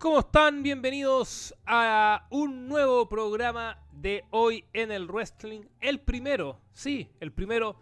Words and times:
¿Cómo 0.00 0.20
están? 0.20 0.62
Bienvenidos 0.62 1.54
a 1.66 2.26
un 2.30 2.68
nuevo 2.68 3.06
programa 3.06 3.76
de 3.92 4.24
hoy 4.30 4.64
en 4.72 4.90
el 4.90 5.06
wrestling. 5.06 5.60
El 5.78 6.00
primero, 6.00 6.58
sí, 6.72 7.10
el 7.20 7.32
primero 7.32 7.76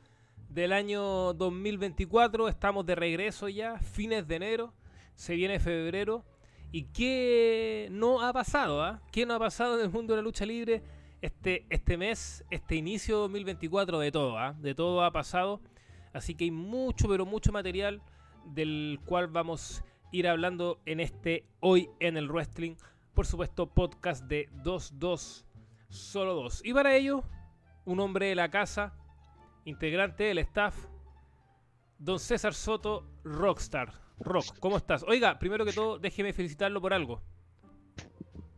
del 0.48 0.72
año 0.72 1.32
2024. 1.34 2.48
Estamos 2.48 2.84
de 2.86 2.96
regreso 2.96 3.48
ya, 3.48 3.78
fines 3.78 4.26
de 4.26 4.34
enero. 4.34 4.74
Se 5.14 5.36
viene 5.36 5.60
febrero. 5.60 6.24
¿Y 6.72 6.86
qué 6.86 7.86
no 7.92 8.20
ha 8.20 8.32
pasado? 8.32 8.82
Ah? 8.82 9.00
¿Qué 9.12 9.24
no 9.24 9.34
ha 9.34 9.38
pasado 9.38 9.78
en 9.78 9.84
el 9.84 9.92
mundo 9.92 10.12
de 10.12 10.16
la 10.16 10.24
lucha 10.24 10.44
libre 10.44 10.82
este, 11.22 11.66
este 11.70 11.96
mes, 11.96 12.44
este 12.50 12.74
inicio 12.74 13.18
2024? 13.18 14.00
De 14.00 14.10
todo, 14.10 14.36
¿ah? 14.36 14.56
De 14.58 14.74
todo 14.74 15.04
ha 15.04 15.12
pasado. 15.12 15.60
Así 16.12 16.34
que 16.34 16.42
hay 16.42 16.50
mucho, 16.50 17.06
pero 17.08 17.24
mucho 17.24 17.52
material 17.52 18.02
del 18.44 18.98
cual 19.04 19.28
vamos 19.28 19.84
ir 20.12 20.28
hablando 20.28 20.80
en 20.86 21.00
este 21.00 21.44
Hoy 21.60 21.88
en 22.00 22.16
el 22.16 22.28
Wrestling. 22.28 22.76
Por 23.14 23.26
supuesto, 23.26 23.68
podcast 23.68 24.24
de 24.24 24.48
2-2, 24.62 25.44
solo 25.88 26.34
2. 26.34 26.62
Y 26.64 26.72
para 26.72 26.94
ello, 26.94 27.24
un 27.84 28.00
hombre 28.00 28.26
de 28.26 28.34
la 28.34 28.50
casa, 28.50 28.94
integrante 29.64 30.24
del 30.24 30.38
staff, 30.38 30.76
don 31.98 32.18
César 32.18 32.54
Soto, 32.54 33.04
Rockstar. 33.24 33.92
Rock, 34.20 34.58
¿cómo 34.58 34.76
estás? 34.76 35.04
Oiga, 35.06 35.38
primero 35.38 35.64
que 35.64 35.72
todo, 35.72 35.98
déjeme 35.98 36.32
felicitarlo 36.32 36.80
por 36.80 36.92
algo. 36.92 37.22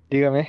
Dígame. 0.08 0.48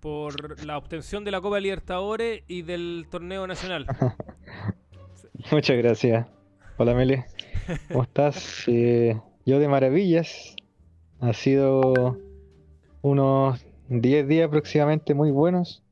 Por 0.00 0.64
la 0.64 0.78
obtención 0.78 1.24
de 1.24 1.30
la 1.30 1.40
Copa 1.40 1.60
Libertadores 1.60 2.42
y 2.46 2.62
del 2.62 3.06
torneo 3.10 3.46
nacional. 3.46 3.86
Muchas 5.50 5.76
gracias. 5.76 6.26
Hola 6.76 6.94
Meli, 6.94 7.22
¿cómo 7.88 8.02
estás? 8.02 8.64
Eh, 8.68 9.16
yo 9.48 9.58
de 9.58 9.66
maravillas. 9.66 10.54
Ha 11.20 11.32
sido 11.32 12.18
unos 13.00 13.64
10 13.88 14.28
días 14.28 14.46
aproximadamente 14.46 15.14
muy 15.14 15.30
buenos. 15.30 15.82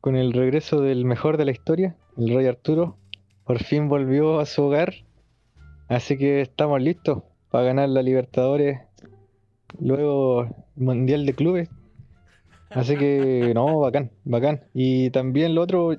Con 0.00 0.16
el 0.16 0.32
regreso 0.32 0.80
del 0.80 1.04
mejor 1.04 1.36
de 1.36 1.44
la 1.44 1.50
historia, 1.50 1.96
el 2.16 2.34
Rey 2.34 2.46
Arturo. 2.46 2.96
Por 3.44 3.62
fin 3.62 3.90
volvió 3.90 4.40
a 4.40 4.46
su 4.46 4.62
hogar. 4.62 4.94
Así 5.88 6.16
que 6.16 6.40
estamos 6.40 6.80
listos 6.80 7.24
para 7.50 7.64
ganar 7.64 7.90
la 7.90 8.00
Libertadores. 8.00 8.80
Luego 9.78 10.44
el 10.44 10.82
Mundial 10.82 11.26
de 11.26 11.34
Clubes. 11.34 11.68
Así 12.70 12.96
que 12.96 13.52
no, 13.54 13.80
bacán, 13.80 14.12
bacán. 14.24 14.64
Y 14.72 15.10
también 15.10 15.54
lo 15.54 15.60
otro, 15.60 15.94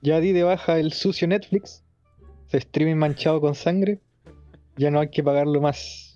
ya 0.00 0.20
di 0.20 0.32
de 0.32 0.44
baja 0.44 0.78
el 0.78 0.94
sucio 0.94 1.28
Netflix. 1.28 1.84
Se 2.46 2.56
streaming 2.56 2.96
manchado 2.96 3.42
con 3.42 3.54
sangre. 3.54 4.00
Ya 4.78 4.90
no 4.90 5.00
hay 5.00 5.10
que 5.10 5.22
pagarlo 5.22 5.60
más. 5.60 6.09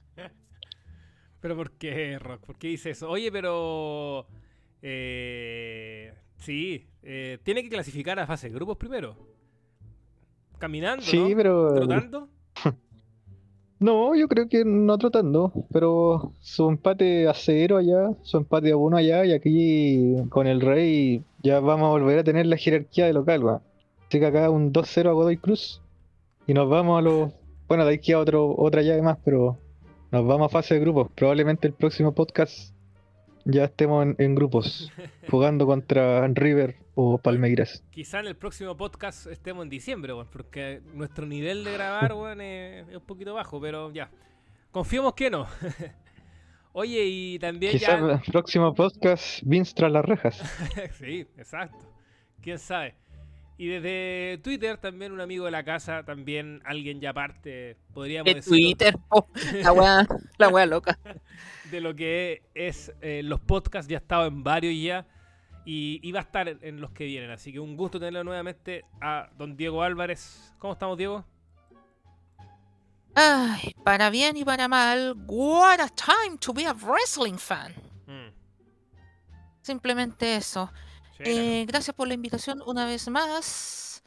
¿Pero 1.45 1.56
por 1.56 1.73
qué, 1.73 2.19
Rock? 2.19 2.41
¿Por 2.41 2.56
qué 2.56 2.69
dice 2.69 2.89
eso? 2.89 3.11
Oye, 3.11 3.31
pero... 3.31 4.25
Eh, 4.81 6.11
sí, 6.39 6.87
eh, 7.03 7.37
tiene 7.42 7.62
que 7.62 7.69
clasificar 7.69 8.19
a 8.19 8.27
fase 8.27 8.48
de 8.48 8.55
grupos 8.55 8.78
primero. 8.78 9.14
Caminando, 10.59 11.03
Sí, 11.03 11.19
¿no? 11.19 11.37
pero. 11.37 11.75
¿Trotando? 11.75 12.28
No, 13.78 14.15
yo 14.15 14.27
creo 14.27 14.48
que 14.48 14.65
no 14.65 14.97
tratando. 14.97 15.53
Pero 15.70 16.33
su 16.41 16.67
empate 16.70 17.28
a 17.28 17.34
cero 17.34 17.77
allá, 17.77 18.09
su 18.22 18.39
empate 18.39 18.70
a 18.70 18.78
uno 18.78 18.97
allá, 18.97 19.27
y 19.27 19.33
aquí 19.34 20.15
con 20.31 20.47
el 20.47 20.62
Rey 20.62 21.22
ya 21.42 21.61
vamos 21.61 21.89
a 21.89 21.91
volver 21.91 22.20
a 22.20 22.25
tener 22.25 22.47
la 22.47 22.56
jerarquía 22.56 23.05
de 23.05 23.12
local, 23.12 23.47
va. 23.47 23.61
Así 24.09 24.19
que 24.19 24.25
acá 24.25 24.48
un 24.48 24.72
2-0 24.72 25.11
a 25.11 25.12
Godoy 25.12 25.37
Cruz. 25.37 25.83
Y 26.47 26.55
nos 26.55 26.70
vamos 26.70 26.98
a 26.98 27.03
los. 27.03 27.33
Bueno, 27.69 27.84
de 27.84 27.97
aquí 27.97 28.12
a 28.12 28.19
otro, 28.19 28.55
otra 28.56 28.81
llave 28.81 29.03
más, 29.03 29.19
pero 29.22 29.59
nos 30.14 30.24
vamos 30.24 30.46
a 30.46 30.48
fase 30.48 30.74
de 30.74 30.80
grupos. 30.80 31.10
Probablemente 31.16 31.66
el 31.66 31.74
próximo 31.74 32.14
podcast 32.14 32.72
ya 33.44 33.64
estemos 33.64 34.04
en, 34.04 34.14
en 34.18 34.36
grupos, 34.36 34.92
jugando 35.28 35.66
contra 35.66 36.24
River 36.28 36.76
o 36.94 37.18
Palmeiras. 37.18 37.82
Quizá 37.90 38.20
en 38.20 38.28
el 38.28 38.36
próximo 38.36 38.76
podcast 38.76 39.26
estemos 39.26 39.64
en 39.64 39.70
diciembre, 39.70 40.12
porque 40.30 40.82
nuestro 40.94 41.26
nivel 41.26 41.64
de 41.64 41.72
grabar, 41.72 42.12
es, 42.41 42.88
es 42.91 42.97
un 42.97 43.04
poquito 43.04 43.34
bajo, 43.34 43.60
pero 43.60 43.91
ya. 43.91 44.08
Confiemos 44.70 45.14
que 45.14 45.30
no. 45.30 45.48
Oye, 46.72 47.04
y 47.06 47.38
también 47.41 47.72
Quizás 47.72 48.00
ya... 48.00 48.12
el 48.12 48.20
próximo 48.20 48.72
podcast 48.72 49.42
Vince 49.42 49.74
tras 49.74 49.91
las 49.91 50.04
rejas. 50.04 50.36
sí, 50.92 51.26
exacto. 51.36 51.92
¿Quién 52.41 52.60
sabe? 52.60 52.94
Y 53.56 53.69
desde 53.69 54.38
Twitter 54.42 54.78
también 54.78 55.12
un 55.12 55.20
amigo 55.20 55.44
de 55.44 55.53
la 55.53 55.62
casa, 55.65 56.03
también 56.04 56.60
alguien 56.65 57.00
ya 57.00 57.10
aparte, 57.10 57.76
podríamos 57.92 58.26
de 58.26 58.34
decirlo, 58.34 58.56
Twitter, 58.56 58.97
la 59.62 59.72
wea, 59.72 60.06
la 60.38 60.48
wea 60.48 60.66
loca. 60.66 60.98
de 61.70 61.81
lo 61.81 61.94
que 61.94 62.42
es 62.54 62.92
eh, 63.00 63.22
los 63.22 63.41
podcasts, 63.41 63.88
ya 63.88 63.98
ha 63.98 64.00
estado 64.00 64.26
en 64.26 64.42
varios 64.42 64.75
ya 64.82 65.06
y, 65.65 66.00
y 66.03 66.12
va 66.12 66.20
a 66.20 66.22
estar 66.22 66.48
en, 66.48 66.59
en 66.62 66.81
los 66.81 66.91
que 66.91 67.04
vienen. 67.04 67.31
Así 67.31 67.53
que 67.53 67.60
un 67.60 67.76
gusto 67.76 67.98
tenerlo 67.98 68.25
nuevamente 68.25 68.84
a 69.00 69.31
don 69.38 69.56
Diego 69.56 69.82
Álvarez. 69.82 70.53
¿Cómo 70.59 70.72
estamos, 70.72 70.98
Diego? 70.98 71.25
Ay, 73.15 73.75
para 73.84 74.10
bien 74.10 74.36
y 74.36 74.44
para 74.44 74.66
mal, 74.66 75.15
what 75.26 75.78
a 75.81 75.88
time 75.88 76.36
to 76.41 76.53
be 76.53 76.66
a 76.66 76.72
wrestling 76.72 77.38
fan. 77.38 77.72
Mm, 78.06 78.32
Simplemente 79.62 80.36
eso. 80.36 80.71
Sí, 81.16 81.22
Eh, 81.26 81.64
gracias 81.66 81.94
por 81.94 82.08
la 82.08 82.14
invitación 82.14 82.62
una 82.66 82.86
vez 82.86 83.08
más. 83.08 84.02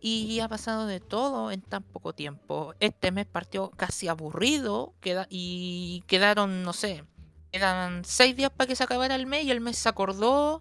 Y 0.00 0.40
ha 0.40 0.48
pasado 0.48 0.86
de 0.86 0.98
todo 0.98 1.52
en 1.52 1.62
tan 1.62 1.84
poco 1.84 2.12
tiempo. 2.12 2.74
Este 2.80 3.12
mes 3.12 3.24
partió 3.26 3.70
casi 3.70 4.08
aburrido 4.08 4.94
queda- 5.00 5.28
y 5.30 6.02
quedaron, 6.08 6.64
no 6.64 6.72
sé, 6.72 7.04
quedan 7.52 8.04
seis 8.04 8.34
días 8.34 8.50
para 8.50 8.66
que 8.66 8.74
se 8.74 8.82
acabara 8.82 9.14
el 9.14 9.26
mes 9.26 9.44
y 9.44 9.52
el 9.52 9.60
mes 9.60 9.78
se 9.78 9.88
acordó 9.88 10.60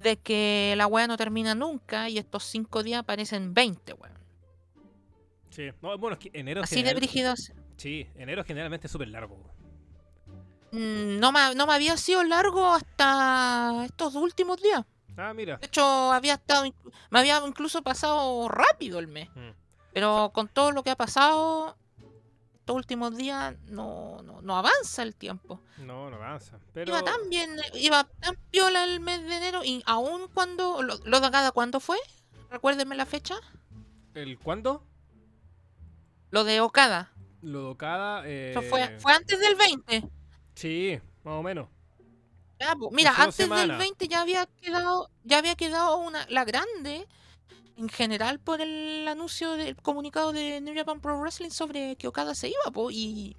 de 0.00 0.16
que 0.16 0.74
la 0.76 0.86
wea 0.86 1.08
no 1.08 1.16
termina 1.16 1.56
nunca 1.56 2.08
y 2.08 2.18
estos 2.18 2.44
cinco 2.44 2.84
días 2.84 3.02
parecen 3.04 3.52
20, 3.52 3.94
weón. 3.94 4.12
sí. 5.50 5.70
No, 5.80 5.98
bueno, 5.98 6.14
es 6.14 6.20
que 6.20 6.30
enero, 6.38 6.62
Así 6.62 6.82
de 6.84 6.94
brígidos. 6.94 7.52
Sí, 7.76 8.06
enero 8.14 8.44
generalmente 8.44 8.86
es 8.86 8.92
súper 8.92 9.08
largo. 9.08 9.36
Mm, 10.70 11.18
No 11.18 11.32
me, 11.32 11.54
no 11.56 11.66
me 11.66 11.72
había 11.74 11.96
sido 11.96 12.22
largo 12.22 12.66
hasta 12.74 13.82
estos 13.84 14.14
últimos 14.14 14.62
días. 14.62 14.84
Ah, 15.16 15.32
mira. 15.34 15.56
De 15.58 15.66
hecho, 15.66 15.84
había 16.12 16.34
estado, 16.34 16.64
me 17.10 17.18
había 17.18 17.42
incluso 17.46 17.82
pasado 17.82 18.48
rápido 18.48 18.98
el 18.98 19.08
mes. 19.08 19.28
Mm. 19.34 19.50
Pero 19.92 20.30
con 20.32 20.48
todo 20.48 20.72
lo 20.72 20.82
que 20.82 20.90
ha 20.90 20.96
pasado 20.96 21.76
estos 22.54 22.76
últimos 22.76 23.16
días, 23.16 23.56
no, 23.66 24.22
no, 24.22 24.40
no 24.40 24.56
avanza 24.56 25.02
el 25.02 25.16
tiempo. 25.16 25.60
No, 25.78 26.10
no 26.10 26.16
avanza. 26.16 26.58
Pero 26.72 26.92
Iba 26.92 27.02
tan 27.02 27.28
bien, 27.28 27.56
iba 27.74 28.04
tan 28.04 28.36
piola 28.50 28.84
el 28.84 29.00
mes 29.00 29.20
de 29.22 29.36
enero. 29.36 29.64
Y 29.64 29.82
aún 29.84 30.28
cuando, 30.32 30.80
lo, 30.82 30.96
lo 31.04 31.20
de 31.20 31.30
cada 31.30 31.50
cuándo 31.50 31.80
fue, 31.80 31.98
recuérdenme 32.50 32.94
la 32.94 33.04
fecha. 33.04 33.34
¿el 34.14 34.38
cuándo? 34.38 34.84
Lo 36.30 36.44
de 36.44 36.60
Okada. 36.60 37.10
Lo 37.40 37.62
de 37.62 37.68
Okada, 37.70 38.22
eh, 38.26 38.50
Eso 38.52 38.62
fue, 38.62 38.96
fue 39.00 39.12
antes 39.12 39.40
del 39.40 39.56
20. 39.56 40.08
Sí, 40.54 41.00
más 41.24 41.34
o 41.34 41.42
menos. 41.42 41.68
Ya, 42.62 42.76
po, 42.76 42.92
Mira, 42.92 43.10
antes 43.10 43.38
del 43.38 43.46
semanas. 43.48 43.78
20 43.78 44.06
ya 44.06 44.20
había 44.20 44.46
quedado, 44.46 45.10
ya 45.24 45.38
había 45.38 45.56
quedado 45.56 45.96
una, 45.98 46.24
la 46.28 46.44
grande 46.44 47.08
en 47.76 47.88
general 47.88 48.38
por 48.38 48.60
el 48.60 49.08
anuncio 49.08 49.52
del 49.52 49.74
comunicado 49.74 50.32
de 50.32 50.60
New 50.60 50.72
Japan 50.72 51.00
Pro 51.00 51.18
Wrestling 51.18 51.50
sobre 51.50 51.96
que 51.96 52.06
Okada 52.06 52.36
se 52.36 52.48
iba, 52.48 52.70
po, 52.72 52.92
y 52.92 53.36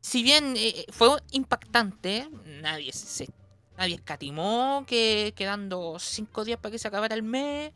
si 0.00 0.22
bien 0.22 0.54
eh, 0.56 0.86
fue 0.92 1.10
impactante, 1.32 2.30
nadie 2.62 2.90
se 2.94 3.28
nadie 3.76 3.96
escatimó 3.96 4.84
que 4.86 5.34
quedando 5.36 5.98
cinco 5.98 6.42
días 6.44 6.58
para 6.58 6.72
que 6.72 6.78
se 6.78 6.88
acabara 6.88 7.14
el 7.14 7.22
mes, 7.22 7.72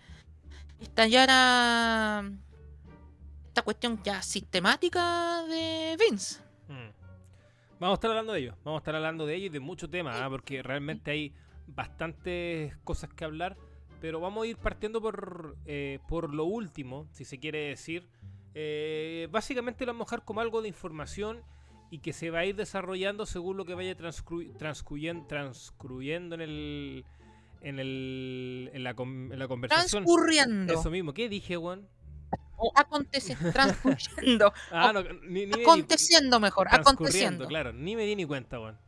estallara 0.80 2.24
esta 3.48 3.60
cuestión 3.60 4.02
ya 4.02 4.22
sistemática 4.22 5.42
de 5.42 5.98
Vince. 6.00 6.40
Vamos 7.82 7.96
a 7.96 7.98
estar 7.98 8.10
hablando 8.10 8.32
de 8.32 8.40
ello. 8.40 8.54
Vamos 8.64 8.78
a 8.78 8.82
estar 8.82 8.94
hablando 8.94 9.26
de 9.26 9.34
ello 9.34 9.46
y 9.46 9.48
de 9.50 9.60
muchos 9.60 9.90
temas, 9.90 10.16
¿ah? 10.20 10.30
porque 10.30 10.62
realmente 10.62 11.10
hay 11.10 11.32
bastantes 11.66 12.76
cosas 12.84 13.12
que 13.12 13.24
hablar. 13.24 13.56
Pero 14.00 14.20
vamos 14.20 14.44
a 14.44 14.46
ir 14.46 14.56
partiendo 14.56 15.00
por, 15.00 15.56
eh, 15.66 15.98
por 16.08 16.32
lo 16.32 16.44
último, 16.44 17.06
si 17.12 17.24
se 17.24 17.38
quiere 17.38 17.68
decir. 17.68 18.06
Eh, 18.54 19.28
básicamente 19.30 19.84
lo 19.86 19.92
vamos 19.92 20.06
a 20.06 20.10
dejar 20.16 20.24
como 20.24 20.40
algo 20.40 20.60
de 20.62 20.68
información 20.68 21.40
y 21.90 21.98
que 21.98 22.12
se 22.12 22.30
va 22.30 22.40
a 22.40 22.44
ir 22.44 22.54
desarrollando 22.56 23.26
según 23.26 23.56
lo 23.56 23.64
que 23.64 23.74
vaya 23.74 23.96
transcru- 23.96 24.56
transcurriendo, 24.56 25.26
transcurriendo 25.26 26.34
en 26.36 26.40
el 26.40 27.04
en 27.62 27.78
el 27.78 28.70
en 28.72 28.82
la, 28.84 28.94
con- 28.94 29.30
en 29.32 29.38
la 29.38 29.46
conversación. 29.48 30.04
Transcurriendo. 30.04 30.72
Eso 30.74 30.90
mismo, 30.90 31.12
¿qué 31.14 31.28
dije, 31.28 31.56
Juan? 31.56 31.86
O 32.64 32.72
aconteciendo. 32.76 33.50
Transcurriendo. 33.52 34.52
Ah, 34.70 34.92
no, 34.94 35.02
ni, 35.02 35.46
ni- 35.46 35.46
ni- 35.46 35.62
aconteciendo 35.62 36.38
mejor. 36.38 36.68
Aconteciendo. 36.70 37.46
claro, 37.48 37.72
ni 37.72 37.96
me 37.96 38.04
di 38.04 38.14
ni 38.14 38.24
cuenta, 38.24 38.58
Juan. 38.58 38.78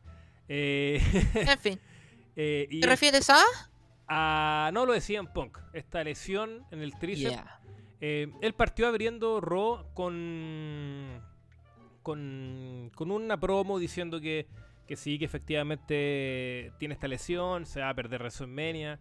Eh, 0.48 1.00
En 1.34 1.58
fin. 1.58 1.80
eh, 2.36 2.66
y 2.70 2.80
¿Te 2.80 2.86
refieres 2.86 3.28
a? 3.30 3.40
a 4.06 4.70
no 4.72 4.86
lo 4.86 4.92
decían 4.92 5.32
Punk, 5.32 5.58
esta 5.72 6.04
lesión 6.04 6.64
en 6.70 6.82
el 6.82 6.96
tríceps. 6.98 7.32
Yeah. 7.34 7.60
Eh, 8.00 8.28
él 8.42 8.52
partió 8.54 8.86
abriendo 8.86 9.40
Raw 9.40 9.92
con, 9.94 11.22
con, 12.02 12.90
con 12.94 13.10
una 13.10 13.38
promo 13.40 13.78
diciendo 13.78 14.20
que 14.20 14.46
que 14.86 14.96
sí, 14.96 15.18
que 15.18 15.24
efectivamente 15.24 16.70
tiene 16.78 16.92
esta 16.92 17.08
lesión, 17.08 17.64
se 17.64 17.80
va 17.80 17.88
a 17.88 17.94
perder 17.94 18.20
WrestleMania, 18.20 19.00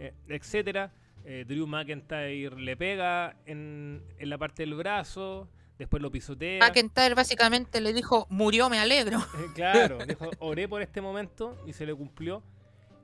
eh, 0.00 0.14
etcétera. 0.26 0.90
Eh, 1.24 1.44
Drew 1.46 1.66
McIntyre 1.66 2.56
le 2.56 2.76
pega 2.76 3.36
en, 3.44 4.02
en, 4.18 4.30
la 4.30 4.38
parte 4.38 4.62
del 4.62 4.74
brazo, 4.74 5.48
después 5.78 6.02
lo 6.02 6.10
pisotea. 6.10 6.60
McIntyre 6.60 7.14
básicamente 7.14 7.80
le 7.80 7.92
dijo, 7.92 8.26
murió, 8.30 8.70
me 8.70 8.78
alegro. 8.78 9.18
Eh, 9.18 9.46
claro, 9.54 9.98
dijo, 10.06 10.30
oré 10.38 10.68
por 10.68 10.82
este 10.82 11.00
momento 11.00 11.62
y 11.66 11.72
se 11.72 11.86
le 11.86 11.94
cumplió. 11.94 12.42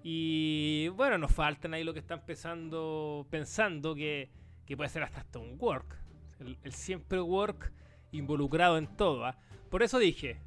Y 0.02 0.88
bueno, 0.88 1.18
nos 1.18 1.32
faltan 1.32 1.74
ahí 1.74 1.84
lo 1.84 1.92
que 1.92 2.00
están 2.00 2.24
pensando, 2.24 3.26
pensando 3.30 3.94
que, 3.94 4.30
que 4.66 4.76
puede 4.76 4.90
ser 4.90 5.02
hasta, 5.02 5.20
hasta 5.20 5.38
un 5.38 5.56
work. 5.58 5.96
El, 6.40 6.58
el, 6.62 6.72
siempre 6.72 7.20
work 7.20 7.72
involucrado 8.12 8.78
en 8.78 8.86
todo. 8.96 9.24
¿ah? 9.24 9.38
Por 9.70 9.82
eso 9.82 9.98
dije, 9.98 10.40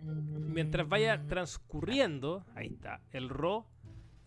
mientras 0.00 0.88
vaya 0.88 1.24
transcurriendo, 1.26 2.44
ahí 2.54 2.68
está, 2.68 3.00
el 3.12 3.28
RO, 3.28 3.66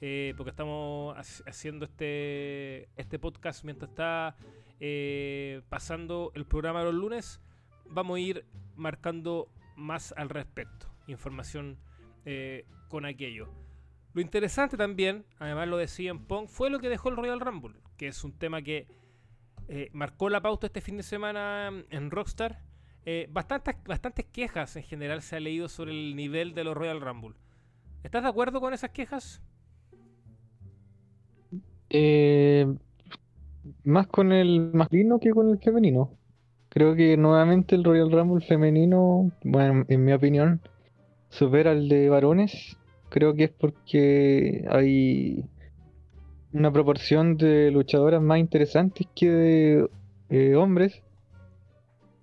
eh, 0.01 0.33
porque 0.37 0.51
estamos 0.51 1.13
haciendo 1.45 1.83
este, 1.83 2.89
este 2.95 3.19
podcast 3.19 3.65
mientras 3.65 3.89
está 3.89 4.37
eh, 4.79 5.61
pasando 5.67 6.31
el 6.35 6.45
programa 6.45 6.83
los 6.83 6.93
lunes, 6.93 7.41
vamos 7.85 8.15
a 8.15 8.19
ir 8.21 8.45
marcando 8.77 9.51
más 9.75 10.13
al 10.15 10.29
respecto, 10.29 10.87
información 11.07 11.77
eh, 12.23 12.65
con 12.87 13.05
aquello. 13.05 13.49
Lo 14.13 14.21
interesante 14.21 14.77
también, 14.77 15.25
además 15.37 15.67
lo 15.67 15.75
decía 15.75 16.11
en 16.11 16.25
Pong, 16.25 16.47
fue 16.47 16.69
lo 16.69 16.79
que 16.79 16.87
dejó 16.87 17.09
el 17.09 17.17
Royal 17.17 17.41
Rumble, 17.41 17.75
que 17.97 18.07
es 18.07 18.23
un 18.23 18.31
tema 18.31 18.61
que 18.61 18.87
marcó 19.93 20.29
la 20.29 20.41
pauta 20.41 20.65
este 20.65 20.81
fin 20.81 20.97
de 20.97 21.03
semana 21.03 21.71
en 21.89 22.09
Rockstar. 22.09 22.63
Bastantes, 23.29 23.75
bastantes 23.85 24.25
quejas 24.25 24.75
en 24.77 24.83
general 24.83 25.21
se 25.21 25.35
ha 25.35 25.39
leído 25.39 25.69
sobre 25.69 25.91
el 25.91 26.15
nivel 26.15 26.55
de 26.55 26.63
los 26.63 26.75
Royal 26.75 27.01
Rumble. 27.01 27.35
¿Estás 28.03 28.23
de 28.23 28.29
acuerdo 28.29 28.61
con 28.61 28.73
esas 28.73 28.89
quejas? 28.91 29.43
Eh, 31.89 32.67
más 33.83 34.07
con 34.07 34.31
el 34.31 34.71
masculino 34.73 35.19
que 35.19 35.31
con 35.31 35.49
el 35.49 35.59
femenino. 35.59 36.11
Creo 36.69 36.95
que 36.95 37.17
nuevamente 37.17 37.75
el 37.75 37.83
Royal 37.83 38.11
Rumble 38.11 38.45
femenino, 38.45 39.31
bueno, 39.43 39.85
en 39.87 40.05
mi 40.05 40.13
opinión, 40.13 40.61
supera 41.29 41.71
al 41.71 41.89
de 41.89 42.09
varones 42.09 42.79
creo 43.09 43.35
que 43.35 43.45
es 43.45 43.51
porque 43.51 44.65
hay 44.69 45.43
una 46.53 46.71
proporción 46.71 47.37
de 47.37 47.71
luchadoras 47.71 48.21
más 48.21 48.39
interesantes 48.39 49.07
que 49.15 49.29
de 49.29 49.89
eh, 50.29 50.55
hombres. 50.55 51.03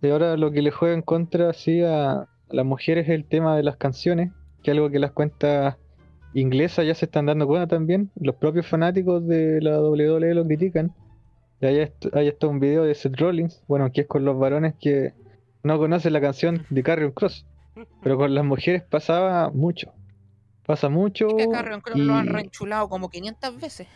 Y 0.03 0.09
ahora 0.09 0.37
lo 0.37 0.51
que 0.51 0.63
le 0.63 0.71
juega 0.71 0.95
en 0.95 1.03
contra 1.03 1.51
así 1.51 1.83
a, 1.83 2.29
las 2.49 2.65
mujeres 2.65 3.09
es 3.09 3.15
el 3.15 3.25
tema 3.25 3.57
de 3.57 3.65
las 3.65 3.77
canciones, 3.77 4.33
que 4.63 4.71
es 4.71 4.77
algo 4.77 4.91
que 4.91 5.01
las 5.01 5.13
cuentas 5.13 5.77
inglesas 6.41 6.87
ya 6.87 6.95
se 6.95 7.07
están 7.07 7.27
dando 7.27 7.47
cuenta 7.47 7.67
también. 7.67 8.11
Los 8.21 8.37
propios 8.37 8.67
fanáticos 8.67 9.27
de 9.27 9.61
la 9.61 9.81
WWE 9.81 10.35
lo 10.35 10.45
critican. 10.45 10.93
Y 11.61 11.67
ahí 11.67 11.79
está, 11.81 12.47
un 12.47 12.61
video 12.61 12.85
de 12.85 12.95
Seth 12.95 13.19
Rollins, 13.19 13.63
bueno, 13.67 13.91
que 13.91 14.03
es 14.03 14.07
con 14.07 14.25
los 14.25 14.39
varones 14.39 14.75
que 14.79 15.15
no 15.63 15.79
conocen 15.79 16.13
la 16.13 16.21
canción 16.21 16.67
de 16.69 16.83
Carrion 16.83 17.13
Cross. 17.13 17.47
Pero 18.03 18.17
con 18.17 18.35
las 18.35 18.45
mujeres 18.45 18.83
pasaba 18.83 19.51
mucho. 19.51 19.93
Pasa 20.67 20.89
mucho. 20.89 21.29
y... 21.39 22.03
lo 22.03 22.15
han 22.15 22.27
reenchulado 22.27 22.89
como 22.89 23.09
500 23.09 23.61
veces. 23.61 23.89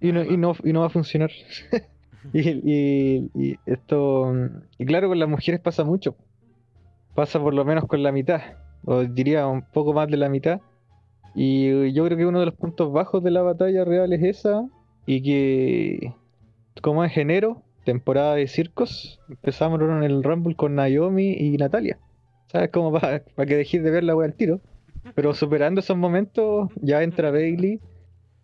Y 0.00 0.12
no, 0.12 0.22
y 0.22 0.36
no, 0.36 0.54
y 0.62 0.72
no 0.72 0.80
va 0.80 0.86
a 0.86 0.90
funcionar. 0.90 1.30
y, 2.32 2.50
y, 3.34 3.58
esto. 3.66 4.32
Y 4.78 4.84
claro, 4.84 5.08
con 5.08 5.18
las 5.18 5.28
mujeres 5.28 5.60
pasa 5.60 5.84
mucho. 5.84 6.16
Pasa 7.14 7.40
por 7.40 7.54
lo 7.54 7.64
menos 7.64 7.86
con 7.86 8.02
la 8.02 8.12
mitad. 8.12 8.40
O 8.84 9.04
diría 9.04 9.46
un 9.46 9.62
poco 9.62 9.92
más 9.92 10.08
de 10.08 10.16
la 10.16 10.28
mitad. 10.28 10.60
Y 11.40 11.92
yo 11.92 12.04
creo 12.04 12.18
que 12.18 12.26
uno 12.26 12.40
de 12.40 12.46
los 12.46 12.56
puntos 12.56 12.92
bajos 12.92 13.22
de 13.22 13.30
la 13.30 13.42
batalla 13.42 13.84
real 13.84 14.12
es 14.12 14.24
esa. 14.24 14.68
Y 15.06 15.22
que. 15.22 16.12
Como 16.82 17.04
es 17.04 17.16
enero, 17.16 17.62
temporada 17.84 18.34
de 18.34 18.48
circos, 18.48 19.20
empezamos 19.28 19.80
en 19.80 20.02
el 20.02 20.24
Rumble 20.24 20.56
con 20.56 20.74
Naomi 20.74 21.30
y 21.32 21.56
Natalia. 21.56 22.00
¿Sabes? 22.48 22.70
Como 22.70 22.90
para, 22.90 23.20
que 23.20 23.56
dejéis 23.56 23.84
de 23.84 23.90
ver 23.92 24.02
la 24.02 24.16
wea 24.16 24.26
al 24.26 24.34
tiro. 24.34 24.60
Pero 25.14 25.32
superando 25.32 25.78
esos 25.80 25.96
momentos, 25.96 26.70
ya 26.82 27.04
entra 27.04 27.30
Bailey 27.30 27.80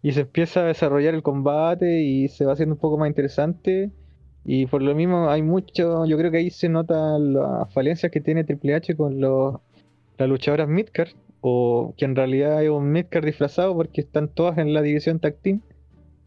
y 0.01 0.13
se 0.13 0.21
empieza 0.21 0.61
a 0.61 0.67
desarrollar 0.67 1.15
el 1.15 1.23
combate 1.25 2.01
y 2.01 2.29
se 2.29 2.45
va 2.45 2.53
haciendo 2.53 2.77
un 2.77 2.81
poco 2.81 2.97
más 2.97 3.09
interesante. 3.09 3.91
Y 4.45 4.67
por 4.67 4.83
lo 4.83 4.95
mismo 4.95 5.31
hay 5.31 5.43
mucho, 5.43 6.07
yo 6.07 6.17
creo 6.17 6.31
que 6.31 6.39
ahí 6.39 6.51
se 6.51 6.69
nota 6.69 7.19
las 7.19 7.73
falencias 7.75 8.13
que 8.13 8.21
tiene 8.21 8.45
Triple 8.45 8.77
H 8.77 8.95
con 8.95 9.21
los, 9.21 9.57
las 10.17 10.29
luchadoras 10.29 10.69
Midcard, 10.69 11.09
o 11.47 11.93
que 11.99 12.07
en 12.07 12.17
realidad 12.17 12.63
es 12.63 12.71
un 12.71 12.91
Midcard 12.91 13.27
disfrazado 13.27 13.75
porque 13.75 14.01
están 14.01 14.29
todas 14.29 14.57
en 14.57 14.73
la 14.73 14.81
división 14.81 15.21
Tag 15.21 15.37
Team, 15.43 15.61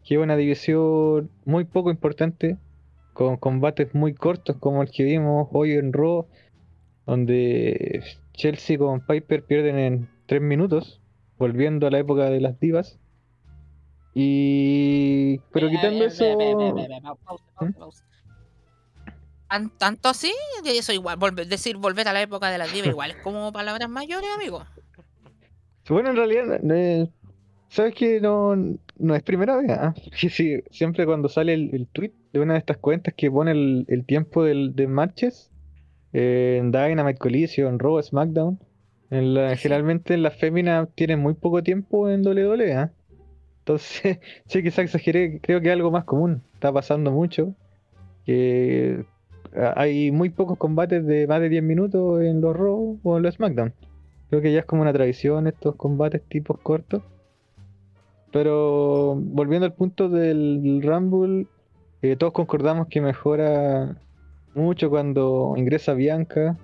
que 0.04 0.14
es 0.14 0.20
una 0.20 0.36
división 0.36 1.28
muy 1.44 1.64
poco 1.64 1.90
importante, 1.90 2.56
con 3.14 3.36
combates 3.36 3.96
muy 3.96 4.14
cortos 4.14 4.54
como 4.60 4.80
el 4.80 4.92
que 4.92 5.02
vimos 5.02 5.48
hoy 5.50 5.72
en 5.72 5.92
Raw, 5.92 6.28
donde 7.04 8.04
Chelsea 8.34 8.78
con 8.78 9.04
Piper 9.04 9.42
pierden 9.42 9.76
en 9.80 10.08
tres 10.26 10.40
minutos, 10.40 11.00
volviendo 11.36 11.88
a 11.88 11.90
la 11.90 11.98
época 11.98 12.30
de 12.30 12.40
las 12.40 12.60
divas. 12.60 13.00
Y. 14.14 15.40
Pero 15.52 15.68
quitando 15.68 16.04
eso. 16.04 16.24
¿Tanto 19.78 20.08
así? 20.10 20.32
Eso 20.64 20.92
igual, 20.92 21.18
decir 21.48 21.76
volver 21.76 22.06
a 22.06 22.12
la 22.12 22.22
época 22.22 22.50
de 22.50 22.58
las 22.58 22.72
divas 22.72 22.90
igual 22.90 23.10
es 23.10 23.16
como 23.16 23.52
palabras 23.52 23.88
mayores, 23.88 24.30
amigo. 24.32 24.64
Bueno, 25.88 26.10
en 26.10 26.16
realidad, 26.16 26.60
¿sabes 27.68 27.94
que 27.94 28.20
no, 28.20 28.54
no 28.98 29.14
es 29.14 29.22
primera 29.22 29.56
vez? 29.56 29.70
¿ah? 29.70 29.94
Sí, 30.12 30.62
siempre 30.70 31.06
cuando 31.06 31.28
sale 31.28 31.54
el, 31.54 31.86
tweet 31.92 32.12
de 32.32 32.40
una 32.40 32.54
de 32.54 32.58
estas 32.60 32.76
cuentas 32.76 33.14
que 33.16 33.30
pone 33.30 33.52
el, 33.52 34.04
tiempo 34.06 34.44
del, 34.44 34.74
de 34.74 34.86
matches 34.86 35.50
eh, 36.12 36.58
en 36.60 36.72
Dynamite 36.72 37.18
Collision, 37.18 37.78
Raw, 37.78 38.02
SmackDown, 38.02 38.58
Generalmente 39.10 40.18
las 40.18 40.36
féminas 40.36 40.88
tienen 40.94 41.20
muy 41.20 41.34
poco 41.34 41.62
tiempo 41.62 42.10
en 42.10 42.26
WWE. 42.26 42.74
¿ah? 42.74 42.92
Entonces, 43.60 44.18
sí, 44.46 44.62
quizás 44.62 44.80
exageré, 44.80 45.40
creo 45.40 45.60
que 45.60 45.68
es 45.68 45.72
algo 45.72 45.90
más 45.90 46.04
común. 46.04 46.42
Está 46.54 46.72
pasando 46.72 47.10
mucho. 47.10 47.54
Que 48.26 49.04
hay 49.76 50.10
muy 50.10 50.28
pocos 50.28 50.58
combates 50.58 51.06
de 51.06 51.26
más 51.26 51.40
de 51.40 51.48
10 51.48 51.62
minutos 51.62 52.20
en 52.22 52.42
los 52.42 52.54
Raw 52.54 53.00
o 53.02 53.16
en 53.16 53.22
los 53.22 53.34
SmackDown. 53.34 53.72
Creo 54.28 54.42
que 54.42 54.52
ya 54.52 54.60
es 54.60 54.66
como 54.66 54.82
una 54.82 54.92
tradición 54.92 55.46
estos 55.46 55.76
combates 55.76 56.22
tipos 56.28 56.58
cortos. 56.60 57.02
Pero 58.30 59.14
volviendo 59.16 59.66
al 59.66 59.74
punto 59.74 60.08
del 60.08 60.82
Rumble, 60.82 61.46
eh, 62.02 62.16
todos 62.16 62.32
concordamos 62.32 62.88
que 62.88 63.00
mejora 63.00 63.96
mucho 64.54 64.90
cuando 64.90 65.54
ingresa 65.56 65.94
Bianca 65.94 66.58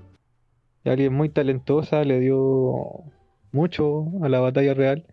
alguien 0.91 1.15
muy 1.15 1.29
talentosa, 1.29 2.05
le 2.05 2.21
dio 2.21 3.05
mucho 3.53 4.07
a 4.23 4.29
la 4.29 4.41
batalla 4.41 4.75
real. 4.75 5.05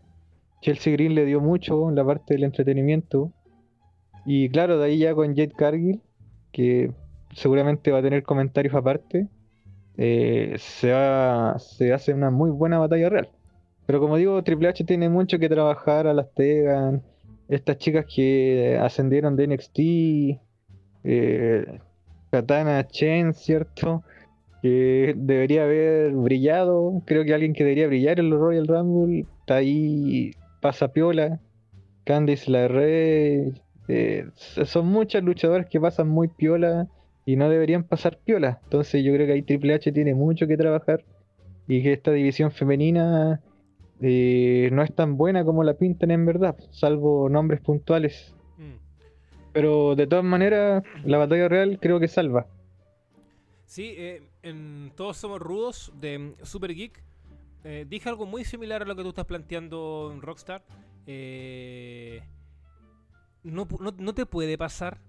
Chelsea 0.62 0.94
Green 0.94 1.16
le 1.16 1.26
dio 1.26 1.40
mucho 1.42 1.90
en 1.90 1.96
la 1.96 2.06
parte 2.06 2.34
del 2.34 2.44
entretenimiento. 2.44 3.32
Y 4.26 4.50
claro, 4.50 4.78
de 4.78 4.86
ahí 4.86 5.00
ya 5.00 5.16
con 5.16 5.30
Jade 5.30 5.54
Cargill, 5.56 6.02
que 6.52 6.92
seguramente 7.34 7.92
va 7.92 8.00
a 8.00 8.04
tener 8.04 8.24
comentarios 8.24 8.76
aparte, 8.76 9.28
eh, 9.98 10.56
se, 10.58 10.94
hace 10.94 12.14
una 12.14 12.30
muy 12.32 12.50
buena 12.50 12.80
batalla 12.80 13.10
real. 13.10 13.30
Pero 13.86 14.00
como 14.00 14.18
digo, 14.18 14.42
Triple 14.44 14.70
H 14.70 14.84
tiene 14.84 15.10
mucho 15.10 15.40
que 15.40 15.50
trabajar 15.50 16.08
a 16.08 16.14
las 16.14 16.34
Tegan, 16.34 17.02
estas 17.50 17.78
chicas 17.78 18.06
que 18.14 18.80
ascendieron 18.82 19.36
de 19.36 19.48
NXT, 19.48 19.80
eh, 21.04 21.80
Katana 22.32 22.88
Chen, 22.88 23.34
¿cierto? 23.34 24.04
que 24.62 25.14
debería 25.18 25.64
haber 25.64 26.12
brillado. 26.12 27.02
Creo 27.06 27.26
que 27.26 27.34
alguien 27.34 27.54
que 27.54 27.64
debería 27.64 27.88
brillar 27.88 28.20
en 28.20 28.30
los 28.30 28.40
Royal 28.40 28.68
Rumble 28.68 29.26
está 29.40 29.56
ahí, 29.56 30.32
pasa 30.62 30.90
piola. 30.90 31.40
Candice 32.04 32.50
LeRae. 32.50 33.54
Eh, 33.88 34.28
son 34.36 34.88
muchas 34.88 35.24
luchadoras 35.24 35.68
que 35.68 35.80
pasan 35.80 36.08
muy 36.08 36.28
piola 36.28 36.88
y 37.26 37.36
no 37.36 37.50
deberían 37.50 37.84
pasar 37.84 38.18
piola. 38.18 38.60
Entonces 38.64 39.04
yo 39.04 39.14
creo 39.14 39.28
que 39.28 39.34
ahí 39.34 39.42
Triple 39.42 39.74
H 39.74 39.92
tiene 39.92 40.14
mucho 40.16 40.48
que 40.48 40.58
trabajar 40.58 41.04
y 41.68 41.84
que 41.84 41.94
esta 41.94 42.12
división 42.12 42.52
femenina 42.52 43.42
eh, 44.02 44.70
no 44.72 44.84
es 44.84 44.94
tan 44.94 45.18
buena 45.18 45.46
como 45.46 45.64
la 45.64 45.76
pintan 45.76 46.12
en 46.12 46.26
verdad, 46.26 46.56
salvo 46.72 47.30
nombres 47.30 47.62
puntuales. 47.62 48.34
Mm. 48.58 48.76
Pero 49.54 49.96
de 49.96 50.08
todas 50.08 50.26
maneras, 50.26 50.84
la 51.06 51.18
batalla 51.18 51.48
real 51.48 51.80
creo 51.80 52.00
que 52.00 52.08
salva. 52.08 52.48
Sí, 53.66 53.94
eh, 53.98 54.24
en 54.44 54.92
Todos 54.96 55.18
Somos 55.18 55.40
Rudos 55.40 55.94
de 56.00 56.34
Super 56.44 56.74
Geek 56.74 57.04
eh, 57.64 57.86
dije 57.88 58.10
algo 58.10 58.26
muy 58.26 58.44
similar 58.44 58.82
a 58.82 58.86
lo 58.86 58.96
que 58.96 59.04
tú 59.04 59.10
estás 59.10 59.26
planteando 59.26 60.12
en 60.14 60.22
Rockstar. 60.22 60.64
Eh, 61.06 62.22
no, 63.44 63.66
te 64.14 64.26
puede 64.26 64.58
pasar 64.58 65.00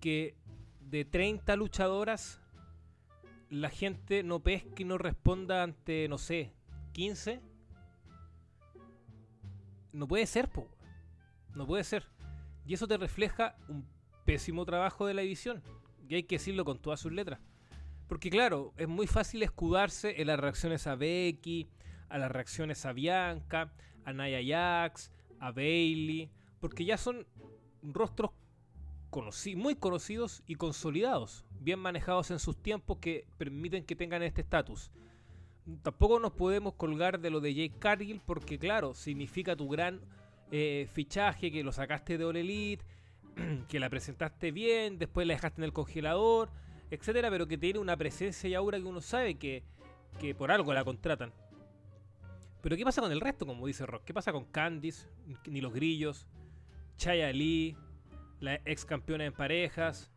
que 0.00 0.36
de 0.90 1.04
30 1.04 1.54
luchadoras, 1.56 2.40
la 3.50 3.70
gente 3.70 4.22
no 4.22 4.40
pesque 4.40 4.82
y 4.82 4.84
no 4.84 4.98
responda 4.98 5.62
ante, 5.62 6.08
no 6.08 6.18
sé, 6.18 6.52
15. 6.92 7.40
No 9.92 10.08
puede 10.08 10.26
ser, 10.26 10.48
po. 10.48 10.68
No 11.54 11.66
puede 11.66 11.84
ser. 11.84 12.06
Y 12.66 12.74
eso 12.74 12.86
te 12.86 12.96
refleja 12.96 13.56
un 13.68 13.86
pésimo 14.24 14.64
trabajo 14.64 15.06
de 15.06 15.14
la 15.14 15.22
edición. 15.22 15.62
Y 16.08 16.14
hay 16.14 16.22
que 16.22 16.36
decirlo 16.36 16.64
con 16.64 16.78
todas 16.78 17.00
sus 17.00 17.12
letras. 17.12 17.40
Porque 18.06 18.30
claro, 18.30 18.72
es 18.78 18.88
muy 18.88 19.06
fácil 19.06 19.42
escudarse 19.42 20.20
en 20.20 20.28
las 20.28 20.40
reacciones 20.40 20.86
a 20.86 20.94
Becky, 20.94 21.68
a 22.08 22.16
las 22.16 22.30
reacciones 22.30 22.86
a 22.86 22.92
Bianca, 22.92 23.72
a 24.04 24.12
Naya 24.14 24.40
Jax, 24.42 25.12
a 25.40 25.52
Bailey, 25.52 26.30
porque 26.60 26.86
ya 26.86 26.96
son 26.96 27.26
rostros 27.82 28.30
muy 29.56 29.74
conocidos 29.74 30.42
y 30.46 30.54
consolidados, 30.56 31.44
bien 31.60 31.78
manejados 31.78 32.30
en 32.30 32.38
sus 32.38 32.56
tiempos 32.56 32.98
que 32.98 33.26
permiten 33.38 33.84
que 33.84 33.96
tengan 33.96 34.22
este 34.22 34.42
estatus. 34.42 34.90
Tampoco 35.82 36.18
nos 36.18 36.32
podemos 36.32 36.74
colgar 36.74 37.20
de 37.20 37.30
lo 37.30 37.40
de 37.40 37.54
Jake 37.54 37.78
Cargill 37.78 38.20
porque 38.24 38.58
claro, 38.58 38.94
significa 38.94 39.56
tu 39.56 39.68
gran 39.68 40.00
eh, 40.50 40.88
fichaje, 40.92 41.50
que 41.50 41.62
lo 41.62 41.72
sacaste 41.72 42.16
de 42.16 42.24
All 42.24 42.36
Elite, 42.36 42.84
que 43.68 43.80
la 43.80 43.90
presentaste 43.90 44.50
bien, 44.50 44.98
después 44.98 45.26
la 45.26 45.34
dejaste 45.34 45.60
en 45.60 45.64
el 45.64 45.72
congelador, 45.72 46.50
etcétera, 46.90 47.30
pero 47.30 47.46
que 47.46 47.58
tiene 47.58 47.78
una 47.78 47.96
presencia 47.96 48.48
y 48.48 48.54
aura 48.54 48.78
que 48.78 48.84
uno 48.84 49.00
sabe 49.00 49.34
que, 49.34 49.62
que 50.20 50.34
por 50.34 50.50
algo 50.50 50.72
la 50.72 50.84
contratan. 50.84 51.32
Pero 52.62 52.76
¿qué 52.76 52.84
pasa 52.84 53.00
con 53.00 53.12
el 53.12 53.20
resto, 53.20 53.46
como 53.46 53.66
dice 53.66 53.86
Rock? 53.86 54.04
¿Qué 54.04 54.14
pasa 54.14 54.32
con 54.32 54.44
Candice, 54.46 55.08
ni 55.46 55.60
los 55.60 55.72
grillos, 55.72 56.26
Chaya 56.96 57.32
Lee, 57.32 57.76
la 58.40 58.56
ex 58.64 58.84
campeona 58.84 59.24
en 59.24 59.32
parejas, 59.32 60.10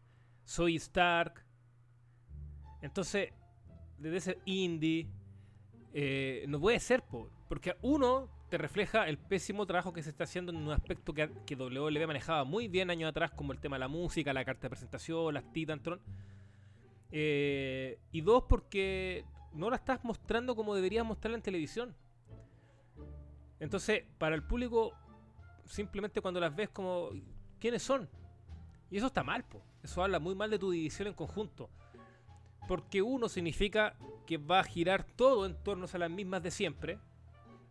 Soy 0.43 0.75
Stark? 0.75 1.45
Entonces, 2.81 3.33
desde 3.97 4.17
ese 4.17 4.37
indie, 4.45 5.07
eh, 5.93 6.45
no 6.47 6.59
puede 6.59 6.79
ser, 6.79 7.03
porque 7.47 7.75
uno 7.81 8.29
te 8.49 8.57
refleja 8.57 9.07
el 9.07 9.17
pésimo 9.17 9.65
trabajo 9.65 9.93
que 9.93 10.03
se 10.03 10.09
está 10.09 10.25
haciendo 10.25 10.51
en 10.51 10.57
un 10.57 10.71
aspecto 10.71 11.13
que, 11.13 11.31
que 11.45 11.55
WWE 11.55 12.05
manejaba 12.05 12.43
muy 12.43 12.67
bien 12.67 12.89
años 12.89 13.09
atrás, 13.09 13.31
como 13.31 13.53
el 13.53 13.59
tema 13.59 13.77
de 13.77 13.81
la 13.81 13.87
música, 13.87 14.33
la 14.33 14.43
carta 14.43 14.63
de 14.63 14.69
presentación, 14.69 15.33
las 15.33 15.51
Titantron. 15.53 16.01
Eh, 17.11 17.99
y 18.11 18.21
dos, 18.21 18.43
porque 18.49 19.25
no 19.53 19.69
la 19.69 19.75
estás 19.75 20.03
mostrando 20.03 20.55
como 20.55 20.75
deberías 20.75 21.05
mostrarla 21.05 21.37
en 21.37 21.43
televisión. 21.43 21.95
Entonces, 23.59 24.03
para 24.17 24.35
el 24.35 24.43
público, 24.43 24.91
simplemente 25.65 26.19
cuando 26.19 26.39
las 26.39 26.55
ves 26.55 26.69
como, 26.69 27.11
¿quiénes 27.61 27.83
son? 27.83 28.09
Y 28.89 28.97
eso 28.97 29.07
está 29.07 29.23
mal. 29.23 29.45
Eso 29.83 30.03
habla 30.03 30.19
muy 30.19 30.35
mal 30.35 30.49
de 30.49 30.59
tu 30.59 30.71
división 30.71 31.07
en 31.07 31.13
conjunto. 31.13 31.69
Porque 32.67 33.01
uno 33.01 33.29
significa 33.29 33.95
que 34.25 34.37
va 34.37 34.59
a 34.59 34.63
girar 34.63 35.03
todo 35.03 35.45
en 35.45 35.55
torno 35.63 35.85
a 35.91 35.97
las 35.97 36.09
mismas 36.11 36.43
de 36.43 36.51
siempre. 36.51 36.99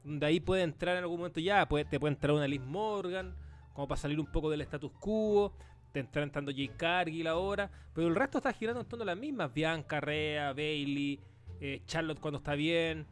De 0.02 0.24
ahí 0.24 0.40
puede 0.40 0.62
entrar 0.62 0.96
en 0.96 1.02
algún 1.02 1.18
momento 1.18 1.40
ya, 1.40 1.68
puede, 1.68 1.84
te 1.84 2.00
puede 2.00 2.14
entrar 2.14 2.34
una 2.34 2.48
Liz 2.48 2.62
Morgan, 2.62 3.34
como 3.74 3.86
para 3.86 4.00
salir 4.00 4.18
un 4.18 4.26
poco 4.26 4.48
del 4.48 4.62
status 4.62 4.92
quo. 4.98 5.52
Te 5.92 6.00
entra 6.00 6.22
entrando 6.22 6.52
Jay 6.52 6.68
Cargill 6.68 7.26
ahora. 7.26 7.70
Pero 7.92 8.08
el 8.08 8.14
resto 8.14 8.38
está 8.38 8.52
girando 8.52 8.80
en 8.80 8.86
torno 8.86 9.02
a 9.02 9.06
las 9.06 9.18
mismas. 9.18 9.52
Bianca, 9.52 10.00
Rea, 10.00 10.52
Bailey, 10.52 11.20
eh, 11.60 11.82
Charlotte 11.84 12.20
cuando 12.20 12.38
está 12.38 12.54
bien. 12.54 13.06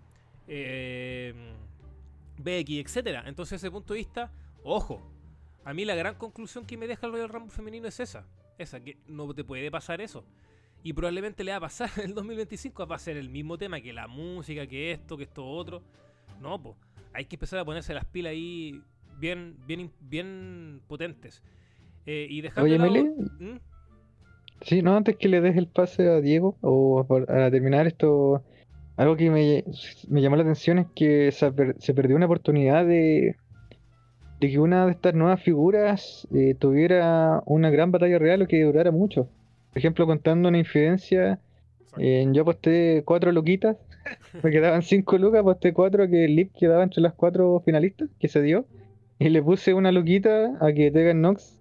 Eh, 0.47 1.55
Becky, 2.39 2.81
etcétera. 2.81 3.25
Entonces, 3.27 3.61
desde 3.61 3.67
ese 3.67 3.73
punto 3.73 3.95
de 3.95 3.99
vista, 3.99 4.33
ojo. 4.63 5.18
A 5.69 5.75
mí 5.75 5.85
la 5.85 5.95
gran 5.95 6.15
conclusión 6.15 6.65
que 6.65 6.79
me 6.79 6.87
deja 6.87 7.07
el 7.07 7.13
Royal 7.13 7.29
Rumble 7.29 7.51
femenino 7.51 7.89
es 7.89 8.01
esa. 8.01 8.25
Esa, 8.57 8.81
que 8.81 8.97
no 9.07 9.35
te 9.35 9.45
puede 9.45 9.71
pasar 9.71 10.01
eso. 10.01 10.25
Y 10.83 10.95
probablemente 10.95 11.45
le 11.45 11.51
va 11.51 11.59
a 11.59 11.61
pasar 11.61 11.91
en 11.99 12.05
el 12.05 12.15
2025. 12.15 12.87
Va 12.87 12.97
a 12.97 12.99
ser 12.99 13.19
el 13.19 13.29
mismo 13.29 13.59
tema 13.59 13.79
que 13.83 13.93
la 13.93 14.09
música, 14.09 14.67
que 14.67 14.93
esto, 14.93 15.19
que 15.19 15.25
esto 15.25 15.47
otro. 15.47 15.83
No, 16.41 16.59
pues. 16.59 16.75
Hay 17.13 17.27
que 17.27 17.37
empezar 17.37 17.59
a 17.59 17.67
ponerse 17.67 17.93
las 17.93 18.07
pilas 18.07 18.31
ahí 18.31 18.81
bien, 19.19 19.57
bien, 19.67 19.93
bien 20.01 20.81
potentes. 20.89 21.43
Eh, 22.07 22.27
y 22.31 22.41
dejar 22.41 22.65
Oye, 22.65 22.79
Meli. 22.79 23.03
¿Mm? 23.03 23.59
Sí, 24.63 24.81
no, 24.81 24.97
antes 24.97 25.17
que 25.17 25.29
le 25.29 25.43
des 25.43 25.55
el 25.55 25.67
pase 25.67 26.09
a 26.09 26.23
Diego, 26.23 26.57
o 26.63 27.05
para 27.07 27.51
terminar 27.51 27.87
esto, 27.87 28.43
algo 28.97 29.19
que 29.19 29.29
me, 29.29 29.65
llamó 30.19 30.37
la 30.37 30.45
atención 30.45 30.79
es 30.79 30.87
que 30.97 31.31
se, 31.31 31.53
perdió 31.93 32.17
una 32.17 32.25
oportunidad 32.25 32.87
de, 32.87 33.37
de, 34.41 34.51
que 34.51 34.59
una 34.59 34.87
de 34.87 34.93
estas 34.93 35.15
nuevas 35.15 35.43
figuras 35.43 36.27
eh, 36.33 36.55
tuviera 36.59 37.43
una 37.47 37.71
gran 37.71 37.91
batalla 37.91 38.19
real 38.19 38.43
o 38.43 38.47
que 38.47 38.63
durara 38.63 38.91
mucho. 38.91 39.29
Por 39.71 39.79
ejemplo, 39.79 40.07
contando 40.07 40.49
una 40.49 40.59
infidencia, 40.59 41.39
eh, 41.99 42.27
yo 42.33 42.43
aposté 42.43 43.03
cuatro 43.05 43.33
loquitas, 43.33 43.77
me 44.43 44.51
quedaban 44.51 44.83
cinco 44.83 45.19
lucas, 45.19 45.41
aposté 45.41 45.73
cuatro 45.73 46.09
que 46.09 46.25
el 46.25 46.37
Lip 46.37 46.53
quedaba 46.59 46.83
entre 46.83 47.03
las 47.03 47.15
cuatro 47.15 47.61
finalistas 47.65 48.09
que 48.19 48.29
se 48.29 48.43
dio, 48.43 48.67
y 49.19 49.29
le 49.29 49.43
puse 49.43 49.75
una 49.75 49.93
loquita 49.93 50.57
a 50.61 50.73
que 50.73 50.91
Tegan 50.91 51.21
Nox 51.21 51.61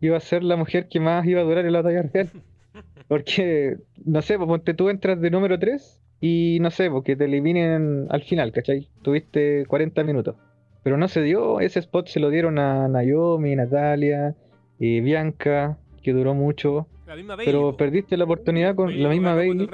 iba 0.00 0.16
a 0.16 0.20
ser 0.20 0.42
la 0.42 0.56
mujer 0.56 0.88
que 0.88 1.00
más 1.00 1.26
iba 1.26 1.40
a 1.40 1.44
durar 1.44 1.64
en 1.64 1.72
la 1.72 1.82
batalla 1.82 2.02
real. 2.02 2.30
Porque, 3.08 3.76
no 4.04 4.22
sé, 4.22 4.38
pues 4.38 4.48
ponte 4.48 4.74
tú 4.74 4.88
entras 4.88 5.20
de 5.20 5.30
número 5.30 5.58
3 5.58 6.00
y 6.20 6.58
no 6.60 6.70
sé, 6.70 6.90
porque 6.90 7.16
te 7.16 7.26
eliminen 7.26 8.06
al 8.08 8.22
final, 8.22 8.50
¿cachai? 8.50 8.88
Tuviste 9.02 9.66
40 9.66 10.02
minutos. 10.04 10.36
Pero 10.84 10.96
no 10.98 11.08
se 11.08 11.22
dio, 11.22 11.58
ese 11.60 11.80
spot 11.80 12.06
se 12.06 12.20
lo 12.20 12.30
dieron 12.30 12.58
a 12.58 12.86
Naomi, 12.86 13.56
Natalia, 13.56 14.36
y 14.78 15.00
Bianca, 15.00 15.78
que 16.02 16.12
duró 16.12 16.34
mucho. 16.34 16.86
La 17.06 17.16
misma 17.16 17.36
pero 17.36 17.76
perdiste 17.76 18.16
la 18.16 18.24
oportunidad 18.24 18.74
con 18.76 19.02
la 19.02 19.08
misma 19.08 19.34
Bailey. 19.34 19.68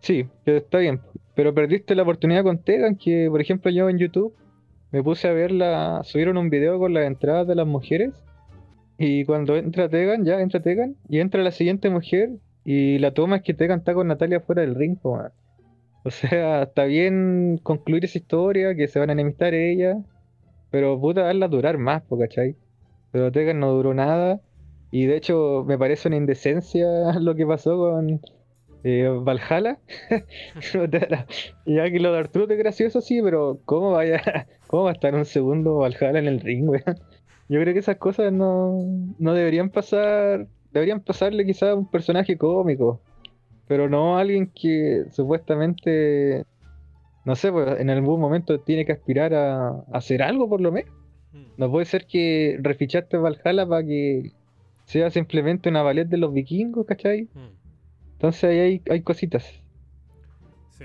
Sí, 0.00 0.26
está 0.44 0.78
bien. 0.78 1.00
Pero 1.34 1.52
perdiste 1.52 1.94
la 1.94 2.02
oportunidad 2.02 2.44
con 2.44 2.58
Tegan, 2.58 2.96
que 2.96 3.28
por 3.28 3.40
ejemplo 3.40 3.70
yo 3.70 3.90
en 3.90 3.98
YouTube 3.98 4.34
me 4.92 5.02
puse 5.02 5.28
a 5.28 5.32
verla, 5.32 6.00
subieron 6.04 6.38
un 6.38 6.48
video 6.48 6.78
con 6.78 6.94
las 6.94 7.04
entradas 7.04 7.46
de 7.46 7.56
las 7.56 7.66
mujeres. 7.66 8.14
Y 8.98 9.24
cuando 9.24 9.56
entra 9.56 9.88
Tegan, 9.88 10.24
ya 10.24 10.40
entra 10.40 10.60
Tegan, 10.60 10.96
y 11.08 11.18
entra 11.18 11.42
la 11.42 11.50
siguiente 11.50 11.90
mujer, 11.90 12.30
y 12.64 12.98
la 12.98 13.10
toma 13.10 13.36
es 13.36 13.42
que 13.42 13.52
te 13.52 13.68
canta 13.68 13.94
con 13.94 14.06
Natalia 14.06 14.40
fuera 14.40 14.62
del 14.62 14.74
ring, 14.74 14.96
O 16.06 16.10
sea, 16.12 16.62
está 16.62 16.84
bien 16.84 17.58
concluir 17.64 18.04
esa 18.04 18.18
historia, 18.18 18.76
que 18.76 18.86
se 18.86 19.00
van 19.00 19.10
a 19.10 19.14
enemistar 19.14 19.54
ella, 19.54 19.96
pero 20.70 21.00
puta, 21.00 21.22
darla 21.22 21.48
durar 21.48 21.78
más, 21.78 22.04
¿cachai? 22.16 22.54
Pero 23.10 23.32
Tegan 23.32 23.58
no 23.58 23.72
duró 23.72 23.92
nada, 23.92 24.40
y 24.92 25.06
de 25.06 25.16
hecho 25.16 25.64
me 25.66 25.76
parece 25.76 26.06
una 26.06 26.16
indecencia 26.16 26.86
lo 27.20 27.34
que 27.34 27.44
pasó 27.44 27.76
con 27.76 28.20
eh, 28.84 29.08
Valhalla. 29.20 29.80
ya 31.66 31.90
que 31.90 31.98
lo 31.98 32.12
de 32.12 32.18
Arturo 32.18 32.52
es 32.52 32.58
gracioso, 32.58 33.00
sí, 33.00 33.20
pero 33.20 33.58
¿cómo, 33.64 33.90
vaya, 33.90 34.46
¿cómo 34.68 34.84
va 34.84 34.90
a 34.90 34.92
estar 34.92 35.12
un 35.12 35.24
segundo 35.24 35.78
Valhalla 35.78 36.20
en 36.20 36.28
el 36.28 36.38
ring, 36.38 36.68
weón? 36.68 37.00
Yo 37.48 37.60
creo 37.60 37.74
que 37.74 37.80
esas 37.80 37.96
cosas 37.96 38.32
no, 38.32 38.78
no 39.18 39.34
deberían 39.34 39.70
pasar 39.70 40.46
deberían 40.76 41.00
pasarle 41.00 41.46
quizás 41.46 41.70
a 41.70 41.74
un 41.74 41.90
personaje 41.90 42.36
cómico, 42.36 43.00
pero 43.66 43.88
no 43.88 44.18
alguien 44.18 44.46
que 44.48 45.04
supuestamente, 45.10 46.44
no 47.24 47.34
sé, 47.34 47.50
pues, 47.50 47.80
en 47.80 47.90
algún 47.90 48.20
momento 48.20 48.60
tiene 48.60 48.86
que 48.86 48.92
aspirar 48.92 49.34
a, 49.34 49.84
hacer 49.92 50.22
algo 50.22 50.48
por 50.48 50.60
lo 50.60 50.72
menos. 50.72 50.92
Hmm. 51.32 51.46
No 51.56 51.70
puede 51.70 51.86
ser 51.86 52.06
que 52.06 52.58
refichaste 52.60 53.16
Valhalla 53.16 53.66
para 53.66 53.84
que 53.84 54.32
sea 54.84 55.10
simplemente 55.10 55.68
una 55.68 55.82
ballet 55.82 56.06
de 56.06 56.16
los 56.16 56.32
vikingos, 56.32 56.86
¿cachai? 56.86 57.28
Hmm. 57.34 57.56
Entonces 58.12 58.44
ahí 58.44 58.58
hay, 58.58 58.82
hay 58.88 59.02
cositas. 59.02 59.44
Sí, 60.70 60.84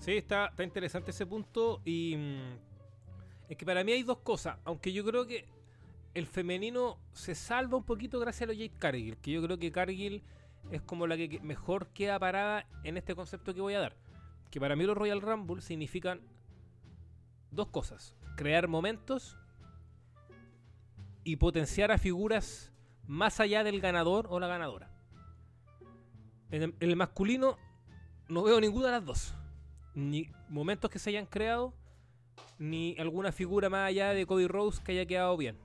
sí, 0.00 0.16
está, 0.16 0.46
está 0.46 0.64
interesante 0.64 1.10
ese 1.10 1.26
punto 1.26 1.80
y 1.84 2.16
mm, 2.16 3.50
es 3.50 3.56
que 3.56 3.66
para 3.66 3.84
mí 3.84 3.92
hay 3.92 4.02
dos 4.02 4.18
cosas, 4.18 4.56
aunque 4.64 4.92
yo 4.92 5.04
creo 5.04 5.26
que 5.26 5.44
el 6.14 6.26
femenino 6.26 6.98
se 7.12 7.34
salva 7.34 7.76
un 7.76 7.84
poquito 7.84 8.18
gracias 8.18 8.48
a 8.48 8.52
lo 8.52 8.58
Jade 8.58 8.72
Cargill, 8.78 9.18
que 9.18 9.32
yo 9.32 9.42
creo 9.42 9.58
que 9.58 9.70
Cargill 9.70 10.22
es 10.70 10.82
como 10.82 11.06
la 11.06 11.16
que 11.16 11.40
mejor 11.42 11.88
queda 11.88 12.18
parada 12.18 12.66
en 12.84 12.96
este 12.96 13.14
concepto 13.14 13.54
que 13.54 13.60
voy 13.60 13.74
a 13.74 13.80
dar. 13.80 13.96
Que 14.50 14.60
para 14.60 14.76
mí 14.76 14.84
los 14.84 14.96
Royal 14.96 15.20
Rumble 15.20 15.62
significan 15.62 16.20
dos 17.50 17.68
cosas: 17.68 18.14
crear 18.36 18.68
momentos 18.68 19.38
y 21.24 21.36
potenciar 21.36 21.90
a 21.90 21.98
figuras 21.98 22.72
más 23.06 23.40
allá 23.40 23.64
del 23.64 23.80
ganador 23.80 24.26
o 24.30 24.40
la 24.40 24.46
ganadora. 24.46 24.90
En 26.50 26.74
el, 26.78 26.96
masculino 26.96 27.58
no 28.28 28.44
veo 28.44 28.60
ninguna 28.60 28.86
de 28.86 28.92
las 28.92 29.04
dos. 29.04 29.34
Ni 29.94 30.30
momentos 30.48 30.90
que 30.90 30.98
se 30.98 31.10
hayan 31.10 31.26
creado, 31.26 31.74
ni 32.58 32.96
alguna 32.98 33.32
figura 33.32 33.68
más 33.68 33.88
allá 33.88 34.10
de 34.10 34.26
Cody 34.26 34.46
Rose 34.46 34.82
que 34.82 34.92
haya 34.92 35.06
quedado 35.06 35.36
bien. 35.36 35.58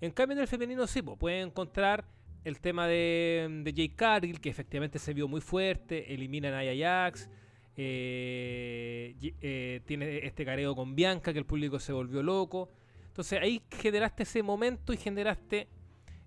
En 0.00 0.10
cambio, 0.10 0.36
en 0.36 0.42
el 0.42 0.48
femenino 0.48 0.86
sí, 0.86 1.02
pues, 1.02 1.18
pueden 1.18 1.48
encontrar 1.48 2.04
el 2.44 2.60
tema 2.60 2.86
de, 2.86 3.62
de 3.64 3.72
Jay 3.72 3.88
Cargill, 3.90 4.40
que 4.40 4.50
efectivamente 4.50 4.98
se 4.98 5.14
vio 5.14 5.28
muy 5.28 5.40
fuerte, 5.40 6.12
elimina 6.12 6.56
a 6.56 6.62
Nia 6.62 6.74
Jax, 6.74 7.30
eh, 7.76 9.14
eh, 9.40 9.80
tiene 9.86 10.26
este 10.26 10.44
careo 10.44 10.74
con 10.74 10.94
Bianca, 10.94 11.32
que 11.32 11.38
el 11.38 11.46
público 11.46 11.78
se 11.78 11.92
volvió 11.92 12.22
loco. 12.22 12.68
Entonces 13.06 13.40
ahí 13.40 13.62
generaste 13.70 14.24
ese 14.24 14.42
momento 14.42 14.92
y 14.92 14.96
generaste 14.96 15.68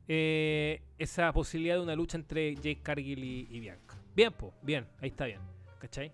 eh, 0.08 0.82
esa 0.98 1.32
posibilidad 1.34 1.76
de 1.76 1.82
una 1.82 1.96
lucha 1.96 2.18
entre 2.18 2.56
Jake 2.56 2.82
Cargill 2.82 3.24
y, 3.24 3.60
Bianca. 3.60 3.96
Bien, 4.16 4.32
pues, 4.34 4.54
bien, 4.62 4.88
ahí 5.02 5.10
está 5.10 5.26
bien. 5.26 5.40
¿Cachai? 5.80 6.12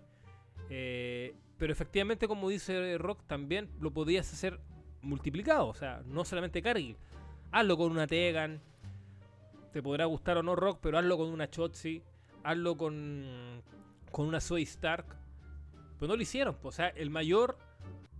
Pero 0.68 1.72
efectivamente, 1.72 2.26
como 2.26 2.48
dice 2.48 2.96
Rock, 2.98 3.22
también 3.26 3.68
lo 3.78 3.92
podías 3.92 4.32
hacer 4.32 4.58
multiplicado. 5.02 5.68
O 5.68 5.74
sea, 5.74 6.02
no 6.06 6.24
solamente 6.24 6.62
Cargill. 6.62 6.96
Hazlo 7.52 7.76
con 7.76 7.92
una 7.92 8.06
Tegan. 8.06 8.60
Te 9.72 9.82
podrá 9.82 10.04
gustar 10.04 10.36
o 10.36 10.42
no 10.42 10.54
Rock, 10.54 10.78
pero 10.82 10.98
hazlo 10.98 11.16
con 11.16 11.28
una 11.28 11.50
Chotzi. 11.50 12.02
Hazlo 12.44 12.76
con, 12.76 13.62
con 14.10 14.26
una 14.26 14.40
Zoe 14.40 14.62
Stark. 14.62 15.06
Pero 15.98 16.08
no 16.08 16.16
lo 16.16 16.22
hicieron. 16.22 16.56
O 16.62 16.72
sea, 16.72 16.88
el 16.88 17.10
mayor, 17.10 17.56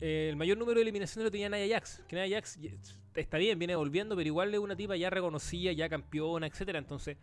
eh, 0.00 0.28
el 0.30 0.36
mayor 0.36 0.56
número 0.56 0.76
de 0.76 0.82
eliminaciones 0.82 1.24
lo 1.24 1.30
tenía 1.30 1.48
Nia 1.48 1.76
Jax. 1.76 2.04
Que 2.08 2.16
Nia 2.16 2.36
Jax 2.36 2.58
está 3.14 3.38
bien, 3.38 3.58
viene 3.58 3.76
volviendo, 3.76 4.16
pero 4.16 4.26
igual 4.26 4.54
es 4.54 4.60
una 4.60 4.76
tipa 4.76 4.96
ya 4.96 5.10
reconocida, 5.10 5.72
ya 5.72 5.88
campeona, 5.88 6.46
etcétera. 6.46 6.78
Entonces, 6.78 7.16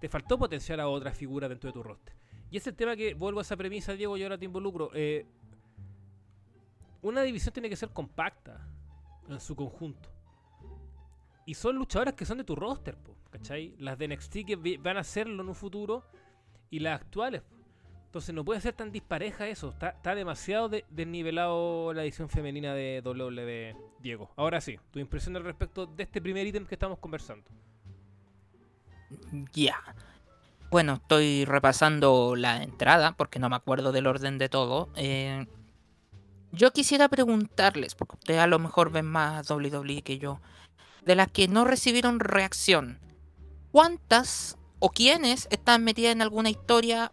te 0.00 0.08
faltó 0.08 0.38
potenciar 0.38 0.80
a 0.80 0.88
otras 0.88 1.16
figuras 1.16 1.50
dentro 1.50 1.68
de 1.68 1.74
tu 1.74 1.82
roster. 1.82 2.14
Y 2.50 2.56
es 2.56 2.66
el 2.66 2.74
tema 2.74 2.96
que 2.96 3.14
vuelvo 3.14 3.40
a 3.40 3.42
esa 3.42 3.56
premisa, 3.56 3.92
Diego, 3.94 4.16
y 4.16 4.22
ahora 4.22 4.38
te 4.38 4.46
involucro. 4.46 4.90
Eh, 4.94 5.26
una 7.02 7.22
división 7.22 7.52
tiene 7.52 7.68
que 7.68 7.76
ser 7.76 7.90
compacta 7.90 8.66
en 9.28 9.40
su 9.40 9.54
conjunto. 9.54 10.08
Y 11.46 11.54
son 11.54 11.76
luchadoras 11.76 12.14
que 12.14 12.24
son 12.24 12.38
de 12.38 12.44
tu 12.44 12.54
roster, 12.54 12.96
¿cachai? 13.30 13.74
Las 13.78 13.98
de 13.98 14.08
NXT 14.08 14.32
que 14.46 14.78
van 14.80 14.96
a 14.96 15.00
hacerlo 15.00 15.42
en 15.42 15.48
un 15.48 15.54
futuro 15.54 16.04
y 16.70 16.78
las 16.80 17.00
actuales. 17.00 17.42
Entonces 18.10 18.34
no 18.34 18.44
puede 18.44 18.60
ser 18.60 18.72
tan 18.72 18.90
dispareja 18.90 19.46
eso. 19.46 19.68
Está, 19.68 20.14
demasiado 20.16 20.68
desnivelado 20.68 21.92
la 21.92 22.02
edición 22.02 22.28
femenina 22.28 22.74
de 22.74 23.02
WWE, 23.04 23.76
Diego. 24.00 24.32
Ahora 24.36 24.60
sí, 24.60 24.80
tu 24.90 24.98
impresión 24.98 25.36
al 25.36 25.44
respecto 25.44 25.86
de 25.86 26.02
este 26.02 26.20
primer 26.20 26.44
ítem 26.44 26.66
que 26.66 26.74
estamos 26.74 26.98
conversando. 26.98 27.48
Ya. 29.52 29.76
Bueno, 30.72 30.94
estoy 30.94 31.44
repasando 31.44 32.34
la 32.34 32.64
entrada 32.64 33.12
porque 33.12 33.38
no 33.38 33.48
me 33.48 33.54
acuerdo 33.54 33.92
del 33.92 34.08
orden 34.08 34.38
de 34.38 34.48
todo. 34.48 34.88
Eh, 34.96 35.46
yo 36.50 36.72
quisiera 36.72 37.08
preguntarles, 37.08 37.94
porque 37.94 38.16
ustedes 38.16 38.40
a 38.40 38.48
lo 38.48 38.58
mejor 38.58 38.90
ven 38.90 39.06
más 39.06 39.48
WWE 39.48 40.02
que 40.02 40.18
yo, 40.18 40.40
de 41.04 41.14
las 41.14 41.30
que 41.30 41.48
no 41.48 41.64
recibieron 41.64 42.20
reacción, 42.20 42.98
¿cuántas 43.72 44.58
o 44.78 44.90
quiénes 44.90 45.48
están 45.50 45.84
metidas 45.84 46.12
en 46.12 46.22
alguna 46.22 46.50
historia 46.50 47.12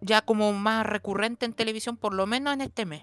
ya 0.00 0.22
como 0.22 0.52
más 0.52 0.86
recurrente 0.86 1.46
en 1.46 1.52
televisión, 1.52 1.96
por 1.96 2.14
lo 2.14 2.26
menos 2.26 2.54
en 2.54 2.60
este 2.62 2.86
mes? 2.86 3.02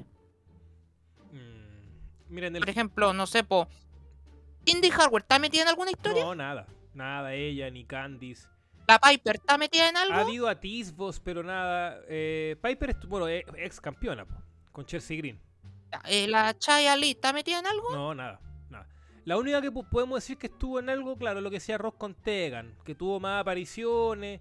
Mm, 1.31 2.59
por 2.59 2.69
ejemplo, 2.69 3.13
no 3.13 3.27
sé, 3.27 3.43
po, 3.43 3.67
Indy 4.65 4.89
Hardware, 4.89 5.21
¿está 5.21 5.39
metida 5.39 5.63
en 5.63 5.69
alguna 5.69 5.91
historia? 5.91 6.23
No, 6.23 6.35
nada, 6.35 6.67
nada, 6.93 7.33
ella 7.33 7.69
ni 7.69 7.85
Candice. 7.85 8.47
¿La 8.87 8.99
Piper 8.99 9.35
está 9.35 9.57
metida 9.57 9.89
en 9.89 9.97
algo? 9.97 10.13
Ha 10.13 10.21
habido 10.21 10.47
atisbos, 10.47 11.19
pero 11.19 11.43
nada. 11.43 11.99
Eh, 12.07 12.55
Piper 12.61 12.91
es, 12.91 13.05
bueno, 13.05 13.27
ex 13.27 13.81
campeona, 13.81 14.25
con 14.71 14.85
Chelsea 14.85 15.17
Green. 15.17 15.41
Eh, 16.05 16.27
¿La 16.27 16.57
Chaya 16.57 16.95
Lee 16.95 17.11
está 17.11 17.33
metida 17.33 17.59
en 17.59 17.67
algo? 17.67 17.93
No, 17.93 18.15
nada. 18.15 18.39
La 19.27 19.35
única 19.35 19.61
que 19.61 19.73
podemos 19.73 20.23
decir 20.23 20.37
que 20.37 20.47
estuvo 20.47 20.79
en 20.79 20.87
algo, 20.87 21.17
claro, 21.17 21.41
lo 21.41 21.49
que 21.49 21.57
decía 21.57 21.77
Ross 21.77 21.95
con 21.95 22.15
Tegan, 22.15 22.77
que 22.85 22.95
tuvo 22.95 23.19
más 23.19 23.41
apariciones, 23.41 24.39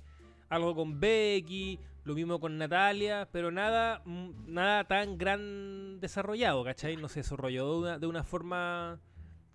algo 0.48 0.76
con 0.76 1.00
Becky, 1.00 1.80
lo 2.04 2.14
mismo 2.14 2.38
con 2.38 2.56
Natalia, 2.56 3.28
pero 3.32 3.50
nada, 3.50 4.00
mm, 4.04 4.44
nada 4.46 4.84
tan 4.84 5.18
gran 5.18 5.98
desarrollado, 5.98 6.62
¿cachai? 6.62 6.96
No 6.96 7.08
se 7.08 7.18
desarrolló 7.18 7.68
de 7.72 7.78
una, 7.80 7.98
de 7.98 8.06
una 8.06 8.22
forma 8.22 9.00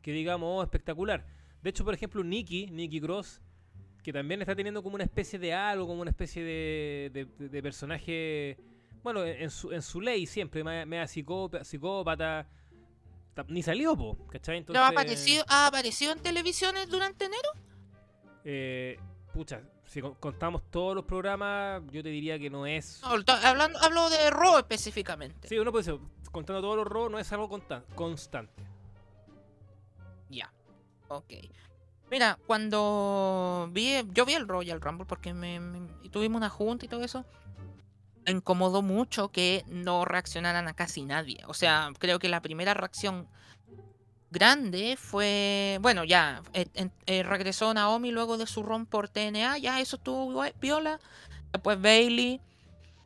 que 0.02 0.12
digamos 0.12 0.66
espectacular. 0.66 1.26
De 1.64 1.70
hecho, 1.70 1.86
por 1.86 1.94
ejemplo, 1.94 2.26
Nikki, 2.26 2.68
Nikki 2.68 3.00
Cross, 3.00 3.42
que 4.04 4.12
también 4.12 4.42
está 4.42 4.54
teniendo 4.54 4.84
como 4.84 4.96
una 4.96 5.06
especie 5.06 5.40
de 5.40 5.54
algo, 5.54 5.88
como 5.88 6.02
una 6.02 6.12
especie 6.12 6.44
de, 6.44 7.30
de 7.40 7.64
personaje 7.64 8.58
bueno, 9.04 9.26
en 9.26 9.50
su, 9.50 9.72
en 9.72 9.82
su 9.82 10.00
ley 10.00 10.26
siempre, 10.26 10.64
me, 10.64 10.86
me 10.86 10.98
da 10.98 11.08
psicópata, 11.08 12.48
ni 13.48 13.64
salió, 13.64 13.96
po, 13.96 14.18
¿cachai? 14.28 14.58
Entonces, 14.58 14.82
¿Ha, 14.82 14.88
aparecido, 14.88 15.44
¿Ha 15.48 15.68
aparecido 15.68 16.12
en 16.12 16.20
televisiones 16.20 16.90
durante 16.90 17.26
enero? 17.26 17.50
Eh, 18.44 19.00
pucha, 19.34 19.62
si 19.86 20.02
contamos 20.02 20.64
todos 20.70 20.96
los 20.96 21.06
programas, 21.06 21.82
yo 21.92 22.02
te 22.04 22.10
diría 22.10 22.40
que 22.40 22.50
no 22.50 22.66
es. 22.66 23.02
hablando, 23.04 23.80
hablo 23.80 24.10
de 24.10 24.30
Raw 24.30 24.58
específicamente. 24.58 25.48
Sí, 25.48 25.58
uno 25.60 25.72
puede 25.72 25.86
decir, 25.86 26.00
contando 26.32 26.62
todos 26.62 26.78
los 26.78 26.88
Raw 26.88 27.10
no 27.10 27.20
es 27.20 27.32
algo 27.32 27.50
constante. 27.96 28.64
Ya, 30.30 30.52
ok. 31.10 31.34
Mira, 32.10 32.38
cuando 32.46 33.70
vi, 33.72 34.02
yo 34.14 34.26
vi 34.26 34.34
el 34.34 34.48
Royal 34.48 34.82
Rumble 34.82 35.06
porque 35.06 35.34
me, 35.34 35.60
tuvimos 36.10 36.38
una 36.38 36.50
junta 36.50 36.86
y 36.86 36.88
todo 36.90 37.04
eso 37.04 37.26
incomodó 38.28 38.82
mucho 38.82 39.30
que 39.30 39.64
no 39.68 40.06
reaccionaran 40.06 40.68
a 40.68 40.74
casi 40.74 41.04
nadie. 41.04 41.42
O 41.48 41.54
sea, 41.54 41.92
creo 42.00 42.20
que 42.20 42.30
la 42.30 42.42
primera 42.42 42.74
reacción 42.74 43.28
grande 44.30 44.98
fue, 44.98 45.78
bueno, 45.82 46.04
ya 46.04 46.42
eh, 46.54 46.68
eh, 47.06 47.24
regresó 47.24 47.74
Naomi 47.74 48.12
luego 48.12 48.38
de 48.38 48.48
su 48.48 48.64
ron 48.64 48.86
por 48.86 49.10
TNA, 49.10 49.58
ya 49.58 49.80
eso 49.82 49.98
estuvo 49.98 50.44
viola. 50.60 51.00
Después 51.52 51.82
Bailey 51.82 52.40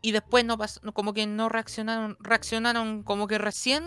y 0.02 0.12
después 0.12 0.46
no 0.46 0.58
pasó, 0.58 0.80
como 0.94 1.14
que 1.14 1.26
no 1.26 1.50
reaccionaron, 1.50 2.16
reaccionaron 2.20 3.02
como 3.02 3.28
que 3.28 3.40
recién 3.40 3.84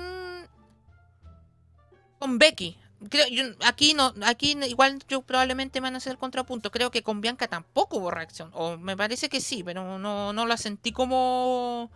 con 2.18 2.38
Becky. 2.38 2.76
Creo, 3.10 3.26
aquí 3.64 3.94
no, 3.94 4.12
aquí 4.24 4.56
igual 4.66 4.98
yo 5.08 5.22
probablemente 5.22 5.78
van 5.78 5.94
a 5.94 5.98
hacer 5.98 6.12
el 6.12 6.18
contrapunto. 6.18 6.70
Creo 6.72 6.90
que 6.90 7.02
con 7.02 7.20
Bianca 7.20 7.46
tampoco 7.46 7.98
hubo 7.98 8.10
reacción. 8.10 8.50
O 8.54 8.76
me 8.76 8.96
parece 8.96 9.28
que 9.28 9.40
sí, 9.40 9.62
pero 9.62 9.98
no, 9.98 10.32
no 10.32 10.46
la 10.46 10.56
sentí 10.56 10.90
como, 10.90 11.90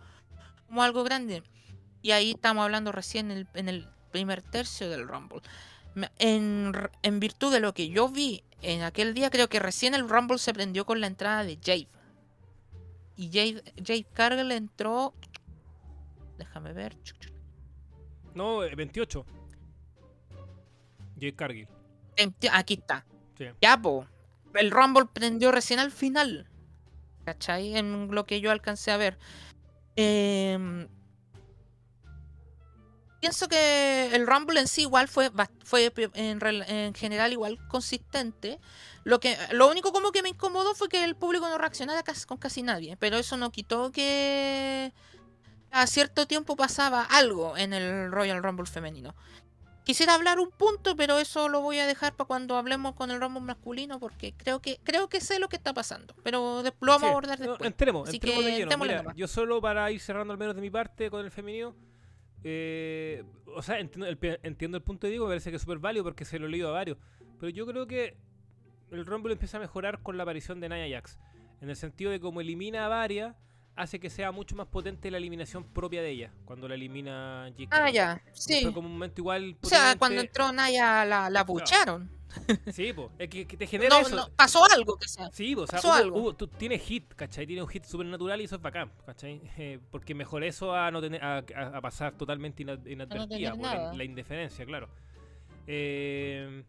como 0.67 0.81
algo 0.81 1.03
grande. 1.03 1.43
Y 2.01 2.11
ahí 2.11 2.31
estamos 2.31 2.63
hablando 2.63 2.91
recién 2.91 3.31
en 3.31 3.37
el, 3.39 3.47
en 3.53 3.69
el 3.69 3.87
primer 4.11 4.41
tercio 4.41 4.89
del 4.89 5.07
Rumble. 5.07 5.41
En, 6.19 6.71
en, 7.01 7.19
virtud 7.19 7.51
de 7.51 7.59
lo 7.59 7.73
que 7.73 7.89
yo 7.89 8.07
vi 8.09 8.43
en 8.61 8.81
aquel 8.81 9.13
día, 9.13 9.29
creo 9.29 9.49
que 9.49 9.59
recién 9.59 9.93
el 9.93 10.09
Rumble 10.09 10.39
se 10.39 10.53
prendió 10.53 10.85
con 10.85 11.01
la 11.01 11.07
entrada 11.07 11.43
de 11.43 11.57
Jade. 11.57 11.89
Y 13.15 13.27
Jade, 13.27 13.63
Jade 13.77 14.07
Cargill 14.13 14.51
entró. 14.51 15.13
Déjame 16.37 16.73
ver. 16.73 16.97
No, 18.33 18.59
28. 18.59 19.25
Jade 21.23 21.35
Cargill. 21.35 21.67
Aquí 22.51 22.75
está. 22.75 23.05
Ya, 23.61 23.81
po. 23.81 24.07
El 24.53 24.71
Rumble 24.71 25.05
prendió 25.11 25.51
recién 25.51 25.79
al 25.79 25.91
final. 25.91 26.47
¿Cachai? 27.25 27.77
En 27.77 28.13
lo 28.13 28.25
que 28.25 28.41
yo 28.41 28.51
alcancé 28.51 28.91
a 28.91 28.97
ver. 28.97 29.17
Em, 29.95 30.87
pienso 33.21 33.47
que 33.47 34.13
el 34.13 34.27
Rumble 34.27 34.59
en 34.59 34.67
sí 34.67 34.81
igual 34.81 35.07
fue, 35.07 35.31
fue 35.63 35.91
en, 35.95 36.93
general 36.93 37.31
igual 37.31 37.57
consistente. 37.69 38.59
Lo, 39.03 39.19
que, 39.19 39.37
lo 39.51 39.69
único 39.69 39.91
como 39.91 40.11
que 40.11 40.23
me 40.23 40.29
incomodó 40.29 40.75
fue 40.75 40.89
que 40.89 41.03
el 41.03 41.15
público 41.15 41.47
no 41.49 41.57
reaccionara 41.57 42.03
con 42.27 42.37
casi 42.37 42.61
nadie. 42.61 42.97
Pero 42.97 43.17
eso 43.17 43.37
no 43.37 43.51
quitó 43.51 43.91
que 43.91 44.93
a 45.71 45.87
cierto 45.87 46.27
tiempo 46.27 46.55
pasaba 46.55 47.03
algo 47.03 47.57
en 47.57 47.73
el 47.73 48.11
Royal 48.11 48.43
Rumble 48.43 48.67
femenino. 48.67 49.15
Quisiera 49.83 50.13
hablar 50.13 50.39
un 50.39 50.49
punto, 50.49 50.95
pero 50.95 51.19
eso 51.19 51.49
lo 51.49 51.61
voy 51.61 51.79
a 51.79 51.85
dejar 51.85 52.15
para 52.15 52.27
cuando 52.27 52.55
hablemos 52.55 52.95
con 52.95 53.11
el 53.11 53.19
Rumble 53.19 53.41
masculino, 53.41 53.99
porque 53.99 54.33
creo 54.33 54.61
que 54.61 54.79
creo 54.83 55.09
que 55.09 55.19
sé 55.19 55.39
lo 55.39 55.49
que 55.49 55.57
está 55.57 55.73
pasando, 55.73 56.15
pero 56.23 56.63
lo 56.63 56.91
vamos 56.91 57.03
a 57.03 57.09
abordar 57.09 57.37
después. 57.37 57.61
entremos, 57.61 58.13
entremos 58.13 58.45
de 58.45 58.51
lleno. 58.51 59.13
yo 59.13 59.27
solo 59.27 59.61
para 59.61 59.91
ir 59.91 59.99
cerrando 59.99 60.31
al 60.31 60.39
menos 60.39 60.55
de 60.55 60.61
mi 60.61 60.69
parte 60.69 61.09
con 61.09 61.25
el 61.25 61.31
femenino, 61.31 61.75
eh, 62.45 63.23
o 63.47 63.61
sea, 63.61 63.79
entiendo 63.79 64.07
el, 64.77 64.83
punto 64.83 65.07
de 65.07 65.11
Diego, 65.11 65.25
me 65.25 65.31
parece 65.31 65.49
que 65.49 65.57
es 65.57 65.61
súper 65.61 65.79
válido 65.79 66.03
porque 66.03 66.23
se 66.23 66.39
lo 66.39 66.47
he 66.47 66.49
leído 66.49 66.69
a 66.69 66.71
varios, 66.71 66.97
pero 67.39 67.49
yo 67.49 67.65
creo 67.65 67.85
que 67.85 68.15
el 68.91 69.05
Rumble 69.05 69.33
empieza 69.33 69.57
a 69.57 69.59
mejorar 69.59 70.01
con 70.01 70.15
la 70.15 70.23
aparición 70.23 70.59
de 70.61 70.69
Nia 70.69 70.89
Jax, 70.89 71.17
en 71.61 71.69
el 71.69 71.75
sentido 71.75 72.11
de 72.11 72.19
como 72.19 72.39
elimina 72.39 72.85
a 72.85 72.89
varias 72.89 73.35
hace 73.75 73.99
que 73.99 74.09
sea 74.09 74.31
mucho 74.31 74.55
más 74.55 74.67
potente 74.67 75.09
la 75.09 75.17
eliminación 75.17 75.63
propia 75.63 76.01
de 76.01 76.09
ella, 76.09 76.31
cuando 76.45 76.67
la 76.67 76.75
elimina 76.75 77.51
Ah, 77.69 77.89
ya, 77.89 78.21
sí. 78.33 78.61
Fue 78.61 78.73
como 78.73 78.87
un 78.87 78.93
momento 78.93 79.21
igual. 79.21 79.57
O 79.61 79.67
sea, 79.67 79.95
cuando 79.97 80.21
entró 80.21 80.51
Naya 80.51 81.05
la, 81.05 81.29
la 81.29 81.43
bucharon. 81.43 82.09
Sí, 82.73 82.93
pues, 82.93 83.09
es 83.19 83.29
que, 83.29 83.45
te 83.45 83.67
genera 83.67 83.99
eso. 83.99 84.15
No, 84.15 84.27
pasó 84.35 84.63
algo 84.65 84.97
que 84.97 85.07
sea. 85.07 85.29
Sí, 85.31 85.53
o 85.53 85.67
sea, 85.67 85.77
pasó 85.77 85.93
algo. 85.93 86.33
tú 86.33 86.47
tienes 86.47 86.81
hit, 86.81 87.13
¿cachai? 87.13 87.45
Tienes 87.45 87.63
un 87.63 87.69
hit 87.69 87.83
supernatural 87.83 88.41
y 88.41 88.45
eso 88.45 88.55
es 88.55 88.61
bacán, 88.61 88.91
¿cachai? 89.05 89.41
Eh, 89.57 89.79
porque 89.91 90.15
mejor 90.15 90.43
eso 90.43 90.73
a 90.73 90.89
no 90.89 90.99
tener 90.99 91.23
a, 91.23 91.37
a, 91.37 91.81
pasar 91.81 92.13
totalmente 92.17 92.63
inadvertida 92.63 93.51
por 93.51 93.95
la, 93.95 94.03
indiferencia, 94.03 94.65
claro. 94.65 94.89
Eh, 95.67 96.63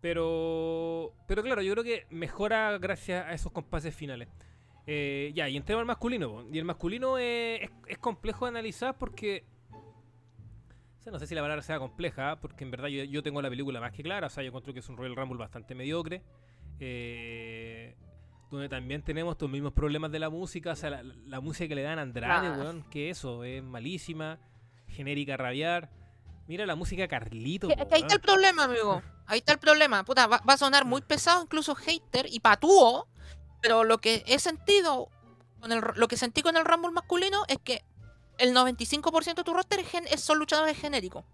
pero, 0.00 1.12
pero 1.28 1.42
claro, 1.42 1.62
yo 1.62 1.72
creo 1.72 1.84
que 1.84 2.06
mejora 2.10 2.78
gracias 2.78 3.26
a 3.26 3.34
esos 3.34 3.52
compases 3.52 3.94
finales. 3.94 4.28
Eh, 4.86 5.32
ya, 5.34 5.48
y 5.48 5.56
entremos 5.56 5.80
al 5.80 5.86
masculino. 5.86 6.44
Y 6.52 6.58
el 6.58 6.64
masculino 6.64 7.18
es, 7.18 7.70
complejo 8.00 8.44
de 8.46 8.50
analizar 8.50 8.96
porque. 8.98 9.44
no 11.06 11.18
sé 11.18 11.26
si 11.26 11.34
la 11.34 11.42
palabra 11.42 11.62
sea 11.62 11.78
compleja, 11.78 12.38
porque 12.40 12.64
en 12.64 12.70
verdad 12.70 12.88
yo, 12.88 13.22
tengo 13.22 13.40
la 13.42 13.48
película 13.50 13.80
más 13.80 13.92
que 13.92 14.02
clara. 14.02 14.26
O 14.26 14.30
sea, 14.30 14.42
yo 14.42 14.48
encuentro 14.48 14.72
que 14.72 14.80
es 14.80 14.88
un 14.88 14.96
Royal 14.96 15.16
Rumble 15.16 15.38
bastante 15.38 15.74
mediocre. 15.74 16.22
Eh, 16.80 17.94
donde 18.50 18.68
también 18.68 19.02
tenemos 19.02 19.32
estos 19.32 19.48
mismos 19.48 19.72
problemas 19.72 20.10
de 20.12 20.18
la 20.18 20.28
música, 20.28 20.72
o 20.72 20.76
sea, 20.76 20.90
la, 20.90 21.02
la 21.02 21.40
música 21.40 21.68
que 21.68 21.74
le 21.74 21.82
dan 21.82 21.98
a 21.98 22.02
Andrade, 22.02 22.48
Ah. 22.48 22.56
weón, 22.58 22.82
que 22.90 23.08
eso, 23.08 23.44
es 23.44 23.62
malísima, 23.62 24.38
genérica 24.88 25.36
rabiar. 25.38 25.90
Mira 26.48 26.66
la 26.66 26.74
música 26.74 27.08
Carlito, 27.08 27.68
Que- 27.68 27.76
que 27.76 27.94
ahí 27.94 28.02
está 28.02 28.14
el 28.14 28.20
problema, 28.20 28.64
amigo. 28.64 29.00
Ahí 29.26 29.38
está 29.38 29.52
el 29.54 29.58
problema. 29.58 30.04
Puta, 30.04 30.26
va, 30.26 30.42
va 30.46 30.54
a 30.54 30.58
sonar 30.58 30.84
muy 30.84 31.00
pesado, 31.00 31.42
incluso 31.44 31.74
hater 31.74 32.26
y 32.30 32.40
patúo. 32.40 33.08
Pero 33.62 33.84
lo 33.84 33.98
que 33.98 34.22
he 34.26 34.38
sentido, 34.38 35.08
con 35.60 35.72
el, 35.72 35.80
lo 35.96 36.08
que 36.08 36.16
sentí 36.16 36.42
con 36.42 36.56
el 36.56 36.64
Rumble 36.64 36.90
masculino 36.90 37.44
es 37.48 37.58
que 37.62 37.82
el 38.38 38.52
95% 38.54 39.36
de 39.36 39.44
tu 39.44 39.54
roster 39.54 39.78
es 39.80 39.86
gen- 39.88 40.06
es- 40.10 40.20
son 40.20 40.38
luchadores 40.38 40.76
genéricos. 40.76 41.24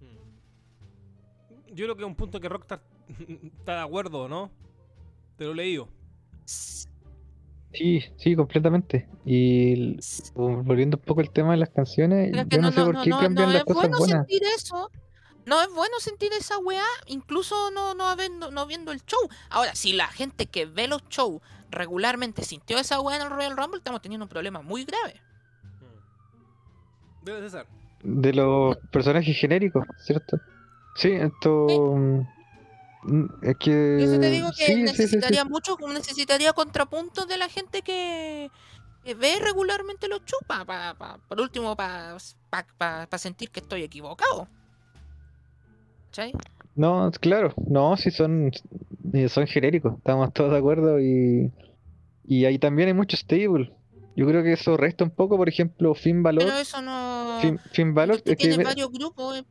Mm. 0.00 1.74
Yo 1.74 1.84
creo 1.86 1.96
que 1.96 2.02
es 2.02 2.06
un 2.08 2.14
punto 2.16 2.40
que 2.40 2.48
Rockstar 2.48 2.80
está 3.58 3.74
de 3.76 3.80
acuerdo, 3.82 4.28
¿no? 4.28 4.50
Te 5.36 5.44
lo 5.44 5.52
he 5.52 5.56
leído. 5.56 5.88
Sí, 6.46 8.04
sí, 8.16 8.36
completamente. 8.36 9.08
Y 9.24 9.96
volviendo 10.34 10.96
un 10.96 11.02
poco 11.02 11.20
al 11.20 11.30
tema 11.30 11.52
de 11.52 11.56
las 11.58 11.70
canciones, 11.70 12.28
Pero 12.30 12.42
es 12.42 12.48
que 12.48 12.56
yo 12.56 12.62
no, 12.62 12.68
no, 12.68 12.72
sé 12.72 12.78
no, 12.80 12.86
por 12.86 12.94
no, 12.94 13.02
qué 13.02 13.10
no, 13.10 13.18
cambian 13.20 13.46
no 13.48 13.52
las 13.52 13.60
es 13.60 13.64
cosas 13.64 13.82
bueno 13.82 13.98
buenas. 13.98 14.26
sentir 14.26 14.42
eso. 14.56 14.90
No 15.46 15.60
es 15.60 15.68
bueno 15.72 15.98
sentir 16.00 16.32
esa 16.32 16.58
weá, 16.58 16.84
incluso 17.06 17.70
no, 17.70 17.94
no, 17.94 18.08
habiendo, 18.08 18.50
no 18.50 18.66
viendo 18.66 18.92
el 18.92 19.04
show. 19.04 19.20
Ahora, 19.50 19.74
si 19.74 19.92
la 19.92 20.08
gente 20.08 20.46
que 20.46 20.64
ve 20.66 20.88
los 20.88 21.02
shows 21.08 21.42
regularmente 21.70 22.42
sintió 22.44 22.78
esa 22.78 23.00
weá 23.00 23.16
en 23.16 23.22
el 23.22 23.30
Royal 23.30 23.56
Rumble, 23.56 23.78
estamos 23.78 24.00
teniendo 24.00 24.24
un 24.24 24.28
problema 24.30 24.62
muy 24.62 24.84
grave. 24.84 25.20
Debe 27.22 27.40
César. 27.40 27.66
De 28.02 28.32
los 28.34 28.76
personajes 28.90 29.36
genéricos, 29.38 29.84
¿cierto? 29.98 30.38
Sí, 30.96 31.10
esto. 31.12 31.66
mm, 33.02 33.26
Es 33.42 33.56
que. 33.58 33.98
Yo 34.00 34.12
sí 34.12 34.18
te 34.20 34.30
digo 34.30 34.48
que 34.56 34.66
sí, 34.66 34.72
sí, 34.72 34.72
sí, 34.72 34.76
sí. 34.78 34.82
necesitaría 34.84 35.44
mucho, 35.44 35.76
necesitaría 35.88 36.52
contrapuntos 36.52 37.26
de 37.26 37.36
la 37.38 37.48
gente 37.48 37.82
que, 37.82 38.50
que 39.04 39.14
ve 39.14 39.38
regularmente 39.40 40.06
los 40.08 40.20
shows, 40.24 40.42
pa, 40.46 40.64
pa- 40.64 40.94
pa- 40.94 41.18
por 41.28 41.40
último, 41.40 41.74
para 41.76 42.18
sentir 43.18 43.50
que 43.50 43.60
estoy 43.60 43.82
equivocado. 43.82 44.48
¿Cachai? 46.14 46.32
No, 46.76 47.10
claro, 47.20 47.52
no, 47.68 47.96
sí 47.96 48.12
son, 48.12 48.52
eh, 49.12 49.28
son 49.28 49.46
genéricos, 49.48 49.96
estamos 49.98 50.32
todos 50.32 50.52
de 50.52 50.58
acuerdo 50.58 51.00
y, 51.00 51.50
y 52.24 52.44
ahí 52.44 52.58
también 52.58 52.86
hay 52.88 52.94
mucho 52.94 53.16
stable. 53.16 53.72
Yo 54.16 54.24
creo 54.26 54.44
que 54.44 54.52
eso 54.52 54.76
resta 54.76 55.02
un 55.02 55.10
poco, 55.10 55.36
por 55.36 55.48
ejemplo, 55.48 55.92
Finn 55.94 56.22
Balor, 56.22 56.44
Pero 56.44 56.56
eso 56.58 56.80
no... 56.82 57.38
Finn, 57.40 57.58
Finn 57.72 57.94
Balor, 57.94 58.16
Usted 58.16 58.32
es 58.32 58.38
que, 58.38 58.48
tiene 58.48 58.62
varios 58.62 58.92
grupos. 58.92 59.38
eh. 59.38 59.44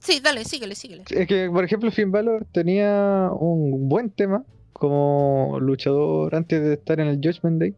Sí, 0.00 0.20
dale, 0.20 0.44
síguele, 0.44 0.74
síguele. 0.74 1.04
es 1.10 1.26
que, 1.28 1.50
por 1.50 1.64
ejemplo, 1.64 1.90
Finn 1.90 2.10
Balor 2.10 2.46
tenía 2.50 3.30
un 3.38 3.90
buen 3.90 4.08
tema 4.10 4.42
como 4.72 5.58
luchador 5.60 6.34
antes 6.34 6.62
de 6.62 6.74
estar 6.74 6.98
en 6.98 7.08
el 7.08 7.16
Judgment 7.16 7.60
Day. 7.60 7.74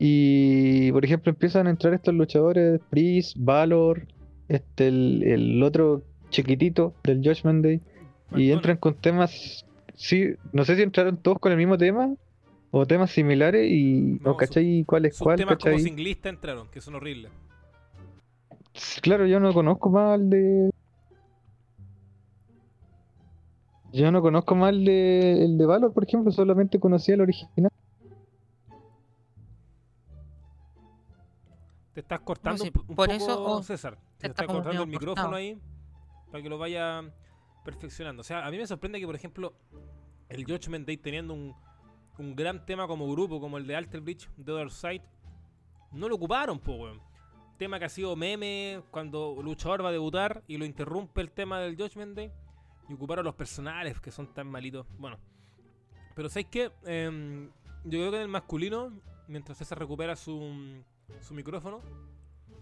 Y, 0.00 0.90
por 0.90 1.04
ejemplo, 1.04 1.30
empiezan 1.30 1.68
a 1.68 1.70
entrar 1.70 1.94
estos 1.94 2.14
luchadores, 2.14 2.80
Priest, 2.90 3.36
Valor, 3.38 4.08
este, 4.48 4.88
el, 4.88 5.22
el 5.22 5.62
otro 5.62 6.02
chiquitito 6.36 6.94
del 7.02 7.18
Judgment 7.24 7.64
Day. 7.64 7.80
Y 8.34 8.50
entran 8.50 8.76
con 8.76 8.94
temas, 8.94 9.64
sí, 9.94 10.34
no 10.52 10.64
sé 10.64 10.76
si 10.76 10.82
entraron 10.82 11.16
todos 11.16 11.38
con 11.38 11.52
el 11.52 11.58
mismo 11.58 11.78
tema 11.78 12.12
o 12.72 12.84
temas 12.86 13.10
similares 13.12 13.70
y 13.70 14.18
No, 14.22 14.30
no, 14.32 14.36
cachai 14.36 14.84
cuál 14.84 15.06
es 15.06 15.16
Sus 15.16 15.24
cuál, 15.24 15.36
temas 15.38 15.56
como 15.56 15.74
cachai. 15.76 15.82
singlistas 15.84 16.32
entraron, 16.32 16.68
que 16.68 16.80
son 16.80 16.96
horribles. 16.96 17.30
Claro, 19.00 19.26
yo 19.26 19.40
no 19.40 19.52
conozco 19.54 19.88
más 19.90 20.18
el 20.20 20.28
de... 20.30 20.70
Yo 23.92 24.10
no 24.10 24.20
conozco 24.20 24.54
más 24.56 24.72
el 24.72 24.84
de, 24.84 25.44
el 25.44 25.56
de 25.56 25.64
Valor, 25.64 25.92
por 25.94 26.04
ejemplo, 26.04 26.30
solamente 26.32 26.78
conocía 26.78 27.14
el 27.14 27.22
original. 27.22 27.70
Te 31.94 32.00
estás 32.00 32.20
cortando 32.20 32.62
sí, 32.62 32.68
un, 32.68 32.72
po- 32.72 32.84
un 32.88 32.94
por 32.96 33.08
poco, 33.08 33.16
eso, 33.16 33.42
oh, 33.42 33.62
César. 33.62 33.96
se 34.18 34.20
Te 34.20 34.26
está 34.26 34.42
está 34.42 34.52
cortando 34.52 34.82
el 34.82 34.88
micrófono 34.88 35.14
cortado. 35.14 35.34
ahí 35.36 35.58
para 36.30 36.42
que 36.42 36.48
lo 36.48 36.58
vaya 36.58 37.02
perfeccionando. 37.64 38.20
O 38.20 38.24
sea, 38.24 38.46
a 38.46 38.50
mí 38.50 38.58
me 38.58 38.66
sorprende 38.66 39.00
que, 39.00 39.06
por 39.06 39.14
ejemplo, 39.14 39.54
el 40.28 40.44
Judgment 40.44 40.86
Day 40.86 40.96
teniendo 40.96 41.34
un, 41.34 41.54
un 42.18 42.36
gran 42.36 42.64
tema 42.64 42.86
como 42.86 43.10
grupo, 43.10 43.40
como 43.40 43.58
el 43.58 43.66
de 43.66 43.76
Alter 43.76 44.00
Bridge, 44.00 44.28
The 44.42 44.52
Other 44.52 44.70
Side, 44.70 45.02
no 45.92 46.08
lo 46.08 46.16
ocuparon, 46.16 46.58
po, 46.58 46.74
weón. 46.74 47.00
Tema 47.58 47.78
que 47.78 47.86
ha 47.86 47.88
sido 47.88 48.14
meme 48.16 48.82
cuando 48.90 49.36
luchador 49.42 49.82
va 49.82 49.88
a 49.88 49.92
debutar 49.92 50.42
y 50.46 50.58
lo 50.58 50.64
interrumpe 50.64 51.22
el 51.22 51.30
tema 51.30 51.58
del 51.60 51.76
Judgment 51.76 52.14
Day. 52.14 52.30
Y 52.88 52.94
ocuparon 52.94 53.24
los 53.24 53.34
personales 53.34 54.00
que 54.00 54.10
son 54.10 54.32
tan 54.32 54.46
malitos. 54.46 54.86
Bueno, 54.98 55.18
pero 56.14 56.28
¿sabes 56.28 56.46
qué? 56.50 56.70
Em, 56.84 57.50
yo 57.84 57.98
creo 57.98 58.10
que 58.10 58.16
en 58.16 58.22
el 58.22 58.28
masculino, 58.28 58.92
mientras 59.26 59.58
César 59.58 59.78
recupera 59.78 60.16
su, 60.16 60.82
su 61.20 61.34
micrófono, 61.34 61.82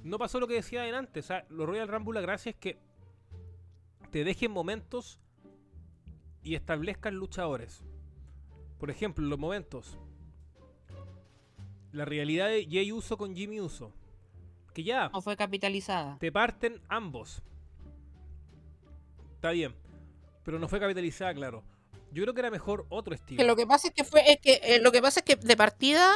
no 0.02 0.18
pasó 0.18 0.38
lo 0.38 0.46
que 0.46 0.54
decía 0.54 0.86
en 0.88 0.94
antes. 0.94 1.24
O 1.24 1.28
sea, 1.28 1.44
los 1.50 1.66
Royal 1.66 1.88
Rumble, 1.88 2.14
la 2.14 2.20
gracia 2.20 2.50
es 2.50 2.56
que 2.56 2.78
te 4.14 4.22
dejen 4.22 4.52
momentos 4.52 5.18
y 6.44 6.54
establezcan 6.54 7.16
luchadores. 7.16 7.82
Por 8.78 8.88
ejemplo, 8.88 9.26
los 9.26 9.40
momentos. 9.40 9.98
La 11.90 12.04
realidad 12.04 12.46
de 12.46 12.64
Jay 12.70 12.92
Uso 12.92 13.16
con 13.18 13.34
Jimmy 13.34 13.60
Uso. 13.60 13.90
Que 14.72 14.84
ya 14.84 15.08
No 15.08 15.20
fue 15.20 15.36
capitalizada. 15.36 16.16
te 16.20 16.30
parten 16.30 16.80
ambos. 16.88 17.42
Está 19.34 19.50
bien. 19.50 19.74
Pero 20.44 20.60
no 20.60 20.68
fue 20.68 20.78
capitalizada, 20.78 21.34
claro. 21.34 21.64
Yo 22.12 22.22
creo 22.22 22.34
que 22.34 22.40
era 22.40 22.52
mejor 22.52 22.86
otro 22.90 23.16
estilo. 23.16 23.38
Que 23.38 23.44
lo 23.44 23.56
que 23.56 23.66
pasa 23.66 23.88
es 23.88 23.94
que 23.94 24.04
fue, 24.04 24.30
es 24.30 24.38
que 24.38 24.60
eh, 24.62 24.80
lo 24.80 24.92
que 24.92 25.02
pasa 25.02 25.18
es 25.18 25.26
que 25.26 25.34
de 25.34 25.56
partida 25.56 26.14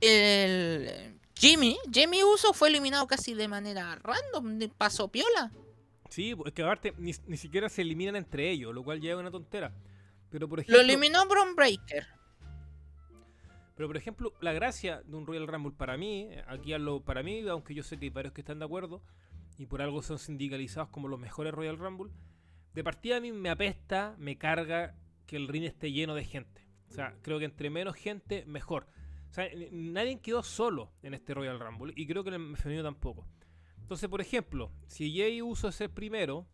el 0.00 1.20
Jimmy, 1.36 1.78
Jimmy 1.92 2.24
Uso 2.24 2.52
fue 2.52 2.66
eliminado 2.68 3.06
casi 3.06 3.34
de 3.34 3.46
manera 3.46 3.94
random, 4.02 4.58
de 4.58 4.68
paso 4.70 5.06
piola. 5.06 5.52
Sí, 6.08 6.34
es 6.44 6.52
que 6.52 6.62
aparte 6.62 6.94
ni, 6.98 7.12
ni 7.26 7.36
siquiera 7.36 7.68
se 7.68 7.82
eliminan 7.82 8.16
entre 8.16 8.50
ellos, 8.50 8.74
lo 8.74 8.82
cual 8.82 9.00
ya 9.00 9.12
es 9.12 9.16
una 9.16 9.30
tontera. 9.30 9.72
Pero 10.30 10.48
por 10.48 10.58
Lo 10.58 10.62
ejemplo, 10.62 10.80
eliminó 10.82 11.26
Bron 11.26 11.54
Breaker. 11.54 12.06
pero 13.74 13.88
por 13.88 13.96
ejemplo, 13.96 14.32
la 14.40 14.52
gracia 14.52 15.02
de 15.04 15.16
un 15.16 15.26
Royal 15.26 15.46
Rumble 15.46 15.72
para 15.76 15.96
mí, 15.96 16.28
eh, 16.30 16.42
aquí 16.48 16.72
hablo 16.72 17.00
para 17.04 17.22
mí, 17.22 17.46
aunque 17.48 17.74
yo 17.74 17.82
sé 17.82 17.98
que 17.98 18.06
hay 18.06 18.10
varios 18.10 18.32
que 18.34 18.40
están 18.40 18.58
de 18.58 18.64
acuerdo 18.64 19.02
y 19.56 19.66
por 19.66 19.82
algo 19.82 20.02
son 20.02 20.18
sindicalizados 20.18 20.88
como 20.90 21.08
los 21.08 21.18
mejores 21.20 21.52
Royal 21.54 21.78
Rumble, 21.78 22.12
de 22.74 22.84
partida 22.84 23.16
a 23.16 23.20
mí 23.20 23.32
me 23.32 23.50
apesta, 23.50 24.14
me 24.18 24.36
carga 24.36 24.94
que 25.26 25.36
el 25.36 25.48
ring 25.48 25.64
esté 25.64 25.92
lleno 25.92 26.14
de 26.14 26.24
gente. 26.24 26.66
O 26.90 26.92
sea, 26.92 27.14
creo 27.22 27.38
que 27.38 27.44
entre 27.44 27.70
menos 27.70 27.94
gente, 27.96 28.44
mejor. 28.46 28.86
O 29.30 29.34
sea, 29.34 29.48
nadie 29.70 30.20
quedó 30.20 30.42
solo 30.42 30.90
en 31.02 31.12
este 31.14 31.34
Royal 31.34 31.60
Rumble 31.60 31.92
y 31.96 32.06
creo 32.06 32.24
que 32.24 32.30
en 32.30 32.34
el 32.50 32.56
femenino 32.56 32.82
tampoco. 32.84 33.26
Entonces, 33.88 34.10
por 34.10 34.20
ejemplo, 34.20 34.70
si 34.86 35.16
Jay 35.16 35.40
Uso 35.40 35.68
es 35.68 35.80
el 35.80 35.88
primero, 35.88 36.44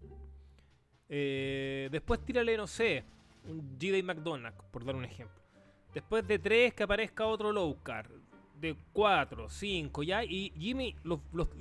eh, 1.09 1.89
después 1.91 2.25
tírale, 2.25 2.57
no 2.57 2.69
sé, 2.69 3.05
un 3.49 3.77
G-Day 3.77 4.05
McDonald, 4.05 4.55
por 4.71 4.85
dar 4.85 4.95
un 4.95 5.05
ejemplo. 5.05 5.43
Después 5.93 6.25
de 6.29 6.39
tres, 6.39 6.75
que 6.75 6.85
aparezca 6.85 7.27
otro 7.27 7.51
low 7.51 7.77
card. 7.83 8.09
De 8.61 8.77
cuatro, 8.93 9.49
cinco, 9.49 10.05
ya. 10.05 10.23
Y 10.23 10.53
Jimmy, 10.57 10.95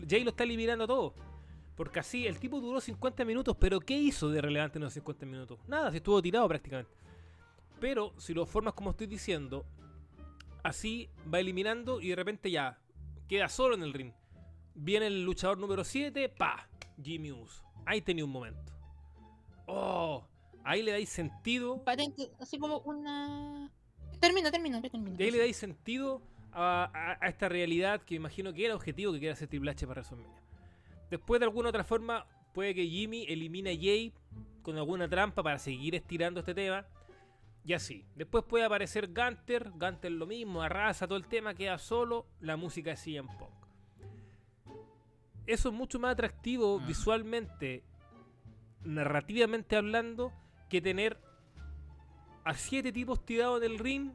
Jay 0.08 0.24
lo 0.24 0.30
está 0.30 0.44
eliminando 0.44 0.86
todo. 0.86 1.16
Porque 1.76 2.02
así, 2.02 2.28
el 2.28 2.38
tipo 2.38 2.60
duró 2.60 2.80
50 2.80 3.26
minutos, 3.26 3.58
pero 3.60 3.80
¿qué 3.80 3.98
hizo 3.98 4.30
de 4.30 4.42
relevante 4.42 4.78
en 4.78 4.84
los 4.84 4.94
50 4.94 5.26
minutos? 5.26 5.58
Nada, 5.68 5.90
se 5.90 5.98
estuvo 5.98 6.22
tirado 6.22 6.48
prácticamente. 6.48 6.94
Pero 7.80 8.14
si 8.20 8.36
lo 8.36 8.46
formas 8.46 8.76
como 8.76 8.92
estoy 8.92 9.08
diciendo, 9.08 9.66
así 10.62 11.10
va 11.34 11.40
eliminando 11.40 12.00
y 12.00 12.10
de 12.10 12.16
repente 12.16 12.52
ya 12.52 12.80
queda 13.28 13.50
solo 13.50 13.74
en 13.74 13.82
el 13.82 13.92
ring. 13.92 14.14
Viene 14.76 15.08
el 15.08 15.24
luchador 15.24 15.58
número 15.58 15.84
7, 15.84 16.30
pa, 16.30 16.68
Jimmy 17.02 17.32
Uso. 17.32 17.64
Ahí 17.86 18.02
tenía 18.02 18.26
un 18.26 18.32
momento. 18.32 18.72
Oh, 19.66 20.26
ahí 20.64 20.82
le 20.84 20.92
dais 20.92 21.10
sentido. 21.10 21.84
Parente- 21.84 22.32
así 22.40 22.58
como 22.58 22.80
una. 22.80 23.72
Termina, 24.20 24.52
termina, 24.52 24.82
termina. 24.82 25.16
Ahí 25.20 25.32
le 25.32 25.38
dais 25.40 25.56
sentido 25.58 26.22
a, 26.52 26.90
a- 26.94 27.26
a 27.26 27.30
esta 27.30 27.50
realidad 27.50 28.02
que 28.02 28.16
imagino 28.16 28.54
que 28.54 28.66
era 28.66 28.76
objetivo 28.76 29.12
que 29.14 29.20
quiera 29.20 29.34
hacer 29.34 29.48
Triple 29.48 29.72
H 29.72 29.86
para 29.88 30.02
WrestleMania. 30.02 30.42
Después, 31.10 31.40
de 31.40 31.46
alguna 31.46 31.70
otra 31.70 31.84
forma, 31.84 32.26
puede 32.54 32.74
que 32.74 32.86
Jimmy 32.88 33.26
elimine 33.28 33.72
a 33.72 33.76
Jay 33.76 34.14
con 34.62 34.78
alguna 34.78 35.08
trampa 35.08 35.44
para 35.44 35.60
seguir 35.60 35.94
estirando 35.96 36.40
este 36.40 36.54
tema. 36.56 36.86
Y 37.66 37.74
así. 37.74 38.06
Después 38.16 38.44
puede 38.44 38.66
aparecer 38.66 39.08
Gunter. 39.14 39.72
Gunter 39.72 40.12
lo 40.12 40.26
mismo, 40.26 40.62
arrasa 40.62 41.08
todo 41.08 41.18
el 41.18 41.28
tema, 41.28 41.54
queda 41.54 41.78
solo. 41.78 42.26
La 42.42 42.58
música 42.58 42.90
de 42.92 42.98
CM 42.98 43.30
Punk. 43.38 43.52
Eso 45.46 45.70
es 45.70 45.76
mucho 45.76 46.00
más 46.00 46.14
atractivo 46.14 46.80
Mm. 46.80 46.88
visualmente, 46.88 47.84
narrativamente 48.84 49.76
hablando, 49.76 50.32
que 50.70 50.82
tener 50.82 51.18
a 52.44 52.54
siete 52.54 52.92
tipos 52.92 53.26
tirados 53.26 53.62
en 53.62 53.72
el 53.72 53.80
ring 53.80 54.12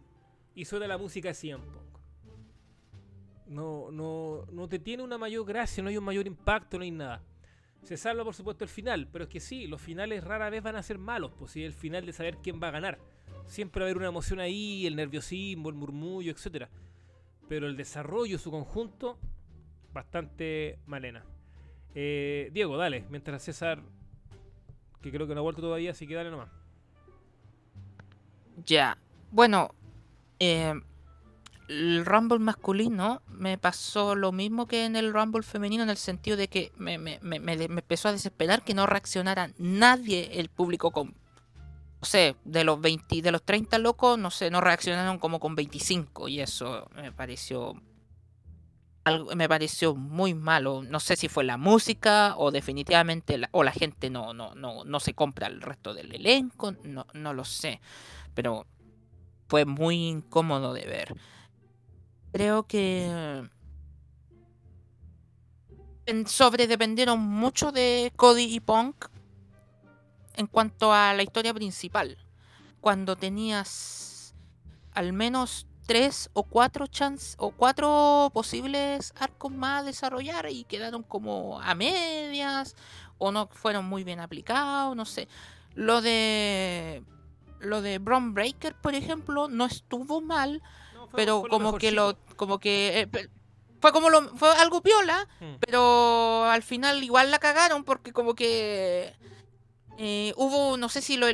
y 0.55 0.64
suena 0.64 0.87
la 0.87 0.99
música 0.99 1.29
de 1.29 1.35
CM 1.35 1.64
Punk. 1.64 1.99
No, 3.47 3.91
no, 3.91 4.45
no 4.53 4.69
te 4.69 4.79
tiene 4.79 5.03
una 5.03 5.17
mayor 5.17 5.47
gracia, 5.47 5.83
no 5.83 5.88
hay 5.88 5.97
un 5.97 6.05
mayor 6.05 6.27
impacto, 6.27 6.77
no 6.77 6.85
hay 6.85 6.91
nada. 6.91 7.23
Se 7.83 7.97
salva 7.97 8.25
por 8.25 8.35
supuesto 8.35 8.64
el 8.64 8.71
final, 8.71 9.09
pero 9.11 9.25
es 9.25 9.31
que 9.31 9.41
sí, 9.41 9.67
los 9.67 9.81
finales 9.81 10.23
rara 10.25 10.51
vez 10.51 10.62
van 10.62 10.77
a 10.77 10.83
ser 10.83 10.99
malos, 10.99 11.33
pues 11.38 11.53
si 11.53 11.62
es 11.62 11.69
el 11.69 11.73
final 11.73 12.05
de 12.05 12.12
saber 12.12 12.38
quién 12.43 12.61
va 12.62 12.69
a 12.69 12.73
ganar. 12.73 12.99
siempre 13.47 13.81
va 13.81 13.87
a 13.87 13.88
haber 13.88 13.97
una 13.97 14.09
emoción 14.09 14.41
ahí, 14.41 14.87
el 14.87 14.95
nerviosismo, 14.97 15.71
el 15.71 15.75
murmullo, 15.75 16.31
etcétera. 16.31 16.69
Pero 17.49 17.67
el 17.67 17.79
desarrollo, 17.79 18.37
su 18.38 18.51
conjunto, 18.51 19.19
bastante 19.92 20.79
malena. 20.87 21.24
Eh, 21.94 22.51
Diego, 22.53 22.77
dale, 22.77 23.05
mientras 23.11 23.42
César, 23.42 23.83
que 25.03 25.11
creo 25.11 25.27
que 25.27 25.35
no 25.35 25.40
ha 25.40 25.42
vuelto 25.42 25.62
todavía, 25.62 25.90
así 25.90 26.07
que 26.07 26.14
dale 26.14 26.31
nomás. 26.31 26.51
Ya. 28.64 28.98
Bueno, 29.31 29.74
eh, 30.38 30.74
el 31.68 32.07
Rumble 32.07 32.38
masculino 32.38 33.22
me 33.29 33.59
pasó 33.59 34.14
lo 34.14 34.33
mismo 34.33 34.66
que 34.66 34.85
en 34.85 34.96
el 34.96 35.12
Rumble 35.12 35.42
femenino 35.42 35.83
en 35.83 35.90
el 35.90 35.96
sentido 35.96 36.37
de 36.37 36.48
que 36.48 36.72
me, 36.77 36.98
me, 36.98 37.18
me, 37.22 37.38
me 37.40 37.53
empezó 37.53 38.09
a 38.09 38.12
desesperar 38.12 38.62
que 38.62 38.74
no 38.74 38.87
reaccionara 38.87 39.51
nadie, 39.59 40.40
el 40.40 40.48
público 40.48 40.90
con... 40.90 41.14
No 42.01 42.05
sé, 42.05 42.37
de 42.44 42.62
los 42.62 42.81
20, 42.81 43.22
de 43.22 43.33
los 43.33 43.42
30 43.42 43.77
locos, 43.79 44.16
no 44.16 44.31
sé, 44.31 44.51
no 44.51 44.61
reaccionaron 44.61 45.18
como 45.18 45.40
con 45.40 45.57
25 45.57 46.29
y 46.29 46.40
eso 46.40 46.88
me 46.94 47.11
pareció 47.11 47.74
algo, 49.09 49.35
me 49.35 49.49
pareció 49.49 49.94
muy 49.94 50.35
malo. 50.35 50.83
No 50.83 51.01
sé 51.01 51.16
si 51.16 51.29
fue 51.29 51.44
la 51.44 51.57
música 51.57 52.35
o 52.37 52.51
definitivamente 52.51 53.38
la, 53.38 53.49
o 53.53 53.62
la 53.62 53.73
gente 53.73 54.11
no, 54.11 54.33
no, 54.33 54.55
no, 54.55 54.85
no 54.85 55.01
se 55.01 55.14
compra 55.14 55.49
el 55.49 55.61
resto 55.61 55.94
del 55.94 56.14
elenco, 56.14 56.73
no, 56.85 57.07
no 57.12 57.35
lo 57.35 57.44
sé. 57.44 57.81
Pero 58.35 58.66
fue 59.49 59.64
muy 59.64 60.07
incómodo 60.07 60.73
de 60.73 60.85
ver. 60.85 61.14
Creo 62.33 62.66
que 62.66 63.49
sobredependieron 66.27 67.21
mucho 67.21 67.73
de 67.73 68.12
Cody 68.16 68.44
y 68.44 68.61
Punk 68.61 69.07
en 70.37 70.47
cuanto 70.47 70.92
a 70.92 71.12
la 71.14 71.23
historia 71.23 71.53
principal. 71.53 72.16
Cuando 72.81 73.16
tenías 73.16 74.35
al 74.92 75.12
menos 75.12 75.67
tres 75.88 76.29
o 76.35 76.42
cuatro 76.42 76.87
chance 76.87 77.35
o 77.38 77.51
cuatro 77.51 78.31
posibles 78.35 79.14
arcos 79.18 79.51
más 79.51 79.81
a 79.81 79.85
desarrollar 79.87 80.46
y 80.51 80.64
quedaron 80.64 81.03
como 81.03 81.62
a 81.62 81.74
medias 81.74 82.77
o 83.16 83.33
no 83.33 83.48
fueron 83.48 83.87
muy 83.87 84.05
bien 84.05 84.20
aplicados, 84.20 84.94
no 84.94 85.07
sé. 85.07 85.29
Lo 85.74 86.03
de 86.03 87.03
lo 87.61 87.81
de 87.81 87.98
Bron 87.98 88.35
Breaker, 88.35 88.74
por 88.74 88.94
ejemplo, 88.94 89.48
no 89.48 89.64
estuvo 89.64 90.20
mal, 90.20 90.62
pero 91.14 91.42
como 91.48 91.79
que 91.79 91.90
lo 91.90 92.18
como 92.37 92.59
que 92.59 93.09
eh, 93.11 93.29
fue 93.81 93.90
como 93.90 94.11
lo 94.11 94.37
fue 94.37 94.51
algo 94.57 94.83
piola, 94.83 95.27
hmm. 95.40 95.55
pero 95.59 96.44
al 96.44 96.62
final 96.62 97.03
igual 97.03 97.31
la 97.31 97.38
cagaron 97.38 97.83
porque 97.83 98.12
como 98.12 98.35
que 98.35 99.14
eh, 100.00 100.32
hubo, 100.37 100.76
no 100.76 100.88
sé 100.88 101.02
si 101.02 101.16
lo, 101.16 101.26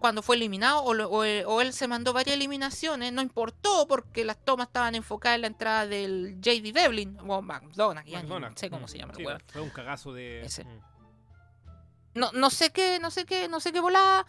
cuando 0.00 0.20
fue 0.20 0.34
eliminado 0.34 0.82
o, 0.82 1.60
él 1.60 1.72
se 1.72 1.86
mandó 1.86 2.12
varias 2.12 2.34
eliminaciones, 2.34 3.12
no 3.12 3.22
importó 3.22 3.86
porque 3.86 4.24
las 4.24 4.36
tomas 4.44 4.66
estaban 4.66 4.96
enfocadas 4.96 5.36
en 5.36 5.42
la 5.42 5.46
entrada 5.46 5.86
del 5.86 6.40
JD 6.40 6.72
Devlin 6.74 7.16
o 7.20 7.40
McDonald's, 7.40 8.10
no 8.28 8.56
sé 8.56 8.68
cómo 8.68 8.86
mm, 8.86 8.88
se 8.88 8.98
llama. 8.98 9.14
fue 9.46 9.62
un 9.62 9.70
cagazo 9.70 10.12
de... 10.12 10.44
Mm. 10.64 12.18
No, 12.18 12.32
no 12.32 12.50
sé 12.50 12.70
qué, 12.70 12.98
no 12.98 13.12
sé 13.12 13.26
qué, 13.26 13.46
no 13.46 13.60
sé 13.60 13.72
qué 13.72 13.78
volaba. 13.78 14.26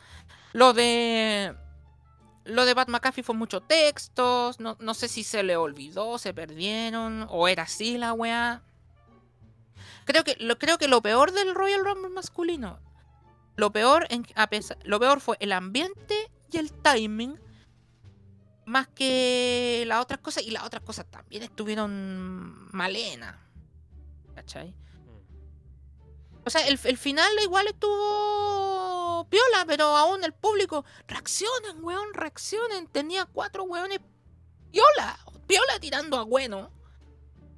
Lo 0.53 0.73
de... 0.73 1.55
Lo 2.43 2.65
de 2.65 2.75
Bat 2.75 2.89
McAfee 2.89 3.23
fue 3.23 3.33
mucho 3.33 3.61
textos, 3.61 4.59
no, 4.59 4.77
no 4.79 4.93
sé 4.93 5.07
si 5.07 5.23
se 5.23 5.41
le 5.41 5.57
olvidó, 5.57 6.19
se 6.19 6.35
perdieron, 6.35 7.25
o 7.31 7.47
era 7.47 7.63
así 7.63 7.97
la 7.97 8.13
weá. 8.13 8.61
Creo 10.05 10.23
que, 10.23 10.35
lo, 10.39 10.59
creo 10.59 10.77
que 10.77 10.87
lo 10.87 11.01
peor 11.01 11.31
del 11.31 11.55
Royal 11.55 11.83
Rumble 11.83 12.09
masculino 12.09 12.84
lo 13.55 13.71
peor, 13.71 14.07
a 14.35 14.47
pesar, 14.47 14.77
lo 14.83 14.99
peor 14.99 15.21
fue 15.21 15.37
el 15.39 15.51
ambiente 15.51 16.31
y 16.51 16.57
el 16.57 16.71
timing. 16.71 17.39
Más 18.65 18.87
que 18.87 19.83
las 19.87 20.01
otras 20.01 20.19
cosas. 20.19 20.43
Y 20.43 20.51
las 20.51 20.63
otras 20.63 20.83
cosas 20.83 21.05
también 21.09 21.43
estuvieron 21.43 22.67
malenas. 22.71 23.35
¿Cachai? 24.33 24.75
O 26.43 26.49
sea, 26.49 26.67
el, 26.67 26.79
el, 26.83 26.97
final 26.97 27.29
igual 27.41 27.67
estuvo 27.67 29.27
piola, 29.29 29.65
pero 29.67 29.85
aún 29.85 30.23
el 30.23 30.33
público. 30.33 30.83
Reaccionen, 31.07 31.83
weón, 31.83 32.13
reaccionen. 32.13 32.87
Tenía 32.87 33.25
cuatro 33.25 33.63
weones 33.63 33.99
piola. 34.71 35.19
Piola 35.47 35.79
tirando 35.79 36.17
a 36.17 36.23
bueno. 36.23 36.71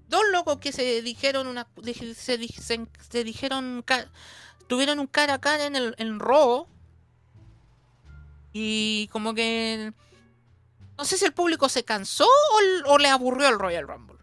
Dos 0.07 0.23
locos 0.31 0.59
que 0.59 0.71
se 0.71 1.01
dijeron 1.01 1.47
una. 1.47 1.67
Se 2.15 3.23
dijeron 3.23 3.83
tuvieron 4.67 4.99
un 4.99 5.07
cara 5.07 5.35
a 5.35 5.41
cara 5.41 5.65
en 5.65 5.75
el 5.75 5.95
en 5.97 6.19
Raw. 6.19 6.67
Y 8.53 9.07
como 9.11 9.33
que. 9.33 9.93
No 10.97 11.05
sé 11.05 11.17
si 11.17 11.25
el 11.25 11.33
público 11.33 11.69
se 11.69 11.83
cansó 11.83 12.27
o, 12.85 12.97
le 12.97 13.07
aburrió 13.07 13.49
el 13.49 13.59
Royal 13.59 13.87
Rumble. 13.87 14.17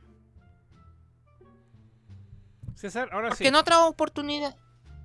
César, 2.75 3.09
ahora 3.13 3.29
Porque 3.29 3.49
en 3.49 3.55
otra 3.55 3.87
oportunidad. 3.87 4.57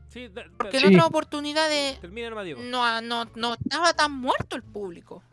Sí, 0.09 0.31
Porque 0.57 0.79
en 0.79 0.87
otra 0.87 1.05
oportunidad 1.05 1.69
de. 1.69 1.97
Termina 2.01 2.29
no, 2.31 3.01
no, 3.01 3.25
no 3.35 3.53
estaba 3.53 3.93
tan 3.93 4.11
muerto 4.11 4.55
el 4.55 4.63
público. 4.63 5.23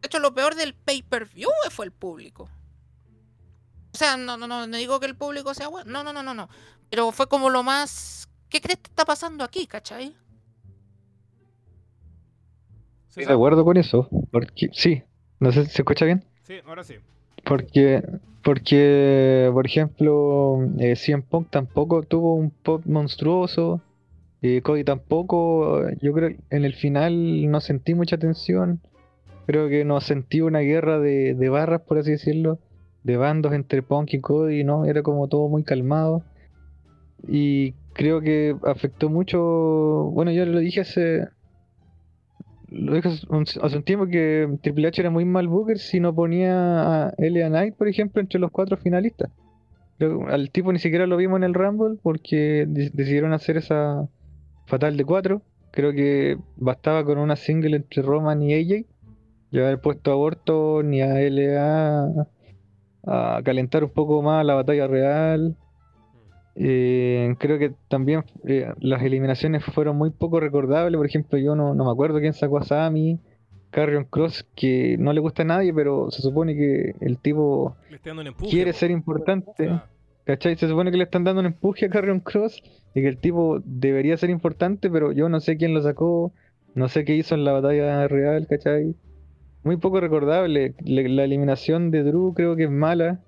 De 0.00 0.06
hecho, 0.06 0.18
lo 0.18 0.34
peor 0.34 0.56
del 0.56 0.74
pay-per-view 0.74 1.48
fue 1.70 1.84
el 1.84 1.92
público. 1.92 2.50
O 3.94 3.96
sea, 3.96 4.16
no, 4.16 4.36
no, 4.36 4.48
no, 4.48 4.66
no 4.66 4.76
digo 4.76 4.98
que 4.98 5.06
el 5.06 5.14
público 5.14 5.54
sea 5.54 5.68
bueno. 5.68 5.90
No, 5.90 6.02
no, 6.02 6.12
no, 6.12 6.24
no, 6.24 6.34
no. 6.34 6.48
Pero 6.92 7.10
fue 7.10 7.26
como 7.26 7.48
lo 7.48 7.62
más... 7.62 8.28
¿Qué 8.50 8.60
crees 8.60 8.78
que 8.80 8.90
está 8.90 9.06
pasando 9.06 9.44
aquí, 9.44 9.66
cachai? 9.66 10.14
Estoy 13.08 13.24
de 13.24 13.32
acuerdo 13.32 13.64
con 13.64 13.78
eso. 13.78 14.10
Porque, 14.30 14.68
sí, 14.74 15.02
no 15.40 15.52
sé 15.52 15.64
si 15.64 15.70
se 15.70 15.80
escucha 15.80 16.04
bien. 16.04 16.22
Sí, 16.42 16.56
ahora 16.66 16.84
sí. 16.84 16.96
Porque, 17.44 18.02
porque 18.44 19.50
por 19.54 19.64
ejemplo, 19.64 20.68
eh, 20.80 20.94
CM 20.94 21.22
Punk 21.22 21.48
tampoco 21.48 22.02
tuvo 22.02 22.34
un 22.34 22.50
pop 22.50 22.82
monstruoso. 22.84 23.80
y 24.42 24.60
Cody 24.60 24.84
tampoco. 24.84 25.88
Yo 26.02 26.12
creo 26.12 26.28
que 26.28 26.40
en 26.50 26.66
el 26.66 26.74
final 26.74 27.50
no 27.50 27.62
sentí 27.62 27.94
mucha 27.94 28.18
tensión. 28.18 28.82
Creo 29.46 29.70
que 29.70 29.86
no 29.86 30.02
sentí 30.02 30.42
una 30.42 30.58
guerra 30.58 30.98
de, 30.98 31.32
de 31.32 31.48
barras, 31.48 31.80
por 31.80 31.96
así 31.96 32.10
decirlo. 32.10 32.58
De 33.02 33.16
bandos 33.16 33.54
entre 33.54 33.80
Punk 33.80 34.12
y 34.12 34.20
Cody, 34.20 34.62
¿no? 34.62 34.84
Era 34.84 35.02
como 35.02 35.26
todo 35.28 35.48
muy 35.48 35.64
calmado. 35.64 36.22
Y 37.28 37.72
creo 37.92 38.20
que 38.20 38.56
afectó 38.64 39.08
mucho. 39.08 39.40
Bueno, 40.12 40.30
yo 40.32 40.44
lo 40.46 40.58
dije 40.58 40.80
hace. 40.80 41.26
Lo 42.68 42.94
dije 42.94 43.08
hace 43.08 43.26
un, 43.76 43.82
tiempo 43.84 44.06
que 44.06 44.48
Triple 44.62 44.88
H 44.88 45.00
era 45.00 45.10
muy 45.10 45.26
mal 45.26 45.46
booker 45.46 45.78
si 45.78 46.00
no 46.00 46.14
ponía 46.14 47.08
a 47.08 47.14
Elia 47.18 47.48
Knight, 47.48 47.74
por 47.76 47.86
ejemplo, 47.86 48.20
entre 48.20 48.40
los 48.40 48.50
cuatro 48.50 48.78
finalistas. 48.78 49.30
al 50.28 50.50
tipo 50.50 50.72
ni 50.72 50.78
siquiera 50.78 51.06
lo 51.06 51.18
vimos 51.18 51.36
en 51.36 51.44
el 51.44 51.54
Rumble 51.54 51.98
porque 52.02 52.64
decidieron 52.66 53.34
hacer 53.34 53.58
esa 53.58 54.08
fatal 54.66 54.96
de 54.96 55.04
cuatro. 55.04 55.42
Creo 55.70 55.92
que 55.92 56.38
bastaba 56.56 57.04
con 57.04 57.18
una 57.18 57.36
single 57.36 57.76
entre 57.76 58.02
Roman 58.02 58.42
y 58.42 58.54
AJ. 58.54 58.86
Y 59.50 59.58
haber 59.58 59.80
puesto 59.80 60.10
a 60.10 60.14
Aborto 60.14 60.82
ni 60.82 61.02
a 61.02 61.20
LA 61.20 62.26
a 63.04 63.42
calentar 63.44 63.84
un 63.84 63.90
poco 63.90 64.22
más 64.22 64.44
la 64.46 64.54
batalla 64.54 64.86
real. 64.86 65.56
Eh, 66.54 67.34
creo 67.38 67.58
que 67.58 67.72
también 67.88 68.24
eh, 68.46 68.72
las 68.78 69.02
eliminaciones 69.02 69.64
fueron 69.64 69.96
muy 69.96 70.10
poco 70.10 70.40
recordables. 70.40 70.96
Por 70.96 71.06
ejemplo, 71.06 71.38
yo 71.38 71.56
no, 71.56 71.74
me 71.74 71.90
acuerdo 71.90 72.20
quién 72.20 72.34
sacó 72.34 72.58
a 72.58 72.64
Sammy, 72.64 73.18
Carrion 73.70 74.04
Cross, 74.04 74.46
que 74.54 74.96
no 74.98 75.12
le 75.12 75.20
gusta 75.20 75.42
a 75.42 75.46
nadie, 75.46 75.72
pero 75.72 76.10
se 76.10 76.22
supone 76.22 76.54
que 76.54 76.94
el 77.00 77.18
tipo 77.18 77.76
quiere 78.50 78.72
ser 78.72 78.90
importante. 78.90 79.80
¿Cachai? 80.24 80.56
Se 80.56 80.68
supone 80.68 80.92
que 80.92 80.98
le 80.98 81.04
están 81.04 81.24
dando 81.24 81.40
un 81.40 81.46
empuje 81.46 81.86
a 81.86 81.90
Carrion 81.90 82.20
Cross 82.20 82.62
y 82.94 83.00
que 83.00 83.08
el 83.08 83.18
tipo 83.18 83.60
debería 83.64 84.16
ser 84.16 84.30
importante, 84.30 84.88
pero 84.88 85.10
yo 85.10 85.28
no 85.28 85.40
sé 85.40 85.56
quién 85.56 85.74
lo 85.74 85.82
sacó, 85.82 86.32
no 86.74 86.88
sé 86.88 87.04
qué 87.04 87.16
hizo 87.16 87.34
en 87.34 87.44
la 87.44 87.52
batalla 87.52 88.06
real, 88.06 88.46
¿cachai? 88.46 88.94
Muy 89.64 89.78
poco 89.78 90.00
recordable. 90.00 90.74
la 90.84 91.24
eliminación 91.24 91.90
de 91.90 92.04
Drew 92.04 92.34
creo 92.34 92.54
que 92.54 92.64
es 92.64 92.70
mala 92.70 93.20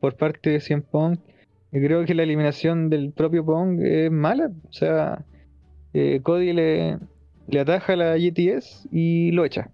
por 0.00 0.14
parte 0.16 0.50
de 0.50 0.60
Cien 0.60 0.82
Punk 0.82 1.18
creo 1.70 2.04
que 2.04 2.14
la 2.14 2.22
eliminación 2.22 2.90
del 2.90 3.12
propio 3.12 3.44
Pong 3.44 3.80
es 3.82 4.10
mala. 4.10 4.50
O 4.68 4.72
sea, 4.72 5.24
eh, 5.92 6.20
Cody 6.22 6.52
le, 6.52 6.98
le 7.48 7.60
ataja 7.60 7.96
la 7.96 8.16
GTS 8.16 8.88
y 8.92 9.30
lo 9.32 9.44
echa. 9.44 9.70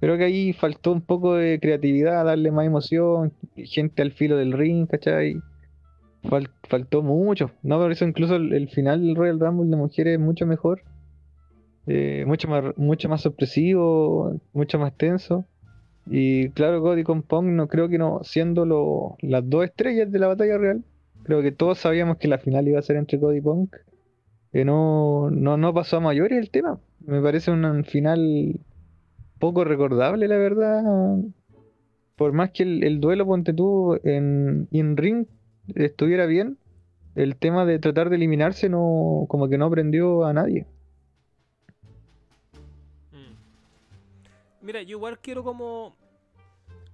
Creo 0.00 0.18
que 0.18 0.24
ahí 0.24 0.52
faltó 0.52 0.92
un 0.92 1.00
poco 1.00 1.34
de 1.34 1.58
creatividad, 1.60 2.24
darle 2.24 2.50
más 2.50 2.66
emoción, 2.66 3.32
gente 3.56 4.02
al 4.02 4.12
filo 4.12 4.36
del 4.36 4.52
ring, 4.52 4.86
¿cachai? 4.86 5.40
faltó 6.68 7.02
mucho. 7.02 7.50
No, 7.62 7.78
por 7.78 7.92
eso 7.92 8.04
incluso 8.04 8.36
el, 8.36 8.68
final 8.68 9.02
del 9.02 9.14
Royal 9.14 9.40
Rumble 9.40 9.70
de 9.70 9.76
mujeres 9.76 10.14
es 10.14 10.20
mucho 10.20 10.46
mejor. 10.46 10.82
Eh, 11.86 12.24
mucho 12.26 12.48
más 12.48 12.76
mucho 12.78 13.08
más 13.08 13.20
sorpresivo, 13.20 14.40
mucho 14.52 14.78
más 14.78 14.96
tenso. 14.96 15.44
Y 16.06 16.50
claro, 16.50 16.82
Cody 16.82 17.02
con 17.02 17.22
Pong 17.22 17.46
no 17.46 17.68
creo 17.68 17.88
que 17.88 17.98
no, 17.98 18.20
siendo 18.24 19.16
las 19.20 19.48
dos 19.48 19.64
estrellas 19.64 20.10
de 20.10 20.18
la 20.18 20.28
batalla 20.28 20.58
real, 20.58 20.84
Creo 21.24 21.42
que 21.42 21.52
todos 21.52 21.78
sabíamos 21.78 22.18
que 22.18 22.28
la 22.28 22.38
final 22.38 22.68
iba 22.68 22.78
a 22.78 22.82
ser 22.82 22.96
entre 22.96 23.18
Cody 23.18 23.40
Punk. 23.40 23.74
eh, 24.52 24.64
no, 24.64 25.30
no, 25.30 25.56
no 25.56 25.74
pasó 25.74 25.96
a 25.96 26.00
mayores 26.00 26.38
el 26.38 26.50
tema. 26.50 26.78
Me 27.00 27.20
parece 27.20 27.50
un, 27.50 27.64
un 27.64 27.84
final 27.84 28.60
poco 29.38 29.64
recordable, 29.64 30.28
la 30.28 30.36
verdad. 30.36 30.82
Por 32.16 32.32
más 32.32 32.50
que 32.50 32.62
el, 32.62 32.84
el 32.84 33.00
duelo, 33.00 33.26
ponte 33.26 33.52
tú, 33.52 33.98
en 34.04 34.68
in 34.70 34.96
ring 34.96 35.26
estuviera 35.74 36.26
bien, 36.26 36.58
el 37.14 37.36
tema 37.36 37.64
de 37.64 37.78
tratar 37.78 38.10
de 38.10 38.16
eliminarse 38.16 38.68
no, 38.68 39.26
como 39.28 39.48
que 39.48 39.58
no 39.58 39.66
aprendió 39.66 40.24
a 40.24 40.32
nadie. 40.32 40.66
Mm. 43.12 44.66
Mira, 44.66 44.82
yo 44.82 44.98
igual 44.98 45.18
quiero 45.18 45.42
como. 45.42 45.96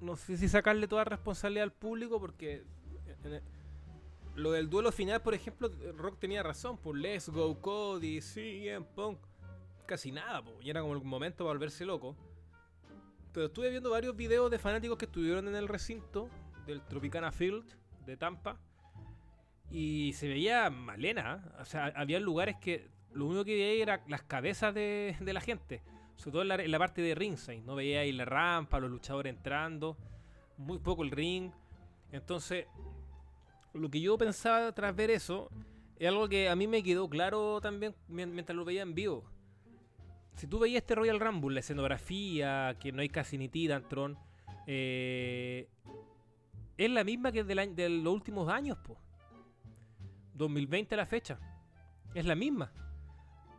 No 0.00 0.16
sé 0.16 0.36
si 0.36 0.48
sacarle 0.48 0.88
toda 0.88 1.04
responsabilidad 1.04 1.64
al 1.64 1.72
público 1.72 2.20
porque. 2.20 2.62
en 3.24 3.42
lo 4.40 4.52
del 4.52 4.70
duelo 4.70 4.90
final, 4.90 5.20
por 5.22 5.34
ejemplo, 5.34 5.70
Rock 5.96 6.18
tenía 6.18 6.42
razón. 6.42 6.78
Por 6.78 6.96
Let's 6.96 7.28
Go 7.28 7.60
Cody, 7.60 8.20
CM 8.20 8.86
Punk. 8.94 9.18
Casi 9.86 10.10
nada, 10.12 10.42
po, 10.42 10.52
y 10.62 10.70
era 10.70 10.80
como 10.80 10.94
el 10.94 11.02
momento 11.02 11.44
para 11.44 11.54
volverse 11.54 11.84
loco. 11.84 12.16
Pero 13.32 13.46
estuve 13.46 13.70
viendo 13.70 13.90
varios 13.90 14.16
videos 14.16 14.50
de 14.50 14.58
fanáticos 14.58 14.98
que 14.98 15.04
estuvieron 15.04 15.46
en 15.48 15.54
el 15.54 15.68
recinto 15.68 16.28
del 16.66 16.80
Tropicana 16.82 17.32
Field 17.32 17.64
de 18.06 18.16
Tampa. 18.16 18.58
Y 19.70 20.12
se 20.14 20.28
veía 20.28 20.70
malena. 20.70 21.44
¿eh? 21.44 21.60
O 21.60 21.64
sea, 21.64 21.92
había 21.94 22.18
lugares 22.18 22.56
que 22.60 22.88
lo 23.12 23.26
único 23.26 23.44
que 23.44 23.54
veía 23.54 23.82
era 23.82 24.04
las 24.08 24.22
cabezas 24.22 24.74
de, 24.74 25.16
de 25.20 25.32
la 25.32 25.40
gente. 25.40 25.82
Sobre 26.16 26.32
todo 26.32 26.42
en 26.42 26.48
la, 26.48 26.54
en 26.56 26.70
la 26.70 26.78
parte 26.78 27.02
de 27.02 27.14
ringside. 27.14 27.62
No 27.62 27.74
veía 27.74 28.00
ahí 28.00 28.12
la 28.12 28.24
rampa, 28.24 28.80
los 28.80 28.90
luchadores 28.90 29.34
entrando. 29.34 29.96
Muy 30.56 30.78
poco 30.78 31.02
el 31.02 31.10
ring. 31.10 31.52
Entonces, 32.10 32.66
lo 33.74 33.90
que 33.90 34.00
yo 34.00 34.16
pensaba 34.18 34.72
tras 34.72 34.94
ver 34.94 35.10
eso 35.10 35.50
es 35.96 36.08
algo 36.08 36.28
que 36.28 36.48
a 36.48 36.56
mí 36.56 36.66
me 36.66 36.82
quedó 36.82 37.08
claro 37.08 37.60
también 37.60 37.94
mien- 38.08 38.32
mientras 38.34 38.56
lo 38.56 38.64
veía 38.64 38.82
en 38.82 38.94
vivo. 38.94 39.24
Si 40.34 40.46
tú 40.46 40.58
veías 40.58 40.82
este 40.82 40.94
Royal 40.94 41.20
Rumble, 41.20 41.54
la 41.54 41.60
escenografía, 41.60 42.76
que 42.80 42.92
no 42.92 43.02
hay 43.02 43.08
casi 43.10 43.36
ni 43.36 43.48
Titantron, 43.48 44.16
eh, 44.66 45.68
es 46.78 46.90
la 46.90 47.04
misma 47.04 47.30
que 47.32 47.44
del 47.44 47.58
año- 47.58 47.74
de 47.74 47.88
los 47.90 48.12
últimos 48.14 48.48
años, 48.48 48.78
po. 48.78 48.96
2020 50.34 50.94
a 50.94 50.98
la 50.98 51.06
fecha. 51.06 51.38
Es 52.14 52.24
la 52.24 52.34
misma. 52.34 52.72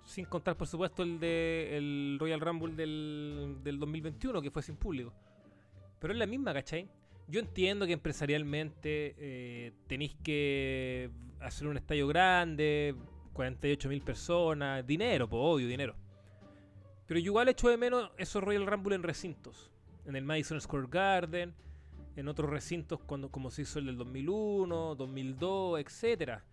Sin 0.05 0.25
contar, 0.25 0.57
por 0.57 0.67
supuesto, 0.67 1.03
el 1.03 1.19
de 1.19 1.77
el 1.77 2.17
Royal 2.19 2.41
Rumble 2.41 2.73
del, 2.73 3.57
del 3.63 3.77
2021, 3.79 4.41
que 4.41 4.49
fue 4.49 4.63
sin 4.63 4.75
público. 4.75 5.13
Pero 5.99 6.13
es 6.13 6.19
la 6.19 6.25
misma, 6.25 6.53
¿cachai? 6.53 6.89
Yo 7.31 7.39
entiendo 7.39 7.87
que 7.87 7.93
empresarialmente 7.93 9.15
eh, 9.17 9.71
tenéis 9.87 10.15
que 10.21 11.09
hacer 11.39 11.65
un 11.65 11.77
estadio 11.77 12.05
grande, 12.05 12.93
48 13.31 13.87
mil 13.87 14.01
personas, 14.01 14.85
dinero, 14.85 15.29
pues 15.29 15.41
obvio, 15.41 15.65
dinero. 15.65 15.95
Pero 17.07 17.21
yo 17.21 17.27
igual 17.27 17.47
echo 17.47 17.69
de 17.69 17.77
menos 17.77 18.11
esos 18.17 18.43
Royal 18.43 18.67
Rumble 18.67 18.95
en 18.95 19.03
recintos. 19.03 19.71
En 20.05 20.17
el 20.17 20.25
Madison 20.25 20.59
Square 20.59 20.87
Garden, 20.89 21.55
en 22.17 22.27
otros 22.27 22.49
recintos 22.49 22.99
cuando, 22.99 23.31
como 23.31 23.49
se 23.49 23.61
hizo 23.61 23.79
el 23.79 23.85
del 23.85 23.97
2001, 23.97 24.95
2002, 24.95 25.79
etcétera. 25.79 26.43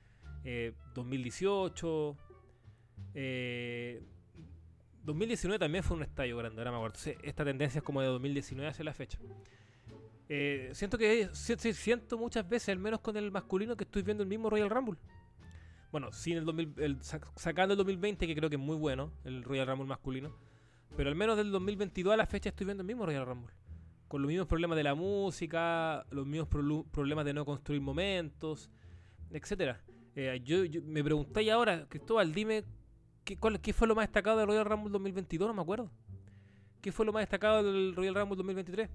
Eh, 0.44 0.74
2018. 0.94 2.16
eh, 3.14 4.00
2019 5.02 5.58
también 5.58 5.82
fue 5.82 5.96
un 5.96 6.04
estadio 6.04 6.36
grande, 6.36 6.60
ahora 6.60 6.70
me 6.70 6.76
acuerdo. 6.76 6.98
Entonces, 6.98 7.18
esta 7.24 7.44
tendencia 7.44 7.80
es 7.80 7.84
como 7.84 8.00
de 8.00 8.06
2019 8.06 8.70
hacia 8.70 8.84
la 8.84 8.92
fecha. 8.92 9.18
Eh, 10.28 10.70
siento 10.74 10.98
que 10.98 11.30
si- 11.32 11.56
si- 11.56 11.72
siento 11.72 12.18
muchas 12.18 12.46
veces, 12.48 12.68
al 12.70 12.78
menos 12.78 13.00
con 13.00 13.16
el 13.16 13.30
masculino, 13.30 13.76
que 13.76 13.84
estoy 13.84 14.02
viendo 14.02 14.22
el 14.22 14.28
mismo 14.28 14.50
Royal 14.50 14.68
Rumble. 14.70 14.98
Bueno, 15.90 16.12
sin 16.12 16.36
el, 16.36 16.44
2000 16.44 16.74
el 16.76 16.98
sac- 17.00 17.30
sacando 17.36 17.72
el 17.72 17.78
2020, 17.78 18.26
que 18.26 18.34
creo 18.36 18.50
que 18.50 18.56
es 18.56 18.62
muy 18.62 18.76
bueno, 18.76 19.10
el 19.24 19.42
Royal 19.42 19.66
Rumble 19.66 19.86
masculino. 19.86 20.36
Pero 20.96 21.08
al 21.08 21.16
menos 21.16 21.36
del 21.36 21.50
2022 21.50 22.12
a 22.12 22.16
la 22.16 22.26
fecha 22.26 22.50
estoy 22.50 22.66
viendo 22.66 22.82
el 22.82 22.86
mismo 22.86 23.06
Royal 23.06 23.24
Rumble. 23.24 23.52
Con 24.06 24.20
los 24.22 24.28
mismos 24.28 24.46
problemas 24.46 24.76
de 24.76 24.82
la 24.82 24.94
música, 24.94 26.04
los 26.10 26.26
mismos 26.26 26.48
prolu- 26.50 26.84
problemas 26.90 27.24
de 27.24 27.32
no 27.34 27.44
construir 27.44 27.80
momentos, 27.80 28.70
etcétera. 29.30 29.80
Eh, 30.14 30.40
yo, 30.44 30.64
yo- 30.64 30.82
me 30.82 31.02
preguntáis 31.04 31.50
ahora, 31.50 31.86
Cristóbal, 31.88 32.32
dime 32.34 32.64
¿qué, 33.24 33.36
cuál- 33.36 33.60
qué 33.60 33.72
fue 33.72 33.86
lo 33.88 33.94
más 33.94 34.06
destacado 34.08 34.38
del 34.38 34.46
Royal 34.46 34.64
Rumble 34.64 34.90
2022, 34.90 35.48
no 35.48 35.54
me 35.54 35.62
acuerdo. 35.62 35.90
¿Qué 36.80 36.92
fue 36.92 37.04
lo 37.06 37.12
más 37.12 37.22
destacado 37.22 37.62
del 37.62 37.94
Royal 37.94 38.14
Rumble 38.14 38.36
2023? 38.36 38.88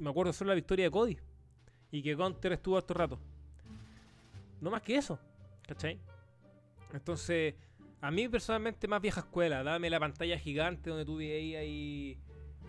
Me 0.00 0.10
acuerdo 0.10 0.32
solo 0.32 0.48
la 0.48 0.54
victoria 0.54 0.86
de 0.86 0.90
Cody. 0.90 1.16
Y 1.90 2.02
que 2.02 2.14
Gunter 2.14 2.52
estuvo 2.52 2.76
harto 2.76 2.94
rato. 2.94 3.18
No 4.60 4.70
más 4.70 4.82
que 4.82 4.96
eso. 4.96 5.18
¿Cachai? 5.66 5.98
Entonces, 6.92 7.54
a 8.00 8.10
mí 8.10 8.28
personalmente 8.28 8.88
más 8.88 9.00
vieja 9.00 9.20
escuela. 9.20 9.62
Dame 9.62 9.90
la 9.90 10.00
pantalla 10.00 10.38
gigante 10.38 10.90
donde 10.90 11.04
tú 11.04 11.18
ahí 11.18 12.18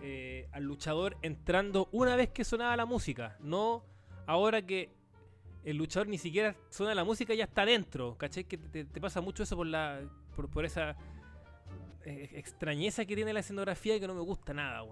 eh, 0.02 0.48
al 0.52 0.64
luchador 0.64 1.16
entrando 1.22 1.88
una 1.92 2.16
vez 2.16 2.30
que 2.30 2.44
sonaba 2.44 2.76
la 2.76 2.86
música. 2.86 3.36
No 3.40 3.84
ahora 4.26 4.62
que 4.62 4.90
el 5.64 5.76
luchador 5.76 6.08
ni 6.08 6.18
siquiera 6.18 6.54
suena 6.70 6.94
la 6.94 7.04
música 7.04 7.34
y 7.34 7.38
ya 7.38 7.44
está 7.44 7.64
dentro. 7.64 8.16
¿Cachai? 8.16 8.44
Que 8.44 8.58
te, 8.58 8.84
pasa 9.00 9.20
mucho 9.20 9.42
eso 9.42 9.56
por 9.56 9.66
la 9.66 10.00
por, 10.52 10.64
esa 10.64 10.96
eh, 12.04 12.30
extrañeza 12.34 13.04
que 13.04 13.16
tiene 13.16 13.32
la 13.32 13.40
escenografía 13.40 13.96
y 13.96 14.00
que 14.00 14.06
no 14.06 14.14
me 14.14 14.20
gusta 14.20 14.54
nada. 14.54 14.84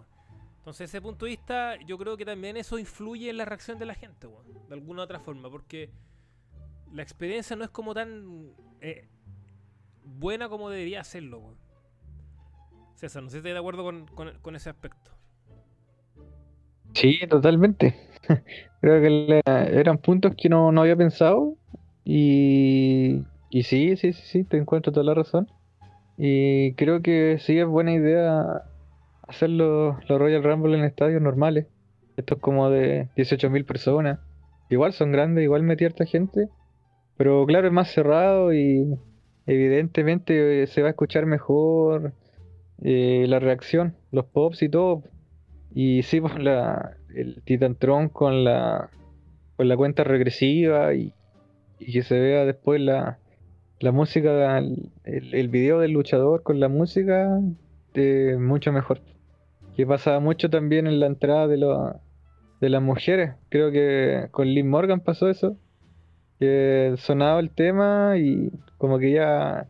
Entonces, 0.66 0.90
ese 0.90 1.00
punto 1.00 1.26
de 1.26 1.30
vista, 1.30 1.76
yo 1.86 1.96
creo 1.96 2.16
que 2.16 2.24
también 2.24 2.56
eso 2.56 2.76
influye 2.76 3.30
en 3.30 3.36
la 3.36 3.44
reacción 3.44 3.78
de 3.78 3.86
la 3.86 3.94
gente. 3.94 4.26
De 4.68 4.74
alguna 4.74 5.02
u 5.02 5.04
otra 5.04 5.20
forma, 5.20 5.48
porque 5.48 5.90
la 6.92 7.04
experiencia 7.04 7.54
no 7.54 7.62
es 7.62 7.70
como 7.70 7.94
tan 7.94 8.50
eh, 8.80 9.06
buena 10.02 10.48
como 10.48 10.68
debería 10.68 11.04
serlo, 11.04 11.38
weón. 11.38 11.56
César, 12.96 13.22
no 13.22 13.28
sé 13.28 13.34
si 13.34 13.38
estás 13.38 13.52
de 13.52 13.58
acuerdo 13.60 13.84
con, 13.84 14.06
con- 14.42 14.56
ese 14.56 14.68
aspecto. 14.68 15.12
Sí, 16.94 17.20
totalmente. 17.30 17.94
Creo 18.80 19.00
que 19.00 19.40
eran 19.46 19.98
puntos 19.98 20.34
que 20.36 20.48
no, 20.48 20.72
no 20.72 20.80
había 20.80 20.96
pensado 20.96 21.54
y, 22.04 23.22
y 23.50 23.62
sí, 23.62 23.96
sí, 23.96 24.12
sí, 24.12 24.22
sí, 24.24 24.42
te 24.42 24.56
encuentro 24.56 24.90
toda 24.90 25.06
la 25.06 25.14
razón. 25.14 25.46
Y 26.18 26.74
creo 26.74 27.02
que 27.02 27.38
sí 27.38 27.56
es 27.56 27.66
buena 27.68 27.92
idea 27.92 28.64
hacer 29.26 29.50
los, 29.50 29.96
Royal 30.08 30.42
Rumble 30.42 30.76
en 30.78 30.84
estadios 30.84 31.22
normales. 31.22 31.66
Estos 32.16 32.38
como 32.38 32.70
de 32.70 33.08
18.000 33.16 33.66
personas. 33.66 34.20
Igual 34.70 34.92
son 34.92 35.12
grandes, 35.12 35.44
igual 35.44 35.62
metí 35.62 35.84
harta 35.84 36.06
gente. 36.06 36.48
Pero 37.16 37.44
claro, 37.46 37.66
es 37.66 37.72
más 37.72 37.90
cerrado 37.90 38.52
y 38.52 38.98
evidentemente 39.46 40.62
eh, 40.62 40.66
se 40.66 40.82
va 40.82 40.88
a 40.88 40.90
escuchar 40.90 41.26
mejor 41.26 42.12
eh, 42.82 43.24
la 43.28 43.38
reacción, 43.38 43.96
los 44.12 44.26
pops 44.26 44.62
y 44.62 44.68
todo. 44.68 45.02
Y 45.74 46.02
sí, 46.02 46.20
pues 46.20 46.38
la, 46.38 46.96
el 47.14 47.42
Titantron 47.42 48.08
con 48.08 48.44
la, 48.44 48.90
con 49.56 49.68
la 49.68 49.76
cuenta 49.76 50.04
regresiva 50.04 50.94
y, 50.94 51.12
y 51.78 51.92
que 51.92 52.02
se 52.02 52.18
vea 52.18 52.44
después 52.44 52.80
la, 52.80 53.18
la 53.80 53.92
música, 53.92 54.58
el, 54.58 54.90
el 55.04 55.48
video 55.48 55.78
del 55.80 55.92
luchador 55.92 56.42
con 56.42 56.60
la 56.60 56.68
música, 56.68 57.40
eh, 57.94 58.36
mucho 58.38 58.72
mejor. 58.72 59.00
Que 59.76 59.86
pasaba 59.86 60.20
mucho 60.20 60.48
también 60.50 60.86
en 60.86 60.98
la 61.00 61.06
entrada 61.06 61.46
de, 61.46 61.56
lo- 61.58 62.00
de 62.60 62.68
las 62.68 62.82
mujeres. 62.82 63.32
Creo 63.50 63.70
que 63.70 64.28
con 64.30 64.46
Liv 64.48 64.64
Morgan 64.64 65.00
pasó 65.00 65.28
eso. 65.28 65.56
Que 66.38 66.94
sonaba 66.98 67.40
el 67.40 67.50
tema 67.50 68.14
y 68.18 68.50
como 68.78 68.98
que 68.98 69.10
ya, 69.12 69.68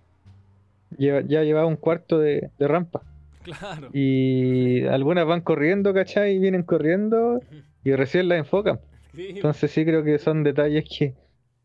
ya 0.98 1.42
llevaba 1.42 1.66
un 1.66 1.76
cuarto 1.76 2.18
de, 2.18 2.50
de 2.58 2.68
rampa. 2.68 3.02
Claro. 3.42 3.88
Y 3.92 4.84
algunas 4.86 5.26
van 5.26 5.40
corriendo, 5.42 5.94
¿cachai? 5.94 6.34
Y 6.34 6.38
vienen 6.38 6.64
corriendo 6.64 7.40
y 7.84 7.92
recién 7.94 8.28
las 8.28 8.38
enfocan. 8.38 8.80
Sí, 9.14 9.26
Entonces 9.30 9.70
sí 9.70 9.84
creo 9.84 10.02
que 10.02 10.18
son 10.18 10.42
detalles 10.42 10.84
que, 10.88 11.14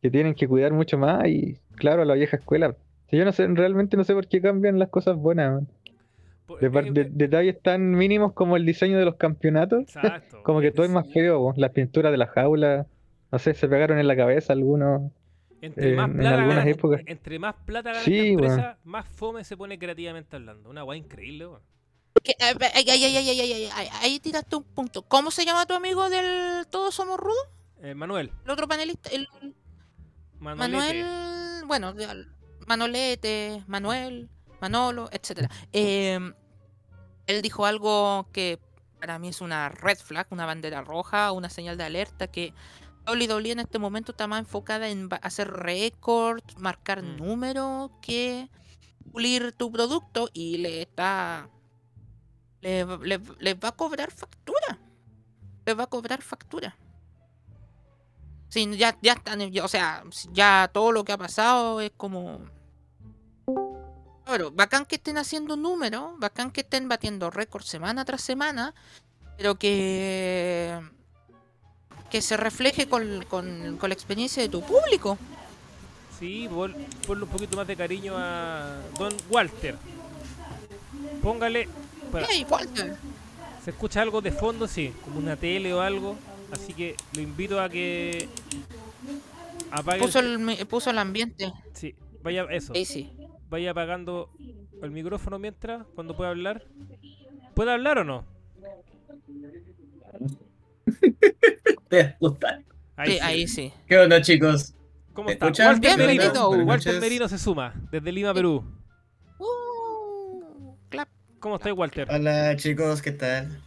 que 0.02 0.12
tienen 0.12 0.36
que 0.36 0.48
cuidar 0.48 0.72
mucho 0.74 0.98
más 1.00 1.28
y 1.28 1.58
claro, 1.76 2.04
a 2.04 2.06
la 2.06 2.14
vieja 2.14 2.38
escuela. 2.38 2.76
Si 3.10 3.18
yo 3.18 3.26
no 3.26 3.32
sé, 3.32 3.48
realmente 3.48 3.98
no 3.98 4.04
sé 4.04 4.14
por 4.14 4.28
qué 4.28 4.40
cambian 4.42 4.78
las 4.80 4.90
cosas 4.90 5.18
buenas. 5.18 5.54
man. 5.54 5.68
Detalles 6.60 7.62
tan 7.62 7.92
mínimos 7.92 8.34
como 8.34 8.58
el 8.58 8.66
diseño 8.66 8.98
de 8.98 9.06
los 9.06 9.16
campeonatos. 9.16 9.84
Exacto, 9.84 10.44
como 10.44 10.62
que 10.62 10.72
todo 10.72 10.86
es 10.86 10.92
más 10.92 11.12
feo, 11.12 11.54
las 11.56 11.72
pinturas 11.72 12.12
de 12.12 12.18
la 12.18 12.28
jaula. 12.28 12.88
No 13.32 13.40
sé, 13.40 13.54
se 13.54 13.68
pegaron 13.68 13.98
en 13.98 14.08
la 14.08 14.16
cabeza 14.16 14.54
algunos. 14.54 15.12
Entre, 15.62 15.94
eh, 15.94 15.96
más, 15.96 16.10
plata 16.10 17.92
más 17.92 18.08
la 18.08 18.16
empresa, 18.16 18.78
más 18.84 19.08
fome 19.08 19.44
se 19.44 19.56
pone 19.56 19.78
creativamente 19.78 20.36
hablando. 20.36 20.70
Una 20.70 20.82
guay 20.82 21.00
increíble, 21.00 21.46
eh, 22.24 22.34
Ay, 22.40 22.56
ay, 22.90 22.90
ay, 22.90 23.18
ay, 23.18 23.30
ay, 23.30 23.52
ay, 23.54 23.70
ay, 23.74 23.88
Ahí 24.02 24.20
tiraste 24.20 24.56
un 24.56 24.64
punto. 24.64 25.04
¿Cómo 25.04 25.32
se 25.32 25.46
llama 25.46 25.66
tu 25.66 25.74
amigo 25.74 26.10
del 26.10 26.66
Todos 26.70 26.96
Somos 26.96 27.20
Rudos? 27.20 27.48
Eh, 27.82 27.96
Manuel. 27.96 28.32
El 28.44 28.52
otro 28.52 28.68
panelista. 28.68 29.10
El... 29.12 29.28
Manuel. 30.40 31.06
Bueno, 31.68 31.94
Manolete, 32.68 33.64
Manuel, 33.68 34.30
Manolo, 34.60 35.10
etcétera. 35.12 35.50
Eh, 35.72 36.20
él 37.28 37.42
dijo 37.42 37.66
algo 37.66 38.28
que 38.34 38.60
para 39.00 39.18
mí 39.20 39.30
es 39.30 39.42
una 39.42 39.70
red 39.70 39.98
flag, 39.98 40.28
una 40.30 40.46
bandera 40.46 40.82
roja, 40.82 41.32
una 41.32 41.50
señal 41.50 41.78
de 41.78 41.84
alerta 41.86 42.28
que 42.28 42.54
WWE 43.08 43.52
en 43.52 43.60
este 43.60 43.80
momento 43.80 44.12
está 44.12 44.28
más 44.28 44.40
enfocada 44.42 44.88
en 44.90 45.10
hacer 45.24 45.50
récords, 45.52 46.44
marcar 46.60 47.02
Mm. 47.02 47.18
números, 47.18 47.92
que 48.02 48.48
pulir 49.12 49.54
tu 49.54 49.72
producto 49.72 50.30
y 50.34 50.58
le 50.60 50.84
está. 50.84 51.50
Le, 52.62 52.86
le- 53.00 53.20
les 53.40 53.56
va 53.56 53.70
a 53.70 53.72
cobrar 53.72 54.12
factura. 54.12 54.78
Les 55.66 55.78
va 55.78 55.84
a 55.84 55.88
cobrar 55.88 56.22
factura. 56.22 56.78
Sí, 58.50 58.70
ya, 58.78 58.98
ya 59.02 59.14
están, 59.14 59.40
ya- 59.52 59.64
o 59.66 59.68
sea, 59.68 60.04
ya 60.32 60.70
todo 60.72 60.92
lo 60.92 61.04
que 61.04 61.12
ha 61.14 61.18
pasado 61.18 61.82
es 61.82 61.92
como. 61.98 62.42
Claro, 64.26 64.52
bacán 64.52 64.86
que 64.86 64.96
estén 64.96 65.18
haciendo 65.18 65.56
números, 65.58 66.18
bacán 66.20 66.52
que 66.52 66.62
estén 66.62 66.88
batiendo 66.88 67.30
récords 67.30 67.68
semana 67.68 68.06
tras 68.06 68.22
semana, 68.22 68.74
pero 69.38 69.56
que 69.56 70.80
que 72.10 72.22
se 72.22 72.36
refleje 72.36 72.88
con, 72.90 73.24
con- 73.30 73.78
con 73.78 73.90
la 73.90 73.94
experiencia 73.94 74.44
de 74.44 74.50
tu 74.50 74.62
público. 74.62 75.18
Sí, 76.20 76.48
pon- 76.50 76.76
ponle 77.08 77.24
un 77.24 77.30
poquito 77.30 77.56
más 77.58 77.66
de 77.66 77.76
cariño 77.78 78.14
a 78.18 78.80
Don 79.00 79.16
Walter. 79.30 79.78
Póngale. 81.22 81.70
espera, 82.04 82.28
Hey, 82.30 82.46
Walter. 82.50 82.98
¿Se 83.64 83.72
escucha 83.72 84.02
algo 84.02 84.22
de 84.22 84.32
fondo? 84.32 84.68
Sí, 84.68 84.94
como 85.06 85.20
una 85.20 85.36
tele 85.38 85.74
o 85.74 85.80
algo. 85.82 86.18
Así 86.52 86.74
que 86.74 86.96
lo 87.16 87.22
invito 87.22 87.62
a 87.62 87.70
que 87.70 88.28
apague. 89.72 90.02
Puso 90.02 90.20
el- 90.20 90.68
puso 90.68 90.90
el 90.90 90.98
ambiente. 90.98 91.54
Sí, 91.74 91.96
vaya, 92.22 92.46
eso. 92.52 92.74
Sí, 92.74 92.84
sí. 92.86 93.12
Vaya 93.52 93.72
apagando 93.72 94.30
el 94.82 94.92
micrófono 94.92 95.38
mientras, 95.38 95.86
cuando 95.94 96.16
pueda 96.16 96.30
hablar. 96.30 96.64
¿Puede 97.54 97.74
hablar 97.74 97.98
o 97.98 98.06
no? 98.06 98.26
Te 101.90 102.16
gusta. 102.18 102.64
Sí, 103.06 103.20
ahí 103.20 103.46
sí. 103.50 103.74
¿Qué 103.88 103.98
onda, 103.98 104.22
chicos? 104.22 104.74
¿Cómo 105.12 105.28
¿Me 105.28 105.34
está? 105.34 105.48
escuchan? 105.48 105.68
Walter. 105.74 105.98
Merino, 105.98 106.50
Walter 106.50 106.66
noches. 106.66 107.02
Merino 107.02 107.28
se 107.28 107.38
suma 107.38 107.74
desde 107.92 108.10
Lima, 108.14 108.34
Perú. 108.34 108.64
Uh, 109.38 110.74
clap. 110.88 111.10
¿Cómo 111.42 111.58
estás, 111.58 111.74
Walter? 111.74 112.08
Hola, 112.10 112.56
chicos, 112.56 113.02
¿qué 113.02 113.12
tal? 113.12 113.62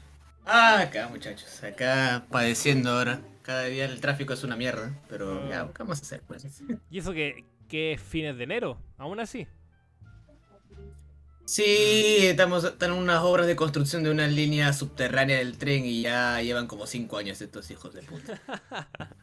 Ah, 0.47 0.81
acá, 0.81 1.09
muchachos. 1.09 1.63
Acá 1.63 2.25
padeciendo 2.31 2.89
ahora. 2.89 3.21
Cada 3.43 3.65
día 3.65 3.85
el 3.85 4.01
tráfico 4.01 4.33
es 4.33 4.45
una 4.45 4.57
mierda. 4.57 4.99
Pero 5.11 5.47
ya, 5.51 5.67
¿qué 5.75 5.83
vamos 5.83 5.99
a 5.99 6.01
hacer, 6.01 6.23
pues? 6.27 6.63
¿Y 6.89 6.99
eso 6.99 7.13
que, 7.13 7.45
que 7.69 7.93
es 7.93 8.01
fines 8.01 8.39
de 8.39 8.45
enero? 8.45 8.79
Aún 8.97 9.21
así. 9.21 9.47
Sí, 11.47 12.19
estamos 12.27 12.65
están 12.65 12.93
en 12.93 12.97
unas 12.99 13.23
obras 13.23 13.47
de 13.47 13.55
construcción 13.55 14.03
de 14.03 14.11
una 14.11 14.27
línea 14.27 14.73
subterránea 14.73 15.39
del 15.39 15.59
tren 15.59 15.85
y 15.85 16.03
ya 16.03 16.41
llevan 16.41 16.67
como 16.67 16.87
cinco 16.87 17.19
años 17.19 17.41
estos 17.43 17.71
hijos 17.71 17.93
de 17.95 18.03
puta. 18.03 18.41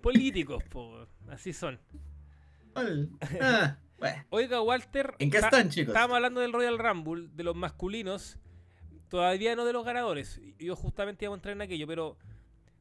Políticos, 0.00 0.64
po. 0.64 1.06
Así 1.28 1.52
son. 1.52 1.78
Ah, 3.42 3.76
bueno. 3.98 4.24
Oiga, 4.30 4.62
Walter. 4.62 5.14
¿En 5.18 5.30
qué 5.30 5.36
está- 5.38 5.48
están, 5.48 5.68
chicos? 5.68 5.88
Estábamos 5.88 6.14
hablando 6.16 6.40
del 6.40 6.52
Royal 6.52 6.78
Rumble, 6.78 7.28
de 7.34 7.42
los 7.44 7.54
masculinos. 7.54 8.38
Todavía 9.10 9.54
no 9.56 9.64
de 9.66 9.72
los 9.74 9.84
ganadores. 9.84 10.40
Yo 10.58 10.76
justamente 10.76 11.24
iba 11.26 11.34
a 11.34 11.36
entrar 11.36 11.52
en 11.54 11.60
aquello, 11.62 11.86
pero. 11.86 12.16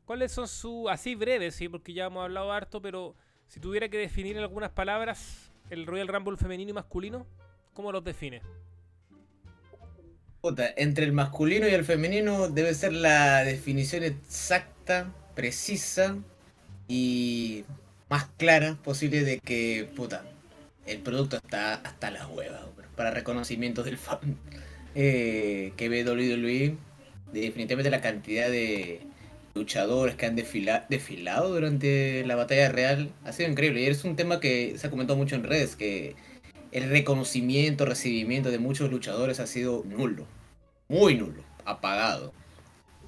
¿Cuáles 0.06 0.32
son 0.32 0.48
sus. 0.48 0.90
Así 0.90 1.16
breves, 1.16 1.56
sí, 1.56 1.68
porque 1.68 1.92
ya 1.94 2.06
hemos 2.06 2.24
hablado 2.24 2.52
harto, 2.54 2.82
pero. 2.82 3.16
Si 3.48 3.60
tuviera 3.60 3.90
que 3.90 3.98
definir 3.98 4.38
en 4.38 4.44
algunas 4.44 4.70
palabras 4.70 5.52
el 5.72 5.86
Royal 5.88 6.08
Rumble 6.08 6.38
femenino 6.38 6.70
y 6.70 6.74
masculino, 6.74 7.26
¿cómo 7.74 7.92
los 7.92 8.04
define? 8.04 8.42
Puta, 10.42 10.70
entre 10.78 11.04
el 11.06 11.12
masculino 11.12 11.68
y 11.68 11.72
el 11.74 11.84
femenino 11.84 12.48
debe 12.48 12.74
ser 12.74 12.94
la 12.94 13.44
definición 13.44 14.04
exacta, 14.04 15.14
precisa 15.36 16.18
y 16.88 17.66
más 18.10 18.28
clara 18.38 18.78
posible 18.84 19.24
de 19.24 19.40
que, 19.40 19.90
puta, 19.96 20.24
el 20.86 21.02
producto 21.02 21.38
está 21.38 21.76
hasta 21.76 22.12
las 22.12 22.28
huevas, 22.30 22.62
para 22.96 23.12
reconocimientos 23.12 23.86
del 23.86 23.98
fan 23.98 24.20
eh, 24.96 25.74
que 25.78 25.90
ve 25.90 26.04
WWE. 26.06 26.78
Definitivamente 27.34 27.92
la 27.92 28.02
cantidad 28.02 28.50
de 28.50 29.02
luchadores 29.56 30.16
que 30.16 30.26
han 30.26 30.38
desfila- 30.38 30.86
desfilado 30.90 31.50
durante 31.54 32.24
la 32.26 32.36
batalla 32.36 32.70
real 32.70 33.12
ha 33.26 33.34
sido 33.34 33.50
increíble. 33.50 33.82
Y 33.84 33.88
es 33.88 34.04
un 34.06 34.16
tema 34.16 34.40
que 34.40 34.78
se 34.78 34.88
ha 34.88 34.90
comentado 34.90 35.18
mucho 35.18 35.36
en 35.36 35.44
redes, 35.44 35.76
que 35.76 36.16
el 36.72 36.90
reconocimiento, 36.90 37.86
recibimiento 37.86 38.52
de 38.52 38.60
muchos 38.60 38.92
luchadores 38.92 39.40
ha 39.40 39.48
sido 39.48 39.84
nulo. 39.86 40.26
Muy 40.88 41.16
nulo, 41.16 41.44
apagado. 41.66 42.34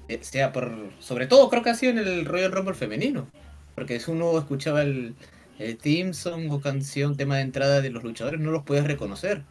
Eh, 0.08 0.18
sea 0.22 0.52
por. 0.52 0.90
Sobre 0.98 1.26
todo 1.26 1.48
creo 1.50 1.62
que 1.62 1.70
ha 1.70 1.74
sido 1.74 1.92
en 1.92 1.98
el 1.98 2.24
Royal 2.24 2.52
Rumble 2.52 2.74
femenino. 2.74 3.28
Porque 3.74 4.00
si 4.00 4.10
uno 4.10 4.38
escuchaba 4.38 4.82
el, 4.82 5.14
el 5.58 5.78
theme 5.78 6.14
song 6.14 6.50
o 6.50 6.60
canción, 6.60 7.16
tema 7.16 7.36
de 7.36 7.42
entrada 7.42 7.80
de 7.80 7.90
los 7.90 8.02
luchadores, 8.04 8.40
no 8.40 8.50
los 8.50 8.64
puedes 8.64 8.84
reconocer. 8.84 9.42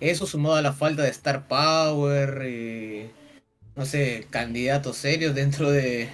Eso 0.00 0.26
sumado 0.26 0.56
a 0.56 0.62
la 0.62 0.72
falta 0.72 1.02
de 1.02 1.10
star 1.10 1.46
power, 1.46 2.40
eh, 2.42 3.10
no 3.76 3.86
sé, 3.86 4.26
candidatos 4.30 4.96
serios 4.96 5.34
dentro 5.34 5.70
de 5.70 6.10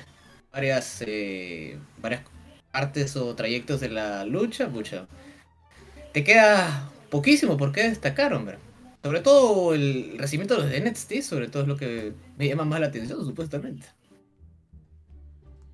varias, 0.53 1.03
eh, 1.07 1.78
varias 1.99 2.22
partes 2.70 3.16
o 3.16 3.34
trayectos 3.34 3.80
de 3.80 3.89
la 3.89 4.24
lucha, 4.24 4.68
pucha. 4.68 5.09
Te 6.12 6.24
queda 6.24 6.91
poquísimo 7.11 7.56
por 7.56 7.72
qué 7.72 7.82
destacar, 7.88 8.32
hombre. 8.34 8.59
Sobre 9.02 9.20
todo 9.20 9.74
el 9.74 10.16
recibimiento 10.18 10.54
de 10.56 10.62
los 10.62 10.70
de 10.70 10.80
NXT, 10.80 11.22
sobre 11.22 11.48
todo 11.48 11.62
es 11.62 11.68
lo 11.68 11.76
que 11.76 12.12
me 12.36 12.48
llama 12.48 12.64
más 12.64 12.80
la 12.80 12.86
atención, 12.88 13.24
supuestamente. 13.24 13.86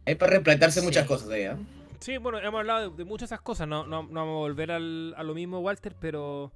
Hay 0.07 0.15
para 0.17 0.33
replantearse 0.33 0.81
Sí. 0.81 0.87
muchas 0.87 1.07
cosas 1.07 1.31
ahí, 1.31 1.45
¿ah? 1.45 1.57
Sí, 2.01 2.19
bueno, 2.19 2.39
hemos 2.39 2.59
hablado 2.61 2.91
de, 2.91 2.97
de 2.97 3.05
muchas 3.05 3.31
de 3.31 3.35
esas 3.37 3.41
cosas. 3.43 3.67
No, 3.67 3.87
no, 3.87 4.03
no 4.03 4.09
vamos 4.21 4.35
a 4.35 4.39
volver 4.41 4.71
al- 4.73 5.15
a 5.17 5.23
lo 5.23 5.35
mismo, 5.35 5.61
Walter, 5.61 5.95
pero. 5.99 6.53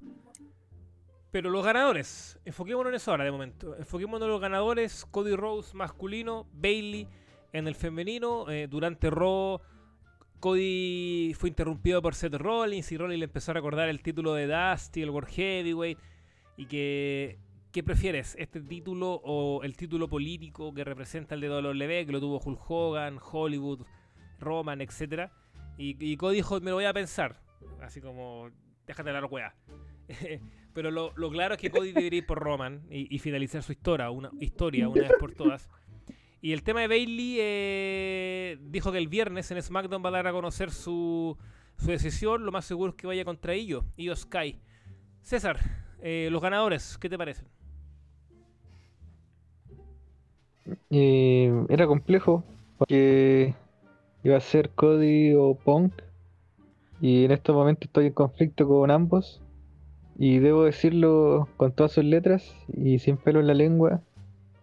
Pero 1.31 1.49
los 1.51 1.63
ganadores, 1.63 2.39
enfoquémonos 2.45 2.89
en 2.91 2.95
eso 2.95 3.11
ahora 3.11 3.23
de 3.23 3.31
momento. 3.31 3.75
Enfoquémonos 3.75 4.25
en 4.25 4.31
los 4.31 4.41
ganadores: 4.41 5.05
Cody 5.09 5.35
Rose 5.35 5.75
masculino, 5.75 6.47
Bailey 6.53 7.07
en 7.53 7.67
el 7.67 7.73
femenino. 7.75 8.49
eh, 8.49 8.67
durante 8.69 9.09
Raw, 9.09 9.59
Cody 10.39 11.33
fue 11.37 11.49
interrumpido 11.49 12.01
por 12.01 12.15
Seth 12.15 12.35
Rollins 12.35 12.91
y 12.91 12.97
Rollins 12.97 13.19
le 13.19 13.25
empezó 13.25 13.51
a 13.51 13.55
recordar 13.55 13.89
el 13.89 14.01
título 14.01 14.33
de 14.33 14.47
Dusty, 14.47 15.01
el 15.01 15.09
World 15.09 15.29
Heavyweight. 15.29 15.99
Y 16.57 16.65
que. 16.65 17.39
¿Qué 17.71 17.83
prefieres? 17.83 18.35
¿Este 18.39 18.61
título 18.61 19.21
o 19.23 19.61
el 19.63 19.77
título 19.77 20.07
político 20.07 20.73
que 20.73 20.83
representa 20.83 21.35
el 21.35 21.41
de 21.41 21.49
WWE, 21.51 22.05
que 22.07 22.11
lo 22.11 22.19
tuvo 22.19 22.39
Hulk 22.43 22.59
Hogan, 22.67 23.19
Hollywood, 23.21 23.85
Roman, 24.39 24.81
etcétera? 24.81 25.31
Y, 25.77 26.17
Cody 26.17 26.37
dijo, 26.37 26.59
me 26.61 26.71
lo 26.71 26.77
voy 26.77 26.85
a 26.85 26.93
pensar. 26.93 27.39
Así 27.79 28.01
como, 28.01 28.49
déjate 28.87 29.13
la 29.13 29.23
wea. 29.25 29.55
Pero 30.73 30.89
lo, 30.89 31.13
lo 31.15 31.29
claro 31.29 31.53
es 31.53 31.61
que 31.61 31.69
Cody 31.69 31.91
debería 31.91 32.17
ir 32.17 32.25
por 32.25 32.39
Roman 32.39 32.87
y, 32.89 33.13
y 33.15 33.19
finalizar 33.19 33.61
su 33.61 33.71
historia 33.71 34.09
una, 34.09 34.31
historia 34.39 34.89
una 34.89 35.03
vez 35.03 35.13
por 35.19 35.31
todas. 35.31 35.69
Y 36.41 36.53
el 36.53 36.63
tema 36.63 36.81
de 36.81 36.87
Bailey 36.87 37.37
eh, 37.39 38.57
dijo 38.61 38.91
que 38.91 38.97
el 38.97 39.07
viernes 39.07 39.51
en 39.51 39.61
SmackDown 39.61 40.03
va 40.03 40.09
a 40.09 40.13
dar 40.13 40.27
a 40.27 40.31
conocer 40.31 40.71
su, 40.71 41.37
su 41.77 41.87
decisión. 41.87 42.45
Lo 42.45 42.51
más 42.51 42.65
seguro 42.65 42.91
es 42.91 42.95
que 42.95 43.07
vaya 43.07 43.25
contra 43.25 43.53
ellos, 43.53 43.83
Io 43.97 44.15
Sky. 44.15 44.57
César, 45.21 45.59
eh, 46.01 46.29
los 46.31 46.41
ganadores, 46.41 46.97
¿qué 46.97 47.09
te 47.09 47.17
parecen? 47.17 47.47
Eh, 50.89 51.51
era 51.69 51.87
complejo 51.87 52.43
porque 52.77 53.55
iba 54.23 54.37
a 54.37 54.41
ser 54.41 54.69
Cody 54.69 55.33
o 55.33 55.55
Punk 55.55 55.93
y 57.01 57.25
en 57.25 57.31
estos 57.31 57.55
momentos 57.55 57.87
estoy 57.87 58.07
en 58.07 58.13
conflicto 58.13 58.67
con 58.67 58.91
ambos 58.91 59.41
y 60.17 60.39
debo 60.39 60.65
decirlo 60.65 61.47
con 61.57 61.71
todas 61.71 61.93
sus 61.93 62.03
letras 62.03 62.55
y 62.67 62.99
sin 62.99 63.17
pelo 63.17 63.39
en 63.39 63.47
la 63.47 63.53
lengua. 63.53 64.01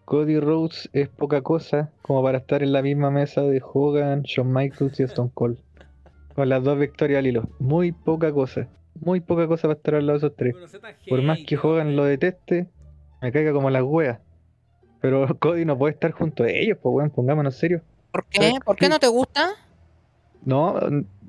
Cody 0.07 0.38
Rhodes 0.38 0.88
es 0.92 1.09
poca 1.09 1.42
cosa 1.42 1.90
como 2.00 2.22
para 2.22 2.38
estar 2.38 2.62
en 2.62 2.72
la 2.72 2.80
misma 2.80 3.11
mesa 3.11 3.42
de 3.42 3.61
Hogan, 3.61 4.22
Shawn 4.22 4.52
Michaels 4.52 5.00
y 5.00 5.02
Stone 5.02 5.32
Cold. 5.34 5.59
Con 6.32 6.48
las 6.48 6.62
dos 6.62 6.78
victorias 6.78 7.18
al 7.18 7.26
hilo. 7.26 7.48
Muy 7.59 7.90
poca 7.90 8.32
cosa. 8.32 8.68
Muy 9.00 9.18
poca 9.18 9.48
cosa 9.48 9.62
para 9.62 9.74
estar 9.74 9.94
al 9.96 10.07
lado 10.07 10.20
de 10.20 10.26
esos 10.26 10.36
tres. 10.36 10.54
Por 11.09 11.22
más 11.22 11.40
que 11.44 11.59
Hogan 11.59 11.96
lo 11.96 12.04
deteste, 12.04 12.68
me 13.20 13.32
caiga 13.32 13.52
como 13.52 13.68
las 13.68 13.82
weas. 13.82 14.20
Pero 15.00 15.26
Cody 15.40 15.64
no 15.64 15.76
puede 15.76 15.94
estar 15.94 16.12
junto 16.12 16.44
a 16.44 16.50
ellos, 16.50 16.78
pues 16.80 16.94
weón, 16.94 17.11
pongámonos 17.11 17.57
serios. 17.57 17.82
¿Por 18.12 18.26
qué? 18.26 18.36
¿Sabes 18.42 18.61
¿Por 18.64 18.76
qué 18.76 18.88
no 18.88 19.00
te 19.00 19.09
gusta? 19.09 19.54
No, 20.44 20.78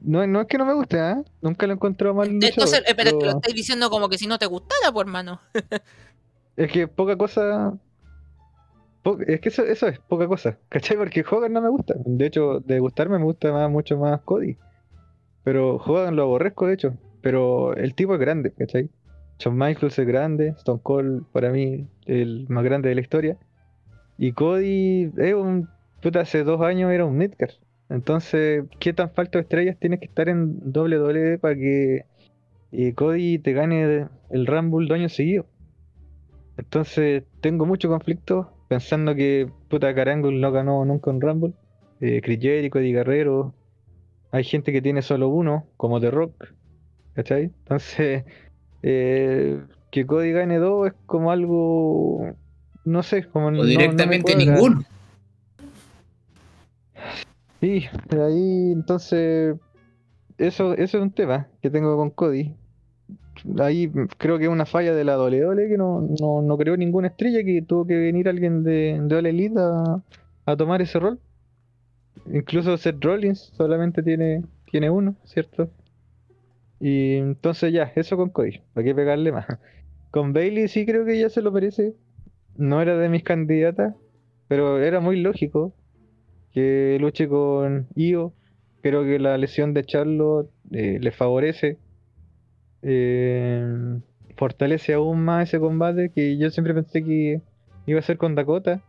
no, 0.04 0.28
no 0.28 0.42
es 0.42 0.48
que 0.48 0.60
no 0.60 0.66
me 0.66 0.76
guste, 0.76 1.00
¿ah? 1.00 1.24
Nunca 1.42 1.66
lo 1.66 1.74
he 1.74 1.76
encontrado 1.76 2.14
mal 2.14 2.30
luchador, 2.30 2.54
Entonces, 2.54 2.84
eh, 2.88 2.94
pero 2.96 3.10
te 3.10 3.16
lo 3.16 3.20
pero 3.20 3.32
estoy 3.32 3.54
diciendo 3.56 3.90
como 3.90 4.08
que 4.08 4.20
si 4.20 4.28
no 4.28 4.38
te 4.38 4.46
gustara, 4.46 4.92
pues 4.94 5.08
hermano. 5.08 5.42
es 6.56 6.72
que 6.72 6.88
poca 6.88 7.18
cosa. 7.18 7.74
Es 9.28 9.42
que 9.42 9.50
eso, 9.50 9.64
eso 9.64 9.88
es, 9.88 10.00
poca 10.00 10.28
cosa. 10.28 10.58
¿Cachai? 10.70 10.98
Porque 10.98 11.24
Hogan 11.30 11.54
no 11.54 11.62
me 11.62 11.70
gusta. 11.70 11.96
De 11.98 12.26
hecho, 12.26 12.60
de 12.60 12.80
gustarme 12.80 13.18
me 13.18 13.24
gusta 13.24 13.52
más, 13.52 13.70
mucho 13.70 13.98
más 13.98 14.22
Cody. 14.22 14.58
Pero 15.44 15.76
Hogan 15.76 16.16
lo 16.16 16.24
aborrezco, 16.24 16.68
de 16.68 16.74
hecho. 16.74 16.94
Pero 17.22 17.76
el 17.76 17.96
tipo 17.96 18.14
es 18.14 18.20
grande, 18.20 18.52
¿cachai? 18.52 18.90
Shawn 19.40 19.58
Michaels 19.58 20.00
es 20.00 20.08
grande, 20.08 20.50
Stone 20.58 20.80
Cold 20.82 21.26
para 21.32 21.52
mí 21.52 21.88
el 22.06 22.48
más 22.50 22.64
grande 22.64 22.90
de 22.90 22.96
la 22.96 23.02
historia. 23.02 23.38
Y 24.18 24.32
Cody 24.32 25.12
es 25.18 25.34
un. 25.34 25.70
Puta, 26.02 26.22
hace 26.22 26.44
dos 26.44 26.62
años 26.62 26.92
era 26.92 27.06
un 27.06 27.18
Midcar. 27.18 27.52
Entonces, 27.90 28.66
¿qué 28.80 28.94
tan 28.94 29.12
falta 29.12 29.38
de 29.38 29.44
estrellas 29.44 29.78
tienes 29.80 30.00
que 30.00 30.08
estar 30.08 30.28
en 30.28 30.60
WWE 30.74 31.38
para 31.40 31.56
que 31.56 32.06
eh, 32.72 32.94
Cody 32.94 33.40
te 33.40 33.54
gane 33.54 34.08
el 34.30 34.48
Rumble 34.48 34.88
dos 34.88 34.96
años 34.96 35.14
seguidos? 35.14 35.46
Entonces, 36.58 37.24
tengo 37.42 37.66
mucho 37.66 37.88
conflicto 37.88 38.52
pensando 38.68 39.16
que 39.16 39.50
puta 39.70 39.94
Carangle 39.96 40.40
no 40.40 40.52
ganó 40.52 40.84
nunca 40.86 41.10
un 41.12 41.22
Rumble. 41.22 41.54
Eh, 42.02 42.22
Chris 42.22 42.40
Jericho, 42.42 42.80
Eddie 42.80 42.94
Guerrero. 42.94 43.54
Hay 44.32 44.44
gente 44.44 44.72
que 44.72 44.82
tiene 44.82 45.02
solo 45.02 45.30
uno, 45.30 45.66
como 45.78 46.00
The 46.00 46.12
Rock. 46.12 46.54
¿Cachai? 47.14 47.46
Entonces, 47.46 48.24
eh, 48.84 49.62
que 49.92 50.06
Cody 50.06 50.32
gane 50.32 50.58
dos 50.58 50.88
es 50.88 50.94
como 51.06 51.32
algo. 51.32 52.36
No 52.86 53.04
sé, 53.04 53.24
como. 53.28 53.52
no- 53.52 53.60
O 53.60 53.62
no 53.62 53.64
me 53.64 53.70
directamente 53.70 54.34
cuadra. 54.34 54.46
ninguno. 54.54 54.84
Sí, 57.60 57.86
pero 58.08 58.26
ahí 58.26 58.72
entonces 58.72 59.56
eso, 60.38 60.74
eso 60.74 60.98
es 60.98 61.04
un 61.04 61.12
tema 61.12 61.48
que 61.62 61.70
tengo 61.72 61.96
con 61.98 62.12
Cody. 62.12 62.56
Ahí 63.60 63.92
creo 64.18 64.38
que 64.38 64.46
es 64.46 64.50
una 64.50 64.66
falla 64.66 64.94
de 64.94 65.04
la 65.04 65.18
WWE 65.18 65.68
que 65.68 65.78
no, 65.78 66.02
no, 66.20 66.42
no 66.42 66.58
creó 66.58 66.78
ninguna 66.78 67.08
estrella, 67.08 67.44
que 67.44 67.62
tuvo 67.62 67.86
que 67.86 67.98
venir 67.98 68.30
alguien 68.30 68.64
de, 68.64 69.00
de 69.02 69.16
All 69.16 69.26
Elite 69.26 69.56
a, 70.46 70.56
tomar 70.56 70.82
ese 70.82 71.00
rol. 71.00 71.20
Incluso 72.32 72.78
Seth 72.78 73.04
Rollins 73.04 73.54
solamente 73.56 74.04
tiene, 74.04 74.44
tiene 74.72 74.90
uno, 74.90 75.16
¿cierto? 75.26 75.70
Y 76.80 77.16
entonces 77.16 77.74
ya, 77.74 77.92
eso 77.96 78.18
con 78.18 78.30
Cody, 78.30 78.62
¿para 78.74 78.86
qué 78.86 78.94
pegarle 78.94 79.32
más? 79.32 79.46
Con 80.12 80.32
Bailey 80.34 80.68
sí 80.68 80.86
creo 80.86 81.06
que 81.06 81.20
ya 81.20 81.30
se 81.30 81.42
lo 81.42 81.52
merece. 81.52 81.94
No 82.56 82.82
era 82.82 82.98
de 82.98 83.10
mis 83.10 83.24
candidatas, 83.24 83.94
pero 84.48 84.82
era 84.82 85.00
muy 85.00 85.20
lógico 85.20 85.74
que 86.54 86.98
luche 87.00 87.28
con 87.28 87.88
Io. 87.96 88.34
Creo 88.82 89.04
que 89.04 89.20
la 89.20 89.38
lesión 89.38 89.74
de 89.74 89.84
Charlotte 89.84 90.50
eh, 90.72 90.98
le 91.00 91.12
favorece. 91.12 91.78
Eh, 92.82 94.00
fortalece 94.36 94.94
aún 94.94 95.24
más 95.24 95.48
ese 95.50 95.60
combate 95.60 96.12
que 96.14 96.38
yo 96.38 96.50
siempre 96.52 96.74
pensé 96.74 97.04
que 97.04 97.42
iba 97.86 98.00
a 98.00 98.04
ser 98.04 98.18
con 98.18 98.36
Dakota. 98.36 98.82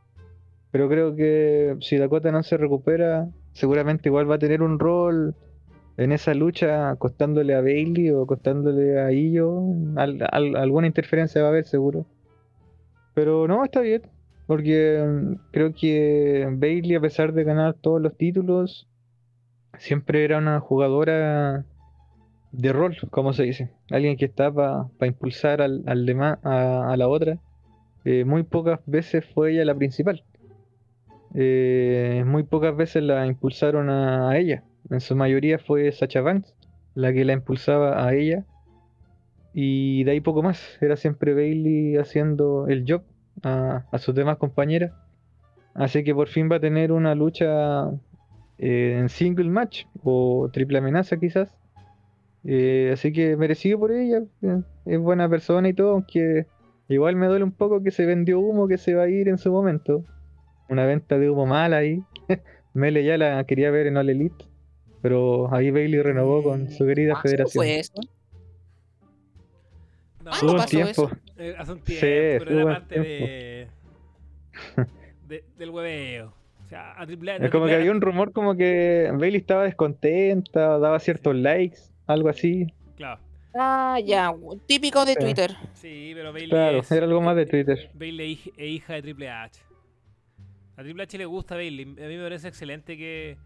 Pero 0.71 0.89
creo 0.89 1.17
que 1.17 1.77
si 1.81 1.97
Dakota 1.97 2.31
no 2.31 2.43
se 2.43 2.57
recupera, 2.59 3.29
seguramente 3.53 4.09
igual 4.09 4.31
va 4.31 4.35
a 4.35 4.39
tener 4.39 4.63
un 4.63 4.79
rol 4.79 5.35
en 5.97 6.13
esa 6.13 6.35
lucha, 6.35 6.95
costándole 6.97 7.55
a 7.55 7.61
Bailey 7.63 8.11
o 8.11 8.27
costándole 8.27 9.01
a 9.01 9.07
al- 9.07 10.57
alguna 10.57 10.87
interferencia 10.87 11.41
va 11.43 11.49
a 11.49 11.51
haber 11.51 11.65
seguro. 11.65 12.05
Pero 13.15 13.49
no, 13.49 13.65
está 13.65 13.81
bien. 13.81 14.03
Porque 14.47 15.05
mm, 15.05 15.35
creo 15.51 15.73
que 15.75 16.47
Bailey, 16.53 16.95
a 16.97 17.01
pesar 17.01 17.33
de 17.33 17.45
ganar 17.45 17.75
todos 17.75 18.01
los 18.01 18.17
títulos, 18.17 18.87
siempre 19.79 20.25
era 20.25 20.39
una 20.39 20.61
jugadora 20.61 21.65
de 22.53 22.73
rol, 22.73 22.97
como 23.11 23.33
se 23.33 23.45
dice. 23.45 23.71
Alguien 23.91 24.17
que 24.17 24.25
está 24.25 24.53
para 24.53 24.89
impulsar 25.07 25.63
al, 25.63 25.83
al 25.87 26.07
demás, 26.07 26.39
a, 26.45 26.93
a 26.93 26.97
la 26.97 27.09
otra. 27.09 27.39
Eh, 28.05 28.25
muy 28.25 28.43
pocas 28.43 28.81
veces 28.87 29.25
fue 29.35 29.53
ella 29.53 29.65
la 29.65 29.75
principal. 29.75 30.25
Eh, 31.35 32.25
muy 32.27 32.43
pocas 32.45 32.75
veces 32.77 33.03
la 33.03 33.27
impulsaron 33.27 33.91
a, 33.91 34.31
a 34.31 34.39
ella. 34.39 34.65
En 34.91 35.01
su 35.01 35.15
mayoría 35.15 35.59
fue 35.59 35.93
Sacha 35.93 36.21
Banks 36.21 36.55
la 36.95 37.13
que 37.13 37.25
la 37.25 37.33
impulsaba 37.33 38.05
a 38.05 38.15
ella. 38.15 38.45
Y 39.55 40.05
de 40.05 40.13
ahí 40.13 40.21
poco 40.21 40.43
más. 40.43 40.79
Era 40.81 40.97
siempre 40.97 41.35
Bailey 41.35 41.97
haciendo 41.97 42.67
el 42.69 42.85
job 42.89 43.03
a, 43.43 43.85
a 43.91 43.99
sus 43.99 44.15
demás 44.15 44.39
compañeras. 44.39 44.93
Así 45.75 46.03
que 46.03 46.15
por 46.15 46.29
fin 46.29 46.51
va 46.51 46.57
a 46.57 46.61
tener 46.61 46.91
una 46.91 47.15
lucha 47.15 47.91
eh, 48.59 48.97
en 48.99 49.09
single 49.09 49.49
match 49.49 49.85
o 50.03 50.51
triple 50.53 50.79
amenaza 50.79 51.19
quizás. 51.19 51.55
Eh, 52.45 52.91
así 52.93 53.13
que 53.13 53.37
merecido 53.37 53.79
por 53.79 53.93
ella. 53.93 54.23
eh, 54.43 54.63
Es 54.87 54.99
buena 54.99 55.29
persona 55.29 55.69
y 55.69 55.75
todo, 55.75 55.91
aunque 55.93 56.47
igual 56.89 57.17
me 57.17 57.27
duele 57.27 57.45
un 57.45 57.53
poco 57.53 57.83
que 57.83 57.91
se 57.91 58.07
vendió 58.07 58.41
humo 58.41 58.69
que 58.69 58.79
se 58.79 58.95
va 58.95 59.05
a 59.05 59.09
ir 59.09 59.29
en 59.29 59.39
su 59.39 59.51
momento. 59.53 60.05
Una 60.69 60.87
venta 60.87 61.19
de 61.19 61.31
humo 61.31 61.47
mala 61.47 61.79
ahí. 61.79 62.03
Mele 62.75 63.05
ya 63.05 63.17
la 63.19 63.43
quería 63.45 63.71
ver 63.71 63.87
en 63.87 63.97
All 63.97 64.09
Elite. 64.11 64.45
Pero 65.03 65.53
ahí 65.55 65.71
Bailey 65.71 66.03
renovó 66.03 66.43
con 66.43 66.71
su 66.71 66.85
querida 66.87 67.13
¿Cuándo 67.15 67.29
federación. 67.29 67.65
fue 67.65 67.79
eso? 67.81 68.01
No, 70.25 70.31
¿Cuándo 70.31 70.57
pasó 70.57 70.71
tiempo. 70.71 70.91
eso? 70.91 71.11
eh, 71.37 71.55
hace 71.59 71.73
un 71.73 71.79
Sí, 71.81 71.85
tiempo, 72.01 72.45
pero 72.45 72.51
hubo 72.53 72.61
era 72.63 72.73
parte 72.79 73.01
de, 73.01 73.69
de- 75.29 75.45
del 75.57 75.71
hueveo. 75.71 76.33
O 76.65 76.69
sea, 76.69 77.01
a 77.01 77.07
Triple 77.07 77.31
H- 77.33 77.45
Es 77.47 77.51
como 77.51 77.67
que 77.67 77.75
había 77.77 77.91
un 77.93 78.01
rumor 78.01 78.33
como 78.33 78.57
que 78.57 79.09
Bailey 79.13 79.41
estaba 79.41 79.65
descontenta, 79.65 80.79
daba 80.79 80.99
ciertos 80.99 81.35
likes, 81.37 81.79
algo 82.09 82.29
así. 82.29 82.67
Claro, 82.97 83.21
Ah, 83.55 83.99
ya, 84.05 84.33
típico 84.67 85.05
de. 85.05 85.17
Twitter. 85.17 85.55
sí, 85.75 86.13
pero 86.15 86.33
Bailey 86.33 86.51
Claro, 86.51 86.79
es, 86.81 86.93
era 86.93 87.07
algo 87.07 87.21
más 87.21 87.35
de 87.37 87.47
Twitter. 87.47 87.91
Bailey 87.95 88.33
es 88.35 88.39
hij- 88.47 88.53
es 88.57 88.69
hija 88.71 88.93
de 88.95 89.03
Triple 89.03 89.31
H. 89.31 89.61
A 90.77 90.83
Triple 90.83 91.03
H 91.03 91.19
le 91.19 91.25
gusta 91.27 91.55
Bailey. 91.57 91.83
A 91.85 92.09
mí 92.09 92.17
me 92.17 92.23
parece 92.23 92.49
excelente 92.49 92.97
que, 92.97 93.37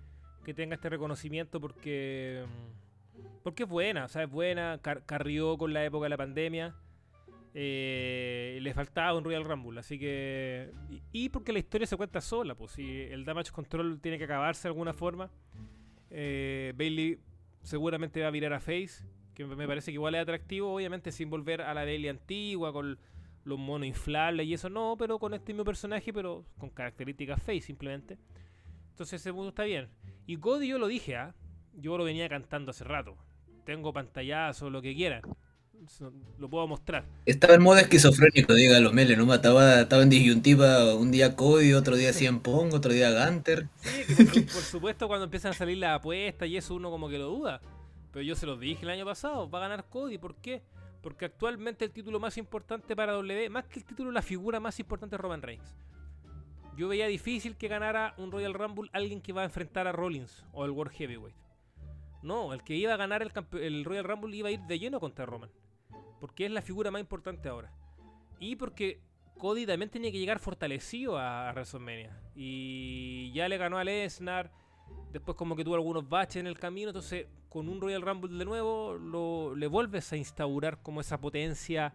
que 0.44 0.52
tenga 0.54 0.74
este 0.74 0.88
reconocimiento 0.90 1.60
porque 1.60 2.44
mm, 2.46 3.22
porque 3.42 3.62
es 3.64 3.68
buena, 3.68 4.04
o 4.04 4.08
sea, 4.08 4.22
es 4.24 4.30
buena, 4.30 4.78
car- 4.82 5.02
carrió 5.06 5.56
con 5.56 5.72
la 5.72 5.84
época 5.84 6.04
de 6.04 6.10
la 6.10 6.16
pandemia. 6.16 6.74
eh, 7.54 8.58
le 8.62 8.72
faltaba 8.74 9.16
un 9.16 9.24
Royal 9.24 9.44
Rumble, 9.44 9.78
así 9.80 9.98
que. 9.98 10.70
Y, 10.90 11.24
y 11.24 11.28
porque 11.28 11.52
la 11.52 11.58
historia 11.58 11.86
se 11.86 11.96
cuenta 11.96 12.20
sola, 12.20 12.54
pues 12.54 12.72
si 12.72 13.00
el 13.02 13.24
Damage 13.24 13.50
Control 13.52 14.00
tiene 14.00 14.18
que 14.18 14.24
acabarse 14.24 14.62
de 14.62 14.68
alguna 14.68 14.92
forma, 14.92 15.30
eh, 16.10 16.72
Bailey 16.76 17.18
seguramente 17.62 18.20
va 18.20 18.28
a 18.28 18.30
virar 18.30 18.52
a 18.52 18.60
Face, 18.60 19.04
que 19.34 19.44
me 19.44 19.66
parece 19.66 19.90
que 19.90 19.94
igual 19.94 20.14
es 20.14 20.22
atractivo, 20.22 20.74
obviamente 20.74 21.12
sin 21.12 21.30
volver 21.30 21.62
a 21.62 21.74
la 21.74 21.84
Bailey 21.84 22.08
antigua, 22.08 22.72
con 22.72 22.98
los 23.44 23.58
monos 23.58 23.88
inflables 23.88 24.46
y 24.46 24.54
eso 24.54 24.68
no, 24.68 24.96
pero 24.98 25.18
con 25.18 25.34
este 25.34 25.52
mismo 25.52 25.64
personaje, 25.64 26.12
pero 26.12 26.44
con 26.58 26.70
características 26.70 27.40
Face 27.40 27.62
simplemente. 27.62 28.18
Entonces 28.90 29.20
ese 29.20 29.32
punto 29.32 29.48
está 29.48 29.64
bien. 29.64 29.88
Y 30.26 30.36
Cody 30.36 30.68
yo 30.68 30.78
lo 30.78 30.86
dije, 30.86 31.16
¿ah? 31.16 31.34
Yo 31.74 31.96
lo 31.96 32.04
venía 32.04 32.28
cantando 32.28 32.70
hace 32.70 32.84
rato. 32.84 33.16
Tengo 33.64 33.92
pantallazo, 33.92 34.70
lo 34.70 34.82
que 34.82 34.94
quieran. 34.94 35.22
Lo 36.38 36.48
puedo 36.48 36.66
mostrar. 36.68 37.04
Estaba 37.26 37.54
en 37.54 37.62
modo 37.62 37.78
esquizofrénico, 37.78 38.54
dígalo, 38.54 38.92
Mele, 38.92 39.16
¿no? 39.16 39.32
Estaba, 39.34 39.80
estaba 39.80 40.02
en 40.02 40.10
disyuntiva 40.10 40.94
un 40.94 41.10
día 41.10 41.34
Cody, 41.36 41.72
otro 41.74 41.96
día 41.96 42.12
Cien 42.12 42.40
Pong, 42.40 42.72
otro 42.72 42.92
día 42.92 43.10
Gunter. 43.26 43.68
Sí, 43.76 44.04
que 44.06 44.24
por, 44.24 44.34
su- 44.34 44.46
por 44.54 44.62
supuesto 44.62 45.08
cuando 45.08 45.24
empiezan 45.24 45.50
a 45.50 45.54
salir 45.54 45.78
las 45.78 45.96
apuestas 45.98 46.48
y 46.48 46.56
eso 46.56 46.74
uno 46.74 46.90
como 46.90 47.08
que 47.08 47.18
lo 47.18 47.26
duda. 47.26 47.60
Pero 48.12 48.22
yo 48.22 48.34
se 48.36 48.46
los 48.46 48.60
dije 48.60 48.82
el 48.84 48.90
año 48.90 49.04
pasado, 49.04 49.50
va 49.50 49.58
a 49.58 49.62
ganar 49.68 49.88
Cody. 49.88 50.18
¿Por 50.18 50.36
qué? 50.36 50.62
Porque 51.02 51.24
actualmente 51.24 51.84
el 51.84 51.90
título 51.90 52.20
más 52.20 52.38
importante 52.38 52.94
para 52.94 53.12
W, 53.14 53.50
más 53.50 53.64
que 53.64 53.80
el 53.80 53.84
título, 53.84 54.12
la 54.12 54.22
figura 54.22 54.60
más 54.60 54.78
importante 54.78 55.16
es 55.16 55.20
Roman 55.20 55.42
Reigns. 55.42 55.74
Yo 56.76 56.88
veía 56.88 57.06
difícil 57.06 57.56
que 57.56 57.68
ganara 57.68 58.14
un 58.18 58.30
Royal 58.30 58.54
Rumble 58.54 58.88
alguien 58.92 59.20
que 59.20 59.32
va 59.32 59.42
a 59.42 59.46
enfrentar 59.46 59.86
a 59.88 59.92
Rollins 59.92 60.44
o 60.52 60.64
el 60.64 60.70
World 60.70 60.92
Heavyweight. 60.94 61.36
No, 62.22 62.54
el 62.54 62.62
que 62.62 62.76
iba 62.76 62.94
a 62.94 62.96
ganar 62.96 63.20
el, 63.20 63.32
el 63.60 63.84
Royal 63.84 64.04
Rumble 64.04 64.36
iba 64.36 64.48
a 64.48 64.52
ir 64.52 64.60
de 64.60 64.78
lleno 64.78 65.00
contra 65.00 65.26
Roman. 65.26 65.50
Porque 66.22 66.46
es 66.46 66.52
la 66.52 66.62
figura 66.62 66.92
más 66.92 67.00
importante 67.00 67.48
ahora. 67.48 67.72
Y 68.38 68.54
porque 68.54 69.00
Cody 69.38 69.66
también 69.66 69.90
tenía 69.90 70.12
que 70.12 70.20
llegar 70.20 70.38
fortalecido 70.38 71.18
a, 71.18 71.50
WrestleMania. 71.50 72.16
Y 72.36 73.32
ya 73.32 73.48
le 73.48 73.58
ganó 73.58 73.76
a 73.76 73.82
Lesnar. 73.82 74.52
Después 75.12 75.36
como 75.36 75.56
que 75.56 75.64
tuvo 75.64 75.74
algunos 75.74 76.08
baches 76.08 76.36
en 76.36 76.46
el 76.46 76.60
camino. 76.60 76.90
Entonces 76.90 77.26
con 77.48 77.68
un 77.68 77.80
Royal 77.80 78.02
Rumble 78.02 78.38
de 78.38 78.44
nuevo 78.44 78.94
lo, 78.94 79.56
le 79.56 79.66
vuelves 79.66 80.12
a 80.12 80.16
instaurar 80.16 80.80
como 80.80 81.00
esa 81.00 81.20
potencia 81.20 81.92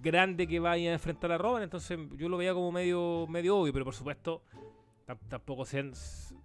grande 0.00 0.46
que 0.46 0.60
vaya 0.60 0.90
a 0.90 0.92
enfrentar 0.92 1.32
a 1.32 1.38
Roman. 1.38 1.64
Entonces 1.64 1.98
yo 2.16 2.28
lo 2.28 2.36
veía 2.36 2.54
como 2.54 2.70
medio, 2.70 3.26
medio 3.28 3.56
obvio. 3.56 3.72
Pero 3.72 3.86
por 3.86 3.94
supuesto 3.96 4.44
tam- 5.04 5.18
tampoco 5.28 5.64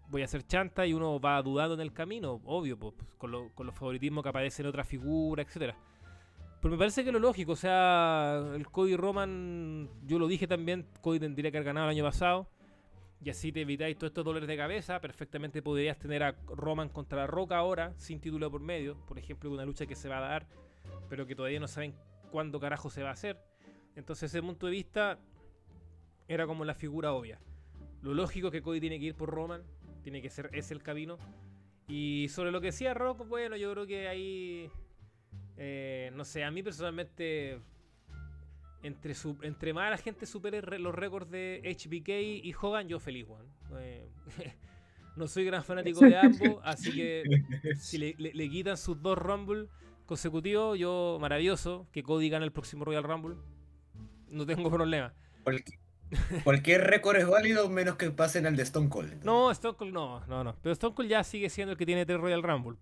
voy 0.10 0.24
a 0.24 0.28
ser 0.28 0.48
chanta 0.48 0.84
y 0.88 0.94
uno 0.96 1.20
va 1.20 1.40
dudando 1.44 1.76
en 1.76 1.82
el 1.82 1.94
camino. 1.94 2.42
Obvio, 2.44 2.80
pues, 2.80 2.96
con 3.20 3.30
los 3.32 3.76
favoritismos 3.76 4.24
que 4.24 4.30
aparecen 4.30 4.66
en 4.66 4.70
otras 4.72 4.88
figuras, 4.88 5.46
etcétera. 5.46 5.78
Pero 6.64 6.72
me 6.72 6.78
parece 6.78 7.04
que 7.04 7.12
lo 7.12 7.20
lógico, 7.20 7.52
o 7.52 7.56
sea, 7.58 8.42
el 8.56 8.70
Cody 8.70 8.96
Roman, 8.96 9.90
yo 10.06 10.18
lo 10.18 10.30
dije 10.30 10.48
también, 10.48 10.88
Cody 11.02 11.20
tendría 11.20 11.52
que 11.52 11.58
haber 11.58 11.66
ganado 11.66 11.88
el 11.88 11.98
año 11.98 12.06
pasado. 12.06 12.48
Y 13.22 13.30
así 13.30 13.52
te 13.52 13.60
evitáis 13.60 13.98
todos 13.98 14.12
estos 14.12 14.24
dolores 14.24 14.48
de 14.48 14.56
cabeza. 14.56 15.02
Perfectamente 15.02 15.62
podrías 15.62 16.00
tener 16.00 16.24
a 16.24 16.38
Roman 16.48 16.88
contra 16.88 17.18
la 17.18 17.28
Roca 17.28 17.58
ahora, 17.58 17.94
sin 17.98 18.22
título 18.22 18.50
por 18.50 18.62
medio. 18.62 18.96
Por 19.08 19.20
ejemplo, 19.20 19.52
una 19.52 19.66
lucha 19.66 19.86
que 19.86 19.96
se 19.98 20.08
va 20.08 20.20
a 20.20 20.22
dar, 20.22 20.48
pero 21.10 21.28
que 21.28 21.36
todavía 21.36 21.60
no 21.60 21.68
saben 21.68 21.96
cuándo 22.32 22.62
carajo 22.62 22.90
se 22.90 23.04
va 23.04 23.10
a 23.10 23.14
hacer. 23.14 23.38
Entonces, 23.98 24.32
ese 24.32 24.42
punto 24.42 24.68
de 24.68 24.72
vista 24.72 25.20
era 26.30 26.48
como 26.48 26.64
la 26.64 26.76
figura 26.76 27.12
obvia. 27.12 27.42
Lo 28.02 28.14
lógico 28.14 28.48
es 28.48 28.54
que 28.54 28.62
Cody 28.62 28.80
tiene 28.80 29.00
que 29.00 29.08
ir 29.08 29.16
por 29.16 29.30
Roman, 29.30 29.64
tiene 30.02 30.22
que 30.22 30.30
ser 30.30 30.50
ese 30.54 30.74
el 30.74 30.82
camino. 30.82 31.18
Y 31.90 32.30
sobre 32.30 32.52
lo 32.52 32.62
que 32.62 32.68
decía 32.68 32.94
Rock, 32.94 33.28
bueno, 33.28 33.58
yo 33.58 33.70
creo 33.74 33.86
que 33.86 34.08
ahí. 34.08 34.72
Eh, 35.58 36.12
no 36.14 36.26
sé, 36.26 36.44
a 36.44 36.52
mí 36.52 36.62
personalmente. 36.64 37.60
Entre, 38.82 39.14
su, 39.16 39.38
entre 39.44 39.74
más 39.74 39.90
la 39.90 39.98
gente 39.98 40.26
supere 40.26 40.60
re- 40.60 40.78
los 40.78 40.94
récords 40.94 41.32
de 41.32 41.62
HBK 41.64 42.10
y 42.46 42.54
Hogan, 42.62 42.90
yo 42.90 43.00
feliz, 43.00 43.26
weón. 43.28 43.48
Eh, 43.80 44.08
No 45.16 45.28
soy 45.28 45.46
gran 45.46 45.64
fanático 45.64 46.00
de 46.02 46.18
ambos, 46.18 46.60
así 46.64 46.92
que 46.92 47.24
si 47.78 48.00
le, 48.00 48.16
le- 48.18 48.34
le 48.34 48.50
quitan 48.50 48.76
sus 48.78 49.00
dos 49.02 49.16
Rumble 49.18 49.68
consecutivos, 50.08 50.78
yo 50.80 51.18
maravilloso. 51.22 51.88
Que 51.94 52.02
Cody 52.04 52.30
gane 52.30 52.46
el 52.46 52.52
próximo 52.52 52.84
Royal 52.84 53.04
Rumble. 53.04 53.36
No 54.30 54.44
tengo 54.46 54.70
problema. 54.72 55.14
Cualquier, 55.44 55.80
cualquier 56.44 56.82
récord 56.82 57.16
es 57.18 57.28
válido 57.28 57.70
menos 57.70 57.96
que 57.96 58.10
pasen 58.10 58.48
al 58.48 58.56
de 58.56 58.64
Stone 58.64 58.90
Cold. 58.90 59.24
No, 59.24 59.52
Stone 59.52 59.78
Cold 59.78 59.94
no, 59.94 60.26
no, 60.26 60.44
no. 60.44 60.56
Pero 60.64 60.74
Stone 60.74 60.96
Cold 60.96 61.08
ya 61.10 61.24
sigue 61.24 61.48
siendo 61.50 61.72
el 61.74 61.78
que 61.78 61.86
tiene 61.86 62.06
tres 62.08 62.20
Royal 62.20 62.42
Rumble. 62.44 62.78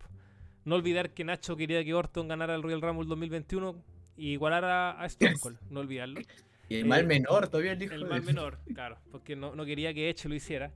No 0.65 0.75
olvidar 0.75 1.11
que 1.13 1.23
Nacho 1.23 1.55
quería 1.57 1.83
que 1.83 1.93
Orton 1.93 2.27
ganara 2.27 2.55
el 2.55 2.61
Royal 2.63 2.81
Rumble 2.81 3.07
2021 3.07 3.75
y 4.17 4.31
igualara 4.33 5.01
a 5.01 5.05
Stone 5.07 5.37
Cold. 5.39 5.57
No 5.69 5.79
olvidarlo. 5.79 6.21
Y 6.69 6.75
el 6.75 6.81
Eh, 6.81 6.85
mal 6.85 7.05
menor 7.05 7.47
todavía 7.49 7.73
el 7.73 7.81
hijo 7.83 7.93
El 7.95 8.03
de- 8.03 8.09
mal 8.09 8.21
menor, 8.23 8.59
claro, 8.73 8.97
porque 9.11 9.35
no, 9.35 9.55
no 9.55 9.65
quería 9.65 9.93
que 9.93 10.09
Edge 10.09 10.27
lo 10.29 10.35
hiciera. 10.35 10.71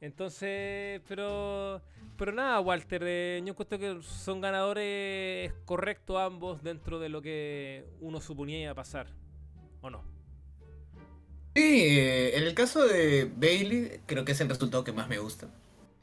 Entonces, 0.00 1.00
pero 1.08 1.82
pero 2.16 2.32
nada, 2.32 2.58
Walter, 2.60 3.02
eh, 3.06 3.40
yo 3.44 3.50
encuentro 3.52 3.78
que 3.78 3.98
son 4.02 4.40
ganadores 4.40 5.52
correctos 5.64 6.16
ambos 6.18 6.62
dentro 6.62 6.98
de 6.98 7.08
lo 7.08 7.22
que 7.22 7.84
uno 8.00 8.20
suponía 8.20 8.60
iba 8.60 8.72
a 8.72 8.74
pasar, 8.74 9.06
¿o 9.80 9.88
no? 9.90 10.02
Sí, 11.54 11.62
eh, 11.98 12.36
en 12.36 12.44
el 12.44 12.54
caso 12.54 12.86
de 12.86 13.30
Bailey, 13.36 14.00
creo 14.06 14.24
que 14.24 14.32
es 14.32 14.40
el 14.40 14.48
resultado 14.48 14.84
que 14.84 14.92
más 14.92 15.08
me 15.08 15.18
gusta. 15.18 15.48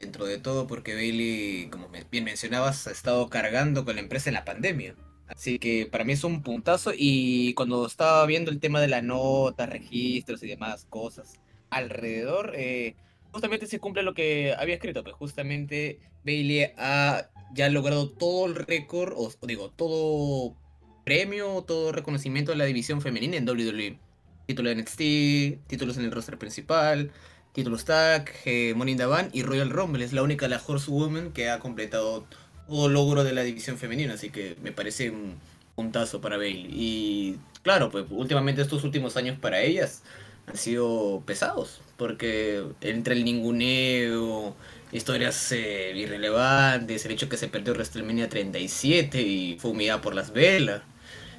Dentro 0.00 0.26
de 0.26 0.38
todo, 0.38 0.66
porque 0.66 0.94
Bailey, 0.94 1.68
como 1.70 1.88
bien 2.10 2.24
mencionabas, 2.24 2.86
ha 2.86 2.90
estado 2.90 3.28
cargando 3.30 3.84
con 3.84 3.96
la 3.96 4.02
empresa 4.02 4.30
en 4.30 4.34
la 4.34 4.44
pandemia. 4.44 4.94
Así 5.26 5.58
que 5.58 5.86
para 5.86 6.04
mí 6.04 6.12
es 6.12 6.24
un 6.24 6.42
puntazo. 6.42 6.92
Y 6.96 7.54
cuando 7.54 7.86
estaba 7.86 8.24
viendo 8.26 8.50
el 8.50 8.60
tema 8.60 8.80
de 8.80 8.88
la 8.88 9.02
nota, 9.02 9.66
registros 9.66 10.42
y 10.42 10.48
demás 10.48 10.86
cosas 10.90 11.40
alrededor, 11.70 12.52
eh, 12.54 12.94
justamente 13.32 13.66
se 13.66 13.80
cumple 13.80 14.02
lo 14.02 14.14
que 14.14 14.54
había 14.58 14.74
escrito. 14.74 15.02
Pues 15.02 15.16
justamente 15.16 15.98
Bailey 16.24 16.72
ha 16.76 17.30
ya 17.54 17.68
logrado 17.70 18.10
todo 18.10 18.46
el 18.46 18.54
récord, 18.54 19.14
o 19.16 19.32
o 19.40 19.46
digo, 19.46 19.70
todo 19.70 20.56
premio, 21.04 21.62
todo 21.62 21.92
reconocimiento 21.92 22.52
de 22.52 22.58
la 22.58 22.64
división 22.64 23.00
femenina 23.00 23.36
en 23.36 23.48
WWE 23.48 23.98
título 24.46 24.70
de 24.70 24.76
NXT, 24.76 25.68
títulos 25.68 25.96
en 25.98 26.04
el 26.04 26.12
roster 26.12 26.38
principal, 26.38 27.10
títulos 27.56 27.86
tag, 27.86 28.30
eh, 28.44 28.74
y 29.32 29.42
Royal 29.42 29.70
Rumble. 29.70 30.04
Es 30.04 30.12
la 30.12 30.22
única 30.22 30.46
la 30.46 30.60
Horsewoman 30.64 31.32
que 31.32 31.48
ha 31.48 31.58
completado 31.58 32.26
todo 32.68 32.88
logro 32.90 33.24
de 33.24 33.32
la 33.32 33.42
división 33.42 33.78
femenina, 33.78 34.14
así 34.14 34.28
que 34.28 34.56
me 34.62 34.72
parece 34.72 35.10
un 35.10 35.36
puntazo 35.74 36.20
para 36.20 36.36
Bailey. 36.36 36.68
Y 36.70 37.38
claro, 37.62 37.90
pues 37.90 38.04
últimamente 38.10 38.60
estos 38.60 38.84
últimos 38.84 39.16
años 39.16 39.38
para 39.38 39.62
ellas 39.62 40.02
han 40.46 40.58
sido 40.58 41.22
pesados, 41.24 41.80
porque 41.96 42.62
entre 42.82 43.14
el 43.14 43.24
ninguneo, 43.24 44.54
historias 44.92 45.50
eh, 45.52 45.92
irrelevantes, 45.96 47.06
el 47.06 47.12
hecho 47.12 47.30
que 47.30 47.38
se 47.38 47.48
perdió 47.48 47.72
WrestleMania 47.72 48.28
37 48.28 49.22
y 49.22 49.58
fue 49.58 49.70
humillada 49.70 50.02
por 50.02 50.14
las 50.14 50.30
velas. 50.30 50.82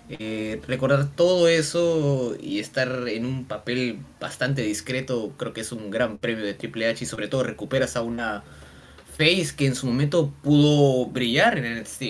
Eh, 0.09 0.61
recordar 0.67 1.09
todo 1.13 1.49
eso 1.49 2.37
y 2.39 2.59
estar 2.59 3.09
en 3.09 3.25
un 3.25 3.43
papel 3.43 3.99
bastante 4.21 4.61
discreto 4.61 5.33
creo 5.35 5.51
que 5.51 5.59
es 5.59 5.73
un 5.73 5.91
gran 5.91 6.17
premio 6.17 6.45
de 6.45 6.53
Triple 6.53 6.87
H 6.87 7.03
y 7.03 7.07
sobre 7.07 7.27
todo 7.27 7.43
recuperas 7.43 7.97
a 7.97 8.03
una 8.03 8.41
face 9.17 9.49
que 9.57 9.65
en 9.65 9.75
su 9.75 9.85
momento 9.85 10.31
pudo 10.43 11.07
brillar 11.07 11.57
en 11.57 11.81
NXT 11.81 12.03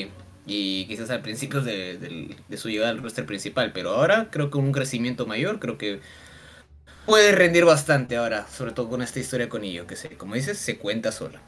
y 0.46 0.86
quizás 0.86 1.10
al 1.10 1.24
principio 1.24 1.62
de, 1.62 2.36
su 2.56 2.70
llegada 2.70 2.92
al 2.92 3.02
roster 3.02 3.26
principal 3.26 3.72
pero 3.74 3.96
ahora 3.96 4.30
creo 4.30 4.46
que 4.46 4.52
con 4.52 4.66
un 4.66 4.74
crecimiento 4.74 5.26
mayor 5.26 5.60
creo 5.60 5.80
que 5.80 6.00
puede 7.08 7.32
rendir 7.32 7.66
bastante 7.66 8.16
ahora 8.16 8.48
sobre 8.48 8.74
todo 8.74 8.90
con 8.90 9.02
esta 9.02 9.20
historia 9.20 9.50
con 9.50 9.64
ello 9.64 9.88
que 9.88 9.96
se, 9.96 10.10
como 10.10 10.36
dices 10.36 10.60
se 10.60 10.78
cuenta 10.78 11.12
sola. 11.12 11.42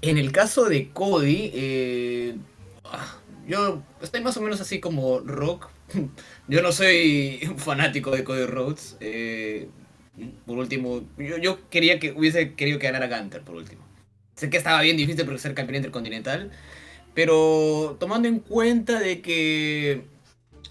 En 0.00 0.16
el 0.16 0.32
caso 0.32 0.64
de 0.64 0.88
Cody 0.88 1.50
eh, 1.52 2.36
ah, 2.84 3.18
yo 3.46 3.82
estoy 4.00 4.22
más 4.22 4.38
o 4.38 4.40
menos 4.40 4.62
así 4.62 4.80
como 4.80 5.20
Rock 5.20 5.68
yo 6.48 6.62
no 6.62 6.72
soy 6.72 7.40
un 7.48 7.58
fanático 7.58 8.10
de 8.10 8.24
Cody 8.24 8.46
Rhodes. 8.46 8.96
eh, 9.00 9.68
por 10.46 10.58
último, 10.58 11.02
yo, 11.18 11.38
yo 11.38 11.68
quería 11.70 11.98
que 11.98 12.12
hubiese 12.12 12.54
querido 12.54 12.78
que 12.78 12.86
ganara 12.90 13.08
Gunter, 13.08 13.42
por 13.42 13.56
último. 13.56 13.82
Sé 14.34 14.50
que 14.50 14.56
estaba 14.56 14.82
bien 14.82 14.96
difícil 14.96 15.24
porque 15.24 15.40
ser 15.40 15.54
campeón 15.54 15.76
intercontinental. 15.76 16.50
Pero 17.14 17.96
tomando 18.00 18.28
en 18.28 18.40
cuenta 18.40 19.00
de 19.00 19.20
que 19.22 20.04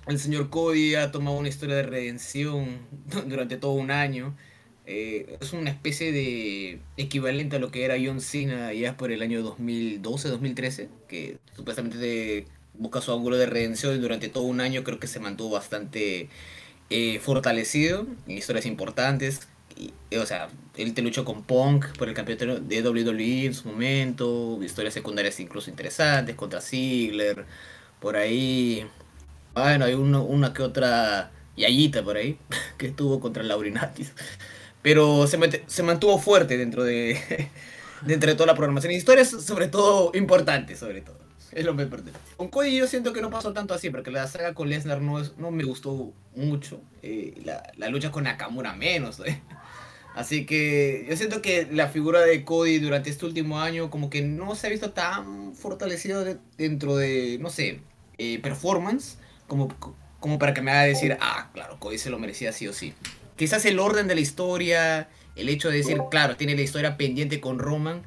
el 0.07 0.20
señor 0.20 0.49
Cody 0.49 0.95
ha 0.95 1.11
tomado 1.11 1.38
una 1.38 1.49
historia 1.49 1.76
de 1.76 1.84
redención 1.84 2.80
durante 3.28 3.57
todo 3.57 3.74
un 3.74 3.91
año. 3.91 4.36
eh, 4.86 5.38
es 5.41 5.53
una 5.53 5.70
especie 5.70 6.11
de 6.11 6.82
equivalente 6.97 7.57
a 7.57 7.59
lo 7.59 7.72
que 7.72 7.86
era 7.86 7.95
John 8.03 8.22
Cena 8.22 8.74
ya 8.74 8.97
por 8.97 9.11
el 9.11 9.22
año 9.22 9.41
2012-2013, 9.57 10.89
que 11.07 11.39
supuestamente 11.55 12.47
busca 12.80 13.01
su 13.01 13.13
ángulo 13.13 13.38
de 13.38 13.45
redención 13.45 13.95
y 13.95 13.99
durante 13.99 14.30
todo 14.30 14.45
un 14.45 14.61
año 14.61 14.84
creo 14.84 14.99
que 14.99 15.07
se 15.07 15.19
mantuvo 15.19 15.51
bastante 15.51 16.30
eh, 16.89 17.19
fortalecido 17.19 18.07
en 18.27 18.38
historias 18.38 18.65
importantes. 18.65 19.41
O 20.19 20.25
sea, 20.25 20.49
él 20.75 20.93
te 20.93 21.01
luchó 21.01 21.23
con 21.23 21.43
Punk 21.43 21.97
por 21.97 22.09
el 22.09 22.15
campeonato 22.15 22.59
de 22.59 22.82
WWE 22.82 23.45
en 23.45 23.53
su 23.53 23.69
momento, 23.69 24.59
historias 24.63 24.93
secundarias 24.93 25.39
incluso 25.39 25.69
interesantes 25.69 26.36
contra 26.36 26.61
Ziggler, 26.61 27.45
por 27.99 28.17
ahí. 28.17 28.86
Bueno, 29.53 29.86
hay 29.86 29.93
una 29.93 30.53
que 30.53 30.63
otra 30.63 31.32
Yayita 31.57 32.03
por 32.03 32.17
ahí 32.17 32.38
que 32.77 32.88
estuvo 32.88 33.19
contra 33.19 33.43
Laurinatis. 33.43 34.13
Pero 34.82 35.27
se, 35.27 35.63
se 35.67 35.84
mantuvo 35.84 36.17
fuerte 36.19 36.57
dentro 36.57 36.84
de, 36.84 37.49
dentro 38.01 38.30
de 38.30 38.36
toda 38.36 38.47
la 38.47 38.55
programación. 38.55 38.93
Historias 38.93 39.30
sobre 39.30 39.67
todo 39.67 40.11
importantes, 40.15 40.80
sobre 40.80 41.01
todo. 41.01 41.18
Lo 41.53 41.73
más 41.73 41.83
importante. 41.85 42.17
Con 42.37 42.47
Cody 42.49 42.75
yo 42.77 42.87
siento 42.87 43.11
que 43.13 43.21
no 43.21 43.29
pasó 43.29 43.53
tanto 43.53 43.73
así, 43.73 43.89
porque 43.89 44.11
la 44.11 44.27
saga 44.27 44.53
con 44.53 44.69
Lesnar 44.69 45.01
no, 45.01 45.19
es- 45.19 45.37
no 45.37 45.51
me 45.51 45.63
gustó 45.63 46.13
mucho. 46.35 46.81
eh, 47.01 47.33
la, 47.43 47.63
la 47.77 47.89
lucha 47.89 48.11
con 48.11 48.25
Nakamura 48.25 48.73
menos. 48.73 49.19
eh. 49.25 49.41
Así 50.15 50.45
que 50.45 51.05
yo 51.09 51.15
siento 51.15 51.41
que 51.41 51.67
la 51.71 51.87
figura 51.87 52.21
de 52.21 52.43
Cody 52.43 52.79
durante 52.79 53.09
este 53.09 53.25
último 53.25 53.59
año 53.61 53.89
como 53.89 54.09
que 54.09 54.21
no 54.21 54.55
se 54.55 54.67
ha 54.67 54.69
visto 54.69 54.91
tan 54.91 55.53
fortalecida 55.53 56.23
de- 56.23 56.37
dentro 56.57 56.95
de, 56.97 57.37
no 57.39 57.49
sé, 57.49 57.79
eh, 58.17 58.39
performance 58.39 59.17
como, 59.47 59.69
como 60.19 60.37
para 60.39 60.53
que 60.53 60.61
me 60.61 60.71
haga 60.71 60.83
decir, 60.83 61.17
ah, 61.21 61.49
claro, 61.53 61.79
Cody 61.79 61.97
se 61.97 62.09
lo 62.09 62.19
merecía 62.19 62.51
sí 62.51 62.67
o 62.67 62.73
sí. 62.73 62.93
Quizás 63.37 63.63
el 63.65 63.79
orden 63.79 64.07
de 64.07 64.15
la 64.15 64.21
historia, 64.21 65.09
el 65.37 65.47
hecho 65.47 65.69
de 65.69 65.77
decir, 65.77 65.97
claro, 66.11 66.35
tiene 66.35 66.55
la 66.55 66.61
historia 66.63 66.97
pendiente 66.97 67.39
con 67.39 67.57
Roman, 67.59 68.01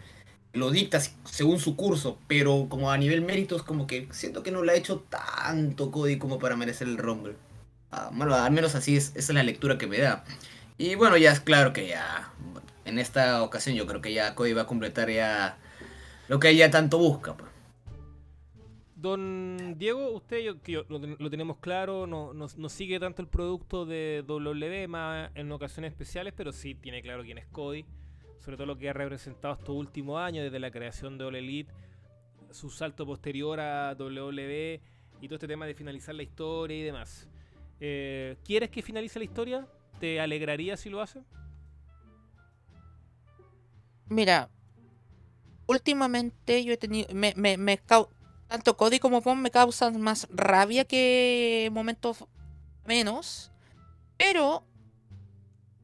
lo 0.52 0.70
dicta 0.70 1.00
según 1.24 1.58
su 1.58 1.76
curso, 1.76 2.18
pero 2.26 2.66
como 2.68 2.90
a 2.90 2.98
nivel 2.98 3.22
méritos, 3.22 3.62
como 3.62 3.86
que 3.86 4.08
siento 4.12 4.42
que 4.42 4.50
no 4.50 4.62
le 4.62 4.72
ha 4.72 4.76
hecho 4.76 5.04
tanto 5.08 5.90
Cody 5.90 6.18
como 6.18 6.38
para 6.38 6.56
merecer 6.56 6.88
el 6.88 6.98
Rumble. 6.98 7.36
Ah, 7.90 8.10
bueno, 8.12 8.34
al 8.34 8.52
menos 8.52 8.74
así 8.74 8.96
es, 8.96 9.08
esa 9.14 9.32
es 9.32 9.34
la 9.34 9.42
lectura 9.42 9.78
que 9.78 9.86
me 9.86 9.98
da. 9.98 10.24
Y 10.78 10.94
bueno, 10.94 11.16
ya 11.16 11.32
es 11.32 11.40
claro 11.40 11.72
que 11.72 11.88
ya, 11.88 12.32
en 12.84 12.98
esta 12.98 13.42
ocasión 13.42 13.76
yo 13.76 13.86
creo 13.86 14.00
que 14.00 14.12
ya 14.12 14.34
Cody 14.34 14.52
va 14.52 14.62
a 14.62 14.66
completar 14.66 15.10
ya 15.10 15.58
lo 16.28 16.38
que 16.40 16.48
ella 16.50 16.70
tanto 16.70 16.98
busca. 16.98 17.34
Pues. 17.36 17.50
Don 18.94 19.78
Diego, 19.78 20.10
usted 20.12 20.38
yo, 20.64 20.84
lo, 20.88 21.00
ten- 21.00 21.16
lo 21.18 21.28
tenemos 21.28 21.56
claro, 21.58 22.06
no, 22.06 22.32
no, 22.32 22.68
sigue 22.68 23.00
tanto 23.00 23.20
el 23.20 23.28
producto 23.28 23.84
de 23.84 24.24
WWE 24.26 24.86
más 24.86 25.30
en 25.34 25.50
ocasiones 25.50 25.90
especiales, 25.90 26.32
pero 26.36 26.52
sí 26.52 26.74
tiene 26.76 27.02
claro 27.02 27.24
quién 27.24 27.38
es 27.38 27.46
Cody, 27.46 27.84
sobre 28.42 28.56
todo 28.56 28.66
lo 28.66 28.76
que 28.76 28.90
ha 28.90 28.92
representado 28.92 29.54
estos 29.54 29.74
últimos 29.74 30.20
años, 30.20 30.44
desde 30.44 30.58
la 30.58 30.70
creación 30.70 31.16
de 31.16 31.24
All 31.24 31.36
Elite, 31.36 31.72
su 32.50 32.70
salto 32.70 33.06
posterior 33.06 33.60
a 33.60 33.94
WWE 33.98 34.80
y 35.20 35.28
todo 35.28 35.36
este 35.36 35.46
tema 35.46 35.66
de 35.66 35.74
finalizar 35.74 36.14
la 36.14 36.24
historia 36.24 36.76
y 36.76 36.82
demás. 36.82 37.28
Eh, 37.80 38.36
¿Quieres 38.44 38.70
que 38.70 38.82
finalice 38.82 39.18
la 39.18 39.24
historia? 39.24 39.66
¿Te 40.00 40.20
alegraría 40.20 40.76
si 40.76 40.90
lo 40.90 41.00
hace? 41.00 41.22
Mira, 44.08 44.50
últimamente 45.66 46.64
yo 46.64 46.72
he 46.72 46.76
tenido. 46.76 47.08
Me, 47.14 47.32
me, 47.36 47.56
me 47.56 47.80
tanto 48.48 48.76
Cody 48.76 48.98
como 48.98 49.22
Pon 49.22 49.40
me 49.40 49.50
causan 49.50 50.00
más 50.00 50.26
rabia 50.30 50.84
que 50.84 51.70
momentos 51.72 52.24
menos. 52.84 53.52
Pero. 54.16 54.64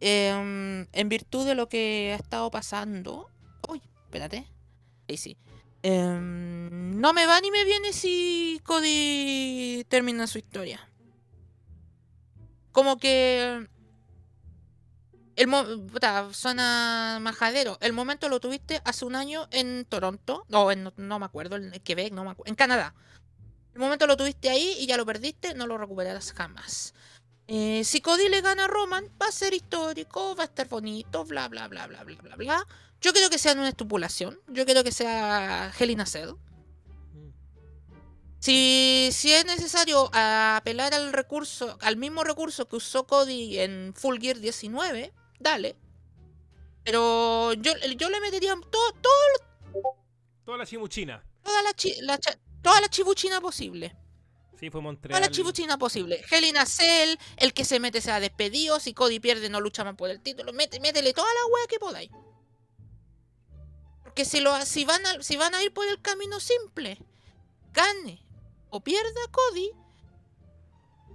Em, 0.01 0.86
en 0.92 1.09
virtud 1.09 1.46
de 1.46 1.55
lo 1.55 1.68
que 1.68 2.12
ha 2.12 2.16
estado 2.16 2.51
pasando. 2.51 3.30
Uy, 3.68 3.82
espérate. 4.05 4.46
Ahí 5.09 5.16
sí. 5.16 5.36
Em, 5.82 7.01
no 7.01 7.12
me 7.12 7.26
va 7.26 7.40
ni 7.40 7.51
me 7.51 7.64
viene 7.64 7.92
si 7.92 8.61
Cody 8.64 9.84
termina 9.88 10.26
su 10.26 10.38
historia. 10.38 10.88
Como 12.72 12.99
que 12.99 13.68
el 15.38 15.49
suena 16.32 17.18
majadero. 17.20 17.78
El 17.80 17.92
momento 17.92 18.28
lo 18.28 18.40
tuviste 18.40 18.82
hace 18.84 19.05
un 19.05 19.14
año 19.14 19.49
en 19.53 19.84
Toronto. 19.84 20.44
No, 20.49 20.68
no, 20.96 21.18
me 21.18 21.24
acuerdo, 21.24 21.57
en 21.57 21.70
Quebec, 21.70 22.12
no 22.12 22.24
me 22.24 22.30
acuerdo. 22.30 22.51
En 22.51 22.57
Canadá. 22.57 22.94
El 23.72 23.80
momento 23.80 24.09
lo 24.09 24.16
tuviste 24.16 24.51
ahí 24.51 24.76
y 24.80 24.86
ya 24.86 24.96
lo 24.96 25.07
perdiste, 25.07 25.55
no 25.55 25.68
lo 25.68 25.78
recuperarás 25.78 26.32
jamás. 26.32 26.94
Eh, 27.51 27.82
si 27.84 28.01
Cody 28.03 28.28
le 28.28 28.42
gana 28.42 28.66
a 28.66 28.68
Roman, 28.68 29.05
va 29.20 29.26
a 29.28 29.32
ser 29.32 29.55
histórico, 29.55 30.36
va 30.36 30.42
a 30.42 30.46
estar 30.46 30.68
bonito, 30.68 31.24
bla, 31.24 31.49
bla, 31.49 31.66
bla, 31.66 31.86
bla, 31.86 32.05
bla, 32.05 32.16
bla, 32.22 32.36
bla. 32.36 32.66
Yo 33.01 33.12
creo 33.12 33.30
que 33.30 33.38
sea 33.38 33.53
una 33.55 33.68
estipulación. 33.70 34.38
Yo 34.49 34.66
creo 34.66 34.84
que 34.84 34.92
sea 34.92 35.72
Hell 35.78 35.90
in 35.90 36.01
a 36.03 36.07
Cell. 36.07 36.32
Si, 38.40 39.09
si 39.12 39.32
es 39.32 39.44
necesario 39.46 40.11
apelar 40.12 40.94
al 40.94 41.12
recurso, 41.12 41.76
al 41.80 41.96
mismo 41.96 42.22
recurso 42.22 42.68
que 42.68 42.76
usó 42.76 43.07
Cody 43.07 43.59
en 43.59 43.92
Full 43.96 44.18
Gear 44.20 44.38
19, 44.38 45.12
dale. 45.40 45.76
Pero 46.84 47.53
yo, 47.55 47.72
yo 47.96 48.09
le 48.11 48.20
metería 48.20 48.55
todo, 48.70 48.92
todo- 48.92 49.96
Toda 50.44 50.59
la 50.59 50.66
chimuchina. 50.66 51.22
toda, 51.42 51.62
la, 51.62 51.72
chi- 51.74 52.01
la 52.03 52.18
cha- 52.18 52.38
toda 52.62 52.80
la 52.80 52.88
chibuchina 52.88 53.40
posible. 53.40 53.94
Sí, 54.59 54.70
fue 54.70 54.80
Toda 54.80 54.82
Montreal. 54.82 55.20
la 55.20 55.30
chibuchina 55.30 55.78
posible. 55.78 56.24
Hell 56.28 56.44
in 56.44 56.56
a 56.56 56.66
Cell, 56.66 57.16
el 57.36 57.52
que 57.52 57.64
se 57.64 57.78
mete 57.78 58.00
sea 58.00 58.18
despedido. 58.18 58.80
Si 58.80 58.92
Cody 58.92 59.20
pierde, 59.20 59.48
no 59.48 59.61
lucha 59.61 59.84
más 59.84 59.94
por 59.94 60.11
el 60.11 60.20
título. 60.20 60.52
Mete, 60.52 60.80
métele 60.80 61.12
toda 61.12 61.28
la 61.28 61.54
wea 61.54 61.66
que 61.68 61.78
podáis. 61.78 62.11
Porque 64.02 64.24
si, 64.24 64.40
lo, 64.40 64.61
si, 64.66 64.84
van 64.84 65.04
a, 65.06 65.22
si 65.22 65.36
van 65.36 65.54
a 65.54 65.62
ir 65.62 65.72
por 65.72 65.86
el 65.86 66.02
camino 66.02 66.40
simple, 66.40 66.98
gane 67.72 68.20
o 68.70 68.80
pierda 68.80 69.20
Cody, 69.30 69.70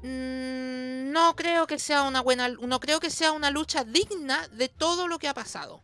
mm, 0.04 1.12
no 1.12 1.36
creo 1.36 1.68
que 1.68 1.80
sea 1.80 2.04
una 2.04 2.22
buena. 2.22 2.48
No 2.48 2.80
creo 2.80 3.02
que 3.02 3.10
sea 3.10 3.34
una 3.34 3.52
lucha 3.52 3.84
digna 3.84 4.48
de 4.50 4.70
todo 4.70 5.10
lo 5.10 5.20
que 5.20 5.28
ha 5.28 5.34
pasado. 5.34 5.84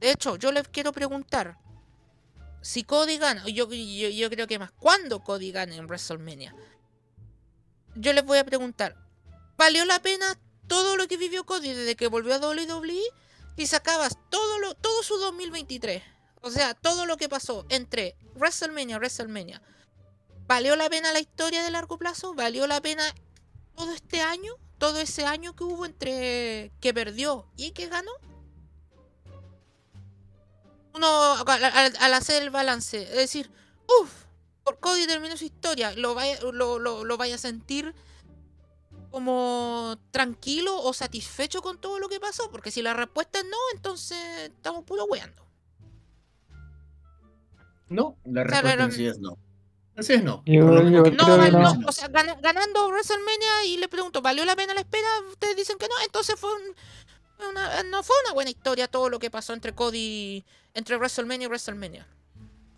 De 0.00 0.10
hecho, 0.10 0.36
yo 0.36 0.50
les 0.50 0.66
quiero 0.66 0.92
preguntar. 0.92 1.56
Si 2.62 2.82
Cody 2.82 3.16
gana, 3.16 3.46
yo, 3.46 3.70
yo, 3.70 4.08
yo 4.08 4.28
creo 4.28 4.46
que 4.46 4.58
más, 4.58 4.70
¿cuándo 4.72 5.20
Cody 5.24 5.50
gane 5.50 5.76
en 5.76 5.86
WrestleMania? 5.86 6.54
Yo 7.94 8.12
les 8.12 8.24
voy 8.24 8.38
a 8.38 8.44
preguntar, 8.44 8.96
¿valió 9.56 9.84
la 9.84 10.00
pena 10.00 10.38
todo 10.68 10.96
lo 10.96 11.08
que 11.08 11.16
vivió 11.16 11.44
Cody 11.44 11.72
desde 11.72 11.96
que 11.96 12.06
volvió 12.06 12.34
a 12.34 12.38
WWE? 12.38 13.02
Si 13.56 13.66
sacabas 13.66 14.16
todo, 14.30 14.58
lo, 14.58 14.74
todo 14.74 15.02
su 15.02 15.16
2023, 15.18 16.02
o 16.40 16.50
sea, 16.50 16.74
todo 16.74 17.04
lo 17.06 17.16
que 17.16 17.28
pasó 17.28 17.66
entre 17.68 18.16
WrestleMania 18.36 18.96
y 18.96 18.98
WrestleMania, 18.98 19.60
¿valió 20.46 20.76
la 20.76 20.88
pena 20.88 21.12
la 21.12 21.20
historia 21.20 21.62
de 21.62 21.70
largo 21.70 21.98
plazo? 21.98 22.32
¿Valió 22.34 22.66
la 22.66 22.80
pena 22.80 23.02
todo 23.76 23.92
este 23.92 24.20
año? 24.22 24.54
¿Todo 24.78 24.98
ese 25.00 25.26
año 25.26 25.54
que 25.54 25.64
hubo 25.64 25.84
entre 25.84 26.72
que 26.80 26.94
perdió 26.94 27.46
y 27.56 27.72
que 27.72 27.88
ganó? 27.88 28.12
Uno, 30.94 31.34
al, 31.46 31.64
al- 31.64 31.96
al 32.00 32.14
hacer 32.14 32.42
el 32.42 32.50
balance, 32.50 33.02
es 33.02 33.16
decir, 33.16 33.50
uff, 34.00 34.10
por 34.64 34.78
Cody 34.78 35.06
terminó 35.06 35.36
su 35.36 35.44
historia, 35.44 35.92
lo 35.96 36.14
vaya, 36.14 36.38
lo, 36.52 36.78
lo- 36.78 37.04
lo 37.04 37.16
vaya 37.16 37.34
a 37.36 37.38
sentir 37.38 37.94
como 39.10 39.98
tranquilo 40.12 40.80
o 40.82 40.92
satisfecho 40.92 41.62
con 41.62 41.78
todo 41.80 41.98
lo 41.98 42.08
que 42.08 42.20
pasó, 42.20 42.50
porque 42.50 42.70
si 42.70 42.80
la 42.82 42.94
respuesta 42.94 43.40
es 43.40 43.44
no, 43.46 43.56
entonces 43.74 44.18
estamos 44.44 44.84
puro 44.84 45.04
weando. 45.06 45.44
No, 47.88 48.16
la 48.24 48.44
respuesta 48.44 48.84
en 48.84 48.92
sí 48.92 49.06
es 49.06 49.18
no. 49.18 49.36
Así 49.96 50.12
es 50.14 50.22
no. 50.22 50.42
Yo- 50.46 50.62
yo 50.88 51.02
No, 51.10 51.36
val- 51.36 51.52
no, 51.52 51.74
no. 51.74 51.88
o 51.88 51.92
sea, 51.92 52.08
gana- 52.08 52.36
ganando 52.40 52.88
WrestleMania 52.88 53.64
y 53.66 53.76
le 53.78 53.88
pregunto, 53.88 54.22
¿valió 54.22 54.44
la 54.44 54.54
pena 54.56 54.74
la 54.74 54.80
espera? 54.80 55.08
Ustedes 55.30 55.56
dicen 55.56 55.76
que 55.76 55.88
no, 55.88 55.94
entonces 56.04 56.38
fue 56.38 56.50
un- 56.54 57.48
una, 57.50 57.82
no 57.84 58.02
fue 58.02 58.14
una 58.24 58.32
buena 58.34 58.50
historia 58.50 58.86
todo 58.86 59.08
lo 59.08 59.18
que 59.18 59.30
pasó 59.30 59.52
entre 59.54 59.74
Cody, 59.74 60.44
entre 60.74 60.96
WrestleMania 60.96 61.46
y 61.46 61.48
WrestleMania. 61.48 62.06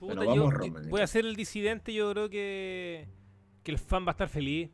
Puta, 0.02 0.14
Bueno, 0.16 0.34
yo- 0.34 0.42
vamos, 0.42 0.52
yo 0.54 0.58
Roman, 0.58 0.90
voy 0.90 1.00
a 1.00 1.06
ser 1.06 1.24
el 1.24 1.36
disidente, 1.36 1.94
yo 1.94 2.10
creo 2.10 2.28
que, 2.28 3.06
que 3.62 3.70
el 3.70 3.78
fan 3.78 4.04
va 4.04 4.08
a 4.08 4.10
estar 4.10 4.28
feliz. 4.28 4.68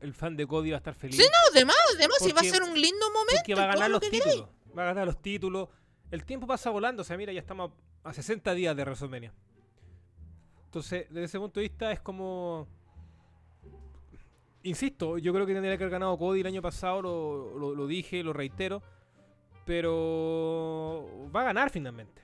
El 0.00 0.12
fan 0.12 0.36
de 0.36 0.46
Cody 0.46 0.70
va 0.70 0.76
a 0.76 0.78
estar 0.78 0.92
feliz. 0.94 1.16
Sí, 1.16 1.22
no, 1.22 1.38
además, 1.56 1.76
además, 1.94 2.18
si 2.20 2.26
va 2.26 2.32
a 2.32 2.34
Porque- 2.42 2.50
ser 2.50 2.62
un 2.62 2.74
lindo 2.78 3.06
momento. 3.10 3.36
porque 3.38 3.54
va 3.54 3.62
a 3.62 3.64
y 3.64 3.68
ganar 3.72 3.88
lo 3.88 3.94
los 3.94 4.00
que 4.02 4.10
títulos. 4.10 4.48
Va 4.76 4.82
a 4.82 4.86
ganar 4.86 5.06
los 5.06 5.22
títulos. 5.22 5.68
El 6.10 6.24
tiempo 6.26 6.46
pasa 6.46 6.68
volando. 6.68 7.00
O 7.00 7.04
sea, 7.06 7.16
mira, 7.16 7.32
ya 7.32 7.40
estamos 7.40 7.72
a 8.04 8.12
60 8.12 8.52
días 8.52 8.76
de 8.76 8.82
WrestleMania. 8.82 9.32
Entonces, 10.66 11.06
desde 11.08 11.24
ese 11.24 11.38
punto 11.38 11.58
de 11.60 11.68
vista 11.68 11.90
es 11.90 12.00
como... 12.00 12.68
Insisto, 14.62 15.16
yo 15.16 15.32
creo 15.32 15.46
que 15.46 15.54
tendría 15.54 15.78
que 15.78 15.84
haber 15.84 15.92
ganado 15.92 16.18
Cody 16.18 16.40
el 16.40 16.46
año 16.48 16.60
pasado, 16.60 17.00
lo, 17.00 17.56
lo- 17.58 17.74
lo 17.74 17.86
dije, 17.86 18.22
lo 18.22 18.34
reitero. 18.34 18.82
Pero 19.64 21.08
va 21.34 21.40
a 21.40 21.44
ganar 21.44 21.70
finalmente. 21.70 22.22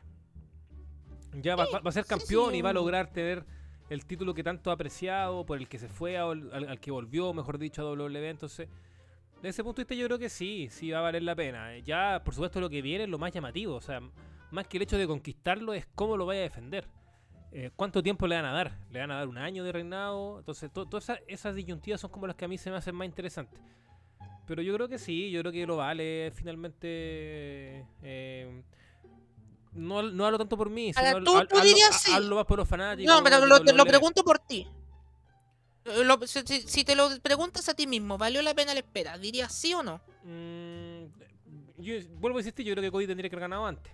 Ya 1.35 1.57
va, 1.57 1.66
va- 1.72 1.80
va 1.80 1.89
a 1.91 1.93
ser 1.93 2.05
sí, 2.05 2.09
campeón 2.11 2.53
sí, 2.53 2.59
y 2.59 2.62
va 2.62 2.70
a 2.70 2.72
lograr 2.74 3.11
tener 3.12 3.45
el 3.89 4.05
título 4.07 4.35
que 4.35 4.43
tanto 4.43 4.70
ha 4.70 4.74
apreciado, 4.74 5.45
por 5.47 5.59
el 5.59 5.68
que 5.68 5.78
se 5.78 5.89
fue, 5.89 6.16
al, 6.18 6.51
al- 6.53 6.68
al 6.68 6.80
que 6.80 6.91
volvió, 6.91 7.33
mejor 7.33 7.59
dicho, 7.59 7.83
a 7.83 7.91
WWE. 7.93 8.28
Entonces, 8.30 8.68
desde 9.37 9.49
ese 9.49 9.64
punto 9.64 9.76
de 9.80 9.85
vista 9.85 9.95
yo 9.95 10.07
creo 10.07 10.18
que 10.18 10.28
sí, 10.28 10.68
sí 10.70 10.91
va 10.91 10.99
a 10.99 11.03
valer 11.03 11.22
la 11.22 11.35
pena. 11.35 11.76
Ya, 11.78 12.22
por 12.24 12.35
supuesto, 12.35 12.61
lo 12.61 12.70
que 12.70 12.83
viene 12.83 13.05
es 13.05 13.11
lo 13.11 13.18
más 13.18 13.33
llamativo. 13.33 13.74
O 13.74 13.80
sea, 13.80 14.01
más 14.51 14.66
que 14.66 14.76
el 14.76 14.83
hecho 14.85 14.99
de 14.99 15.07
conquistarlo 15.07 15.72
es 15.74 15.87
cómo 15.95 16.16
lo 16.16 16.26
vaya 16.26 16.41
a 16.41 16.45
defender. 16.45 16.87
Eh, 17.55 17.70
¿Cuánto 17.76 18.03
tiempo 18.03 18.26
le 18.26 18.37
van 18.37 18.47
a 18.47 18.53
dar? 18.53 18.78
¿Le 18.91 19.01
van 19.01 19.11
a 19.11 19.16
dar 19.16 19.28
un 19.28 19.37
año 19.37 19.62
de 19.64 19.72
reinado? 19.72 20.39
Entonces, 20.39 20.70
to- 20.72 20.87
todas 20.87 21.05
esas, 21.05 21.20
esas 21.26 21.55
disyuntivas 21.55 22.01
son 22.01 22.11
como 22.11 22.26
las 22.26 22.37
que 22.37 22.45
a 22.47 22.49
mí 22.49 22.57
se 22.57 22.70
me 22.70 22.76
hacen 22.76 22.95
más 22.95 23.07
interesantes. 23.07 23.61
Pero 24.47 24.62
yo 24.62 24.74
creo 24.74 24.89
que 24.89 24.99
sí, 24.99 25.30
yo 25.30 25.41
creo 25.41 25.53
que 25.53 25.66
lo 25.66 25.76
vale 25.76 26.30
finalmente. 26.35 27.85
eh, 28.03 28.62
no, 29.73 30.03
no 30.03 30.27
hablo 30.27 30.39
tanto 30.39 30.57
por 30.57 30.70
mí, 30.70 30.93
sino 30.93 31.23
tú- 31.25 31.37
hablo- 31.37 31.49
tú 31.49 31.61
dirías 31.61 32.01
sí. 32.03 32.12
hablo 32.12 32.37
más 32.37 32.47
por 32.47 32.59
los 32.59 32.68
fanáticos. 32.68 33.14
No, 33.14 33.23
pero 33.25 33.45
lo, 33.47 33.85
pregunto 33.87 34.23
por 34.25 34.39
ti. 34.39 34.66
Eh, 35.85 36.05
lo- 36.05 36.25
si, 36.27 36.41
si- 36.43 36.62
si 36.62 36.85
te 36.85 36.95
lo 36.95 37.09
preguntas 37.20 37.68
a 37.68 37.75
ti 37.75 37.87
mismo, 37.87 38.18
¿valió 38.18 38.43
la 38.43 38.55
pena 38.55 38.73
la 38.75 38.81
espera? 38.81 39.18
¿Dirías 39.18 39.53
sí 39.53 39.75
o 39.75 39.83
no? 39.83 40.01
Mm, 40.25 41.07
yo 41.79 41.95
vuelvo 42.20 42.39
a 42.39 42.41
insistir, 42.41 42.64
yo 42.66 42.75
creo 42.75 42.83
que 42.83 42.91
Cody 42.93 43.07
tendría 43.07 43.29
que 43.31 43.37
haber 43.37 43.49
ganado 43.49 43.66
antes. 43.66 43.93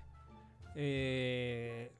Eh, 0.74 1.90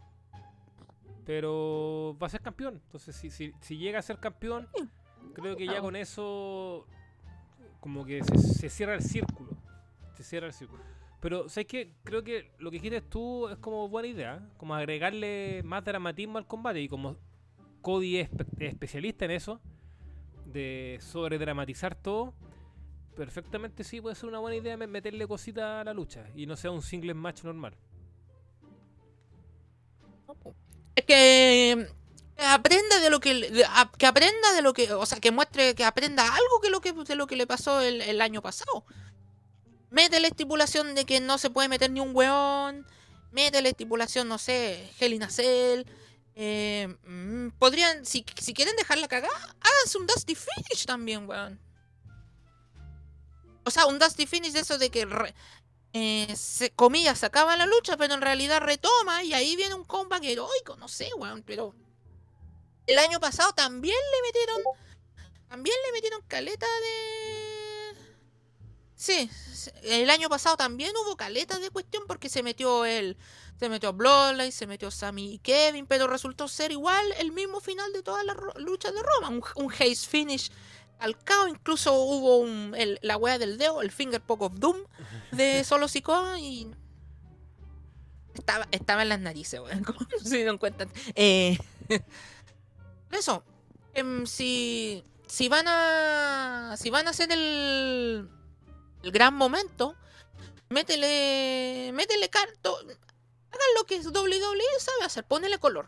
pero 1.25 2.17
va 2.21 2.27
a 2.27 2.31
ser 2.31 2.41
campeón. 2.41 2.81
Entonces, 2.85 3.15
si, 3.17 3.31
si, 3.31 3.53
si 3.61 3.77
llega 3.77 3.99
a 3.99 4.03
ser 4.03 4.19
campeón, 4.19 4.69
creo 5.35 5.57
que 5.57 5.67
ya 5.67 5.81
con 5.81 5.95
eso 5.97 6.87
como 7.81 8.05
que 8.05 8.23
se, 8.25 8.39
se 8.39 8.71
cierra 8.71 8.95
el 8.95 9.03
círculo. 9.03 9.51
Se 10.17 10.25
cierra 10.25 10.47
el 10.49 10.53
círculo. 10.53 10.83
Pero, 11.21 11.49
¿sabes 11.49 11.67
qué? 11.67 11.95
Creo 12.05 12.23
que 12.23 12.53
lo 12.59 12.71
que 12.71 12.81
quieres 12.81 13.09
tú 13.09 13.49
es 13.49 13.59
como 13.59 13.89
buena 13.89 14.09
idea. 14.09 14.37
¿eh? 14.37 14.49
Como 14.57 14.75
agregarle 14.75 15.63
más 15.65 15.85
dramatismo 15.85 16.39
al 16.39 16.47
combate. 16.47 16.81
Y 16.81 16.89
como 16.89 17.17
Cody 17.83 18.19
es 18.19 18.31
espe- 18.31 18.47
es 18.61 18.69
especialista 18.73 19.25
en 19.25 19.33
eso, 19.33 19.61
de 20.47 20.99
sobredramatizar 21.01 21.95
todo, 21.97 22.35
perfectamente 23.17 23.83
sí 23.85 24.01
puede 24.01 24.15
ser 24.15 24.29
una 24.29 24.39
buena 24.39 24.57
idea 24.57 24.77
me- 24.77 24.87
meterle 24.87 25.27
cositas 25.27 25.81
a 25.81 25.85
la 25.85 25.93
lucha 25.93 26.25
y 26.37 26.47
no 26.47 26.57
sea 26.57 26.71
un 26.71 26.83
singles 26.83 27.17
match 27.17 27.43
normal. 27.43 27.75
Es 30.95 31.05
que 31.05 31.87
que 32.37 32.45
aprenda 32.45 33.01
de 33.01 33.11
lo 33.11 33.19
que 33.19 33.65
que 33.99 34.07
aprenda 34.07 34.53
de 34.55 34.63
lo 34.63 34.73
que 34.73 34.93
o 34.93 35.05
sea 35.07 35.19
que 35.19 35.33
muestre 35.33 35.75
que 35.75 35.85
aprenda 35.85 36.23
algo 36.23 36.61
que 36.63 36.71
lo 36.71 36.81
que 36.81 36.93
de 36.93 37.17
lo 37.17 37.27
que 37.27 37.35
le 37.35 37.49
pasó 37.49 37.81
el 37.81 38.21
año 38.21 38.41
pasado 38.43 38.85
mete 39.91 40.21
la 40.21 40.29
estipulación 40.29 40.95
de 40.95 41.05
que 41.05 41.21
no 41.21 41.39
se 41.39 41.51
puede 41.51 41.69
meter 41.69 41.91
ni 41.91 42.01
un 42.01 42.15
weón. 42.15 42.87
Mete 43.31 43.61
la 43.63 43.69
estipulación 43.69 44.29
no 44.29 44.39
sé 44.39 44.91
Hell 44.99 45.13
in 45.13 45.23
a 45.23 45.31
Cell, 45.31 45.85
eh, 46.35 46.89
mm, 47.05 47.49
podrían 47.59 48.07
si, 48.07 48.25
si 48.41 48.55
quieren 48.55 48.75
dejarla 48.77 49.07
cagada 49.09 49.35
háganse 49.61 49.99
un 49.99 50.07
Dusty 50.07 50.35
Finish 50.35 50.87
también 50.87 51.29
weón. 51.29 51.61
O 53.65 53.71
sea 53.71 53.87
un 53.87 53.99
Dusty 53.99 54.27
Finish 54.27 54.53
de 54.53 54.61
eso 54.61 54.79
de 54.79 54.91
que 54.91 55.05
re- 55.05 55.35
eh, 55.93 56.35
se, 56.37 56.71
comillas, 56.71 57.19
se 57.19 57.27
acaba 57.27 57.57
la 57.57 57.67
lucha, 57.67 57.97
pero 57.97 58.15
en 58.15 58.23
realidad 58.23 58.61
retoma 58.61 59.23
y 59.25 59.35
ahí 59.35 59.57
viene 59.57 59.75
un 59.75 59.85
comeback 59.85 60.23
heroico, 60.25 60.77
no 60.77 60.89
sé, 60.89 61.11
weón, 61.17 61.43
pero 61.43 61.75
el 62.87 62.99
año 62.99 63.21
pasado 63.21 63.53
también 63.53 63.97
le 63.97 64.29
metieron, 64.29 64.63
también 65.49 65.77
le 65.87 65.93
metieron 65.93 66.23
caleta 66.29 66.67
de... 66.67 67.28
Sí, 69.01 69.31
el 69.85 70.11
año 70.11 70.29
pasado 70.29 70.57
también 70.57 70.91
hubo 71.05 71.17
caleta 71.17 71.57
de 71.61 71.71
cuestión 71.71 72.03
porque 72.09 72.29
se 72.29 72.43
metió 72.43 72.85
el, 72.85 73.17
se 73.57 73.69
metió 73.69 73.93
Bloodline, 73.93 74.51
se 74.51 74.67
metió 74.67 74.91
Sammy 74.91 75.35
y 75.35 75.39
Kevin, 75.39 75.87
pero 75.87 76.09
resultó 76.09 76.49
ser 76.49 76.73
igual 76.73 77.07
el 77.19 77.31
mismo 77.31 77.61
final 77.61 77.93
de 77.93 78.03
todas 78.03 78.25
las 78.25 78.37
luchas 78.57 78.93
de 78.93 79.01
Roma, 79.05 79.29
un, 79.29 79.43
un 79.55 79.73
haze 79.73 79.95
finish 80.05 80.51
al 80.99 81.17
cabo, 81.23 81.47
incluso 81.47 81.95
hubo 81.95 82.39
un, 82.39 82.75
el- 82.77 82.99
la 83.03 83.17
wea 83.17 83.39
del 83.39 83.57
dedo, 83.57 83.83
el 83.83 83.93
finger 83.93 84.21
poke 84.21 84.43
of 84.47 84.55
doom 84.59 84.79
de 85.31 85.63
Solo 85.65 85.87
Sikoa 85.87 86.41
y 86.41 86.69
estaba, 88.35 88.67
estaba 88.73 89.03
en 89.03 89.11
las 89.11 89.21
narices, 89.21 89.61
weón, 89.61 89.85
como 89.85 90.01
se 90.25 90.37
dieron 90.39 90.59
cuenta. 90.59 90.89
Eh, 91.15 91.57
eso, 93.13 93.45
em, 93.95 94.27
si, 94.27 95.05
si 95.29 95.49
van 95.49 95.67
a 95.69 96.75
si 96.77 96.91
van 96.91 97.07
a 97.07 97.11
hacer 97.11 97.31
el, 97.31 98.29
el 99.03 99.13
gran 99.13 99.35
momento, 99.35 99.95
métele, 100.71 101.93
métele 101.93 102.29
carto, 102.29 102.77
hagan 102.79 103.71
lo 103.79 103.85
que 103.87 103.97
WWE 103.97 104.79
sabe 104.79 105.05
hacer, 105.05 105.25
ponele 105.25 105.59
color. 105.59 105.87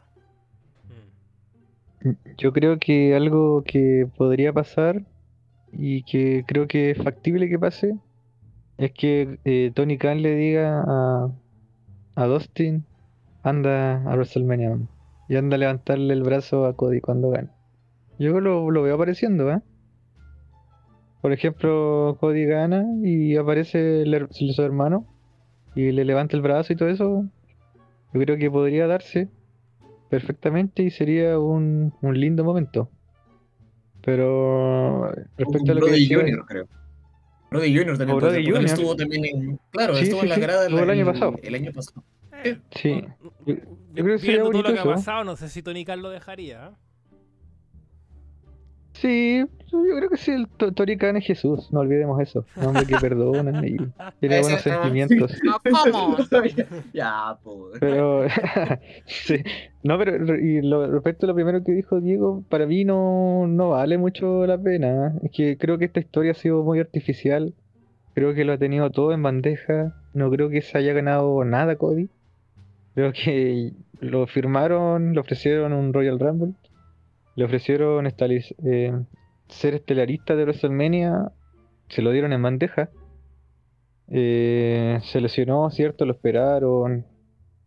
Mm. 2.03 2.11
Yo 2.39 2.53
creo 2.53 2.79
que 2.79 3.15
algo 3.15 3.63
que 3.65 4.09
podría 4.17 4.53
pasar 4.53 5.05
y 5.73 6.03
que 6.05 6.45
creo 6.47 6.67
que 6.67 6.91
es 6.93 6.99
factible 7.03 7.49
que 7.49 7.59
pase 7.59 7.97
es 8.79 8.93
que 8.93 9.39
eh, 9.45 9.73
Tony 9.75 9.99
Khan 9.99 10.23
le 10.23 10.35
diga 10.35 10.83
a, 10.87 11.31
a 12.15 12.27
Dustin 12.27 12.87
anda 13.43 14.03
a 14.11 14.15
WrestleMania 14.15 14.71
man, 14.71 14.89
y 15.29 15.37
anda 15.37 15.57
a 15.57 15.59
levantarle 15.59 16.15
el 16.15 16.23
brazo 16.23 16.67
a 16.67 16.75
Cody 16.75 17.01
cuando 17.01 17.31
gane. 17.31 17.51
Yo 18.19 18.41
lo, 18.41 18.71
lo 18.71 18.83
veo 18.83 18.95
apareciendo, 18.95 19.51
¿eh? 19.51 19.61
Por 21.21 21.33
ejemplo, 21.33 22.17
Cody 22.21 22.45
gana 22.47 22.85
y 23.03 23.37
aparece 23.37 24.03
el 24.03 24.29
su 24.31 24.63
hermano 24.63 25.07
y 25.75 25.93
le 25.93 26.05
levanta 26.05 26.37
el 26.37 26.43
brazo 26.43 26.73
y 26.73 26.77
todo 26.77 26.89
eso. 26.89 27.25
Yo 28.13 28.21
creo 28.21 28.37
que 28.39 28.51
podría 28.51 28.87
darse 28.87 29.29
perfectamente 30.09 30.83
y 30.83 30.91
sería 30.91 31.39
un, 31.39 31.93
un 32.01 32.21
lindo 32.21 32.43
momento. 32.43 32.91
Pero 34.03 35.13
respecto 35.37 35.73
a 35.73 35.75
lo 35.75 35.81
que 35.83 35.87
Brody 35.87 36.01
decía- 36.03 36.19
Junior, 36.19 36.47
creo. 36.47 36.69
Brody 37.51 37.77
Junior 37.77 37.99
también. 37.99 38.19
Brody 38.19 38.37
él 38.39 38.45
Junior. 38.47 38.65
estuvo 38.65 38.97
también 38.97 39.25
en. 39.25 39.61
Claro, 39.71 39.95
Sí, 39.97 40.05
estuvo 40.05 40.21
sí, 40.21 40.25
en 40.27 40.29
la 40.31 40.35
sí, 40.37 40.41
grada 40.41 40.63
estuvo 40.65 40.81
el 40.81 40.91
año 40.91 41.05
pasado. 41.05 41.35
El 41.43 41.55
año 41.55 41.73
pasado. 41.73 42.05
Eh, 42.45 42.59
Sí, 42.71 43.03
yo- 43.47 43.55
yo 43.93 44.05
creo 44.05 44.17
que 44.17 44.19
sería 44.19 44.41
todo 44.43 44.53
lo 44.53 44.63
que 44.63 44.69
ha 44.71 44.75
eso. 44.75 44.91
pasado, 44.91 45.25
no 45.25 45.37
sé 45.37 45.49
si 45.49 45.63
Tony 45.63 45.85
Khan 45.85 46.01
lo 46.01 46.11
dejaría. 46.11 46.69
¿eh? 46.69 46.71
Sí, 49.01 49.45
yo 49.73 49.97
creo 49.97 50.11
que 50.11 50.17
sí, 50.17 50.33
el 50.33 50.49
To- 50.49 50.73
Tori 50.73 50.97
Khan 50.99 51.17
es 51.17 51.25
Jesús, 51.25 51.73
no 51.73 51.81
olvidemos 51.81 52.21
eso. 52.21 52.45
Un 52.57 52.67
hombre 52.67 52.85
que 52.87 52.99
perdona 52.99 53.67
y 53.67 53.77
tiene 54.21 54.41
buenos 54.41 54.61
sentimientos. 54.61 55.33
No, 55.43 55.57
¿cómo? 55.93 56.17
ya, 56.93 57.39
pues. 57.43 57.79
Pero, 57.81 58.27
sí, 59.07 59.43
no, 59.83 59.97
pero 59.97 60.37
y 60.37 60.61
lo, 60.61 60.87
respecto 60.91 61.25
a 61.25 61.29
lo 61.29 61.35
primero 61.35 61.63
que 61.65 61.73
dijo 61.73 62.01
Diego, 62.01 62.45
para 62.49 62.67
mí 62.67 62.85
no, 62.85 63.47
no 63.47 63.71
vale 63.71 63.97
mucho 63.97 64.47
la 64.47 64.59
pena. 64.59 65.15
Es 65.23 65.31
que 65.33 65.57
creo 65.57 65.79
que 65.79 65.87
esta 65.87 66.01
historia 66.01 66.33
ha 66.33 66.35
sido 66.35 66.63
muy 66.63 66.79
artificial. 66.81 67.55
Creo 68.15 68.35
que 68.35 68.45
lo 68.45 68.53
ha 68.53 68.59
tenido 68.59 68.91
todo 68.91 69.13
en 69.13 69.23
bandeja. 69.23 69.95
No 70.13 70.31
creo 70.31 70.51
que 70.51 70.63
se 70.63 70.77
haya 70.77 70.93
ganado 70.93 71.45
nada, 71.45 71.77
Cody. 71.77 72.11
Creo 72.95 73.13
que 73.13 73.73
lo 74.01 74.27
firmaron, 74.27 75.15
le 75.15 75.21
ofrecieron 75.21 75.73
un 75.73 75.93
Royal 75.93 76.19
Rumble, 76.19 76.55
le 77.37 77.45
ofrecieron 77.45 78.07
eh, 78.07 78.93
ser 79.49 79.75
estelarista 79.75 80.37
de 80.37 80.45
WrestleMania, 80.45 81.33
se 81.89 82.03
lo 82.03 82.11
dieron 82.11 82.33
en 82.33 82.43
bandeja. 82.43 82.91
Eh, 84.09 84.99
se 85.03 85.21
lesionó, 85.21 85.71
¿cierto? 85.71 86.05
Lo 86.05 86.13
esperaron. 86.13 87.07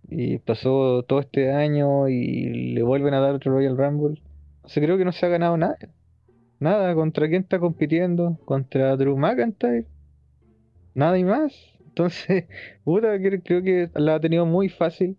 Y 0.10 0.38
pasó 0.40 1.04
todo 1.04 1.20
este 1.20 1.52
año 1.52 2.10
y 2.10 2.74
le 2.74 2.84
vuelven 2.84 3.14
a 3.14 3.20
dar 3.20 3.36
otro 3.36 3.54
Royal 3.54 3.78
Rumble. 3.78 4.22
O 4.64 4.68
sea, 4.68 4.84
creo 4.84 4.98
que 4.98 5.06
no 5.06 5.12
se 5.12 5.26
ha 5.26 5.30
ganado 5.30 5.58
nada. 5.58 5.78
Nada, 6.60 6.94
¿contra 6.96 7.28
quién 7.28 7.44
está 7.44 7.60
compitiendo? 7.60 8.38
¿Contra 8.46 8.96
Drew 8.96 9.18
McIntyre? 9.18 9.86
Nada 10.94 11.18
y 11.18 11.24
más. 11.24 11.54
Entonces, 11.88 12.46
puta, 12.84 13.18
creo 13.20 13.64
que 13.64 13.90
la 13.96 14.16
ha 14.16 14.20
tenido 14.20 14.46
muy 14.46 14.70
fácil. 14.70 15.18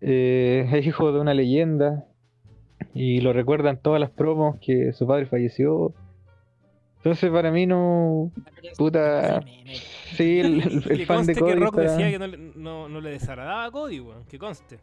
Eh, 0.00 0.66
es 0.72 0.86
hijo 0.86 1.12
de 1.12 1.20
una 1.20 1.34
leyenda. 1.34 2.06
Y 2.94 3.20
lo 3.20 3.32
recuerdan 3.32 3.78
todas 3.80 4.00
las 4.00 4.10
promos 4.10 4.56
que 4.60 4.92
su 4.92 5.06
padre 5.06 5.26
falleció. 5.26 5.92
Entonces, 6.98 7.30
para 7.30 7.50
mí 7.50 7.66
no. 7.66 8.30
Puta. 8.76 9.42
Sí, 10.16 10.40
el, 10.40 10.60
el- 10.60 10.84
el 10.90 10.98
que 10.98 11.06
fan 11.06 11.24
de 11.26 11.34
conste 11.34 11.40
Cody. 11.40 11.52
que 11.54 11.58
Rock 11.60 11.78
está- 11.78 11.92
decía 11.92 12.10
que 12.10 12.18
no, 12.18 12.26
le- 12.26 12.38
no, 12.56 12.88
no 12.88 13.00
le 13.00 13.10
desagradaba 13.10 13.64
a 13.64 13.70
Cody, 13.70 14.00
weón. 14.00 14.24
Que 14.26 14.38
conste. 14.38 14.78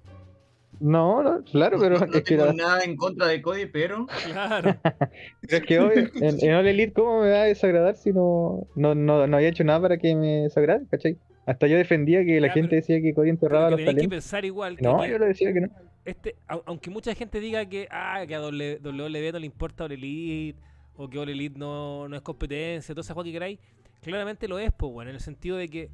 No, 0.79 1.23
no, 1.23 1.43
claro, 1.43 1.77
pero 1.79 1.97
no, 1.99 2.05
no 2.05 2.13
es 2.17 2.23
que 2.23 2.37
tengo 2.37 2.53
nada 2.53 2.83
en 2.83 2.95
contra 2.95 3.27
de 3.27 3.41
Cody, 3.41 3.65
pero. 3.67 4.05
Claro. 4.31 4.75
Pero 4.83 4.97
es 5.57 5.61
que 5.63 5.79
hoy, 5.79 6.09
en, 6.21 6.37
en 6.39 6.55
All 6.55 6.67
Elite, 6.67 6.93
¿cómo 6.93 7.21
me 7.21 7.31
va 7.31 7.41
a 7.41 7.45
desagradar 7.45 7.95
si 7.95 8.11
no, 8.13 8.67
no, 8.75 8.93
no, 8.95 9.25
no 9.27 9.37
había 9.37 9.49
hecho 9.49 9.63
nada 9.63 9.81
para 9.81 9.97
que 9.97 10.15
me 10.15 10.43
desagrade, 10.43 10.85
¿cachai? 10.89 11.17
Hasta 11.45 11.65
yo 11.67 11.77
defendía 11.77 12.23
que 12.25 12.39
la 12.41 12.47
Ya, 12.47 12.53
gente 12.53 12.69
pero- 12.71 12.81
decía 12.81 13.01
que 13.01 13.13
Cody 13.13 13.29
enterraba 13.29 13.65
Pero 13.67 13.71
los 13.71 13.79
que 13.79 13.85
tenéis 13.85 13.95
que 13.95 14.07
talentos. 14.09 14.25
pensar 14.25 14.45
igual 14.45 14.77
que 14.77 14.83
No, 14.83 15.05
yo 15.05 15.17
le 15.19 15.25
decía 15.27 15.53
que 15.53 15.61
no. 15.61 15.69
Este, 16.07 16.35
au- 16.47 16.63
aunque 16.65 16.89
mucha 16.89 17.13
gente 17.13 17.39
diga 17.39 17.65
que, 17.65 17.87
ah, 17.91 18.23
que 18.27 18.35
a 18.35 18.41
WWE 18.41 19.31
no 19.31 19.39
le 19.39 19.45
importa 19.45 19.83
All 19.83 19.91
Elite, 19.91 20.59
o 20.95 21.07
que 21.09 21.19
All 21.19 21.29
Elite 21.29 21.57
no, 21.59 22.07
no 22.07 22.15
es 22.15 22.21
competencia, 22.21 22.95
toda 22.95 23.01
esa 23.03 23.23
que 23.23 23.31
queráis, 23.31 23.59
claramente 24.01 24.47
lo 24.47 24.57
es, 24.57 24.71
pues, 24.71 24.91
bueno, 24.91 25.09
en 25.09 25.15
el 25.15 25.21
sentido 25.21 25.57
de 25.57 25.69
que 25.69 25.89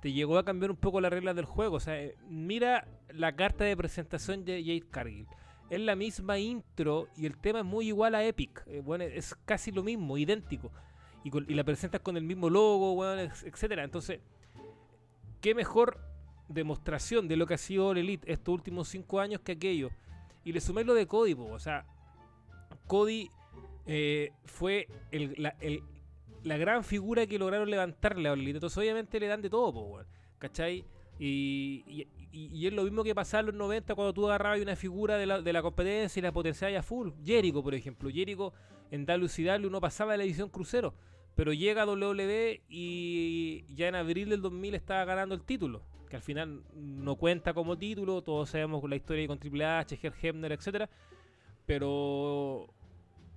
te 0.00 0.12
llegó 0.12 0.38
a 0.38 0.44
cambiar 0.44 0.70
un 0.70 0.76
poco 0.76 1.00
las 1.00 1.12
reglas 1.12 1.34
del 1.36 1.44
juego. 1.44 1.76
O 1.76 1.80
sea, 1.80 2.00
eh, 2.00 2.14
mira 2.28 2.86
la 3.10 3.34
carta 3.34 3.64
de 3.64 3.76
presentación 3.76 4.44
de 4.44 4.62
Jade 4.62 4.84
Cargill. 4.90 5.26
Es 5.70 5.80
la 5.80 5.96
misma 5.96 6.38
intro 6.38 7.08
y 7.16 7.26
el 7.26 7.36
tema 7.36 7.60
es 7.60 7.64
muy 7.64 7.88
igual 7.88 8.14
a 8.14 8.24
Epic. 8.24 8.62
Eh, 8.66 8.80
bueno, 8.82 9.04
es 9.04 9.34
casi 9.44 9.70
lo 9.70 9.82
mismo, 9.82 10.16
idéntico. 10.16 10.70
Y, 11.24 11.30
la 11.54 11.64
presentas 11.64 12.00
con 12.00 12.16
el 12.16 12.22
mismo 12.22 12.48
logo, 12.48 12.94
bueno, 12.94 13.20
etcétera. 13.20 13.84
Entonces, 13.84 14.20
qué 15.40 15.54
mejor 15.54 16.00
demostración 16.48 17.28
de 17.28 17.36
lo 17.36 17.46
que 17.46 17.54
ha 17.54 17.58
sido 17.58 17.88
All 17.88 17.98
Elite 17.98 18.30
estos 18.32 18.52
últimos 18.54 18.88
cinco 18.88 19.20
años 19.20 19.40
que 19.40 19.52
aquello. 19.52 19.90
Y 20.44 20.52
le 20.52 20.60
sumé 20.60 20.84
lo 20.84 20.94
de 20.94 21.06
Cody, 21.06 21.34
po, 21.34 21.44
o 21.44 21.58
sea, 21.58 21.84
Cody 22.86 23.30
eh, 23.86 24.32
fue 24.44 24.88
el- 25.10 25.34
la, 25.38 25.54
la 26.44 26.56
gran 26.56 26.84
figura 26.84 27.26
que 27.26 27.38
lograron 27.38 27.70
levantarle 27.70 28.28
a 28.28 28.32
All 28.32 28.40
Elite. 28.40 28.58
Entonces, 28.58 28.76
obviamente 28.78 29.18
le 29.20 29.26
dan 29.26 29.42
de 29.42 29.50
todo, 29.50 29.72
po, 29.72 30.00
¿cachai? 30.38 30.84
Y, 31.18 32.06
es 32.32 32.72
lo 32.72 32.84
mismo 32.84 33.02
que 33.02 33.14
pasaba 33.14 33.40
en 33.40 33.46
los 33.46 33.54
90 33.56 33.94
cuando 33.94 34.12
tú 34.12 34.26
agarrabas 34.26 34.60
una 34.60 34.76
figura 34.76 35.16
de 35.16 35.26
la, 35.26 35.40
de 35.40 35.52
la 35.52 35.62
competencia 35.62 36.20
y 36.20 36.22
la 36.22 36.30
potenciabas 36.32 36.76
a 36.78 36.82
full. 36.82 37.10
Jericho, 37.24 37.62
por 37.62 37.74
ejemplo. 37.74 38.10
Jericho 38.10 38.52
en 38.90 39.04
WCW 39.06 39.66
uno 39.66 39.80
pasaba 39.80 40.12
de 40.12 40.18
la 40.18 40.24
edición 40.24 40.48
crucero. 40.48 40.94
Pero 41.38 41.52
llega 41.52 41.82
a 41.82 41.86
WWE 41.86 42.62
y 42.68 43.64
ya 43.72 43.86
en 43.86 43.94
abril 43.94 44.28
del 44.28 44.42
2000 44.42 44.74
estaba 44.74 45.04
ganando 45.04 45.36
el 45.36 45.42
título. 45.42 45.82
Que 46.10 46.16
al 46.16 46.22
final 46.22 46.64
no 46.74 47.14
cuenta 47.14 47.54
como 47.54 47.78
título. 47.78 48.22
Todos 48.22 48.50
sabemos 48.50 48.82
la 48.90 48.96
historia 48.96 49.24
con 49.28 49.38
Triple 49.38 49.64
H, 49.64 50.00
Herr 50.02 50.14
Hebner, 50.20 50.50
etcétera 50.50 50.90
Pero 51.64 52.66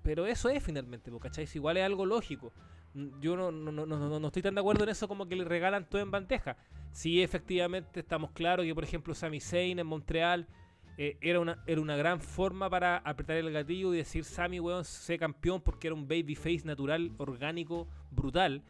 pero 0.01 0.25
eso 0.25 0.49
es 0.49 0.63
finalmente, 0.63 1.11
¿cachai? 1.19 1.45
Si 1.45 1.59
igual 1.59 1.77
es 1.77 1.83
algo 1.83 2.07
lógico. 2.07 2.51
Yo 3.19 3.35
no, 3.35 3.51
no, 3.51 3.71
no, 3.71 3.85
no, 3.85 4.19
no 4.19 4.27
estoy 4.27 4.41
tan 4.41 4.55
de 4.55 4.61
acuerdo 4.61 4.83
en 4.83 4.89
eso 4.89 5.07
como 5.07 5.27
que 5.27 5.35
le 5.35 5.45
regalan 5.45 5.87
todo 5.87 6.01
en 6.01 6.09
bandeja. 6.09 6.57
Sí, 6.91 7.21
efectivamente 7.21 7.99
estamos 7.99 8.31
claros 8.31 8.65
que, 8.65 8.73
por 8.73 8.83
ejemplo, 8.83 9.13
Sami 9.13 9.39
Zayn 9.39 9.77
en 9.77 9.85
Montreal 9.85 10.47
eh, 10.97 11.17
era, 11.21 11.39
una, 11.39 11.63
era 11.67 11.81
una 11.81 11.95
gran 11.95 12.19
forma 12.19 12.69
para 12.69 12.97
apretar 12.97 13.37
el 13.37 13.51
gatillo 13.51 13.93
y 13.93 13.97
decir, 13.97 14.23
Sami, 14.23 14.59
weón, 14.59 14.85
sé 14.85 15.17
campeón 15.17 15.61
porque 15.61 15.87
era 15.87 15.95
un 15.95 16.07
babyface 16.07 16.61
natural, 16.65 17.11
orgánico, 17.17 17.87
brutal. 18.11 18.63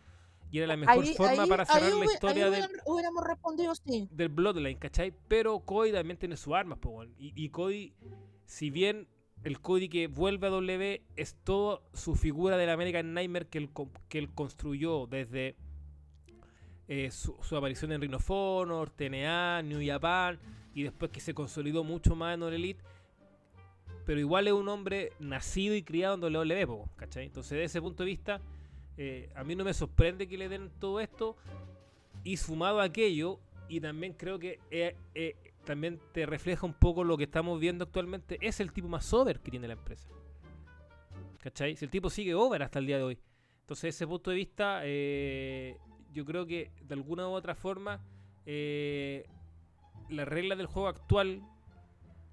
Y 0.52 0.58
era 0.58 0.68
la 0.68 0.76
mejor 0.78 1.04
Ahí- 1.04 1.14
forma 1.16 1.44
ahí- 1.44 1.50
para 1.50 1.66
cerrar 1.66 1.94
la 1.94 2.06
historia 2.06 2.50
del, 2.50 2.66
hubiéramos 2.86 3.24
respondido 3.26 3.74
sí. 3.74 4.08
del 4.12 4.30
Bloodline, 4.30 4.78
¿cachai? 4.78 5.14
Pero 5.30 5.60
Cody 5.62 5.92
también 5.94 6.18
tiene 6.18 6.36
sus 6.36 6.54
armas, 6.54 6.78
po, 6.80 6.90
weón. 6.90 7.14
y, 7.18 7.32
y 7.42 7.50
Cody, 7.50 7.94
si 8.46 8.70
bien 8.70 9.08
el 9.44 9.60
Cody 9.62 9.88
que 9.90 10.08
vuelve 10.08 10.48
a 10.48 10.50
W 10.52 11.02
es 11.16 11.36
todo 11.44 11.84
su 11.94 12.16
figura 12.16 12.58
del 12.58 12.70
American 12.70 13.14
Nightmare 13.14 13.48
que 13.48 13.58
él, 13.60 13.70
que 14.10 14.20
él 14.20 14.30
construyó 14.34 15.08
desde 15.08 15.56
eh, 16.88 17.10
su, 17.12 17.38
su 17.42 17.56
aparición 17.56 17.92
en 17.94 18.02
Ring 18.02 18.14
of 18.16 18.30
Honor, 18.30 18.90
TNA, 18.90 19.62
New 19.64 19.80
Japan, 19.86 20.38
y 20.74 20.84
después 20.84 21.12
que 21.12 21.20
se 21.20 21.34
consolidó 21.34 21.84
mucho 21.84 22.16
más 22.16 22.36
en 22.36 22.44
All 22.44 22.54
Elite. 22.54 22.84
Pero 24.06 24.20
igual 24.20 24.48
es 24.48 24.54
un 24.54 24.68
hombre 24.68 25.14
nacido 25.20 25.76
y 25.76 25.84
criado 25.84 26.16
en 26.16 26.36
WWE, 26.36 26.86
¿cachai? 26.96 27.26
Entonces, 27.26 27.52
desde 27.52 27.66
ese 27.66 27.82
punto 27.82 28.04
de 28.04 28.08
vista, 28.10 28.42
eh, 28.98 29.30
a 29.36 29.44
mí 29.44 29.56
no 29.56 29.64
me 29.64 29.74
sorprende 29.74 30.28
que 30.28 30.38
le 30.38 30.50
den 30.50 30.72
todo 30.80 31.00
esto 31.00 31.36
y 32.24 32.38
sumado 32.38 32.82
a 32.82 32.86
aquello, 32.86 33.40
y 33.68 33.80
también 33.80 34.14
creo 34.14 34.38
que 34.38 34.60
eh, 34.70 34.96
eh, 35.16 35.36
también 35.64 36.00
te 36.14 36.26
refleja 36.26 36.66
un 36.66 36.74
poco 36.74 37.04
lo 37.04 37.18
que 37.18 37.24
estamos 37.26 37.60
viendo 37.60 37.86
actualmente, 37.86 38.38
es 38.42 38.60
el 38.60 38.72
tipo 38.72 38.88
más 38.88 39.14
over 39.14 39.40
que 39.40 39.52
tiene 39.52 39.68
la 39.68 39.74
empresa. 39.74 40.10
¿Cachai? 41.40 41.76
Si 41.76 41.86
el 41.86 41.92
tipo 41.92 42.10
sigue 42.10 42.36
over 42.36 42.64
hasta 42.64 42.80
el 42.80 42.88
día 42.88 42.98
de 42.98 43.04
hoy. 43.04 43.20
Entonces, 43.62 43.84
desde 43.84 43.98
ese 43.98 44.08
punto 44.08 44.30
de 44.30 44.36
vista, 44.36 44.84
yo 46.14 46.26
creo 46.26 46.46
que 46.46 46.72
de 46.82 46.94
alguna 46.94 47.28
u 47.28 47.32
otra 47.32 47.56
forma, 47.56 48.02
las 50.12 50.28
reglas 50.28 50.58
del 50.58 50.68
juego 50.68 50.88
actual 50.88 51.42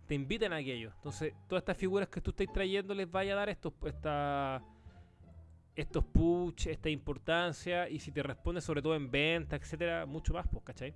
te 0.06 0.14
invitan 0.14 0.52
a 0.52 0.56
aquello. 0.56 0.90
Entonces, 0.96 1.34
todas 1.48 1.62
estas 1.62 1.76
figuras 1.76 2.08
que 2.08 2.20
tú 2.20 2.30
estás 2.30 2.46
trayendo 2.52 2.94
les 2.94 3.10
vaya 3.10 3.34
a 3.34 3.36
dar 3.36 3.48
estos, 3.48 3.72
esta, 3.86 4.62
estos 5.76 6.04
push, 6.04 6.68
esta 6.68 6.88
importancia, 6.88 7.88
y 7.88 8.00
si 8.00 8.10
te 8.10 8.22
responde 8.22 8.60
sobre 8.60 8.82
todo 8.82 8.96
en 8.96 9.10
venta, 9.10 9.56
etcétera, 9.56 10.06
mucho 10.06 10.32
más, 10.32 10.46
pues, 10.48 10.64
¿cachai? 10.64 10.94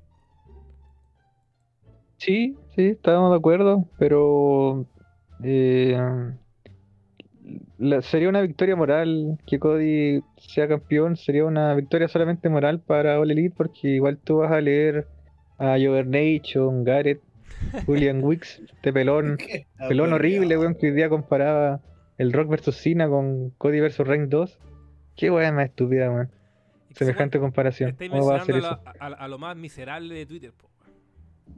Sí, 2.17 2.57
sí, 2.75 2.87
estábamos 2.87 3.33
de 3.33 3.37
acuerdo, 3.37 3.85
pero 3.99 4.87
eh, 5.43 5.99
sería 8.03 8.29
una 8.29 8.41
victoria 8.41 8.77
moral 8.77 9.39
que 9.47 9.59
Cody 9.59 10.23
sea 10.39 10.69
campeón, 10.69 11.17
sería 11.17 11.45
una 11.45 11.75
victoria 11.75 12.09
solamente 12.09 12.49
moral 12.49 12.81
para 12.81 13.19
All 13.19 13.31
Elite 13.31 13.55
porque 13.57 13.89
igual 13.89 14.19
tú 14.19 14.39
vas 14.39 14.53
a 14.53 14.61
leer 14.61 15.09
a 15.63 15.77
Jover 15.79 16.07
Nation, 16.07 16.85
Garrett, 16.85 17.21
Julian 17.87 18.21
Wicks, 18.25 18.61
este 18.75 18.93
pelón, 18.93 19.39
pelón 19.89 20.13
horrible, 20.13 20.59
weón, 20.59 20.75
que 20.75 20.89
hoy 20.89 20.93
día 20.95 21.09
comparaba 21.09 21.81
el 22.19 22.33
Rock 22.33 22.49
vs 22.49 22.75
Cena 22.77 23.09
con 23.09 23.51
Cody 23.59 23.81
vs 23.81 23.99
Rank 23.99 24.29
2. 24.29 24.59
Qué 25.17 25.31
weón 25.31 25.55
más 25.55 25.67
estúpida, 25.67 26.11
weón. 26.11 26.31
Semejante 26.95 27.39
comparación. 27.39 27.97
¿Cómo 28.11 28.27
va 28.27 28.37
a 28.37 28.41
hacer 28.43 28.57
eso? 28.57 28.67
a, 28.69 28.83
a- 29.01 29.07
a 29.07 29.29
lo 29.29 29.39
más 29.39 29.57
miserable 29.57 30.15
de 30.15 30.27
Twitter, 30.27 30.53
po. 30.53 30.69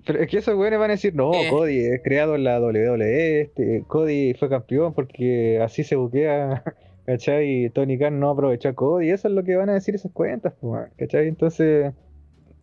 Pero 0.07 0.21
es 0.21 0.29
que 0.29 0.39
esos 0.39 0.55
güeyes 0.55 0.79
van 0.79 0.91
a 0.91 0.95
decir, 0.95 1.15
no, 1.15 1.33
Eh. 1.35 1.49
Cody 1.51 1.79
es 1.79 2.01
creado 2.03 2.35
en 2.37 2.45
la 2.45 2.61
WWE, 2.61 3.41
este, 3.41 3.85
Cody 3.87 4.35
fue 4.35 4.49
campeón 4.49 4.93
porque 4.95 5.61
así 5.63 5.83
se 5.83 5.97
buquea, 5.97 6.63
¿cachai? 7.07 7.65
Y 7.65 7.71
Tony 7.71 7.99
Khan 7.99 8.21
no 8.21 8.31
aprovechó 8.31 8.69
a 8.69 8.75
Cody, 8.75 9.11
eso 9.11 9.29
es 9.29 9.35
lo 9.35 9.43
que 9.45 9.57
van 9.57 9.71
a 9.71 9.75
decir 9.75 9.95
esas 9.95 10.13
cuentas, 10.13 10.53
pues, 10.61 10.89
¿cachai? 10.99 11.27
Entonces, 11.29 11.93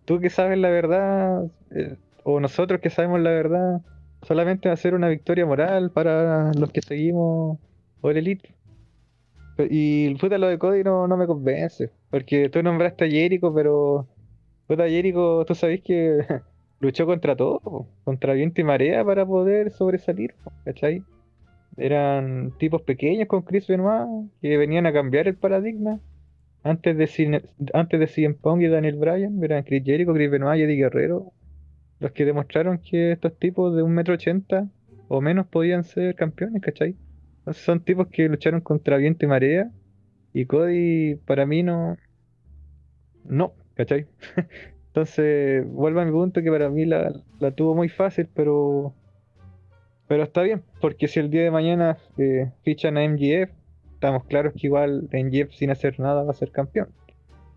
tú 0.06 0.20
que 0.20 0.30
sabes 0.30 0.58
la 0.58 0.70
verdad, 0.70 1.46
eh, 1.72 1.98
o 2.24 2.40
nosotros 2.40 2.82
que 2.82 2.90
sabemos 2.90 3.20
la 3.22 3.32
verdad, 3.32 3.82
solamente 4.24 4.70
va 4.70 4.74
a 4.74 4.78
ser 4.78 4.94
una 4.94 5.10
victoria 5.10 5.46
moral 5.46 5.92
para 5.92 6.52
los 6.54 6.72
que 6.72 6.82
seguimos 6.82 7.60
All 8.02 8.18
Elite. 8.18 8.54
Y 9.70 10.14
puta, 10.16 10.38
lo 10.38 10.48
de 10.48 10.58
Cody 10.58 10.84
no, 10.84 11.08
no 11.08 11.18
me 11.18 11.28
convence, 11.28 11.92
porque 12.10 12.50
tú 12.50 12.64
nombraste 12.64 13.06
a 13.06 13.10
Jericho, 13.10 13.54
pero 13.54 14.08
puta, 14.68 14.88
Jericho, 14.88 15.46
tú 15.46 15.54
sabes 15.54 15.82
que 15.82 16.26
luchó 16.80 17.06
contra 17.06 17.36
todo, 17.36 17.88
contra 18.04 18.34
viento 18.34 18.62
y 18.62 18.64
marea 18.64 19.06
para 19.06 19.26
poder 19.26 19.72
sobresalir, 19.72 20.34
¿cachai? 20.66 21.04
Eran 21.78 22.52
tipos 22.58 22.82
pequeños 22.82 23.28
con 23.28 23.44
Chris 23.44 23.68
Benoit 23.68 24.30
que 24.42 24.58
venían 24.58 24.86
a 24.86 24.94
cambiar 24.94 25.28
el 25.28 25.36
paradigma. 25.36 26.00
Antes 26.64 26.96
de, 26.98 27.08
Cine- 27.08 27.44
antes 27.74 28.00
de 28.00 28.08
CM 28.08 28.36
Punk 28.36 28.62
y 28.62 28.68
Daniel 28.68 28.98
Bryan, 28.98 29.44
eran 29.44 29.64
Chris 29.64 29.84
Jericho, 29.84 30.14
Chris 30.14 30.30
Benoit 30.32 30.70
y 30.70 30.76
Guerrero 30.78 31.34
los 32.00 32.12
que 32.14 32.26
demostraron 32.26 32.80
que 32.80 33.12
estos 33.12 33.38
tipos 33.38 33.76
de 33.76 33.84
un 33.84 33.94
metro 33.94 34.16
ochenta 34.16 34.68
o 35.08 35.22
menos 35.22 35.48
podían 35.48 35.84
ser 35.84 36.16
campeones, 36.16 36.62
¿cachai? 36.62 36.96
Entonces 37.40 37.64
son 37.64 37.84
tipos 37.84 38.08
que 38.08 38.28
lucharon 38.28 38.62
contra 38.62 38.98
viento 38.98 39.26
y 39.26 39.28
marea 39.30 39.72
y 40.34 40.46
Cody 40.46 41.16
para 41.26 41.46
mí 41.46 41.64
no... 41.64 41.98
No, 43.24 43.54
¿cachai? 43.76 44.08
Entonces, 44.88 45.66
vuelvo 45.68 46.02
a 46.02 46.06
mi 46.06 46.12
punto 46.12 46.42
que 46.42 46.50
para 46.52 46.70
mí 46.70 46.86
la, 46.86 47.14
la 47.40 47.52
tuvo 47.52 47.76
muy 47.76 47.90
fácil, 47.90 48.28
pero 48.34 48.94
pero 50.08 50.24
está 50.24 50.42
bien, 50.42 50.64
porque 50.82 51.08
si 51.08 51.20
el 51.20 51.30
día 51.30 51.44
de 51.44 51.52
mañana 51.52 51.98
eh, 52.18 52.52
fichan 52.64 52.98
a 52.98 53.04
MGF, 53.04 53.52
estamos 54.02 54.24
claros 54.24 54.54
que 54.54 54.66
igual 54.66 55.08
MGF 55.14 55.54
sin 55.54 55.70
hacer 55.70 56.00
nada 56.00 56.24
va 56.24 56.32
a 56.32 56.34
ser 56.34 56.52
campeón. 56.52 56.90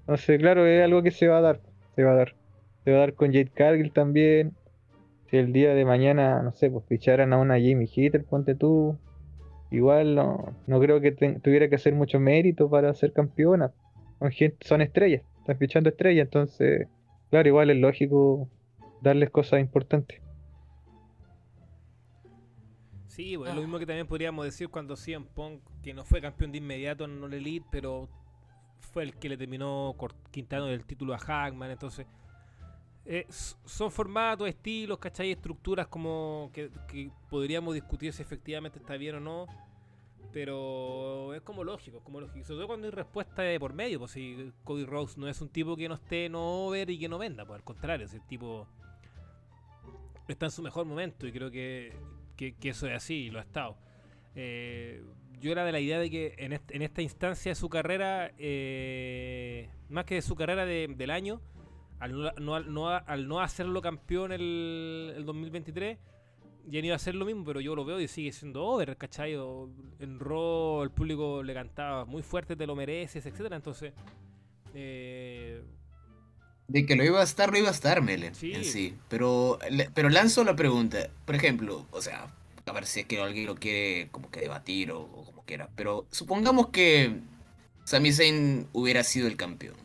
Entonces, 0.00 0.38
claro, 0.38 0.66
es 0.66 0.84
algo 0.84 1.02
que 1.02 1.10
se 1.10 1.26
va 1.26 1.38
a 1.38 1.40
dar, 1.40 1.60
se 1.96 2.04
va 2.04 2.12
a 2.12 2.14
dar. 2.16 2.34
Se 2.84 2.90
va 2.90 2.98
a 2.98 3.00
dar 3.00 3.14
con 3.14 3.28
Jade 3.28 3.48
Cargill 3.48 3.92
también. 3.92 4.52
Si 5.30 5.38
el 5.38 5.54
día 5.54 5.74
de 5.74 5.86
mañana, 5.86 6.42
no 6.42 6.52
sé, 6.52 6.70
pues 6.70 6.84
ficharan 6.84 7.32
a 7.32 7.38
una 7.38 7.54
Jamie 7.54 7.88
Hitter, 7.90 8.24
ponte 8.24 8.54
tú. 8.54 8.98
Igual 9.70 10.14
no, 10.14 10.54
no 10.66 10.80
creo 10.80 11.00
que 11.00 11.12
tuviera 11.12 11.70
que 11.70 11.76
hacer 11.76 11.94
mucho 11.94 12.20
mérito 12.20 12.68
para 12.68 12.92
ser 12.92 13.14
campeona. 13.14 13.72
Son, 14.18 14.30
gente, 14.30 14.58
son 14.60 14.82
estrellas, 14.82 15.22
están 15.38 15.56
fichando 15.56 15.88
estrellas, 15.88 16.26
entonces, 16.26 16.88
claro, 17.30 17.48
igual 17.48 17.70
es 17.70 17.78
lógico 17.78 18.50
darles 19.00 19.30
cosas 19.30 19.60
importantes. 19.60 20.20
Sí, 23.14 23.36
pues, 23.36 23.48
es 23.48 23.54
lo 23.54 23.62
mismo 23.62 23.78
que 23.78 23.86
también 23.86 24.08
podríamos 24.08 24.44
decir 24.44 24.68
cuando 24.68 24.96
CM 24.96 25.24
Punk, 25.24 25.60
que 25.84 25.94
no 25.94 26.04
fue 26.04 26.20
campeón 26.20 26.50
de 26.50 26.58
inmediato 26.58 27.04
en 27.04 27.22
All 27.22 27.32
Elite, 27.32 27.64
pero 27.70 28.08
fue 28.92 29.04
el 29.04 29.14
que 29.14 29.28
le 29.28 29.36
terminó 29.36 29.94
quitando 30.32 30.68
el 30.68 30.84
título 30.84 31.14
a 31.14 31.18
Hackman. 31.18 31.70
Entonces, 31.70 32.08
eh, 33.04 33.24
son 33.28 33.92
formatos, 33.92 34.48
estilos, 34.48 34.98
¿cachai? 34.98 35.30
Estructuras 35.30 35.86
como 35.86 36.50
que, 36.52 36.72
que 36.88 37.08
podríamos 37.30 37.74
discutir 37.74 38.12
si 38.12 38.20
efectivamente 38.20 38.80
está 38.80 38.96
bien 38.96 39.14
o 39.14 39.20
no. 39.20 39.46
Pero 40.32 41.34
es 41.34 41.42
como 41.42 41.62
lógico, 41.62 41.98
es 41.98 42.02
como 42.02 42.20
lógico. 42.20 42.44
Sobre 42.44 42.58
todo 42.58 42.66
cuando 42.66 42.88
hay 42.88 42.90
respuesta 42.90 43.42
de 43.42 43.60
por 43.60 43.74
medio. 43.74 44.00
Pues 44.00 44.10
si 44.10 44.52
Cody 44.64 44.84
Rhodes 44.84 45.16
no 45.18 45.28
es 45.28 45.40
un 45.40 45.50
tipo 45.50 45.76
que 45.76 45.88
no 45.88 45.94
esté 45.94 46.28
no 46.28 46.66
over 46.66 46.90
y 46.90 46.98
que 46.98 47.08
no 47.08 47.18
venda, 47.18 47.46
pues 47.46 47.60
al 47.60 47.64
contrario, 47.64 48.06
es 48.06 48.14
el 48.14 48.26
tipo 48.26 48.66
está 50.26 50.46
en 50.46 50.52
su 50.52 50.62
mejor 50.62 50.86
momento 50.86 51.26
y 51.26 51.32
creo 51.32 51.50
que, 51.50 51.92
que- 52.36 52.54
eso 52.68 52.86
es 52.86 52.94
así 52.94 53.14
y 53.26 53.30
lo 53.30 53.38
ha 53.38 53.42
estado. 53.42 53.76
Eh, 54.34 55.02
yo 55.40 55.52
era 55.52 55.64
de 55.64 55.72
la 55.72 55.80
idea 55.80 55.98
de 55.98 56.10
que 56.10 56.34
en, 56.38 56.52
est- 56.54 56.70
en 56.70 56.82
esta 56.82 57.02
instancia 57.02 57.50
de 57.50 57.54
su 57.56 57.68
carrera, 57.68 58.32
eh, 58.38 59.68
más 59.88 60.04
que 60.06 60.16
de 60.16 60.22
su 60.22 60.34
carrera 60.34 60.64
de- 60.66 60.88
del 60.96 61.10
año, 61.10 61.40
al 62.00 62.12
no, 62.12 63.40
hacerlo 63.40 63.80
campeón 63.80 64.32
el, 64.32 65.14
el 65.16 65.24
2023, 65.24 65.98
ya 66.66 66.78
ido 66.80 66.94
a 66.94 66.96
hacer 66.96 67.14
lo 67.14 67.24
mismo, 67.26 67.44
pero 67.44 67.60
yo 67.60 67.74
lo 67.76 67.84
veo 67.84 68.00
y 68.00 68.08
sigue 68.08 68.32
siendo 68.32 68.64
over, 68.64 68.96
¿cachai? 68.96 69.36
O 69.36 69.68
en 70.00 70.18
Raw 70.18 70.82
el 70.82 70.90
público 70.90 71.42
le 71.42 71.52
cantaba 71.54 72.04
muy 72.06 72.22
fuerte, 72.22 72.56
te 72.56 72.66
lo 72.66 72.74
mereces, 72.74 73.24
etcétera 73.26 73.56
Entonces, 73.56 73.92
eh, 74.74 75.62
De 76.66 76.86
que 76.86 76.96
lo 76.96 77.04
iba 77.04 77.20
a 77.20 77.24
estar, 77.24 77.50
lo 77.52 77.58
iba 77.58 77.68
a 77.68 77.72
estar, 77.72 78.00
Mele. 78.02 78.34
Sí. 78.34 78.52
En 78.54 78.64
sí. 78.64 78.94
Pero, 79.08 79.58
pero 79.94 80.08
lanzo 80.08 80.44
la 80.44 80.56
pregunta. 80.56 81.08
Por 81.26 81.34
ejemplo, 81.34 81.86
o 81.90 82.00
sea, 82.00 82.32
a 82.66 82.72
ver 82.72 82.86
si 82.86 83.00
es 83.00 83.06
que 83.06 83.20
alguien 83.20 83.46
lo 83.46 83.54
quiere 83.54 84.08
como 84.10 84.30
que 84.30 84.40
debatir 84.40 84.90
o, 84.90 85.00
o 85.02 85.24
como 85.26 85.42
quiera. 85.44 85.68
Pero 85.76 86.06
supongamos 86.10 86.68
que 86.68 87.18
Sami 87.84 88.12
Zayn 88.12 88.66
hubiera 88.72 89.04
sido 89.04 89.26
el 89.28 89.36
campeón. 89.36 89.76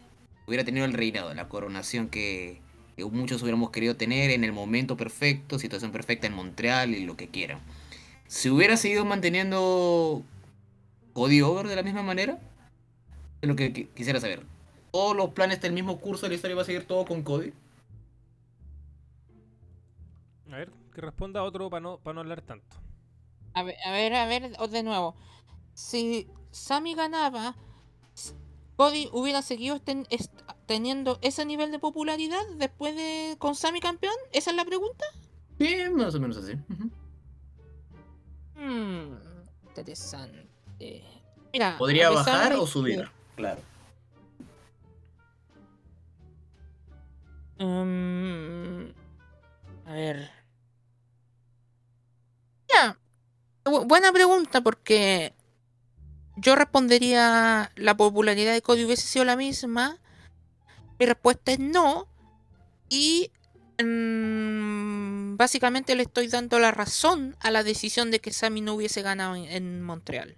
Hubiera 0.48 0.64
tenido 0.64 0.86
el 0.86 0.94
reinado, 0.94 1.34
la 1.34 1.50
coronación 1.50 2.08
que, 2.08 2.62
que 2.96 3.04
muchos 3.06 3.42
hubiéramos 3.44 3.72
querido 3.72 3.98
tener 3.98 4.32
en 4.32 4.44
el 4.46 4.54
momento 4.54 4.96
perfecto, 4.98 5.60
situación 5.60 5.92
perfecta 5.92 6.28
en 6.28 6.34
Montreal 6.34 6.96
y 6.96 7.04
lo 7.06 7.18
que 7.18 7.28
quieran. 7.28 7.60
¿Se 8.28 8.50
hubiera 8.50 8.78
seguido 8.78 9.04
manteniendo 9.06 10.24
Cody 11.14 11.42
Over 11.42 11.68
de 11.68 11.76
la 11.76 11.84
misma 11.84 12.04
manera? 12.04 12.40
Es 13.42 13.50
lo 13.50 13.56
que 13.56 13.74
qui- 13.74 13.88
quisiera 13.96 14.20
saber. 14.22 14.44
¿Todos 14.92 15.16
los 15.16 15.30
planes 15.32 15.62
del 15.62 15.74
mismo 15.74 16.00
curso 16.00 16.24
de 16.26 16.30
la 16.30 16.36
historia 16.36 16.56
va 16.56 16.64
a 16.64 16.66
seguir 16.66 16.86
todo 16.88 17.06
con 17.06 17.22
Cody? 17.24 17.54
a 20.52 20.56
ver, 20.58 20.72
que 20.94 21.02
responda 21.02 21.44
otro 21.44 21.70
para 21.70 21.80
no, 21.82 21.98
para 22.00 22.16
no 22.16 22.22
hablar 22.22 22.42
tanto. 22.42 22.76
A 23.54 23.62
ver, 23.64 23.76
a 23.86 23.92
ver, 23.92 24.16
a 24.16 24.26
ver, 24.26 24.52
o 24.60 24.68
de 24.68 24.82
nuevo. 24.84 25.16
Si 25.76 26.28
Sammy 26.52 26.96
ganaba, 26.96 27.56
Cody 28.76 29.10
hubiera 29.12 29.42
seguido 29.44 29.80
teniendo 30.66 31.20
ese 31.22 31.46
nivel 31.46 31.72
de 31.72 31.78
popularidad 31.80 32.42
después 32.58 32.96
de 32.96 33.36
con 33.38 33.54
Sammy 33.56 33.80
campeón. 33.80 34.16
¿Esa 34.32 34.50
es 34.50 34.56
la 34.56 34.66
pregunta? 34.66 35.06
Sí, 35.60 35.76
más 35.96 36.16
o 36.16 36.20
menos 36.20 36.38
así. 36.38 36.54
Hmm, 38.56 39.16
interesante. 39.68 41.04
Mira, 41.54 41.78
¿Podría 41.78 42.10
bajar 42.10 42.56
o 42.56 42.62
que- 42.66 42.72
subir? 42.72 43.10
Claro. 43.36 43.62
Mm, 47.60 48.92
a 49.86 49.94
ver. 49.94 50.30
Ya. 52.70 52.98
bu- 53.66 53.86
buena 53.88 54.12
pregunta 54.12 54.62
porque 54.62 55.34
yo 56.38 56.56
respondería 56.56 57.72
la 57.76 57.98
popularidad 57.98 58.54
de 58.54 58.62
Cody 58.62 58.86
hubiese 58.86 59.08
sido 59.08 59.26
la 59.26 59.36
misma. 59.36 59.98
Mi 61.00 61.06
respuesta 61.06 61.52
es 61.54 61.60
no. 61.60 62.08
Y 62.90 63.32
mm, 63.84 65.38
básicamente 65.38 65.96
le 65.96 66.04
estoy 66.04 66.28
dando 66.28 66.60
la 66.60 66.72
razón 66.72 67.36
a 67.40 67.52
la 67.52 67.64
decisión 67.64 68.12
de 68.12 68.20
que 68.20 68.32
Sammy 68.34 68.62
no 68.62 68.74
hubiese 68.76 69.02
ganado 69.02 69.36
en, 69.36 69.46
en 69.46 69.82
Montreal. 69.84 70.38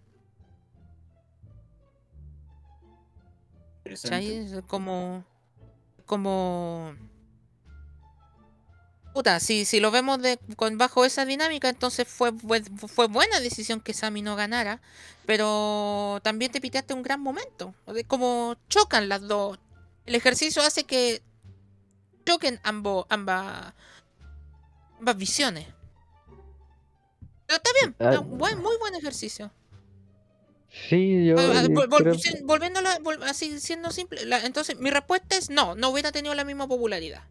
Interesante. 3.86 4.43
Es 4.57 4.63
como. 4.67 5.24
Como. 6.05 6.93
Puta, 9.14 9.39
si, 9.41 9.66
si 9.66 9.80
lo 9.82 9.91
vemos 9.91 10.22
de, 10.22 10.39
con, 10.55 10.78
bajo 10.78 11.03
esa 11.03 11.26
dinámica, 11.26 11.68
entonces 11.68 12.07
fue, 12.07 12.32
fue, 12.32 12.62
fue 12.62 13.07
buena 13.07 13.39
decisión 13.41 13.82
que 13.82 13.93
Sammy 13.93 14.22
no 14.22 14.36
ganara. 14.38 14.82
Pero 15.26 16.20
también 16.24 16.51
te 16.51 16.62
piteaste 16.62 16.93
un 16.93 17.03
gran 17.03 17.20
momento. 17.22 17.76
Como 18.07 18.55
chocan 18.70 19.09
las 19.09 19.22
dos. 19.22 19.59
El 20.05 20.16
ejercicio 20.16 20.62
hace 20.62 20.86
que 20.86 21.22
choquen 22.26 22.59
ambos, 22.64 23.05
ambas, 23.09 23.74
ambas 24.99 25.18
visiones. 25.18 25.68
Pero 27.47 27.57
está 27.57 27.70
bien, 27.82 27.95
Ah. 27.99 28.09
está 28.12 28.20
buen, 28.22 28.59
muy 28.62 28.78
buen 28.78 28.95
ejercicio. 28.95 29.51
Sí, 30.89 31.26
yo 31.26 31.36
Ah, 31.38 31.51
ah, 31.55 31.64
vol- 31.64 31.89
vol- 31.89 31.97
creo- 32.18 32.45
volviéndolo, 32.45 32.89
vol- 33.01 33.22
así 33.24 33.59
siendo 33.59 33.91
simple, 33.91 34.26
la- 34.26 34.45
entonces 34.45 34.80
mi 34.80 34.89
respuesta 34.89 35.36
es 35.36 35.49
no, 35.49 35.76
no 35.76 35.89
hubiera 35.89 36.14
tenido 36.14 36.34
la 36.34 36.45
misma 36.45 36.66
popularidad. 36.66 37.24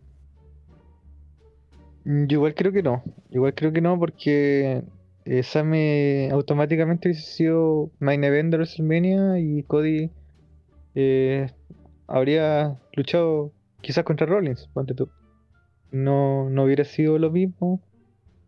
Yo 2.05 2.37
igual 2.39 2.55
creo 2.55 2.73
que 2.73 2.83
no. 2.83 3.03
Igual 3.31 3.55
creo 3.55 3.73
que 3.73 3.81
no 3.81 3.99
porque 3.99 4.83
eh, 5.25 5.43
Sami 5.43 6.29
automáticamente 6.31 7.09
hubiese 7.09 7.31
sido 7.31 7.91
main 7.99 8.25
event 8.25 8.51
de 8.51 8.57
WrestleMania 8.57 9.39
y 9.39 9.63
Cody 9.65 10.11
eh, 10.95 11.51
habría 12.07 12.79
luchado 12.95 13.53
quizás 13.83 14.05
contra 14.05 14.27
Rollins, 14.27 14.69
ponte. 14.73 14.95
No, 15.93 16.49
no 16.51 16.65
hubiera 16.65 16.85
sido 16.85 17.19
lo 17.19 17.31
mismo. 17.31 17.81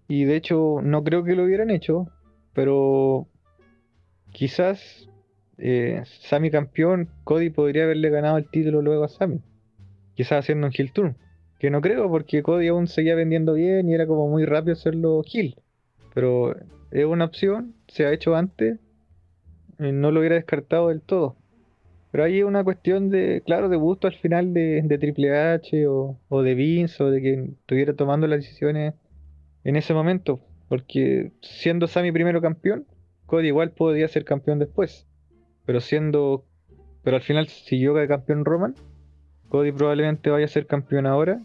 Y 0.08 0.24
de 0.24 0.36
hecho 0.36 0.80
no 0.82 1.04
creo 1.04 1.24
que 1.24 1.36
lo 1.36 1.44
hubieran 1.44 1.70
hecho, 1.70 2.08
pero 2.54 3.28
quizás 4.30 5.08
eh, 5.58 6.02
Sami 6.04 6.50
campeón, 6.50 7.08
Cody 7.24 7.50
podría 7.50 7.84
haberle 7.84 8.10
ganado 8.10 8.38
el 8.38 8.50
título 8.50 8.82
luego 8.82 9.04
a 9.04 9.08
Sami. 9.08 9.40
Quizás 10.14 10.40
haciendo 10.40 10.66
un 10.66 10.72
heel 10.76 10.92
turn. 10.92 11.16
Que 11.62 11.70
no 11.70 11.80
creo, 11.80 12.10
porque 12.10 12.42
Cody 12.42 12.66
aún 12.66 12.88
seguía 12.88 13.14
vendiendo 13.14 13.54
bien 13.54 13.88
y 13.88 13.94
era 13.94 14.04
como 14.04 14.28
muy 14.28 14.44
rápido 14.44 14.72
hacerlo 14.72 15.22
Hill. 15.24 15.54
Pero 16.12 16.56
es 16.90 17.04
una 17.04 17.26
opción, 17.26 17.76
se 17.86 18.04
ha 18.04 18.12
hecho 18.12 18.34
antes, 18.34 18.80
no 19.78 20.10
lo 20.10 20.18
hubiera 20.18 20.34
descartado 20.34 20.88
del 20.88 21.02
todo. 21.02 21.36
Pero 22.10 22.24
hay 22.24 22.42
una 22.42 22.64
cuestión 22.64 23.10
de, 23.10 23.44
claro, 23.46 23.68
de 23.68 23.76
gusto 23.76 24.08
al 24.08 24.14
final 24.14 24.52
de, 24.52 24.82
de 24.82 24.98
Triple 24.98 25.38
H 25.38 25.86
o, 25.86 26.18
o 26.28 26.42
de 26.42 26.56
Vince 26.56 27.00
o 27.00 27.12
de 27.12 27.20
quien 27.20 27.56
estuviera 27.60 27.94
tomando 27.94 28.26
las 28.26 28.40
decisiones 28.40 28.94
en 29.62 29.76
ese 29.76 29.94
momento. 29.94 30.40
Porque 30.68 31.30
siendo 31.42 31.86
Sammy 31.86 32.10
primero 32.10 32.40
campeón, 32.40 32.86
Cody 33.26 33.46
igual 33.46 33.70
podía 33.70 34.08
ser 34.08 34.24
campeón 34.24 34.58
después. 34.58 35.06
Pero 35.64 35.80
siendo. 35.80 36.44
Pero 37.04 37.18
al 37.18 37.22
final 37.22 37.46
siguió 37.46 37.94
de 37.94 38.08
campeón 38.08 38.44
Roman. 38.44 38.74
Cody 39.48 39.70
probablemente 39.70 40.28
vaya 40.28 40.46
a 40.46 40.48
ser 40.48 40.66
campeón 40.66 41.06
ahora. 41.06 41.38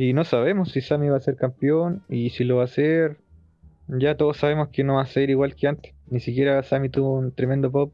Y 0.00 0.14
no 0.14 0.24
sabemos 0.24 0.70
si 0.72 0.80
Sammy 0.80 1.10
va 1.10 1.18
a 1.18 1.20
ser 1.20 1.36
campeón. 1.36 2.02
Y 2.08 2.30
si 2.30 2.44
lo 2.44 2.56
va 2.56 2.64
a 2.64 2.68
ser. 2.68 3.18
Ya 3.86 4.16
todos 4.16 4.38
sabemos 4.38 4.68
que 4.68 4.82
no 4.82 4.94
va 4.94 5.02
a 5.02 5.06
ser 5.06 5.28
igual 5.28 5.54
que 5.54 5.66
antes. 5.68 5.94
Ni 6.08 6.20
siquiera 6.20 6.62
Sammy 6.62 6.88
tuvo 6.88 7.12
un 7.12 7.32
tremendo 7.32 7.70
pop. 7.70 7.92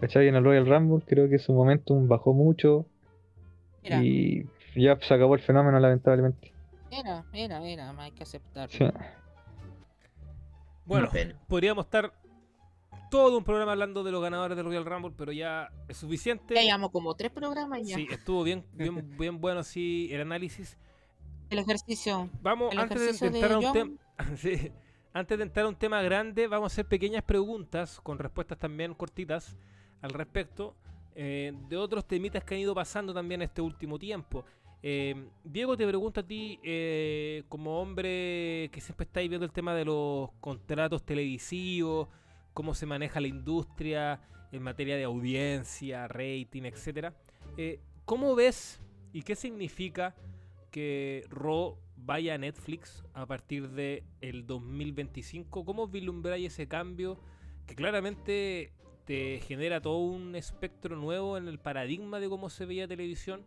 ¿Cachai? 0.00 0.26
En 0.26 0.34
el 0.34 0.42
Royal 0.42 0.66
Rumble. 0.66 1.04
Creo 1.06 1.28
que 1.28 1.38
su 1.38 1.52
momentum 1.52 2.08
bajó 2.08 2.32
mucho. 2.32 2.84
Mira, 3.84 4.02
Y 4.02 4.48
ya 4.74 4.98
se 5.00 5.14
acabó 5.14 5.36
el 5.36 5.40
fenómeno, 5.40 5.78
lamentablemente. 5.78 6.52
mira, 6.90 7.24
mira, 7.32 7.60
mira, 7.60 7.94
hay 7.96 8.10
que 8.10 8.24
aceptar. 8.24 8.68
Sí. 8.68 8.84
Bueno, 10.84 11.08
podríamos 11.46 11.84
estar 11.84 12.12
todo 13.08 13.38
un 13.38 13.44
programa 13.44 13.70
hablando 13.70 14.02
de 14.02 14.10
los 14.10 14.20
ganadores 14.20 14.56
del 14.56 14.66
Royal 14.66 14.84
Rumble, 14.84 15.14
pero 15.16 15.30
ya 15.30 15.70
es 15.86 15.96
suficiente. 15.96 16.56
Ya 16.56 16.62
llevamos 16.62 16.90
como 16.90 17.14
tres 17.14 17.30
programas 17.30 17.86
ya. 17.86 17.94
Sí, 17.94 18.08
estuvo 18.10 18.42
bien, 18.42 18.64
bien, 18.72 19.16
bien 19.16 19.40
bueno 19.40 19.62
sí 19.62 20.08
el 20.10 20.22
análisis. 20.22 20.76
El 21.50 21.58
ejercicio. 21.58 22.28
Vamos, 22.42 22.72
El 22.72 22.80
antes 22.80 22.98
de 22.98 23.04
ejercicio 23.04 23.30
de 23.30 23.38
entrar 23.38 23.52
a 23.52 23.58
un 23.58 23.72
tema, 23.72 23.92
sí, 24.36 24.72
antes 25.12 25.38
de 25.38 25.44
entrar 25.44 25.66
a 25.66 25.68
un 25.68 25.76
tema 25.76 26.02
grande, 26.02 26.46
vamos 26.48 26.72
a 26.72 26.74
hacer 26.74 26.86
pequeñas 26.86 27.22
preguntas 27.22 28.00
con 28.02 28.18
respuestas 28.18 28.58
también 28.58 28.94
cortitas 28.94 29.56
al 30.02 30.10
respecto 30.10 30.74
eh, 31.14 31.52
de 31.68 31.76
otros 31.76 32.06
temitas 32.06 32.44
que 32.44 32.54
han 32.54 32.60
ido 32.60 32.74
pasando 32.74 33.14
también 33.14 33.42
este 33.42 33.62
último 33.62 33.98
tiempo. 33.98 34.44
Eh, 34.82 35.30
Diego, 35.42 35.76
te 35.76 35.86
pregunto 35.86 36.20
a 36.20 36.22
ti, 36.22 36.60
eh, 36.62 37.44
como 37.48 37.80
hombre 37.80 38.68
que 38.72 38.80
siempre 38.80 39.04
estáis 39.04 39.28
viendo 39.28 39.46
el 39.46 39.52
tema 39.52 39.74
de 39.74 39.84
los 39.84 40.30
contratos 40.40 41.04
televisivos, 41.04 42.08
cómo 42.52 42.74
se 42.74 42.86
maneja 42.86 43.20
la 43.20 43.28
industria 43.28 44.20
en 44.52 44.62
materia 44.62 44.96
de 44.96 45.04
audiencia, 45.04 46.06
rating, 46.08 46.64
etcétera. 46.64 47.14
eh, 47.56 47.80
¿Cómo 48.04 48.34
ves 48.36 48.80
y 49.12 49.22
qué 49.22 49.34
significa 49.34 50.14
que 50.76 51.24
Raw 51.30 51.78
vaya 51.96 52.34
a 52.34 52.38
Netflix 52.38 53.02
a 53.14 53.24
partir 53.24 53.70
de 53.70 54.04
el 54.20 54.46
2025? 54.46 55.64
¿Cómo 55.64 55.88
vislumbráis 55.88 56.52
ese 56.52 56.68
cambio 56.68 57.18
que 57.66 57.74
claramente 57.74 58.72
te 59.06 59.40
genera 59.40 59.80
todo 59.80 59.98
un 59.98 60.34
espectro 60.36 60.96
nuevo 60.96 61.38
en 61.38 61.48
el 61.48 61.58
paradigma 61.58 62.20
de 62.20 62.28
cómo 62.28 62.50
se 62.50 62.66
veía 62.66 62.86
televisión? 62.86 63.42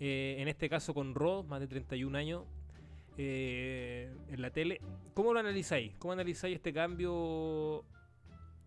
eh, 0.00 0.36
en 0.38 0.48
este 0.48 0.68
caso 0.68 0.94
con 0.94 1.14
Raw, 1.14 1.42
más 1.44 1.60
de 1.60 1.66
31 1.66 2.16
años 2.16 2.44
eh, 3.16 4.12
en 4.28 4.42
la 4.42 4.50
tele. 4.50 4.80
¿Cómo 5.14 5.32
lo 5.32 5.40
analizáis? 5.40 5.94
¿Cómo 5.98 6.12
analizáis 6.12 6.56
este 6.56 6.72
cambio 6.72 7.84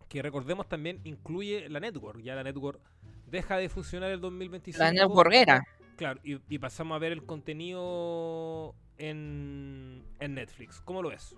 que 0.09 0.21
recordemos 0.21 0.67
también 0.67 0.99
incluye 1.05 1.69
la 1.69 1.79
network? 1.79 2.21
Ya 2.21 2.35
la 2.35 2.43
network 2.43 2.81
deja 3.27 3.57
de 3.57 3.69
funcionar 3.69 4.11
el 4.11 4.19
2025. 4.19 4.83
La 4.83 4.91
networkera. 4.91 5.63
Claro, 6.01 6.19
y, 6.23 6.57
pasamos 6.57 6.95
a 6.95 6.97
ver 6.97 7.11
el 7.11 7.23
contenido 7.27 8.73
en, 8.97 10.03
Netflix. 10.19 10.81
¿Cómo 10.83 11.03
lo 11.03 11.09
ves? 11.09 11.35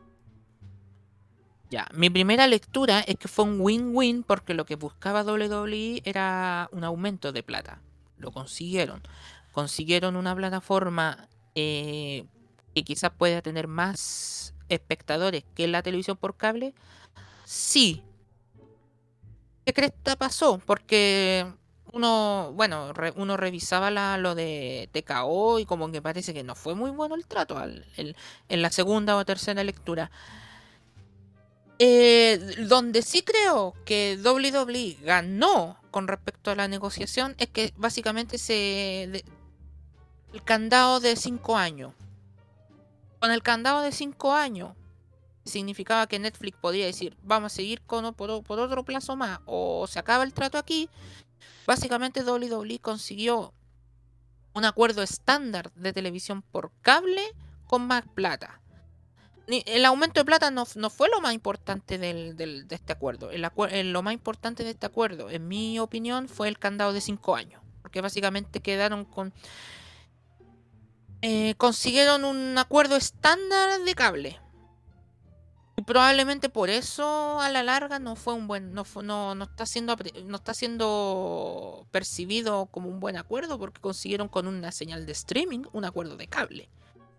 Ya, 1.70 1.86
mi 1.94 2.10
primera 2.10 2.48
lectura 2.48 3.02
es 3.02 3.18
que 3.18 3.28
fue 3.28 3.44
un 3.44 3.60
win-win 3.60 4.24
porque 4.24 4.54
lo 4.54 4.66
que 4.66 4.78
buscaba 4.78 5.24
WWE 5.24 6.02
era 6.06 6.70
un 6.72 6.86
aumento 6.86 7.34
de 7.34 7.44
plata. 7.44 7.82
Lo 8.18 8.32
consiguieron. 8.32 9.02
Consiguieron 9.52 10.16
una 10.16 10.34
plataforma 10.34 11.28
eh, 11.56 12.24
que 12.74 12.84
quizás 12.86 13.12
pueda 13.12 13.42
tener 13.42 13.68
más 13.68 14.56
espectadores 14.70 15.44
que 15.56 15.68
la 15.68 15.84
televisión 15.84 16.16
por 16.16 16.38
cable. 16.38 16.74
Sí. 17.44 18.02
¿Qué 19.66 19.74
cresta 19.74 20.16
pasó? 20.16 20.58
Porque 20.66 21.52
uno, 21.94 22.52
bueno, 22.56 22.92
re- 22.92 23.14
uno 23.16 23.38
revisaba 23.38 23.90
lo 24.18 24.36
de 24.36 24.90
TKO 24.92 25.60
y 25.60 25.66
como 25.66 25.92
que 25.92 26.02
parece 26.02 26.34
que 26.34 26.44
no 26.44 26.56
fue 26.56 26.76
muy 26.76 26.90
bueno 26.92 27.16
el 27.16 27.26
trato 27.28 27.56
en 27.64 28.62
la 28.62 28.72
segunda 28.72 29.16
o 29.16 29.24
tercera 29.26 29.64
lectura. 29.64 30.12
Eh, 31.80 32.40
donde 32.68 33.02
sí 33.02 33.24
creo 33.24 33.74
que 33.86 34.18
WWE 34.24 34.98
ganó 35.02 35.78
con 35.92 36.08
respecto 36.08 36.52
a 36.52 36.56
la 36.56 36.68
negociación 36.68 37.36
es 37.40 37.50
que 37.50 37.74
básicamente 37.78 38.38
se 38.38 39.04
el 40.34 40.44
candado 40.44 41.00
de 41.00 41.16
5 41.16 41.58
años. 41.58 41.94
Con 43.20 43.32
el 43.32 43.44
candado 43.44 43.82
de 43.82 43.92
5 43.92 44.34
años 44.34 44.74
significaba 45.46 46.08
que 46.08 46.20
Netflix 46.20 46.58
podría 46.60 46.86
decir, 46.86 47.16
vamos 47.22 47.54
a 47.54 47.56
seguir 47.56 47.82
con, 47.82 48.14
por 48.16 48.32
otro 48.32 48.84
plazo 48.84 49.16
más 49.16 49.40
o 49.46 49.86
se 49.88 50.00
acaba 50.00 50.24
el 50.24 50.34
trato 50.34 50.58
aquí. 50.58 50.90
Básicamente 51.66 52.24
WWE 52.24 52.80
consiguió 52.80 53.54
un 54.54 54.66
acuerdo 54.66 55.02
estándar 55.02 55.72
de 55.74 55.94
televisión 55.94 56.42
por 56.42 56.72
cable 56.82 57.22
con 57.66 57.88
más 57.88 58.04
plata. 58.14 58.60
El 59.48 59.84
aumento 59.86 60.20
de 60.22 60.26
plata 60.26 60.52
no, 60.52 60.66
no 60.76 60.90
fue 60.90 61.10
lo 61.10 61.20
más 61.20 61.34
importante 61.34 61.98
del- 61.98 62.36
del- 62.38 62.68
de 62.68 62.76
este 62.76 62.94
acuerdo. 62.94 63.30
Lo 63.32 64.04
más 64.04 64.14
importante 64.14 64.64
de 64.64 64.70
este 64.72 64.86
acuerdo, 64.86 65.30
en 65.30 65.48
mi 65.48 65.80
opinión, 65.80 66.30
fue 66.30 66.48
el 66.48 66.60
candado 66.60 66.94
de 66.94 67.02
5 67.02 67.36
años. 67.36 67.62
Porque 67.82 68.00
básicamente 68.02 68.62
quedaron 68.62 69.04
con... 69.06 69.34
eh, 71.22 71.56
consiguieron 71.58 72.26
un 72.26 72.58
acuerdo 72.58 72.96
estándar 72.96 73.80
de 73.82 73.96
cable. 73.96 74.40
Probablemente 75.86 76.50
por 76.50 76.70
eso 76.70 77.40
a 77.40 77.50
la 77.50 77.64
larga 77.64 78.00
no 78.00 78.16
fue 78.16 78.34
un 78.34 78.48
buen, 78.48 78.74
no, 78.74 78.86
no, 79.02 79.36
no 79.36 79.44
está 79.44 79.66
siendo 79.66 79.96
no 80.26 80.36
está 80.38 80.54
siendo 80.54 81.88
percibido 81.92 82.68
como 82.68 82.90
un 82.90 83.00
buen 83.00 83.18
acuerdo 83.18 83.58
porque 83.58 83.82
consiguieron 83.82 84.28
con 84.28 84.48
una 84.48 84.72
señal 84.72 85.06
de 85.06 85.12
streaming 85.12 85.64
un 85.74 85.86
acuerdo 85.86 86.16
de 86.16 86.28
cable. 86.28 86.70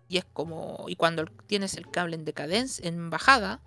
Y 0.07 0.17
es 0.17 0.25
como. 0.25 0.85
Y 0.87 0.95
cuando 0.95 1.25
tienes 1.47 1.75
el 1.75 1.89
cable 1.89 2.15
en 2.15 2.25
decadencia, 2.25 2.87
en 2.87 3.09
bajada, 3.09 3.59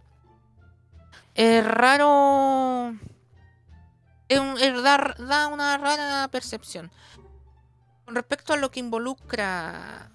es 1.34 1.64
raro. 1.64 2.94
Dar- 4.28 5.16
da 5.18 5.48
una 5.48 5.76
rara 5.78 6.28
percepción. 6.30 6.90
Con 8.04 8.14
respecto 8.14 8.52
a 8.52 8.56
lo 8.56 8.70
que 8.70 8.80
involucra. 8.80 10.10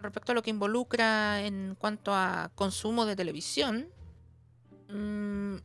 Respecto 0.00 0.32
a 0.32 0.34
lo 0.34 0.42
que 0.42 0.50
involucra 0.50 1.42
en 1.42 1.76
cuanto 1.78 2.12
a 2.14 2.50
consumo 2.54 3.06
de 3.06 3.14
televisión. 3.14 3.88
Mm, 4.92 5.56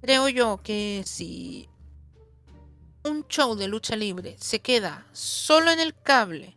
creo 0.00 0.28
yo 0.28 0.60
que 0.62 1.02
si 1.06 1.68
un 3.04 3.26
show 3.28 3.54
de 3.54 3.68
lucha 3.68 3.96
libre 3.96 4.36
se 4.38 4.60
queda 4.60 5.06
solo 5.12 5.70
en 5.70 5.80
el 5.80 5.94
cable 5.94 6.56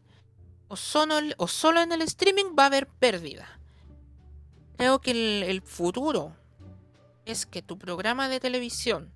o 0.67 0.75
solo, 0.77 1.81
en 1.81 1.91
el 1.91 2.01
streaming 2.03 2.55
va 2.57 2.63
a 2.63 2.67
haber 2.67 2.87
pérdida. 2.87 3.59
Creo 4.77 4.99
que 5.01 5.11
el, 5.49 5.61
futuro 5.61 6.35
es 7.25 7.45
que 7.45 7.61
tu 7.61 7.77
programa 7.77 8.29
de 8.29 8.39
televisión, 8.39 9.11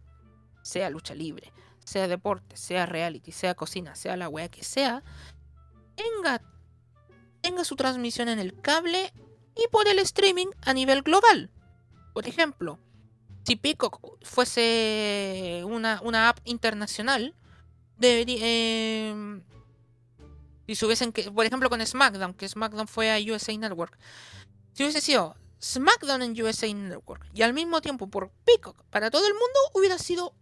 sea 0.64 0.90
lucha 0.90 1.14
libre, 1.14 1.54
sea 1.86 2.08
deporte, 2.08 2.58
sea 2.58 2.86
reality, 2.86 3.32
sea 3.32 3.56
cocina, 3.56 3.96
sea 3.96 4.18
la 4.18 4.30
wea 4.30 4.50
que 4.50 4.64
sea, 4.64 5.04
tenga 5.96 7.64
su 7.64 7.76
transmisión 7.76 8.30
en 8.30 8.40
el 8.40 8.60
cable 8.60 9.14
y 9.56 9.68
por 9.72 9.88
el 9.88 10.00
streaming 10.00 10.48
a 10.62 10.74
nivel 10.74 11.04
global. 11.04 11.52
Por 12.14 12.28
ejemplo, 12.28 12.80
si 13.44 13.56
Peacock 13.56 14.00
fuese 14.24 15.64
una, 15.66 16.00
una 16.04 16.30
app 16.30 16.40
internacional, 16.46 17.36
debería... 17.98 18.38
eh, 18.42 19.42
si 20.68 20.76
se 20.76 20.86
hubiesen 20.86 21.12
que, 21.12 21.30
por 21.30 21.46
ejemplo, 21.46 21.70
con 21.70 21.86
SmackDown, 21.86 22.34
que 22.34 22.48
SmackDown 22.48 22.88
fue 22.88 23.12
a 23.12 23.34
USA 23.34 23.56
Network. 23.58 23.98
Si 24.74 24.84
hubiese 24.84 25.02
sido 25.02 25.36
SmackDown 25.62 26.22
en 26.22 26.42
USA 26.42 26.74
Network 26.74 27.28
y 27.34 27.42
al 27.42 27.54
mismo 27.54 27.82
tiempo 27.82 28.08
por 28.08 28.32
Peacock 28.46 28.82
para 28.90 29.12
todo 29.12 29.28
el 29.28 29.34
mundo, 29.34 29.60
hubiera 29.74 29.98
sido 29.98 30.34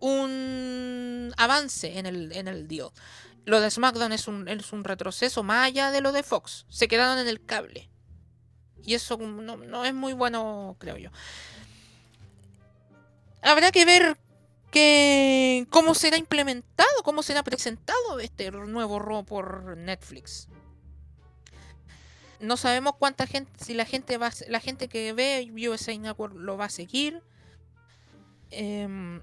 un 0.00 1.32
avance 1.36 1.98
en 1.98 2.06
el, 2.06 2.32
en 2.32 2.48
el 2.48 2.66
deal. 2.66 2.90
Lo 3.44 3.60
de 3.60 3.70
SmackDown 3.70 4.12
es 4.12 4.28
un, 4.28 4.48
es 4.48 4.72
un 4.72 4.84
retroceso 4.84 5.42
más 5.42 5.66
allá 5.66 5.90
de 5.90 6.00
lo 6.00 6.12
de 6.12 6.22
Fox. 6.22 6.66
Se 6.68 6.88
quedaron 6.88 7.18
en 7.18 7.28
el 7.28 7.44
cable. 7.44 7.90
Y 8.84 8.94
eso 8.94 9.16
no, 9.16 9.56
no 9.56 9.84
es 9.84 9.94
muy 9.94 10.12
bueno, 10.12 10.76
creo 10.78 10.96
yo. 10.96 11.10
Habrá 13.42 13.72
que 13.72 13.84
ver 13.84 14.16
que 14.70 15.66
cómo 15.70 15.94
será 15.94 16.16
implementado, 16.16 16.88
cómo 17.04 17.22
será 17.22 17.42
presentado 17.42 18.20
este 18.20 18.50
nuevo 18.50 18.98
RAW 18.98 19.24
por 19.24 19.76
Netflix. 19.76 20.48
no 22.40 22.56
sabemos 22.56 22.94
cuánta 22.98 23.26
gente, 23.26 23.52
si 23.62 23.74
la 23.74 23.84
gente 23.84 24.16
va, 24.16 24.30
la 24.48 24.60
gente 24.60 24.88
que 24.88 25.12
ve 25.12 25.50
USA 25.68 25.96
Network 25.96 26.34
lo 26.34 26.56
va 26.56 26.66
a 26.66 26.70
seguir. 26.70 27.22
Em, 28.50 29.20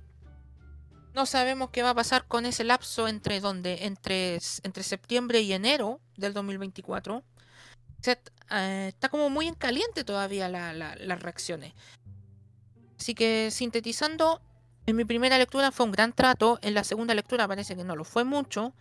no 1.13 1.25
sabemos 1.25 1.71
qué 1.71 1.81
va 1.81 1.91
a 1.91 1.95
pasar 1.95 2.27
con 2.27 2.45
ese 2.45 2.63
lapso 2.63 3.07
entre 3.07 3.39
donde, 3.39 3.85
entre, 3.85 4.39
entre 4.63 4.83
septiembre 4.83 5.41
y 5.41 5.53
enero 5.53 5.99
del 6.15 6.33
2024. 6.33 7.23
Eh, 8.05 8.87
está 8.89 9.09
como 9.09 9.29
muy 9.29 9.47
en 9.47 9.55
caliente 9.55 10.03
todavía 10.03 10.47
la- 10.49 10.73
la- 10.73 10.95
las 10.95 11.21
reacciones. 11.21 11.73
Así 12.99 13.13
que 13.13 13.51
sintetizando, 13.51 14.41
en 14.85 14.95
mi 14.95 15.03
primera 15.05 15.37
lectura 15.37 15.71
fue 15.71 15.85
un 15.85 15.91
gran 15.91 16.13
trato, 16.13 16.59
en 16.61 16.73
la 16.73 16.83
segunda 16.83 17.13
lectura 17.13 17.47
parece 17.47 17.75
que 17.75 17.83
no 17.83 17.95
lo 17.95 18.03
fue 18.03 18.23
mucho. 18.23 18.73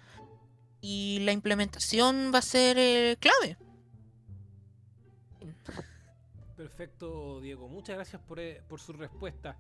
Y 0.80 1.18
la 1.24 1.32
implementación 1.32 2.30
va 2.32 2.38
a 2.38 2.42
ser 2.42 2.76
eh, 2.78 3.16
clave. 3.18 3.56
Perfecto, 6.56 7.40
Diego. 7.40 7.68
Muchas 7.68 7.96
gracias 7.96 8.22
por, 8.22 8.38
eh, 8.40 8.62
por 8.68 8.80
su 8.80 8.92
respuesta. 8.92 9.56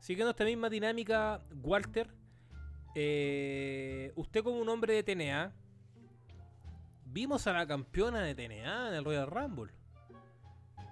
Siguiendo 0.00 0.30
esta 0.30 0.44
misma 0.44 0.68
dinámica, 0.70 1.40
Walter, 1.62 2.08
usted 4.16 4.42
como 4.42 4.58
un 4.58 4.68
hombre 4.68 4.94
de 4.94 5.02
TNA, 5.02 5.52
vimos 7.12 7.46
a 7.46 7.52
la 7.52 7.66
campeona 7.66 8.22
de 8.22 8.34
TNA 8.34 8.88
en 8.88 8.94
el 8.94 9.04
Royal 9.04 9.26
Rumble. 9.26 9.72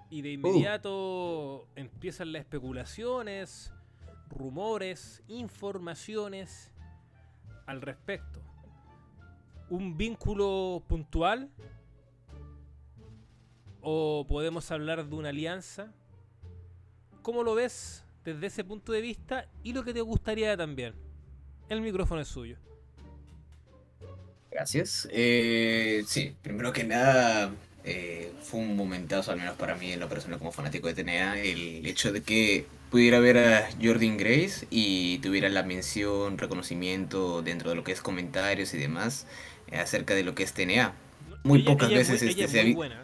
Y 0.09 0.21
de 0.21 0.31
inmediato 0.31 1.67
empiezan 1.75 2.31
las 2.33 2.41
especulaciones, 2.41 3.71
rumores, 4.29 5.23
informaciones 5.27 6.71
al 7.67 7.81
respecto. 7.81 8.41
¿Un 9.69 9.97
vínculo 9.97 10.83
puntual? 10.87 11.51
¿O 13.81 14.25
podemos 14.27 14.71
hablar 14.71 15.07
de 15.07 15.15
una 15.15 15.29
alianza? 15.29 15.93
¿Cómo 17.21 17.43
lo 17.43 17.53
ves 17.53 18.03
desde 18.25 18.47
ese 18.47 18.63
punto 18.63 18.91
de 18.91 19.01
vista 19.01 19.47
y 19.63 19.73
lo 19.73 19.83
que 19.83 19.93
te 19.93 20.01
gustaría 20.01 20.57
también? 20.57 20.95
El 21.69 21.81
micrófono 21.81 22.21
es 22.21 22.27
suyo. 22.27 22.57
Gracias. 24.51 25.07
Eh, 25.11 26.03
sí, 26.07 26.35
primero 26.41 26.73
que 26.73 26.83
nada, 26.83 27.51
eh, 27.83 28.31
fue 28.41 28.59
un 28.59 28.75
momentazo, 28.75 29.31
al 29.31 29.37
menos 29.37 29.55
para 29.55 29.75
mí, 29.75 29.91
en 29.91 29.99
lo 29.99 30.09
personal 30.09 30.39
como 30.39 30.51
fanático 30.51 30.87
de 30.87 30.95
TNA, 30.95 31.39
el 31.39 31.85
hecho 31.85 32.11
de 32.11 32.21
que 32.23 32.65
pudiera 32.89 33.19
ver 33.19 33.37
a 33.37 33.69
Jordan 33.81 34.17
Grace 34.17 34.65
y 34.71 35.19
tuviera 35.19 35.47
la 35.49 35.63
mención, 35.63 36.37
reconocimiento 36.39 37.41
dentro 37.43 37.69
de 37.69 37.75
lo 37.75 37.83
que 37.83 37.91
es 37.91 38.01
comentarios 38.01 38.73
y 38.73 38.77
demás 38.79 39.27
eh, 39.71 39.77
acerca 39.77 40.15
de 40.15 40.23
lo 40.23 40.33
que 40.33 40.43
es 40.43 40.53
TNA. 40.53 40.93
Muy 41.43 41.59
Ella- 41.59 41.71
pocas 41.71 41.89
ella 41.91 42.01
es 42.01 42.09
veces 42.09 42.23
muy- 42.23 42.29
este 42.41 42.47
se 42.51 42.59
ha 42.59 42.63
muy 42.63 42.71
vi- 42.71 42.75
buena. 42.75 43.03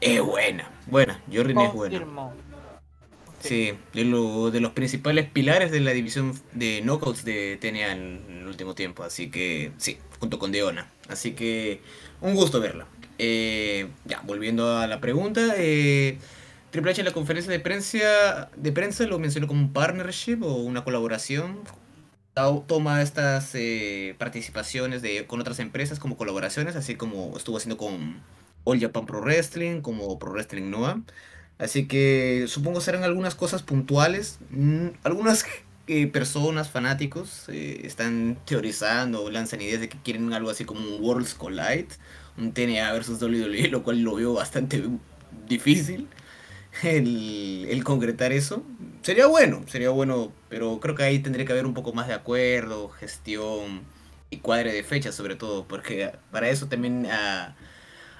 Es 0.00 0.20
buena, 0.22 0.70
buena, 0.86 1.22
Jordan 1.32 1.58
es 1.58 1.72
buena. 1.74 1.98
Sí, 3.40 3.72
de, 3.92 4.04
lo- 4.04 4.50
de 4.50 4.60
los 4.60 4.72
principales 4.72 5.28
pilares 5.30 5.70
de 5.70 5.80
la 5.80 5.92
división 5.92 6.34
de 6.52 6.80
knockouts 6.82 7.24
de 7.24 7.56
TNA 7.60 7.92
en, 7.92 8.24
el 8.40 8.46
último 8.48 8.74
tiempo. 8.74 9.04
Así 9.04 9.30
que 9.30 9.72
sí, 9.78 9.98
junto 10.18 10.38
con 10.38 10.50
Deona. 10.52 10.92
Así 11.08 11.34
que 11.34 11.82
un 12.20 12.34
gusto 12.34 12.60
verla. 12.60 12.88
Eh, 13.18 13.88
ya, 14.04 14.20
volviendo 14.24 14.76
a 14.78 14.86
la 14.88 15.00
pregunta. 15.00 15.54
eh, 15.56 16.18
Triple 16.70 16.90
H 16.92 17.00
en 17.00 17.06
la 17.06 17.12
conferencia 17.12 17.50
de 17.52 17.60
prensa, 17.60 18.50
de 18.56 18.72
prensa 18.72 19.04
lo 19.06 19.18
mencionó 19.18 19.46
como 19.46 19.60
un 19.60 19.72
partnership 19.72 20.42
o 20.42 20.54
una 20.56 20.84
colaboración. 20.84 21.68
Toma 22.68 23.02
estas 23.02 23.50
eh, 23.56 24.14
participaciones 24.16 25.02
de, 25.02 25.26
con 25.26 25.40
otras 25.40 25.58
empresas 25.58 25.98
como 25.98 26.16
colaboraciones, 26.16 26.76
así 26.76 26.94
como 26.94 27.36
estuvo 27.36 27.56
haciendo 27.56 27.76
con 27.76 28.22
All 28.62 28.78
Japan 28.80 29.06
Pro 29.06 29.20
Wrestling, 29.22 29.80
como 29.80 30.18
Pro 30.20 30.30
Wrestling 30.32 30.70
Noah. 30.70 31.02
Así 31.58 31.86
que 31.88 32.46
supongo 32.48 32.80
serán 32.80 33.04
algunas 33.04 33.34
cosas 33.34 33.62
puntuales. 33.62 34.38
Mm, 34.50 34.88
Algunas 35.02 35.44
eh, 35.88 36.06
personas, 36.06 36.70
fanáticos, 36.70 37.48
eh, 37.48 37.80
están 37.84 38.38
teorizando 38.44 39.24
o 39.24 39.30
lanzan 39.30 39.60
ideas 39.62 39.80
de 39.80 39.88
que 39.88 39.98
quieren 40.02 40.32
algo 40.32 40.50
así 40.50 40.64
como 40.64 40.80
un 40.80 41.02
Worlds 41.02 41.34
Collide, 41.34 41.88
un 42.36 42.52
TNA 42.52 42.92
versus 42.92 43.20
WWE, 43.22 43.68
lo 43.68 43.82
cual 43.82 44.00
lo 44.02 44.14
veo 44.16 44.34
bastante 44.34 44.82
difícil 45.48 46.08
el, 46.82 47.82
concretar 47.84 48.32
eso. 48.32 48.62
Sería 49.02 49.26
bueno, 49.26 49.62
sería 49.66 49.90
bueno, 49.90 50.32
pero 50.48 50.80
creo 50.80 50.94
que 50.94 51.02
ahí 51.04 51.18
tendría 51.20 51.46
que 51.46 51.52
haber 51.52 51.66
un 51.66 51.74
poco 51.74 51.92
más 51.92 52.08
de 52.08 52.14
acuerdo, 52.14 52.88
gestión 52.90 53.82
y 54.30 54.38
cuadre 54.38 54.72
de 54.72 54.82
fechas 54.84 55.14
sobre 55.14 55.36
todo, 55.36 55.66
porque 55.66 56.12
para 56.30 56.48
eso 56.50 56.66
también... 56.68 57.06
ah, 57.10 57.56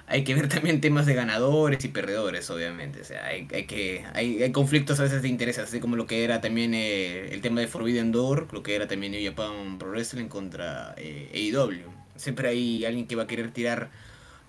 hay 0.09 0.23
que 0.23 0.33
ver 0.35 0.49
también 0.49 0.81
temas 0.81 1.05
de 1.05 1.13
ganadores 1.13 1.83
y 1.85 1.87
perdedores, 1.87 2.49
obviamente. 2.49 3.01
O 3.01 3.05
sea, 3.05 3.25
hay, 3.25 3.45
que 3.45 4.05
hay, 4.13 4.43
hay 4.43 4.51
conflictos 4.51 4.99
a 4.99 5.03
veces 5.03 5.21
de 5.21 5.29
intereses, 5.29 5.63
así 5.63 5.79
como 5.79 5.95
lo 5.95 6.07
que 6.07 6.23
era 6.23 6.41
también 6.41 6.73
eh, 6.73 7.29
el 7.31 7.41
tema 7.41 7.61
de 7.61 7.67
Forbidden 7.67 8.11
Door, 8.11 8.47
lo 8.51 8.63
que 8.63 8.75
era 8.75 8.87
también 8.87 9.11
New 9.11 9.23
Japan 9.23 9.77
Pro 9.77 9.91
Wrestling 9.91 10.27
contra 10.27 10.95
eh, 10.97 11.51
AEW. 11.53 11.91
Siempre 12.15 12.49
hay 12.49 12.83
alguien 12.85 13.07
que 13.07 13.15
va 13.15 13.23
a 13.23 13.27
querer 13.27 13.51
tirar 13.51 13.89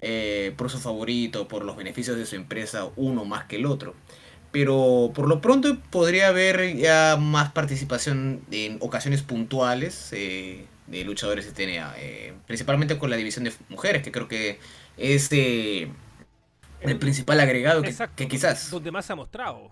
eh, 0.03 0.55
por 0.57 0.71
su 0.71 0.79
favorito, 0.79 1.47
por 1.47 1.65
los 1.65 1.77
beneficios 1.77 2.17
de 2.17 2.25
su 2.25 2.35
empresa, 2.37 2.89
uno 2.97 3.27
más 3.27 3.45
que 3.45 3.57
el 3.57 3.67
otro. 3.67 3.95
Pero 4.51 5.13
por 5.15 5.29
lo 5.29 5.41
pronto 5.41 5.79
podría 5.91 6.29
haber 6.29 6.77
ya 6.77 7.17
más 7.21 7.53
participación 7.53 8.41
en 8.51 8.79
ocasiones 8.81 9.23
puntuales 9.23 10.09
eh, 10.13 10.65
de 10.87 11.05
luchadores 11.05 11.47
de 11.47 11.53
TNA, 11.53 11.95
eh, 11.99 12.33
principalmente 12.47 12.99
con 12.99 13.11
la 13.11 13.17
división 13.17 13.45
de 13.45 13.53
mujeres, 13.69 14.03
que 14.03 14.11
creo 14.11 14.27
que 14.27 14.59
es 14.97 15.29
eh, 15.33 15.89
el 16.81 16.99
principal 16.99 17.41
agregado 17.41 17.83
que, 17.83 17.91
Exacto, 17.91 18.17
que 18.17 18.29
quizás. 18.29 18.71
Donde 18.71 18.91
más 18.91 19.07
se 19.07 19.13
ha 19.13 19.17
mostrado. 19.17 19.71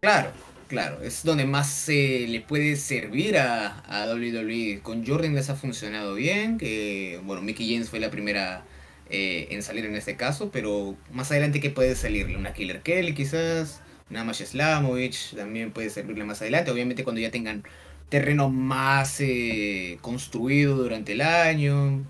Claro, 0.00 0.30
claro, 0.68 1.02
es 1.02 1.24
donde 1.24 1.46
más 1.46 1.88
eh, 1.88 2.26
le 2.28 2.40
puede 2.40 2.76
servir 2.76 3.38
a, 3.38 3.80
a 3.80 4.06
WWE. 4.12 4.80
Con 4.82 5.06
Jordan 5.06 5.34
les 5.34 5.48
ha 5.50 5.56
funcionado 5.56 6.14
bien, 6.14 6.58
que 6.58 7.20
bueno, 7.24 7.42
Mickey 7.42 7.72
James 7.72 7.88
fue 7.88 8.00
la 8.00 8.10
primera 8.10 8.64
eh, 9.10 9.48
en 9.50 9.62
salir 9.62 9.84
en 9.84 9.94
este 9.96 10.16
caso, 10.16 10.50
pero 10.50 10.96
más 11.12 11.30
adelante 11.30 11.60
que 11.60 11.70
puede 11.70 11.94
salirle 11.94 12.36
una 12.36 12.54
Killer 12.54 12.80
Kelly 12.82 13.14
quizás, 13.14 13.82
una 14.10 14.24
Masha 14.24 14.46
Slamovich 14.46 15.36
también 15.36 15.72
puede 15.72 15.90
servirle 15.90 16.24
más 16.24 16.40
adelante, 16.40 16.70
obviamente 16.70 17.04
cuando 17.04 17.20
ya 17.20 17.30
tengan 17.30 17.64
terreno 18.08 18.48
más 18.48 19.20
eh, 19.20 19.98
construido 20.00 20.76
durante 20.76 21.12
el 21.12 21.20
año. 21.20 22.02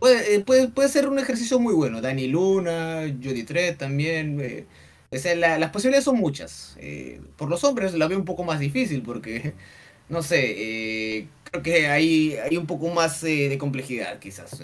Puede, 0.00 0.36
eh, 0.36 0.40
puede, 0.40 0.68
puede 0.68 0.88
ser 0.88 1.08
un 1.08 1.18
ejercicio 1.20 1.60
muy 1.60 1.74
bueno. 1.74 2.02
Dani 2.02 2.28
Luna, 2.28 3.02
Jody 3.22 3.44
Trett 3.44 3.78
también. 3.78 4.40
eh, 4.40 4.66
o 5.12 5.18
sea, 5.18 5.36
la- 5.36 5.58
las 5.58 5.70
posibilidades 5.70 6.04
son 6.06 6.16
muchas. 6.18 6.76
Eh, 6.80 7.22
por 7.36 7.50
los 7.50 7.64
hombres 7.64 7.94
la 7.94 8.08
veo 8.08 8.18
un 8.18 8.24
poco 8.26 8.44
más 8.44 8.60
difícil 8.60 9.02
porque, 9.02 9.54
no 10.10 10.22
sé, 10.22 11.18
eh, 11.18 11.28
creo 11.44 11.62
que 11.62 11.88
hay, 11.88 12.36
hay 12.36 12.56
un 12.58 12.66
poco 12.66 12.88
más 12.90 13.22
de 13.22 13.58
complejidad 13.58 14.18
quizás. 14.20 14.60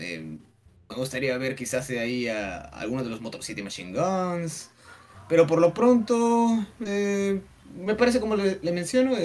Me 0.88 0.96
gustaría 0.96 1.36
ver 1.38 1.56
quizás 1.56 1.88
de 1.88 1.98
ahí 2.00 2.28
a, 2.28 2.58
a 2.60 2.80
algunos 2.80 3.04
de 3.04 3.10
los 3.10 3.20
Motor 3.20 3.42
City 3.44 3.62
Machine 3.62 3.92
Guns. 3.92 4.70
Pero 5.28 5.46
por 5.46 5.60
lo 5.60 5.74
pronto, 5.74 6.48
me 6.78 7.94
parece 7.96 8.20
como 8.20 8.36
le, 8.36 8.58
le 8.62 8.72
menciono, 8.72 9.16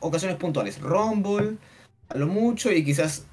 ocasiones 0.00 0.38
puntuales. 0.38 0.80
Rumble, 0.80 1.58
a 2.08 2.18
lo 2.18 2.26
mucho, 2.28 2.72
y 2.72 2.84
quizás 2.84 3.26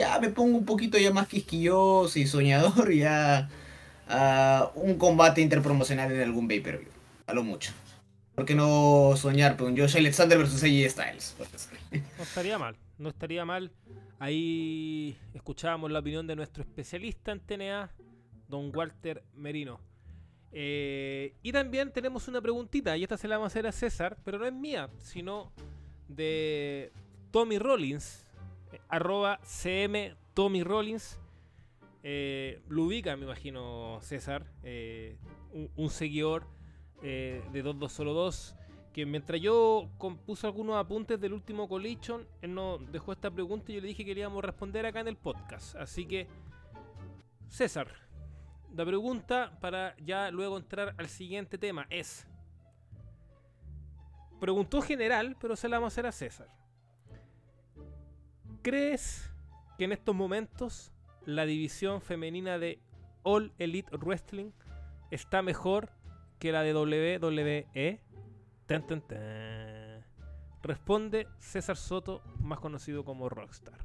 ya 0.00 0.18
me 0.18 0.30
pongo 0.30 0.56
un 0.56 0.64
poquito 0.64 0.96
ya 0.98 1.12
más 1.12 1.28
quisquilloso 1.28 2.18
y 2.18 2.26
soñador 2.26 2.90
ya 2.94 3.50
a 4.08 4.72
un 4.74 4.96
combate 4.96 5.42
interpromocional 5.42 6.10
en 6.10 6.22
algún 6.22 6.48
pay-per-view. 6.48 6.88
A 7.26 7.34
lo 7.34 7.44
mucho. 7.44 7.72
¿Por 8.34 8.46
qué 8.46 8.54
no 8.54 9.12
soñar 9.16 9.56
con 9.56 9.76
Josh 9.76 9.98
Alexander 9.98 10.38
versus 10.38 10.64
AJ 10.64 10.90
Styles? 10.90 11.36
No 12.16 12.22
estaría 12.22 12.58
mal, 12.58 12.76
no 12.98 13.08
estaría 13.10 13.44
mal. 13.44 13.70
Ahí 14.18 15.16
escuchábamos 15.34 15.90
la 15.90 15.98
opinión 15.98 16.26
de 16.26 16.36
nuestro 16.36 16.62
especialista 16.62 17.32
en 17.32 17.40
TNA, 17.40 17.90
don 18.48 18.74
Walter 18.74 19.22
Merino. 19.34 19.80
Eh, 20.52 21.34
y 21.42 21.52
también 21.52 21.92
tenemos 21.92 22.26
una 22.28 22.40
preguntita, 22.40 22.96
y 22.96 23.02
esta 23.02 23.16
se 23.16 23.28
la 23.28 23.36
vamos 23.36 23.50
a 23.50 23.52
hacer 23.52 23.66
a 23.66 23.72
César, 23.72 24.16
pero 24.24 24.38
no 24.38 24.46
es 24.46 24.52
mía, 24.52 24.88
sino 24.98 25.52
de 26.08 26.92
Tommy 27.30 27.58
Rollins, 27.58 28.24
arroba 28.88 29.40
CM 29.42 30.14
Tommy 30.34 30.62
Rollins. 30.62 31.18
Eh, 32.02 32.62
lo 32.68 32.84
ubica, 32.84 33.16
me 33.16 33.24
imagino, 33.24 33.98
César, 34.00 34.46
eh, 34.62 35.18
un, 35.76 35.90
seguidor 35.90 36.46
eh, 37.02 37.42
de 37.52 37.62
2202 37.62 38.56
que 38.92 39.06
mientras 39.06 39.40
yo 39.40 39.88
compuso 39.98 40.46
algunos 40.46 40.76
apuntes 40.76 41.20
del 41.20 41.32
último 41.32 41.68
Collision, 41.68 42.26
él 42.42 42.54
nos 42.54 42.90
dejó 42.90 43.12
esta 43.12 43.30
pregunta 43.30 43.70
y 43.70 43.76
yo 43.76 43.80
le 43.80 43.88
dije 43.88 44.04
que 44.04 44.14
le 44.14 44.20
íbamos 44.20 44.42
a 44.42 44.46
responder 44.46 44.84
acá 44.84 45.00
en 45.00 45.08
el 45.08 45.16
podcast. 45.16 45.76
Así 45.76 46.06
que, 46.06 46.26
César, 47.48 47.88
la 48.74 48.84
pregunta 48.84 49.56
para 49.60 49.96
ya 49.98 50.30
luego 50.30 50.56
entrar 50.56 50.94
al 50.98 51.08
siguiente 51.08 51.58
tema 51.58 51.86
es... 51.90 52.26
Preguntó 54.40 54.80
general, 54.80 55.36
pero 55.38 55.54
se 55.54 55.68
la 55.68 55.76
vamos 55.76 55.92
a 55.92 55.94
hacer 55.94 56.06
a 56.06 56.12
César. 56.12 56.48
¿Crees 58.62 59.32
que 59.78 59.84
en 59.84 59.92
estos 59.92 60.14
momentos 60.14 60.92
la 61.24 61.46
división 61.46 62.02
femenina 62.02 62.58
de 62.58 62.78
All 63.22 63.54
Elite 63.58 63.96
Wrestling 63.96 64.50
está 65.10 65.40
mejor 65.40 65.88
que 66.38 66.52
la 66.52 66.62
de 66.62 66.74
WWE? 66.74 68.00
Responde 70.62 71.26
César 71.38 71.76
Soto, 71.76 72.22
más 72.40 72.60
conocido 72.60 73.02
como 73.02 73.30
Rockstar. 73.30 73.78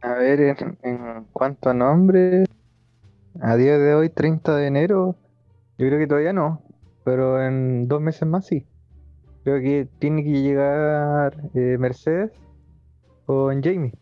A 0.00 0.14
ver, 0.14 0.40
en, 0.40 0.78
en 0.82 1.24
cuanto 1.32 1.70
a 1.70 1.74
nombre, 1.74 2.46
a 3.40 3.54
día 3.54 3.78
de 3.78 3.94
hoy, 3.94 4.08
30 4.10 4.56
de 4.56 4.66
enero, 4.66 5.16
yo 5.78 5.86
creo 5.86 6.00
que 6.00 6.08
todavía 6.08 6.32
no, 6.32 6.62
pero 7.04 7.40
en 7.40 7.86
dos 7.86 8.00
meses 8.00 8.26
más 8.26 8.44
sí. 8.44 8.66
Creo 9.44 9.60
que 9.60 9.88
tiene 9.98 10.22
que 10.22 10.42
llegar 10.42 11.36
eh, 11.54 11.76
Mercedes 11.78 12.30
con 13.26 13.62
Jamie. 13.62 13.92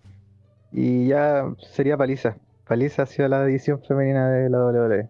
Y 0.72 1.08
ya 1.08 1.52
sería 1.58 1.96
paliza. 1.96 2.36
Paliza 2.66 3.02
hacia 3.02 3.28
la 3.28 3.44
división 3.44 3.82
femenina 3.82 4.30
de 4.30 4.50
la 4.50 4.64
WWE. 4.66 5.08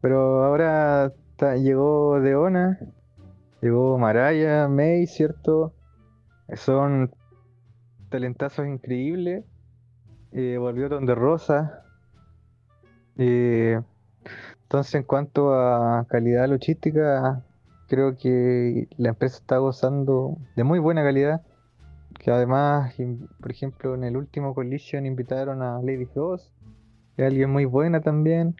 Pero 0.00 0.44
ahora 0.44 1.12
llegó 1.56 2.20
Deona, 2.20 2.78
llegó 3.60 3.98
Maraya, 3.98 4.68
May, 4.68 5.06
¿cierto? 5.06 5.74
Son 6.54 7.10
talentazos 8.10 8.66
increíbles. 8.66 9.44
Eh, 10.32 10.58
volvió 10.58 10.88
Donde 10.88 11.14
Rosa. 11.14 11.82
Eh, 13.16 13.80
entonces, 14.62 14.94
en 14.96 15.02
cuanto 15.04 15.54
a 15.54 16.06
calidad 16.08 16.48
luchística, 16.48 17.42
creo 17.88 18.16
que 18.16 18.88
la 18.96 19.10
empresa 19.10 19.38
está 19.38 19.58
gozando 19.58 20.38
de 20.56 20.64
muy 20.64 20.78
buena 20.78 21.02
calidad. 21.02 21.42
Que 22.18 22.30
además, 22.30 22.94
por 23.40 23.50
ejemplo, 23.50 23.94
en 23.94 24.04
el 24.04 24.16
último 24.16 24.54
Collision 24.54 25.04
invitaron 25.04 25.62
a 25.62 25.80
Lady 25.82 26.06
Frost, 26.06 26.50
que 27.14 27.22
es 27.22 27.28
alguien 27.28 27.50
muy 27.50 27.66
buena 27.66 28.00
también. 28.00 28.56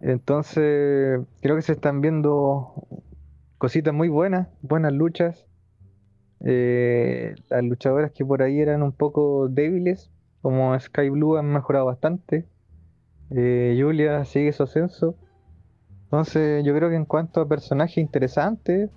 Entonces, 0.00 1.20
creo 1.40 1.56
que 1.56 1.62
se 1.62 1.72
están 1.72 2.00
viendo 2.00 2.86
cositas 3.58 3.92
muy 3.92 4.08
buenas, 4.08 4.48
buenas 4.62 4.92
luchas. 4.92 5.46
Eh, 6.44 7.34
las 7.50 7.64
luchadoras 7.64 8.12
que 8.12 8.24
por 8.24 8.42
ahí 8.42 8.60
eran 8.60 8.82
un 8.82 8.92
poco 8.92 9.48
débiles, 9.48 10.12
como 10.40 10.78
Sky 10.78 11.10
Blue, 11.10 11.36
han 11.36 11.46
mejorado 11.46 11.86
bastante. 11.86 12.46
Eh, 13.30 13.76
Julia 13.78 14.24
sigue 14.24 14.52
su 14.52 14.62
ascenso. 14.62 15.16
Entonces, 16.10 16.64
yo 16.64 16.74
creo 16.74 16.88
que 16.88 16.96
en 16.96 17.04
cuanto 17.04 17.42
a 17.42 17.48
personajes 17.48 17.98
interesantes 17.98 18.88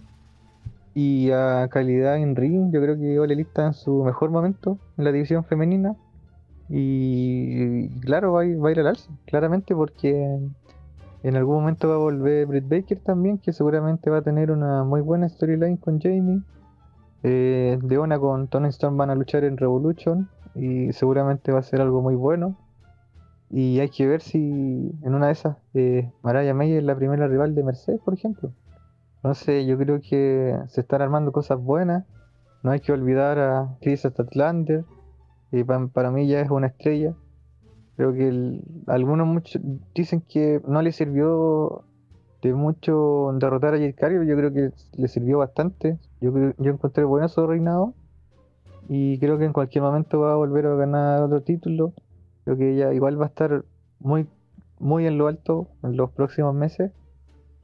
y 0.93 1.29
a 1.31 1.67
calidad 1.69 2.15
en 2.17 2.37
ring, 2.37 2.71
yo 2.71 2.81
creo 2.81 2.97
que 2.97 3.19
Ole 3.19 3.41
está 3.41 3.67
en 3.67 3.73
su 3.73 4.03
mejor 4.05 4.29
momento 4.29 4.77
en 4.97 5.03
la 5.03 5.11
división 5.11 5.43
femenina. 5.43 5.95
Y, 6.69 7.89
claro, 7.99 8.31
va 8.31 8.41
a, 8.41 8.45
ir, 8.45 8.63
va 8.63 8.69
a 8.69 8.71
ir 8.71 8.79
al 8.79 8.87
alza, 8.87 9.11
claramente, 9.25 9.75
porque 9.75 10.39
en 11.23 11.35
algún 11.35 11.55
momento 11.55 11.89
va 11.89 11.95
a 11.95 11.97
volver 11.97 12.47
Britt 12.47 12.69
Baker 12.69 12.99
también, 12.99 13.39
que 13.39 13.51
seguramente 13.51 14.09
va 14.09 14.19
a 14.19 14.21
tener 14.21 14.49
una 14.49 14.85
muy 14.85 15.01
buena 15.01 15.27
storyline 15.27 15.75
con 15.75 15.99
Jamie. 15.99 16.41
Eh, 17.23 17.77
Deona 17.83 18.17
con 18.19 18.47
Tony 18.47 18.69
Storm 18.69 18.95
van 18.95 19.09
a 19.09 19.15
luchar 19.15 19.43
en 19.43 19.57
Revolution 19.57 20.29
y 20.55 20.93
seguramente 20.93 21.51
va 21.51 21.59
a 21.59 21.63
ser 21.63 21.81
algo 21.81 22.01
muy 22.01 22.15
bueno. 22.15 22.55
Y 23.53 23.79
hay 23.79 23.89
que 23.89 24.07
ver 24.07 24.21
si 24.21 24.37
en 25.03 25.13
una 25.13 25.27
de 25.27 25.33
esas 25.33 25.57
eh, 25.73 26.09
Mariah 26.23 26.53
May 26.53 26.73
es 26.73 26.83
la 26.83 26.95
primera 26.95 27.27
rival 27.27 27.53
de 27.53 27.63
Mercedes, 27.63 27.99
por 28.03 28.13
ejemplo. 28.13 28.51
Entonces 29.17 29.67
yo 29.67 29.77
creo 29.77 29.99
que 30.01 30.57
se 30.69 30.81
están 30.81 31.01
armando 31.01 31.31
cosas 31.31 31.59
buenas. 31.59 32.05
No 32.63 32.71
hay 32.71 32.79
que 32.79 32.91
olvidar 32.93 33.39
a 33.39 33.77
Chris 33.81 34.01
Statlander, 34.01 34.85
que 35.51 35.65
pa- 35.65 35.87
para 35.87 36.11
mí 36.11 36.27
ya 36.27 36.39
es 36.41 36.49
una 36.49 36.67
estrella. 36.67 37.13
Creo 37.97 38.13
que 38.13 38.61
algunos 38.87 39.27
muchos 39.27 39.61
dicen 39.93 40.21
que 40.21 40.61
no 40.65 40.81
le 40.81 40.91
sirvió 40.91 41.83
de 42.41 42.53
mucho 42.53 43.31
derrotar 43.33 43.75
a 43.75 43.93
Cargill, 43.93 44.25
yo 44.27 44.35
creo 44.37 44.53
que 44.53 44.71
le 44.97 45.07
sirvió 45.07 45.39
bastante. 45.39 45.99
Yo, 46.21 46.31
yo 46.57 46.71
encontré 46.71 47.03
bueno 47.03 47.27
su 47.27 47.45
reinado 47.45 47.93
y 48.87 49.19
creo 49.19 49.37
que 49.37 49.45
en 49.45 49.53
cualquier 49.53 49.83
momento 49.83 50.21
va 50.21 50.33
a 50.33 50.35
volver 50.35 50.65
a 50.67 50.75
ganar 50.75 51.21
otro 51.23 51.41
título. 51.41 51.93
Creo 52.51 52.57
que 52.57 52.73
ella 52.73 52.93
igual 52.93 53.17
va 53.17 53.27
a 53.27 53.29
estar 53.29 53.63
muy, 53.99 54.27
muy 54.77 55.07
en 55.07 55.17
lo 55.17 55.27
alto 55.27 55.69
en 55.83 55.95
los 55.95 56.11
próximos 56.11 56.53
meses 56.53 56.91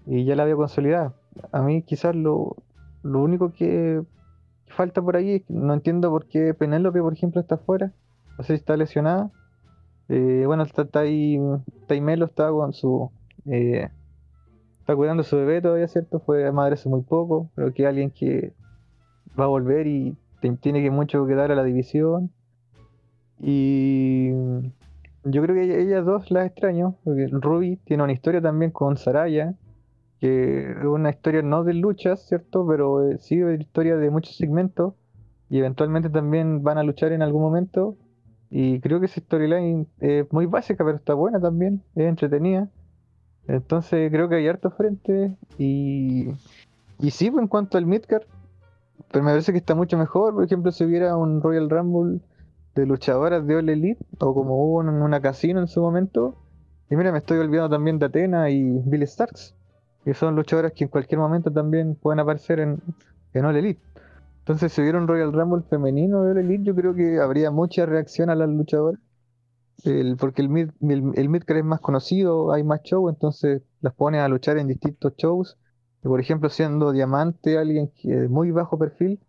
y 0.05 0.23
ya 0.23 0.33
la 0.37 0.45
veo 0.45 0.55
consolidada. 0.55 1.13
A 1.51 1.61
mí 1.61 1.81
quizás 1.81 2.15
lo, 2.15 2.55
lo 3.03 3.21
único 3.21 3.51
que 3.51 4.01
falta 4.67 5.01
por 5.01 5.17
ahí 5.17 5.31
es 5.31 5.43
que 5.43 5.53
no 5.53 5.73
entiendo 5.73 6.09
por 6.09 6.25
qué 6.27 6.53
Penélope, 6.53 7.01
por 7.01 7.11
ejemplo, 7.11 7.41
está 7.41 7.55
afuera. 7.55 7.91
No 8.37 8.45
sé 8.45 8.53
si 8.53 8.59
está 8.59 8.77
lesionada. 8.77 9.29
Eh, 10.07 10.43
bueno, 10.45 10.63
está, 10.63 10.87
ahí, 11.01 11.37
Taimelo 11.87 12.23
está 12.23 12.49
con 12.49 12.71
su... 12.71 13.11
eh, 13.45 13.89
está 14.79 14.95
cuidando 14.95 15.19
a 15.19 15.25
su 15.25 15.35
bebé 15.35 15.61
todavía, 15.61 15.89
¿cierto? 15.89 16.21
Fue 16.21 16.49
madre 16.53 16.75
hace 16.75 16.87
muy 16.87 17.01
poco. 17.01 17.49
Creo 17.55 17.73
que 17.73 17.85
alguien 17.85 18.09
que 18.09 18.53
va 19.37 19.43
a 19.43 19.47
volver 19.47 19.85
y 19.85 20.15
tiene 20.61 20.81
que 20.81 20.91
mucho 20.91 21.27
que 21.27 21.35
dar 21.35 21.51
a 21.51 21.55
la 21.55 21.65
división. 21.65 22.31
Y 23.39 24.31
yo 25.23 25.41
creo 25.41 25.55
que 25.55 25.63
ella- 25.63 25.77
ellas 25.77 26.05
dos 26.05 26.31
las 26.31 26.47
extraño, 26.47 26.95
Ruby 27.05 27.77
tiene 27.85 28.03
una 28.03 28.13
historia 28.13 28.41
también 28.41 28.71
con 28.71 28.97
Saraya, 28.97 29.53
que 30.19 30.71
es 30.71 30.85
una 30.85 31.11
historia 31.11 31.41
no 31.43 31.63
de 31.63 31.73
luchas, 31.73 32.27
¿cierto? 32.27 32.65
Pero 32.67 33.09
eh, 33.11 33.17
sí 33.19 33.37
de 33.37 33.55
historia 33.55 33.97
de 33.97 34.09
muchos 34.09 34.35
segmentos, 34.35 34.93
y 35.49 35.59
eventualmente 35.59 36.09
también 36.09 36.63
van 36.63 36.77
a 36.77 36.83
luchar 36.83 37.11
en 37.11 37.21
algún 37.21 37.41
momento. 37.41 37.95
Y 38.49 38.79
creo 38.79 38.99
que 38.99 39.07
esa 39.07 39.21
storyline 39.21 39.87
es 39.99 40.31
muy 40.31 40.45
básica, 40.45 40.83
pero 40.85 40.97
está 40.97 41.13
buena 41.13 41.39
también, 41.39 41.83
es 41.95 42.05
entretenida. 42.05 42.69
Entonces 43.47 44.11
creo 44.11 44.29
que 44.29 44.35
hay 44.35 44.47
harto 44.47 44.71
frente. 44.71 45.35
Y, 45.57 46.29
y 46.99 47.11
sí, 47.11 47.29
pues, 47.29 47.41
en 47.41 47.47
cuanto 47.47 47.77
al 47.77 47.85
Midcard, 47.85 48.23
pero 49.11 49.23
me 49.23 49.31
parece 49.31 49.51
que 49.51 49.59
está 49.59 49.75
mucho 49.75 49.97
mejor. 49.97 50.33
Por 50.33 50.43
ejemplo, 50.43 50.71
si 50.71 50.83
hubiera 50.85 51.15
un 51.15 51.41
Royal 51.41 51.69
Rumble 51.69 52.21
de 52.81 52.87
luchadoras 52.87 53.45
de 53.45 53.55
All 53.55 53.69
Elite, 53.69 54.03
o 54.19 54.33
como 54.33 54.63
hubo 54.63 54.81
en 54.81 54.89
una 54.89 55.19
casino 55.21 55.59
en 55.59 55.67
su 55.67 55.81
momento. 55.81 56.35
Y 56.89 56.95
mira, 56.95 57.11
me 57.11 57.17
estoy 57.17 57.37
olvidando 57.39 57.75
también 57.75 57.99
de 57.99 58.05
Athena 58.05 58.49
y 58.49 58.63
Billy 58.85 59.05
Starks, 59.05 59.55
que 60.05 60.13
son 60.13 60.35
luchadoras 60.35 60.71
que 60.73 60.85
en 60.85 60.89
cualquier 60.89 61.19
momento 61.19 61.51
también 61.51 61.95
pueden 61.95 62.19
aparecer 62.19 62.59
en, 62.59 62.81
en 63.33 63.45
All 63.45 63.55
Elite. 63.57 63.81
Entonces, 64.39 64.71
si 64.71 64.81
hubiera 64.81 64.97
un 64.97 65.07
Royal 65.07 65.33
Rumble 65.33 65.63
femenino 65.69 66.23
de 66.23 66.31
All 66.31 66.37
Elite, 66.37 66.63
yo 66.63 66.75
creo 66.75 66.95
que 66.95 67.19
habría 67.19 67.51
mucha 67.51 67.85
reacción 67.85 68.29
a 68.29 68.35
las 68.35 68.47
luchadoras. 68.47 69.01
Porque 70.17 70.41
el, 70.41 70.49
mid, 70.49 70.69
el, 70.81 71.11
el 71.15 71.29
midcard 71.29 71.57
es 71.57 71.65
más 71.65 71.81
conocido, 71.81 72.51
hay 72.51 72.63
más 72.63 72.81
show, 72.81 73.09
entonces 73.09 73.61
las 73.81 73.93
pones 73.93 74.21
a 74.21 74.27
luchar 74.27 74.57
en 74.57 74.67
distintos 74.67 75.13
shows. 75.17 75.57
Por 76.01 76.19
ejemplo, 76.19 76.49
siendo 76.49 76.91
Diamante 76.91 77.57
alguien 77.57 77.91
de 78.03 78.27
muy 78.29 78.51
bajo 78.51 78.77
perfil, 78.79 79.19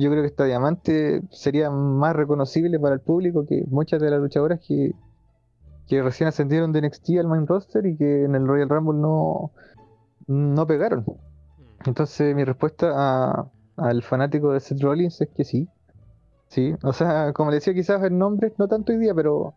yo 0.00 0.10
creo 0.10 0.22
que 0.22 0.28
esta 0.28 0.44
Diamante 0.44 1.22
sería 1.30 1.70
más 1.70 2.14
reconocible 2.16 2.78
para 2.80 2.94
el 2.94 3.00
público 3.00 3.46
que 3.46 3.64
muchas 3.68 4.00
de 4.00 4.10
las 4.10 4.20
luchadoras 4.20 4.60
que, 4.60 4.92
que 5.88 6.02
recién 6.02 6.28
ascendieron 6.28 6.72
de 6.72 6.80
NXT 6.80 7.10
al 7.20 7.28
main 7.28 7.46
roster 7.46 7.86
y 7.86 7.96
que 7.96 8.24
en 8.24 8.34
el 8.34 8.46
Royal 8.46 8.68
Rumble 8.68 8.98
no, 9.00 9.52
no 10.26 10.66
pegaron. 10.66 11.00
Mm. 11.00 11.88
Entonces 11.88 12.34
mi 12.34 12.44
respuesta 12.44 12.92
a- 12.94 13.50
al 13.76 14.02
fanático 14.02 14.52
de 14.52 14.60
Seth 14.60 14.80
Rollins 14.80 15.20
es 15.20 15.28
que 15.30 15.44
sí. 15.44 15.68
Sí, 16.48 16.74
o 16.82 16.92
sea, 16.92 17.32
como 17.32 17.50
le 17.50 17.56
decía 17.56 17.74
quizás 17.74 18.02
el 18.04 18.16
nombre, 18.18 18.52
no 18.58 18.68
tanto 18.68 18.92
hoy 18.92 18.98
día, 18.98 19.14
pero 19.14 19.54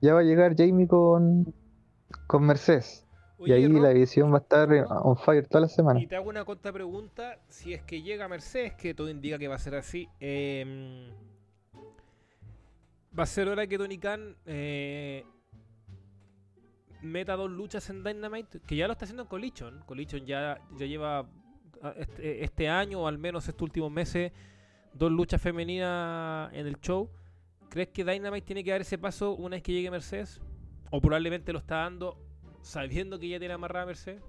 ya 0.00 0.14
va 0.14 0.20
a 0.20 0.24
llegar 0.24 0.54
Jamie 0.56 0.86
con, 0.86 1.52
con 2.26 2.44
Mercedes. 2.46 3.04
Y 3.40 3.52
ahí 3.52 3.68
Rob, 3.68 3.82
la 3.82 3.90
división 3.90 4.32
va 4.32 4.38
a 4.38 4.40
estar 4.40 4.72
eh, 4.72 4.84
on 4.84 5.16
fire 5.16 5.46
toda 5.46 5.62
la 5.62 5.68
semana. 5.68 6.00
Y 6.00 6.06
te 6.06 6.16
hago 6.16 6.28
una 6.28 6.44
contrapregunta, 6.44 7.38
si 7.48 7.72
es 7.72 7.82
que 7.82 8.02
llega 8.02 8.26
Mercedes, 8.28 8.74
que 8.74 8.94
todo 8.94 9.08
indica 9.08 9.38
que 9.38 9.48
va 9.48 9.54
a 9.54 9.58
ser 9.58 9.74
así, 9.74 10.08
eh, 10.18 11.12
va 13.16 13.22
a 13.22 13.26
ser 13.26 13.48
hora 13.48 13.66
que 13.66 13.78
Tony 13.78 13.98
Khan 13.98 14.36
eh, 14.46 15.24
meta 17.02 17.36
dos 17.36 17.50
luchas 17.50 17.88
en 17.90 18.02
Dynamite, 18.02 18.60
que 18.60 18.76
ya 18.76 18.86
lo 18.86 18.92
está 18.92 19.04
haciendo 19.04 19.22
en 19.22 19.28
Collision. 19.28 19.82
Collision 19.86 20.26
ya, 20.26 20.58
ya 20.76 20.86
lleva 20.86 21.28
ah, 21.82 21.94
este, 21.96 22.44
este 22.44 22.68
año, 22.68 23.02
o 23.02 23.06
al 23.06 23.18
menos 23.18 23.48
estos 23.48 23.62
últimos 23.62 23.90
meses, 23.90 24.32
dos 24.94 25.12
luchas 25.12 25.40
femeninas 25.40 26.52
en 26.52 26.66
el 26.66 26.80
show. 26.80 27.08
¿Crees 27.68 27.88
que 27.88 28.04
Dynamite 28.04 28.46
tiene 28.46 28.64
que 28.64 28.70
dar 28.70 28.80
ese 28.80 28.98
paso 28.98 29.32
una 29.32 29.56
vez 29.56 29.62
que 29.62 29.72
llegue 29.72 29.90
Mercedes? 29.90 30.40
¿O 30.90 31.00
probablemente 31.00 31.52
lo 31.52 31.58
está 31.58 31.76
dando 31.76 32.27
sabiendo 32.68 33.18
que 33.18 33.28
ya 33.28 33.38
tiene 33.38 33.54
amarrada 33.54 33.84
a 33.84 33.86
Mercedes? 33.86 34.20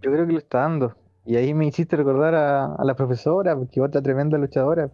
Yo 0.00 0.12
creo 0.12 0.26
que 0.26 0.32
lo 0.32 0.38
está 0.38 0.60
dando. 0.60 0.94
Y 1.26 1.36
ahí 1.36 1.52
me 1.54 1.66
hiciste 1.66 1.96
recordar 1.96 2.34
a, 2.34 2.74
a 2.74 2.84
la 2.84 2.94
profesora, 2.94 3.56
porque 3.56 3.80
otra 3.80 4.00
tremenda 4.00 4.38
luchadora. 4.38 4.90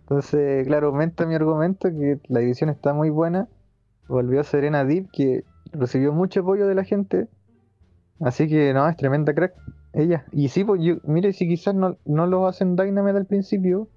Entonces, 0.00 0.66
claro, 0.66 0.88
aumenta 0.88 1.26
mi 1.26 1.34
argumento 1.34 1.90
que 1.90 2.18
la 2.28 2.40
división 2.40 2.70
está 2.70 2.94
muy 2.94 3.10
buena. 3.10 3.46
Volvió 4.08 4.42
Serena 4.42 4.84
Deep, 4.84 5.10
que 5.12 5.44
recibió 5.72 6.14
mucho 6.14 6.40
apoyo 6.40 6.66
de 6.66 6.74
la 6.74 6.84
gente. 6.84 7.28
Así 8.20 8.48
que 8.48 8.72
no, 8.72 8.88
es 8.88 8.96
tremenda 8.96 9.34
crack 9.34 9.54
ella. 9.92 10.24
Y 10.32 10.48
sí, 10.48 10.64
pues 10.64 10.80
yo, 10.82 10.96
mire, 11.04 11.34
si 11.34 11.46
quizás 11.46 11.74
no, 11.74 11.98
no 12.06 12.26
lo 12.26 12.46
hacen 12.46 12.74
Dynamite 12.74 13.18
al 13.18 13.26
principio, 13.26 13.88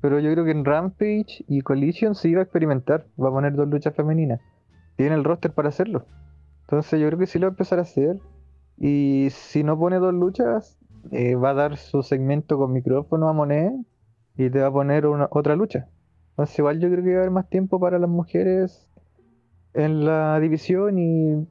pero 0.00 0.20
yo 0.20 0.32
creo 0.32 0.44
que 0.44 0.52
en 0.52 0.64
Rampage 0.64 1.44
y 1.48 1.60
Collision 1.62 2.14
se 2.14 2.28
iba 2.28 2.40
a 2.40 2.44
experimentar. 2.44 3.06
Va 3.20 3.28
a 3.28 3.32
poner 3.32 3.54
dos 3.54 3.68
luchas 3.68 3.94
femeninas. 3.96 4.40
Tiene 4.98 5.14
el 5.14 5.22
roster 5.22 5.52
para 5.52 5.68
hacerlo. 5.68 6.06
Entonces 6.62 7.00
yo 7.00 7.06
creo 7.06 7.20
que 7.20 7.26
sí 7.28 7.38
lo 7.38 7.46
va 7.46 7.50
a 7.50 7.52
empezar 7.52 7.78
a 7.78 7.82
hacer. 7.82 8.18
Y 8.76 9.28
si 9.30 9.62
no 9.62 9.78
pone 9.78 10.00
dos 10.00 10.12
luchas, 10.12 10.76
eh, 11.12 11.36
va 11.36 11.50
a 11.50 11.54
dar 11.54 11.76
su 11.76 12.02
segmento 12.02 12.58
con 12.58 12.72
micrófono 12.72 13.28
a 13.28 13.32
Monet 13.32 13.72
y 14.36 14.50
te 14.50 14.60
va 14.60 14.66
a 14.66 14.72
poner 14.72 15.06
una, 15.06 15.28
otra 15.30 15.54
lucha. 15.54 15.88
Entonces 16.30 16.58
igual 16.58 16.80
yo 16.80 16.90
creo 16.90 17.04
que 17.04 17.10
va 17.10 17.16
a 17.16 17.20
haber 17.20 17.30
más 17.30 17.48
tiempo 17.48 17.78
para 17.78 18.00
las 18.00 18.10
mujeres 18.10 18.90
en 19.72 20.04
la 20.04 20.40
división 20.40 20.98
y, 20.98 21.46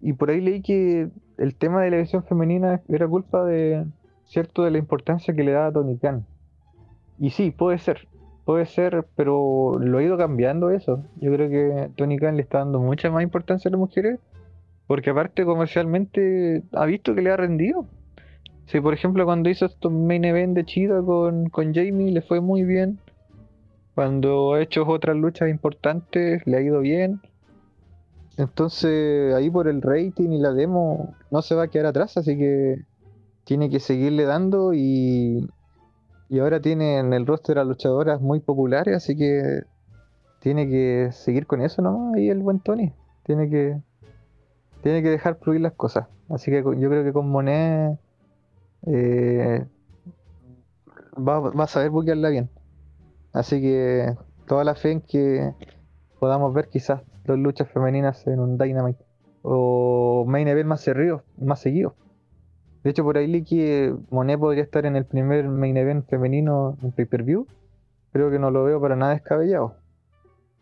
y 0.00 0.14
por 0.14 0.30
ahí 0.30 0.40
leí 0.40 0.62
que 0.62 1.10
el 1.36 1.54
tema 1.56 1.82
de 1.82 1.90
la 1.90 1.96
división 1.98 2.24
femenina 2.24 2.80
era 2.88 3.06
culpa 3.06 3.44
de 3.44 3.84
cierto 4.24 4.64
de 4.64 4.70
la 4.70 4.78
importancia 4.78 5.34
que 5.34 5.44
le 5.44 5.52
da 5.52 5.66
a 5.66 5.72
Tony 5.72 5.98
Khan. 5.98 6.24
Y 7.18 7.30
sí, 7.30 7.50
puede 7.50 7.76
ser, 7.76 8.08
puede 8.48 8.64
ser, 8.64 9.04
pero 9.14 9.78
lo 9.78 9.98
ha 9.98 10.02
ido 10.02 10.16
cambiando 10.16 10.70
eso. 10.70 11.04
Yo 11.20 11.30
creo 11.34 11.50
que 11.50 11.90
Tony 11.96 12.16
Khan 12.18 12.36
le 12.36 12.40
está 12.40 12.60
dando 12.60 12.80
mucha 12.80 13.10
más 13.10 13.22
importancia 13.22 13.68
a 13.68 13.72
las 13.72 13.78
mujeres, 13.78 14.20
porque 14.86 15.10
aparte 15.10 15.44
comercialmente 15.44 16.62
ha 16.72 16.86
visto 16.86 17.14
que 17.14 17.20
le 17.20 17.30
ha 17.30 17.36
rendido. 17.36 17.84
Si 18.64 18.80
por 18.80 18.94
ejemplo 18.94 19.26
cuando 19.26 19.50
hizo 19.50 19.66
estos 19.66 19.92
main 19.92 20.24
event 20.24 20.56
de 20.56 20.64
Chida 20.64 21.02
con, 21.02 21.50
con 21.50 21.74
Jamie 21.74 22.10
le 22.10 22.22
fue 22.22 22.40
muy 22.40 22.62
bien. 22.62 22.98
Cuando 23.94 24.54
ha 24.54 24.62
hecho 24.62 24.86
otras 24.88 25.14
luchas 25.14 25.50
importantes 25.50 26.40
le 26.46 26.56
ha 26.56 26.62
ido 26.62 26.80
bien. 26.80 27.20
Entonces 28.38 29.34
ahí 29.34 29.50
por 29.50 29.68
el 29.68 29.82
rating 29.82 30.30
y 30.30 30.38
la 30.38 30.54
demo 30.54 31.14
no 31.30 31.42
se 31.42 31.54
va 31.54 31.64
a 31.64 31.68
quedar 31.68 31.84
atrás, 31.84 32.16
así 32.16 32.38
que 32.38 32.76
tiene 33.44 33.68
que 33.68 33.78
seguirle 33.78 34.24
dando 34.24 34.72
y, 34.72 35.46
y 36.28 36.38
ahora 36.40 36.60
tiene 36.60 36.98
en 36.98 37.12
el 37.12 37.26
roster 37.26 37.58
a 37.58 37.64
luchadoras 37.64 38.20
muy 38.20 38.40
populares, 38.40 38.96
así 38.96 39.16
que 39.16 39.62
tiene 40.40 40.68
que 40.68 41.08
seguir 41.12 41.46
con 41.46 41.62
eso 41.62 41.82
nomás 41.82 42.14
ahí 42.14 42.28
el 42.28 42.40
buen 42.40 42.60
Tony. 42.60 42.92
Tiene 43.24 43.48
que 43.50 43.80
tiene 44.82 45.02
que 45.02 45.10
dejar 45.10 45.36
fluir 45.36 45.60
las 45.60 45.72
cosas. 45.72 46.06
Así 46.28 46.50
que 46.50 46.58
yo 46.62 46.88
creo 46.88 47.02
que 47.02 47.12
con 47.12 47.28
Monet 47.28 47.98
eh, 48.86 49.66
va, 51.16 51.40
va, 51.40 51.64
a 51.64 51.66
saber 51.66 51.90
buquearla 51.90 52.28
bien. 52.28 52.50
Así 53.32 53.60
que 53.60 54.14
toda 54.46 54.64
la 54.64 54.74
fe 54.74 54.92
en 54.92 55.00
que 55.00 55.52
podamos 56.20 56.52
ver 56.54 56.68
quizás 56.68 57.02
dos 57.24 57.38
luchas 57.38 57.68
femeninas 57.68 58.26
en 58.26 58.40
un 58.40 58.58
Dynamite 58.58 59.04
o 59.42 60.24
main 60.26 60.48
event 60.48 60.68
más 60.68 60.80
seguido, 60.80 61.22
más 61.38 61.60
seguido. 61.60 61.94
De 62.84 62.90
hecho, 62.90 63.02
por 63.02 63.18
ahí 63.18 63.26
leí 63.26 63.44
que 63.44 63.94
Monet 64.10 64.38
podría 64.38 64.62
estar 64.62 64.86
en 64.86 64.96
el 64.96 65.04
primer 65.04 65.48
main 65.48 65.76
event 65.76 66.06
femenino 66.08 66.76
en 66.82 66.92
pay-per-view. 66.92 67.46
Creo 68.12 68.30
que 68.30 68.38
no 68.38 68.50
lo 68.50 68.64
veo 68.64 68.80
para 68.80 68.96
nada 68.96 69.12
descabellado. 69.12 69.76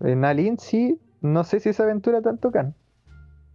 En 0.00 0.24
Alin 0.24 0.58
sí, 0.58 1.00
no 1.20 1.44
sé 1.44 1.60
si 1.60 1.68
esa 1.68 1.84
aventura 1.84 2.22
tanto 2.22 2.50
can. 2.50 2.74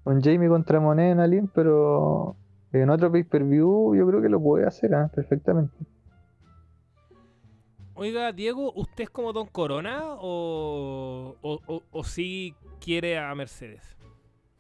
Con 0.03 0.21
Jamie 0.21 0.49
contra 0.49 0.79
Monet 0.79 1.11
en 1.11 1.19
Alin, 1.19 1.47
pero 1.47 2.35
en 2.71 2.89
otro 2.89 3.11
pay-per-view 3.11 3.95
yo 3.95 4.07
creo 4.07 4.21
que 4.21 4.29
lo 4.29 4.41
puede 4.41 4.65
hacer 4.65 4.93
¿eh? 4.93 5.07
perfectamente. 5.13 5.75
Oiga, 7.93 8.31
Diego, 8.31 8.71
¿usted 8.73 9.03
es 9.03 9.09
como 9.09 9.33
Don 9.33 9.47
Corona 9.47 10.15
o, 10.15 11.35
o, 11.41 11.59
o, 11.67 11.83
o 11.91 12.03
quiere 12.79 13.19
a 13.19 13.35
Mercedes? 13.35 13.95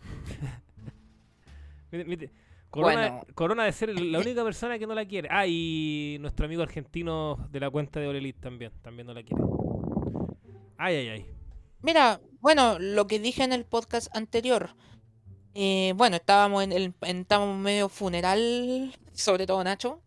mire, 1.91 2.05
mire, 2.05 2.31
Corona, 2.71 3.09
Bueno. 3.09 3.25
Corona 3.35 3.63
de 3.65 3.71
ser 3.73 3.89
la 3.99 4.19
única 4.25 4.43
persona 4.43 4.79
que 4.79 4.87
no 4.87 4.95
la 4.95 5.05
quiere. 5.05 5.27
Ah, 5.31 5.45
y 5.45 6.17
nuestro 6.21 6.45
amigo 6.45 6.63
argentino 6.63 7.37
de 7.51 7.59
la 7.59 7.69
cuenta 7.69 7.99
de 7.99 8.07
Orelit 8.07 8.39
también, 8.39 8.71
también 8.81 9.05
no 9.07 9.13
la 9.13 9.21
quiere. 9.23 9.43
Ay, 10.77 10.95
ay, 10.95 11.09
ay. 11.09 11.25
Mira, 11.81 12.21
bueno, 12.39 12.77
lo 12.79 13.07
que 13.07 13.19
dije 13.19 13.43
en 13.43 13.53
el 13.53 13.65
podcast 13.65 14.15
anterior. 14.15 14.69
eh, 15.53 15.93
bueno, 15.97 16.15
estábamos 16.15 16.63
en 16.63 16.71
el 16.71 16.93
en- 17.01 17.17
estábamos 17.19 17.57
medio 17.59 17.89
funeral, 17.89 18.95
sobre 19.13 19.45
todo 19.45 19.61
Nacho. 19.63 20.01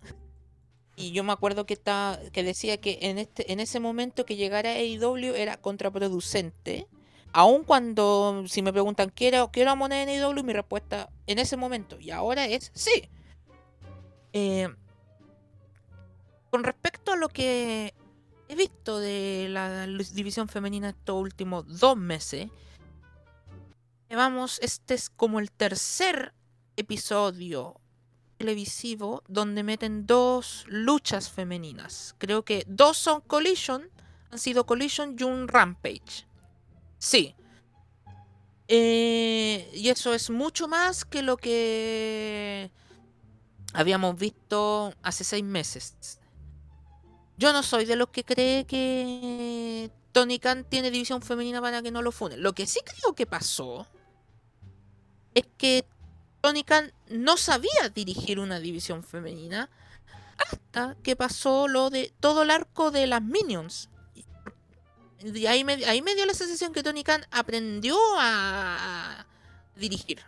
Y 0.96 1.10
yo 1.12 1.22
me 1.24 1.32
acuerdo 1.32 1.66
que 1.66 1.74
estaba, 1.74 2.18
que 2.32 2.42
decía 2.42 2.80
que 2.80 2.98
en 3.02 3.18
este, 3.18 3.52
en 3.52 3.60
ese 3.60 3.78
momento 3.80 4.24
que 4.24 4.36
llegara 4.36 4.70
AEW 4.70 5.34
era 5.34 5.56
contraproducente. 5.58 6.86
Aun 7.36 7.64
cuando, 7.64 8.44
si 8.46 8.62
me 8.62 8.72
preguntan, 8.72 9.10
¿quiero, 9.10 9.50
quiero 9.50 9.74
Moneda 9.74 10.04
en 10.04 10.08
AEW? 10.08 10.44
Mi 10.44 10.52
respuesta 10.52 11.10
en 11.26 11.40
ese 11.40 11.56
momento 11.56 11.98
y 11.98 12.12
ahora 12.12 12.46
es 12.46 12.70
sí. 12.74 13.08
Eh, 14.32 14.68
con 16.50 16.62
respecto 16.62 17.12
a 17.12 17.16
lo 17.16 17.28
que 17.28 17.92
he 18.48 18.54
visto 18.54 19.00
de 19.00 19.48
la 19.50 19.84
división 19.86 20.46
femenina 20.46 20.90
estos 20.90 21.20
últimos 21.20 21.80
dos 21.80 21.96
meses, 21.96 22.50
vamos, 24.08 24.60
este 24.62 24.94
es 24.94 25.10
como 25.10 25.40
el 25.40 25.50
tercer 25.50 26.34
episodio 26.76 27.80
televisivo 28.36 29.24
donde 29.26 29.64
meten 29.64 30.06
dos 30.06 30.66
luchas 30.68 31.30
femeninas. 31.30 32.14
Creo 32.18 32.44
que 32.44 32.64
dos 32.68 32.96
son 32.96 33.22
Collision, 33.22 33.90
han 34.30 34.38
sido 34.38 34.66
Collision 34.66 35.16
y 35.18 35.24
un 35.24 35.48
Rampage. 35.48 36.28
Sí. 37.04 37.34
Eh, 38.66 39.70
y 39.74 39.90
eso 39.90 40.14
es 40.14 40.30
mucho 40.30 40.68
más 40.68 41.04
que 41.04 41.20
lo 41.20 41.36
que 41.36 42.70
habíamos 43.74 44.16
visto 44.16 44.94
hace 45.02 45.22
seis 45.22 45.44
meses. 45.44 46.18
Yo 47.36 47.52
no 47.52 47.62
soy 47.62 47.84
de 47.84 47.96
los 47.96 48.08
que 48.08 48.24
cree 48.24 48.64
que 48.64 49.90
Tony 50.12 50.38
Khan 50.38 50.64
tiene 50.64 50.90
división 50.90 51.20
femenina 51.20 51.60
para 51.60 51.82
que 51.82 51.90
no 51.90 52.00
lo 52.00 52.10
funen. 52.10 52.42
Lo 52.42 52.54
que 52.54 52.66
sí 52.66 52.80
creo 52.82 53.14
que 53.14 53.26
pasó 53.26 53.86
es 55.34 55.44
que 55.58 55.84
Tony 56.40 56.64
Khan 56.64 56.90
no 57.10 57.36
sabía 57.36 57.90
dirigir 57.94 58.40
una 58.40 58.60
división 58.60 59.04
femenina 59.04 59.68
hasta 60.38 60.96
que 61.02 61.16
pasó 61.16 61.68
lo 61.68 61.90
de 61.90 62.14
todo 62.18 62.44
el 62.44 62.50
arco 62.50 62.90
de 62.90 63.06
las 63.06 63.20
Minions. 63.20 63.90
Y 65.22 65.46
ahí 65.46 65.64
me, 65.64 65.72
ahí 65.84 66.02
me 66.02 66.14
dio 66.14 66.26
la 66.26 66.34
sensación 66.34 66.72
que 66.72 66.82
Tony 66.82 67.02
Khan 67.02 67.22
aprendió 67.30 67.96
a, 68.18 69.26
dirigir. 69.76 70.18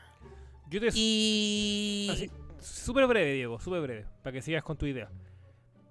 Yo 0.69 0.81
te 0.81 0.89
Y... 0.95 2.31
Súper 2.61 3.07
breve, 3.07 3.35
Diego, 3.35 3.61
súper 3.61 3.81
breve, 3.81 4.07
para 4.23 4.33
que 4.33 4.43
sigas 4.43 4.65
con 4.65 4.77
tu 4.77 4.87
idea. 4.87 5.09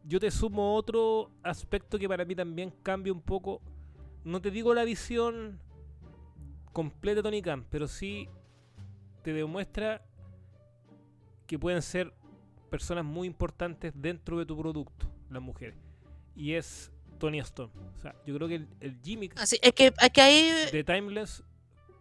Yo 0.04 0.20
te 0.20 0.30
sumo 0.30 0.76
otro 0.76 1.32
aspecto 1.42 1.98
que 1.98 2.08
para 2.08 2.26
mí 2.26 2.36
también 2.36 2.72
cambia 2.84 3.14
un 3.14 3.22
poco. 3.22 3.62
No 4.24 4.42
te 4.42 4.52
digo 4.52 4.74
la 4.74 4.84
visión 4.84 5.60
completa 6.74 7.18
de 7.18 7.24
Tony 7.24 7.42
Khan, 7.42 7.66
pero 7.70 7.88
sí 7.88 8.28
te 9.24 9.34
demuestra 9.34 10.06
que 11.48 11.58
pueden 11.58 11.82
ser 11.82 12.14
personas 12.70 13.06
muy 13.06 13.28
importantes 13.28 13.94
dentro 13.96 14.38
de 14.38 14.46
tu 14.46 14.58
producto, 14.58 15.08
las 15.30 15.42
mujeres. 15.42 15.78
Y 16.36 16.54
es 16.54 16.92
Tony 17.20 17.40
Stone. 17.40 17.72
O 17.98 18.02
sea, 18.02 18.16
yo 18.26 18.36
creo 18.36 18.48
que 18.48 18.56
el, 18.56 18.68
el 18.80 19.00
gimmick 19.02 19.40
Así, 19.40 19.58
es 19.62 19.74
que, 19.74 19.94
es 20.00 20.10
que 20.12 20.22
ahí... 20.22 20.52
de 20.72 20.84
Timeless 20.84 21.44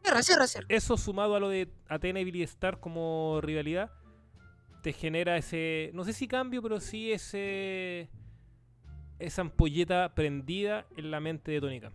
Cierra, 0.02 0.22
cierra, 0.22 0.46
cierra. 0.46 0.66
eso 0.68 0.96
sumado 0.98 1.34
a 1.34 1.40
lo 1.40 1.48
de 1.48 1.72
Athena 1.88 2.20
y 2.20 2.24
Billy 2.24 2.42
Star 2.42 2.78
como 2.78 3.40
rivalidad, 3.40 3.90
te 4.82 4.92
genera 4.92 5.38
ese, 5.38 5.90
no 5.94 6.04
sé 6.04 6.12
si 6.12 6.28
cambio, 6.28 6.60
pero 6.60 6.78
sí 6.78 7.10
ese, 7.10 8.10
esa 9.18 9.40
ampolleta 9.40 10.14
prendida 10.14 10.86
en 10.98 11.10
la 11.10 11.20
mente 11.20 11.52
de 11.52 11.60
Tony 11.62 11.80
Khan. 11.80 11.94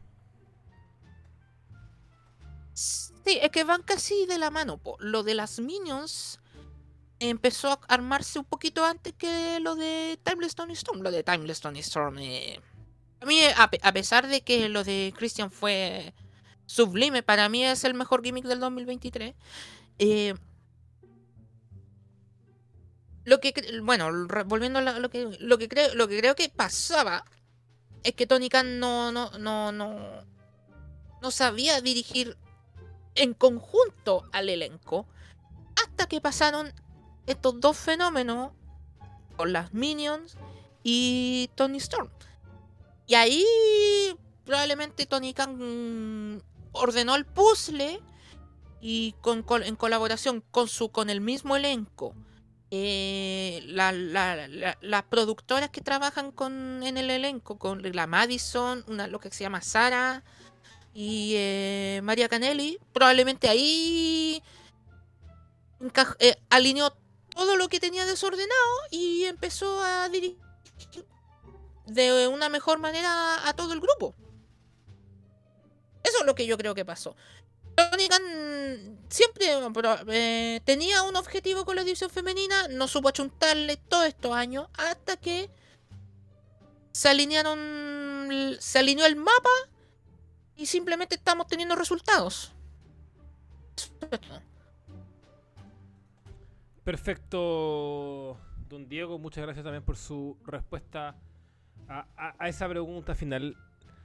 Sí, 2.74 3.38
es 3.42 3.52
que 3.52 3.64
van 3.64 3.84
casi 3.84 4.26
de 4.26 4.40
la 4.40 4.50
mano. 4.50 4.78
po. 4.78 4.96
Lo 5.00 5.22
de 5.22 5.36
las 5.36 5.60
Minions 5.60 6.40
empezó 7.20 7.74
a 7.74 7.80
armarse 7.90 8.40
un 8.40 8.46
poquito 8.46 8.86
antes 8.86 9.14
que 9.14 9.60
lo 9.60 9.76
de 9.76 10.18
Timeless 10.24 10.56
Tony 10.56 10.74
Storm. 10.74 11.02
Lo 11.02 11.12
de 11.12 11.24
Timeless 11.24 11.60
Tony 11.60 11.80
Storm. 11.80 12.18
eh, 12.20 12.60
A 13.22 13.26
mí, 13.26 13.42
a, 13.58 13.70
pe- 13.70 13.80
a 13.84 13.92
pesar 13.94 14.28
de 14.28 14.42
que 14.42 14.70
lo 14.70 14.84
de 14.84 15.14
Christian 15.18 15.52
fue 15.52 16.14
sublime, 16.66 17.24
para 17.24 17.50
mí 17.50 17.66
es 17.66 17.84
el 17.84 17.94
mejor 17.94 18.24
gimmick 18.24 18.46
del 18.46 18.60
2023. 18.60 19.36
eh, 20.00 20.34
lo 23.26 23.40
que 23.40 23.54
bueno, 23.84 24.10
volviendo 24.46 24.80
a 24.80 24.82
lo 25.00 25.10
que 25.10 25.38
lo 25.40 25.58
que 25.58 25.68
creo 25.70 25.94
lo 25.94 26.08
que 26.08 26.18
creo 26.18 26.36
que 26.36 26.50
pasaba 26.50 27.26
es 28.04 28.14
que 28.14 28.26
Tony 28.26 28.50
Khan 28.50 28.80
no 28.80 29.12
no 29.12 29.30
no 29.38 29.72
no 29.72 30.26
no 31.22 31.32
sabía 31.32 31.80
dirigir 31.82 32.38
en 33.16 33.34
conjunto 33.34 34.28
al 34.32 34.50
elenco 34.50 35.06
hasta 35.76 36.08
que 36.08 36.22
pasaron 36.22 36.74
estos 37.28 37.60
dos 37.60 37.78
fenómenos 37.78 38.52
con 39.36 39.54
las 39.54 39.74
Minions 39.74 40.38
y 40.82 41.50
Tony 41.56 41.78
Storm. 41.78 42.10
Y 43.10 43.16
ahí 43.16 43.44
probablemente 44.46 45.08
Tony 45.08 45.34
Khan 45.34 45.56
mm, 46.36 46.42
ordenó 46.74 47.16
el 47.16 47.26
puzzle 47.26 48.00
y 48.82 49.16
con, 49.22 49.44
en 49.64 49.76
colaboración 49.76 50.44
con 50.52 50.68
su 50.68 50.90
con 50.92 51.10
el 51.10 51.20
mismo 51.20 51.56
elenco 51.56 52.14
eh, 52.70 53.64
la- 53.66 53.92
la- 53.92 54.48
la- 54.48 54.78
las 54.80 55.04
productoras 55.06 55.72
que 55.72 55.82
trabajan 55.82 56.32
con, 56.32 56.84
en 56.84 56.98
el 56.98 57.10
elenco, 57.10 57.58
con 57.58 57.82
la 57.82 58.06
Madison, 58.06 58.86
una 58.88 59.08
lo 59.08 59.20
que 59.20 59.32
se 59.32 59.44
llama 59.44 59.62
Sara 59.62 60.24
y 60.94 61.34
eh, 61.36 62.02
María 62.04 62.30
Canelli, 62.30 62.78
probablemente 62.94 63.50
ahí 63.50 64.44
eh, 66.20 66.36
alineó 66.52 66.96
todo 67.36 67.56
lo 67.58 67.70
que 67.70 67.80
tenía 67.80 68.06
desordenado 68.06 68.76
y 68.92 69.24
empezó 69.24 69.82
a 69.82 70.08
dirigir 70.10 70.38
de 71.94 72.28
una 72.28 72.50
mejor 72.50 72.80
manera 72.80 73.48
a 73.48 73.54
todo 73.54 73.74
el 73.74 73.80
grupo. 73.80 74.16
Eso 76.04 76.20
es 76.20 76.26
lo 76.26 76.36
que 76.36 76.46
yo 76.46 76.58
creo 76.58 76.74
que 76.76 76.86
pasó. 76.86 77.16
Tony 77.76 78.08
Khan 78.10 79.00
siempre 79.10 79.46
eh, 80.08 80.62
tenía 80.66 81.04
un 81.04 81.16
objetivo 81.16 81.66
con 81.66 81.76
la 81.76 81.84
división 81.84 82.10
femenina, 82.10 82.68
no 82.68 82.88
supo 82.88 83.10
achuntarle 83.10 83.78
todos 83.78 84.08
estos 84.08 84.36
años 84.36 84.68
hasta 84.74 85.18
que 85.18 85.50
se 86.92 87.10
alinearon, 87.10 88.58
se 88.60 88.80
alineó 88.80 89.06
el 89.06 89.16
mapa 89.16 89.50
y 90.56 90.66
simplemente 90.66 91.16
estamos 91.16 91.48
teniendo 91.48 91.76
resultados. 91.76 92.52
Perfecto, 96.84 98.38
don 98.68 98.90
Diego. 98.90 99.20
Muchas 99.20 99.44
gracias 99.44 99.64
también 99.64 99.84
por 99.84 99.96
su 99.96 100.38
respuesta 100.46 101.16
a, 101.90 102.48
esa 102.48 102.70
pregunta 102.70 103.16
final. 103.16 103.58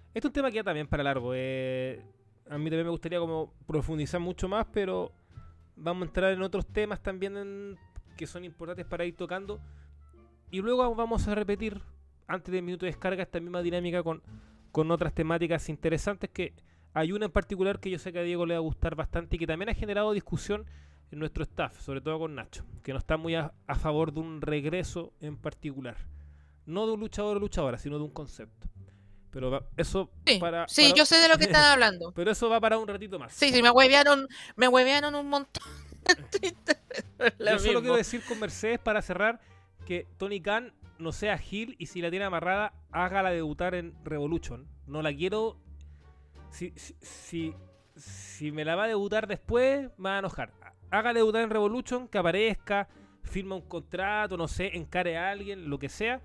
Este 0.08 0.20
es 0.20 0.24
un 0.24 0.32
tema 0.32 0.50
que 0.50 0.56
ya 0.56 0.64
también 0.64 0.86
para 0.86 1.02
largo. 1.02 1.32
eh, 1.34 2.02
a 2.48 2.58
mí 2.58 2.64
también 2.64 2.84
me 2.84 2.90
gustaría 2.90 3.18
como 3.18 3.52
profundizar 3.66 4.20
mucho 4.20 4.48
más, 4.48 4.66
pero 4.72 5.12
vamos 5.76 6.02
a 6.02 6.06
entrar 6.06 6.32
en 6.32 6.42
otros 6.42 6.66
temas 6.66 7.02
también 7.02 7.78
que 8.16 8.26
son 8.26 8.44
importantes 8.44 8.86
para 8.86 9.04
ir 9.04 9.16
tocando. 9.16 9.60
Y 10.50 10.60
luego 10.60 10.94
vamos 10.94 11.26
a 11.26 11.34
repetir, 11.34 11.80
antes 12.26 12.52
del 12.52 12.62
minuto 12.62 12.86
de 12.86 12.92
descarga, 12.92 13.22
esta 13.22 13.40
misma 13.40 13.62
dinámica 13.62 14.02
con, 14.02 14.22
con 14.72 14.90
otras 14.90 15.12
temáticas 15.12 15.68
interesantes 15.68 16.30
que 16.30 16.54
hay 16.92 17.10
una 17.12 17.26
en 17.26 17.32
particular 17.32 17.80
que 17.80 17.90
yo 17.90 17.98
sé 17.98 18.12
que 18.12 18.20
a 18.20 18.22
Diego 18.22 18.46
le 18.46 18.54
va 18.54 18.58
a 18.58 18.62
gustar 18.62 18.94
bastante 18.94 19.34
y 19.34 19.38
que 19.38 19.46
también 19.46 19.68
ha 19.68 19.74
generado 19.74 20.12
discusión 20.12 20.64
en 21.10 21.18
nuestro 21.18 21.42
staff, 21.42 21.80
sobre 21.80 22.00
todo 22.00 22.20
con 22.20 22.36
Nacho, 22.36 22.64
que 22.84 22.92
no 22.92 22.98
está 22.98 23.16
muy 23.16 23.34
a, 23.34 23.52
a 23.66 23.74
favor 23.74 24.12
de 24.12 24.20
un 24.20 24.40
regreso 24.40 25.12
en 25.20 25.36
particular. 25.36 25.96
No 26.66 26.86
de 26.86 26.92
un 26.92 27.00
luchador 27.00 27.36
o 27.36 27.40
luchadora, 27.40 27.78
sino 27.78 27.98
de 27.98 28.04
un 28.04 28.10
concepto. 28.10 28.66
Pero 29.30 29.50
va- 29.50 29.64
eso 29.76 30.10
Sí, 30.26 30.38
para... 30.38 30.66
sí, 30.68 30.82
para- 30.84 30.94
yo 30.94 31.04
sé 31.04 31.16
de 31.16 31.28
lo 31.28 31.36
que 31.36 31.44
están 31.44 31.64
hablando. 31.72 32.12
Pero 32.12 32.30
eso 32.30 32.48
va 32.48 32.60
para 32.60 32.78
un 32.78 32.86
ratito 32.88 33.18
más. 33.18 33.32
Sí, 33.32 33.52
sí, 33.52 33.62
me 33.62 33.70
huevearon, 33.70 34.28
me 34.56 34.68
huevearon 34.68 35.14
un 35.14 35.28
montón. 35.28 35.62
en 36.08 36.24
Twitter. 36.30 36.78
Lo 37.38 37.52
Yo 37.52 37.58
solo 37.58 37.68
mismo. 37.70 37.80
quiero 37.80 37.96
decir 37.96 38.22
con 38.28 38.38
Mercedes 38.40 38.78
para 38.78 39.02
cerrar 39.02 39.40
que 39.86 40.06
Tony 40.18 40.40
Khan 40.40 40.72
no 40.98 41.10
sea 41.12 41.36
Gil 41.36 41.74
y 41.78 41.86
si 41.86 42.00
la 42.00 42.10
tiene 42.10 42.24
amarrada, 42.26 42.72
hágala 42.92 43.30
debutar 43.30 43.74
en 43.74 43.94
Revolution. 44.04 44.68
No 44.86 45.02
la 45.02 45.12
quiero. 45.14 45.58
Si, 46.50 46.72
si, 46.76 46.94
si, 47.00 47.54
si 47.96 48.52
me 48.52 48.64
la 48.64 48.76
va 48.76 48.84
a 48.84 48.88
debutar 48.88 49.26
después, 49.26 49.90
me 49.98 50.08
va 50.10 50.16
a 50.16 50.18
enojar. 50.20 50.52
Hágala 50.90 51.18
debutar 51.18 51.42
en 51.42 51.50
Revolution, 51.50 52.06
que 52.06 52.18
aparezca, 52.18 52.88
firma 53.24 53.56
un 53.56 53.62
contrato, 53.62 54.36
no 54.36 54.46
sé, 54.46 54.76
encare 54.76 55.18
a 55.18 55.30
alguien, 55.30 55.68
lo 55.68 55.78
que 55.80 55.88
sea. 55.88 56.22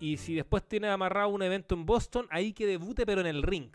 Y 0.00 0.16
si 0.16 0.34
después 0.34 0.66
tiene 0.66 0.88
amarrado 0.88 1.28
un 1.28 1.42
evento 1.42 1.74
en 1.74 1.86
Boston, 1.86 2.26
ahí 2.30 2.52
que 2.52 2.66
debute, 2.66 3.06
pero 3.06 3.20
en 3.20 3.26
el 3.26 3.42
ring. 3.42 3.70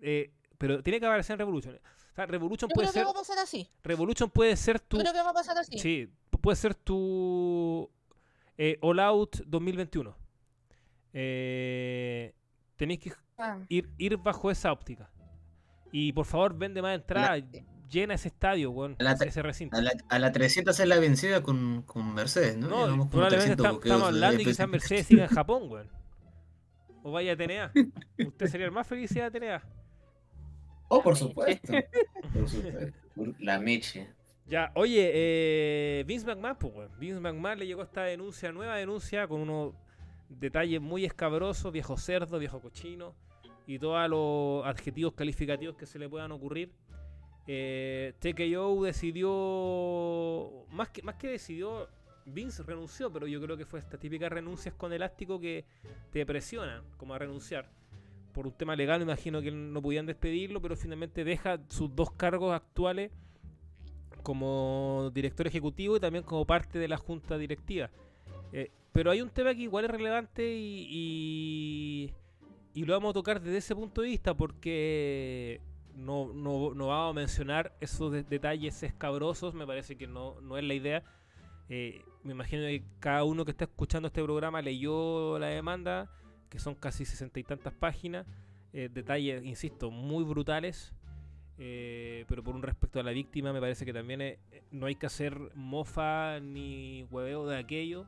Eh, 0.00 0.30
pero 0.58 0.82
tiene 0.82 1.00
que 1.00 1.06
aparecer 1.06 1.34
en 1.34 1.38
Revolution. 1.40 1.74
O 1.76 2.14
sea, 2.14 2.26
Revolution 2.26 2.70
Yo 2.70 2.74
puede 2.74 2.88
creo 2.88 2.92
que 2.92 2.98
ser. 3.00 3.06
va 3.06 3.10
a 3.10 3.14
pasar 3.14 3.38
así. 3.38 3.68
Revolution 3.82 4.30
puede 4.30 4.56
ser 4.56 4.78
tu. 4.80 4.96
Yo 4.98 5.02
creo 5.02 5.12
que 5.12 5.22
va 5.22 5.30
a 5.30 5.34
pasar 5.34 5.58
así. 5.58 5.78
Sí, 5.78 6.08
pu- 6.30 6.40
puede 6.40 6.56
ser 6.56 6.74
tu 6.74 7.90
eh, 8.56 8.78
All 8.82 9.00
Out 9.00 9.38
2021. 9.46 10.16
Eh, 11.12 12.32
tenéis 12.76 13.00
que 13.00 13.12
Ah. 13.36 13.58
ir, 13.68 13.90
ir 13.98 14.16
bajo 14.16 14.50
esa 14.50 14.70
óptica. 14.72 15.10
Y 15.90 16.12
por 16.12 16.24
favor, 16.26 16.56
vende 16.56 16.80
más 16.82 16.94
entradas. 16.94 17.42
Llena 17.90 18.14
ese 18.14 18.28
estadio, 18.28 18.70
weón. 18.70 18.96
La- 18.98 19.12
ese 19.12 19.42
recinto. 19.42 19.76
A 19.76 19.80
la, 19.82 19.92
a 20.08 20.18
la 20.18 20.32
300 20.32 20.78
es 20.80 20.88
la 20.88 20.98
vencida 20.98 21.42
con, 21.42 21.82
con 21.82 22.14
Mercedes, 22.14 22.56
¿no? 22.56 22.68
No, 22.68 23.08
probablemente 23.10 23.56
300 23.56 23.66
está- 23.66 23.78
estamos 23.84 24.08
hablando 24.08 24.34
y 24.34 24.44
desde- 24.44 24.50
quizás 24.50 24.68
Mercedes 24.68 25.06
siga 25.06 25.24
en 25.24 25.30
Japón, 25.30 25.62
weón. 25.70 25.88
O 27.02 27.12
vaya 27.12 27.32
a 27.32 27.36
TNA. 27.36 27.72
Usted 28.26 28.46
sería 28.46 28.66
el 28.66 28.72
más 28.72 28.86
feliz 28.86 29.12
de 29.12 29.30
TNA. 29.30 29.62
Oh, 30.88 31.02
por 31.02 31.16
supuesto. 31.16 31.72
Por 32.34 32.48
supuesto. 32.48 32.94
La 33.38 33.58
meche. 33.60 34.08
Ya, 34.46 34.72
oye, 34.74 35.10
eh, 35.14 36.04
Vince 36.06 36.26
McMahon, 36.26 36.56
pues, 36.56 36.74
weón. 36.74 36.90
Vince 36.98 37.20
McMahon 37.20 37.58
le 37.58 37.66
llegó 37.66 37.82
esta 37.82 38.02
denuncia, 38.04 38.52
nueva 38.52 38.76
denuncia, 38.76 39.26
con 39.28 39.40
unos 39.40 39.74
detalles 40.28 40.80
muy 40.80 41.04
escabrosos, 41.04 41.72
viejo 41.72 41.96
cerdo, 41.96 42.38
viejo 42.38 42.60
cochino, 42.60 43.14
y 43.66 43.78
todos 43.78 44.08
los 44.10 44.66
adjetivos 44.66 45.14
calificativos 45.14 45.76
que 45.76 45.86
se 45.86 45.98
le 45.98 46.08
puedan 46.08 46.32
ocurrir. 46.32 46.72
Eh, 47.46 48.14
TKO 48.20 48.82
decidió, 48.84 50.66
más 50.70 50.88
que, 50.88 51.02
más 51.02 51.16
que 51.16 51.28
decidió, 51.28 51.88
Vince 52.26 52.62
renunció, 52.62 53.12
pero 53.12 53.26
yo 53.26 53.40
creo 53.40 53.56
que 53.56 53.66
fue 53.66 53.80
esta 53.80 53.98
típica 53.98 54.28
renuncias 54.28 54.74
con 54.74 54.92
elástico 54.92 55.38
que 55.38 55.64
te 56.10 56.24
presionan, 56.24 56.82
como 56.96 57.14
a 57.14 57.18
renunciar. 57.18 57.70
Por 58.32 58.46
un 58.46 58.52
tema 58.52 58.74
legal, 58.74 59.02
imagino 59.02 59.42
que 59.42 59.50
no 59.50 59.82
podían 59.82 60.06
despedirlo, 60.06 60.60
pero 60.60 60.74
finalmente 60.76 61.22
deja 61.22 61.60
sus 61.68 61.94
dos 61.94 62.10
cargos 62.12 62.54
actuales 62.54 63.12
como 64.22 65.10
director 65.14 65.46
ejecutivo 65.46 65.96
y 65.96 66.00
también 66.00 66.24
como 66.24 66.46
parte 66.46 66.78
de 66.78 66.88
la 66.88 66.96
junta 66.96 67.36
directiva. 67.36 67.90
Eh, 68.52 68.70
pero 68.90 69.10
hay 69.10 69.20
un 69.20 69.28
tema 69.28 69.54
que 69.54 69.62
igual 69.62 69.84
es 69.84 69.90
relevante 69.90 70.42
y 70.56 72.10
lo 72.74 72.94
vamos 72.94 73.10
a 73.10 73.14
tocar 73.14 73.40
desde 73.40 73.58
ese 73.58 73.74
punto 73.74 74.00
de 74.00 74.08
vista 74.08 74.34
porque 74.34 75.60
no, 75.94 76.32
no, 76.34 76.74
no 76.74 76.86
vamos 76.88 77.10
a 77.10 77.20
mencionar 77.20 77.76
esos 77.80 78.12
de- 78.12 78.24
detalles 78.24 78.82
escabrosos, 78.82 79.54
me 79.54 79.66
parece 79.66 79.96
que 79.96 80.06
no, 80.06 80.40
no 80.40 80.58
es 80.58 80.64
la 80.64 80.74
idea. 80.74 81.02
Eh, 81.68 82.02
me 82.22 82.32
imagino 82.32 82.62
que 82.62 82.84
cada 83.00 83.24
uno 83.24 83.44
que 83.44 83.52
está 83.52 83.64
escuchando 83.64 84.08
este 84.08 84.22
programa 84.22 84.60
leyó 84.60 85.38
la 85.38 85.46
demanda, 85.46 86.10
que 86.50 86.58
son 86.58 86.74
casi 86.74 87.04
sesenta 87.04 87.40
y 87.40 87.44
tantas 87.44 87.72
páginas, 87.72 88.26
eh, 88.72 88.88
detalles, 88.92 89.44
insisto, 89.44 89.90
muy 89.90 90.24
brutales. 90.24 90.92
Eh, 91.56 92.24
pero 92.28 92.42
por 92.42 92.56
un 92.56 92.62
respecto 92.62 92.98
a 92.98 93.04
la 93.04 93.12
víctima 93.12 93.52
me 93.52 93.60
parece 93.60 93.84
que 93.86 93.92
también 93.92 94.38
no 94.72 94.86
hay 94.86 94.96
que 94.96 95.06
hacer 95.06 95.38
mofa 95.54 96.40
ni 96.40 97.04
hueveo 97.12 97.46
de 97.46 97.56
aquello, 97.56 98.06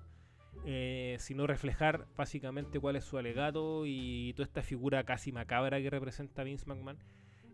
sino 1.18 1.46
reflejar 1.46 2.08
básicamente 2.16 2.80
cuál 2.80 2.96
es 2.96 3.04
su 3.04 3.18
alegato 3.18 3.84
y 3.86 4.32
toda 4.32 4.46
esta 4.46 4.62
figura 4.62 5.04
casi 5.04 5.30
macabra 5.30 5.80
que 5.80 5.90
representa 5.90 6.42
Vince 6.42 6.66
McMahon. 6.66 6.98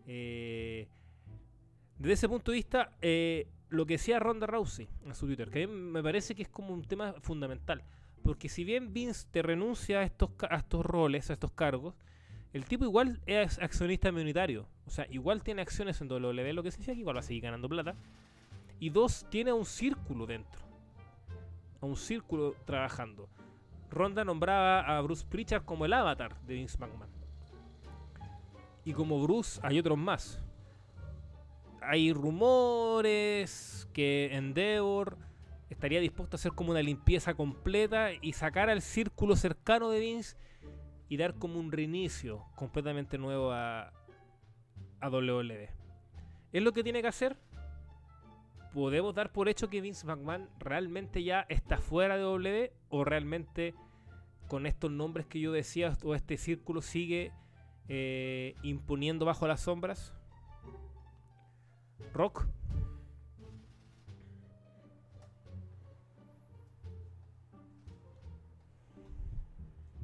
Eh, 0.07 0.87
desde 1.97 2.13
ese 2.13 2.29
punto 2.29 2.51
de 2.51 2.55
vista, 2.55 2.91
eh, 3.01 3.47
lo 3.69 3.85
que 3.85 3.93
decía 3.95 4.19
Ronda 4.19 4.47
Rousey 4.47 4.87
en 5.05 5.15
su 5.15 5.25
Twitter, 5.25 5.49
que 5.49 5.63
a 5.63 5.67
mí 5.67 5.73
me 5.73 6.03
parece 6.03 6.35
que 6.35 6.43
es 6.43 6.49
como 6.49 6.73
un 6.73 6.83
tema 6.83 7.13
fundamental, 7.21 7.83
porque 8.23 8.49
si 8.49 8.63
bien 8.63 8.93
Vince 8.93 9.27
te 9.31 9.41
renuncia 9.41 9.99
a 9.99 10.03
estos, 10.03 10.31
a 10.49 10.57
estos 10.57 10.85
roles, 10.85 11.29
a 11.29 11.33
estos 11.33 11.51
cargos, 11.51 11.93
el 12.53 12.65
tipo 12.65 12.85
igual 12.85 13.19
es 13.25 13.57
accionista 13.59 14.11
minoritario. 14.11 14.67
O 14.85 14.91
sea, 14.91 15.07
igual 15.09 15.43
tiene 15.43 15.63
acciones 15.63 15.99
en 16.01 16.11
WWE, 16.11 16.53
lo 16.53 16.61
que 16.61 16.71
significa 16.71 16.93
que 16.93 16.99
igual 16.99 17.15
va 17.15 17.21
a 17.21 17.23
seguir 17.23 17.43
ganando 17.43 17.67
plata. 17.67 17.95
Y 18.79 18.91
dos, 18.91 19.25
tiene 19.29 19.51
un 19.51 19.65
círculo 19.65 20.27
dentro. 20.27 20.61
A 21.81 21.85
un 21.87 21.95
círculo 21.95 22.55
trabajando. 22.65 23.27
Ronda 23.89 24.23
nombraba 24.23 24.81
a 24.81 25.01
Bruce 25.01 25.25
Pritchard 25.27 25.65
como 25.65 25.85
el 25.85 25.93
avatar 25.93 26.39
de 26.41 26.53
Vince 26.55 26.77
McMahon. 26.77 27.22
Y 28.85 28.93
como 28.93 29.21
Bruce 29.21 29.59
hay 29.63 29.79
otros 29.79 29.97
más. 29.97 30.41
Hay 31.81 32.13
rumores 32.13 33.87
que 33.93 34.33
Endeavor 34.33 35.17
estaría 35.69 35.99
dispuesto 35.99 36.35
a 36.35 36.39
hacer 36.39 36.53
como 36.53 36.71
una 36.71 36.81
limpieza 36.81 37.33
completa 37.33 38.09
y 38.21 38.33
sacar 38.33 38.69
al 38.69 38.81
círculo 38.81 39.35
cercano 39.35 39.89
de 39.89 39.99
Vince 39.99 40.37
y 41.09 41.17
dar 41.17 41.35
como 41.35 41.59
un 41.59 41.71
reinicio 41.71 42.45
completamente 42.55 43.17
nuevo 43.17 43.51
a, 43.51 43.91
a 45.01 45.09
WWE. 45.09 45.69
¿Es 46.53 46.63
lo 46.63 46.71
que 46.71 46.83
tiene 46.83 47.01
que 47.01 47.07
hacer? 47.07 47.37
¿Podemos 48.73 49.13
dar 49.13 49.31
por 49.31 49.49
hecho 49.49 49.69
que 49.69 49.81
Vince 49.81 50.05
McMahon 50.05 50.49
realmente 50.59 51.23
ya 51.23 51.45
está 51.49 51.77
fuera 51.77 52.17
de 52.17 52.25
WWE 52.25 52.73
o 52.89 53.03
realmente 53.03 53.75
con 54.47 54.65
estos 54.65 54.91
nombres 54.91 55.25
que 55.27 55.39
yo 55.39 55.51
decía 55.51 55.97
o 56.03 56.15
este 56.15 56.37
círculo 56.37 56.81
sigue 56.81 57.31
eh, 57.89 58.55
imponiendo 58.63 59.25
bajo 59.25 59.47
las 59.47 59.61
sombras? 59.61 60.13
Rock. 62.13 62.47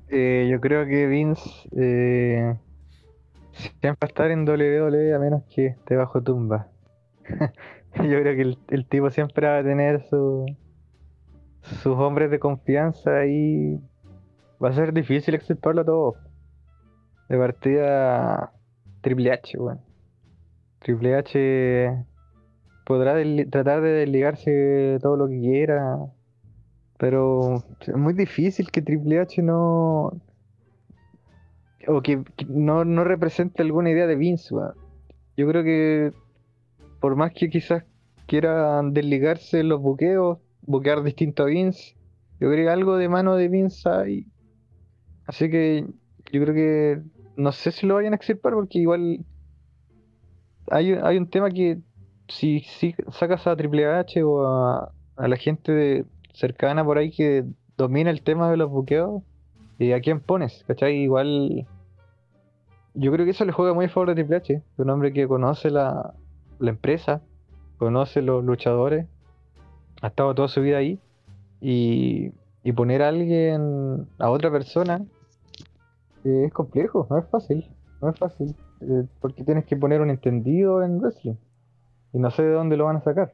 Eh, 0.09 0.47
yo 0.49 0.59
creo 0.59 0.85
que 0.87 1.05
Vince 1.05 1.47
eh, 1.77 2.55
siempre 3.51 3.91
va 3.91 3.97
a 4.01 4.05
estar 4.07 4.31
en 4.31 4.47
WWE 4.47 5.13
a 5.13 5.19
menos 5.19 5.43
que 5.53 5.67
esté 5.67 5.95
bajo 5.95 6.21
tumba. 6.23 6.67
yo 7.95 8.21
creo 8.21 8.35
que 8.35 8.41
el, 8.41 8.57
el 8.69 8.85
tipo 8.87 9.11
siempre 9.11 9.47
va 9.47 9.59
a 9.59 9.63
tener 9.63 10.01
su, 10.09 10.45
sus 11.61 11.95
hombres 11.97 12.31
de 12.31 12.39
confianza 12.39 13.25
y 13.27 13.79
va 14.63 14.69
a 14.69 14.73
ser 14.73 14.93
difícil 14.93 15.35
extirparlo 15.35 15.85
todo. 15.85 16.28
De 17.29 17.37
partida 17.37 18.51
Triple 19.01 19.31
H, 19.31 19.57
weón. 19.57 19.79
Triple 20.79 21.15
H 21.15 22.05
podrá 22.85 23.13
tratar 23.49 23.81
de 23.81 23.91
desligarse 23.91 24.97
todo 25.01 25.15
lo 25.15 25.27
que 25.27 25.39
quiera, 25.39 25.99
pero 26.97 27.63
es 27.81 27.95
muy 27.95 28.13
difícil 28.13 28.71
que 28.71 28.81
Triple 28.81 29.19
H 29.19 29.41
no 29.43 30.19
o 31.87 32.01
que, 32.01 32.23
que 32.35 32.45
no, 32.45 32.83
no 32.83 33.03
represente 33.03 33.61
alguna 33.61 33.91
idea 33.91 34.07
de 34.07 34.15
Vince, 34.15 34.53
weón. 34.53 34.73
Yo 35.37 35.47
creo 35.47 35.63
que 35.63 36.11
por 36.99 37.15
más 37.15 37.31
que 37.33 37.49
quizás 37.49 37.83
quieran 38.27 38.93
desligarse 38.93 39.63
los 39.63 39.81
buqueos, 39.81 40.39
buquear 40.61 41.03
distinto 41.03 41.43
a 41.43 41.45
Vince, 41.45 41.95
yo 42.39 42.49
creo 42.49 42.65
que 42.65 42.69
algo 42.69 42.97
de 42.97 43.09
mano 43.09 43.35
de 43.35 43.47
Vince 43.49 43.89
hay. 43.89 44.27
Así 45.25 45.49
que 45.49 45.85
yo 46.31 46.41
creo 46.43 46.53
que 46.53 47.01
no 47.39 47.53
sé 47.53 47.71
si 47.71 47.87
lo 47.87 47.95
vayan 47.95 48.11
a 48.11 48.17
extirpar 48.17 48.53
porque 48.53 48.79
igual 48.79 49.19
hay, 50.69 50.91
hay 50.91 51.17
un 51.17 51.29
tema 51.29 51.49
que 51.49 51.79
si, 52.27 52.59
si 52.59 52.93
sacas 53.11 53.47
a 53.47 53.55
Triple 53.55 53.85
H 53.85 54.21
o 54.23 54.45
a, 54.45 54.91
a 55.15 55.27
la 55.27 55.37
gente 55.37 56.05
cercana 56.33 56.83
por 56.83 56.97
ahí 56.97 57.11
que 57.11 57.45
domina 57.77 58.09
el 58.09 58.23
tema 58.23 58.51
de 58.51 58.57
los 58.57 58.69
buqueos, 58.69 59.23
¿y 59.77 59.93
a 59.93 60.01
quién 60.01 60.19
pones? 60.19 60.65
¿Cachai? 60.67 60.97
Igual 60.97 61.65
yo 62.93 63.11
creo 63.13 63.23
que 63.23 63.31
eso 63.31 63.45
le 63.45 63.53
juega 63.53 63.73
muy 63.73 63.85
a 63.85 63.89
favor 63.89 64.09
de 64.09 64.15
Triple 64.15 64.35
H, 64.35 64.61
un 64.75 64.89
hombre 64.89 65.13
que 65.13 65.25
conoce 65.25 65.69
la, 65.69 66.13
la 66.59 66.69
empresa, 66.69 67.21
conoce 67.77 68.21
los 68.21 68.43
luchadores, 68.43 69.07
ha 70.01 70.07
estado 70.07 70.35
toda 70.35 70.49
su 70.49 70.61
vida 70.61 70.79
ahí 70.79 70.99
y, 71.61 72.33
y 72.65 72.73
poner 72.73 73.01
a 73.01 73.07
alguien, 73.07 74.09
a 74.17 74.29
otra 74.29 74.51
persona, 74.51 75.05
eh, 76.29 76.45
es 76.45 76.53
complejo, 76.53 77.07
no 77.09 77.17
es 77.17 77.25
fácil, 77.27 77.69
no 78.01 78.09
es 78.09 78.19
fácil, 78.19 78.55
eh, 78.81 79.05
porque 79.19 79.43
tienes 79.43 79.65
que 79.65 79.75
poner 79.77 80.01
un 80.01 80.09
entendido 80.09 80.83
en 80.83 80.99
wrestling 80.99 81.35
y 82.13 82.19
no 82.19 82.31
sé 82.31 82.43
de 82.43 82.51
dónde 82.53 82.77
lo 82.77 82.85
van 82.85 82.97
a 82.97 83.01
sacar. 83.01 83.33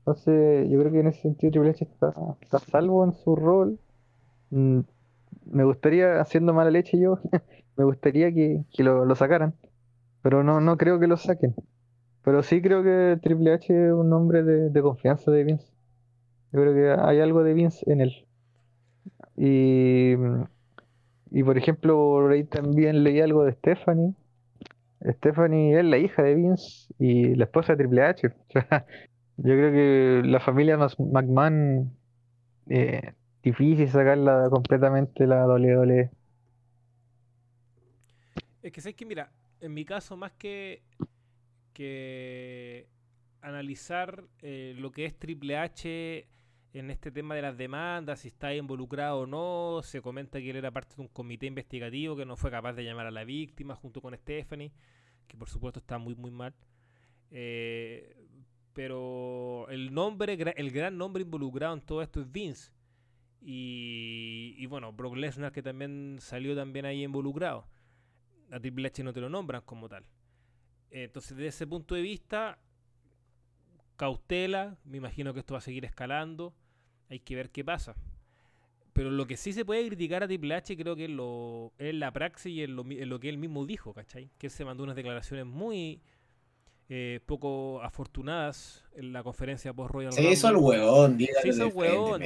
Entonces, 0.00 0.68
yo 0.70 0.78
creo 0.80 0.92
que 0.92 1.00
en 1.00 1.08
ese 1.08 1.22
sentido 1.22 1.52
Triple 1.52 1.70
H 1.70 1.84
está, 1.84 2.12
está 2.40 2.58
salvo 2.58 3.04
en 3.04 3.12
su 3.12 3.36
rol. 3.36 3.78
Mm, 4.50 4.80
me 5.52 5.64
gustaría, 5.64 6.20
haciendo 6.20 6.54
mala 6.54 6.70
leche 6.70 6.98
yo, 6.98 7.18
me 7.76 7.84
gustaría 7.84 8.32
que, 8.32 8.64
que 8.72 8.82
lo, 8.82 9.04
lo 9.04 9.14
sacaran, 9.14 9.54
pero 10.22 10.42
no, 10.42 10.60
no 10.60 10.76
creo 10.76 10.98
que 10.98 11.06
lo 11.06 11.16
saquen. 11.16 11.54
Pero 12.22 12.42
sí 12.42 12.60
creo 12.62 12.82
que 12.82 13.18
Triple 13.22 13.52
H 13.52 13.86
es 13.88 13.92
un 13.92 14.12
hombre 14.12 14.42
de, 14.42 14.70
de 14.70 14.82
confianza 14.82 15.30
de 15.30 15.44
Vince. 15.44 15.72
Yo 16.52 16.60
creo 16.60 16.74
que 16.74 17.02
hay 17.02 17.20
algo 17.20 17.42
de 17.42 17.54
Vince 17.54 17.90
en 17.90 18.00
él. 18.00 18.26
Y, 19.36 20.14
y 21.30 21.42
por 21.42 21.56
ejemplo, 21.56 21.94
por 21.94 22.32
ahí 22.32 22.44
también 22.44 23.04
leí 23.04 23.20
algo 23.20 23.44
de 23.44 23.52
Stephanie. 23.52 24.14
Stephanie 25.02 25.78
es 25.78 25.84
la 25.84 25.98
hija 25.98 26.22
de 26.22 26.34
Vince 26.34 26.92
y 26.98 27.34
la 27.34 27.44
esposa 27.44 27.72
de 27.72 27.78
Triple 27.78 28.02
H. 28.02 28.28
Yo 29.36 29.54
creo 29.54 29.72
que 29.72 30.28
la 30.28 30.40
familia 30.40 30.76
McMahon, 30.76 31.96
eh, 32.68 33.12
difícil 33.42 33.88
sacarla 33.88 34.48
completamente 34.50 35.26
la 35.26 35.46
WWE. 35.46 36.10
Es 38.62 38.72
que 38.72 38.80
sé 38.82 38.94
que, 38.94 39.06
mira, 39.06 39.30
en 39.60 39.72
mi 39.72 39.86
caso, 39.86 40.16
más 40.16 40.32
que, 40.32 40.82
que 41.72 42.86
analizar 43.40 44.24
eh, 44.42 44.74
lo 44.76 44.90
que 44.90 45.06
es 45.06 45.18
Triple 45.18 45.56
H 45.56 46.26
en 46.72 46.90
este 46.90 47.10
tema 47.10 47.34
de 47.34 47.42
las 47.42 47.56
demandas, 47.56 48.20
si 48.20 48.28
está 48.28 48.54
involucrado 48.54 49.20
o 49.20 49.26
no, 49.26 49.80
se 49.82 50.00
comenta 50.00 50.38
que 50.38 50.50
él 50.50 50.56
era 50.56 50.70
parte 50.70 50.96
de 50.96 51.02
un 51.02 51.08
comité 51.08 51.46
investigativo 51.46 52.16
que 52.16 52.24
no 52.24 52.36
fue 52.36 52.50
capaz 52.50 52.74
de 52.74 52.84
llamar 52.84 53.06
a 53.06 53.10
la 53.10 53.24
víctima 53.24 53.74
junto 53.74 54.00
con 54.00 54.14
Stephanie, 54.14 54.72
que 55.26 55.36
por 55.36 55.48
supuesto 55.48 55.80
está 55.80 55.98
muy, 55.98 56.14
muy 56.14 56.30
mal. 56.30 56.54
Eh, 57.30 58.16
pero 58.72 59.68
el 59.68 59.92
nombre, 59.92 60.34
el 60.56 60.70
gran 60.70 60.96
nombre 60.96 61.22
involucrado 61.22 61.74
en 61.74 61.80
todo 61.80 62.02
esto 62.02 62.20
es 62.20 62.30
Vince. 62.30 62.70
Y, 63.42 64.66
bueno, 64.66 64.92
Brock 64.92 65.16
Lesnar 65.16 65.50
que 65.50 65.62
también 65.62 66.18
salió 66.20 66.54
también 66.54 66.84
ahí 66.84 67.02
involucrado 67.02 67.66
a 68.50 68.60
Triple 68.60 68.88
H 68.88 69.02
no 69.02 69.12
te 69.12 69.20
lo 69.20 69.28
nombran 69.28 69.62
como 69.62 69.88
tal. 69.88 70.04
Entonces, 70.90 71.36
desde 71.36 71.48
ese 71.48 71.66
punto 71.66 71.94
de 71.94 72.02
vista, 72.02 72.58
cautela, 73.96 74.76
me 74.84 74.96
imagino 74.96 75.32
que 75.32 75.40
esto 75.40 75.54
va 75.54 75.58
a 75.58 75.62
seguir 75.62 75.84
escalando, 75.84 76.54
hay 77.10 77.20
que 77.20 77.34
ver 77.36 77.50
qué 77.50 77.62
pasa. 77.64 77.94
Pero 78.94 79.10
lo 79.10 79.26
que 79.26 79.36
sí 79.36 79.52
se 79.52 79.64
puede 79.64 79.86
criticar 79.86 80.22
a 80.22 80.26
Triple 80.26 80.54
H 80.54 80.76
creo 80.76 80.96
que 80.96 81.04
es, 81.04 81.10
lo, 81.10 81.72
es 81.78 81.94
la 81.94 82.12
praxis 82.12 82.52
y 82.52 82.62
en 82.62 82.74
lo, 82.76 82.82
en 82.88 83.08
lo 83.08 83.20
que 83.20 83.28
él 83.28 83.36
mismo 83.38 83.66
dijo, 83.66 83.92
¿cachai? 83.92 84.30
Que 84.38 84.46
él 84.48 84.50
se 84.50 84.64
mandó 84.64 84.82
unas 84.84 84.96
declaraciones 84.96 85.46
muy 85.46 86.00
eh, 86.88 87.20
poco 87.24 87.80
afortunadas 87.82 88.84
en 88.96 89.12
la 89.12 89.22
conferencia 89.22 89.72
post-Royal 89.72 90.12
Se 90.12 90.22
hizo 90.28 90.48
el 90.48 90.54
Rumble. 90.54 90.80
huevón, 90.80 91.18
Se 91.40 91.48
hizo 91.48 91.66
el 91.66 91.72
huevón. 91.72 92.22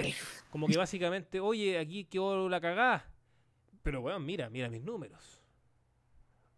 Como 0.50 0.66
que 0.66 0.78
básicamente, 0.78 1.38
oye, 1.40 1.78
aquí 1.78 2.04
quedó 2.06 2.48
la 2.48 2.60
cagada. 2.60 3.04
Pero 3.82 4.00
weón, 4.00 4.24
mira, 4.24 4.48
mira 4.48 4.70
mis 4.70 4.82
números. 4.82 5.42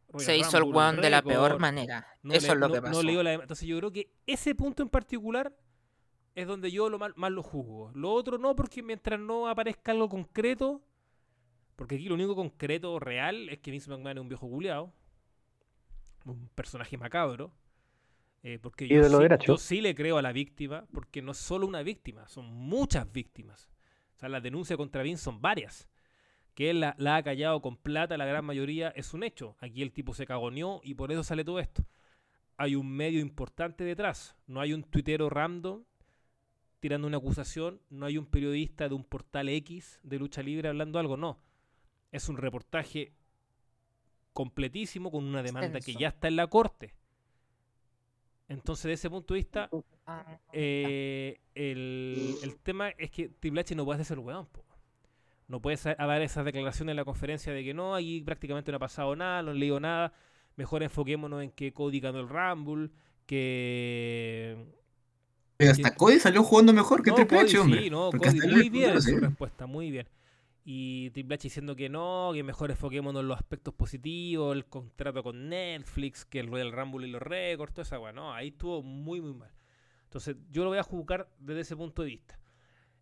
Royal 0.09 0.25
Se 0.25 0.37
hizo 0.39 0.57
el 0.57 0.63
Rumble, 0.63 0.79
weón 0.79 0.97
de 1.01 1.11
la 1.11 1.23
peor 1.23 1.59
manera. 1.59 2.07
no 2.23 2.33
Eso 2.33 2.47
le- 2.47 2.53
es 2.55 2.59
lo 2.61 2.69
no- 2.69 2.75
que 2.75 2.81
no 2.81 2.87
pasó. 2.87 3.03
leyó 3.03 3.23
la 3.25 3.33
Entonces 3.35 3.67
yo 3.67 3.77
creo 3.79 3.91
que 3.91 4.13
ese 4.25 4.55
punto 4.55 4.85
en 4.85 4.89
particular 4.89 5.53
es 6.37 6.47
donde 6.47 6.71
yo 6.71 6.89
lo 6.91 6.99
mal, 6.99 7.15
más 7.17 7.33
lo 7.33 7.43
juzgo. 7.43 7.91
Lo 7.95 8.13
otro 8.13 8.39
no, 8.39 8.55
porque 8.55 8.83
mientras 8.83 9.19
no 9.19 9.49
aparezca 9.49 9.91
algo 9.93 10.09
concreto, 10.09 10.83
porque 11.77 11.97
aquí 11.97 12.09
lo 12.09 12.15
único 12.15 12.37
concreto 12.37 13.01
real 13.01 13.49
es 13.49 13.59
que 13.59 13.71
Vince 13.73 13.91
McMahon 13.91 14.19
es 14.19 14.23
un 14.23 14.29
viejo 14.29 14.49
culiao, 14.49 14.93
un 16.27 16.49
personaje 16.55 16.97
macabro. 16.99 17.53
eh, 18.43 18.59
porque 18.61 18.87
yo 18.87 19.03
sí, 19.03 19.25
yo 19.47 19.57
sí 19.57 19.81
le 19.81 19.95
creo 19.95 20.19
a 20.19 20.23
la 20.23 20.33
víctima, 20.33 20.87
porque 20.93 21.23
no 21.23 21.33
es 21.33 21.39
solo 21.39 21.67
una 21.67 21.83
víctima, 21.83 22.29
son 22.29 22.47
muchas 22.47 23.11
víctimas. 23.11 23.69
O 24.15 24.19
sea, 24.19 24.29
las 24.29 24.43
denuncias 24.43 24.77
contra 24.77 25.03
Vince 25.03 25.25
son 25.25 25.41
varias. 25.43 25.89
Que 26.55 26.71
él 26.71 26.81
la, 26.81 26.95
la 26.99 27.17
ha 27.17 27.23
callado 27.23 27.61
con 27.63 27.77
plata, 27.77 28.17
la 28.17 28.27
gran 28.27 28.45
mayoría 28.45 28.91
es 28.91 29.15
un 29.15 29.23
hecho. 29.25 29.57
Aquí 29.61 29.83
el 29.83 29.93
tipo 29.93 30.15
se 30.15 30.27
cagoneó 30.27 30.81
y 30.85 30.95
por 30.95 31.13
eso 31.13 31.23
sale 31.25 31.45
todo 31.45 31.59
esto. 31.61 31.85
Hay 32.57 32.77
un 32.77 32.91
medio 32.91 33.21
importante 33.21 33.85
detrás. 33.85 34.37
No 34.47 34.61
hay 34.61 34.73
un 34.73 34.83
tuitero 34.85 35.29
random 35.29 35.85
tirando 36.81 37.07
una 37.07 37.19
acusación. 37.19 37.81
No 37.91 38.07
hay 38.07 38.19
un 38.19 38.27
periodista 38.27 38.89
de 38.89 38.95
un 38.95 39.05
portal 39.05 39.49
X 39.49 40.01
de 40.03 40.19
lucha 40.19 40.43
libre 40.43 40.69
hablando 40.69 40.99
algo. 40.99 41.17
No. 41.17 41.39
Es 42.13 42.29
un 42.29 42.37
reportaje 42.37 43.13
completísimo 44.33 45.11
con 45.11 45.25
una 45.25 45.43
demanda 45.43 45.81
que 45.81 45.95
ya 45.95 46.09
está 46.09 46.29
en 46.29 46.37
la 46.37 46.47
corte. 46.47 46.95
Entonces, 48.49 48.85
de 48.85 48.93
ese 48.93 49.11
punto 49.11 49.35
de 49.35 49.39
vista, 49.39 49.69
eh, 50.53 51.41
el, 51.55 52.37
el 52.43 52.57
tema 52.61 52.91
es 52.91 53.11
que 53.11 53.29
Triple 53.29 53.63
H 53.63 53.75
no 53.75 53.85
puede 53.85 53.97
hacerse 53.97 54.15
el 54.15 54.21
weón, 54.21 54.47
po. 54.47 54.65
No 55.49 55.61
puede 55.61 55.77
dar 55.77 56.23
esas 56.23 56.45
declaraciones 56.45 56.93
en 56.93 56.97
la 56.97 57.05
conferencia 57.05 57.53
de 57.53 57.65
que 57.65 57.75
no, 57.75 57.95
aquí 57.95 58.21
prácticamente 58.21 58.71
no 58.71 58.77
ha 58.77 58.81
pasado 58.81 59.17
nada, 59.17 59.43
no 59.43 59.53
he 59.53 59.55
leído 59.55 59.81
nada. 59.81 60.13
Mejor 60.57 60.83
enfoquémonos 60.83 61.43
en 61.43 61.51
que 61.51 61.73
Cody 61.73 62.01
ganó 62.01 62.21
el 62.21 62.29
Rumble, 62.29 62.91
que... 63.27 64.67
Pero 65.57 65.73
hasta 65.73 65.95
Cody 65.95 66.19
salió 66.19 66.43
jugando 66.43 66.73
mejor 66.73 67.03
que 67.03 67.11
No, 67.11 67.17
Triple 67.17 67.39
Cody 67.39 67.49
H, 67.49 67.59
hombre. 67.59 67.83
sí, 67.83 67.91
no, 67.91 68.11
Cody 68.11 68.41
muy 68.49 68.69
bien 68.69 69.01
su 69.01 69.17
respuesta, 69.17 69.67
muy 69.67 69.91
bien. 69.91 70.09
Y 70.65 71.11
Triple 71.11 71.37
H 71.37 71.43
diciendo 71.45 71.77
que 71.77 71.89
no, 71.89 72.31
que 72.35 72.43
mejor 72.43 72.71
enfoquémonos 72.71 73.23
en 73.23 73.29
los 73.29 73.39
aspectos 73.39 73.73
positivos, 73.73 74.55
el 74.55 74.67
contrato 74.67 75.23
con 75.23 75.49
Netflix, 75.49 76.25
que 76.25 76.41
el 76.41 76.49
Royal 76.49 76.73
Rumble 76.73 77.07
y 77.07 77.11
los 77.11 77.23
récords, 77.23 77.73
toda 77.73 77.85
esa 77.85 77.99
weá. 77.99 78.13
No, 78.13 78.35
ahí 78.35 78.49
estuvo 78.49 78.83
muy, 78.83 79.21
muy 79.21 79.33
mal. 79.33 79.51
Entonces, 80.05 80.37
yo 80.51 80.65
lo 80.65 80.71
voy 80.71 80.79
a 80.79 80.83
juzgar 80.83 81.29
desde 81.39 81.61
ese 81.61 81.77
punto 81.77 82.03
de 82.03 82.09
vista. 82.09 82.39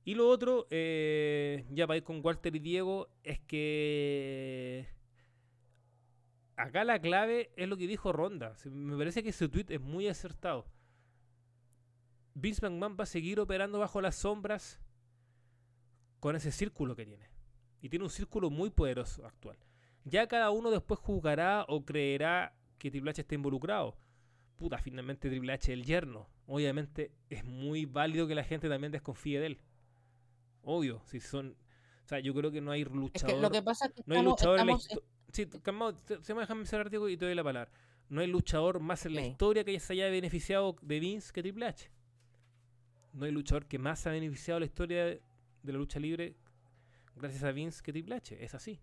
Y 0.05 0.14
lo 0.14 0.28
otro, 0.28 0.66
eh, 0.70 1.64
ya 1.70 1.86
para 1.86 1.97
ir 1.97 2.05
con 2.05 2.20
Walter 2.22 2.55
y 2.55 2.59
Diego, 2.59 3.09
es 3.22 3.40
que 3.40 4.86
acá 6.56 6.85
la 6.85 7.01
clave 7.01 7.51
es 7.56 7.68
lo 7.68 7.76
que 7.76 7.86
dijo 7.86 8.12
Ronda. 8.12 8.55
Me 8.70 8.97
parece 8.97 9.22
que 9.22 9.31
ese 9.31 9.48
tweet 9.48 9.66
es 9.70 9.81
muy 9.81 10.09
acertado. 10.09 10.66
Vince 12.35 12.61
McMahon 12.62 12.97
va 12.98 13.05
a 13.05 13.06
seguir 13.06 13.40
operando 13.40 13.78
bajo 13.78 14.01
las 14.01 14.16
sombras 14.16 14.81
con 16.20 16.36
ese 16.36 16.52
círculo 16.52 16.97
que 16.97 17.06
tiene. 17.06 17.28
Y 17.81 17.89
tiene 17.89 18.05
un 18.05 18.11
círculo 18.11 18.51
muy 18.51 18.70
poderoso 18.70 19.27
actual. 19.27 19.59
Ya 20.05 20.27
cada 20.27 20.51
uno 20.51 20.70
después 20.70 20.98
juzgará 21.01 21.65
o 21.69 21.85
creerá 21.85 22.56
que 22.78 22.90
Triple 22.90 23.11
H 23.11 23.20
está 23.20 23.35
involucrado. 23.35 23.97
Puta, 24.56 24.78
finalmente 24.78 25.28
Triple 25.28 25.52
H 25.52 25.73
es 25.73 25.78
el 25.78 25.85
yerno. 25.85 26.28
Obviamente 26.47 27.12
es 27.31 27.44
muy 27.44 27.86
válido 27.86 28.27
que 28.27 28.35
la 28.35 28.44
gente 28.44 28.69
también 28.69 28.93
desconfíe 28.93 29.40
de 29.40 29.47
él. 29.47 29.61
Obvio, 30.62 31.02
si 31.06 31.20
son... 31.20 31.56
O 32.05 32.06
sea, 32.06 32.20
yo 32.20 32.35
creo 32.35 32.51
que 32.51 32.61
no 32.61 32.70
hay 32.70 32.82
Es 32.82 32.90
luchador... 32.90 33.36
que 33.36 33.40
lo 33.40 33.51
que 33.51 33.62
pasa 33.62 33.86
es 33.86 33.93
que 33.93 34.02
No 34.06 34.15
hay 34.15 34.20
estamos, 34.20 34.40
luchador 34.40 34.61
en 34.61 34.66
la 34.66 34.78
Sí, 35.32 35.47
calmado, 35.47 36.01
se 36.23 36.35
me 36.35 36.40
déjame 36.43 36.65
cerrar 36.65 36.90
Diego, 36.90 37.09
y 37.09 37.16
te 37.16 37.24
doy 37.24 37.35
la 37.35 37.43
palabra. 37.43 37.70
No 38.09 38.20
hay 38.20 38.28
luchador 38.28 38.78
más 38.81 39.05
en 39.05 39.15
la 39.15 39.27
historia 39.27 39.65
que 39.65 39.78
se 39.81 39.94
haya 39.94 40.09
beneficiado 40.09 40.77
de 40.81 41.01
Vince 41.01 41.32
que 41.32 41.43
Triple 41.43 41.66
H. 41.66 41.90
No 43.15 43.24
hay 43.24 43.32
luchador 43.32 43.66
que 43.66 43.78
más 43.78 44.07
ha 44.07 44.11
beneficiado 44.11 44.61
la 44.61 44.66
historia 44.66 45.05
de, 45.07 45.23
la 45.62 45.73
lucha 45.73 45.99
libre 45.99 46.36
gracias 47.16 47.45
a 47.45 47.53
Vince 47.53 47.82
que 47.82 47.93
Triple 47.93 48.16
H. 48.16 48.45
Es 48.45 48.55
así. 48.55 48.81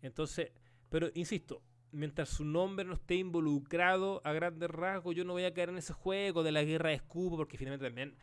Entonces, 0.00 0.52
pero 0.88 1.10
insisto, 1.14 1.62
mientras 1.90 2.28
su 2.28 2.44
nombre 2.44 2.86
no 2.86 2.94
esté 2.94 3.16
involucrado 3.16 4.22
a 4.24 4.32
grandes 4.32 4.70
rasgos, 4.70 5.14
yo 5.14 5.24
no 5.24 5.32
voy 5.32 5.44
a 5.44 5.52
caer 5.52 5.70
en 5.70 5.78
ese 5.78 5.92
juego 5.92 6.42
de 6.44 6.52
la 6.52 6.62
guerra 6.62 6.90
de 6.90 6.96
escupo, 6.96 7.36
porque 7.36 7.58
finalmente 7.58 7.86
también 7.86 8.16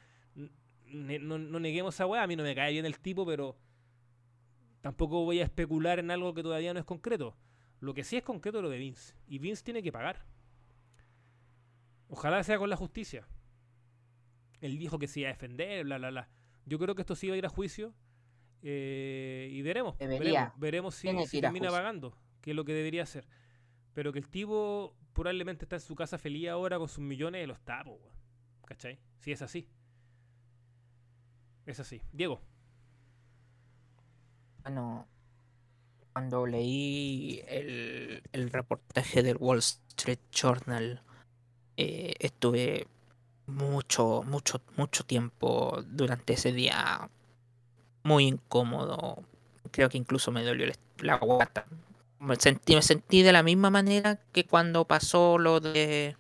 no, 0.86 1.38
no 1.38 1.60
neguemos 1.60 1.94
esa 1.94 2.06
weá, 2.06 2.24
a 2.24 2.28
mí 2.28 2.36
no 2.36 2.44
me 2.44 2.56
cae 2.56 2.72
bien 2.72 2.86
el 2.86 3.00
tipo, 3.00 3.26
pero 3.26 3.58
tampoco 4.82 5.26
voy 5.26 5.42
a 5.42 5.44
especular 5.44 6.00
en 6.00 6.10
algo 6.10 6.34
que 6.34 6.42
todavía 6.42 6.74
no 6.74 6.80
es 6.80 6.86
concreto. 6.86 7.36
Lo 7.82 7.94
que 7.94 8.06
sí 8.06 8.16
es 8.16 8.24
concreto 8.24 8.60
es 8.60 8.64
lo 8.64 8.70
de 8.70 8.78
Vince. 8.78 9.14
Y 9.28 9.40
Vince 9.40 9.62
tiene 9.62 9.84
que 9.84 9.92
pagar. 9.92 10.26
Ojalá 12.08 12.42
sea 12.44 12.58
con 12.58 12.70
la 12.70 12.78
justicia. 12.78 13.28
Él 14.64 14.78
dijo 14.78 14.98
que 14.98 15.10
se 15.10 15.20
iba 15.20 15.30
a 15.30 15.34
defender, 15.34 15.84
bla, 15.84 15.98
bla, 15.98 16.10
bla. 16.10 16.30
Yo 16.66 16.80
creo 16.80 16.96
que 16.96 17.02
esto 17.02 17.16
sí 17.16 17.28
va 17.28 17.36
a 17.36 17.38
ir 17.38 17.46
a 17.46 17.50
juicio. 17.50 17.94
Eh, 18.62 19.50
y 19.52 19.62
veremos. 19.62 19.98
Debería. 19.98 20.54
Veremos, 20.56 20.60
veremos 20.60 20.96
si, 20.96 21.10
si 21.10 21.32
que 21.32 21.38
ir 21.38 21.46
a 21.46 21.50
termina 21.50 21.68
juicio. 21.68 21.72
pagando, 21.72 22.18
que 22.40 22.52
es 22.52 22.56
lo 22.56 22.64
que 22.64 22.74
debería 22.74 23.04
hacer. 23.04 23.28
Pero 23.94 24.14
que 24.14 24.20
el 24.20 24.30
tipo 24.30 24.96
probablemente 25.12 25.66
está 25.66 25.76
en 25.76 25.82
su 25.82 25.96
casa 25.96 26.18
feliz 26.18 26.48
ahora 26.48 26.80
con 26.80 26.88
sus 26.88 27.04
millones 27.04 27.44
y 27.44 27.48
los 27.48 27.60
tapos. 27.60 28.00
¿Cachai? 28.66 29.00
Sí, 29.20 29.34
es 29.34 29.42
así. 29.42 29.68
Es 31.66 31.82
así. 31.82 32.02
Diego. 32.14 32.40
Bueno, 34.64 35.10
cuando 36.14 36.48
leí 36.48 37.44
el, 37.50 38.24
el 38.32 38.50
reportaje 38.50 39.24
del 39.24 39.36
Wall 39.36 39.60
Street 39.60 40.20
Journal, 40.32 41.04
eh, 41.76 42.14
estuve 42.20 42.88
mucho, 43.48 44.24
mucho, 44.26 44.62
mucho 44.78 45.04
tiempo 45.04 45.84
durante 45.88 46.34
ese 46.34 46.52
día 46.52 47.10
muy 48.04 48.28
incómodo. 48.28 49.24
Creo 49.72 49.90
que 49.90 49.98
incluso 49.98 50.32
me 50.32 50.44
dolió 50.44 50.72
la 51.00 51.18
guata. 51.18 51.66
Me 52.20 52.36
sentí, 52.38 52.76
me 52.76 52.82
sentí 52.82 53.22
de 53.22 53.34
la 53.34 53.44
misma 53.44 53.70
manera 53.70 54.20
que 54.32 54.46
cuando 54.46 54.86
pasó 54.86 55.38
lo 55.38 55.60
de 55.60 56.16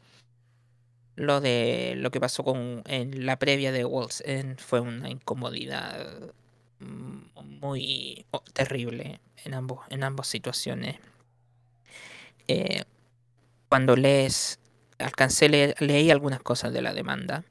lo 1.16 1.42
de 1.42 1.94
lo 1.98 2.10
que 2.10 2.20
pasó 2.20 2.44
con 2.44 2.82
en 2.86 3.26
la 3.26 3.38
previa 3.38 3.72
de 3.72 3.86
Walls 3.86 4.24
fue 4.58 4.80
una 4.80 5.10
incomodidad 5.10 6.34
mm, 6.80 7.60
muy 7.62 8.26
terrible 8.54 9.22
en 9.46 9.54
ambos 9.54 9.80
en 9.90 10.04
ambas 10.04 10.28
situaciones. 10.28 10.98
Eh, 12.48 12.84
cuando 13.70 13.96
lees 13.96 14.60
alcancé 15.00 15.76
leí 15.80 16.12
algunas 16.12 16.42
cosas 16.42 16.74
de 16.74 16.82
la 16.82 16.94
demanda, 16.94 17.44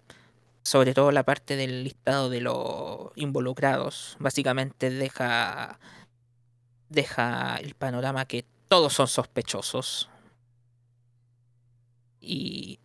sobre 0.62 0.94
todo 0.94 1.10
la 1.12 1.24
parte 1.24 1.56
del 1.56 1.84
listado 1.84 2.30
de 2.30 2.40
los 2.40 3.10
involucrados. 3.16 4.16
Básicamente 4.20 4.90
deja 4.90 5.78
deja 6.92 7.56
el 7.56 7.74
panorama 7.74 8.26
que 8.26 8.44
todos 8.68 8.92
son 8.92 9.08
sospechosos. 9.08 10.08
Y, 12.20 12.78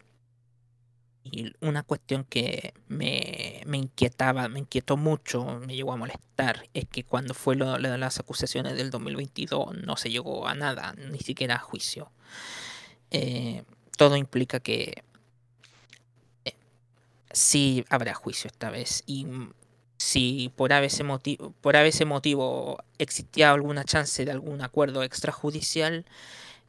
y 1.24 1.54
una 1.62 1.84
cuestión 1.84 2.24
que 2.24 2.74
me, 2.88 3.62
me 3.66 3.78
inquietaba, 3.78 4.48
me 4.48 4.60
inquietó 4.60 4.98
mucho, 4.98 5.60
me 5.60 5.76
llegó 5.76 5.94
a 5.94 5.98
molestar, 5.98 6.68
es 6.74 6.86
que 6.88 7.04
cuando 7.04 7.34
fue 7.34 7.56
las 7.56 8.20
acusaciones 8.20 8.76
del 8.76 8.90
2022 8.90 9.78
no 9.86 9.96
se 9.98 10.10
llegó 10.10 10.48
a 10.48 10.56
nada, 10.56 10.94
ni 10.94 11.20
siquiera 11.20 11.56
a 11.56 11.60
juicio. 11.60 12.12
Eh, 13.12 13.64
todo 13.98 14.16
implica 14.16 14.62
que 14.62 15.04
eh, 16.46 16.54
sí 17.32 17.84
habrá 17.90 18.14
juicio 18.14 18.48
esta 18.48 18.70
vez. 18.70 19.04
Y 19.06 19.28
si 19.98 20.54
por 20.56 20.72
ese 20.72 21.04
motivo, 21.04 21.54
por 21.62 21.76
motivo 22.06 22.78
existía 22.98 23.52
alguna 23.52 23.84
chance 23.84 24.24
de 24.24 24.32
algún 24.32 24.62
acuerdo 24.62 25.04
extrajudicial, 25.04 26.06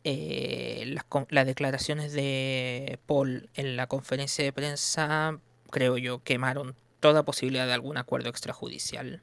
eh, 0.05 0.97
las 1.31 1.47
declaraciones 1.47 2.13
de 2.13 2.99
Paul 3.07 3.51
en 3.55 3.77
la 3.77 3.87
conferencia 3.87 4.45
de 4.45 4.53
prensa, 4.53 5.39
creo 5.71 5.99
yo, 5.99 6.23
quemaron 6.23 6.75
toda 7.01 7.25
posibilidad 7.25 7.67
de 7.67 7.75
algún 7.75 7.97
acuerdo 7.99 8.31
extrajudicial. 8.31 9.23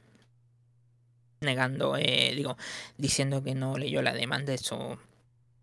Negando, 1.42 1.98
eh, 1.98 2.34
digo, 2.36 2.58
diciendo 2.98 3.44
que 3.44 3.56
no 3.56 3.78
leyó 3.78 4.02
la 4.02 4.14
demanda, 4.14 4.54
eso 4.54 5.00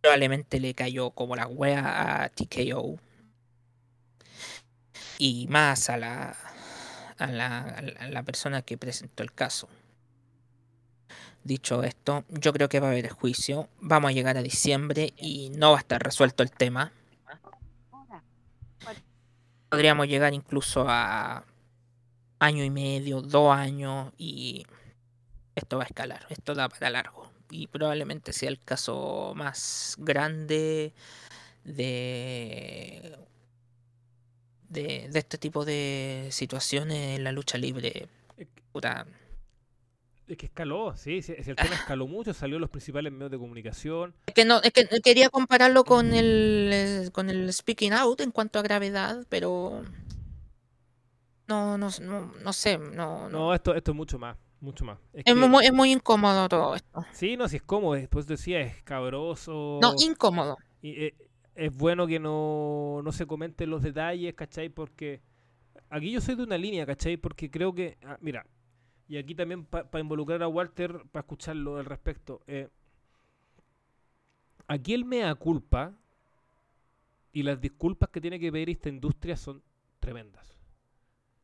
probablemente 0.02 0.60
le 0.60 0.74
cayó 0.74 1.10
como 1.10 1.36
la 1.36 1.46
wea 1.46 2.24
a 2.24 2.28
TKO. 2.28 2.98
Y 5.18 5.46
más 5.48 5.88
a 5.88 5.96
la, 5.96 6.36
a 7.18 7.26
la, 7.28 7.60
a 8.00 8.08
la- 8.08 8.22
persona 8.24 8.62
que 8.62 8.76
presentó 8.76 9.22
el 9.22 9.32
caso. 9.32 9.68
Dicho 11.44 11.82
esto, 11.84 12.24
yo 12.28 12.52
creo 12.52 12.68
que 12.68 12.80
va 12.80 12.88
a 12.88 12.90
haber 12.90 13.08
juicio. 13.10 13.68
Vamos 13.80 14.10
a 14.10 14.12
llegar 14.12 14.36
a 14.36 14.42
diciembre 14.42 15.12
y 15.16 15.50
no 15.50 15.70
va 15.70 15.78
a 15.78 15.80
estar 15.80 16.02
resuelto 16.02 16.42
el 16.42 16.50
tema. 16.50 16.92
Podríamos 19.68 20.06
llegar 20.06 20.34
incluso 20.34 20.84
a 20.88 21.44
año 22.40 22.64
y 22.64 22.70
medio, 22.70 23.22
dos 23.22 23.56
años 23.56 24.12
y 24.18 24.66
esto 25.54 25.78
va 25.78 25.84
a 25.84 25.86
escalar. 25.86 26.26
Esto 26.28 26.54
da 26.54 26.68
para 26.68 26.90
largo. 26.90 27.31
Y 27.54 27.66
probablemente 27.66 28.32
sea 28.32 28.48
el 28.48 28.58
caso 28.58 29.34
más 29.36 29.96
grande 29.98 30.94
de, 31.64 33.18
de, 34.70 35.08
de 35.10 35.18
este 35.18 35.36
tipo 35.36 35.64
de 35.66 36.28
situaciones 36.30 37.18
en 37.18 37.24
la 37.24 37.32
lucha 37.32 37.58
libre. 37.58 38.08
Es 38.38 38.46
que- 38.48 38.62
Puta, 38.72 39.06
Es 40.26 40.38
que 40.38 40.46
escaló, 40.46 40.96
sí, 40.96 41.20
sí, 41.20 41.34
si 41.42 41.50
el 41.50 41.56
tema 41.56 41.74
escaló 41.74 42.06
mucho, 42.06 42.32
salió 42.32 42.56
en 42.56 42.62
los 42.62 42.70
principales 42.70 43.12
medios 43.12 43.30
de 43.32 43.36
comunicación. 43.38 44.14
Es 44.24 44.32
que 44.32 44.46
no, 44.46 44.62
es 44.62 44.72
que 44.72 44.86
quería 45.04 45.28
compararlo 45.28 45.84
con 45.84 46.14
el 46.14 46.70
eh, 46.72 47.10
con 47.12 47.28
el 47.28 47.52
speaking 47.52 47.92
out 47.92 48.22
en 48.22 48.30
cuanto 48.30 48.58
a 48.58 48.62
gravedad, 48.62 49.26
pero 49.28 49.82
no, 51.48 51.76
no, 51.76 51.90
no, 52.00 52.32
no 52.42 52.52
sé, 52.54 52.78
no, 52.78 53.28
no. 53.28 53.28
No, 53.28 53.54
esto, 53.54 53.74
esto 53.74 53.90
es 53.90 53.96
mucho 53.96 54.18
más, 54.18 54.38
mucho 54.62 54.84
más. 54.84 54.98
Es 55.12 55.24
Es 55.26 55.34
que- 55.34 55.34
muy, 55.34 55.64
es 55.66 55.72
muy 55.72 55.92
incómodo 55.92 56.48
todo 56.48 56.74
esto. 56.74 57.04
sí, 57.12 57.36
no, 57.36 57.48
si 57.48 57.56
es 57.56 57.62
cómodo, 57.62 57.94
después 57.94 58.26
decía, 58.26 58.60
es 58.60 58.82
cabroso. 58.82 59.78
No, 59.82 59.94
incómodo. 59.98 60.56
Y, 60.80 60.90
eh, 61.06 61.14
es 61.54 61.76
bueno 61.76 62.06
que 62.06 62.18
no, 62.18 63.00
no 63.04 63.12
se 63.12 63.26
comenten 63.26 63.68
los 63.70 63.82
detalles, 63.82 64.34
¿cachai? 64.34 64.68
Porque 64.70 65.20
aquí 65.90 66.10
yo 66.12 66.20
soy 66.20 66.34
de 66.36 66.44
una 66.44 66.56
línea, 66.56 66.86
¿cachai? 66.86 67.16
Porque 67.18 67.50
creo 67.50 67.74
que, 67.74 67.98
ah, 68.04 68.16
mira, 68.20 68.46
y 69.08 69.18
aquí 69.18 69.34
también 69.34 69.64
para 69.66 70.00
involucrar 70.00 70.42
a 70.42 70.48
Walter, 70.48 71.02
para 71.12 71.20
escucharlo 71.22 71.76
al 71.76 71.84
respecto. 71.84 72.40
eh, 72.46 72.68
aquí 74.68 74.94
el 74.94 75.04
mea 75.04 75.34
culpa 75.34 75.92
y 77.32 77.42
las 77.42 77.60
disculpas 77.60 78.08
que 78.10 78.20
tiene 78.20 78.38
que 78.38 78.50
pedir 78.52 78.70
esta 78.70 78.88
industria 78.88 79.36
son 79.36 79.62
tremendas. 80.00 80.51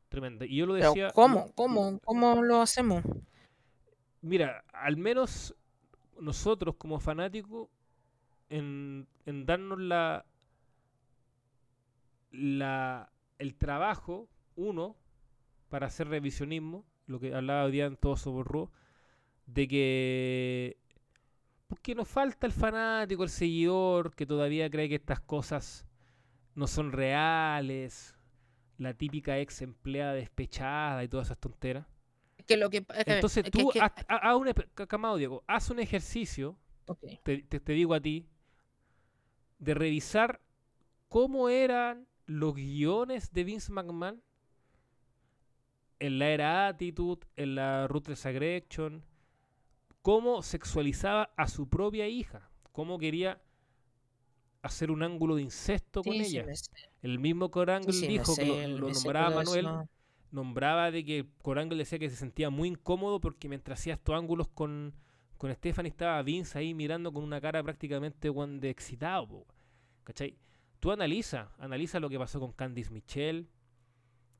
Tremendas. 0.09 0.49
Y 0.49 0.57
yo 0.57 0.67
lo 0.67 0.75
Pero 0.75 0.89
decía. 0.89 1.11
¿cómo? 1.13 1.53
¿Cómo? 1.55 1.99
¿Cómo 2.05 2.43
lo 2.43 2.61
hacemos? 2.61 3.03
Mira, 4.21 4.65
al 4.73 4.97
menos 4.97 5.55
nosotros 6.21 6.75
como 6.77 6.99
fanáticos, 6.99 7.69
en, 8.49 9.07
en 9.27 9.47
darnos 9.47 9.79
la, 9.79 10.25
la, 12.31 13.13
el 13.39 13.55
trabajo, 13.55 14.29
uno, 14.57 14.97
para 15.69 15.87
hacer 15.87 16.09
revisionismo, 16.09 16.85
lo 17.07 17.21
que 17.21 17.35
hablaba 17.35 17.65
hoy 17.65 17.73
día 17.73 17.87
en 17.87 17.97
todo 17.97 18.17
de 19.47 19.69
que 19.69 20.77
porque 21.69 21.95
nos 21.95 22.09
falta 22.09 22.47
el 22.47 22.53
fanático, 22.53 23.23
el 23.23 23.29
seguidor, 23.29 24.15
que 24.15 24.27
todavía 24.27 24.71
cree 24.71 24.89
que 24.89 24.95
estas 24.95 25.21
cosas 25.21 25.87
no 26.55 26.67
son 26.67 26.93
reales, 26.93 28.17
la 28.79 28.95
típica 28.95 29.39
ex 29.39 29.61
empleada 29.63 30.15
despechada 30.15 31.05
y 31.05 31.09
todas 31.09 31.27
esas 31.29 31.39
tonteras. 31.39 31.87
Que 32.47 32.57
lo 32.57 32.71
que 32.71 32.85
Entonces 33.07 33.45
que- 33.45 33.51
tú, 33.51 33.71
que- 33.71 33.81
haz, 33.81 33.93
ha- 34.09 34.31
haz 34.31 34.37
un, 34.37 34.53
Camado 34.87 35.17
Diego, 35.17 35.45
haz 35.47 35.69
un 35.71 35.81
ejercicio, 35.81 36.57
te- 37.23 37.43
te 37.43 37.73
digo 37.73 37.93
a 37.95 38.01
ti, 38.01 38.27
de 39.59 39.75
revisar 39.75 40.41
cómo 41.09 41.49
eran 41.51 42.07
los 42.27 42.55
guiones 42.55 43.33
de 43.33 43.45
Vince 43.45 43.73
McMahon 43.73 44.23
en 45.99 46.19
la 46.19 46.29
era 46.29 46.69
Attitude, 46.69 47.27
en 47.37 47.57
la 47.57 47.89
Ruthless 47.89 48.25
Aggression, 48.25 49.03
cómo 50.03 50.43
sexualizaba 50.43 51.31
a 51.37 51.49
su 51.49 51.69
propia 51.69 52.07
hija, 52.07 52.49
cómo 52.73 52.99
quería 52.99 53.41
hacer 54.63 54.91
un 54.91 55.03
ángulo 55.03 55.37
de 55.37 55.43
incesto 55.43 56.03
con 56.03 56.13
Sí, 56.15 56.21
ella. 56.21 56.47
El 57.03 57.19
mismo 57.19 57.51
Corangle 57.51 57.93
sí, 57.93 58.07
dijo 58.07 58.35
que 58.35 58.69
lo, 58.69 58.89
nombraba 58.89 59.31
Manuel, 59.37 59.67
nombraba 60.31 60.91
de 60.91 61.05
que 61.05 61.27
Corangle 61.43 61.79
decía 61.79 61.99
que 61.99 62.11
se 62.11 62.17
sentía 62.17 62.51
muy 62.51 62.69
incómodo 62.69 63.21
porque 63.21 63.49
mientras 63.49 63.79
hacía 63.81 63.95
estos 63.95 64.15
ángulos 64.15 64.49
con, 64.49 64.95
con 65.37 65.53
Stephanie 65.55 65.91
estaba 65.91 66.23
Vince 66.23 66.59
ahí 66.59 66.75
mirando 66.75 67.13
con 67.13 67.23
una 67.25 67.41
cara 67.41 67.63
prácticamente 67.63 68.31
de 68.31 68.71
excitado. 68.71 69.47
¿Cachai? 70.05 70.37
Tú 70.81 70.91
analiza, 70.93 71.51
analiza 71.59 72.01
lo 72.01 72.09
que 72.09 72.19
pasó 72.19 72.41
con 72.41 72.53
Candice 72.53 72.91
Michelle, 72.93 73.47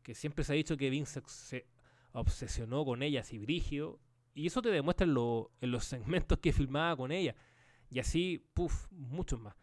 que 0.03 0.15
siempre 0.15 0.45
se 0.45 0.53
ha 0.53 0.57
dicho 0.57 0.77
que 0.77 0.91
Vince 0.91 1.21
se 1.27 1.67
obsesionó 2.13 2.85
con 2.85 3.03
ella 3.03 3.21
así 3.21 3.39
brígido. 3.39 3.99
Y 4.35 4.47
eso 4.47 4.63
te 4.63 4.71
demuestra 4.71 5.05
en, 5.07 5.15
lo- 5.15 5.51
en 5.61 5.71
los 5.73 5.85
segmentos 5.85 6.39
que 6.39 6.53
filmaba 6.53 6.97
con 6.97 7.11
ella. 7.13 7.35
Y 7.91 7.99
así, 7.99 8.45
puff, 8.55 8.87
muchos 8.93 9.41
más. 9.41 9.55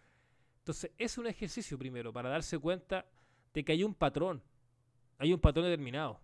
Entonces, 0.65 0.89
es 0.97 1.19
un 1.19 1.27
ejercicio 1.27 1.77
primero 1.77 2.11
para 2.11 2.27
darse 2.27 2.57
cuenta 2.57 3.05
de 3.53 3.63
que 3.63 3.71
hay 3.71 3.83
un 3.83 3.93
patrón. 3.93 4.41
Hay 5.19 5.31
un 5.31 5.39
patrón 5.39 5.65
determinado. 5.65 6.19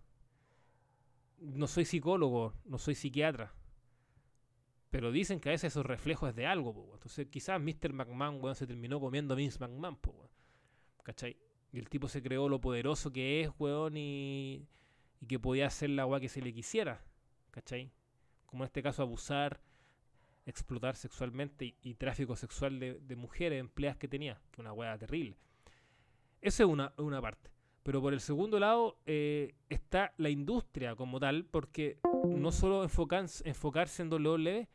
No 1.38 1.68
soy 1.68 1.84
psicólogo, 1.84 2.52
no 2.64 2.76
soy 2.76 2.96
psiquiatra. 2.96 3.54
Pero 4.90 5.12
dicen 5.12 5.38
que 5.38 5.48
a 5.48 5.52
veces 5.52 5.72
esos 5.72 5.86
reflejos 5.86 6.30
es 6.30 6.34
de 6.34 6.46
algo, 6.46 6.74
po. 6.74 6.90
Entonces, 6.92 7.28
quizás 7.28 7.60
Mr. 7.60 7.92
McMahon, 7.92 8.42
weón, 8.42 8.56
se 8.56 8.66
terminó 8.66 8.98
comiendo 8.98 9.34
a 9.34 9.36
Vince 9.36 9.60
McMahon, 9.60 9.94
po. 9.98 10.28
¿Cachai? 11.04 11.36
Y 11.70 11.78
el 11.78 11.88
tipo 11.88 12.08
se 12.08 12.20
creó 12.20 12.48
lo 12.48 12.60
poderoso 12.60 13.12
que 13.12 13.42
es, 13.42 13.50
weón, 13.60 13.96
y, 13.96 14.66
y 15.20 15.26
que 15.26 15.38
podía 15.38 15.68
hacer 15.68 15.90
la 15.90 16.04
weá 16.04 16.18
que 16.18 16.28
se 16.28 16.42
le 16.42 16.52
quisiera. 16.52 17.00
¿Cachai? 17.52 17.92
Como 18.46 18.64
en 18.64 18.66
este 18.66 18.82
caso 18.82 19.02
abusar, 19.02 19.60
explotar 20.46 20.96
sexualmente 20.96 21.76
y, 21.82 21.94
tráfico 21.94 22.36
sexual 22.36 22.80
de, 22.80 22.94
de 22.94 23.16
mujeres 23.16 23.60
empleadas 23.60 23.96
que 23.96 24.08
tenía. 24.08 24.40
Una 24.58 24.72
weá 24.72 24.98
terrible. 24.98 25.36
Esa 26.40 26.64
es 26.64 26.68
una, 26.68 26.92
una 26.98 27.20
parte. 27.22 27.50
Pero 27.82 28.00
por 28.00 28.12
el 28.12 28.20
segundo 28.20 28.60
lado 28.60 28.98
eh, 29.06 29.54
está 29.68 30.12
la 30.16 30.30
industria 30.30 30.94
como 30.94 31.18
tal, 31.18 31.44
porque 31.44 31.98
no 32.24 32.52
solo 32.52 32.84
enfocarse 32.84 34.02
en 34.02 34.12
WWE, 34.12 34.68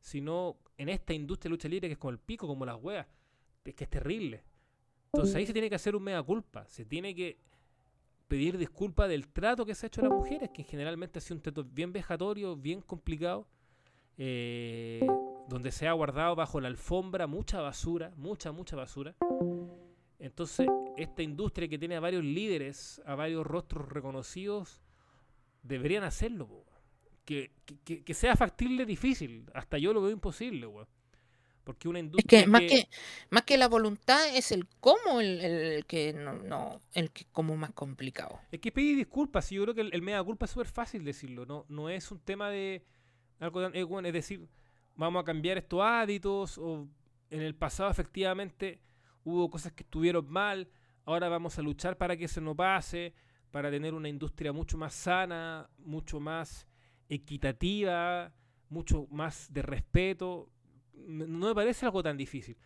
sino 0.00 0.56
en 0.78 0.88
esta 0.88 1.12
industria 1.12 1.50
de 1.50 1.50
lucha 1.50 1.68
libre 1.68 1.88
que 1.88 1.92
es 1.92 1.98
como 1.98 2.12
el 2.12 2.18
pico, 2.18 2.46
como 2.46 2.64
las. 2.64 2.78
Es 3.64 3.74
que 3.74 3.84
es 3.84 3.90
terrible. 3.90 4.44
Entonces 5.12 5.34
ahí 5.34 5.46
se 5.46 5.52
tiene 5.52 5.68
que 5.68 5.76
hacer 5.76 5.94
un 5.94 6.02
mea 6.02 6.22
culpa. 6.22 6.66
Se 6.66 6.84
tiene 6.84 7.14
que 7.14 7.38
pedir 8.28 8.56
disculpas 8.56 9.08
del 9.08 9.28
trato 9.28 9.66
que 9.66 9.74
se 9.74 9.86
ha 9.86 9.88
hecho 9.88 10.00
a 10.00 10.04
las 10.04 10.12
mujeres, 10.12 10.50
que 10.50 10.64
generalmente 10.64 11.18
ha 11.18 11.22
sido 11.22 11.36
un 11.36 11.42
trato 11.42 11.64
bien 11.64 11.92
vejatorio, 11.92 12.56
bien 12.56 12.80
complicado, 12.80 13.46
eh, 14.18 15.06
donde 15.48 15.72
se 15.72 15.88
ha 15.88 15.92
guardado 15.92 16.34
bajo 16.36 16.60
la 16.60 16.68
alfombra 16.68 17.26
mucha 17.26 17.60
basura, 17.60 18.12
mucha, 18.16 18.52
mucha 18.52 18.76
basura. 18.76 19.14
Entonces, 20.18 20.66
esta 20.96 21.22
industria 21.22 21.68
que 21.68 21.78
tiene 21.78 21.96
a 21.96 22.00
varios 22.00 22.24
líderes, 22.24 23.02
a 23.04 23.14
varios 23.14 23.46
rostros 23.46 23.88
reconocidos, 23.88 24.80
deberían 25.62 26.04
hacerlo, 26.04 26.46
po, 26.46 26.64
que, 27.24 27.50
que- 27.84 28.02
que- 28.04 28.14
sea 28.14 28.36
factible 28.36 28.82
es 28.82 28.88
difícil. 28.88 29.44
Hasta 29.54 29.78
yo 29.78 29.92
lo 29.92 30.00
veo 30.02 30.12
imposible, 30.12 30.66
weón. 30.66 30.86
Porque 31.64 31.88
una 31.88 31.98
Es 31.98 32.04
industria 32.04 32.42
que 32.42 32.46
más 32.46 32.60
que 32.60 32.88
más 33.30 33.42
que 33.44 33.56
la 33.56 33.68
voluntad 33.68 34.36
es 34.36 34.52
el 34.52 34.66
cómo 34.80 35.22
el, 35.22 35.40
el 35.40 35.86
que 35.86 36.12
no, 36.12 36.34
no 36.34 36.78
el 36.92 37.10
que 37.10 37.24
como 37.32 37.56
más 37.56 37.70
complicado. 37.72 38.38
Es 38.52 38.60
que 38.60 38.70
pedir 38.70 38.96
disculpas, 38.98 39.48
yo 39.48 39.62
creo 39.62 39.74
que 39.74 39.80
el, 39.80 39.94
el 39.94 40.02
mea 40.02 40.22
culpa 40.22 40.44
es 40.44 40.50
súper 40.50 40.66
fácil 40.68 41.04
decirlo, 41.04 41.46
no, 41.46 41.64
no 41.70 41.88
es 41.88 42.10
un 42.12 42.18
tema 42.18 42.50
de 42.50 42.82
algo 43.38 43.62
tan, 43.62 43.74
es, 43.74 43.84
bueno, 43.84 44.08
es 44.08 44.14
decir, 44.14 44.48
vamos 44.96 45.22
a 45.22 45.24
cambiar 45.24 45.58
estos 45.58 45.80
hábitos, 45.82 46.58
o 46.58 46.88
en 47.30 47.42
el 47.42 47.54
pasado 47.54 47.90
efectivamente 47.90 48.80
hubo 49.24 49.50
cosas 49.50 49.72
que 49.72 49.82
estuvieron 49.82 50.30
mal, 50.30 50.68
ahora 51.04 51.28
vamos 51.28 51.58
a 51.58 51.62
luchar 51.62 51.96
para 51.96 52.16
que 52.16 52.24
eso 52.24 52.40
no 52.40 52.54
pase, 52.54 53.14
para 53.50 53.70
tener 53.70 53.94
una 53.94 54.08
industria 54.08 54.52
mucho 54.52 54.76
más 54.76 54.94
sana, 54.94 55.68
mucho 55.78 56.20
más 56.20 56.66
equitativa, 57.08 58.32
mucho 58.68 59.06
más 59.10 59.52
de 59.52 59.62
respeto. 59.62 60.50
No 60.92 61.48
me 61.48 61.54
parece 61.54 61.86
algo 61.86 62.02
tan 62.02 62.16
difícil. 62.16 62.56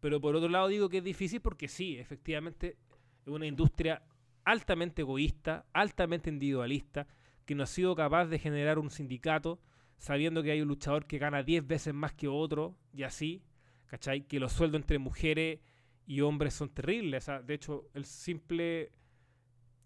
Pero 0.00 0.20
por 0.20 0.34
otro 0.34 0.48
lado 0.48 0.66
digo 0.66 0.88
que 0.88 0.98
es 0.98 1.04
difícil 1.04 1.40
porque 1.40 1.68
sí, 1.68 1.96
efectivamente 1.96 2.76
es 3.24 3.28
una 3.32 3.46
industria 3.46 4.02
altamente 4.44 5.02
egoísta, 5.02 5.64
altamente 5.72 6.28
individualista, 6.28 7.06
que 7.44 7.54
no 7.54 7.62
ha 7.62 7.66
sido 7.66 7.94
capaz 7.94 8.26
de 8.26 8.40
generar 8.40 8.80
un 8.80 8.90
sindicato 8.90 9.60
sabiendo 10.02 10.42
que 10.42 10.50
hay 10.50 10.60
un 10.60 10.66
luchador 10.66 11.06
que 11.06 11.18
gana 11.18 11.44
10 11.44 11.64
veces 11.64 11.94
más 11.94 12.12
que 12.12 12.26
otro 12.26 12.74
y 12.92 13.04
así, 13.04 13.40
¿cachai? 13.86 14.26
Que 14.26 14.40
los 14.40 14.52
sueldos 14.52 14.80
entre 14.80 14.98
mujeres 14.98 15.60
y 16.08 16.22
hombres 16.22 16.54
son 16.54 16.70
terribles. 16.70 17.30
de 17.44 17.54
hecho, 17.54 17.88
el 17.94 18.04
simple 18.04 18.90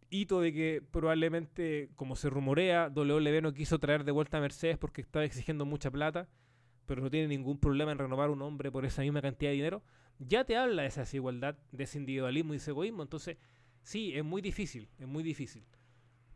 hito 0.09 0.41
de 0.41 0.55
que 0.55 0.83
probablemente, 0.91 1.91
como 1.97 2.17
se 2.17 2.31
rumorea, 2.31 2.89
WWE 2.89 3.43
no 3.43 3.53
quiso 3.53 3.79
traer 3.79 4.05
de 4.05 4.13
vuelta 4.13 4.39
a 4.39 4.41
Mercedes 4.41 4.79
porque 4.79 5.03
estaba 5.03 5.27
exigiendo 5.27 5.67
mucha 5.67 5.91
plata, 5.91 6.31
pero 6.87 7.03
no 7.03 7.11
tiene 7.11 7.29
ningún 7.29 7.59
problema 7.59 7.93
en 7.93 7.99
renovar 7.99 8.31
un 8.31 8.41
hombre 8.41 8.73
por 8.73 8.87
esa 8.87 9.03
misma 9.03 9.21
cantidad 9.21 9.51
de 9.51 9.57
dinero, 9.57 9.83
ya 10.19 10.45
te 10.45 10.57
habla 10.57 10.81
de 10.81 10.89
esa 10.89 11.01
desigualdad, 11.01 11.59
de 11.73 11.85
ese 11.85 11.99
individualismo 11.99 12.55
y 12.55 12.57
ese 12.57 12.71
egoísmo. 12.71 13.03
Entonces, 13.03 13.37
sí, 13.83 14.15
es 14.17 14.25
muy 14.25 14.41
difícil, 14.41 14.89
es 14.99 15.07
muy 15.07 15.23
difícil. 15.23 15.67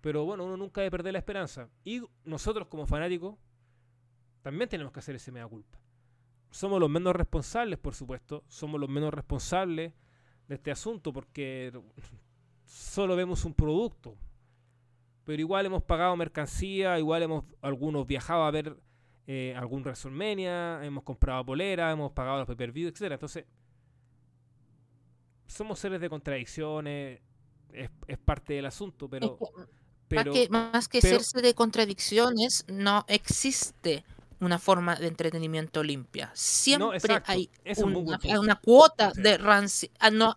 Pero 0.02 0.26
bueno, 0.26 0.44
uno 0.44 0.58
nunca 0.58 0.82
debe 0.82 0.90
perder 0.90 1.14
la 1.14 1.20
esperanza. 1.20 1.70
Y 1.82 2.02
nosotros 2.24 2.68
como 2.68 2.86
fanáticos 2.86 3.38
también 4.42 4.68
tenemos 4.68 4.92
que 4.92 5.00
hacer 5.00 5.14
ese 5.16 5.32
mea 5.32 5.46
culpa. 5.46 5.78
Somos 6.50 6.80
los 6.80 6.90
menos 6.90 7.14
responsables, 7.14 7.78
por 7.78 7.94
supuesto. 7.94 8.42
Somos 8.48 8.80
los 8.80 8.88
menos 8.88 9.12
responsables 9.14 9.92
de 10.48 10.54
este 10.54 10.70
asunto 10.70 11.12
porque 11.12 11.72
solo 12.64 13.14
vemos 13.16 13.44
un 13.44 13.54
producto. 13.54 14.16
Pero 15.24 15.40
igual 15.40 15.66
hemos 15.66 15.82
pagado 15.82 16.16
mercancía, 16.16 16.98
igual 16.98 17.22
hemos 17.22 17.44
algunos 17.60 18.06
viajado 18.06 18.42
a 18.44 18.50
ver 18.50 18.76
eh, 19.26 19.54
algún 19.56 19.82
WrestleMania, 19.82 20.84
hemos 20.84 21.04
comprado 21.04 21.44
polera, 21.44 21.92
hemos 21.92 22.10
pagado 22.12 22.38
los 22.38 22.46
pay-per-view, 22.46 22.88
etcétera. 22.88 23.14
Entonces, 23.14 23.44
somos 25.46 25.78
seres 25.78 26.00
de 26.00 26.08
contradicciones, 26.08 27.20
es, 27.72 27.90
es 28.08 28.18
parte 28.18 28.54
del 28.54 28.66
asunto, 28.66 29.08
pero, 29.08 29.38
Es 29.38 29.48
que 29.48 29.64
pero 30.08 30.32
más 30.32 30.34
que, 30.34 30.48
más 30.48 30.88
que 30.88 31.00
pero- 31.00 31.18
serse 31.20 31.42
de 31.42 31.54
contradicciones, 31.54 32.64
no 32.68 33.04
existe 33.08 34.04
una 34.40 34.58
forma 34.58 34.96
de 34.96 35.06
entretenimiento 35.08 35.82
limpia. 35.82 36.30
Siempre 36.34 36.96
exacto, 36.96 37.32
hay 37.32 37.50
una, 38.38 38.56
cuota 38.56 39.12
Sí. 39.14 39.22
de 39.22 39.38
ranci- 39.38 39.90
ah, 39.98 40.10
no, 40.10 40.36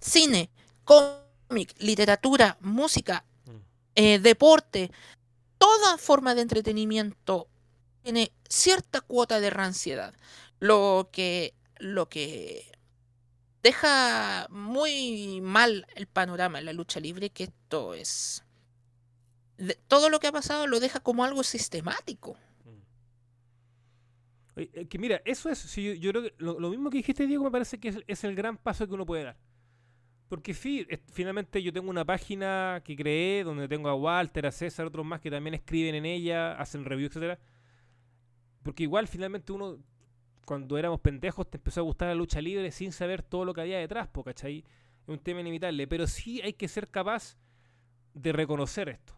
cine, 0.00 0.50
cómic, 0.84 1.74
literatura, 1.78 2.56
música, 2.60 3.24
Mm. 3.46 3.50
eh, 3.94 4.18
deporte, 4.18 4.90
toda 5.58 5.98
forma 5.98 6.34
de 6.34 6.42
entretenimiento 6.42 7.48
tiene 8.02 8.32
cierta 8.48 9.00
cuota 9.00 9.40
de 9.40 9.50
ranciedad. 9.50 10.14
Lo 10.60 11.08
que, 11.12 11.54
lo 11.78 12.08
que 12.08 12.70
deja 13.62 14.46
muy 14.50 15.40
mal 15.42 15.86
el 15.94 16.06
panorama 16.06 16.58
en 16.58 16.64
la 16.66 16.72
lucha 16.72 17.00
libre, 17.00 17.30
que 17.30 17.44
esto 17.44 17.94
es... 17.94 18.44
de- 19.58 19.74
todo 19.88 20.08
lo 20.08 20.20
que 20.20 20.28
ha 20.28 20.32
pasado 20.32 20.66
lo 20.68 20.78
deja 20.80 21.00
como 21.00 21.24
algo 21.24 21.42
sistemático. 21.42 22.36
Que 24.66 24.98
mira, 24.98 25.20
eso 25.24 25.48
es, 25.50 25.58
sí, 25.58 25.98
yo, 25.98 26.10
creo 26.10 26.22
que 26.22 26.34
lo, 26.38 26.58
lo 26.58 26.70
mismo 26.70 26.90
que 26.90 26.98
dijiste, 26.98 27.26
Diego, 27.26 27.44
me 27.44 27.50
parece 27.50 27.78
que 27.78 28.02
es, 28.06 28.24
el 28.24 28.34
gran 28.34 28.56
paso 28.56 28.86
que 28.88 28.94
uno 28.94 29.06
puede 29.06 29.24
dar. 29.24 29.36
Porque 30.28 30.52
sí, 30.52 30.86
finalmente 31.12 31.62
yo 31.62 31.72
tengo 31.72 31.88
una 31.88 32.04
página 32.04 32.82
que 32.84 32.96
creé 32.96 33.44
donde 33.44 33.68
tengo 33.68 33.88
a 33.88 33.94
Walter, 33.94 34.46
a 34.46 34.50
César, 34.50 34.86
otros 34.86 35.06
más 35.06 35.20
que 35.20 35.30
también 35.30 35.54
escriben 35.54 35.94
en 35.94 36.04
ella, 36.04 36.52
hacen 36.52 36.84
reviews, 36.84 37.10
etcétera. 37.10 37.38
Porque 38.62 38.82
igual 38.82 39.08
finalmente 39.08 39.52
uno, 39.52 39.78
cuando 40.44 40.76
éramos 40.76 41.00
pendejos, 41.00 41.48
te 41.48 41.56
empezó 41.56 41.80
a 41.80 41.84
gustar 41.84 42.08
la 42.08 42.14
lucha 42.14 42.40
libre 42.40 42.70
sin 42.70 42.92
saber 42.92 43.22
todo 43.22 43.44
lo 43.44 43.54
que 43.54 43.62
había 43.62 43.78
detrás, 43.78 44.08
po, 44.08 44.24
¿cachai? 44.24 44.64
Es 45.02 45.08
un 45.08 45.18
tema 45.18 45.40
inimitable. 45.40 45.86
Pero 45.86 46.06
sí 46.06 46.42
hay 46.42 46.52
que 46.52 46.68
ser 46.68 46.88
capaz 46.88 47.38
de 48.12 48.32
reconocer 48.32 48.88
esto. 48.88 49.14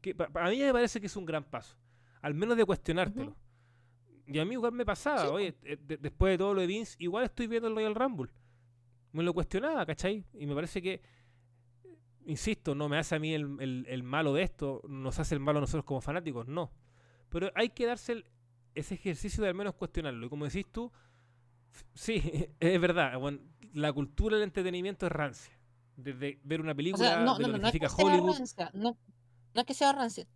Que 0.00 0.16
a 0.18 0.48
mí 0.48 0.58
me 0.58 0.72
parece 0.72 1.00
que 1.00 1.06
es 1.06 1.16
un 1.16 1.26
gran 1.26 1.44
paso. 1.44 1.76
Al 2.22 2.34
menos 2.34 2.56
de 2.56 2.64
cuestionártelo. 2.64 3.36
Y 4.26 4.38
a 4.38 4.44
mí 4.44 4.52
igual 4.54 4.72
me 4.72 4.84
pasaba, 4.84 5.22
Sí, 5.22 5.26
oye, 5.28 5.54
eh, 5.64 5.76
de- 5.80 5.96
después 5.96 6.32
de 6.32 6.38
todo 6.38 6.54
lo 6.54 6.60
de 6.60 6.66
Vince, 6.66 6.96
igual 6.98 7.24
estoy 7.24 7.46
viendo 7.48 7.68
el 7.68 7.74
Royal 7.74 7.94
Rumble. 7.94 8.30
Me 9.12 9.22
lo 9.22 9.34
cuestionaba, 9.34 9.84
¿cachai? 9.84 10.24
Y 10.34 10.46
me 10.46 10.54
parece 10.54 10.80
que, 10.80 11.02
insisto, 12.26 12.74
no 12.74 12.88
me 12.88 12.98
hace 12.98 13.14
a 13.16 13.18
mí 13.18 13.34
el, 13.34 13.56
el- 13.60 13.86
el 13.88 14.02
malo 14.02 14.32
de 14.32 14.42
esto, 14.42 14.80
nos 14.88 15.18
hace 15.18 15.34
el 15.34 15.40
malo 15.40 15.58
a 15.58 15.62
nosotros 15.62 15.84
como 15.84 16.00
fanáticos, 16.00 16.46
no. 16.46 16.70
Pero 17.28 17.50
hay 17.54 17.70
que 17.70 17.86
darse 17.86 18.12
el- 18.12 18.24
ese 18.74 18.94
ejercicio 18.94 19.42
de 19.42 19.48
al 19.50 19.54
menos 19.54 19.74
cuestionarlo. 19.74 20.26
Y 20.26 20.28
como 20.28 20.44
decís 20.44 20.66
tú, 20.70 20.90
sí, 21.94 22.22
es 22.60 22.80
verdad, 22.80 23.18
bueno, 23.18 23.38
la 23.74 23.92
cultura 23.92 24.36
del 24.36 24.44
entretenimiento 24.44 25.06
es 25.06 25.12
rancia. 25.12 25.52
Desde 25.96 26.40
ver 26.44 26.60
una 26.60 26.72
O 26.72 26.76
película, 26.76 27.06
sea, 27.06 27.24
no, 27.24 27.36
de 27.36 27.42
no, 27.42 27.48
lo 27.48 27.52
no, 27.54 27.58
que 27.58 27.62
no 27.62 27.68
es 27.68 27.72
que 27.72 27.78
significa 27.88 28.02
Hollywood. 28.02 28.38
rancia, 28.38 28.70
no, 28.74 28.96
no 29.54 29.60
es 29.60 29.66
que 29.66 29.74
sea 29.74 29.92
rancia. 29.92 30.26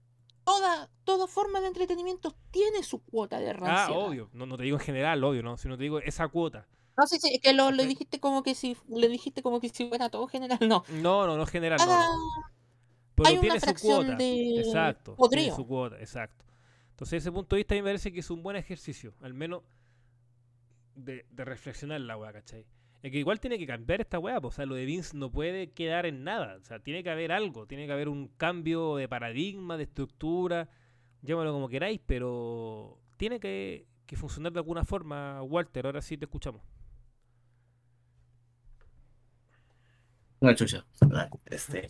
Toda, 0.46 0.88
toda 1.02 1.26
forma 1.26 1.60
de 1.60 1.66
entretenimiento 1.66 2.36
tiene 2.52 2.84
su 2.84 3.04
cuota 3.04 3.40
de 3.40 3.50
Ah, 3.50 3.52
ranciedad. 3.54 4.00
obvio. 4.00 4.30
No, 4.32 4.46
no 4.46 4.56
te 4.56 4.62
digo 4.62 4.76
en 4.78 4.82
general, 4.84 5.22
obvio, 5.24 5.42
¿no? 5.42 5.56
Sino 5.56 5.76
te 5.76 5.82
digo 5.82 5.98
esa 5.98 6.28
cuota. 6.28 6.68
No, 6.96 7.04
sí, 7.06 7.18
sí, 7.18 7.34
es 7.34 7.40
que 7.42 7.52
lo, 7.52 7.64
¿Cachai? 7.70 7.86
dijiste 7.88 8.20
como 8.20 8.42
que 8.44 8.54
si 8.54 8.76
le 8.88 9.08
dijiste 9.08 9.42
como 9.42 9.60
que 9.60 9.68
si 9.68 9.88
fuera 9.88 10.08
todo 10.08 10.28
general, 10.28 10.58
no. 10.62 10.84
No, 10.88 11.26
no, 11.26 11.36
no 11.36 11.46
general, 11.46 11.78
no, 11.80 11.86
no. 11.86 12.46
Pero 13.16 13.28
hay 13.28 13.34
una 13.34 13.40
tiene 13.42 13.60
su 13.60 13.66
fracción 13.66 14.04
cuota. 14.06 14.16
de 14.16 14.60
Exacto. 14.60 15.02
Tiene 15.14 15.16
podrío. 15.16 15.56
su 15.56 15.66
cuota, 15.66 15.98
exacto. 15.98 16.44
Entonces, 16.90 17.10
desde 17.10 17.28
ese 17.28 17.32
punto 17.32 17.56
de 17.56 17.60
vista, 17.60 17.74
a 17.74 17.76
mí 17.76 17.82
me 17.82 17.88
parece 17.88 18.12
que 18.12 18.20
es 18.20 18.30
un 18.30 18.42
buen 18.42 18.56
ejercicio, 18.56 19.14
al 19.20 19.34
menos 19.34 19.62
de, 20.94 21.26
de 21.30 21.44
reflexionar 21.44 22.00
la 22.00 22.16
weá, 22.16 22.32
¿cachai? 22.32 22.64
Es 23.06 23.12
que 23.12 23.20
igual 23.20 23.38
tiene 23.38 23.56
que 23.56 23.68
cambiar 23.68 24.00
esta 24.00 24.18
weá, 24.18 24.38
o 24.42 24.50
sea, 24.50 24.66
lo 24.66 24.74
de 24.74 24.84
Vince 24.84 25.16
no 25.16 25.30
puede 25.30 25.70
quedar 25.70 26.06
en 26.06 26.24
nada. 26.24 26.56
O 26.60 26.64
sea, 26.64 26.80
tiene 26.80 27.04
que 27.04 27.10
haber 27.10 27.30
algo, 27.30 27.64
tiene 27.64 27.86
que 27.86 27.92
haber 27.92 28.08
un 28.08 28.26
cambio 28.36 28.96
de 28.96 29.08
paradigma, 29.08 29.76
de 29.76 29.84
estructura, 29.84 30.68
llámalo 31.22 31.52
como 31.52 31.68
queráis, 31.68 32.00
pero 32.04 32.98
tiene 33.16 33.38
que, 33.38 33.86
que 34.06 34.16
funcionar 34.16 34.52
de 34.52 34.58
alguna 34.58 34.84
forma, 34.84 35.40
Walter. 35.44 35.86
Ahora 35.86 36.02
sí 36.02 36.18
te 36.18 36.24
escuchamos. 36.24 36.62
Una 40.40 40.56
chucha. 40.56 40.84
Este. 41.44 41.86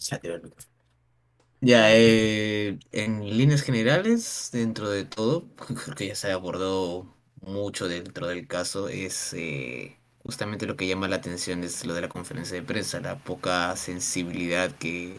Ya, 1.62 1.96
eh, 1.96 2.78
en 2.92 3.38
líneas 3.38 3.62
generales, 3.62 4.50
dentro 4.52 4.90
de 4.90 5.06
todo, 5.06 5.48
creo 5.56 5.96
que 5.96 6.08
ya 6.08 6.14
se 6.14 6.30
abordó 6.30 7.16
mucho 7.40 7.88
dentro 7.88 8.26
del 8.26 8.46
caso, 8.46 8.90
es 8.90 9.32
eh, 9.32 9.96
justamente 10.26 10.66
lo 10.66 10.76
que 10.76 10.88
llama 10.88 11.08
la 11.08 11.16
atención 11.16 11.62
es 11.62 11.86
lo 11.86 11.94
de 11.94 12.00
la 12.02 12.08
conferencia 12.08 12.56
de 12.56 12.62
prensa, 12.62 13.00
la 13.00 13.16
poca 13.16 13.76
sensibilidad 13.76 14.72
que 14.72 15.18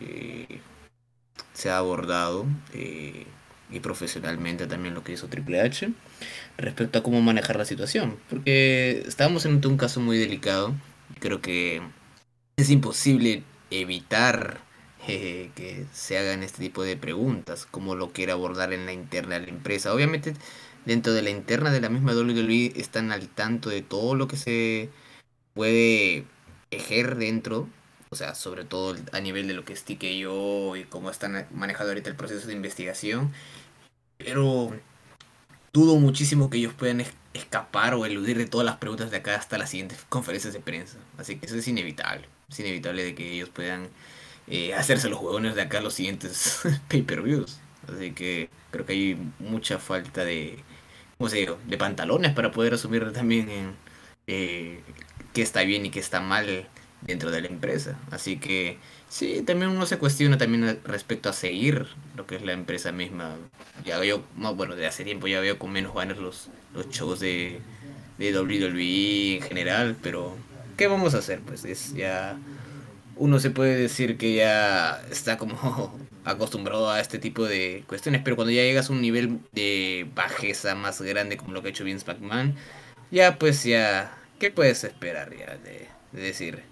eh, 0.00 0.60
se 1.52 1.70
ha 1.70 1.78
abordado 1.78 2.44
eh, 2.74 3.26
y 3.70 3.80
profesionalmente 3.80 4.66
también 4.66 4.94
lo 4.94 5.04
que 5.04 5.12
hizo 5.12 5.28
Triple 5.28 5.60
H 5.60 5.92
respecto 6.56 6.98
a 6.98 7.02
cómo 7.04 7.22
manejar 7.22 7.56
la 7.56 7.64
situación, 7.64 8.16
porque 8.28 9.04
estábamos 9.06 9.46
en 9.46 9.64
un 9.64 9.76
caso 9.76 10.00
muy 10.00 10.18
delicado, 10.18 10.74
creo 11.20 11.40
que 11.40 11.80
es 12.56 12.70
imposible 12.70 13.44
evitar 13.70 14.58
eh, 15.06 15.50
que 15.54 15.86
se 15.92 16.18
hagan 16.18 16.42
este 16.42 16.58
tipo 16.58 16.82
de 16.82 16.96
preguntas, 16.96 17.66
como 17.70 17.94
lo 17.94 18.12
quiere 18.12 18.32
abordar 18.32 18.72
en 18.72 18.86
la 18.86 18.92
interna 18.92 19.38
de 19.38 19.46
la 19.46 19.52
empresa. 19.52 19.94
Obviamente, 19.94 20.34
dentro 20.88 21.12
de 21.14 21.22
la 21.22 21.30
interna 21.30 21.70
de 21.70 21.80
la 21.82 21.90
misma 21.90 22.14
WWE 22.14 22.72
están 22.76 23.12
al 23.12 23.28
tanto 23.28 23.70
de 23.70 23.82
todo 23.82 24.16
lo 24.16 24.28
que 24.28 24.36
se 24.38 24.90
puede 25.54 26.26
ejer 26.70 27.16
dentro, 27.16 27.68
o 28.10 28.16
sea, 28.16 28.34
sobre 28.34 28.64
todo 28.64 28.96
a 29.12 29.20
nivel 29.20 29.48
de 29.48 29.54
lo 29.54 29.64
que 29.64 29.74
es 29.74 29.84
TKO 29.84 30.76
y 30.76 30.84
cómo 30.84 31.10
están 31.10 31.46
manejando 31.52 31.90
ahorita 31.92 32.10
el 32.10 32.16
proceso 32.16 32.46
de 32.48 32.54
investigación, 32.54 33.32
pero 34.18 34.72
dudo 35.72 35.96
muchísimo 35.96 36.50
que 36.50 36.58
ellos 36.58 36.74
puedan 36.74 37.00
es- 37.00 37.14
escapar 37.34 37.94
o 37.94 38.06
eludir 38.06 38.38
de 38.38 38.46
todas 38.46 38.64
las 38.64 38.76
preguntas 38.76 39.10
de 39.10 39.18
acá 39.18 39.36
hasta 39.36 39.58
las 39.58 39.70
siguientes 39.70 40.04
conferencias 40.08 40.52
de 40.54 40.60
prensa. 40.60 40.98
Así 41.18 41.38
que 41.38 41.46
eso 41.46 41.56
es 41.56 41.68
inevitable. 41.68 42.28
Es 42.50 42.58
inevitable 42.60 43.04
de 43.04 43.14
que 43.14 43.32
ellos 43.34 43.50
puedan 43.50 43.88
eh, 44.46 44.74
hacerse 44.74 45.08
los 45.08 45.20
huevones 45.20 45.54
de 45.54 45.62
acá 45.62 45.80
los 45.80 45.94
siguientes 45.94 46.60
pay-per-views. 46.88 47.58
Así 47.88 48.12
que 48.14 48.50
creo 48.70 48.86
que 48.86 48.92
hay 48.94 49.18
mucha 49.38 49.78
falta 49.78 50.24
de, 50.24 50.64
¿cómo 51.18 51.28
se 51.28 51.38
digo? 51.38 51.58
De 51.66 51.76
pantalones 51.76 52.32
para 52.32 52.52
poder 52.52 52.74
asumir 52.74 53.12
también 53.12 53.74
eh, 54.26 54.80
qué 55.32 55.42
está 55.42 55.62
bien 55.62 55.84
y 55.84 55.90
qué 55.90 55.98
está 56.00 56.20
mal 56.20 56.68
dentro 57.02 57.30
de 57.30 57.40
la 57.40 57.48
empresa. 57.48 57.98
Así 58.10 58.38
que 58.38 58.78
sí, 59.08 59.42
también 59.44 59.72
uno 59.72 59.84
se 59.86 59.98
cuestiona 59.98 60.38
también 60.38 60.80
respecto 60.84 61.28
a 61.28 61.32
seguir 61.32 61.86
lo 62.16 62.26
que 62.26 62.36
es 62.36 62.42
la 62.42 62.52
empresa 62.52 62.92
misma. 62.92 63.36
Ya 63.84 63.98
más 64.36 64.54
bueno, 64.54 64.76
de 64.76 64.86
hace 64.86 65.04
tiempo 65.04 65.26
ya 65.26 65.40
veo 65.40 65.58
con 65.58 65.72
menos 65.72 65.94
ganas 65.94 66.18
los, 66.18 66.48
los 66.72 66.88
shows 66.88 67.20
de, 67.20 67.60
de 68.18 68.38
WWE 68.38 69.36
en 69.36 69.42
general, 69.42 69.96
pero 70.02 70.36
¿qué 70.76 70.86
vamos 70.86 71.14
a 71.14 71.18
hacer? 71.18 71.40
Pues 71.40 71.64
es 71.64 71.94
ya 71.94 72.38
uno 73.16 73.40
se 73.40 73.50
puede 73.50 73.76
decir 73.76 74.16
que 74.16 74.34
ya 74.34 75.02
está 75.10 75.36
como 75.38 75.98
acostumbrado 76.24 76.90
a 76.90 77.00
este 77.00 77.18
tipo 77.18 77.44
de 77.46 77.84
cuestiones, 77.86 78.22
pero 78.24 78.36
cuando 78.36 78.52
ya 78.52 78.62
llegas 78.62 78.90
a 78.90 78.92
un 78.92 79.00
nivel 79.00 79.40
de 79.52 80.08
bajeza 80.14 80.74
más 80.74 81.00
grande 81.02 81.36
como 81.36 81.52
lo 81.52 81.62
que 81.62 81.68
ha 81.68 81.70
hecho 81.70 81.84
Vince 81.84 82.06
McMahon, 82.06 82.54
ya 83.10 83.38
pues 83.38 83.64
ya, 83.64 84.18
¿qué 84.38 84.50
puedes 84.50 84.84
esperar 84.84 85.34
ya 85.36 85.56
de, 85.58 85.88
de 86.12 86.20
decir? 86.22 86.62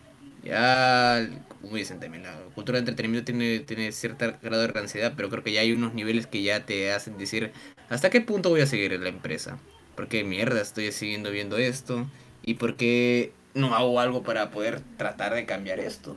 Ya, 0.42 1.28
como 1.60 1.76
dicen 1.76 1.98
también, 1.98 2.22
la 2.22 2.36
cultura 2.54 2.76
de 2.76 2.80
entretenimiento 2.80 3.24
tiene, 3.26 3.60
tiene 3.60 3.90
cierto 3.92 4.32
grado 4.42 4.68
de 4.68 4.78
ansiedad, 4.78 5.14
pero 5.16 5.28
creo 5.30 5.42
que 5.42 5.52
ya 5.52 5.60
hay 5.62 5.72
unos 5.72 5.94
niveles 5.94 6.26
que 6.26 6.42
ya 6.42 6.64
te 6.64 6.92
hacen 6.92 7.18
decir, 7.18 7.52
¿hasta 7.88 8.10
qué 8.10 8.20
punto 8.20 8.50
voy 8.50 8.60
a 8.60 8.66
seguir 8.66 8.92
en 8.92 9.02
la 9.02 9.08
empresa? 9.08 9.58
¿Por 9.96 10.08
qué 10.08 10.22
mierda 10.24 10.60
estoy 10.60 10.92
siguiendo 10.92 11.30
viendo 11.32 11.56
esto? 11.58 12.06
¿Y 12.42 12.54
por 12.54 12.76
qué 12.76 13.32
no 13.54 13.74
hago 13.74 13.98
algo 14.00 14.22
para 14.22 14.50
poder 14.50 14.82
tratar 14.96 15.34
de 15.34 15.46
cambiar 15.46 15.80
esto? 15.80 16.16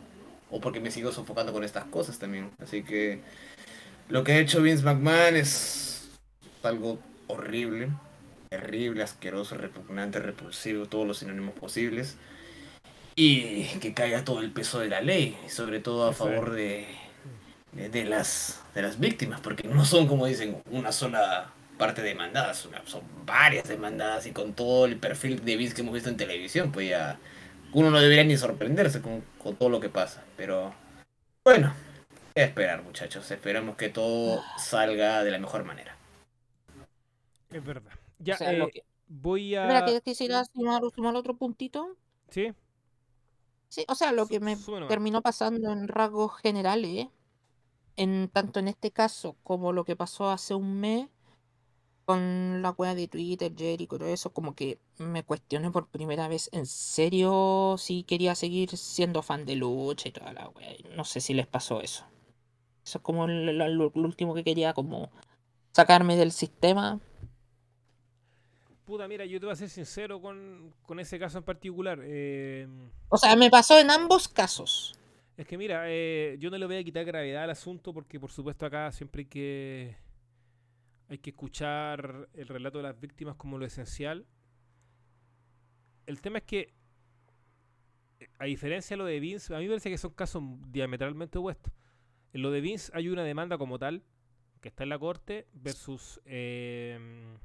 O 0.51 0.59
porque 0.59 0.79
me 0.79 0.91
sigo 0.91 1.11
sofocando 1.11 1.53
con 1.53 1.63
estas 1.63 1.85
cosas 1.85 2.19
también. 2.19 2.51
Así 2.61 2.83
que 2.83 3.21
lo 4.09 4.23
que 4.23 4.33
ha 4.33 4.39
hecho 4.39 4.61
Vince 4.61 4.83
McMahon 4.83 5.35
es 5.35 6.09
algo 6.63 6.99
horrible, 7.27 7.89
terrible, 8.49 9.03
asqueroso, 9.03 9.55
repugnante, 9.55 10.19
repulsivo, 10.19 10.87
todos 10.87 11.07
los 11.07 11.19
sinónimos 11.19 11.53
posibles. 11.53 12.17
Y 13.15 13.65
que 13.79 13.93
caiga 13.93 14.23
todo 14.23 14.39
el 14.39 14.51
peso 14.51 14.79
de 14.79 14.87
la 14.87 15.01
ley, 15.01 15.37
sobre 15.49 15.79
todo 15.79 16.07
a 16.07 16.13
favor 16.13 16.51
de, 16.51 16.87
de, 17.73 17.89
de 17.89 18.05
las, 18.05 18.61
de 18.73 18.81
las 18.81 18.99
víctimas, 18.99 19.41
porque 19.41 19.67
no 19.67 19.83
son, 19.83 20.07
como 20.07 20.25
dicen, 20.25 20.61
una 20.71 20.91
sola 20.93 21.51
parte 21.77 22.01
demandada, 22.01 22.53
son, 22.53 22.71
son 22.85 23.01
varias 23.25 23.67
demandadas 23.67 24.25
y 24.25 24.31
con 24.31 24.53
todo 24.53 24.85
el 24.85 24.97
perfil 24.97 25.43
de 25.43 25.57
Vince 25.57 25.75
que 25.75 25.81
hemos 25.81 25.93
visto 25.93 26.09
en 26.09 26.17
televisión, 26.17 26.71
pues 26.71 26.89
ya 26.89 27.19
uno 27.73 27.91
no 27.91 27.99
debería 27.99 28.23
ni 28.23 28.37
sorprenderse 28.37 29.01
con, 29.01 29.21
con 29.41 29.55
todo 29.55 29.69
lo 29.69 29.79
que 29.79 29.89
pasa. 29.89 30.23
Pero 30.37 30.73
bueno, 31.43 31.73
a 32.35 32.39
esperar 32.41 32.83
muchachos, 32.83 33.29
esperamos 33.31 33.75
que 33.75 33.89
todo 33.89 34.41
salga 34.57 35.23
de 35.23 35.31
la 35.31 35.39
mejor 35.39 35.63
manera. 35.63 35.95
Es 37.51 37.63
verdad. 37.63 37.91
Ya, 38.19 38.35
O 38.35 38.37
sea, 38.37 38.53
eh, 38.53 38.69
que- 38.71 38.83
voy 39.07 39.55
a... 39.55 39.63
Espera, 39.63 39.85
que 39.85 40.01
quisiera 40.01 40.43
sumar, 40.45 40.81
sumar 40.95 41.15
otro 41.15 41.35
puntito. 41.35 41.95
¿Sí? 42.29 42.53
Sí, 43.69 43.85
o 43.87 43.95
sea, 43.95 44.11
lo 44.11 44.27
que 44.27 44.39
me 44.39 44.57
terminó 44.87 45.21
pasando 45.21 45.71
en 45.71 45.87
rasgos 45.87 46.35
generales, 46.41 47.07
en 47.97 48.29
tanto 48.29 48.59
en 48.59 48.67
este 48.67 48.91
caso 48.91 49.35
como 49.43 49.73
lo 49.73 49.83
que 49.85 49.95
pasó 49.95 50.29
hace 50.29 50.53
un 50.55 50.79
mes 50.79 51.07
con 52.09 52.63
la 52.63 52.71
wea 52.71 52.95
de 52.95 53.07
Twitter, 53.07 53.51
Jericho, 53.55 53.99
todo 53.99 54.07
eso, 54.07 54.31
como 54.33 54.55
que 54.55 54.79
me 54.97 55.21
cuestioné 55.23 55.69
por 55.69 55.85
primera 55.87 56.27
vez 56.27 56.49
en 56.53 56.65
serio 56.65 57.75
si 57.77 58.01
quería 58.01 58.33
seguir 58.33 58.75
siendo 58.77 59.21
fan 59.21 59.45
de 59.45 59.55
lucha 59.55 60.09
y 60.09 60.11
toda 60.11 60.33
la 60.33 60.49
wea. 60.49 60.71
y 60.71 60.85
No 60.95 61.05
sé 61.05 61.21
si 61.21 61.35
les 61.35 61.45
pasó 61.45 61.81
eso. 61.81 62.05
Eso 62.83 62.97
es 62.97 63.03
como 63.03 63.27
lo, 63.27 63.51
lo- 63.53 63.91
lo 63.93 64.07
último 64.07 64.33
que 64.33 64.43
quería 64.43 64.73
como 64.73 65.11
sacarme 65.71 66.15
del 66.15 66.31
sistema. 66.31 66.99
Puta, 68.85 69.07
mira, 69.07 69.23
yo 69.25 69.39
te 69.39 69.45
voy 69.45 69.53
a 69.53 69.55
ser 69.55 69.69
sincero 69.69 70.19
con, 70.19 70.73
con 70.87 70.99
ese 70.99 71.19
caso 71.19 71.37
en 71.37 71.43
particular. 71.43 71.99
eh, 72.01 72.67
O 73.09 73.17
sea, 73.17 73.35
me 73.35 73.51
pasó 73.51 73.77
en 73.77 73.91
ambos 73.91 74.27
casos. 74.27 74.95
es 75.37 75.45
que 75.45 75.59
mira, 75.59 75.83
eh, 75.85 76.37
yo 76.39 76.49
no 76.49 76.57
le 76.57 76.65
voy 76.65 76.77
a 76.77 76.83
quitar 76.83 77.05
gravedad 77.05 77.43
al 77.43 77.51
asunto 77.51 77.93
porque 77.93 78.19
por 78.19 78.31
supuesto 78.31 78.65
acá 78.65 78.91
siempre 78.91 79.21
hay 79.21 79.25
que 79.27 79.95
hay 81.09 81.17
que 81.17 81.31
escuchar 81.31 82.29
el 82.33 82.47
relato 82.47 82.77
de 82.77 82.83
las 82.83 82.99
víctimas 82.99 83.35
como 83.35 83.57
lo 83.57 83.65
esencial. 83.65 84.27
El 86.05 86.21
tema 86.21 86.37
es 86.37 86.43
que 86.43 86.75
eh, 88.19 88.29
a 88.37 88.45
diferencia 88.45 88.95
de 88.95 88.97
lo 88.99 89.05
de 89.05 89.19
Vince, 89.19 89.53
a 89.55 89.57
mí 89.57 89.65
me 89.65 89.71
parece 89.71 89.89
que 89.89 89.97
son 89.97 90.13
casos 90.13 90.43
diametralmente 90.67 91.39
opuestos. 91.39 91.73
En 92.31 92.43
lo 92.43 92.51
de 92.51 92.61
Vince 92.61 92.91
hay 92.93 93.09
una 93.09 93.23
demanda 93.23 93.57
como 93.57 93.79
tal 93.79 94.03
que 94.61 94.69
está 94.69 94.83
en 94.83 94.89
la 94.89 94.99
corte 94.99 95.47
versus 95.53 96.21
eh, 96.25 97.35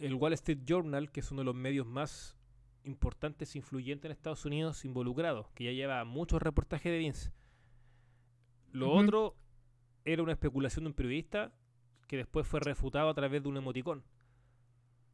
el 0.00 0.14
Wall 0.14 0.32
Street 0.32 0.60
Journal, 0.64 1.12
que 1.12 1.20
es 1.20 1.30
uno 1.30 1.42
de 1.42 1.46
los 1.46 1.54
medios 1.54 1.86
más 1.86 2.36
importantes 2.82 3.54
e 3.54 3.58
influyentes 3.58 4.06
en 4.06 4.12
Estados 4.12 4.44
Unidos 4.44 4.84
involucrados, 4.84 5.48
que 5.54 5.64
ya 5.64 5.72
lleva 5.72 6.04
muchos 6.04 6.42
reportajes 6.42 6.90
de 6.90 6.98
Vince. 6.98 7.32
Lo 8.72 8.90
otro 8.90 9.36
era 10.04 10.22
una 10.22 10.32
especulación 10.32 10.84
de 10.84 10.88
un 10.88 10.94
periodista 10.94 11.54
que 12.14 12.18
después 12.18 12.46
fue 12.46 12.60
refutado 12.60 13.08
a 13.08 13.14
través 13.14 13.42
de 13.42 13.48
un 13.48 13.56
emoticón. 13.56 14.04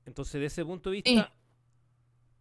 Entonces, 0.05 0.39
de 0.39 0.47
ese 0.47 0.65
punto 0.65 0.91
de 0.91 0.97
vista, 0.97 1.33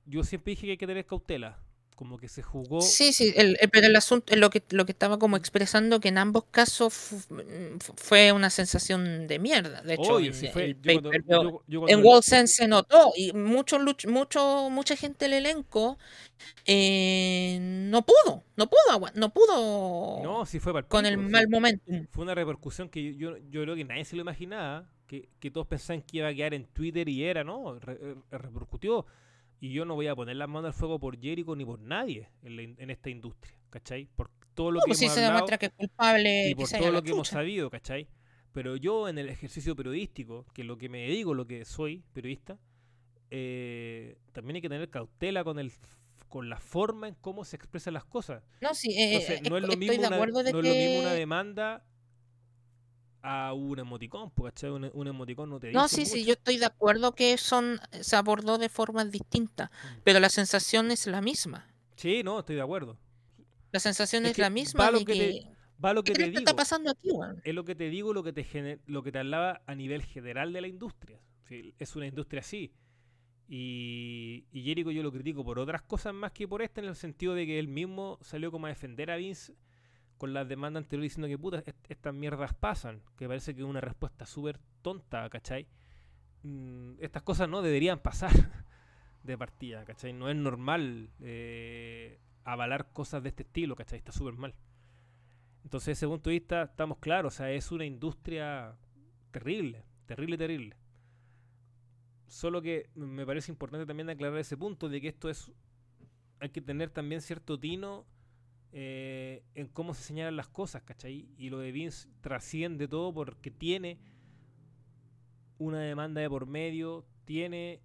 yo 0.05 0.23
siempre 0.23 0.51
dije 0.51 0.65
que 0.65 0.71
hay 0.71 0.77
que 0.77 0.87
tener 0.87 1.05
cautela. 1.05 1.59
Como 1.99 2.17
que 2.17 2.29
se 2.29 2.41
jugó. 2.41 2.79
Sí, 2.79 3.11
sí, 3.11 3.33
el, 3.35 3.57
el- 3.59 3.69
pero 3.69 3.87
el 3.87 3.95
asunto, 3.97 4.33
lo 4.37 4.49
que, 4.49 4.63
lo 4.69 4.85
que 4.85 4.93
estaba 4.93 5.19
como 5.19 5.35
expresando 5.35 5.99
que 5.99 6.07
en 6.07 6.17
ambos 6.17 6.45
casos 6.49 6.93
mm, 7.29 7.77
fu- 7.79 7.93
fue 7.97 8.31
una 8.31 8.49
sensación 8.49 9.27
de 9.27 9.37
mierda. 9.37 9.81
De 9.81 9.95
hecho, 9.95 10.15
Obvio, 10.15 10.31
el 10.31 10.33
fue- 10.33 10.77
yo 10.81 10.93
cuando- 10.93 11.09
pay-per-view- 11.09 11.61
yo- 11.67 11.87
yo 11.87 11.87
en 11.89 12.23
Sense 12.23 12.53
se 12.53 12.67
notó 12.69 13.11
y 13.17 13.33
mucho, 13.33 13.79
mucho, 14.07 14.69
mucha 14.71 14.95
gente 14.95 15.25
del 15.25 15.33
elenco 15.45 15.97
eh, 16.65 17.57
no 17.61 18.05
pudo, 18.05 18.43
no 18.55 18.69
pudo, 18.69 19.11
no 19.15 19.29
pudo 19.33 20.21
No, 20.23 20.45
sí 20.45 20.59
fue 20.61 20.81
con 20.87 21.05
el 21.05 21.15
sí. 21.15 21.19
mal 21.19 21.49
momentum. 21.49 22.07
Fue 22.11 22.23
una 22.23 22.33
repercusión 22.33 22.87
que 22.87 23.13
yo, 23.17 23.35
yo 23.49 23.61
creo 23.63 23.75
que 23.75 23.83
nadie 23.83 24.05
se 24.05 24.15
lo 24.15 24.21
imaginaba, 24.21 24.87
que, 25.05 25.27
que 25.41 25.51
todos 25.51 25.67
pensaban 25.67 26.01
que 26.03 26.19
iba 26.19 26.29
a 26.29 26.33
quedar 26.33 26.53
en 26.53 26.65
Twitter 26.67 27.09
y 27.09 27.25
era, 27.25 27.43
¿no? 27.43 27.77
Re- 27.77 27.99
eh, 28.01 28.15
repercutió. 28.31 29.05
Y 29.59 29.71
yo 29.73 29.83
no 29.85 29.95
voy 29.95 30.07
a 30.07 30.15
poner 30.15 30.35
las 30.37 30.47
manos 30.47 30.67
al 30.69 30.73
fuego 30.73 30.99
por 30.99 31.19
Jericho 31.19 31.55
ni 31.55 31.65
por 31.65 31.79
nadie 31.81 32.29
en, 32.43 32.55
la 32.55 32.61
in- 32.61 32.75
en 32.79 32.89
esta 32.89 33.09
industria, 33.09 33.55
¿cachai? 33.69 34.07
Por 34.15 34.29
todo 34.53 34.71
lo 34.71 34.79
No, 34.79 34.85
que 34.85 34.89
pues 34.89 34.99
si 34.99 35.05
hemos 35.05 35.15
se 35.15 35.19
hablado 35.25 35.35
demuestra 35.45 35.57
que 35.57 35.65
es 35.67 35.71
culpable, 35.73 36.49
y 36.49 36.55
por 36.55 36.67
se 36.67 36.77
todo 36.77 36.91
lo 36.91 37.01
que 37.03 37.11
hemos 37.11 37.27
sabido, 37.27 37.69
¿cachai? 37.69 38.07
Pero 38.51 38.75
yo 38.77 39.07
en 39.09 39.17
el 39.17 39.29
ejercicio 39.29 39.75
periodístico, 39.75 40.45
que 40.53 40.61
es 40.61 40.67
lo 40.67 40.77
que 40.77 40.89
me 40.89 41.01
dedico, 41.07 41.33
lo 41.33 41.45
que 41.45 41.65
soy 41.65 42.03
periodista, 42.13 42.57
eh, 43.31 44.17
también 44.31 44.55
hay 44.55 44.61
que 44.61 44.69
tener 44.69 44.89
cautela 44.89 45.43
con 45.43 45.59
el 45.59 45.71
con 46.29 46.47
la 46.47 46.59
forma 46.59 47.07
en 47.07 47.15
cómo 47.15 47.43
se 47.43 47.55
expresan 47.55 47.95
las 47.95 48.05
cosas. 48.05 48.43
No, 48.61 48.73
sí, 48.75 48.91
eh, 48.91 49.13
Entonces, 49.15 49.41
eh, 49.41 49.49
no 49.49 49.57
es 49.57 49.63
lo 49.63 49.69
estoy 49.73 49.87
mismo 49.89 50.07
una, 50.07 50.17
no 50.17 50.23
es 50.25 50.53
lo 50.53 50.61
mismo 50.61 50.99
una 50.99 51.13
demanda 51.13 51.83
a 53.21 53.53
un 53.53 53.79
emoticón, 53.79 54.31
porque. 54.31 54.69
Un, 54.69 54.89
un 54.93 55.07
emoticón 55.07 55.49
no 55.49 55.59
te 55.59 55.71
No, 55.71 55.83
dice 55.83 55.95
sí, 55.97 56.05
sí, 56.05 56.25
yo 56.25 56.33
estoy 56.33 56.57
de 56.57 56.65
acuerdo 56.65 57.13
que 57.13 57.37
son 57.37 57.79
se 58.01 58.15
abordó 58.15 58.57
de 58.57 58.69
formas 58.69 59.11
distintas, 59.11 59.69
Mm. 59.69 60.01
pero 60.03 60.19
la 60.19 60.29
sensación 60.29 60.91
es 60.91 61.05
la 61.07 61.21
misma. 61.21 61.67
Sí, 61.95 62.23
no, 62.23 62.39
estoy 62.39 62.55
de 62.55 62.61
acuerdo. 62.61 62.97
La 63.71 63.79
sensación 63.79 64.23
Es 64.25 64.31
es, 64.31 64.35
que 64.35 64.41
la 64.41 64.47
va 64.49 64.53
misma 64.53 64.91
lo 64.91 64.99
de 64.99 65.05
que 65.05 65.13
te- 65.13 65.47
Va 65.83 65.93
lo 65.93 66.03
¿qué 66.03 66.11
que 66.13 66.19
te 66.23 66.29
digo. 66.29 66.39
está 66.39 66.55
pasando 66.55 66.91
aquí, 66.91 67.09
weón? 67.11 67.39
Es 67.43 67.53
lo 67.55 67.63
que 67.63 67.73
te 67.75 67.89
digo, 67.89 68.13
lo 68.13 68.21
que 68.23 68.33
te, 68.33 68.43
gene- 68.43 68.79
lo 68.85 69.01
que 69.03 69.11
te 69.13 69.19
hablaba 69.19 69.61
a 69.65 69.75
nivel 69.75 70.01
general 70.03 70.51
de 70.51 70.61
la 70.61 70.67
industria. 70.67 71.19
Sí, 71.47 71.73
es 71.79 71.95
una 71.95 72.05
industria 72.07 72.41
así. 72.41 72.73
Y, 73.47 74.45
y 74.51 74.63
Jericho 74.63 74.91
yo 74.91 75.01
lo 75.03 75.11
critico 75.11 75.43
por 75.43 75.57
otras 75.57 75.81
cosas 75.81 76.13
más 76.13 76.31
que 76.31 76.47
por 76.47 76.61
esta, 76.61 76.81
en 76.81 76.87
el 76.87 76.95
sentido 76.95 77.33
de 77.33 77.45
que 77.45 77.57
él 77.59 77.67
mismo 77.67 78.19
salió 78.21 78.51
como 78.51 78.67
a 78.67 78.69
defender 78.69 79.09
a 79.09 79.15
Vince 79.15 79.53
con 80.19 80.33
las 80.35 80.47
demandas 80.47 80.83
anteriores 80.83 81.13
diciendo 81.13 81.29
que 81.29 81.39
puta, 81.39 81.59
est- 81.65 81.85
estas 81.91 82.13
mierdas 82.13 82.53
pasan, 82.53 83.01
que 83.17 83.27
parece 83.27 83.55
que 83.55 83.61
es 83.63 83.67
una 83.67 83.81
respuesta 83.81 84.27
súper 84.27 84.59
tonta, 84.83 85.29
¿cachai? 85.31 85.67
Mm, 86.43 86.93
estas 86.99 87.23
cosas 87.23 87.49
no 87.49 87.61
deberían 87.63 87.99
pasar 87.99 88.31
de 89.23 89.37
partida, 89.37 89.85
¿cachai? 89.85 90.13
No 90.13 90.29
es 90.29 90.35
normal 90.37 91.09
eh, 91.21 92.19
avalar 92.45 92.91
cosas 92.93 93.23
de 93.23 93.29
este 93.29 93.43
estilo, 93.43 93.75
¿cachai? 93.75 93.99
Está 93.99 94.11
súper 94.11 94.35
mal. 94.35 94.55
Entonces, 95.63 95.87
desde 95.87 95.99
ese 96.05 96.07
punto 96.07 96.29
de 96.29 96.35
vista, 96.35 96.63
estamos 96.63 96.99
claros, 96.99 97.35
o 97.35 97.37
sea, 97.37 97.51
es 97.51 97.71
una 97.71 97.85
industria 97.85 98.77
terrible, 99.31 99.83
terrible, 100.07 100.37
terrible. 100.37 100.75
Solo 102.27 102.61
que 102.61 102.89
me 102.95 103.25
parece 103.25 103.51
importante 103.51 103.85
también 103.87 104.09
aclarar 104.09 104.37
ese 104.39 104.55
punto 104.57 104.87
de 104.89 105.01
que 105.01 105.07
esto 105.07 105.29
es. 105.29 105.51
Hay 106.39 106.49
que 106.49 106.61
tener 106.61 106.89
también 106.89 107.21
cierto 107.21 107.59
tino 107.59 108.05
eh, 108.71 109.43
en 109.55 109.67
cómo 109.67 109.93
se 109.93 110.03
señalan 110.03 110.35
las 110.35 110.47
cosas, 110.47 110.83
¿cachai? 110.83 111.27
Y 111.37 111.49
lo 111.49 111.59
de 111.59 111.71
Vince 111.71 112.07
trasciende 112.21 112.87
todo 112.87 113.13
porque 113.13 113.51
tiene 113.51 113.97
una 115.57 115.79
demanda 115.79 116.21
de 116.21 116.29
por 116.29 116.45
medio, 116.45 117.05
tiene 117.25 117.81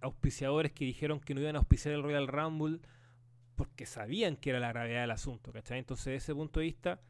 auspiciadores 0.00 0.72
que 0.72 0.84
dijeron 0.84 1.20
que 1.20 1.34
no 1.34 1.40
iban 1.40 1.56
a 1.56 1.58
auspiciar 1.58 1.94
el 1.94 2.02
Royal 2.02 2.28
Rumble 2.28 2.80
porque 3.56 3.84
sabían 3.84 4.36
que 4.36 4.50
era 4.50 4.60
la 4.60 4.68
gravedad 4.68 5.02
del 5.02 5.10
asunto, 5.10 5.52
¿cachai? 5.52 5.78
Entonces, 5.78 6.06
desde 6.06 6.16
ese 6.16 6.34
punto 6.34 6.60
de 6.60 6.66
vista, 6.66 7.00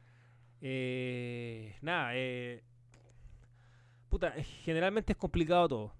eh, 0.60 1.76
nada, 1.80 2.10
eh, 2.14 2.64
puta, 4.08 4.32
generalmente 4.64 5.12
es 5.12 5.16
complicado 5.16 5.68
todo. 5.68 5.94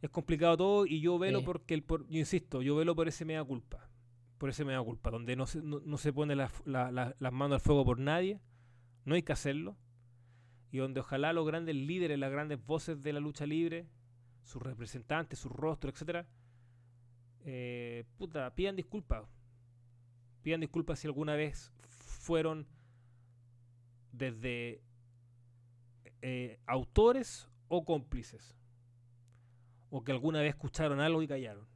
Es 0.00 0.10
complicado 0.10 0.56
todo 0.56 0.86
y 0.86 1.00
yo 1.00 1.18
velo 1.18 1.40
Sí. 1.40 1.44
porque, 1.44 1.74
el, 1.74 1.82
por, 1.82 2.06
yo 2.08 2.18
insisto, 2.18 2.62
yo 2.62 2.76
velo 2.76 2.94
por 2.94 3.08
ese 3.08 3.24
mea 3.24 3.44
culpa. 3.44 3.88
Por 4.38 4.50
ese 4.50 4.64
mea 4.64 4.82
culpa, 4.82 5.10
donde 5.10 5.36
no 5.36 5.46
se, 5.46 5.62
no, 5.62 5.80
no 5.84 5.96
se 5.96 6.12
pone 6.12 6.34
la- 6.34 6.50
la- 6.64 6.90
la- 6.90 7.14
las 7.18 7.32
manos 7.32 7.56
al 7.56 7.60
fuego 7.60 7.84
por 7.84 7.98
nadie, 7.98 8.40
no 9.04 9.14
hay 9.14 9.22
que 9.22 9.32
hacerlo. 9.32 9.76
Y 10.70 10.78
donde 10.78 11.00
ojalá 11.00 11.32
los 11.32 11.46
grandes 11.46 11.76
líderes, 11.76 12.18
las 12.18 12.32
grandes 12.32 12.64
voces 12.64 13.00
de 13.02 13.12
la 13.12 13.20
lucha 13.20 13.46
libre, 13.46 13.86
sus 14.42 14.60
representantes, 14.62 15.38
sus 15.38 15.52
rostros, 15.52 15.94
etcétera, 15.94 16.26
eh, 17.44 18.04
puta, 18.18 18.52
pidan 18.54 18.74
disculpas. 18.76 19.24
Pidan 20.42 20.60
disculpas 20.60 20.98
si 20.98 21.06
alguna 21.06 21.36
vez 21.36 21.72
fueron 21.82 22.66
desde 24.12 24.82
eh, 26.22 26.58
autores 26.66 27.48
o 27.68 27.84
cómplices. 27.84 28.56
O 29.90 30.02
que 30.02 30.12
alguna 30.12 30.40
vez 30.40 30.50
escucharon 30.50 31.00
algo 31.00 31.22
y 31.22 31.28
callaron. 31.28 31.66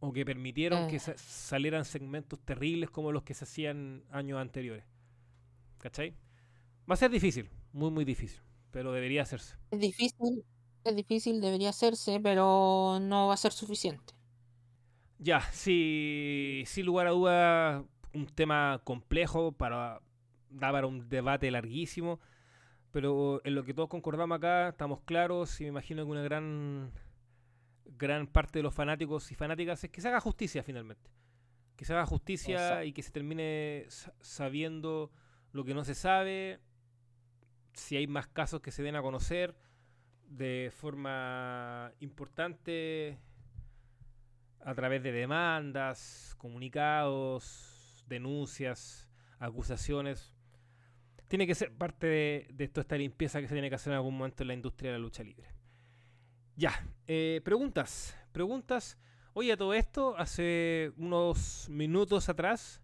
O 0.00 0.12
que 0.12 0.24
permitieron 0.24 0.88
que 0.88 0.96
Eh. 0.96 1.00
sa- 1.00 1.16
salieran 1.18 1.84
segmentos 1.84 2.38
terribles 2.40 2.90
como 2.90 3.12
los 3.12 3.22
que 3.22 3.34
se 3.34 3.44
hacían 3.44 4.02
años 4.10 4.38
anteriores. 4.40 4.84
¿Cachai? 5.78 6.14
Va 6.90 6.94
a 6.94 6.96
ser 6.96 7.10
difícil, 7.10 7.48
muy, 7.72 7.90
muy 7.90 8.04
difícil. 8.04 8.40
Pero 8.70 8.92
debería 8.92 9.22
hacerse. 9.22 9.56
Es 9.70 9.80
difícil, 9.80 10.44
es 10.84 10.96
difícil, 10.96 11.40
debería 11.40 11.70
hacerse, 11.70 12.20
pero 12.22 12.98
no 13.00 13.28
va 13.28 13.34
a 13.34 13.36
ser 13.36 13.52
suficiente. 13.52 14.14
Ya, 15.18 15.40
sí, 15.52 16.62
sin 16.66 16.86
lugar 16.86 17.06
a 17.06 17.10
duda, 17.10 17.84
un 18.14 18.26
tema 18.26 18.80
complejo 18.84 19.52
para 19.52 20.00
da 20.48 20.72
para 20.72 20.86
un 20.86 21.08
debate 21.08 21.50
larguísimo, 21.50 22.18
pero 22.90 23.40
en 23.44 23.54
lo 23.54 23.64
que 23.64 23.74
todos 23.74 23.88
concordamos 23.88 24.36
acá, 24.38 24.70
estamos 24.70 25.00
claros 25.02 25.60
y 25.60 25.64
me 25.64 25.68
imagino 25.70 26.04
que 26.04 26.10
una 26.10 26.22
gran 26.22 26.90
gran 27.96 28.26
parte 28.26 28.58
de 28.58 28.62
los 28.62 28.74
fanáticos 28.74 29.30
y 29.32 29.34
fanáticas 29.34 29.82
es 29.84 29.90
que 29.90 30.00
se 30.00 30.08
haga 30.08 30.20
justicia 30.20 30.62
finalmente. 30.62 31.10
Que 31.76 31.84
se 31.84 31.92
haga 31.94 32.06
justicia 32.06 32.54
Exacto. 32.56 32.84
y 32.84 32.92
que 32.92 33.02
se 33.02 33.10
termine 33.10 33.84
sa- 33.88 34.14
sabiendo 34.20 35.10
lo 35.52 35.64
que 35.64 35.74
no 35.74 35.84
se 35.84 35.94
sabe, 35.94 36.60
si 37.72 37.96
hay 37.96 38.06
más 38.06 38.26
casos 38.28 38.60
que 38.60 38.70
se 38.70 38.82
den 38.82 38.96
a 38.96 39.02
conocer 39.02 39.54
de 40.26 40.70
forma 40.72 41.92
importante 42.00 43.18
a 44.60 44.74
través 44.74 45.02
de 45.02 45.10
demandas, 45.12 46.34
comunicados, 46.38 48.04
denuncias, 48.06 49.08
acusaciones. 49.38 50.36
Tiene 51.28 51.46
que 51.46 51.54
ser 51.54 51.72
parte 51.72 52.06
de, 52.06 52.46
de 52.52 52.68
toda 52.68 52.82
esta 52.82 52.96
limpieza 52.96 53.40
que 53.40 53.48
se 53.48 53.54
tiene 53.54 53.68
que 53.70 53.76
hacer 53.76 53.92
en 53.92 53.96
algún 53.96 54.16
momento 54.18 54.42
en 54.42 54.48
la 54.48 54.54
industria 54.54 54.92
de 54.92 54.98
la 54.98 55.02
lucha 55.02 55.22
libre. 55.22 55.48
Ya, 56.60 56.86
eh, 57.06 57.40
preguntas. 57.42 58.14
Preguntas. 58.32 58.98
Oye, 59.32 59.50
a 59.50 59.56
todo 59.56 59.72
esto, 59.72 60.14
hace 60.18 60.92
unos 60.98 61.66
minutos 61.70 62.28
atrás, 62.28 62.82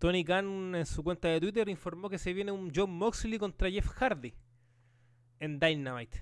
Tony 0.00 0.24
Khan 0.24 0.74
en 0.74 0.86
su 0.86 1.04
cuenta 1.04 1.28
de 1.28 1.38
Twitter 1.38 1.68
informó 1.68 2.10
que 2.10 2.18
se 2.18 2.32
viene 2.32 2.50
un 2.50 2.72
John 2.74 2.90
Moxley 2.90 3.38
contra 3.38 3.70
Jeff 3.70 3.86
Hardy 3.86 4.34
en 5.38 5.60
Dynamite. 5.60 6.20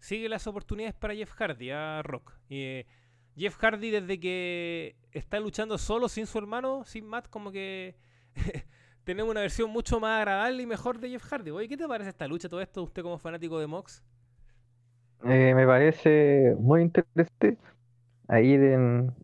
Sigue 0.00 0.28
las 0.28 0.46
oportunidades 0.46 0.94
para 0.94 1.14
Jeff 1.14 1.32
Hardy, 1.32 1.70
a 1.70 2.02
Rock. 2.02 2.34
Eh, 2.50 2.84
Jeff 3.34 3.56
Hardy 3.56 3.90
desde 3.90 4.20
que 4.20 4.96
está 5.12 5.40
luchando 5.40 5.78
solo, 5.78 6.10
sin 6.10 6.26
su 6.26 6.36
hermano, 6.36 6.84
sin 6.84 7.06
Matt, 7.06 7.30
como 7.30 7.50
que 7.50 7.96
tenemos 9.04 9.30
una 9.30 9.40
versión 9.40 9.70
mucho 9.70 9.98
más 9.98 10.18
agradable 10.18 10.62
y 10.62 10.66
mejor 10.66 10.98
de 10.98 11.08
Jeff 11.08 11.24
Hardy. 11.24 11.52
Oye, 11.52 11.68
¿qué 11.68 11.78
te 11.78 11.88
parece 11.88 12.10
esta 12.10 12.28
lucha, 12.28 12.50
todo 12.50 12.60
esto, 12.60 12.82
usted 12.82 13.02
como 13.02 13.16
fanático 13.16 13.58
de 13.58 13.66
Mox? 13.66 14.04
Eh, 15.24 15.54
me 15.54 15.66
parece 15.66 16.54
muy 16.58 16.82
interesante. 16.82 17.58
Ahí 18.28 18.54
en, 18.54 19.14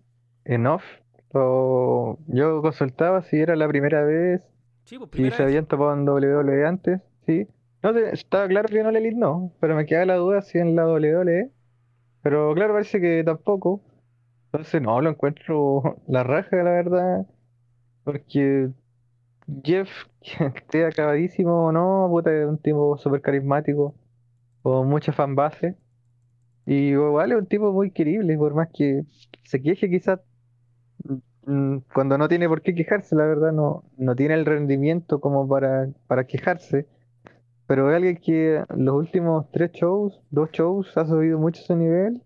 en 0.45 0.67
off, 0.67 0.85
lo- 1.33 2.19
yo 2.29 2.63
consultaba 2.63 3.23
si 3.23 3.39
era 3.41 3.57
la 3.57 3.69
primera 3.69 4.05
vez, 4.05 4.43
Sí, 4.85 4.99
pues 4.99 5.11
si 5.13 5.31
se 5.31 5.43
habían 5.43 5.67
topado 5.67 5.95
en 5.95 6.05
WWE 6.07 6.67
antes, 6.67 7.01
sí. 7.27 7.49
No 7.83 7.91
estaba 7.99 8.49
claro 8.49 8.69
que 8.69 8.83
no 8.83 8.91
la 8.91 8.99
Elite 8.99 9.17
no, 9.17 9.53
pero 9.61 9.77
me 9.77 9.87
queda 9.87 10.07
la 10.07 10.17
duda 10.17 10.43
si 10.43 10.59
en 10.59 10.77
la 10.77 10.87
WWE. 10.87 11.51
Pero 12.23 12.55
claro, 12.55 12.75
parece 12.75 13.01
que 13.01 13.23
tampoco. 13.25 13.83
Entonces 14.53 14.83
no, 14.83 15.01
lo 15.01 15.11
encuentro 15.11 15.83
la 16.09 16.25
raja, 16.25 16.57
la 16.59 16.71
verdad. 16.73 17.27
Porque 18.05 18.71
Jeff, 19.65 19.91
que 20.21 20.47
esté 20.47 20.87
acabadísimo 20.87 21.67
o 21.67 21.73
no, 21.73 22.09
puta, 22.11 22.33
es 22.35 22.47
un 22.49 22.59
tipo 22.59 22.97
súper 22.99 23.21
carismático, 23.23 23.95
con 24.63 24.89
mucha 24.89 25.13
fanbase. 25.13 25.77
Y 26.67 26.91
igual 26.91 27.33
es 27.33 27.39
un 27.39 27.47
tipo 27.47 27.73
muy 27.73 27.91
querible, 27.91 28.37
por 28.39 28.55
más 28.55 28.69
que 28.73 29.03
se 29.45 29.63
queje 29.63 29.91
quizás 29.91 30.21
mm, 31.47 31.79
cuando 31.93 32.19
no 32.19 32.29
tiene 32.29 32.49
por 32.49 32.63
qué 32.63 32.75
quejarse, 32.75 33.15
la 33.17 33.27
verdad, 33.27 33.53
no, 33.53 33.85
no 33.97 34.17
tiene 34.17 34.35
el 34.35 34.47
rendimiento 34.47 35.21
como 35.21 35.49
para, 35.49 35.89
para 36.07 36.25
quejarse. 36.27 36.87
Pero 37.67 37.91
es 37.91 37.97
alguien 37.97 38.19
que 38.19 38.65
los 38.77 38.95
últimos 38.97 39.51
tres 39.53 39.73
shows, 39.73 40.23
dos 40.31 40.51
shows, 40.53 40.97
ha 40.99 41.07
subido 41.07 41.39
mucho 41.39 41.63
su 41.63 41.77
nivel. 41.77 42.23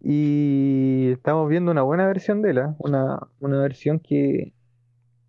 Y 0.00 1.10
estamos 1.12 1.48
viendo 1.48 1.70
una 1.72 1.82
buena 1.82 2.06
versión 2.06 2.42
de 2.42 2.50
él, 2.50 2.58
¿ah? 2.58 2.76
Una, 2.78 3.18
una 3.40 3.60
versión 3.60 3.98
que, 4.00 4.54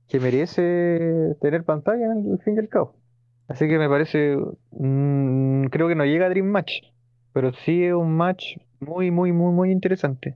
que 0.07 0.19
merece 0.19 1.35
tener 1.41 1.64
pantalla 1.65 2.11
al 2.11 2.39
fin 2.44 2.56
y 2.56 2.60
al 2.60 2.69
cabo. 2.69 2.95
Así 3.48 3.68
que 3.68 3.77
me 3.80 3.89
parece, 3.89 4.38
mm, 4.72 5.65
creo 5.68 5.88
que 5.88 5.95
no 5.95 6.06
llega 6.06 6.27
a 6.27 6.30
Dream 6.30 6.48
Match, 6.48 6.81
pero 7.38 7.53
sí 7.53 7.84
es 7.84 7.93
un 7.93 8.18
match 8.18 8.57
muy, 8.80 9.11
muy, 9.11 9.31
muy, 9.31 9.53
muy 9.53 9.69
interesante. 9.69 10.35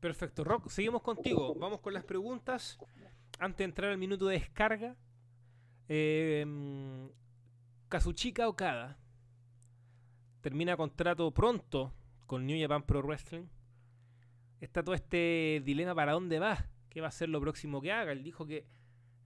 Perfecto, 0.00 0.42
Rock, 0.42 0.70
seguimos 0.70 1.02
contigo. 1.02 1.54
Vamos 1.56 1.80
con 1.80 1.92
las 1.92 2.02
preguntas. 2.04 2.78
Antes 3.38 3.58
de 3.58 3.64
entrar 3.64 3.90
al 3.90 3.98
minuto 3.98 4.26
de 4.28 4.38
descarga, 4.38 4.96
eh, 5.86 6.46
Kazuchika 7.90 8.48
Okada 8.48 8.96
termina 10.40 10.74
contrato 10.74 11.30
pronto 11.30 11.92
con 12.24 12.46
New 12.46 12.58
Japan 12.58 12.84
Pro 12.84 13.02
Wrestling. 13.02 13.48
Está 14.62 14.82
todo 14.82 14.94
este 14.94 15.60
dilema 15.62 15.94
para 15.94 16.12
dónde 16.12 16.38
va, 16.38 16.70
qué 16.88 17.02
va 17.02 17.08
a 17.08 17.10
ser 17.10 17.28
lo 17.28 17.38
próximo 17.42 17.82
que 17.82 17.92
haga. 17.92 18.12
Él 18.12 18.22
dijo 18.22 18.46
que, 18.46 18.64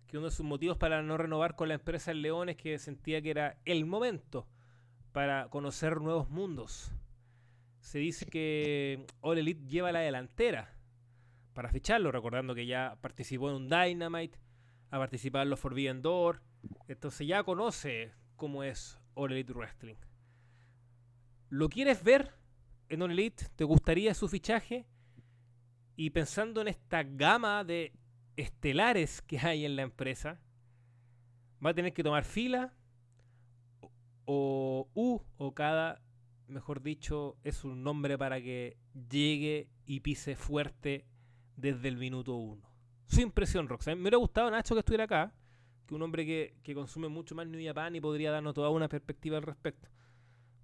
que 0.09 0.16
uno 0.16 0.26
de 0.26 0.32
sus 0.32 0.44
motivos 0.44 0.78
para 0.78 1.02
no 1.02 1.16
renovar 1.18 1.55
con 1.55 1.68
la 1.68 1.74
empresa 1.74 2.10
El 2.10 2.22
León 2.22 2.48
es 2.48 2.56
que 2.56 2.78
sentía 2.78 3.20
que 3.20 3.30
era 3.30 3.59
el 3.66 3.85
momento 3.85 4.48
para 5.12 5.48
conocer 5.48 6.01
nuevos 6.01 6.30
mundos. 6.30 6.90
se 7.80 7.98
dice 7.98 8.26
que 8.26 9.06
All 9.20 9.39
Elite 9.39 9.66
lleva 9.66 9.93
la 9.93 10.01
delantera 10.01 10.74
para 11.55 11.70
ficharlo, 11.70 12.12
recordando 12.12 12.55
que 12.55 12.66
ya 12.66 12.98
participó 13.01 13.51
en 13.51 13.56
un 13.56 13.68
Dynamite, 13.68 14.39
ha 14.90 14.98
participado 14.98 15.43
en 15.43 15.51
los 15.51 15.60
Forbidden 15.60 16.02
Door, 16.02 16.43
entonces 16.86 17.26
ya 17.26 17.43
conoce 17.43 18.12
cómo 18.36 18.62
es 18.62 18.98
All 19.14 19.32
Elite 19.32 19.52
Wrestling. 19.52 19.97
¿Lo 21.51 21.68
quieres 21.68 22.02
ver 22.02 22.32
en 22.89 23.02
All 23.02 23.10
Elite? 23.10 23.47
¿Te 23.56 23.64
gustaría 23.64 24.14
su 24.14 24.28
fichaje? 24.28 24.86
Y 25.97 26.10
pensando 26.10 26.60
en 26.60 26.68
esta 26.68 27.02
gama 27.02 27.64
de 27.64 27.93
estelares 28.39 29.20
que 29.23 29.39
hay 29.39 29.65
en 29.65 29.77
la 29.77 29.82
empresa, 29.82 30.40
va 31.65 31.70
a 31.70 31.74
tener 31.74 31.93
que 31.93 32.02
tomar 32.02 32.24
fila 32.24 32.73
o 34.24 34.89
U 34.94 35.20
o 35.39 35.55
cada, 35.55 36.01
mejor 36.47 36.82
dicho, 36.82 37.36
es 37.43 37.65
un 37.65 37.82
nombre 37.82 38.16
para 38.16 38.40
que 38.40 38.77
llegue 39.10 39.69
y 39.86 40.01
pise 40.01 40.36
fuerte 40.36 41.05
desde 41.56 41.89
el 41.89 41.97
minuto 41.97 42.35
uno. 42.35 42.70
Su 43.06 43.20
impresión, 43.20 43.69
Rox. 43.69 43.86
me 43.89 43.94
hubiera 43.94 44.19
gustado, 44.19 44.51
Nacho, 44.51 44.74
que 44.74 44.81
estuviera 44.81 45.05
acá, 45.05 45.32
que 45.86 45.94
un 45.94 46.02
hombre 46.02 46.24
que, 46.24 46.55
que, 46.62 46.74
consume 46.74 47.09
mucho 47.09 47.35
más 47.35 47.47
New 47.47 47.65
Japan 47.65 47.97
y 47.97 48.01
podría 48.01 48.31
darnos 48.31 48.55
toda 48.55 48.69
una 48.69 48.89
perspectiva 48.89 49.39
al 49.39 49.43
respecto. 49.43 49.89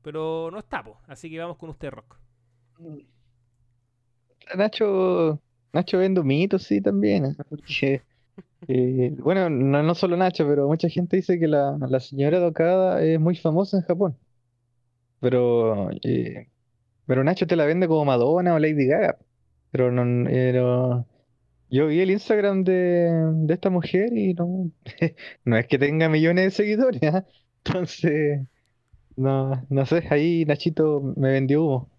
Pero 0.02 0.50
no 0.52 0.58
está, 0.58 0.84
así 1.08 1.30
que 1.30 1.38
vamos 1.38 1.56
con 1.56 1.70
usted, 1.70 1.90
Rock. 1.90 2.18
Nacho, 4.54 5.40
Nacho 5.74 5.98
vende 5.98 6.22
mitos, 6.22 6.62
sí, 6.64 6.80
también. 6.80 7.24
¿eh? 7.26 7.36
Porque, 7.48 8.02
eh, 8.68 9.14
bueno, 9.18 9.50
no, 9.50 9.82
no, 9.82 9.94
solo 9.94 10.16
Nacho, 10.16 10.46
pero 10.48 10.68
mucha 10.68 10.88
gente 10.88 11.16
dice 11.16 11.38
que 11.38 11.48
la, 11.48 11.76
la 11.88 12.00
señora 12.00 12.38
Docada 12.40 13.02
es 13.04 13.20
muy 13.20 13.36
famosa 13.36 13.78
en 13.78 13.84
Japón. 13.84 14.18
Pero, 15.20 15.90
eh, 16.02 16.48
pero 17.06 17.24
Nacho 17.24 17.46
te 17.46 17.56
la 17.56 17.66
vende 17.66 17.88
como 17.88 18.04
Madonna 18.04 18.54
o 18.54 18.58
Lady 18.58 18.86
Gaga. 18.86 19.18
Pero 19.70 19.90
no, 19.92 20.24
pero 20.30 21.06
yo 21.70 21.86
vi 21.88 22.00
el 22.00 22.10
Instagram 22.10 22.64
de, 22.64 23.10
de 23.46 23.54
esta 23.54 23.70
mujer 23.70 24.16
y 24.16 24.34
no, 24.34 24.70
no 25.44 25.56
es 25.58 25.66
que 25.66 25.78
tenga 25.78 26.08
millones 26.08 26.46
de 26.46 26.50
seguidores. 26.52 27.02
¿ah? 27.04 27.26
Entonces, 27.64 28.42
no, 29.16 29.66
no 29.70 29.86
sé, 29.86 30.04
ahí 30.10 30.44
Nachito 30.46 31.02
me 31.16 31.32
vendió 31.32 31.64
humo. 31.64 31.90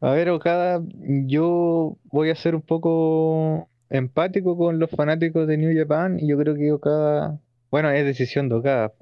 A 0.00 0.10
ver, 0.12 0.28
Okada, 0.30 0.82
yo 1.26 1.96
voy 2.04 2.30
a 2.30 2.34
ser 2.34 2.54
un 2.54 2.62
poco 2.62 3.68
empático 3.88 4.56
con 4.56 4.78
los 4.78 4.90
fanáticos 4.90 5.46
de 5.48 5.56
New 5.56 5.76
Japan 5.76 6.18
y 6.20 6.28
yo 6.28 6.36
creo 6.38 6.54
que 6.54 6.70
Okada, 6.72 7.40
bueno, 7.70 7.90
es 7.90 8.04
decisión 8.04 8.48
de 8.48 8.56
Okada, 8.56 8.92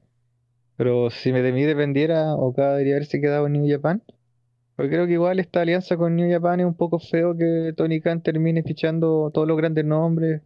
pero 0.76 1.10
si 1.10 1.32
de 1.32 1.52
mí 1.52 1.64
dependiera, 1.64 2.34
Okada 2.34 2.72
debería 2.72 2.94
haberse 2.96 3.20
quedado 3.20 3.46
en 3.46 3.54
New 3.54 3.70
Japan. 3.70 4.02
Porque 4.76 4.90
creo 4.90 5.06
que 5.06 5.12
igual 5.12 5.38
esta 5.38 5.60
alianza 5.62 5.96
con 5.96 6.16
New 6.16 6.30
Japan 6.30 6.60
es 6.60 6.66
un 6.66 6.74
poco 6.74 6.98
feo 6.98 7.36
que 7.36 7.72
Tony 7.76 8.00
Khan 8.00 8.22
termine 8.22 8.62
fichando 8.64 9.30
todos 9.32 9.46
los 9.46 9.56
grandes 9.56 9.84
nombres, 9.84 10.42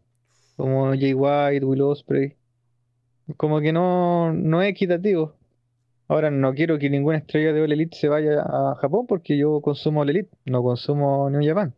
como 0.56 0.88
Jay 0.90 1.14
White, 1.14 1.64
Will 1.64 1.82
Ospreay. 1.82 2.36
Como 3.36 3.60
que 3.60 3.72
no, 3.72 4.32
no 4.34 4.62
es 4.62 4.70
equitativo. 4.70 5.37
Ahora 6.08 6.30
no 6.30 6.54
quiero 6.54 6.78
que 6.78 6.88
ninguna 6.90 7.18
estrella 7.18 7.52
de 7.52 7.60
All 7.62 7.72
Elite 7.72 7.96
se 7.96 8.08
vaya 8.08 8.40
a 8.42 8.74
Japón 8.80 9.06
porque 9.06 9.36
yo 9.36 9.60
consumo 9.60 10.00
All 10.00 10.10
Elite, 10.10 10.30
no 10.46 10.62
consumo 10.62 11.28
New 11.30 11.46
Japan. 11.46 11.74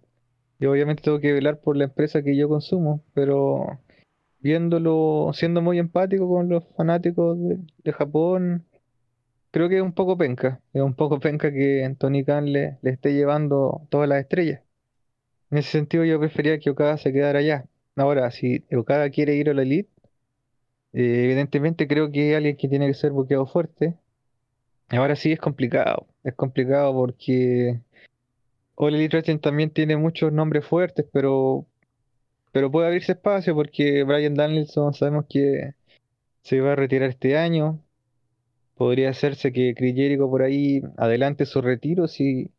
Y 0.60 0.66
obviamente 0.66 1.02
tengo 1.02 1.20
que 1.20 1.32
velar 1.32 1.60
por 1.60 1.76
la 1.76 1.84
empresa 1.84 2.22
que 2.22 2.36
yo 2.36 2.48
consumo, 2.48 3.04
pero 3.14 3.80
viéndolo, 4.40 5.32
siendo 5.34 5.62
muy 5.62 5.78
empático 5.78 6.28
con 6.28 6.48
los 6.48 6.64
fanáticos 6.76 7.38
de, 7.40 7.92
Japón, 7.92 8.66
creo 9.52 9.68
que 9.68 9.78
es 9.78 9.82
un 9.82 9.94
poco 9.94 10.18
penca. 10.18 10.60
Es 10.74 10.82
un 10.82 10.94
poco 10.94 11.20
penca 11.20 11.52
que 11.52 11.94
Tony 11.98 12.24
Khan 12.24 12.52
le, 12.52 12.78
esté 12.84 13.14
llevando 13.14 13.86
todas 13.90 14.08
las 14.08 14.20
estrellas. 14.22 14.62
En 15.50 15.58
ese 15.58 15.70
sentido 15.72 16.04
yo 16.04 16.20
prefería 16.20 16.58
que 16.60 16.70
Okada 16.70 16.98
se 16.98 17.12
quedara 17.12 17.40
allá. 17.40 17.66
Ahora, 17.96 18.30
si 18.30 18.64
Okada 18.76 19.10
quiere 19.10 19.36
ir 19.36 19.50
a 19.50 19.54
la 19.54 19.62
Elite, 19.62 19.90
eh, 20.92 21.24
evidentemente 21.24 21.88
creo 21.88 22.10
que 22.12 22.20
hay 22.30 22.34
alguien 22.34 22.56
que 22.56 22.68
tiene 22.68 22.86
que 22.86 22.94
ser 22.94 23.12
buqueado 23.12 23.46
fuerte 23.46 23.96
Ahora 24.90 25.16
sí 25.16 25.32
es 25.32 25.38
complicado. 25.38 26.06
Es 26.24 26.34
complicado 26.34 26.92
porque 26.92 27.80
Elite 28.76 29.16
Wrestling 29.16 29.38
también 29.38 29.70
tiene 29.70 29.96
muchos 29.96 30.32
nombres 30.32 30.64
fuertes, 30.66 31.06
pero, 31.12 31.66
pero 32.52 32.70
puede 32.70 32.88
abrirse 32.88 33.12
espacio 33.12 33.54
porque 33.54 34.02
Brian 34.04 34.34
Danielson 34.34 34.94
sabemos 34.94 35.26
que 35.28 35.74
se 36.42 36.60
va 36.60 36.72
a 36.72 36.76
retirar 36.76 37.10
este 37.10 37.36
año. 37.36 37.80
Podría 38.76 39.10
hacerse 39.10 39.52
que 39.52 39.74
Chris 39.76 39.94
Jericho 39.94 40.28
por 40.28 40.42
ahí 40.42 40.82
adelante 40.96 41.46
su 41.46 41.60
retiro 41.60 42.08
si, 42.08 42.50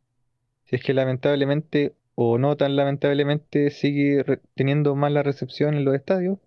si 0.64 0.76
es 0.76 0.82
que 0.82 0.94
lamentablemente 0.94 1.94
o 2.14 2.38
no 2.38 2.56
tan 2.56 2.76
lamentablemente 2.76 3.70
sigue 3.70 4.24
teniendo 4.54 4.94
mala 4.94 5.22
recepción 5.22 5.74
en 5.74 5.84
los 5.84 5.94
estadios. 5.94 6.38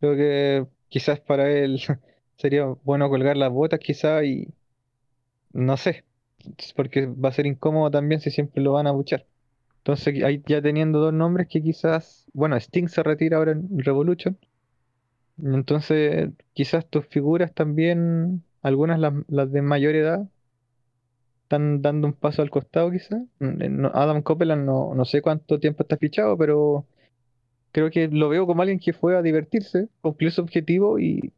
Creo 0.00 0.16
que 0.16 0.66
quizás 0.88 1.20
para 1.20 1.50
él 1.50 1.80
sería 2.36 2.66
bueno 2.84 3.08
colgar 3.08 3.36
las 3.36 3.52
botas 3.52 3.80
quizás 3.80 4.24
y 4.24 4.48
no 5.54 5.76
sé, 5.76 6.04
porque 6.76 7.06
va 7.06 7.30
a 7.30 7.32
ser 7.32 7.46
incómodo 7.46 7.90
también 7.90 8.20
si 8.20 8.30
siempre 8.30 8.62
lo 8.62 8.72
van 8.72 8.86
a 8.86 8.92
buchar. 8.92 9.26
Entonces, 9.78 10.22
ahí 10.24 10.42
ya 10.46 10.62
teniendo 10.62 10.98
dos 11.00 11.12
nombres 11.12 11.48
que 11.48 11.62
quizás, 11.62 12.26
bueno, 12.32 12.56
Sting 12.56 12.88
se 12.88 13.02
retira 13.02 13.38
ahora 13.38 13.52
en 13.52 13.78
Revolution. 13.78 14.38
Entonces, 15.42 16.30
quizás 16.52 16.86
tus 16.86 17.06
figuras 17.06 17.52
también, 17.54 18.44
algunas 18.62 18.98
las, 19.00 19.52
de 19.52 19.62
mayor 19.62 19.94
edad, 19.94 20.28
están 21.42 21.82
dando 21.82 22.08
un 22.08 22.14
paso 22.14 22.42
al 22.42 22.50
costado 22.50 22.90
quizás. 22.90 23.22
Mm, 23.40 23.86
Adam 23.94 24.22
Copeland 24.22 24.64
no, 24.64 24.94
no 24.94 25.04
sé 25.04 25.22
cuánto 25.22 25.60
tiempo 25.60 25.82
está 25.82 25.96
fichado, 25.98 26.36
pero 26.38 26.86
creo 27.72 27.90
que 27.90 28.08
lo 28.08 28.28
veo 28.28 28.46
como 28.46 28.62
alguien 28.62 28.80
que 28.80 28.92
fue 28.92 29.16
a 29.16 29.22
divertirse, 29.22 29.88
cumplió 30.00 30.30
su 30.30 30.40
objetivo 30.42 30.98
y, 30.98 31.32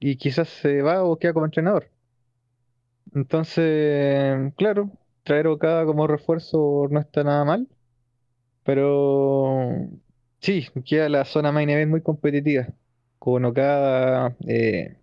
y 0.00 0.16
quizás 0.16 0.48
se 0.48 0.82
va 0.82 1.04
o 1.04 1.18
queda 1.18 1.32
como 1.34 1.46
entrenador. 1.46 1.88
Entonces, 3.14 4.52
claro, 4.56 4.90
traer 5.22 5.46
Okada 5.46 5.84
como 5.84 6.06
refuerzo 6.06 6.86
no 6.90 7.00
está 7.00 7.24
nada 7.24 7.44
mal. 7.44 7.68
Pero 8.64 9.88
sí, 10.40 10.66
queda 10.86 11.08
la 11.08 11.24
zona 11.24 11.52
main 11.52 11.70
event 11.70 11.90
muy 11.90 12.02
competitiva. 12.02 12.68
Con 13.18 13.44
Okada, 13.44 14.36
eh, 14.48 14.96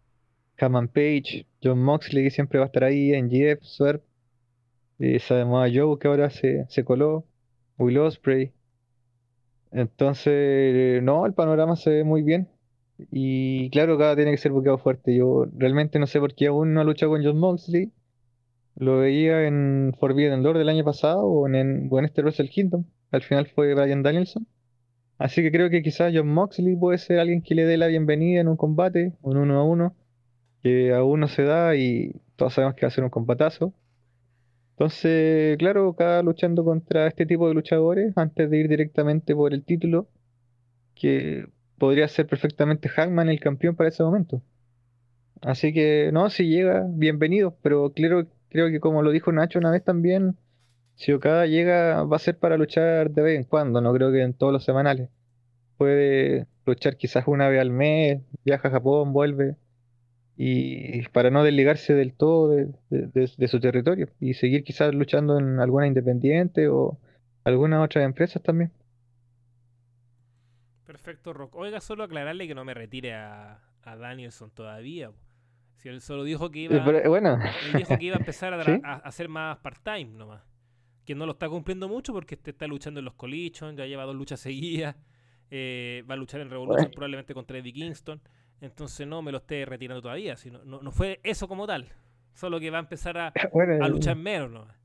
Hammond 0.59 0.91
Page, 0.91 1.47
John 1.63 1.83
Moxley, 1.83 2.25
que 2.25 2.31
siempre 2.31 2.59
va 2.59 2.65
a 2.65 2.67
estar 2.67 2.83
ahí, 2.85 3.13
NGF, 3.13 3.63
Swerve, 3.63 4.03
eh, 4.99 5.19
Samoa 5.19 5.67
Joe, 5.73 5.97
que 5.99 6.07
ahora 6.07 6.29
se, 6.29 6.65
se 6.69 6.83
coló, 6.85 7.25
Will 7.77 7.97
Osprey. 7.99 8.53
Entonces, 9.71 11.01
no, 11.03 11.25
el 11.25 11.33
panorama 11.33 11.75
se 11.75 11.89
ve 11.91 12.03
muy 12.03 12.23
bien. 12.23 12.49
Y 13.11 13.69
claro, 13.71 13.97
cada 13.97 14.15
tiene 14.15 14.31
que 14.31 14.37
ser 14.37 14.51
buqueado 14.51 14.77
fuerte. 14.77 15.15
Yo 15.15 15.45
realmente 15.55 15.99
no 15.99 16.07
sé 16.07 16.19
por 16.19 16.35
qué 16.35 16.47
aún 16.47 16.73
no 16.73 16.81
ha 16.81 16.83
luchado 16.83 17.11
con 17.13 17.23
John 17.23 17.37
Moxley. 17.39 17.91
Lo 18.79 18.99
veía 18.99 19.45
en 19.45 19.93
Forbidden 19.99 20.41
Door 20.41 20.57
del 20.57 20.69
año 20.69 20.85
pasado 20.85 21.25
o 21.25 21.47
en, 21.47 21.55
en, 21.55 22.05
este 22.05 22.21
Wrestle 22.21 22.49
Kingdom. 22.49 22.85
Al 23.11 23.21
final 23.21 23.47
fue 23.47 23.73
Brian 23.75 24.03
Danielson. 24.03 24.47
Así 25.17 25.41
que 25.41 25.51
creo 25.51 25.69
que 25.69 25.83
quizás 25.83 26.13
John 26.15 26.29
Moxley 26.29 26.77
puede 26.77 26.97
ser 26.97 27.19
alguien 27.19 27.41
que 27.41 27.55
le 27.55 27.65
dé 27.65 27.77
la 27.77 27.87
bienvenida 27.87 28.39
en 28.39 28.47
un 28.47 28.55
combate, 28.55 29.13
un 29.21 29.35
uno 29.35 29.59
a 29.59 29.63
uno, 29.65 29.95
que 30.63 30.93
aún 30.93 31.19
no 31.19 31.27
se 31.27 31.43
da 31.43 31.75
y 31.75 32.21
todos 32.37 32.53
sabemos 32.53 32.75
que 32.75 32.85
va 32.85 32.87
a 32.87 32.91
ser 32.91 33.03
un 33.03 33.09
combatazo. 33.09 33.73
Entonces, 34.71 35.57
claro, 35.57 35.93
cada 35.93 36.23
luchando 36.23 36.63
contra 36.63 37.07
este 37.07 37.25
tipo 37.25 37.49
de 37.49 37.55
luchadores 37.55 38.13
antes 38.17 38.49
de 38.49 38.57
ir 38.59 38.69
directamente 38.69 39.35
por 39.35 39.53
el 39.53 39.65
título, 39.65 40.07
que 40.95 41.47
podría 41.77 42.07
ser 42.07 42.27
perfectamente 42.27 42.87
Hangman 42.87 43.27
el 43.27 43.41
campeón 43.41 43.75
para 43.75 43.89
ese 43.89 44.03
momento. 44.03 44.41
Así 45.41 45.73
que, 45.73 46.11
no, 46.13 46.29
si 46.29 46.47
llega, 46.47 46.85
bienvenido, 46.89 47.57
pero 47.61 47.91
claro, 47.91 48.25
creo 48.49 48.69
que 48.69 48.79
como 48.79 49.01
lo 49.01 49.11
dijo 49.11 49.31
Nacho 49.31 49.59
una 49.59 49.71
vez 49.71 49.83
también, 49.83 50.37
si 50.95 51.13
Okada 51.13 51.45
llega 51.45 52.03
va 52.03 52.17
a 52.17 52.19
ser 52.19 52.37
para 52.37 52.57
luchar 52.57 53.11
de 53.11 53.21
vez 53.21 53.37
en 53.37 53.45
cuando, 53.45 53.81
no 53.81 53.93
creo 53.93 54.11
que 54.11 54.21
en 54.21 54.33
todos 54.33 54.53
los 54.53 54.65
semanales. 54.65 55.09
Puede 55.77 56.47
luchar 56.65 56.97
quizás 56.97 57.25
una 57.27 57.47
vez 57.49 57.61
al 57.61 57.71
mes, 57.71 58.21
viaja 58.43 58.67
a 58.67 58.71
Japón, 58.71 59.13
vuelve, 59.13 59.55
y 60.35 61.01
para 61.09 61.31
no 61.31 61.43
desligarse 61.43 61.93
del 61.93 62.13
todo 62.13 62.49
de, 62.89 63.47
su 63.47 63.59
territorio 63.59 64.09
y 64.21 64.35
seguir 64.35 64.63
quizás 64.63 64.93
luchando 64.93 65.37
en 65.37 65.59
alguna 65.59 65.87
independiente 65.87 66.69
o 66.69 66.97
alguna 67.43 67.81
otra 67.81 68.03
empresas 68.03 68.41
también. 68.41 68.71
Perfecto, 70.85 71.33
Rock. 71.33 71.55
Oiga, 71.55 71.81
solo 71.81 72.03
aclararle 72.03 72.47
que 72.47 72.55
no 72.55 72.65
me 72.65 72.73
retire 72.73 73.13
a 73.13 73.61
Danielson 73.83 74.49
todavía. 74.51 75.11
Si 75.79 75.87
él 75.87 76.01
solo 76.01 76.25
dijo 76.25 76.51
que 76.51 76.59
iba, 76.59 76.75
eh, 76.75 77.07
bueno. 77.07 77.39
dijo 77.77 77.97
que 77.97 78.05
iba 78.05 78.17
a 78.17 78.19
empezar 78.19 78.53
a, 78.83 78.95
hacer 78.95 79.29
más 79.29 79.57
part-time 79.59 80.17
nomás. 80.17 80.43
Que 81.05 81.15
no 81.15 81.25
lo 81.25 81.31
está 81.31 81.47
cumpliendo 81.47 81.87
mucho 81.87 82.11
porque 82.11 82.35
este 82.35 82.51
está 82.51 82.67
luchando 82.67 82.99
en 82.99 83.05
los 83.05 83.13
Collision, 83.13 83.77
ya 83.77 83.85
lleva 83.85 84.03
dos 84.03 84.15
luchas 84.15 84.41
seguidas. 84.41 84.97
Eh, 85.49 86.03
va 86.07 86.15
a 86.15 86.17
luchar 86.17 86.41
en 86.41 86.49
Revolution 86.49 86.91
probablemente 86.91 87.33
contra 87.33 87.57
Eddie 87.57 87.71
Kingston. 87.71 88.21
Entonces 88.59 89.07
no 89.07 89.21
me 89.21 89.31
lo 89.31 89.37
esté 89.37 89.65
retirando 89.65 90.01
todavía. 90.01 90.35
Sino, 90.35 90.65
no, 90.65 90.81
no 90.81 90.91
fue 90.91 91.21
eso 91.23 91.47
como 91.47 91.65
tal. 91.65 91.87
Solo 92.33 92.59
que 92.59 92.69
va 92.69 92.79
a 92.79 92.81
empezar 92.81 93.17
a, 93.17 93.33
luchar 93.89 94.17
menos 94.17 94.51
nomás. 94.51 94.75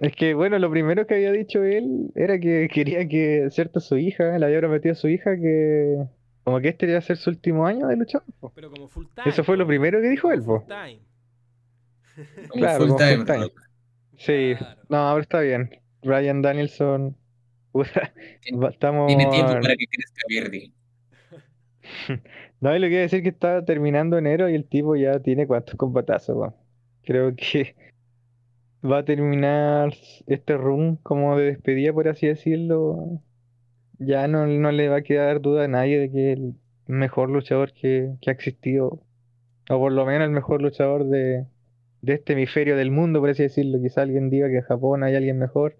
Es 0.00 0.14
que, 0.14 0.34
bueno, 0.34 0.58
lo 0.58 0.70
primero 0.70 1.06
que 1.06 1.14
había 1.14 1.32
dicho 1.32 1.64
él 1.64 2.10
era 2.14 2.38
que 2.38 2.68
quería 2.70 3.08
que, 3.08 3.48
cierto, 3.50 3.80
su 3.80 3.96
hija, 3.96 4.38
le 4.38 4.44
había 4.44 4.58
prometido 4.58 4.92
a 4.92 4.94
su 4.94 5.08
hija 5.08 5.36
que, 5.36 6.06
como 6.46 6.60
que 6.60 6.68
este 6.68 6.86
iba 6.86 6.98
a 6.98 7.00
ser 7.00 7.16
su 7.16 7.28
último 7.28 7.66
año 7.66 7.88
de 7.88 7.96
luchar. 7.96 8.22
po. 8.38 8.52
Pero 8.54 8.70
como 8.70 8.86
full 8.86 9.06
time. 9.16 9.28
Eso 9.28 9.42
fue 9.42 9.56
lo 9.56 9.66
primero 9.66 10.00
que 10.00 10.08
dijo 10.08 10.30
él, 10.30 10.44
po. 10.44 10.60
full 10.60 10.68
time. 10.68 11.00
Claro, 12.52 12.78
full 12.78 12.86
como 12.86 12.98
time, 13.00 13.16
full 13.16 13.26
time. 13.26 13.38
Rock. 13.38 13.60
Sí, 14.16 14.54
Claro. 14.56 14.80
no, 14.88 15.10
pero 15.10 15.20
está 15.22 15.40
bien. 15.40 15.70
Brian 16.04 16.42
Danielson, 16.42 17.16
estamos... 18.70 19.08
Tiene 19.08 19.26
tiempo 19.26 19.54
para 19.54 19.74
que 19.76 19.86
crezca 19.90 20.22
Verdi. 20.30 20.72
No, 22.60 22.74
y 22.74 22.78
lo 22.78 22.86
que 22.86 22.92
iba 22.92 23.00
a 23.00 23.02
decir 23.02 23.22
que 23.24 23.28
está 23.30 23.64
terminando 23.64 24.16
enero 24.16 24.48
y 24.48 24.54
el 24.54 24.66
tipo 24.68 24.94
ya 24.94 25.18
tiene 25.18 25.48
cuantos 25.48 25.74
combatazos. 25.74 26.54
Creo 27.02 27.34
que 27.34 27.74
va 28.84 28.98
a 28.98 29.04
terminar 29.04 29.92
este 30.28 30.56
run 30.56 30.96
como 30.98 31.36
de 31.36 31.46
despedida, 31.46 31.92
por 31.92 32.06
así 32.06 32.28
decirlo. 32.28 33.20
Ya 33.98 34.28
no, 34.28 34.46
no 34.46 34.72
le 34.72 34.88
va 34.88 34.96
a 34.96 35.02
quedar 35.02 35.40
duda 35.40 35.64
a 35.64 35.68
nadie 35.68 35.98
de 35.98 36.10
que 36.10 36.32
el 36.32 36.54
mejor 36.86 37.30
luchador 37.30 37.72
que, 37.72 38.14
que 38.20 38.30
ha 38.30 38.32
existido, 38.32 39.00
o 39.70 39.78
por 39.78 39.92
lo 39.92 40.04
menos 40.06 40.26
el 40.26 40.32
mejor 40.32 40.62
luchador 40.62 41.04
de, 41.04 41.46
de 42.02 42.14
este 42.14 42.34
hemisferio 42.34 42.76
del 42.76 42.90
mundo, 42.90 43.20
por 43.20 43.30
así 43.30 43.42
decirlo. 43.44 43.80
Quizá 43.80 44.02
alguien 44.02 44.30
diga 44.30 44.48
que 44.48 44.58
en 44.58 44.62
Japón 44.62 45.02
hay 45.04 45.16
alguien 45.16 45.38
mejor, 45.38 45.76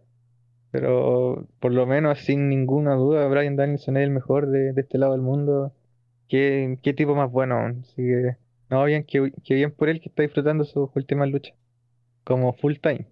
pero 0.71 1.47
por 1.61 1.73
lo 1.73 1.87
menos 1.87 2.21
sin 2.21 2.49
ninguna 2.49 2.95
duda, 2.95 3.27
Brian 3.29 3.57
Danielson 3.57 3.97
es 3.97 4.05
el 4.05 4.11
mejor 4.11 4.49
de, 4.49 4.73
de 4.73 4.81
este 4.83 4.99
lado 4.99 5.13
del 5.13 5.23
mundo. 5.23 5.73
Qué, 6.29 6.79
qué 6.83 6.93
tipo 6.95 7.15
más 7.15 7.31
bueno. 7.31 7.59
Así 7.83 7.97
que, 7.97 8.37
no, 8.71 8.85
bien, 8.85 9.05
qué, 9.05 9.33
qué 9.45 9.55
bien 9.55 9.73
por 9.73 9.89
él 9.89 10.01
que 10.01 10.09
está 10.09 10.23
disfrutando 10.23 10.65
sus 10.65 10.91
últimas 10.95 11.31
luchas. 11.31 11.57
Como 12.25 12.53
full 12.55 12.75
time. 12.83 13.07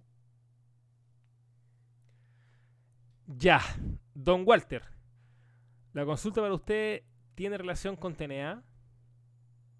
Ya, 3.27 3.59
Don 4.13 4.43
Walter. 4.45 4.94
La 5.95 6.05
consulta 6.05 6.41
para 6.41 6.53
usted 6.53 7.03
tiene 7.35 7.57
relación 7.57 7.95
con 7.95 8.15
TNA. 8.15 8.61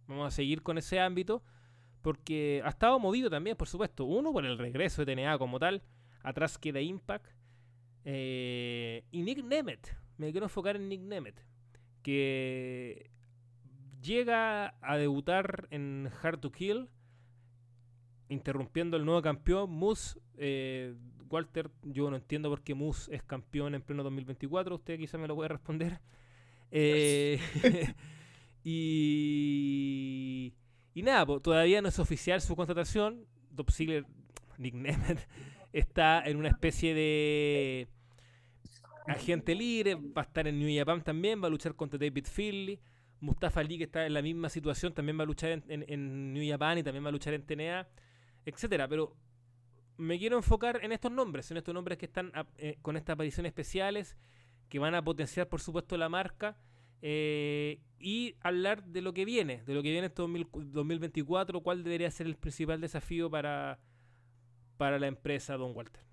Vamos 0.07 0.27
a 0.27 0.31
seguir 0.31 0.63
con 0.63 0.77
ese 0.77 0.97
ámbito. 0.97 1.43
Porque 2.01 2.61
ha 2.63 2.69
estado 2.69 2.97
movido 2.99 3.29
también, 3.29 3.57
por 3.57 3.67
supuesto. 3.67 4.05
Uno, 4.05 4.31
por 4.31 4.45
el 4.45 4.57
regreso 4.57 5.03
de 5.03 5.13
TNA 5.13 5.37
como 5.37 5.59
tal. 5.59 5.83
Atrás 6.23 6.57
queda 6.57 6.79
Impact. 6.79 7.27
eh, 8.05 9.03
y 9.11 9.23
Nick 9.23 9.43
Nemeth. 9.43 9.89
Me 10.17 10.31
quiero 10.31 10.45
enfocar 10.45 10.77
en 10.77 10.87
Nick 10.87 11.01
Nemeth. 11.01 11.41
Que 12.01 13.09
llega 14.01 14.73
a 14.81 14.95
debutar 14.95 15.67
en 15.69 16.09
Hard 16.23 16.39
to 16.39 16.49
Kill. 16.49 16.87
Interrumpiendo 18.29 18.95
el 18.95 19.03
nuevo 19.03 19.21
campeón, 19.21 19.69
Moose. 19.69 20.17
eh, 20.37 20.95
Walter, 21.29 21.69
yo 21.83 22.09
no 22.09 22.15
entiendo 22.17 22.49
por 22.49 22.61
qué 22.63 22.73
Moose 22.75 23.13
es 23.15 23.23
campeón 23.23 23.75
en 23.75 23.81
pleno 23.81 24.03
2024. 24.03 24.75
Usted 24.75 24.97
quizá 24.99 25.17
me 25.17 25.27
lo 25.27 25.35
puede 25.35 25.49
responder. 25.49 25.99
Eh, 26.71 27.39
y, 28.63 30.53
y 30.93 31.01
nada, 31.03 31.25
todavía 31.39 31.81
no 31.81 31.89
es 31.89 31.99
oficial 31.99 32.41
su 32.41 32.55
contratación. 32.55 33.25
Top 33.55 33.71
Ziggler, 33.71 34.05
Nick 34.57 34.73
Nemeth, 34.75 35.27
está 35.73 36.21
en 36.25 36.37
una 36.37 36.49
especie 36.49 36.93
de 36.93 37.87
agente 39.07 39.55
libre. 39.55 39.95
Va 39.95 40.21
a 40.21 40.25
estar 40.25 40.47
en 40.47 40.59
New 40.59 40.69
Japan 40.77 41.03
también. 41.03 41.41
Va 41.41 41.47
a 41.47 41.49
luchar 41.49 41.75
contra 41.75 41.97
David 41.99 42.25
Finley. 42.25 42.79
Mustafa 43.21 43.61
Ali, 43.61 43.77
que 43.77 43.85
está 43.85 44.05
en 44.05 44.13
la 44.13 44.21
misma 44.21 44.49
situación, 44.49 44.93
también 44.93 45.17
va 45.17 45.23
a 45.23 45.25
luchar 45.25 45.51
en, 45.51 45.63
en- 45.69 45.85
en 45.87 46.33
New 46.33 46.47
Japan 46.47 46.77
y 46.77 46.83
también 46.83 47.03
va 47.05 47.09
a 47.09 47.11
luchar 47.11 47.33
en 47.33 47.43
TNA, 47.45 47.87
etcétera. 48.45 48.87
Pero 48.87 49.15
me 49.97 50.19
quiero 50.19 50.37
enfocar 50.37 50.79
en 50.83 50.91
estos 50.91 51.11
nombres, 51.11 51.51
en 51.51 51.57
estos 51.57 51.73
nombres 51.73 51.97
que 51.97 52.05
están 52.05 52.31
eh, 52.57 52.77
con 52.81 52.97
estas 52.97 53.13
apariciones 53.13 53.49
especiales, 53.49 54.15
que 54.69 54.79
van 54.79 54.95
a 54.95 55.03
potenciar, 55.03 55.47
por 55.47 55.61
supuesto, 55.61 55.97
la 55.97 56.09
marca, 56.09 56.57
eh, 57.01 57.79
y 57.99 58.35
hablar 58.41 58.83
de 58.83 59.01
lo 59.01 59.13
que 59.13 59.25
viene, 59.25 59.63
de 59.63 59.73
lo 59.73 59.83
que 59.83 59.91
viene 59.91 60.07
este 60.07 60.21
2000 60.21 60.47
2024, 60.71 61.61
cuál 61.61 61.83
debería 61.83 62.09
ser 62.11 62.27
el 62.27 62.35
principal 62.35 62.81
desafío 62.81 63.29
para, 63.29 63.79
para 64.77 64.99
la 64.99 65.07
empresa 65.07 65.57
Don 65.57 65.75
Walter. 65.75 66.03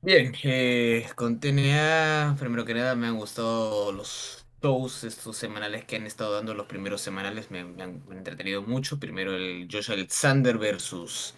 Bien, 0.00 0.34
eh, 0.42 1.06
con 1.14 1.38
TNA, 1.38 2.36
primero 2.38 2.64
que 2.64 2.74
nada, 2.74 2.96
me 2.96 3.06
han 3.06 3.16
gustado 3.16 3.92
los 3.92 4.41
shows 4.62 5.04
estos 5.04 5.36
semanales 5.36 5.84
que 5.84 5.96
han 5.96 6.06
estado 6.06 6.34
dando 6.34 6.54
los 6.54 6.66
primeros 6.66 7.00
semanales, 7.00 7.50
me, 7.50 7.60
han 7.60 8.02
entretenido 8.10 8.62
mucho. 8.62 8.98
Primero 8.98 9.34
el 9.34 9.68
Josh 9.70 9.90
Alexander 9.90 10.56
versus 10.56 11.34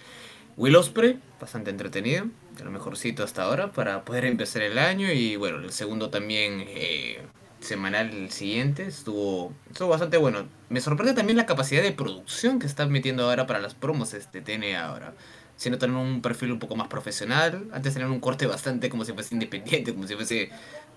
Will 0.56 0.76
Ospreay, 0.76 1.18
bastante 1.40 1.70
entretenido, 1.70 2.26
de 2.56 2.64
lo 2.64 2.70
mejorcito 2.70 3.24
hasta 3.24 3.42
ahora 3.42 3.72
para 3.72 4.04
poder 4.04 4.26
empezar 4.26 4.62
el 4.62 4.78
año. 4.78 5.10
Y 5.10 5.36
bueno, 5.36 5.58
el 5.58 5.72
segundo 5.72 6.10
también 6.10 6.64
eh, 6.68 7.22
semanal, 7.60 8.30
siguiente, 8.30 8.86
estuvo, 8.86 9.52
estuvo 9.70 9.88
bastante 9.88 10.16
bueno. 10.18 10.46
Me 10.68 10.80
sorprende 10.80 11.14
también 11.14 11.36
la 11.36 11.46
capacidad 11.46 11.82
de 11.82 11.92
producción 11.92 12.58
que 12.58 12.66
están 12.66 12.90
metiendo 12.90 13.24
ahora 13.24 13.46
para 13.46 13.60
las 13.60 13.74
promos 13.74 14.12
este 14.14 14.42
TNA 14.42 14.84
ahora 14.84 15.14
siendo 15.56 15.78
tener 15.78 15.96
un 15.96 16.20
perfil 16.20 16.52
un 16.52 16.58
poco 16.58 16.76
más 16.76 16.88
profesional. 16.88 17.66
Antes 17.72 17.94
tenían 17.94 18.10
un 18.10 18.20
corte 18.20 18.46
bastante 18.46 18.88
como 18.90 19.04
si 19.04 19.12
fuese 19.12 19.34
independiente, 19.34 19.94
como 19.94 20.06
si 20.06 20.14
fuese 20.14 20.50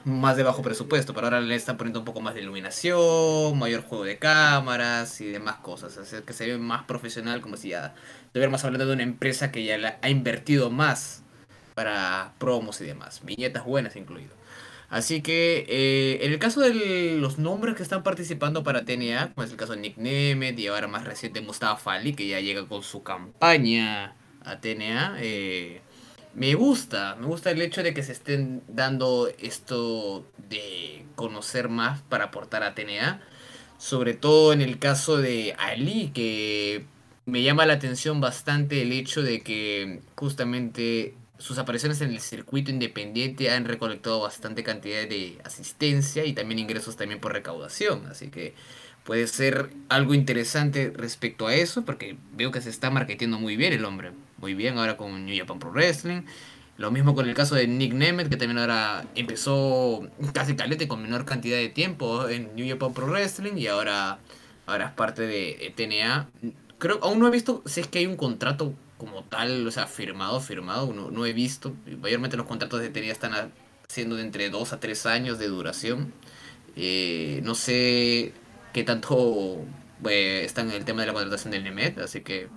más 0.06 0.38
de 0.38 0.44
bajo 0.44 0.62
presupuesto, 0.62 1.14
pero 1.14 1.28
ahora 1.28 1.42
le 1.42 1.56
están 1.56 1.78
poniendo 1.78 2.00
un 2.00 2.06
poco 2.06 2.22
más 2.22 2.34
de 2.34 2.42
iluminación, 2.42 3.58
mayor 3.58 3.82
juego 3.82 4.06
de 4.06 4.18
cámaras 4.18 5.20
y 5.22 5.28
demás 5.28 5.58
cosas. 5.58 5.98
Hacer 5.98 6.24
que 6.24 6.34
se 6.34 6.48
ve 6.48 6.58
más 6.58 6.86
profesional, 6.86 7.42
como 7.42 7.58
si 7.58 7.70
ya 7.70 7.94
estuviéramos 8.26 8.64
hablando 8.64 8.86
de 8.88 8.94
una 8.94 9.04
empresa 9.04 9.52
que 9.52 9.64
ya 9.64 9.78
la 9.78 10.00
ha 10.02 10.10
invertido 10.10 10.70
más 10.70 11.24
para 11.76 12.34
promos 12.40 12.82
y 12.82 12.86
demás, 12.86 13.22
viñetas 13.24 13.66
buenas 13.66 13.96
incluido. 13.96 14.36
Así 14.90 15.22
que 15.22 15.66
eh, 15.68 16.26
en 16.26 16.32
el 16.32 16.40
caso 16.40 16.62
de 16.62 17.18
los 17.20 17.40
nombres 17.40 17.76
que 17.76 17.84
están 17.84 18.04
participando 18.04 18.64
para 18.64 18.86
TNA, 18.86 19.34
como 19.34 19.44
es 19.44 19.52
el 19.52 19.58
caso 19.58 19.74
de 19.74 19.82
Nick 19.82 19.98
Nemeth 19.98 20.58
y 20.58 20.68
ahora 20.68 20.88
más 20.88 21.04
reciente 21.04 21.42
Mustafa 21.42 21.94
Ali, 21.94 22.14
que 22.14 22.28
ya 22.28 22.40
llega 22.40 22.66
con 22.66 22.84
su 22.84 23.04
campaña 23.04 24.16
a 24.48 24.60
TNA, 24.60 25.18
eh, 25.20 25.82
me 26.34 26.54
gusta, 26.56 27.16
me 27.20 27.26
gusta 27.26 27.52
el 27.52 27.62
hecho 27.62 27.84
de 27.84 27.94
que 27.94 28.04
se 28.04 28.12
estén 28.12 28.62
dando 28.68 29.30
esto 29.40 30.26
de 30.50 31.06
conocer 31.16 31.70
más 31.70 32.02
para 32.04 32.26
aportar 32.26 32.64
a 32.64 32.76
TNA, 32.76 33.22
sobre 33.78 34.14
todo 34.14 34.54
en 34.54 34.62
el 34.62 34.80
caso 34.80 35.18
de 35.18 35.56
Ali, 35.58 36.12
que 36.14 36.86
me 37.26 37.44
llama 37.44 37.66
la 37.66 37.74
atención 37.74 38.22
bastante 38.22 38.82
el 38.82 38.92
hecho 38.92 39.22
de 39.22 39.42
que 39.42 40.02
justamente 40.16 41.16
sus 41.40 41.58
apariciones 41.58 42.02
en 42.02 42.12
el 42.12 42.20
circuito 42.20 42.72
independiente 42.72 43.52
han 43.52 43.66
recolectado 43.66 44.22
bastante 44.22 44.64
cantidad 44.64 45.08
de 45.08 45.38
asistencia 45.44 46.26
y 46.26 46.34
también 46.34 46.60
ingresos 46.60 46.96
también 46.98 47.20
por 47.20 47.34
recaudación, 47.34 48.08
así 48.08 48.30
que 48.30 48.54
puede 49.04 49.28
ser 49.28 49.70
algo 49.90 50.14
interesante 50.14 50.92
respecto 50.96 51.48
a 51.48 51.56
eso, 51.56 51.86
porque 51.86 52.18
veo 52.34 52.52
que 52.52 52.62
se 52.62 52.70
está 52.70 52.90
marketeando 52.90 53.40
muy 53.40 53.56
bien 53.56 53.74
el 53.74 53.86
hombre, 53.86 54.12
muy 54.38 54.54
bien 54.54 54.78
ahora 54.78 54.98
con 54.98 55.26
New 55.26 55.38
Japan 55.38 55.60
Pro 55.60 55.72
Wrestling. 55.72 56.24
Lo 56.78 56.92
mismo 56.92 57.16
con 57.16 57.28
el 57.28 57.34
caso 57.34 57.56
de 57.56 57.68
Nick 57.68 57.94
Nemeth, 57.94 58.30
que 58.30 58.38
también 58.38 58.60
ahora 58.60 59.04
empezó 59.16 60.08
casi 60.34 60.56
calete 60.56 60.88
con 60.88 61.02
menor 61.02 61.26
cantidad 61.26 61.58
de 61.58 61.70
tiempo 61.70 62.30
en 62.30 62.56
New 62.56 62.68
Japan 62.68 62.94
Pro 62.94 63.08
Wrestling 63.08 63.58
y 63.58 63.68
ahora, 63.68 64.20
ahora 64.68 64.86
es 64.86 64.92
parte 64.92 65.24
de 65.24 65.74
TNA. 65.76 66.30
Creo 66.78 67.00
aún 67.02 67.20
no 67.20 67.28
he 67.28 67.32
visto 67.32 67.64
si 67.66 67.82
es 67.82 67.88
que 67.88 68.00
hay 68.00 68.06
un 68.06 68.16
contrato 68.16 68.74
como 69.00 69.24
tal, 69.24 69.66
o 69.66 69.72
sea, 69.72 69.88
firmado, 69.88 70.40
firmado, 70.40 70.94
no, 70.94 71.10
no 71.10 71.26
he 71.26 71.34
visto. 71.34 71.74
Mayormente 72.00 72.38
los 72.38 72.46
contratos 72.46 72.80
de 72.80 72.90
TNA 72.90 73.12
están 73.12 73.52
siendo 73.88 74.16
de 74.16 74.22
entre 74.22 74.50
2 74.50 74.74
a 74.74 74.80
3 74.80 75.06
años 75.08 75.40
de 75.40 75.48
duración. 75.48 76.14
Eh, 76.76 77.42
no 77.44 77.56
sé 77.56 78.34
qué 78.72 78.84
tanto 78.84 79.66
eh, 80.08 80.44
está 80.46 80.62
en 80.62 80.72
el 80.72 80.86
tema 80.86 81.02
de 81.02 81.08
la 81.08 81.14
contratación 81.14 81.52
del 81.52 81.64
Nemet, 81.64 81.98
así 81.98 82.22
que 82.22 82.50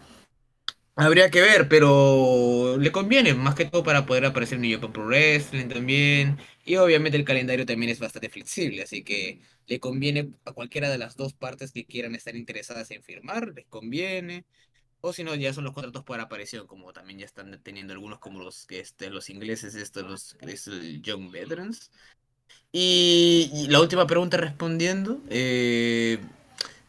habría 1.01 1.31
que 1.31 1.41
ver, 1.41 1.69
pero 1.69 2.77
le 2.79 2.93
conviene 2.93 3.35
más 3.35 3.55
que 3.55 3.65
todo 3.65 3.83
para 3.83 4.07
poder 4.07 4.27
aparecer 4.27 4.57
en 4.57 4.63
New 4.63 4.75
Japan 4.75 4.93
Pro 4.93 5.07
Wrestling 5.07 5.69
también. 5.69 6.39
Y 6.65 6.77
obviamente 6.77 7.17
el 7.17 7.25
calendario 7.25 7.67
también 7.67 7.91
es 7.91 7.99
bastante 7.99 8.29
flexible, 8.29 8.83
así 8.83 9.03
que 9.03 9.41
le 9.67 9.81
conviene 9.81 10.31
a 10.45 10.53
cualquiera 10.53 10.91
de 10.91 10.99
las 10.99 11.17
dos 11.17 11.33
partes 11.33 11.73
que 11.73 11.87
quieran 11.87 12.15
estar 12.15 12.37
interesadas 12.37 12.91
en 12.91 13.03
firmar, 13.03 13.53
les 13.55 13.67
conviene. 13.67 14.45
O 15.01 15.13
si 15.15 15.25
no, 15.25 15.35
ya 15.35 15.55
son 15.55 15.65
los 15.65 15.73
contratos 15.73 16.05
por 16.05 16.21
aparición, 16.21 16.67
como 16.67 16.93
también 16.93 17.19
ya 17.21 17.27
están 17.27 17.59
teniendo 17.63 17.95
algunos 17.95 18.19
como 18.19 18.41
los, 18.41 18.67
este, 18.69 19.09
los 19.09 19.31
ingleses, 19.31 19.75
estos, 19.75 20.03
los 20.05 20.37
es 20.43 20.67
el 20.67 21.01
Young 21.03 21.31
Veterans. 21.31 21.91
Y, 22.73 23.51
y, 23.55 23.69
la 23.69 23.81
última 23.81 24.07
pregunta 24.07 24.37
respondiendo, 24.37 25.21
eh, 25.31 26.19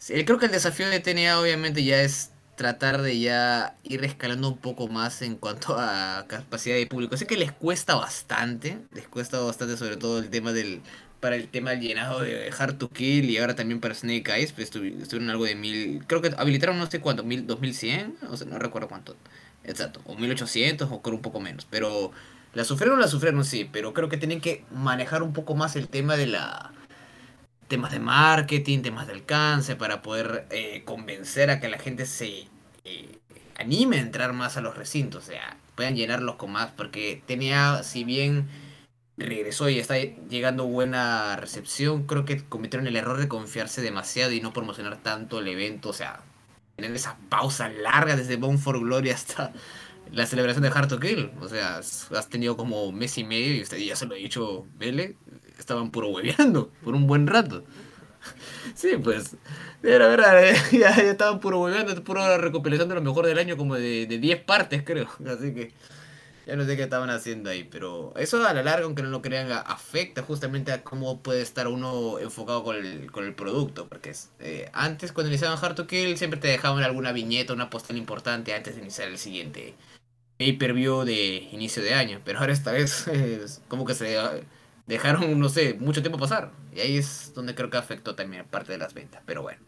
creo 0.07 0.37
que 0.37 0.47
el 0.47 0.51
desafío 0.51 0.89
de 0.89 0.99
TNA 0.99 1.39
obviamente 1.39 1.83
ya 1.83 2.01
es 2.01 2.31
tratar 2.61 3.01
de 3.01 3.19
ya 3.19 3.75
ir 3.81 4.05
escalando 4.05 4.47
un 4.47 4.57
poco 4.59 4.87
más 4.87 5.23
en 5.23 5.35
cuanto 5.35 5.79
a 5.79 6.25
capacidad 6.27 6.75
de 6.75 6.85
público. 6.85 7.17
Sé 7.17 7.25
que 7.25 7.35
les 7.35 7.51
cuesta 7.51 7.95
bastante, 7.95 8.77
les 8.93 9.07
cuesta 9.07 9.39
bastante 9.39 9.77
sobre 9.77 9.97
todo 9.97 10.19
el 10.19 10.29
tema 10.29 10.53
del 10.53 10.81
para 11.19 11.35
el 11.37 11.47
tema 11.47 11.71
del 11.71 11.81
llenado 11.81 12.19
de 12.21 12.53
Hard 12.55 12.77
to 12.77 12.89
Kill 12.89 13.31
y 13.31 13.37
ahora 13.39 13.55
también 13.55 13.79
para 13.79 13.95
Snake 13.95 14.31
Eyes, 14.31 14.51
pues 14.51 14.75
estuvieron 14.75 15.31
algo 15.31 15.45
de 15.45 15.55
mil, 15.55 16.03
creo 16.05 16.21
que 16.21 16.35
habilitaron 16.37 16.77
no 16.77 16.89
sé 16.89 16.99
cuánto, 16.99 17.23
mil, 17.23 17.47
dos 17.47 17.61
mil 17.61 17.73
cien, 17.73 18.15
o 18.29 18.37
sea, 18.37 18.45
no 18.45 18.59
recuerdo 18.59 18.87
cuánto, 18.87 19.15
Exacto, 19.63 20.01
o 20.05 20.15
1800 20.15 20.91
o 20.91 21.01
con 21.01 21.15
un 21.15 21.21
poco 21.21 21.39
menos. 21.39 21.65
Pero 21.69 22.11
la 22.53 22.63
sufrieron, 22.63 22.99
la 22.99 23.07
sufrieron, 23.07 23.43
sí, 23.43 23.67
pero 23.71 23.93
creo 23.93 24.07
que 24.09 24.17
tienen 24.17 24.39
que 24.39 24.65
manejar 24.71 25.23
un 25.23 25.33
poco 25.33 25.55
más 25.55 25.75
el 25.75 25.87
tema 25.87 26.15
de 26.15 26.27
la 26.27 26.71
temas 27.71 27.91
de 27.93 27.99
marketing, 27.99 28.81
temas 28.81 29.07
de 29.07 29.13
alcance, 29.13 29.77
para 29.77 30.01
poder 30.01 30.45
eh, 30.49 30.83
convencer 30.85 31.49
a 31.49 31.61
que 31.61 31.69
la 31.69 31.79
gente 31.79 32.05
se 32.05 32.47
eh, 32.85 33.19
anime 33.57 33.97
a 33.97 34.01
entrar 34.01 34.33
más 34.33 34.57
a 34.57 34.61
los 34.61 34.77
recintos, 34.77 35.23
o 35.23 35.27
sea, 35.27 35.57
puedan 35.75 35.95
llenarlos 35.95 36.35
con 36.35 36.51
más, 36.51 36.71
porque 36.71 37.23
tenía, 37.25 37.83
si 37.83 38.03
bien 38.03 38.47
regresó 39.17 39.69
y 39.69 39.79
está 39.79 39.97
llegando 39.97 40.65
buena 40.65 41.35
recepción, 41.35 42.07
creo 42.07 42.25
que 42.25 42.43
cometieron 42.43 42.87
el 42.87 42.95
error 42.95 43.17
de 43.17 43.27
confiarse 43.27 43.81
demasiado 43.81 44.31
y 44.31 44.41
no 44.41 44.53
promocionar 44.53 44.97
tanto 44.97 45.39
el 45.39 45.47
evento, 45.47 45.89
o 45.89 45.93
sea, 45.93 46.21
tener 46.75 46.95
esa 46.95 47.17
pausa 47.29 47.69
larga 47.69 48.15
desde 48.15 48.37
Bone 48.37 48.57
for 48.57 48.79
Glory 48.79 49.11
hasta 49.11 49.53
la 50.11 50.25
celebración 50.25 50.63
de 50.63 50.69
Hard 50.69 50.87
to 50.87 50.99
Kill, 50.99 51.31
o 51.39 51.47
sea, 51.47 51.77
has 51.77 52.29
tenido 52.29 52.57
como 52.57 52.91
mes 52.91 53.17
y 53.17 53.23
medio 53.23 53.55
y 53.55 53.61
usted 53.61 53.77
ya 53.77 53.95
se 53.95 54.05
lo 54.05 54.15
ha 54.15 54.17
dicho 54.17 54.65
Vele, 54.77 55.15
estaban 55.57 55.91
puro 55.91 56.09
hueveando 56.09 56.71
por 56.83 56.95
un 56.95 57.07
buen 57.07 57.27
rato. 57.27 57.63
Sí, 58.75 58.97
pues. 59.03 59.35
Era 59.83 60.07
verdad, 60.07 60.41
ya, 60.71 60.95
ya, 60.95 61.11
estaban 61.11 61.39
puro 61.39 61.59
hueveando, 61.59 62.03
puro 62.03 62.37
recopilación 62.37 62.89
de 62.89 62.95
lo 62.95 63.01
mejor 63.01 63.25
del 63.25 63.39
año, 63.39 63.57
como 63.57 63.75
de 63.75 64.05
10 64.05 64.43
partes, 64.43 64.83
creo. 64.83 65.09
Así 65.27 65.53
que. 65.53 65.73
Ya 66.47 66.55
no 66.55 66.65
sé 66.65 66.75
qué 66.75 66.83
estaban 66.83 67.11
haciendo 67.11 67.51
ahí, 67.51 67.63
pero 67.63 68.13
eso 68.17 68.45
a 68.45 68.53
la 68.53 68.63
larga, 68.63 68.85
aunque 68.85 69.03
no 69.03 69.09
lo 69.09 69.21
crean, 69.21 69.51
afecta 69.51 70.23
justamente 70.23 70.71
a 70.71 70.83
cómo 70.83 71.21
puede 71.21 71.41
estar 71.41 71.67
uno 71.67 72.17
enfocado 72.19 72.63
con 72.63 72.75
el, 72.75 73.11
con 73.11 73.25
el 73.25 73.35
producto. 73.35 73.87
Porque 73.87 74.13
eh, 74.39 74.69
antes, 74.73 75.11
cuando 75.11 75.29
iniciaban 75.29 75.63
Hard 75.63 75.75
to 75.75 75.87
Kill, 75.87 76.17
siempre 76.17 76.39
te 76.39 76.47
dejaban 76.47 76.83
alguna 76.83 77.11
viñeta, 77.11 77.53
una 77.53 77.69
postal 77.69 77.95
importante 77.95 78.55
antes 78.55 78.75
de 78.75 78.81
iniciar 78.81 79.07
el 79.09 79.19
siguiente 79.19 79.75
pay-per-view 80.37 81.03
de 81.03 81.47
inicio 81.51 81.83
de 81.83 81.93
año. 81.93 82.21
Pero 82.25 82.39
ahora 82.39 82.53
esta 82.53 82.71
vez 82.71 83.07
es 83.07 83.61
como 83.67 83.85
que 83.85 83.93
se 83.93 84.17
dejaron, 84.91 85.39
no 85.39 85.47
sé, 85.47 85.75
mucho 85.79 86.01
tiempo 86.01 86.19
pasar. 86.19 86.51
Y 86.75 86.81
ahí 86.81 86.97
es 86.97 87.33
donde 87.33 87.55
creo 87.55 87.69
que 87.69 87.77
afectó 87.77 88.13
también 88.13 88.45
parte 88.45 88.73
de 88.73 88.77
las 88.77 88.93
ventas. 88.93 89.21
Pero 89.25 89.41
bueno. 89.41 89.61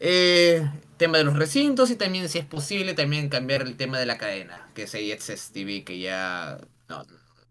Eh, 0.00 0.68
tema 0.96 1.18
de 1.18 1.24
los 1.24 1.36
recintos 1.36 1.90
y 1.90 1.96
también, 1.96 2.28
si 2.28 2.38
es 2.38 2.44
posible, 2.44 2.94
también 2.94 3.28
cambiar 3.28 3.62
el 3.62 3.76
tema 3.76 3.98
de 3.98 4.06
la 4.06 4.18
cadena. 4.18 4.68
Que 4.74 4.82
es 4.82 4.94
AXS 4.94 5.52
TV, 5.52 5.84
que 5.84 6.00
ya. 6.00 6.58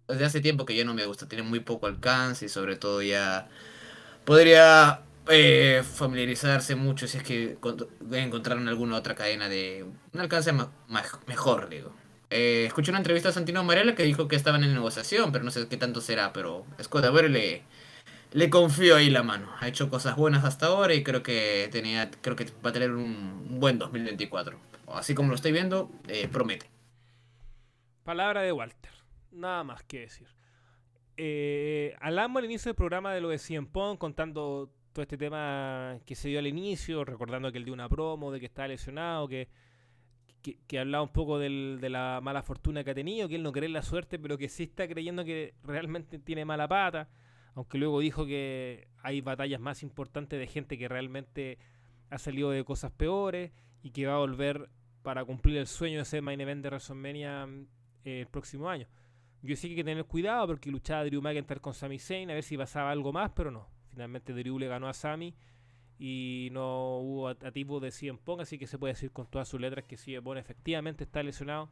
Desde 0.07 0.25
hace 0.25 0.41
tiempo 0.41 0.65
que 0.65 0.75
ya 0.75 0.84
no 0.84 0.93
me 0.93 1.05
gusta. 1.05 1.29
Tiene 1.29 1.43
muy 1.43 1.61
poco 1.61 1.88
alcance 1.88 2.45
y 2.45 2.49
sobre 2.49 2.75
todo 2.75 3.01
ya. 3.01 3.47
Podría 4.25 5.01
eh, 5.29 5.84
familiarizarse 5.89 6.75
mucho 6.75 7.07
si 7.07 7.17
es 7.17 7.23
que 7.23 7.57
encontraron 8.11 8.67
alguna 8.67 8.97
otra 8.97 9.15
cadena 9.15 9.47
de 9.47 9.85
un 10.13 10.19
alcance 10.19 10.51
mejor, 11.27 11.69
digo. 11.69 11.93
Eh, 12.29 12.65
escuché 12.65 12.91
una 12.91 12.99
entrevista 12.99 13.29
a 13.29 13.31
Santino 13.31 13.63
Marella 13.63 13.95
que 13.95 14.03
dijo 14.03 14.27
que 14.27 14.35
estaban 14.35 14.63
en 14.63 14.73
negociación, 14.73 15.31
pero 15.31 15.43
no 15.43 15.51
sé 15.51 15.67
qué 15.67 15.77
tanto 15.77 16.01
será, 16.01 16.33
pero 16.33 16.65
Scott 16.81 17.09
ver 17.13 17.29
le, 17.29 17.63
le 18.33 18.49
confío 18.49 18.95
ahí 18.97 19.09
la 19.09 19.23
mano. 19.23 19.49
Ha 19.59 19.67
hecho 19.67 19.89
cosas 19.89 20.15
buenas 20.17 20.43
hasta 20.43 20.67
ahora 20.67 20.93
y 20.93 21.03
creo 21.03 21.23
que 21.23 21.69
tenía 21.71 22.11
creo 22.21 22.35
que 22.35 22.45
va 22.65 22.71
a 22.71 22.73
tener 22.73 22.91
un 22.91 23.59
buen 23.59 23.79
2024. 23.79 24.59
Así 24.87 25.15
como 25.15 25.29
lo 25.29 25.35
estoy 25.35 25.51
viendo, 25.51 25.89
eh, 26.07 26.27
promete. 26.27 26.69
Palabra 28.03 28.41
de 28.41 28.51
Walter. 28.51 28.91
Nada 29.31 29.63
más 29.63 29.83
que 29.83 30.01
decir. 30.01 30.27
Eh, 31.17 31.95
hablamos 31.99 32.39
al 32.39 32.45
inicio 32.45 32.69
del 32.69 32.75
programa 32.75 33.13
de 33.13 33.21
lo 33.21 33.29
de 33.29 33.37
Cien 33.37 33.65
Pong, 33.65 33.97
contando 33.97 34.69
todo 34.93 35.03
este 35.03 35.17
tema 35.17 35.97
que 36.05 36.15
se 36.15 36.29
dio 36.29 36.39
al 36.39 36.47
inicio, 36.47 37.03
recordando 37.03 37.51
que 37.51 37.57
él 37.57 37.65
dio 37.65 37.73
una 37.73 37.89
promo, 37.89 38.31
de 38.31 38.39
que 38.39 38.45
estaba 38.45 38.67
lesionado, 38.67 39.27
que 39.27 39.49
que, 40.41 40.80
hablaba 40.80 41.03
un 41.03 41.11
poco 41.11 41.39
de 41.39 41.89
la 41.89 42.19
mala 42.22 42.41
fortuna 42.41 42.84
que 42.84 42.91
ha 42.91 42.95
tenido, 42.95 43.27
que 43.27 43.35
él 43.35 43.43
no 43.43 43.51
cree 43.51 43.68
en 43.68 43.73
la 43.73 43.81
suerte, 43.81 44.19
pero 44.19 44.38
que 44.38 44.49
sí 44.49 44.64
está 44.64 44.88
creyendo 44.88 45.26
que 45.26 45.53
realmente 45.64 46.19
tiene 46.19 46.45
mala 46.45 46.68
pata, 46.68 47.09
aunque 47.55 47.77
luego 47.77 47.99
dijo 47.99 48.26
que 48.26 48.88
hay 49.01 49.22
batallas 49.22 49.59
más 49.59 49.84
importantes 49.84 50.39
de 50.39 50.47
gente 50.47 50.77
que 50.77 50.88
realmente 50.88 51.57
ha 52.09 52.18
salido 52.18 52.51
de 52.51 52.64
cosas 52.64 52.91
peores 52.91 53.51
y 53.81 53.91
que 53.91 54.05
va 54.05 54.15
a 54.15 54.19
volver 54.19 54.69
para 55.01 55.26
cumplir 55.26 55.57
el 55.57 55.68
sueño 55.68 55.99
de 55.99 56.05
ser 56.05 56.22
main 56.22 56.39
event 56.39 56.64
de 56.64 56.69
WrestleMania 56.69 57.47
eh, 58.03 58.22
el 58.22 58.27
próximo 58.27 58.69
año. 58.69 58.88
Yo 59.41 59.55
sí 59.55 59.68
que 59.68 59.73
hay 59.73 59.76
que 59.77 59.84
tener 59.84 60.05
cuidado 60.05 60.47
porque 60.47 60.72
luchaba 60.72 61.05
Drew 61.05 61.22
McIntyre 61.22 61.61
con 61.61 61.73
Sami 61.73 61.99
Zayn 61.99 62.30
a 62.31 62.34
ver 62.34 62.43
si 62.43 62.57
pasaba 62.57 62.91
algo 62.91 63.14
más, 63.14 63.31
pero 63.35 63.51
no. 63.51 63.69
Finalmente 63.89 64.34
Drew 64.34 64.59
le 64.59 64.68
ganó 64.68 64.88
a 64.88 64.93
Sami 64.93 65.34
y 65.99 66.49
no 66.52 66.99
hubo 66.99 67.34
tipo 67.36 67.80
de 67.80 67.91
CM 67.91 68.19
Pong, 68.24 68.41
así 68.41 68.57
que 68.57 68.68
se 68.68 68.78
puede 68.78 68.94
decir 68.94 69.11
con 69.11 69.28
todas 69.28 69.48
sus 69.48 69.60
letras 69.60 69.86
que 69.86 69.98
CM 69.98 70.22
Pong 70.24 70.38
efectivamente 70.38 71.03
está 71.03 71.24
lesionado. 71.24 71.69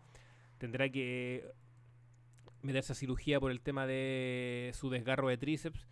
Tendrá 0.57 0.89
que 0.89 1.51
meterse 2.61 2.93
a 2.93 2.95
cirugía 2.95 3.39
por 3.39 3.51
el 3.51 3.61
tema 3.61 3.85
de 3.85 4.71
su 4.73 4.89
desgarro 4.89 5.29
de 5.29 5.37
tríceps 5.37 5.85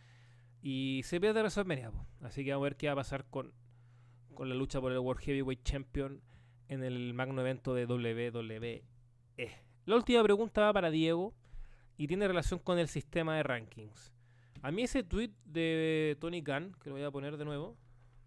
y 0.61 1.01
se 1.03 1.19
pierde 1.19 1.41
WrestleMania. 1.41 1.91
Así 2.21 2.43
que 2.43 2.51
vamos 2.51 2.63
a 2.63 2.69
ver 2.69 2.77
qué 2.77 2.87
va 2.87 2.93
a 2.93 2.97
pasar 2.97 3.25
con, 3.25 3.53
con 4.33 4.49
la 4.49 4.55
lucha 4.55 4.81
por 4.81 4.91
el 4.91 4.99
World 4.99 5.21
Heavyweight 5.21 5.63
Champion 5.63 6.21
en 6.69 6.83
el 6.83 7.13
magno 7.13 7.41
evento 7.41 7.73
de 7.73 7.85
WWE. 7.85 8.83
La 9.85 9.95
última 9.95 10.23
pregunta 10.23 10.61
va 10.61 10.73
para 10.73 10.89
Diego 10.89 11.33
y 11.97 12.07
tiene 12.07 12.27
relación 12.27 12.59
con 12.59 12.79
el 12.79 12.87
sistema 12.87 13.35
de 13.35 13.43
rankings. 13.43 14.13
A 14.61 14.71
mí 14.71 14.83
ese 14.83 15.03
tweet 15.03 15.31
de 15.43 16.17
Tony 16.21 16.41
Khan, 16.41 16.73
que 16.81 16.89
lo 16.89 16.95
voy 16.95 17.03
a 17.03 17.11
poner 17.11 17.35
de 17.35 17.43
nuevo, 17.43 17.77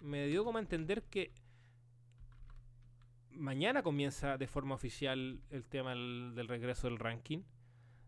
me 0.00 0.26
dio 0.26 0.44
como 0.44 0.58
a 0.58 0.60
entender 0.60 1.02
que 1.04 1.32
mañana 3.30 3.82
comienza 3.82 4.38
de 4.38 4.46
forma 4.46 4.74
oficial 4.74 5.40
el 5.50 5.64
tema 5.66 5.90
del, 5.90 6.48
regreso 6.48 6.88
del 6.88 6.98
ranking 6.98 7.42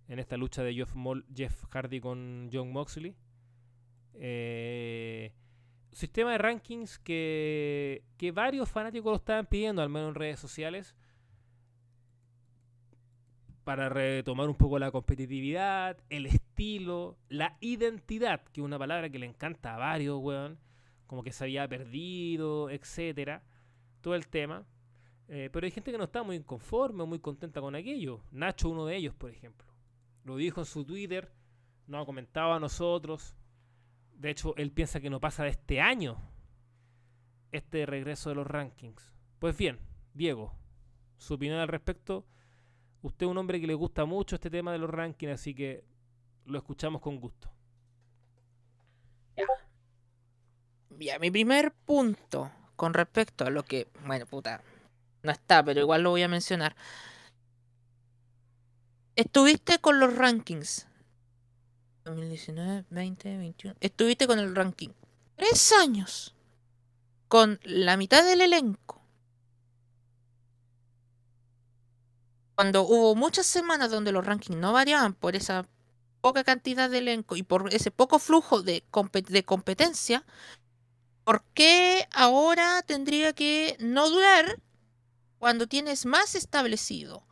en 0.09 0.19
esta 0.19 0.37
lucha 0.37 0.63
de 0.63 0.75
Jeff, 0.75 1.65
Hardy 1.71 2.01
con 2.01 2.49
John 2.53 2.73
Moxley. 2.73 3.15
Eh, 4.15 5.33
sistema 5.93 6.33
de 6.33 6.39
rankings 6.39 6.99
que, 6.99 8.05
que 8.17 8.33
varios 8.33 8.71
fanáticos 8.71 9.11
lo 9.11 9.17
estaban 9.17 9.47
pidiendo, 9.47 9.83
al 9.83 9.91
menos 9.91 10.11
en 10.11 10.15
redes 10.15 10.41
sociales, 10.41 10.97
para 13.65 13.91
retomar 13.91 14.49
un 14.49 14.57
poco 14.57 14.79
la 14.79 14.91
competitividad, 14.91 15.99
el 16.09 16.25
estilo, 16.25 17.19
la 17.29 17.59
identidad, 17.61 18.43
que 18.45 18.63
es 18.63 18.65
una 18.65 18.79
palabra 18.79 19.11
que 19.11 19.19
le 19.19 19.27
encanta 19.27 19.75
a 19.75 19.79
varios, 19.79 20.19
weón 20.19 20.59
como 21.09 21.25
que 21.25 21.33
se 21.33 21.43
había 21.43 21.67
perdido, 21.67 22.71
etcétera, 22.71 23.43
todo 24.01 24.15
el 24.15 24.29
tema. 24.29 24.65
Eh, 25.27 25.51
pero 25.53 25.65
hay 25.65 25.71
gente 25.73 25.91
que 25.91 25.99
no 25.99 26.05
está 26.05 26.23
muy 26.23 26.37
inconforme, 26.37 27.05
muy 27.05 27.19
contenta 27.19 27.61
con 27.61 27.75
aquello. 27.75 28.21
Nacho, 28.31 28.69
uno 28.69 28.87
de 28.87 28.95
ellos, 28.95 29.15
por 29.15 29.31
ejemplo. 29.31 29.67
Lo 30.25 30.37
dijo 30.37 30.61
en 30.61 30.67
su 30.67 30.85
Twitter, 30.85 31.33
nos 31.87 32.03
ha 32.03 32.07
comentado 32.07 32.53
a 32.53 32.61
nosotros. 32.61 33.35
De 34.15 34.31
hecho, 34.31 34.55
él 34.57 34.71
piensa 34.71 35.01
que 35.01 35.11
no 35.11 35.19
pasa 35.19 35.45
de 35.45 35.51
este 35.51 35.81
año 35.81 36.19
este 37.53 37.87
regreso 37.87 38.29
de 38.29 38.37
los 38.37 38.47
rankings. 38.47 39.15
Pues 39.39 39.57
bien, 39.57 39.79
Diego, 40.13 40.53
su 41.17 41.35
opinión 41.35 41.59
al 41.59 41.69
respecto. 41.69 42.27
Usted 43.01 43.27
es 43.27 43.31
un 43.31 43.39
hombre 43.39 43.61
que 43.61 43.67
le 43.67 43.75
gusta 43.75 44.05
mucho 44.05 44.37
este 44.37 44.51
tema 44.51 44.73
de 44.73 44.79
los 44.79 44.91
rankings, 44.91 45.33
así 45.33 45.55
que 45.55 45.85
lo 46.45 46.59
escuchamos 46.59 47.01
con 47.01 47.19
gusto. 47.19 47.51
Ya, 50.99 51.19
mi 51.21 51.31
primer 51.31 51.73
punto 51.73 52.51
con 52.75 52.93
respecto 52.93 53.45
a 53.45 53.51
lo 53.51 53.65
que, 53.65 53.89
bueno, 54.05 54.27
puta, 54.27 54.63
no 55.23 55.31
está, 55.31 55.63
pero 55.63 55.81
igual 55.81 56.03
lo 56.03 56.11
voy 56.11 56.23
a 56.23 56.29
mencionar. 56.29 56.75
Estuviste 59.15 59.79
con 59.79 60.01
los 60.01 60.17
rankings. 60.17 60.87
2019, 62.05 62.85
20, 62.91 63.37
21. 63.37 63.77
Estuviste 63.81 64.27
con 64.27 64.39
el 64.39 64.55
ranking. 64.55 64.91
Tres 65.37 65.73
años. 65.73 66.35
Con 67.29 67.61
la 67.63 67.97
mitad 67.97 68.25
del 68.25 68.41
elenco. 68.41 69.01
Cuando 72.57 72.83
hubo 72.83 73.15
muchas 73.15 73.47
semanas 73.47 73.91
donde 73.91 74.11
los 74.11 74.27
rankings 74.27 74.59
no 74.59 74.73
variaban 74.73 75.15
por 75.15 75.37
esa 75.37 75.69
poca 76.21 76.43
cantidad 76.43 76.91
de 76.91 76.99
elenco 76.99 77.37
y 77.37 77.45
por 77.45 77.73
ese 77.73 77.93
poco 77.93 78.19
flujo 78.19 78.63
de, 78.63 78.83
de 79.29 79.45
competencia, 79.45 80.25
¿Por 81.29 81.45
qué 81.53 82.09
ahora 82.13 82.81
tendría 82.81 83.35
que 83.35 83.77
no 83.81 84.09
durar 84.09 84.63
cuando 85.39 85.67
tienes 85.67 86.07
más 86.07 86.35
establecido 86.35 87.23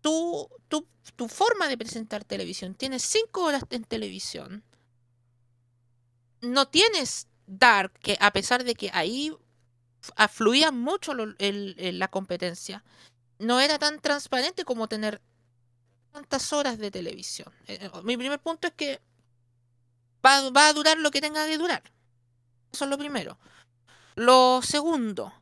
tu, 0.00 0.48
tu, 0.66 1.28
forma 1.28 1.68
de 1.68 1.78
presentar 1.78 2.24
televisión? 2.24 2.74
Tienes 2.74 3.02
cinco 3.02 3.44
horas 3.44 3.62
en 3.70 3.84
televisión. 3.84 4.64
No 6.40 6.66
tienes 6.66 7.28
Dark, 7.46 7.92
que 8.00 8.18
a 8.20 8.32
pesar 8.32 8.64
de 8.64 8.74
que 8.74 8.90
ahí 8.92 9.32
afluía 10.16 10.72
mucho 10.72 11.14
la 11.14 12.08
competencia, 12.08 12.82
no 13.38 13.60
era 13.60 13.78
tan 13.78 14.00
transparente 14.00 14.64
como 14.64 14.88
tener 14.88 15.22
tantas 16.10 16.52
horas 16.52 16.78
de 16.78 16.90
televisión. 16.90 17.54
Eh, 17.68 17.78
eh, 17.80 17.90
mi 18.02 18.16
primer 18.16 18.40
punto 18.40 18.66
es 18.66 18.74
que 18.74 19.00
va, 20.26 20.50
va 20.50 20.66
a 20.66 20.72
durar 20.72 20.98
lo 20.98 21.12
que 21.12 21.20
tenga 21.20 21.46
que 21.46 21.58
durar. 21.58 21.93
Eso 22.74 22.86
es 22.86 22.90
lo 22.90 22.98
primero. 22.98 23.38
Lo 24.16 24.60
segundo, 24.60 25.32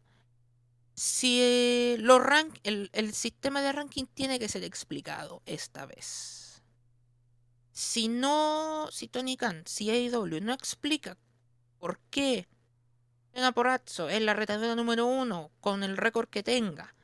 si 0.95 1.39
eh, 1.41 1.97
rank, 1.99 2.59
el, 2.63 3.15
sistema 3.15 3.63
de 3.63 3.73
ranking 3.73 4.05
tiene 4.05 4.39
que 4.39 4.51
ser 4.51 4.65
explicado 4.65 5.41
esta 5.47 5.87
vez. 5.87 6.63
Si 7.71 8.09
no, 8.09 8.87
si 8.91 9.09
Tony 9.09 9.39
Khan, 9.39 9.63
si 9.65 9.89
AEW 9.89 10.43
no 10.43 10.53
explica 10.53 11.17
por 11.79 11.99
qué 12.11 12.47
Elena 13.33 13.53
Porrazzo 13.53 14.11
es 14.11 14.21
la 14.21 14.35
retadora 14.35 14.75
número 14.75 15.07
uno 15.07 15.51
con 15.63 15.83
el 15.85 15.97
récord 15.97 16.29
que 16.29 16.43
tenga, 16.43 16.95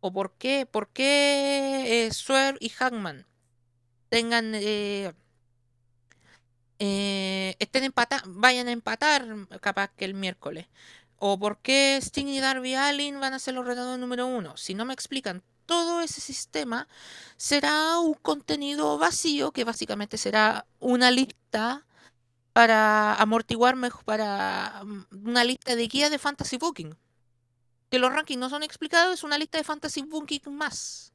o 0.00 0.12
por 0.12 0.34
qué, 0.34 0.66
por 0.66 0.90
qué 0.90 2.04
eh, 2.04 2.12
Swerve 2.12 2.58
y 2.60 2.68
Hackman 2.68 3.26
tengan 4.10 4.54
eh, 4.54 5.14
eh, 6.78 7.56
estén 7.58 7.84
empata 7.84 8.22
vayan 8.26 8.68
a 8.68 8.72
empatar 8.72 9.26
capaz 9.60 9.90
que 9.96 10.04
el 10.04 10.14
miércoles. 10.14 10.66
O 11.18 11.38
por 11.38 11.58
qué 11.58 11.96
Sting 12.00 12.26
y 12.28 12.40
Darby 12.40 12.74
Allin 12.74 13.20
van 13.20 13.34
a 13.34 13.38
ser 13.38 13.54
los 13.54 13.66
retadores 13.66 14.00
número 14.00 14.26
uno. 14.26 14.56
Si 14.56 14.74
no 14.74 14.84
me 14.84 14.94
explican 14.94 15.42
todo 15.66 16.00
ese 16.02 16.20
sistema, 16.20 16.88
será 17.36 17.98
un 17.98 18.14
contenido 18.14 18.98
vacío 18.98 19.52
que 19.52 19.64
básicamente 19.64 20.18
será 20.18 20.66
una 20.80 21.10
lista 21.10 21.86
para 22.52 23.14
amortiguar 23.14 23.76
mejor, 23.76 24.04
para 24.04 24.82
mm, 24.84 25.06
una 25.26 25.44
lista 25.44 25.76
de 25.76 25.88
guía 25.88 26.10
de 26.10 26.18
fantasy 26.18 26.58
booking. 26.58 26.96
Que 27.90 27.98
los 27.98 28.12
rankings 28.12 28.40
no 28.40 28.50
son 28.50 28.62
explicados, 28.62 29.14
es 29.14 29.24
una 29.24 29.38
lista 29.38 29.58
de 29.58 29.64
fantasy 29.64 30.02
booking 30.02 30.42
más. 30.48 31.13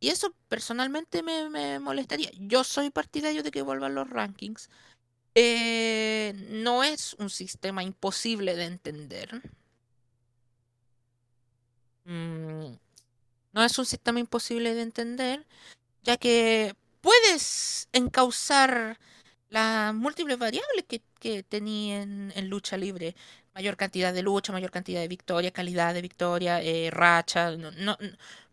Y 0.00 0.10
eso 0.10 0.34
personalmente 0.48 1.22
me, 1.22 1.48
me 1.50 1.78
molestaría. 1.80 2.30
Yo 2.38 2.64
soy 2.64 2.90
partidario 2.90 3.42
de 3.42 3.50
que 3.50 3.62
vuelvan 3.62 3.94
los 3.94 4.08
rankings. 4.08 4.70
Eh, 5.34 6.34
no 6.50 6.82
es 6.82 7.14
un 7.14 7.30
sistema 7.30 7.82
imposible 7.82 8.56
de 8.56 8.64
entender. 8.64 9.40
Mm, 12.04 12.74
no 13.52 13.64
es 13.64 13.78
un 13.78 13.86
sistema 13.86 14.20
imposible 14.20 14.74
de 14.74 14.82
entender, 14.82 15.46
ya 16.02 16.16
que 16.16 16.74
puedes 17.00 17.88
encauzar 17.92 18.98
las 19.50 19.94
múltiples 19.94 20.38
variables 20.38 20.84
que, 20.88 21.02
que 21.20 21.42
tenía 21.42 22.02
en, 22.02 22.48
lucha 22.50 22.76
libre. 22.76 23.14
Mayor 23.54 23.76
cantidad 23.76 24.12
de 24.14 24.22
lucha, 24.22 24.52
mayor 24.52 24.70
cantidad 24.70 25.00
de 25.00 25.08
victoria, 25.08 25.52
calidad 25.52 25.94
de 25.94 26.02
victoria, 26.02 26.62
eh, 26.62 26.90
racha. 26.90 27.52
No, 27.56 27.96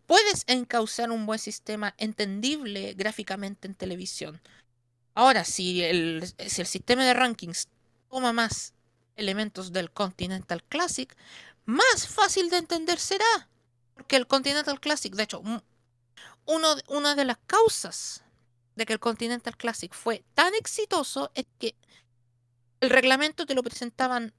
puedes 0.06 0.44
encauzar 0.46 1.10
un 1.10 1.26
buen 1.26 1.38
sistema 1.38 1.94
entendible 1.98 2.94
gráficamente 2.94 3.68
en 3.68 3.74
televisión. 3.74 4.40
Ahora, 5.14 5.44
si 5.44 5.82
el, 5.82 6.24
si 6.46 6.60
el 6.60 6.66
sistema 6.66 7.04
de 7.04 7.14
rankings 7.14 7.68
toma 8.10 8.32
más 8.32 8.74
elementos 9.16 9.72
del 9.72 9.90
Continental 9.90 10.62
Classic, 10.64 11.14
más 11.64 12.06
fácil 12.06 12.50
de 12.50 12.58
entender 12.58 12.98
será. 12.98 13.48
Porque 13.94 14.16
el 14.16 14.26
Continental 14.26 14.80
Classic, 14.80 15.14
de 15.14 15.22
hecho, 15.22 15.40
uno, 15.40 15.62
una 16.88 17.14
de 17.14 17.24
las 17.24 17.38
causas 17.46 18.22
de 18.76 18.86
que 18.86 18.92
el 18.92 19.00
Continental 19.00 19.56
Classic 19.56 19.92
fue 19.92 20.22
tan 20.34 20.54
exitoso 20.54 21.30
es 21.34 21.46
que 21.58 21.74
el 22.80 22.90
reglamento 22.90 23.46
te 23.46 23.54
lo 23.54 23.62
presentaban 23.62 24.34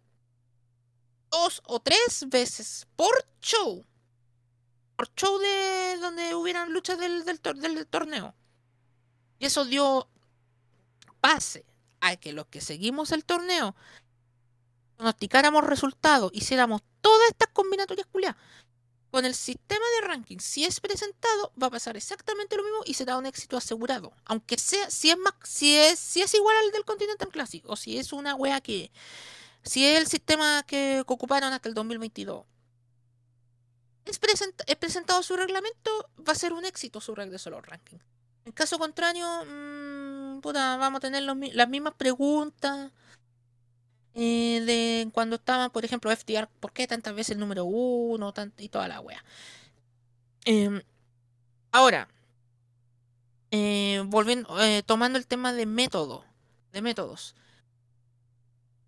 dos 1.31 1.61
o 1.65 1.80
tres 1.80 2.26
veces 2.30 2.88
por 2.95 3.14
show. 3.41 3.84
Por 4.98 5.14
show 5.15 5.40
de 5.40 5.98
donde 6.02 6.36
hubieran 6.36 6.74
luchas 6.74 6.99
del, 6.99 7.24
del, 7.24 7.88
torneo. 7.88 8.36
Y 9.40 9.45
eso 9.45 9.64
dio 9.64 10.10
pase 11.22 11.65
a 12.02 12.18
que 12.18 12.34
los 12.34 12.48
que 12.48 12.60
seguimos 12.60 13.14
el 13.14 13.24
torneo 13.24 13.76
pronosticáramos 14.98 15.64
resultados, 15.64 16.32
hiciéramos 16.34 16.82
todas 17.02 17.30
estas 17.30 17.49
combinatorias 17.53 18.07
culiadas, 18.07 18.36
con 19.11 19.26
el 19.26 19.36
sistema 19.36 19.86
de 19.95 20.07
ranking, 20.07 20.38
si 20.40 20.65
es 20.65 20.80
presentado, 20.80 21.52
va 21.61 21.68
a 21.68 21.72
pasar 21.72 21.95
exactamente 21.95 22.57
lo 22.57 22.64
mismo 22.64 22.80
y 22.86 22.94
será 22.94 23.18
un 23.18 23.26
éxito 23.26 23.56
asegurado. 23.56 24.11
Aunque 24.26 24.57
sea, 24.57 24.90
si 24.90 25.10
es 25.10 25.18
más, 25.18 25.34
si 25.44 25.78
es, 25.78 25.98
si 25.98 26.22
es 26.22 26.34
igual 26.34 26.56
al 26.57 26.72
del 26.72 26.84
Continental 26.84 27.30
Classic, 27.30 27.64
o 27.68 27.76
si 27.76 27.98
es 27.98 28.11
una 28.11 28.36
wea 28.36 28.60
que, 28.60 28.91
si 29.64 29.86
es 29.86 29.99
el 29.99 30.07
sistema 30.07 30.64
que 30.64 31.03
ocuparon 31.06 31.53
hasta 31.53 31.69
el 31.69 31.76
2022, 31.76 32.45
es, 34.09 34.19
present, 34.19 34.61
es 34.65 34.75
presentado 34.75 35.21
su 35.23 35.35
reglamento, 35.35 36.09
va 36.27 36.34
a 36.34 36.35
ser 36.35 36.53
un 36.53 36.65
éxito 36.65 37.01
su 37.01 37.15
regreso 37.15 37.49
a 37.49 37.53
los 37.53 37.65
rankings. 37.65 38.03
En 38.45 38.51
caso 38.51 38.79
contrario, 38.79 39.25
mmm, 39.45 40.39
puta, 40.41 40.77
vamos 40.77 40.99
a 40.99 41.01
tener 41.01 41.23
las 41.23 41.69
mismas 41.69 41.93
preguntas 41.95 42.91
eh, 44.13 44.61
de 44.65 45.09
cuando 45.11 45.35
estaba, 45.35 45.69
por 45.69 45.85
ejemplo, 45.85 46.09
FTR, 46.15 46.47
¿por 46.59 46.71
qué 46.71 46.88
tantas 46.88 47.13
veces 47.13 47.31
el 47.31 47.39
número 47.39 47.65
uno 47.65 48.34
y 48.57 48.69
toda 48.69 48.88
la 48.88 49.01
wea? 49.01 49.23
Eh, 50.45 50.81
ahora, 51.71 52.07
eh, 53.51 54.03
volviendo, 54.07 54.61
eh, 54.63 54.84
tomando 54.85 55.19
el 55.19 55.27
tema 55.27 55.53
de 55.53 55.65
método, 55.65 56.25
de 56.71 56.81
métodos. 56.81 57.35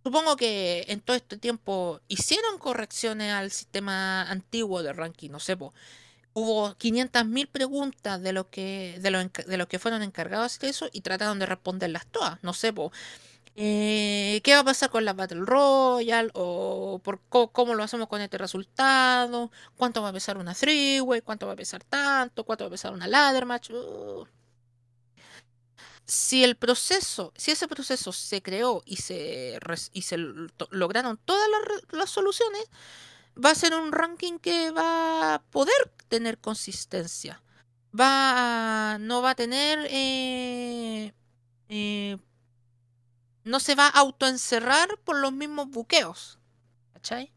Supongo 0.10 0.36
que 0.38 0.86
en 0.88 1.02
todo 1.02 1.15
este 1.15 1.38
tiempo 1.38 2.02
hicieron 2.07 2.57
correcciones 2.57 3.31
al 3.31 3.52
sistema 3.52 4.23
antiguo 4.23 4.81
de 4.81 4.91
ranking, 4.91 5.30
no 5.30 5.40
sé, 5.40 5.56
po, 5.56 5.72
hubo 6.34 6.72
500.000 6.77 7.48
preguntas 7.48 8.19
de 8.19 8.34
lo 8.34 8.49
que 8.49 8.98
de 9.02 9.11
lo, 9.11 9.19
de 9.19 9.57
lo 9.57 9.68
que 9.68 9.77
fueron 9.77 10.02
encargados 10.02 10.57
de 10.57 10.69
eso 10.69 10.90
y 10.94 11.02
trataron 11.02 11.38
de 11.38 11.45
responderlas 11.45 12.07
todas, 12.07 12.44
no 12.44 12.53
sé, 12.53 12.73
po, 12.73 12.91
eh, 13.56 14.41
¿Qué 14.44 14.53
va 14.56 14.61
a 14.61 14.64
pasar 14.64 14.90
con 14.90 15.06
la 15.06 15.14
Battle 15.14 15.41
Royale? 15.45 16.31
¿O 16.34 16.99
por 17.03 17.19
cómo 17.30 17.76
lo 17.76 17.84
hacemos 17.84 18.07
con 18.07 18.22
este 18.22 18.40
resultado? 18.40 19.52
¿Cuánto 19.77 20.02
va 20.02 20.10
a 20.10 20.14
pesar 20.14 20.38
una 20.40 20.56
Freeway? 20.56 21.22
¿Cuánto 21.22 21.45
va 21.45 21.53
a 21.53 21.56
pesar 21.56 21.84
tanto? 21.84 22.45
¿Cuánto 22.45 22.64
va 22.64 22.69
a 22.69 22.72
pesar 22.72 22.94
una 22.94 23.07
Ladder 23.07 23.45
Match? 23.45 23.69
Uh. 23.69 24.26
Si 26.10 26.44
el 26.44 26.56
proceso, 26.56 27.34
si 27.38 27.52
ese 27.52 27.68
proceso 27.68 28.11
se 28.11 28.41
creó 28.41 28.81
y 28.84 28.95
se, 28.98 29.60
y 29.94 30.02
se 30.02 30.18
lograron 30.72 31.19
todas 31.23 31.48
las, 31.91 32.10
soluciones, 32.10 32.64
va 33.38 33.52
a 33.52 33.56
ser 33.56 33.76
un 33.76 33.91
ranking 33.91 34.40
que 34.40 34.72
va 34.72 35.36
a 35.36 35.41
poder 35.44 35.94
tener 36.07 36.40
consistencia. 36.40 37.44
Va 37.98 38.94
a, 38.94 38.98
no 38.98 39.22
va 39.22 39.31
a 39.31 39.36
tener 39.36 39.88
eh, 39.91 41.14
eh, 41.69 42.18
no 43.44 43.60
se 43.60 43.76
va 43.76 43.88
a 43.88 43.99
autoencerrar 43.99 44.98
por 45.03 45.18
los 45.18 45.31
mismos 45.31 45.69
buqueos. 45.69 46.40
¿Cachai? 46.94 47.31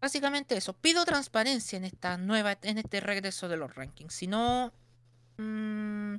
Básicamente 0.00 0.56
eso. 0.56 0.72
Pido 0.74 1.04
transparencia 1.04 1.76
en 1.76 1.84
esta 1.84 2.16
nueva, 2.16 2.58
en 2.62 2.78
este 2.78 3.00
regreso 3.00 3.48
de 3.48 3.56
los 3.56 3.74
rankings. 3.74 4.14
Si 4.14 4.28
no, 4.28 4.72
mmm, 5.38 6.16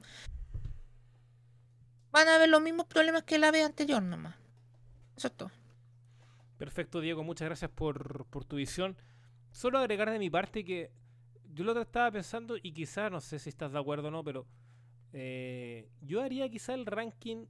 van 2.12 2.28
a 2.28 2.36
haber 2.36 2.50
los 2.50 2.62
mismos 2.62 2.88
problemas 2.88 3.24
que 3.24 3.38
la 3.38 3.52
vez 3.52 3.66
anterior 3.66 4.02
nomás. 4.02 4.36
Eso 5.16 5.28
es 5.28 5.34
todo. 5.38 5.52
Perfecto, 6.58 7.00
Diego. 7.00 7.24
Muchas 7.24 7.46
gracias 7.48 7.72
por, 7.72 8.26
tu 8.48 8.58
visión. 8.58 8.98
Solo 9.52 9.80
agregar 9.80 10.10
de 10.12 10.20
mi 10.20 10.30
parte 10.30 10.66
que 10.66 10.91
yo 11.54 11.64
lo 11.64 11.80
estaba 11.82 12.12
pensando, 12.12 12.58
y 12.62 12.74
quizá 12.74 13.10
no 13.10 13.22
sé 13.22 13.40
si 13.40 13.50
estás 13.50 13.72
de 13.72 13.80
acuerdo 13.80 14.10
o 14.10 14.12
no, 14.12 14.24
pero 14.24 14.46
eh, 15.14 15.90
yo 16.02 16.22
haría 16.22 16.50
quizá 16.50 16.74
el 16.74 16.86
ranking 16.86 17.46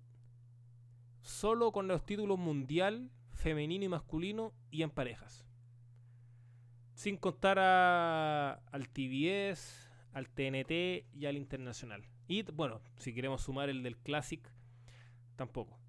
solo 1.22 1.72
con 1.72 1.88
los 1.88 2.06
títulos 2.06 2.38
mundial, 2.38 3.12
femenino 3.34 3.86
y 3.86 3.90
masculino 3.90 4.54
y 4.72 4.84
en 4.84 4.91
parejas. 4.91 5.46
Sin 6.94 7.18
contar 7.18 7.60
al 7.60 8.90
TBS, 8.90 9.89
al 10.14 10.30
TNT 10.30 11.06
y 11.14 11.26
al 11.26 11.38
internacional. 11.38 12.06
Y 12.27 12.44
bueno, 12.44 12.81
si 12.98 13.14
queremos 13.14 13.41
sumar 13.41 13.69
el 13.69 13.84
del 13.84 13.98
Classic, 13.98 14.41
tampoco. 15.36 15.80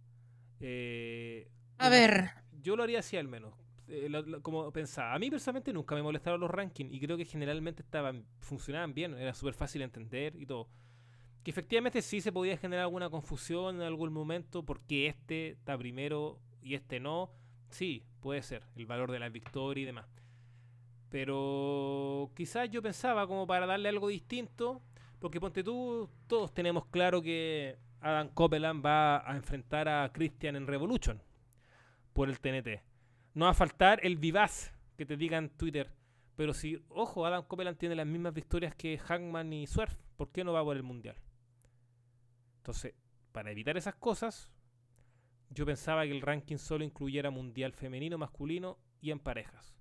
Eh, 0.60 1.51
a 1.78 1.88
ver. 1.88 2.30
Yo 2.62 2.76
lo 2.76 2.82
haría 2.82 2.98
así 3.01 3.16
al 3.16 3.28
menos. 3.28 3.55
Eh, 3.88 4.09
lo, 4.09 4.22
lo, 4.22 4.42
como 4.42 4.70
pensaba. 4.72 5.14
A 5.14 5.18
mí 5.18 5.30
personalmente 5.30 5.72
nunca 5.72 5.94
me 5.94 6.02
molestaron 6.02 6.40
los 6.40 6.51
rankings 6.51 6.92
y 6.92 7.01
creo 7.01 7.16
que 7.16 7.24
generalmente 7.24 7.82
estaban 7.82 8.26
funcionaban 8.38 8.94
bien. 8.94 9.14
Era 9.14 9.34
súper 9.34 9.55
fácil 9.55 9.80
de 9.80 9.84
entender 9.86 10.36
y 10.36 10.47
todo 10.47 10.68
que 11.42 11.51
efectivamente 11.51 12.02
sí 12.02 12.20
se 12.20 12.32
podía 12.32 12.56
generar 12.56 12.84
alguna 12.84 13.09
confusión 13.09 13.76
en 13.76 13.82
algún 13.82 14.12
momento 14.12 14.64
porque 14.64 15.06
este 15.06 15.51
está 15.51 15.76
primero 15.76 16.38
y 16.62 16.74
este 16.74 17.01
no. 17.01 17.30
Sí, 17.70 18.05
puede 18.20 18.42
ser, 18.42 18.64
el 18.76 18.86
valor 18.86 19.10
de 19.10 19.20
la 19.20 19.28
victoria 19.28 19.82
y 19.82 19.86
demás. 19.86 20.06
Pero 21.11 22.31
quizás 22.35 22.70
yo 22.70 22.81
pensaba 22.81 23.27
como 23.27 23.47
para 23.47 23.66
darle 23.66 23.89
algo 23.89 24.09
distinto, 24.09 24.81
porque 25.19 25.41
ponte 25.41 25.65
tú, 25.65 26.09
todos 26.28 26.55
tenemos 26.55 26.87
claro 26.87 27.20
que 27.20 27.78
Adam 28.01 28.28
Copeland 28.28 28.85
va 28.85 29.28
a 29.28 29.37
enfrentar 29.37 29.89
a 29.89 30.11
Christian 30.12 30.57
en 30.57 30.66
Revolution 30.66 31.20
por 32.12 32.28
el 32.28 32.41
TNT. 32.41 32.82
No 33.35 33.47
va 33.47 33.51
a 33.51 33.55
faltar 33.55 34.01
el 34.05 34.16
vivaz 34.16 34.73
que 34.97 35.05
te 35.05 35.16
diga 35.16 35.37
en 35.37 35.51
Twitter. 35.51 35.93
Pero 36.37 36.55
si, 36.55 36.82
ojo, 36.89 37.27
Adam 37.27 37.45
Copeland 37.45 37.77
tiene 37.77 37.95
las 37.95 38.07
mismas 38.07 38.32
victorias 38.32 38.74
que 38.74 38.97
Hangman 38.97 39.53
y 39.53 39.66
Swerve, 39.66 39.97
¿por 40.16 40.31
qué 40.31 40.45
no 40.45 40.53
va 40.53 40.65
por 40.65 40.77
el 40.77 40.82
mundial? 40.82 41.16
Entonces, 42.59 42.95
para 43.32 43.51
evitar 43.51 43.77
esas 43.77 43.97
cosas, 43.97 44.51
yo 45.51 45.66
pensaba 45.66 46.05
que 46.05 46.12
el 46.12 46.23
ranking 46.23 46.57
solo 46.57 46.85
incluyera 46.85 47.31
mundial 47.31 47.73
femenino, 47.73 48.16
masculino 48.16 48.78
y 49.01 49.11
en 49.11 49.19
parejas. 49.19 49.80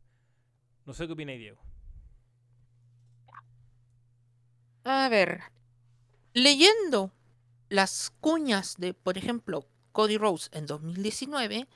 No 0.89 0.95
sé 0.95 1.05
qué 1.05 1.13
opina 1.13 1.33
Diego. 1.33 1.59
A 4.83 5.07
ver, 5.07 5.41
leyendo 6.33 7.11
las 7.69 8.11
cuñas 8.21 8.73
de, 8.79 8.95
por 8.95 9.19
ejemplo, 9.19 9.67
Cody 9.91 10.17
Rose 10.17 10.49
en 10.51 10.65
2019, 10.65 11.67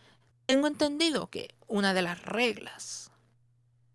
tengo 0.48 0.66
entendido 0.66 1.28
que 1.28 1.54
una 1.68 1.94
de 1.94 2.02
las 2.02 2.24
reglas 2.24 3.12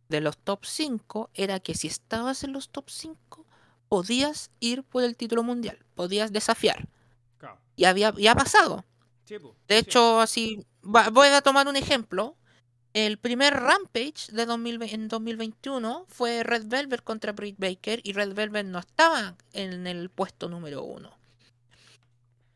de 0.08 0.20
los 0.20 0.38
top 0.38 0.64
5 0.64 1.30
era 1.34 1.58
que 1.58 1.74
si 1.74 1.88
estabas 1.88 2.44
en 2.44 2.52
los 2.52 2.68
top 2.68 2.88
5 2.88 3.44
podías 3.88 4.52
ir 4.60 4.84
por 4.84 5.02
el 5.02 5.16
título 5.16 5.42
mundial, 5.42 5.84
podías 5.96 6.32
desafiar. 6.32 6.86
Claro. 7.38 7.58
Y 7.74 7.86
había 7.86 8.14
ya 8.16 8.30
ha 8.30 8.36
pasado. 8.36 8.84
Sí, 9.24 9.36
po, 9.40 9.56
De 9.66 9.74
sí. 9.74 9.80
hecho, 9.80 10.20
así 10.20 10.64
va- 10.84 11.10
voy 11.10 11.26
a 11.26 11.42
tomar 11.42 11.66
un 11.66 11.74
ejemplo. 11.74 12.36
El 12.94 13.18
primer 13.18 13.54
Rampage 13.54 14.32
de 14.32 14.46
2020 14.46 14.94
en 14.94 15.08
2021 15.08 16.06
fue 16.08 16.42
Red 16.42 16.66
Velvet 16.66 17.02
contra 17.02 17.32
Britt 17.32 17.58
Baker 17.58 18.00
y 18.02 18.12
Red 18.12 18.34
Velvet 18.34 18.66
no 18.66 18.78
estaba 18.78 19.36
en 19.52 19.86
el 19.86 20.08
puesto 20.08 20.48
número 20.48 20.82
uno. 20.82 21.16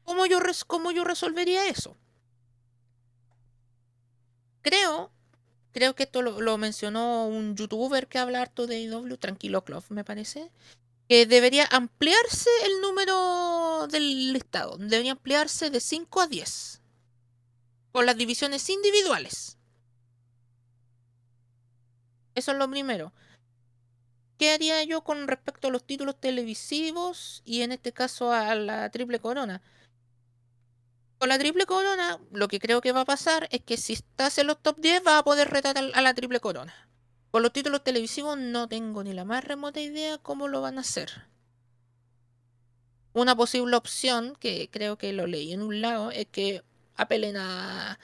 ¿Cómo 0.05 0.27
yo, 0.27 0.41
cómo 0.67 0.91
yo 0.91 1.05
resolvería 1.05 1.69
eso? 1.69 1.97
Creo, 4.63 5.11
creo 5.73 5.95
que 5.95 6.05
esto 6.05 6.23
lo, 6.23 6.41
lo 6.41 6.57
mencionó 6.59 7.27
un 7.27 7.57
youtuber 7.57 8.09
que 8.09 8.19
habla 8.19 8.43
harto 8.43 8.67
de 8.67 8.81
IW, 8.81 9.17
Tranquilo 9.19 9.65
Clough, 9.65 9.91
me 9.91 10.05
parece, 10.05 10.51
que 11.09 11.27
debería 11.27 11.69
ampliarse 11.71 12.51
el 12.65 12.81
número 12.81 13.87
del 13.89 14.33
listado. 14.33 14.77
Debería 14.79 15.13
ampliarse 15.13 15.71
de 15.71 15.81
5 15.81 16.21
a 16.21 16.27
10 16.27 16.81
con 17.93 18.07
las 18.07 18.17
divisiones 18.17 18.69
individuales. 18.71 19.59
Eso 22.35 22.53
es 22.53 22.59
lo 22.59 22.69
primero. 22.71 23.13
¿Qué 24.39 24.51
haría 24.51 24.83
yo 24.85 25.05
con 25.05 25.29
respecto 25.29 25.69
a 25.69 25.71
los 25.71 25.85
títulos 25.85 26.19
televisivos 26.19 27.43
y 27.45 27.63
en 27.63 27.73
este 27.73 27.93
caso 27.93 28.33
a 28.33 28.55
la 28.55 28.91
triple 28.91 29.21
corona? 29.21 29.63
Con 31.19 31.29
la 31.29 31.39
triple 31.39 31.67
corona, 31.67 32.19
lo 32.33 32.49
que 32.49 32.59
creo 32.59 32.81
que 32.81 32.91
va 32.91 33.03
a 33.03 33.05
pasar 33.05 33.47
es 33.53 33.63
que 33.63 33.77
si 33.77 33.93
estás 33.93 34.39
en 34.39 34.49
los 34.49 34.61
top 34.61 34.79
10 34.81 35.05
vas 35.05 35.21
a 35.21 35.23
poder 35.23 35.51
retar 35.51 35.79
a 35.79 36.03
la 36.03 36.15
triple 36.15 36.41
corona. 36.41 36.75
Con 37.31 37.43
los 37.43 37.53
títulos 37.53 37.85
televisivos 37.85 38.37
no 38.37 38.69
tengo 38.69 39.05
ni 39.05 39.13
la 39.13 39.25
más 39.25 39.45
remota 39.45 39.81
idea 39.81 40.19
cómo 40.19 40.49
lo 40.49 40.61
van 40.61 40.79
a 40.79 40.81
hacer. 40.81 41.29
Una 43.13 43.37
posible 43.37 43.77
opción, 43.77 44.37
que 44.41 44.69
creo 44.71 44.99
que 44.99 45.13
lo 45.13 45.27
leí 45.27 45.53
en 45.53 45.63
un 45.63 45.81
lado, 45.81 46.11
es 46.11 46.27
que 46.27 46.65
apelen 46.97 47.37
a, 47.37 47.99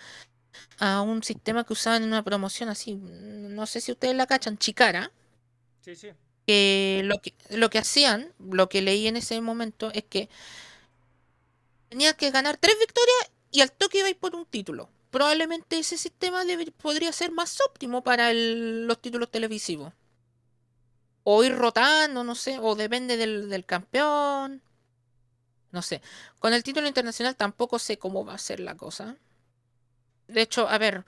a 0.78 1.00
un 1.02 1.22
sistema 1.22 1.64
que 1.64 1.72
usaban 1.72 2.02
en 2.02 2.08
una 2.08 2.22
promoción 2.24 2.68
así, 2.68 2.94
no 2.96 3.66
sé 3.66 3.80
si 3.80 3.92
ustedes 3.92 4.14
la 4.16 4.26
cachan, 4.26 4.58
Chicara, 4.58 5.10
Sí, 5.80 5.94
sí. 5.96 6.08
que 6.46 7.02
lo 7.04 7.18
que, 7.20 7.34
lo 7.50 7.70
que 7.70 7.78
hacían, 7.78 8.32
lo 8.38 8.68
que 8.68 8.82
leí 8.82 9.06
en 9.06 9.16
ese 9.16 9.40
momento, 9.40 9.90
es 9.92 10.04
que 10.04 10.28
tenías 11.88 12.14
que 12.14 12.30
ganar 12.30 12.56
tres 12.58 12.76
victorias 12.78 13.30
y 13.50 13.60
al 13.60 13.72
toque 13.72 13.98
ibais 14.00 14.14
por 14.16 14.34
un 14.34 14.44
título. 14.46 14.90
Probablemente 15.10 15.78
ese 15.78 15.96
sistema 15.96 16.44
debe- 16.44 16.70
podría 16.72 17.12
ser 17.12 17.30
más 17.32 17.58
óptimo 17.66 18.02
para 18.02 18.30
el- 18.30 18.86
los 18.86 19.00
títulos 19.00 19.30
televisivos. 19.30 19.92
O 21.24 21.42
ir 21.44 21.54
rotando, 21.56 22.24
no 22.24 22.34
sé, 22.34 22.58
o 22.58 22.74
depende 22.74 23.16
del, 23.16 23.48
del 23.48 23.64
campeón. 23.64 24.62
No 25.72 25.82
sé. 25.82 26.00
Con 26.38 26.52
el 26.54 26.62
título 26.62 26.88
internacional 26.88 27.36
tampoco 27.36 27.78
sé 27.78 27.98
cómo 27.98 28.24
va 28.24 28.34
a 28.34 28.38
ser 28.38 28.60
la 28.60 28.76
cosa. 28.76 29.16
De 30.28 30.42
hecho, 30.42 30.68
a 30.68 30.78
ver, 30.78 31.04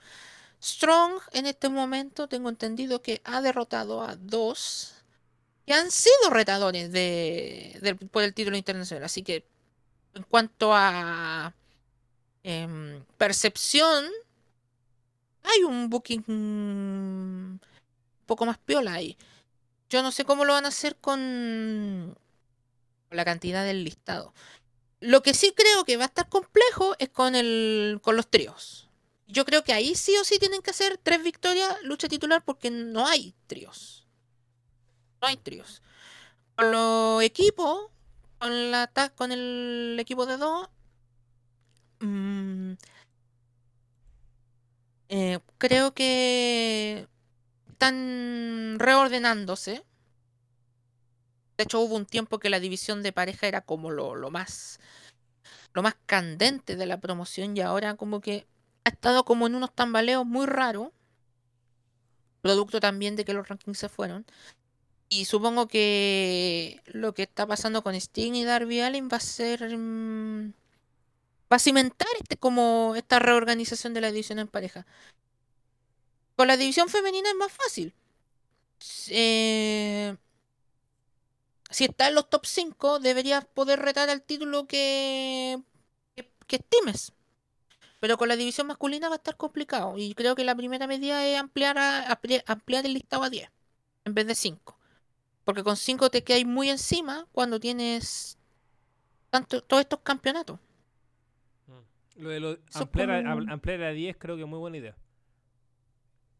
Strong 0.61 1.21
en 1.33 1.45
este 1.47 1.69
momento 1.69 2.27
tengo 2.27 2.49
entendido 2.49 3.01
que 3.01 3.21
ha 3.23 3.41
derrotado 3.41 4.01
a 4.03 4.15
dos 4.15 4.95
que 5.65 5.73
han 5.73 5.91
sido 5.91 6.29
retadores 6.31 6.91
de, 6.91 7.97
por 8.11 8.23
el 8.23 8.33
título 8.33 8.57
internacional. 8.57 9.03
Así 9.03 9.23
que 9.23 9.45
en 10.13 10.23
cuanto 10.23 10.73
a 10.73 11.53
em, 12.43 13.03
percepción, 13.17 14.05
hay 15.43 15.63
un 15.63 15.89
booking 15.89 16.23
un 16.27 17.61
poco 18.25 18.45
más 18.45 18.57
piola 18.57 18.93
ahí. 18.93 19.17
Yo 19.89 20.01
no 20.03 20.11
sé 20.11 20.25
cómo 20.25 20.45
lo 20.45 20.53
van 20.53 20.65
a 20.65 20.69
hacer 20.69 20.95
con 20.97 22.17
la 23.09 23.25
cantidad 23.25 23.65
del 23.65 23.83
listado. 23.83 24.33
Lo 24.99 25.23
que 25.23 25.33
sí 25.33 25.53
creo 25.55 25.83
que 25.85 25.97
va 25.97 26.03
a 26.03 26.07
estar 26.07 26.29
complejo 26.29 26.95
es 26.99 27.09
con 27.09 27.35
el 27.35 27.99
con 28.01 28.15
los 28.15 28.29
tríos. 28.29 28.90
Yo 29.31 29.45
creo 29.45 29.63
que 29.63 29.73
ahí 29.73 29.95
sí 29.95 30.15
o 30.17 30.25
sí 30.25 30.39
tienen 30.39 30.61
que 30.61 30.71
hacer 30.71 30.97
tres 31.01 31.23
victorias, 31.23 31.75
lucha 31.83 32.09
titular, 32.09 32.43
porque 32.43 32.69
no 32.69 33.07
hay 33.07 33.33
tríos. 33.47 34.05
No 35.21 35.27
hay 35.27 35.37
tríos. 35.37 35.81
Con 36.55 36.71
los 36.71 37.23
equipos, 37.23 37.91
con, 38.39 38.51
con 39.15 39.31
el 39.31 39.97
equipo 39.99 40.25
de 40.25 40.37
dos, 40.37 40.69
mm, 42.01 42.73
eh, 45.09 45.39
creo 45.57 45.93
que 45.93 47.07
están 47.69 48.77
reordenándose. 48.79 49.83
De 51.57 51.63
hecho, 51.63 51.79
hubo 51.79 51.95
un 51.95 52.05
tiempo 52.05 52.39
que 52.39 52.49
la 52.49 52.59
división 52.59 53.03
de 53.03 53.13
pareja 53.13 53.47
era 53.47 53.61
como 53.61 53.91
lo, 53.91 54.15
lo 54.15 54.31
más 54.31 54.79
lo 55.73 55.83
más 55.83 55.95
candente 56.05 56.75
de 56.75 56.85
la 56.85 56.99
promoción 56.99 57.55
y 57.55 57.61
ahora 57.61 57.95
como 57.95 58.21
que 58.21 58.47
ha 58.85 58.89
estado 58.89 59.25
como 59.25 59.47
en 59.47 59.55
unos 59.55 59.73
tambaleos 59.73 60.25
muy 60.25 60.45
raros. 60.45 60.89
Producto 62.41 62.79
también 62.79 63.15
de 63.15 63.25
que 63.25 63.33
los 63.33 63.47
rankings 63.47 63.77
se 63.77 63.89
fueron. 63.89 64.25
Y 65.09 65.25
supongo 65.25 65.67
que 65.67 66.81
lo 66.87 67.13
que 67.13 67.23
está 67.23 67.47
pasando 67.47 67.83
con 67.83 67.95
Sting 67.95 68.33
y 68.35 68.45
Darby 68.45 68.81
Allin 68.81 69.09
va 69.11 69.17
a 69.17 69.19
ser. 69.21 69.77
mm, 69.77 70.53
va 71.51 71.57
a 71.57 71.59
cimentar 71.59 72.07
este, 72.19 72.37
como 72.37 72.95
esta 72.95 73.19
reorganización 73.19 73.93
de 73.93 74.01
la 74.01 74.11
división 74.11 74.39
en 74.39 74.47
pareja. 74.47 74.85
Con 76.35 76.47
la 76.47 76.57
división 76.57 76.89
femenina 76.89 77.29
es 77.29 77.35
más 77.35 77.51
fácil. 77.53 77.93
Eh, 79.09 80.15
si 81.69 81.85
está 81.85 82.07
en 82.07 82.15
los 82.15 82.29
top 82.29 82.45
5, 82.45 82.99
deberías 82.99 83.45
poder 83.45 83.79
retar 83.79 84.09
al 84.09 84.21
título 84.23 84.67
que, 84.67 85.61
que, 86.15 86.29
que 86.47 86.55
estimes. 86.57 87.13
Pero 88.01 88.17
con 88.17 88.27
la 88.27 88.35
división 88.35 88.67
masculina 88.67 89.07
va 89.07 89.15
a 89.15 89.17
estar 89.17 89.37
complicado. 89.37 89.97
Y 89.97 90.13
creo 90.15 90.35
que 90.35 90.43
la 90.43 90.55
primera 90.55 90.87
medida 90.87 91.25
es 91.25 91.39
ampliar, 91.39 91.77
a- 91.77 92.09
ampli- 92.09 92.43
ampliar 92.47 92.85
el 92.85 92.93
listado 92.93 93.23
a 93.23 93.29
10 93.29 93.49
en 94.03 94.13
vez 94.13 94.27
de 94.27 94.35
5. 94.35 94.77
Porque 95.45 95.63
con 95.63 95.77
5 95.77 96.09
te 96.09 96.23
quedas 96.23 96.43
muy 96.45 96.69
encima 96.69 97.25
cuando 97.31 97.59
tienes 97.59 98.37
tanto, 99.29 99.61
todos 99.63 99.81
estos 99.81 99.99
campeonatos. 100.01 100.59
Lo 102.17 102.29
de 102.29 102.39
lo, 102.39 102.57
ampliar, 102.73 103.09
a, 103.11 103.31
ampliar 103.31 103.81
a 103.83 103.91
10 103.91 104.17
creo 104.17 104.35
que 104.35 104.41
es 104.43 104.47
muy 104.47 104.59
buena 104.59 104.77
idea. 104.77 104.95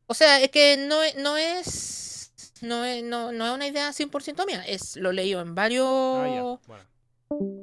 O 0.08 0.14
sea, 0.14 0.42
es 0.42 0.52
que 0.52 0.78
no, 0.78 1.02
es- 1.04 1.16
no 1.16 1.38
es. 1.38 2.34
No 2.62 2.84
es, 2.86 3.04
no, 3.04 3.32
no 3.32 3.46
es 3.48 3.52
una 3.54 3.66
idea 3.68 3.90
100% 3.92 4.46
mía. 4.46 4.64
Es, 4.68 4.96
lo 4.96 5.12
leí 5.12 5.34
en 5.34 5.56
varios, 5.56 5.88
Ah. 5.88 6.58
Bueno. 6.68 6.84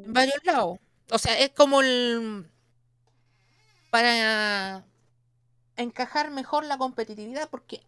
en 0.07 0.13
varios 0.13 0.43
lados. 0.45 0.79
O 1.11 1.19
sea, 1.19 1.39
es 1.39 1.51
como 1.51 1.81
el. 1.83 2.49
Para 3.91 4.85
encajar 5.77 6.31
mejor 6.31 6.65
la 6.65 6.79
competitividad, 6.79 7.49
porque 7.49 7.83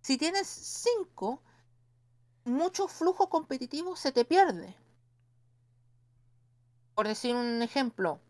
si 0.00 0.16
tienes 0.18 0.46
5, 0.46 1.42
mucho 2.44 2.88
flujo 2.88 3.28
competitivo 3.28 3.96
se 3.96 4.12
te 4.12 4.24
pierde. 4.24 4.74
Por 6.94 7.08
decir 7.08 7.34
un 7.34 7.60
ejemplo, 7.62 8.20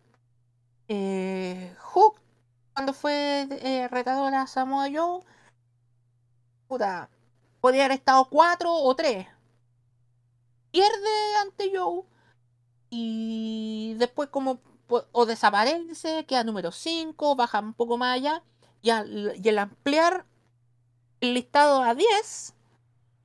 eh, 0.89 1.75
Hook, 1.79 2.21
cuando 2.73 2.93
fue 2.93 3.47
eh, 3.51 3.89
retadora 3.89 4.43
a 4.43 4.47
Samoa 4.47 4.89
Joe, 4.93 5.23
puta, 6.69 7.09
podría 7.61 7.85
haber 7.85 7.99
estado 7.99 8.27
4 8.31 8.73
o 8.73 8.97
3. 8.97 9.27
Pierde 10.71 11.37
ante 11.43 11.71
Joe 11.77 12.03
y 12.91 13.95
después 13.99 14.29
como 14.29 14.61
o 14.89 15.27
desaparece, 15.27 16.25
queda 16.27 16.45
número 16.45 16.71
5, 16.73 17.37
baja 17.37 17.61
un 17.61 17.75
poco 17.75 17.97
más 17.97 18.17
allá 18.17 18.43
y 18.83 18.91
al, 18.91 19.35
y 19.43 19.49
al 19.49 19.59
ampliar 19.59 20.27
el 21.21 21.35
listado 21.35 21.83
a 21.83 21.95
10 21.95 22.55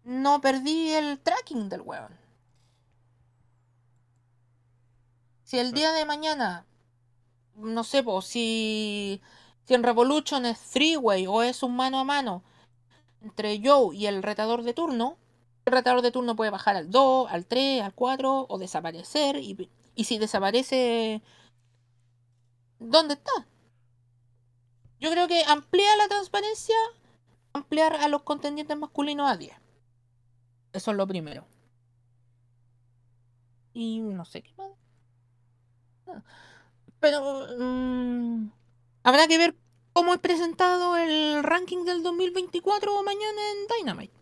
no 0.05 0.41
perdí 0.41 0.91
el 0.93 1.19
tracking 1.19 1.69
del 1.69 1.81
weón. 1.81 2.17
Si 5.43 5.57
el 5.57 5.73
día 5.73 5.91
de 5.91 6.05
mañana, 6.05 6.65
no 7.55 7.83
sé, 7.83 8.03
po, 8.03 8.21
si, 8.21 9.21
si 9.65 9.73
en 9.73 9.83
Revolution 9.83 10.45
es 10.45 10.59
three-way 10.59 11.27
o 11.27 11.43
es 11.43 11.63
un 11.63 11.75
mano 11.75 11.99
a 11.99 12.03
mano 12.03 12.43
entre 13.21 13.59
Joe 13.63 13.95
y 13.95 14.05
el 14.07 14.23
retador 14.23 14.63
de 14.63 14.73
turno, 14.73 15.17
el 15.65 15.73
retador 15.73 16.01
de 16.01 16.11
turno 16.11 16.35
puede 16.35 16.51
bajar 16.51 16.75
al 16.75 16.89
2, 16.89 17.29
al 17.31 17.45
3, 17.45 17.83
al 17.83 17.93
4 17.93 18.45
o 18.47 18.57
desaparecer. 18.57 19.37
Y, 19.37 19.69
y 19.95 20.03
si 20.05 20.17
desaparece, 20.17 21.21
¿dónde 22.79 23.13
está? 23.15 23.47
Yo 24.99 25.11
creo 25.11 25.27
que 25.27 25.43
amplía 25.47 25.95
la 25.97 26.07
transparencia 26.07 26.75
ampliar 27.53 27.95
a 27.95 28.07
los 28.07 28.23
contendientes 28.23 28.77
masculinos 28.77 29.29
a 29.29 29.37
10. 29.37 29.55
Eso 30.73 30.91
es 30.91 30.97
lo 30.97 31.07
primero. 31.07 31.45
Y 33.73 33.99
no 33.99 34.25
sé 34.25 34.41
qué 34.41 34.53
más. 34.57 34.71
Ah, 36.07 36.23
Pero 36.99 37.47
mm, 37.57 38.51
habrá 39.03 39.27
que 39.27 39.37
ver 39.37 39.55
cómo 39.93 40.13
es 40.13 40.19
presentado 40.19 40.97
el 40.97 41.43
ranking 41.43 41.85
del 41.85 42.03
2024 42.03 43.03
mañana 43.03 43.41
en 43.51 43.77
Dynamite. 43.77 44.13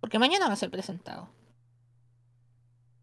Porque 0.00 0.18
mañana 0.18 0.46
va 0.48 0.54
a 0.54 0.56
ser 0.56 0.70
presentado. 0.70 1.28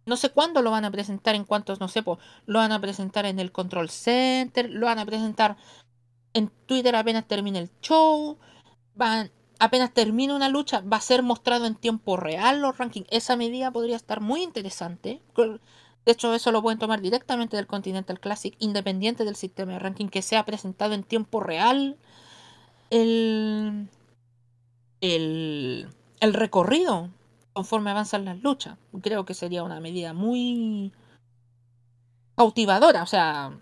No 0.07 0.15
sé 0.17 0.29
cuándo 0.31 0.61
lo 0.61 0.71
van 0.71 0.85
a 0.85 0.91
presentar, 0.91 1.35
en 1.35 1.43
cuantos, 1.43 1.79
no 1.79 1.87
sé, 1.87 2.03
lo 2.45 2.59
van 2.59 2.71
a 2.71 2.79
presentar 2.79 3.25
en 3.25 3.39
el 3.39 3.51
Control 3.51 3.89
Center, 3.89 4.69
lo 4.69 4.87
van 4.87 4.99
a 4.99 5.05
presentar 5.05 5.57
en 6.33 6.51
Twitter 6.65 6.95
apenas 6.95 7.27
termine 7.27 7.59
el 7.59 7.69
show, 7.81 8.37
van, 8.95 9.31
apenas 9.59 9.93
termine 9.93 10.33
una 10.33 10.49
lucha, 10.49 10.81
va 10.81 10.97
a 10.97 11.01
ser 11.01 11.23
mostrado 11.23 11.65
en 11.65 11.75
tiempo 11.75 12.15
real 12.15 12.61
los 12.61 12.77
rankings. 12.77 13.07
Esa 13.09 13.35
medida 13.35 13.71
podría 13.71 13.95
estar 13.95 14.21
muy 14.21 14.43
interesante. 14.43 15.21
De 15.35 16.11
hecho, 16.11 16.33
eso 16.33 16.51
lo 16.51 16.61
pueden 16.61 16.79
tomar 16.79 17.01
directamente 17.01 17.57
del 17.57 17.67
Continental 17.67 18.19
Classic, 18.19 18.55
independiente 18.59 19.25
del 19.25 19.35
sistema 19.35 19.73
de 19.73 19.79
ranking, 19.79 20.07
que 20.07 20.21
sea 20.21 20.45
presentado 20.45 20.93
en 20.93 21.03
tiempo 21.03 21.41
real 21.41 21.97
el, 22.91 23.89
el, 25.01 25.89
el 26.19 26.33
recorrido 26.33 27.09
conforme 27.57 27.89
avanzan 27.89 28.23
las 28.23 28.39
luchas. 28.43 28.77
Creo 29.01 29.25
que 29.25 29.33
sería 29.33 29.63
una 29.63 29.79
medida 29.79 30.13
muy 30.13 30.93
cautivadora, 32.35 33.01
o 33.01 33.07
sea, 33.07 33.57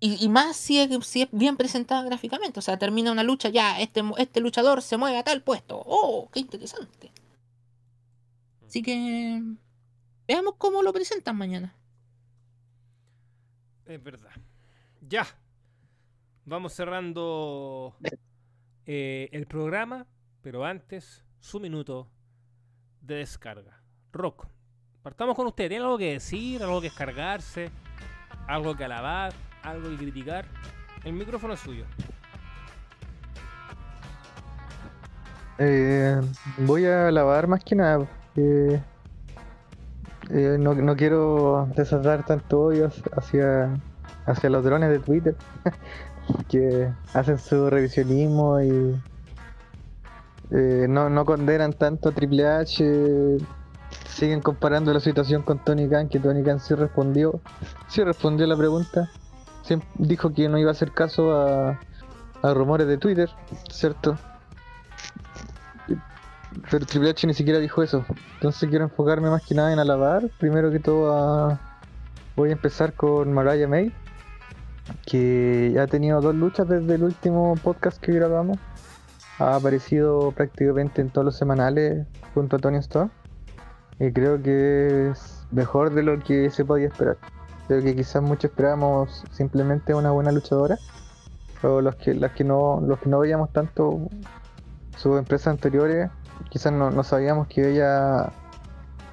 y, 0.00 0.26
más 0.30 0.56
si 0.56 0.78
es, 0.78 1.06
si 1.06 1.20
es 1.20 1.28
bien 1.30 1.58
presentada 1.58 2.02
gráficamente, 2.04 2.58
o 2.58 2.62
sea, 2.62 2.78
termina 2.78 3.12
una 3.12 3.22
lucha, 3.22 3.50
ya, 3.50 3.78
este, 3.82 4.02
este 4.16 4.40
luchador 4.40 4.80
se 4.80 4.96
mueve 4.96 5.18
a 5.18 5.24
tal 5.24 5.42
puesto. 5.42 5.82
¡Oh, 5.84 6.30
qué 6.32 6.40
interesante! 6.40 7.12
Así 8.66 8.80
que 8.80 9.42
veamos 10.26 10.54
cómo 10.56 10.82
lo 10.82 10.94
presentan 10.94 11.36
mañana. 11.36 11.74
Es 13.84 14.02
verdad. 14.02 14.32
Ya. 15.06 15.26
Vamos 16.46 16.72
cerrando 16.72 17.94
eh, 18.86 19.28
el 19.32 19.46
programa, 19.46 20.06
pero 20.40 20.64
antes, 20.64 21.26
su 21.40 21.60
minuto 21.60 22.10
de 23.00 23.16
descarga. 23.16 23.80
Rock, 24.12 24.46
partamos 25.02 25.36
con 25.36 25.46
usted. 25.46 25.68
¿Tiene 25.68 25.84
algo 25.84 25.98
que 25.98 26.12
decir, 26.12 26.62
algo 26.62 26.80
que 26.80 26.88
descargarse, 26.88 27.70
algo 28.46 28.76
que 28.76 28.84
alabar, 28.84 29.32
algo 29.62 29.88
que 29.90 29.96
criticar? 29.96 30.44
El 31.04 31.14
micrófono 31.14 31.54
es 31.54 31.60
suyo. 31.60 31.84
Eh, 35.58 36.20
voy 36.58 36.86
a 36.86 37.10
lavar 37.10 37.46
más 37.46 37.62
que 37.62 37.76
nada. 37.76 38.06
eh, 38.36 38.80
no, 40.58 40.74
no 40.74 40.96
quiero 40.96 41.68
desatar 41.76 42.24
tanto 42.24 42.60
odio 42.62 42.90
hacia, 43.16 43.74
hacia 44.26 44.50
los 44.50 44.64
drones 44.64 44.88
de 44.90 44.98
Twitter 45.00 45.36
que 46.48 46.88
hacen 47.12 47.38
su 47.38 47.68
revisionismo 47.68 48.60
y 48.62 48.98
eh, 50.52 50.86
no, 50.88 51.08
no 51.10 51.24
condenan 51.24 51.72
tanto 51.72 52.08
a 52.08 52.12
Triple 52.12 52.46
H. 52.46 53.38
Siguen 54.08 54.40
comparando 54.40 54.92
la 54.92 55.00
situación 55.00 55.42
con 55.42 55.58
Tony 55.64 55.88
Khan, 55.88 56.08
que 56.08 56.18
Tony 56.20 56.42
Khan 56.42 56.60
sí 56.60 56.74
respondió, 56.74 57.40
sí 57.88 58.02
respondió 58.04 58.46
la 58.46 58.56
pregunta. 58.56 59.10
Siem- 59.64 59.82
dijo 59.96 60.32
que 60.32 60.48
no 60.48 60.58
iba 60.58 60.70
a 60.70 60.72
hacer 60.72 60.92
caso 60.92 61.32
a, 61.32 61.78
a 62.42 62.54
rumores 62.54 62.86
de 62.86 62.98
Twitter, 62.98 63.30
¿cierto? 63.70 64.16
Pero 66.70 66.84
Triple 66.86 67.10
H 67.10 67.26
ni 67.26 67.34
siquiera 67.34 67.58
dijo 67.58 67.82
eso. 67.82 68.04
Entonces 68.34 68.68
quiero 68.68 68.84
enfocarme 68.84 69.30
más 69.30 69.44
que 69.46 69.54
nada 69.54 69.72
en 69.72 69.78
alabar. 69.78 70.28
Primero 70.38 70.70
que 70.70 70.80
todo 70.80 71.58
voy 72.36 72.50
a 72.50 72.52
empezar 72.52 72.92
con 72.94 73.32
Mariah 73.32 73.68
May. 73.68 73.92
Que 75.06 75.76
ha 75.80 75.86
tenido 75.86 76.20
dos 76.20 76.34
luchas 76.34 76.68
desde 76.68 76.94
el 76.96 77.04
último 77.04 77.54
podcast 77.62 77.98
que 78.00 78.12
grabamos. 78.12 78.58
Ha 79.40 79.56
aparecido 79.56 80.30
prácticamente 80.32 81.00
en 81.00 81.10
todos 81.10 81.24
los 81.24 81.36
semanales 81.36 82.06
junto 82.34 82.56
a 82.56 82.58
Tony 82.60 82.78
Storm. 82.78 83.10
Y 83.98 84.12
creo 84.12 84.40
que 84.40 85.10
es 85.10 85.46
mejor 85.50 85.92
de 85.92 86.04
lo 86.04 86.18
que 86.20 86.50
se 86.50 86.64
podía 86.64 86.86
esperar. 86.86 87.18
Creo 87.66 87.82
que 87.82 87.96
quizás 87.96 88.22
muchos 88.22 88.50
esperábamos 88.50 89.24
simplemente 89.32 89.94
una 89.94 90.12
buena 90.12 90.30
luchadora. 90.30 90.78
O 91.62 91.80
los 91.80 91.96
que, 91.96 92.14
las 92.14 92.32
que 92.32 92.44
no, 92.44 92.80
los 92.80 93.00
que 93.00 93.08
no 93.08 93.18
veíamos 93.18 93.52
tanto 93.52 94.08
sus 94.96 95.18
empresas 95.18 95.48
anteriores 95.48 96.10
quizás 96.48 96.72
no, 96.72 96.90
no 96.90 97.02
sabíamos 97.02 97.48
que 97.48 97.70
ella 97.70 98.32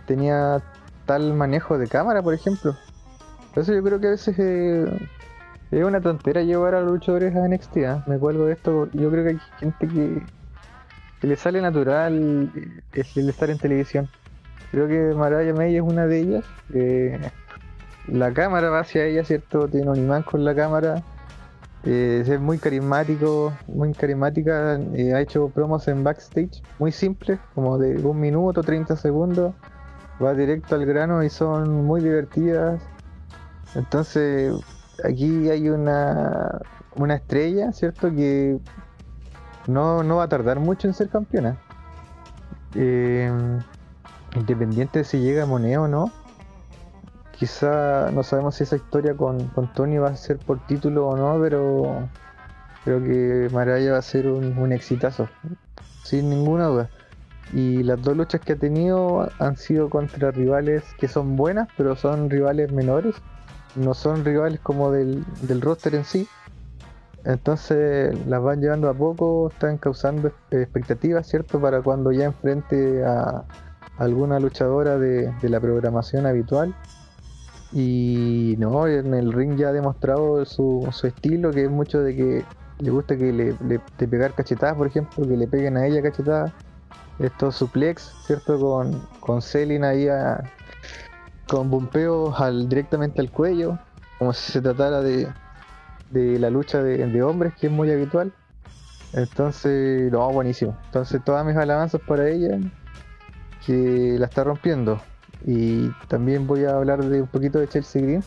tenía 0.05 0.61
tal 1.05 1.33
manejo 1.33 1.77
de 1.77 1.87
cámara, 1.87 2.21
por 2.21 2.33
ejemplo. 2.33 2.75
Por 3.53 3.63
eso 3.63 3.73
yo 3.73 3.83
creo 3.83 3.99
que 3.99 4.07
a 4.07 4.11
veces 4.11 4.35
eh, 4.37 4.85
es 5.71 5.83
una 5.83 6.01
tontera 6.01 6.41
llevar 6.41 6.75
a 6.75 6.81
los 6.81 6.91
luchadores 6.91 7.35
a 7.35 7.47
NXT. 7.47 7.77
¿ah? 7.87 8.03
Me 8.07 8.17
cuelgo 8.17 8.45
de 8.45 8.53
esto. 8.53 8.89
Yo 8.93 9.09
creo 9.11 9.23
que 9.23 9.29
hay 9.31 9.39
gente 9.59 9.87
que, 9.87 11.27
le 11.27 11.35
sale 11.35 11.61
natural 11.61 12.51
eh, 12.55 13.03
el, 13.15 13.29
estar 13.29 13.49
en 13.49 13.57
televisión. 13.57 14.07
Creo 14.71 14.87
que 14.87 15.15
Mariah 15.15 15.53
May 15.53 15.75
es 15.75 15.81
una 15.81 16.07
de 16.07 16.19
ellas. 16.19 16.45
eh, 16.73 17.19
la 18.07 18.33
cámara 18.33 18.69
va 18.69 18.79
hacia 18.79 19.05
ella, 19.05 19.23
¿cierto? 19.25 19.67
Tiene 19.67 19.89
un 19.89 19.97
imán 19.97 20.23
con 20.23 20.45
la 20.45 20.55
cámara. 20.55 21.03
Eh, 21.83 22.23
es 22.25 22.39
muy 22.39 22.57
carismático, 22.57 23.53
muy 23.67 23.93
carismática. 23.93 24.79
eh, 24.93 25.13
ha 25.13 25.21
hecho 25.21 25.49
promos 25.49 25.87
en 25.87 26.03
backstage 26.03 26.61
muy 26.79 26.91
simples, 26.91 27.39
como 27.53 27.77
de 27.77 27.95
un 27.97 28.19
minuto, 28.19 28.63
30 28.63 28.95
segundos. 28.95 29.53
Va 30.23 30.33
directo 30.33 30.75
al 30.75 30.85
grano 30.85 31.23
y 31.23 31.29
son 31.29 31.85
muy 31.85 32.01
divertidas. 32.01 32.81
Entonces, 33.75 34.53
aquí 35.03 35.49
hay 35.49 35.69
una, 35.69 36.61
una 36.95 37.15
estrella, 37.15 37.71
¿cierto? 37.71 38.09
Que 38.11 38.59
no, 39.67 40.03
no 40.03 40.17
va 40.17 40.23
a 40.23 40.29
tardar 40.29 40.59
mucho 40.59 40.87
en 40.87 40.93
ser 40.93 41.09
campeona. 41.09 41.57
Eh, 42.75 43.31
independiente 44.35 44.99
de 44.99 45.05
si 45.05 45.19
llega 45.19 45.43
a 45.43 45.45
Moneo 45.45 45.83
o 45.83 45.87
no. 45.87 46.11
Quizá 47.31 48.09
no 48.11 48.23
sabemos 48.23 48.55
si 48.55 48.63
esa 48.63 48.77
historia 48.77 49.15
con, 49.15 49.47
con 49.49 49.71
Tony 49.73 49.97
va 49.97 50.09
a 50.09 50.15
ser 50.15 50.37
por 50.37 50.65
título 50.65 51.07
o 51.07 51.15
no, 51.17 51.39
pero 51.41 52.09
creo 52.83 53.03
que 53.03 53.53
Maraya 53.53 53.91
va 53.91 53.99
a 53.99 54.01
ser 54.01 54.27
un, 54.27 54.57
un 54.57 54.71
exitazo, 54.71 55.29
sin 56.03 56.29
ninguna 56.29 56.65
duda. 56.65 56.89
Y 57.53 57.83
las 57.83 58.01
dos 58.01 58.17
luchas 58.17 58.41
que 58.41 58.53
ha 58.53 58.55
tenido 58.55 59.29
han 59.39 59.55
sido 59.55 59.89
contra 59.89 60.31
rivales 60.31 60.83
que 60.97 61.07
son 61.07 61.35
buenas, 61.35 61.67
pero 61.77 61.95
son 61.95 62.29
rivales 62.29 62.71
menores, 62.71 63.15
no 63.77 63.93
son 63.93 64.25
rivales 64.25 64.59
como 64.61 64.91
del, 64.91 65.23
del 65.47 65.61
roster 65.61 65.95
en 65.95 66.05
sí. 66.05 66.27
Entonces 67.23 68.15
las 68.27 68.41
van 68.41 68.61
llevando 68.61 68.89
a 68.89 68.93
poco, 68.93 69.49
están 69.49 69.77
causando 69.77 70.31
expectativas, 70.51 71.27
¿cierto? 71.27 71.59
Para 71.59 71.81
cuando 71.81 72.11
ya 72.11 72.25
enfrente 72.25 73.03
a 73.03 73.43
alguna 73.97 74.39
luchadora 74.39 74.97
de, 74.97 75.31
de 75.41 75.49
la 75.49 75.59
programación 75.59 76.25
habitual. 76.25 76.73
Y 77.73 78.55
no, 78.59 78.87
en 78.87 79.13
el 79.13 79.33
ring 79.33 79.57
ya 79.57 79.69
ha 79.69 79.73
demostrado 79.73 80.45
su, 80.45 80.87
su 80.91 81.07
estilo, 81.07 81.51
que 81.51 81.65
es 81.65 81.69
mucho 81.69 82.01
de 82.01 82.15
que 82.15 82.45
le 82.79 82.91
gusta 82.91 83.17
que 83.17 83.33
le, 83.33 83.53
de 83.53 84.07
pegar 84.07 84.33
cachetadas, 84.33 84.75
por 84.75 84.87
ejemplo, 84.87 85.27
que 85.27 85.35
le 85.35 85.47
peguen 85.47 85.75
a 85.75 85.85
ella 85.85 86.01
cachetadas. 86.01 86.53
Estos 87.19 87.55
suplex, 87.55 88.13
¿cierto? 88.25 88.59
Con, 88.59 89.01
con 89.19 89.41
Selin 89.41 89.83
ahí 89.83 90.07
a- 90.07 90.43
con 91.47 91.69
bumpeos 91.69 92.39
al, 92.39 92.67
directamente 92.69 93.21
al 93.21 93.31
cuello, 93.31 93.77
como 94.19 94.33
si 94.33 94.51
se 94.51 94.61
tratara 94.61 95.01
de, 95.01 95.27
de 96.11 96.39
la 96.39 96.49
lucha 96.49 96.81
de, 96.83 97.23
hombres, 97.23 97.53
que 97.59 97.67
es 97.67 97.73
muy 97.73 97.91
habitual. 97.91 98.33
Entonces, 99.13 100.11
no, 100.11 100.29
buenísimo. 100.31 100.77
Entonces, 100.85 101.23
todas 101.23 101.45
mis 101.45 101.55
alabanzas 101.55 102.01
para 102.05 102.27
ella, 102.29 102.57
que 103.65 104.15
la 104.19 104.25
está 104.25 104.43
rompiendo. 104.43 105.01
Y 105.45 105.89
también 106.07 106.45
voy 106.47 106.65
a 106.65 106.75
hablar 106.75 107.03
de 107.03 107.21
un 107.21 107.27
poquito 107.27 107.59
de 107.59 107.67
Chelsea 107.67 108.01
Green, 108.01 108.23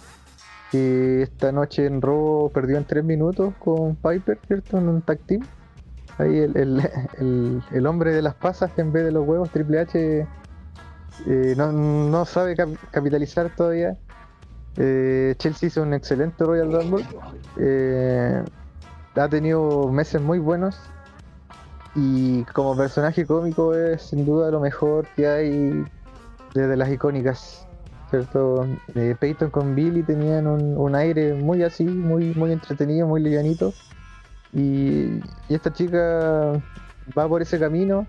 que 0.71 1.23
esta 1.23 1.53
noche 1.53 1.87
en 1.87 2.01
Raw 2.01 2.51
perdió 2.53 2.79
en 2.79 2.85
3 2.85 3.05
minutos 3.05 3.53
con 3.59 3.97
Piper, 3.97 4.39
¿cierto? 4.47 4.79
En 4.79 4.89
un 4.89 5.03
tag 5.03 5.19
team. 5.27 5.43
Ahí 6.19 6.39
el, 6.39 6.57
el- 6.57 6.91
el- 7.19 7.63
el 7.73 7.87
hombre 7.87 8.13
de 8.15 8.23
las 8.23 8.35
pasas 8.35 8.71
en 8.79 8.93
vez 8.93 9.05
de 9.05 9.13
los 9.13 9.27
huevos, 9.27 9.51
Triple 9.51 9.81
H, 9.81 10.27
eh, 11.27 11.55
no, 11.57 11.73
no 11.73 12.25
sabe 12.25 12.57
cap- 12.57 12.77
capitalizar 12.91 13.51
todavía. 13.55 13.97
Eh, 14.77 15.35
Chelsea 15.39 15.67
hizo 15.69 15.83
un 15.83 15.95
excelente 15.95 16.45
Royal 16.45 16.73
Rumble. 16.73 17.05
Eh, 17.57 18.43
ha 19.17 19.29
tenido 19.29 19.89
meses 19.89 20.21
muy 20.21 20.39
buenos. 20.39 20.79
Y 21.95 22.45
como 22.45 22.77
personaje 22.77 23.27
cómico 23.27 23.75
es 23.75 24.03
sin 24.03 24.25
duda 24.25 24.51
lo 24.51 24.61
mejor 24.61 25.07
que 25.17 25.27
hay 25.27 25.85
desde 26.55 26.77
las 26.77 26.91
icónicas. 26.91 27.67
¿Cierto? 28.11 28.67
Peyton 29.21 29.51
con 29.51 29.77
Billy 29.77 30.03
tenían 30.03 30.49
un, 30.49 30.77
un 30.77 30.95
aire 30.97 31.35
muy 31.35 31.63
así, 31.63 31.85
muy, 31.85 32.35
muy 32.35 32.51
entretenido, 32.51 33.07
muy 33.07 33.21
livianito. 33.23 33.73
Y, 34.53 35.21
y 35.49 35.55
esta 35.55 35.73
chica 35.73 36.61
va 37.17 37.29
por 37.29 37.41
ese 37.41 37.59
camino 37.61 38.07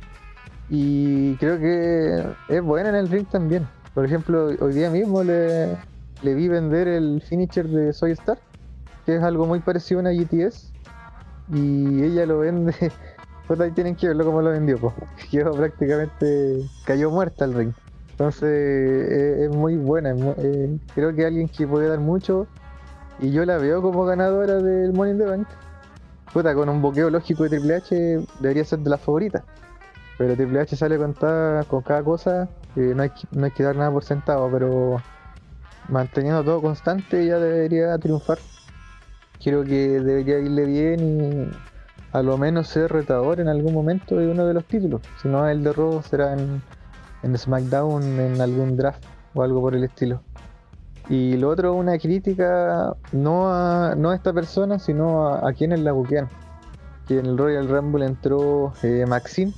y 0.74 1.35
creo 1.35 1.59
que 1.59 2.24
es 2.48 2.61
buena 2.61 2.90
en 2.90 2.95
el 2.95 3.09
ring 3.09 3.27
también. 3.27 3.67
Por 3.93 4.06
ejemplo, 4.06 4.45
hoy 4.61 4.74
día 4.74 4.90
mismo 4.90 5.22
le, 5.22 5.77
vi 6.24 6.48
vender 6.48 6.88
el 6.88 7.22
finisher 7.22 7.67
de 7.67 7.91
Soy 7.91 8.11
Star, 8.11 8.40
que 9.06 9.17
es 9.17 9.22
algo 9.22 9.45
muy 9.45 9.59
parecido 9.59 10.00
a 10.00 10.03
una 10.03 10.11
GTS, 10.14 10.72
y 11.53 12.03
ella 12.03 12.25
lo 12.25 12.40
vende. 12.40 12.74
Pues 13.48 13.59
ahí 13.59 13.72
tienen 13.72 13.98
que 13.98 14.08
verlo 14.08 14.24
como 14.24 14.41
lo 14.41 14.51
vendió, 14.51 14.77
pues. 14.77 14.93
Quedó 15.30 15.51
prácticamente. 15.51 16.61
cayó 16.85 17.11
muerta 17.11 17.43
el 17.43 17.53
ring. 17.53 17.74
Entonces 18.11 18.43
eh, 18.43 19.43
es 19.43 19.50
muy 19.50 19.75
buena. 19.75 20.16
eh, 20.38 20.77
creo 20.95 21.14
que 21.14 21.25
alguien 21.25 21.50
que 21.50 21.67
puede 21.67 21.90
dar 21.90 22.00
mucho. 22.00 22.48
Y 23.19 23.32
yo 23.32 23.43
la 23.43 23.58
veo 23.58 23.82
como 23.82 24.06
ganadora 24.06 24.53
del 24.53 24.93
Money 24.93 25.14
in 25.14 25.17
the 25.17 25.25
Bank. 25.25 25.48
Puta, 26.32 26.56
con 26.56 26.69
un 26.69 26.82
boqueo 26.82 27.09
lógico 27.09 27.43
de 27.43 27.50
Triple 27.50 27.75
H 27.75 28.25
debería 28.40 28.64
ser 28.64 28.80
de 28.80 28.90
las 28.90 29.01
favoritas. 29.01 29.43
Pero 30.22 30.35
Triple 30.35 30.59
H 30.59 30.75
sale 30.75 30.98
con, 31.00 31.14
con 31.67 31.82
cada 31.82 32.03
cosa. 32.03 32.48
eh, 32.75 32.93
no, 32.95 33.01
hay, 33.01 33.09
que- 33.09 33.27
no 33.32 33.45
hay 33.45 33.51
que 33.51 33.64
dar 33.64 33.75
nada 33.75 33.91
por 33.91 34.03
sentado, 34.03 34.50
pero 34.51 35.01
manteniendo 35.90 36.43
todo 36.43 36.61
constante 36.61 37.25
ya 37.25 37.40
debería 37.40 37.98
triunfar. 37.98 38.38
Creo 39.43 39.64
que 39.64 40.00
debería 40.00 40.38
irle 40.38 40.66
bien 40.66 41.01
y 41.01 41.48
a 42.11 42.22
lo 42.22 42.38
menos 42.38 42.67
ser 42.67 42.91
retador 42.91 43.40
en 43.40 43.48
algún 43.48 43.74
momento 43.74 44.16
de 44.16 44.27
uno 44.27 44.45
de 44.45 44.53
los 44.53 44.64
títulos. 44.66 45.01
Si 45.19 45.27
no, 45.27 45.48
el 45.48 45.64
de 45.64 45.74
Raw 45.74 46.03
será 46.03 46.33
en, 46.33 46.61
en 47.24 47.35
SmackDown, 47.35 48.19
en 48.19 48.41
algún 48.41 48.77
draft 48.77 49.01
o 49.33 49.41
algo 49.41 49.59
por 49.61 49.74
el 49.74 49.83
estilo. 49.83 50.22
Y 51.09 51.35
lo 51.38 51.50
otro, 51.50 51.74
una 51.74 51.98
crítica 51.98 52.95
no 53.11 53.51
a, 53.51 53.95
no 53.98 54.11
a 54.11 54.16
esta 54.16 54.32
persona, 54.33 54.77
sino 54.77 55.27
a, 55.30 55.50
a 55.50 55.53
quienes 55.53 55.80
la 55.80 55.93
buquean. 55.93 56.30
Que 57.08 57.17
en 57.17 57.25
el 57.25 57.38
Royal 57.40 57.67
Rumble 57.67 58.06
entró 58.06 58.72
eh, 58.83 59.06
Maxine, 59.08 59.51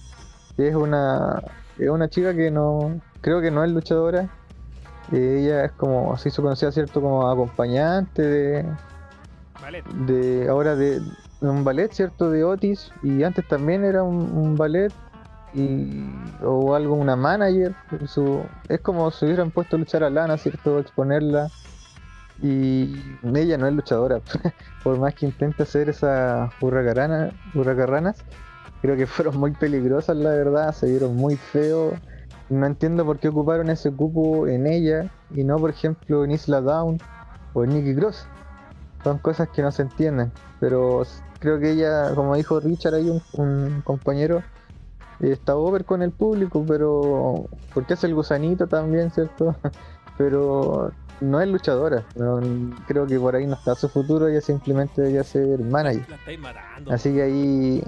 que 0.57 0.67
es 0.67 0.75
una, 0.75 1.41
es 1.77 1.89
una 1.89 2.09
chica 2.09 2.33
que 2.33 2.51
no 2.51 2.99
creo 3.21 3.41
que 3.41 3.51
no 3.51 3.63
es 3.63 3.71
luchadora. 3.71 4.29
Eh, 5.11 5.39
ella 5.41 5.65
es 5.65 5.71
como, 5.73 6.15
se 6.17 6.29
hizo 6.29 6.41
conocida, 6.41 6.71
¿cierto? 6.71 7.01
Como 7.01 7.29
acompañante 7.29 8.21
de, 8.21 8.65
de 10.05 10.49
ahora 10.49 10.75
de, 10.75 10.99
de 10.99 11.49
un 11.49 11.63
ballet, 11.63 11.91
¿cierto? 11.91 12.29
De 12.29 12.43
Otis, 12.43 12.91
y 13.01 13.23
antes 13.23 13.47
también 13.47 13.83
era 13.83 14.03
un, 14.03 14.15
un 14.15 14.55
ballet 14.55 14.93
y, 15.53 16.09
o 16.43 16.75
algo, 16.75 16.95
una 16.95 17.15
manager. 17.15 17.75
Su, 18.07 18.43
es 18.69 18.79
como 18.81 19.11
si 19.11 19.25
hubieran 19.25 19.51
puesto 19.51 19.75
a 19.75 19.79
luchar 19.79 20.03
a 20.03 20.09
Lana, 20.09 20.37
¿cierto? 20.37 20.79
Exponerla. 20.79 21.49
Y 22.41 22.95
ella 23.35 23.57
no 23.57 23.67
es 23.67 23.73
luchadora, 23.73 24.19
por 24.83 24.99
más 24.99 25.13
que 25.13 25.27
intente 25.27 25.63
hacer 25.63 25.87
esas 25.87 26.51
hurracarranas, 26.59 28.25
creo 28.83 28.97
que 28.97 29.07
fueron 29.07 29.37
muy 29.37 29.51
peligrosas, 29.51 30.15
la 30.17 30.31
verdad, 30.31 30.73
se 30.73 30.87
vieron 30.87 31.15
muy 31.15 31.37
feos. 31.37 31.93
No 32.49 32.65
entiendo 32.67 33.05
por 33.05 33.17
qué 33.17 33.29
ocuparon 33.29 33.69
ese 33.69 33.89
cupo 33.91 34.45
en 34.47 34.67
ella 34.67 35.09
y 35.33 35.45
no, 35.45 35.57
por 35.57 35.69
ejemplo, 35.69 36.25
en 36.25 36.31
Isla 36.31 36.59
Down 36.59 36.99
o 37.53 37.63
en 37.63 37.69
Nikki 37.71 37.95
Cross 37.95 38.27
son 39.05 39.17
cosas 39.19 39.47
que 39.49 39.61
no 39.61 39.71
se 39.71 39.83
entienden. 39.83 40.31
Pero 40.59 41.03
creo 41.39 41.59
que 41.59 41.71
ella, 41.71 42.13
como 42.13 42.35
dijo 42.35 42.59
Richard 42.59 42.95
ahí, 42.95 43.09
un, 43.09 43.21
un 43.41 43.81
compañero, 43.85 44.43
está 45.21 45.55
over 45.55 45.85
con 45.85 46.01
el 46.01 46.11
público, 46.11 46.65
pero 46.67 47.45
porque 47.73 47.93
es 47.93 48.03
el 48.03 48.13
gusanito 48.13 48.67
también, 48.67 49.09
¿cierto? 49.11 49.55
pero 50.17 50.91
no 51.21 51.39
es 51.39 51.47
luchadora. 51.47 52.03
no- 52.15 52.41
creo 52.85 53.07
que 53.07 53.17
por 53.17 53.35
ahí 53.37 53.47
no 53.47 53.53
está 53.53 53.75
su 53.75 53.87
futuro, 53.87 54.27
ella 54.27 54.41
simplemente 54.41 55.01
debería 55.01 55.23
ser 55.23 55.59
manager. 55.59 56.05
Así 56.93 57.13
que 57.13 57.21
ahí. 57.21 57.83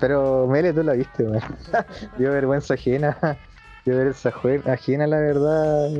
Pero 0.00 0.46
Mele, 0.46 0.72
tú 0.72 0.82
la 0.82 0.92
viste, 0.92 1.24
man. 1.24 1.40
Dio 2.18 2.30
vergüenza 2.30 2.74
ajena. 2.74 3.16
Dio 3.84 3.96
vergüenza 3.96 4.32
ajena, 4.72 5.06
la 5.06 5.18
verdad. 5.18 5.90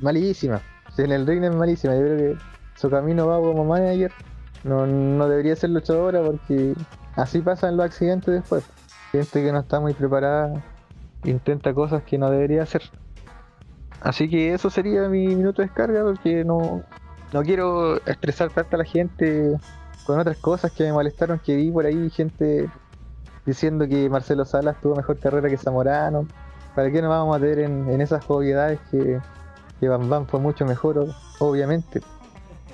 Malísima. 0.00 0.60
Si 0.94 1.02
en 1.02 1.12
el 1.12 1.26
ring 1.26 1.44
es 1.44 1.54
malísima. 1.54 1.94
Yo 1.94 2.00
creo 2.00 2.16
que 2.16 2.36
su 2.74 2.90
camino 2.90 3.26
va 3.26 3.38
como 3.38 3.64
manager. 3.64 4.12
No, 4.64 4.86
no 4.86 5.28
debería 5.28 5.56
ser 5.56 5.70
luchadora 5.70 6.22
porque 6.22 6.74
así 7.14 7.40
pasan 7.40 7.76
los 7.76 7.86
accidentes 7.86 8.34
después. 8.34 8.64
Gente 9.12 9.42
que 9.42 9.52
no 9.52 9.60
está 9.60 9.80
muy 9.80 9.94
preparada 9.94 10.62
intenta 11.24 11.72
cosas 11.74 12.02
que 12.02 12.18
no 12.18 12.30
debería 12.30 12.62
hacer. 12.62 12.82
Así 14.00 14.28
que 14.28 14.52
eso 14.52 14.70
sería 14.70 15.08
mi 15.08 15.26
minuto 15.28 15.62
de 15.62 15.68
descarga 15.68 16.02
porque 16.02 16.44
no, 16.44 16.82
no 17.32 17.42
quiero 17.42 17.96
estresar 18.06 18.50
tanto 18.50 18.76
a 18.76 18.78
la 18.80 18.84
gente 18.84 19.56
con 20.06 20.18
otras 20.20 20.36
cosas 20.38 20.70
que 20.72 20.84
me 20.84 20.92
molestaron 20.92 21.38
que 21.38 21.56
vi 21.56 21.70
por 21.70 21.86
ahí 21.86 22.10
gente 22.10 22.68
diciendo 23.46 23.88
que 23.88 24.10
Marcelo 24.10 24.44
Salas 24.44 24.80
tuvo 24.80 24.96
mejor 24.96 25.18
carrera 25.18 25.48
que 25.48 25.56
Zamorano. 25.56 26.26
¿Para 26.74 26.90
qué 26.90 27.00
nos 27.00 27.08
vamos 27.08 27.34
a 27.34 27.38
meter 27.38 27.60
en, 27.60 28.00
esas 28.00 28.28
obviedades 28.28 28.78
que, 28.90 29.18
que 29.80 29.88
Bam 29.88 30.10
Bam 30.10 30.26
fue 30.26 30.40
mucho 30.40 30.66
mejor, 30.66 31.06
obviamente? 31.38 32.02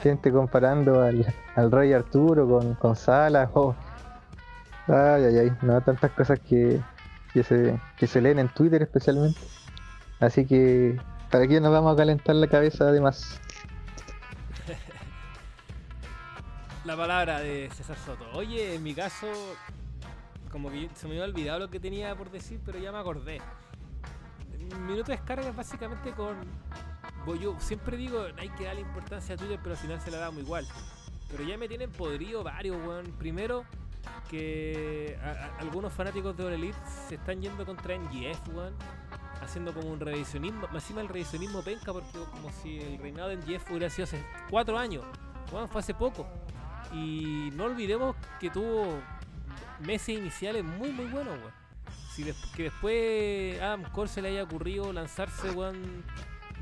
Gente 0.02 0.32
comparando 0.32 1.02
al, 1.02 1.24
al 1.54 1.70
Rey 1.70 1.92
Arturo 1.92 2.48
con, 2.48 2.74
con 2.74 2.96
Salas. 2.96 3.48
o 3.54 3.76
Ay, 4.88 5.24
ay, 5.24 5.38
ay. 5.38 5.52
No, 5.62 5.80
tantas 5.80 6.10
cosas 6.10 6.40
que, 6.40 6.80
que, 7.32 7.44
se, 7.44 7.78
que 7.96 8.08
se 8.08 8.20
leen 8.20 8.40
en 8.40 8.48
Twitter 8.48 8.82
especialmente. 8.82 9.38
Así 10.18 10.46
que, 10.46 11.00
¿para 11.30 11.46
qué 11.46 11.60
nos 11.60 11.72
vamos 11.72 11.94
a 11.94 11.96
calentar 11.96 12.34
la 12.34 12.48
cabeza 12.48 12.88
además? 12.88 13.40
La 16.84 16.96
palabra 16.96 17.38
de 17.38 17.70
César 17.72 17.96
Soto. 18.04 18.24
Oye, 18.34 18.74
en 18.74 18.82
mi 18.82 18.92
caso, 18.92 19.28
como 20.52 20.70
que 20.70 20.90
se 20.94 21.08
me 21.08 21.14
había 21.14 21.24
olvidado 21.24 21.58
lo 21.60 21.70
que 21.70 21.80
tenía 21.80 22.14
por 22.14 22.30
decir, 22.30 22.60
pero 22.64 22.78
ya 22.78 22.92
me 22.92 22.98
acordé. 22.98 23.40
Mi 24.58 24.74
minuto 24.78 25.10
de 25.10 25.16
descarga 25.16 25.48
es 25.48 25.56
básicamente 25.56 26.12
con. 26.12 26.36
Yo 27.40 27.56
siempre 27.58 27.96
digo, 27.96 28.26
hay 28.38 28.50
que 28.50 28.64
darle 28.64 28.82
importancia 28.82 29.34
a 29.34 29.38
Twitter, 29.38 29.58
pero 29.62 29.74
al 29.74 29.80
final 29.80 30.00
se 30.00 30.10
la 30.10 30.18
damos 30.18 30.42
igual. 30.42 30.66
Pero 31.30 31.44
ya 31.44 31.56
me 31.56 31.66
tienen 31.66 31.90
podrido 31.90 32.44
varios, 32.44 32.76
weón. 32.86 33.06
Primero, 33.18 33.64
que 34.28 35.18
algunos 35.58 35.92
fanáticos 35.92 36.36
de 36.36 36.44
All 36.44 36.74
se 37.08 37.14
están 37.14 37.40
yendo 37.40 37.64
contra 37.64 37.96
NGF, 37.96 38.48
weón. 38.54 38.74
Haciendo 39.40 39.72
como 39.72 39.88
un 39.90 39.98
revisionismo. 39.98 40.68
Encima 40.72 41.00
el 41.00 41.08
revisionismo 41.08 41.62
penca, 41.62 41.92
porque 41.92 42.18
como 42.30 42.50
si 42.62 42.78
el 42.80 42.98
reinado 42.98 43.30
de 43.30 43.36
NGF 43.36 43.70
hubiera 43.70 43.90
sido 43.90 44.04
hace 44.04 44.22
cuatro 44.50 44.78
años. 44.78 45.04
Weón, 45.50 45.68
fue 45.68 45.80
hace 45.80 45.94
poco. 45.94 46.26
Y 46.92 47.50
no 47.54 47.64
olvidemos 47.64 48.14
que 48.38 48.50
tuvo 48.50 49.00
meses 49.82 50.10
iniciales 50.10 50.64
muy 50.64 50.90
muy 50.92 51.06
buenos, 51.06 51.38
weón. 51.38 51.52
Si 52.12 52.22
des- 52.24 52.36
que 52.54 52.64
después 52.64 53.60
Adam 53.60 53.82
Cole 53.92 54.08
se 54.08 54.20
le 54.22 54.28
haya 54.28 54.42
ocurrido 54.42 54.92
lanzarse, 54.92 55.50
weón, 55.50 56.04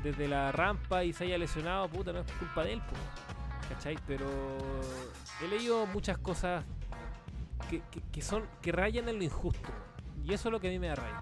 desde 0.03 0.27
la 0.27 0.51
rampa 0.51 1.03
y 1.03 1.13
se 1.13 1.25
haya 1.25 1.37
lesionado, 1.37 1.87
puta, 1.89 2.11
no 2.13 2.19
es 2.19 2.31
culpa 2.33 2.63
de 2.63 2.73
él, 2.73 2.81
po, 2.81 2.95
¿cachai? 3.69 3.97
Pero 4.07 4.25
he 5.43 5.47
leído 5.47 5.85
muchas 5.87 6.17
cosas 6.17 6.63
que, 8.11 8.21
son 8.21 8.43
que 8.61 8.71
rayan 8.71 9.07
en 9.09 9.17
lo 9.17 9.23
injusto, 9.23 9.69
y 10.23 10.33
eso 10.33 10.49
es 10.49 10.51
lo 10.53 10.59
que 10.59 10.67
a 10.67 10.71
mí 10.71 10.79
me 10.79 10.87
da 10.87 10.95
rabia. 10.95 11.21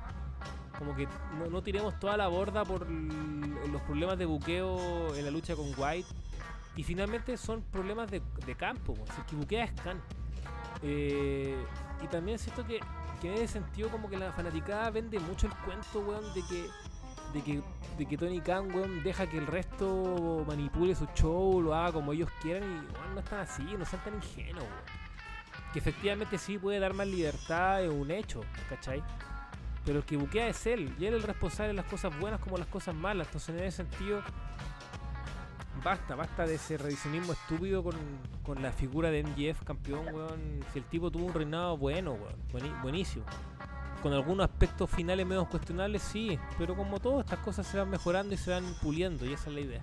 Como 0.78 0.96
que 0.96 1.08
no, 1.38 1.48
no 1.50 1.62
tiremos 1.62 2.00
toda 2.00 2.16
la 2.16 2.28
borda 2.30 2.64
por 2.64 2.90
los 2.90 3.82
problemas 3.82 4.18
de 4.18 4.26
buqueo 4.26 5.14
en 5.16 5.26
la 5.26 5.32
lucha 5.32 5.56
con 5.56 5.68
White. 5.78 6.08
Y 6.78 6.84
finalmente 6.84 7.36
son 7.36 7.62
problemas 7.64 8.10
de, 8.10 8.22
de 8.46 8.56
campo, 8.56 8.96
si 9.14 9.20
el 9.20 9.26
que 9.28 9.36
buquea 9.36 9.64
es 9.66 9.72
Khan. 9.74 10.02
Eh, 10.82 11.58
y 12.04 12.08
también 12.08 12.40
siento 12.40 12.66
que, 12.66 12.80
que 13.22 13.28
en 13.30 13.34
ese 13.36 13.48
sentido 13.48 13.90
como 13.90 14.10
que 14.10 14.18
la 14.18 14.32
fanaticada 14.32 14.90
vende 14.90 15.20
mucho 15.20 15.48
el 15.48 15.54
cuento, 15.66 16.00
weón, 16.00 16.34
de 16.34 16.42
que, 16.44 16.70
de 17.34 17.42
que, 17.44 17.62
de 17.98 18.06
que 18.06 18.18
Tony 18.18 18.42
Khan, 18.42 18.74
weón, 18.74 19.04
deja 19.04 19.28
que 19.28 19.38
el 19.38 19.48
resto 19.48 20.44
manipule 20.48 20.96
su 20.96 21.06
show, 21.16 21.62
lo 21.62 21.74
haga 21.74 21.94
como 21.94 22.14
ellos 22.14 22.30
quieran 22.42 22.64
y 22.64 22.94
weón, 22.94 23.16
no 23.16 23.20
están 23.20 23.40
así, 23.40 23.64
no 23.64 23.86
sean 23.86 24.04
tan 24.04 24.16
ingenuos, 24.16 24.64
weón. 24.64 25.00
Que 25.74 25.80
efectivamente 25.80 26.38
sí 26.38 26.58
puede 26.58 26.80
dar 26.80 26.94
más 26.94 27.08
libertad 27.08 27.84
es 27.84 27.92
un 27.92 28.10
hecho, 28.10 28.42
¿cachai? 28.70 29.04
Pero 29.86 30.00
el 30.00 30.06
que 30.06 30.18
buquea 30.18 30.48
es 30.48 30.66
él, 30.66 30.94
y 31.00 31.06
él 31.06 31.14
es 31.14 31.22
el 31.22 31.28
responsable 31.28 31.70
de 31.70 31.74
las 31.76 31.86
cosas 31.86 32.18
buenas 32.20 32.40
como 32.40 32.58
las 32.58 32.68
cosas 32.68 32.96
malas. 32.96 33.28
Entonces 33.28 33.56
en 33.56 33.64
ese 33.64 33.78
sentido, 33.78 34.22
basta, 35.84 36.16
basta 36.16 36.46
de 36.46 36.56
ese 36.56 36.78
revisionismo 36.78 37.34
estúpido 37.34 37.84
con, 37.84 37.96
con 38.44 38.62
la 38.62 38.72
figura 38.72 39.10
de 39.12 39.24
MGF 39.24 39.64
campeón, 39.64 40.06
weón. 40.14 40.60
Si 40.74 40.80
el 40.80 40.86
tipo 40.86 41.12
tuvo 41.12 41.26
un 41.26 41.34
reinado 41.34 41.78
bueno, 41.78 42.14
weón, 42.14 42.82
buenísimo. 42.82 43.26
Con 44.02 44.14
algunos 44.14 44.50
aspectos 44.50 44.90
finales 44.90 45.26
medio 45.26 45.46
cuestionables, 45.46 46.02
sí, 46.02 46.40
pero 46.58 46.76
como 46.76 47.00
todo, 47.00 47.20
estas 47.20 47.40
cosas 47.40 47.68
se 47.68 47.78
van 47.78 47.90
mejorando 47.90 48.34
y 48.34 48.38
se 48.38 48.52
van 48.52 48.64
puliendo, 48.82 49.26
y 49.26 49.34
esa 49.34 49.50
es 49.50 49.56
la 49.56 49.60
idea. 49.62 49.82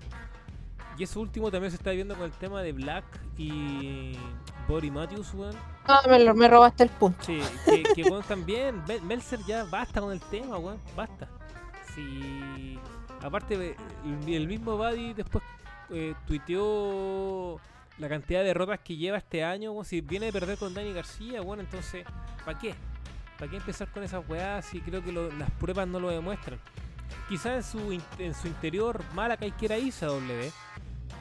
Y 0.97 1.03
eso 1.03 1.19
último 1.19 1.51
también 1.51 1.69
se 1.69 1.77
está 1.77 1.91
viendo 1.91 2.15
con 2.15 2.25
el 2.25 2.31
tema 2.31 2.63
de 2.63 2.71
Black 2.73 3.03
y 3.37 4.13
Body 4.67 4.89
Matthews, 4.89 5.31
weón. 5.35 5.55
Ah, 5.85 6.01
me, 6.09 6.33
me 6.33 6.47
robaste 6.47 6.81
el 6.83 6.89
punto. 6.89 7.23
Sí, 7.23 7.39
que, 7.65 7.83
que 7.83 8.03
weón, 8.09 8.23
también, 8.23 8.83
Mel- 8.87 9.03
Meltzer 9.03 9.39
ya 9.45 9.63
basta 9.65 10.01
con 10.01 10.11
el 10.11 10.19
tema, 10.19 10.57
weón, 10.57 10.79
basta. 10.95 11.27
Si, 11.93 12.79
aparte, 13.21 13.75
el 14.27 14.47
mismo 14.47 14.77
Buddy 14.77 15.13
después 15.13 15.43
eh, 15.91 16.13
tuiteó 16.25 17.59
la 17.97 18.09
cantidad 18.09 18.41
de 18.41 18.47
derrotas 18.47 18.79
que 18.79 18.95
lleva 18.95 19.17
este 19.17 19.43
año, 19.43 19.83
si 19.83 20.01
viene 20.01 20.29
a 20.29 20.31
perder 20.31 20.57
con 20.57 20.73
Dani 20.73 20.93
García, 20.93 21.41
bueno, 21.41 21.63
entonces, 21.63 22.05
¿para 22.45 22.57
qué? 22.59 22.75
¿Para 23.39 23.49
qué 23.51 23.57
empezar 23.57 23.89
con 23.91 24.03
esas 24.03 24.27
weas 24.27 24.65
si 24.65 24.81
creo 24.81 25.03
que 25.03 25.11
las 25.11 25.51
pruebas 25.51 25.87
no 25.87 25.99
lo 25.99 26.09
demuestran? 26.09 26.59
Quizás 27.29 27.55
en 27.55 27.63
su, 27.63 27.91
in- 27.91 28.03
en 28.19 28.33
su 28.33 28.47
interior 28.47 29.03
Malakai 29.13 29.51
quiera 29.51 29.77
irse 29.77 30.05
a 30.05 30.09
W. 30.09 30.51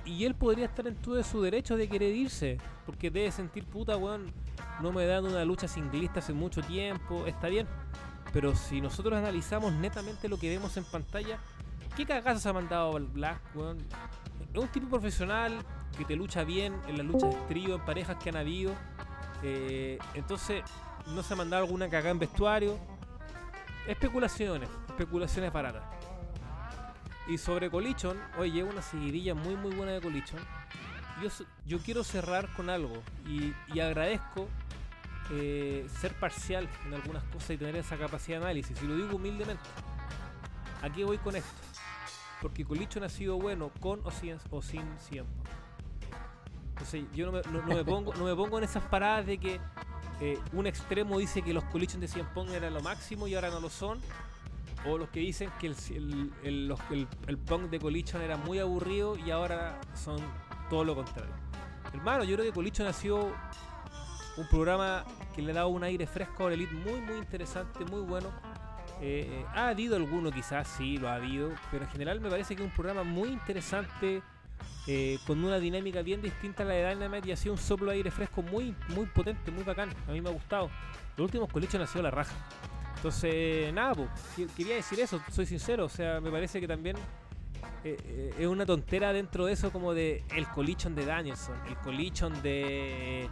Y 0.05 0.25
él 0.25 0.35
podría 0.35 0.67
estar 0.67 0.87
en 0.87 0.95
todo 0.95 1.23
su 1.25 1.43
derecho 1.43 1.77
de 1.77 1.89
querer 1.89 2.15
irse. 2.15 2.59
Porque 2.87 3.11
debe 3.11 3.31
sentir 3.33 3.65
puta, 3.65 3.97
weón. 3.97 4.33
No 4.81 4.93
me 4.93 5.05
dan 5.05 5.25
una 5.25 5.45
lucha 5.45 5.67
singlista 5.67 6.21
hace 6.21 6.33
mucho 6.33 6.63
tiempo. 6.63 7.27
Está 7.27 7.49
bien. 7.49 7.67
Pero 8.33 8.55
si 8.55 8.81
nosotros 8.81 9.15
analizamos 9.15 9.73
netamente 9.73 10.29
lo 10.29 10.39
que 10.39 10.49
vemos 10.49 10.77
en 10.77 10.85
pantalla, 10.85 11.39
¿qué 11.97 12.07
cagazos 12.07 12.47
ha 12.47 12.53
mandado 12.53 12.93
Black, 12.93 13.41
weón? 13.55 13.79
Es 14.57 14.63
un 14.63 14.69
tipo 14.69 14.89
profesional 14.89 15.55
que 15.99 16.07
te 16.07 16.17
lucha 16.17 16.43
bien 16.43 16.81
en 16.89 16.97
las 16.97 17.07
luchas 17.07 17.35
de 17.35 17.41
trío, 17.43 17.75
en 17.75 17.85
parejas 17.85 18.17
que 18.17 18.31
han 18.31 18.37
habido. 18.37 18.73
Eh, 19.43 19.99
entonces, 20.15 20.63
no 21.09 21.23
se 21.23 21.35
ha 21.35 21.37
mandado 21.37 21.65
alguna 21.65 21.91
cagada 21.91 22.09
en 22.09 22.19
vestuario. 22.19 22.79
Especulaciones, 23.87 24.71
especulaciones 24.89 25.53
baratas. 25.53 25.85
Y 27.29 27.37
sobre 27.37 27.69
Colichon, 27.71 28.19
oye, 28.39 28.51
llevo 28.51 28.71
una 28.71 28.81
seguidilla 28.81 29.35
muy 29.35 29.57
muy 29.57 29.75
buena 29.75 29.93
de 29.93 30.01
Colichon. 30.01 30.41
Yo, 31.23 31.29
yo 31.67 31.79
quiero 31.81 32.03
cerrar 32.03 32.51
con 32.55 32.71
algo 32.71 33.03
y, 33.27 33.53
y 33.75 33.81
agradezco 33.81 34.49
eh, 35.33 35.87
ser 36.01 36.15
parcial 36.15 36.67
en 36.87 36.95
algunas 36.95 37.25
cosas 37.25 37.51
y 37.51 37.59
tener 37.59 37.77
esa 37.77 37.99
capacidad 37.99 38.39
de 38.39 38.45
análisis. 38.47 38.81
Y 38.83 38.87
lo 38.87 38.97
digo 38.97 39.17
humildemente. 39.17 39.65
¿A 40.81 40.89
qué 40.89 41.05
voy 41.05 41.19
con 41.19 41.37
esto? 41.37 41.51
Porque 42.43 42.65
Colichon 42.65 43.03
ha 43.05 43.09
sido 43.09 43.39
bueno 43.39 43.71
con 43.81 44.01
o 44.05 44.11
sin, 44.11 44.37
o 44.51 44.63
sin 44.63 44.83
Punk. 44.99 45.27
Entonces 46.71 47.05
yo 47.15 47.27
no 47.27 47.33
me, 47.33 47.43
no- 47.51 47.63
no 47.67 47.75
me 47.75 47.85
pongo, 47.85 48.15
no 48.15 48.25
me 48.25 48.35
pongo 48.35 48.59
en 48.59 48.65
esas 48.65 48.83
paradas 48.85 49.27
de 49.27 49.39
que 49.39 49.61
eh, 50.21 50.39
un 50.53 50.67
extremo 50.67 51.19
dice 51.19 51.43
que 51.43 51.53
los 51.55 51.65
Colichon 51.65 52.01
de 52.01 52.09
CM 52.09 52.29
Punk 52.35 52.51
eran 52.51 52.75
lo 52.75 52.81
máximo 52.83 53.27
y 53.27 53.35
ahora 53.35 53.51
no 53.51 53.61
lo 53.61 53.71
son. 53.71 53.99
O 54.87 54.99
los 54.99 55.09
que 55.09 55.21
dicen 55.21 55.51
que 55.59 55.67
el, 55.69 56.33
el, 56.45 56.75
el- 56.91 57.09
el 57.27 57.39
Punk 57.39 57.71
de 57.71 57.79
Colichon 57.81 58.21
era 58.23 58.37
muy 58.37 58.59
aburrido 58.59 59.17
y 59.17 59.31
ahora 59.31 59.81
son 59.95 60.19
todo 60.71 60.85
lo 60.85 60.95
contrario. 60.95 61.33
Hermano, 61.93 62.25
yo 62.25 62.37
creo 62.37 62.47
que 62.47 62.53
Colichon 62.53 62.87
ha 62.87 62.93
sido 62.93 63.33
un 64.37 64.49
programa 64.51 65.05
que 65.35 65.41
le 65.43 65.53
ha 65.53 65.55
dado 65.57 65.69
un 65.69 65.83
aire 65.83 66.07
fresco 66.07 66.45
a 66.47 66.49
la 66.51 66.55
Elite 66.55 66.75
muy, 66.75 67.01
muy 67.01 67.17
interesante, 67.17 67.85
muy 67.87 68.03
bueno. 68.03 68.29
Eh, 69.01 69.45
ha 69.55 69.69
habido 69.69 69.97
alguno 69.97 70.31
quizás, 70.31 70.67
sí, 70.69 70.97
lo 70.99 71.09
ha 71.09 71.17
habido, 71.17 71.51
pero 71.71 71.85
en 71.85 71.91
general 71.91 72.21
me 72.21 72.31
parece 72.31 72.57
que 72.57 72.63
es 72.63 72.69
un 72.69 72.75
programa 72.75 73.03
muy 73.03 73.29
interesante, 73.29 74.23
eh, 74.87 75.19
con 75.27 75.45
una 75.45 75.59
dinámica 75.59 76.01
bien 76.03 76.23
distinta 76.23 76.63
a 76.63 76.67
la 76.67 76.75
de 76.75 76.89
Dynamite 76.95 77.29
y 77.29 77.33
ha 77.33 77.37
sido 77.37 77.53
un 77.55 77.59
soplo 77.61 77.91
de 77.91 77.97
aire 77.97 78.11
fresco 78.11 78.41
muy, 78.43 78.75
muy 78.89 79.07
potente, 79.07 79.51
muy 79.51 79.65
bacán. 79.65 79.91
A 80.09 80.13
mí 80.13 80.21
me 80.21 80.31
ha 80.31 80.33
gustado. 80.33 80.71
Los 81.17 81.25
últimos 81.27 81.51
colichos 81.53 81.81
han 81.81 81.87
sido 81.89 82.03
la 82.03 82.11
raja. 82.11 82.33
Entonces, 82.97 83.73
nada, 83.75 83.95
que- 84.35 84.47
quería 84.57 84.77
decir 84.77 84.99
eso, 85.01 85.21
soy 85.31 85.45
sincero, 85.47 85.85
o 85.85 85.89
sea, 85.89 86.21
me 86.21 86.31
parece 86.31 86.61
que 86.61 86.67
también 86.69 86.97
eh, 87.85 87.97
eh, 88.05 88.35
es 88.39 88.47
una 88.47 88.65
tontera 88.65 89.13
dentro 89.13 89.45
de 89.45 89.53
eso 89.53 89.71
como 89.71 89.93
de 89.93 90.25
el 90.35 90.47
colichon 90.49 90.95
de 90.95 91.05
Danielson, 91.05 91.55
el 91.69 91.77
colichon 91.77 92.43
de, 92.43 93.29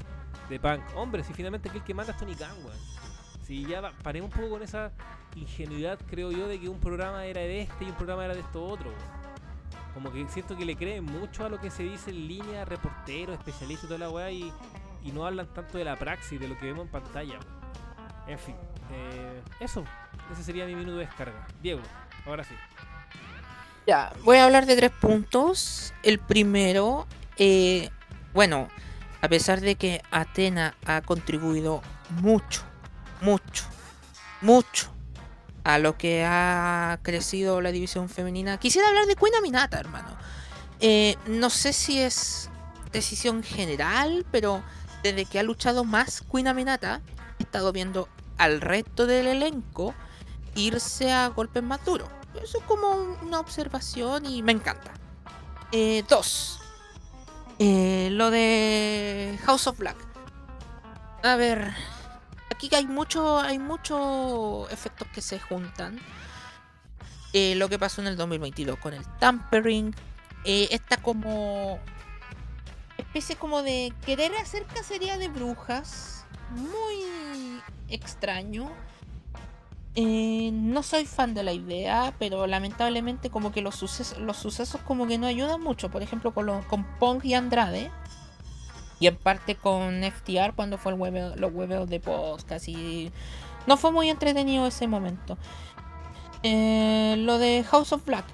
de 0.48 0.60
Punk. 0.60 0.82
Hombre, 0.94 1.24
si 1.24 1.32
finalmente 1.32 1.68
aquí 1.70 1.78
el 1.78 1.84
que 1.84 1.94
manda 1.94 2.12
es 2.12 2.18
Tony 2.18 2.34
Khan. 2.34 2.50
Si 3.46 3.64
ya 3.66 3.92
paremos 4.02 4.30
un 4.30 4.36
poco 4.36 4.50
con 4.50 4.62
esa 4.62 4.90
ingenuidad, 5.36 5.98
creo 6.08 6.32
yo, 6.32 6.48
de 6.48 6.58
que 6.58 6.68
un 6.68 6.80
programa 6.80 7.26
era 7.26 7.40
de 7.42 7.62
este 7.62 7.84
y 7.84 7.88
un 7.88 7.94
programa 7.94 8.24
era 8.24 8.34
de 8.34 8.40
esto 8.40 8.64
otro. 8.64 8.90
Como 9.92 10.10
que 10.10 10.26
siento 10.28 10.56
que 10.56 10.64
le 10.64 10.76
creen 10.76 11.04
mucho 11.04 11.44
a 11.44 11.48
lo 11.48 11.60
que 11.60 11.70
se 11.70 11.82
dice 11.82 12.10
en 12.10 12.26
línea, 12.26 12.64
reporteros, 12.64 13.38
especialistas 13.38 13.84
y 13.84 13.86
toda 13.88 13.98
la 13.98 14.10
weá, 14.10 14.30
y, 14.30 14.52
y 15.04 15.12
no 15.12 15.26
hablan 15.26 15.46
tanto 15.48 15.78
de 15.78 15.84
la 15.84 15.96
praxis, 15.96 16.40
de 16.40 16.48
lo 16.48 16.58
que 16.58 16.66
vemos 16.66 16.86
en 16.86 16.90
pantalla. 16.90 17.38
En 18.26 18.38
fin, 18.38 18.56
eh, 18.90 19.42
eso. 19.60 19.84
Ese 20.32 20.42
sería 20.42 20.64
mi 20.64 20.74
minuto 20.74 20.96
de 20.96 21.06
descarga. 21.06 21.46
Diego, 21.62 21.82
ahora 22.26 22.44
sí. 22.44 22.54
Ya, 23.86 24.12
voy 24.24 24.38
a 24.38 24.46
hablar 24.46 24.64
de 24.64 24.76
tres 24.76 24.90
puntos. 24.90 25.92
El 26.02 26.18
primero, 26.18 27.06
eh, 27.36 27.90
bueno, 28.32 28.68
a 29.20 29.28
pesar 29.28 29.60
de 29.60 29.74
que 29.74 30.00
Atena 30.10 30.74
ha 30.86 31.02
contribuido 31.02 31.82
mucho, 32.22 32.64
mucho, 33.24 33.64
mucho 34.42 34.92
a 35.64 35.78
lo 35.78 35.96
que 35.96 36.24
ha 36.26 36.98
crecido 37.02 37.62
la 37.62 37.72
división 37.72 38.10
femenina, 38.10 38.58
quisiera 38.58 38.88
hablar 38.88 39.06
de 39.06 39.16
Queen 39.16 39.34
Aminata, 39.34 39.80
hermano. 39.80 40.08
Eh, 40.80 41.16
no 41.26 41.48
sé 41.48 41.72
si 41.72 41.98
es 41.98 42.50
decisión 42.92 43.42
general, 43.42 44.26
pero 44.30 44.62
desde 45.02 45.24
que 45.24 45.38
ha 45.38 45.42
luchado 45.42 45.84
más 45.84 46.22
Queen 46.30 46.48
Aminata, 46.48 47.00
he 47.38 47.44
estado 47.44 47.72
viendo 47.72 48.08
al 48.36 48.60
resto 48.60 49.06
del 49.06 49.26
elenco 49.26 49.94
irse 50.54 51.10
a 51.10 51.28
golpes 51.28 51.62
más 51.62 51.82
duros. 51.84 52.08
Eso 52.42 52.58
es 52.58 52.64
como 52.64 52.90
una 53.22 53.40
observación 53.40 54.26
y 54.26 54.42
me 54.42 54.52
encanta. 54.52 54.92
Eh, 55.72 56.04
dos. 56.08 56.60
Eh, 57.58 58.08
lo 58.12 58.30
de 58.30 59.38
House 59.44 59.66
of 59.66 59.78
Black. 59.78 59.96
A 61.22 61.36
ver. 61.36 61.93
Aquí 62.64 62.74
hay 62.76 62.86
mucho. 62.86 63.38
Hay 63.38 63.58
muchos 63.58 64.72
efectos 64.72 65.06
que 65.08 65.20
se 65.20 65.38
juntan. 65.38 66.00
Eh, 67.34 67.54
lo 67.56 67.68
que 67.68 67.78
pasó 67.78 68.00
en 68.00 68.06
el 68.06 68.16
2022 68.16 68.78
con 68.78 68.94
el 68.94 69.04
tampering. 69.18 69.94
Eh, 70.44 70.68
esta 70.70 70.96
como. 70.96 71.78
Especie 72.96 73.36
como 73.36 73.62
de 73.62 73.92
querer 74.06 74.34
hacer 74.36 74.64
cacería 74.64 75.18
de 75.18 75.28
brujas. 75.28 76.24
Muy 76.52 77.60
extraño. 77.88 78.72
Eh, 79.94 80.50
no 80.52 80.82
soy 80.82 81.04
fan 81.06 81.34
de 81.34 81.42
la 81.42 81.52
idea, 81.52 82.14
pero 82.18 82.46
lamentablemente 82.46 83.30
como 83.30 83.52
que 83.52 83.60
los 83.60 83.76
sucesos, 83.76 84.18
los 84.18 84.38
sucesos 84.38 84.80
como 84.80 85.06
que 85.06 85.18
no 85.18 85.26
ayudan 85.26 85.60
mucho. 85.60 85.90
Por 85.90 86.02
ejemplo, 86.02 86.32
con, 86.32 86.62
con 86.62 86.84
Punk 86.98 87.26
y 87.26 87.34
Andrade. 87.34 87.90
Y 89.00 89.06
en 89.06 89.16
parte 89.16 89.54
con 89.56 90.02
FTR 90.02 90.54
cuando 90.54 90.78
fue 90.78 90.92
el 90.92 90.98
hueveo- 90.98 91.34
los 91.36 91.52
hueveos 91.52 91.88
de 91.88 92.00
podcast. 92.00 92.68
Y 92.68 93.10
no 93.66 93.76
fue 93.76 93.90
muy 93.92 94.08
entretenido 94.10 94.66
ese 94.66 94.86
momento. 94.86 95.36
Eh, 96.42 97.16
lo 97.18 97.38
de 97.38 97.64
House 97.64 97.92
of 97.92 98.04
Black. 98.04 98.24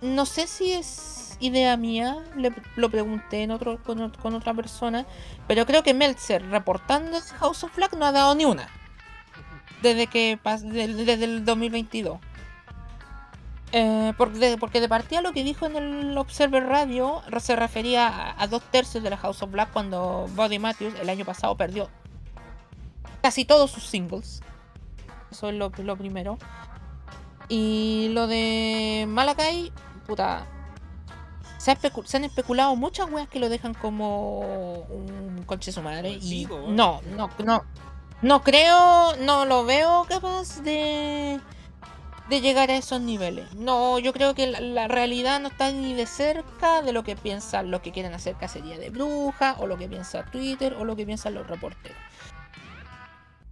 No 0.00 0.26
sé 0.26 0.46
si 0.46 0.72
es 0.72 1.36
idea 1.40 1.76
mía. 1.76 2.16
Le, 2.36 2.52
lo 2.76 2.90
pregunté 2.90 3.42
en 3.42 3.50
otro, 3.50 3.82
con, 3.82 3.98
ot- 3.98 4.16
con 4.16 4.34
otra 4.34 4.54
persona. 4.54 5.06
Pero 5.46 5.66
creo 5.66 5.82
que 5.82 5.94
Meltzer 5.94 6.44
reportando 6.50 7.18
House 7.38 7.64
of 7.64 7.74
Black 7.76 7.94
no 7.96 8.06
ha 8.06 8.12
dado 8.12 8.34
ni 8.34 8.44
una 8.44 8.68
desde 9.82 10.08
que 10.08 10.38
desde 10.42 11.24
el 11.24 11.44
2022. 11.44 12.18
Eh, 13.72 14.14
porque, 14.16 14.38
de, 14.38 14.56
porque 14.56 14.80
de 14.80 14.88
partida 14.88 15.20
lo 15.20 15.32
que 15.32 15.44
dijo 15.44 15.66
en 15.66 15.76
el 15.76 16.16
Observer 16.16 16.64
Radio 16.66 17.20
se 17.38 17.54
refería 17.54 18.08
a, 18.08 18.42
a 18.42 18.46
dos 18.46 18.62
tercios 18.70 19.02
de 19.04 19.10
la 19.10 19.18
House 19.18 19.42
of 19.42 19.50
Black 19.50 19.70
cuando 19.72 20.26
Buddy 20.34 20.58
Matthews 20.58 20.94
el 21.00 21.08
año 21.10 21.24
pasado 21.26 21.54
perdió 21.56 21.90
casi 23.20 23.44
todos 23.44 23.70
sus 23.70 23.84
singles. 23.84 24.40
Eso 25.30 25.50
es 25.50 25.54
lo, 25.56 25.70
lo 25.76 25.96
primero. 25.96 26.38
Y 27.50 28.08
lo 28.12 28.26
de 28.26 29.04
Malakai, 29.08 29.72
puta. 30.06 30.46
Se, 31.58 31.70
ha 31.72 31.76
especu- 31.78 32.06
se 32.06 32.16
han 32.16 32.24
especulado 32.24 32.74
muchas 32.76 33.10
weas 33.10 33.28
que 33.28 33.38
lo 33.40 33.48
dejan 33.48 33.74
como 33.74 34.38
un 34.88 35.42
conche 35.44 35.72
su 35.72 35.82
madre. 35.82 36.18
Y 36.22 36.46
weón. 36.46 36.74
no, 36.76 37.00
no, 37.16 37.28
no. 37.44 37.62
No 38.22 38.42
creo, 38.42 39.14
no 39.16 39.44
lo 39.44 39.64
veo 39.64 40.04
capaz 40.08 40.60
de, 40.62 41.38
de 42.28 42.40
llegar 42.40 42.70
a 42.70 42.76
esos 42.76 43.00
niveles. 43.00 43.54
No, 43.54 43.98
yo 43.98 44.12
creo 44.12 44.34
que 44.34 44.46
la, 44.46 44.86
realidad 44.88 45.40
no 45.40 45.48
está 45.48 45.70
ni 45.72 45.94
de 45.94 46.06
cerca 46.06 46.82
de 46.82 46.92
lo 46.92 47.02
que 47.02 47.16
piensan 47.16 47.70
los 47.70 47.80
que 47.80 47.92
quieren 47.92 48.12
hacer 48.12 48.36
cacería 48.36 48.78
de 48.78 48.90
brujas, 48.90 49.56
o 49.58 49.66
lo 49.66 49.78
que 49.78 49.88
piensa 49.88 50.24
Twitter, 50.26 50.74
o 50.74 50.84
lo 50.84 50.94
que 50.96 51.06
piensan 51.06 51.34
los 51.34 51.46
reporteros. 51.46 51.96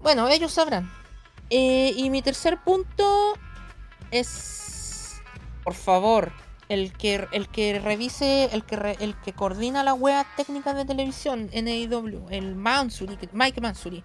Bueno, 0.00 0.28
ellos 0.28 0.52
sabrán. 0.52 0.90
Eh, 1.48 1.92
y 1.96 2.10
mi 2.10 2.22
tercer 2.22 2.58
punto 2.62 3.34
es, 4.10 5.22
por 5.64 5.74
favor, 5.74 6.32
el 6.68 6.92
que, 6.92 7.26
el 7.32 7.48
que 7.48 7.78
revise, 7.78 8.50
el 8.52 8.64
que, 8.64 8.76
re- 8.76 8.96
el 9.00 9.14
que 9.20 9.32
coordina 9.32 9.84
la 9.84 9.94
web 9.94 10.26
técnica 10.36 10.74
de 10.74 10.84
televisión 10.84 11.48
AEW, 11.52 12.26
el 12.30 12.56
Mansuri, 12.56 13.16
Mike 13.32 13.60
Mansuri, 13.60 14.02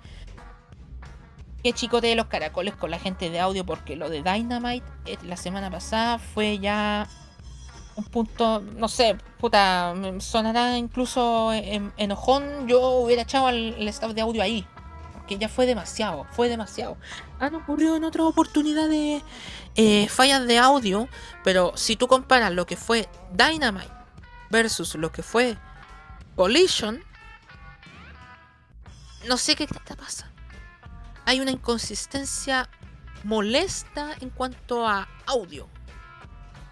que 1.63 1.73
chicotee 1.73 2.15
los 2.15 2.25
caracoles 2.27 2.75
con 2.75 2.91
la 2.91 2.99
gente 2.99 3.29
de 3.29 3.39
audio, 3.39 3.65
porque 3.65 3.95
lo 3.95 4.09
de 4.09 4.23
Dynamite 4.23 4.85
eh, 5.05 5.17
la 5.23 5.37
semana 5.37 5.69
pasada 5.69 6.17
fue 6.19 6.59
ya 6.59 7.07
un 7.95 8.05
punto, 8.05 8.61
no 8.77 8.87
sé, 8.87 9.17
puta, 9.39 9.93
me 9.95 10.19
sonará 10.21 10.77
incluso 10.77 11.51
en- 11.53 11.93
enojón, 11.97 12.67
yo 12.67 12.79
hubiera 12.91 13.23
echado 13.23 13.47
al 13.47 13.55
el 13.57 13.87
staff 13.89 14.13
de 14.13 14.21
audio 14.21 14.41
ahí. 14.41 14.65
Que 15.27 15.37
ya 15.37 15.47
fue 15.47 15.65
demasiado, 15.65 16.25
fue 16.31 16.49
demasiado. 16.49 16.97
Han 17.39 17.55
ocurrido 17.55 17.95
en 17.95 18.03
otras 18.03 18.25
oportunidades 18.25 19.21
eh, 19.75 20.07
fallas 20.09 20.45
de 20.45 20.57
audio, 20.57 21.07
pero 21.43 21.71
si 21.75 21.95
tú 21.95 22.07
comparas 22.07 22.51
lo 22.51 22.65
que 22.65 22.75
fue 22.75 23.07
Dynamite 23.31 23.87
versus 24.49 24.95
lo 24.95 25.11
que 25.11 25.23
fue 25.23 25.57
Collision, 26.35 27.01
no 29.27 29.37
sé 29.37 29.55
qué 29.55 29.67
te 29.67 29.95
pasa. 29.95 30.30
Hay 31.25 31.39
una 31.39 31.51
inconsistencia 31.51 32.69
molesta 33.23 34.15
en 34.19 34.29
cuanto 34.29 34.87
a 34.87 35.07
audio. 35.25 35.67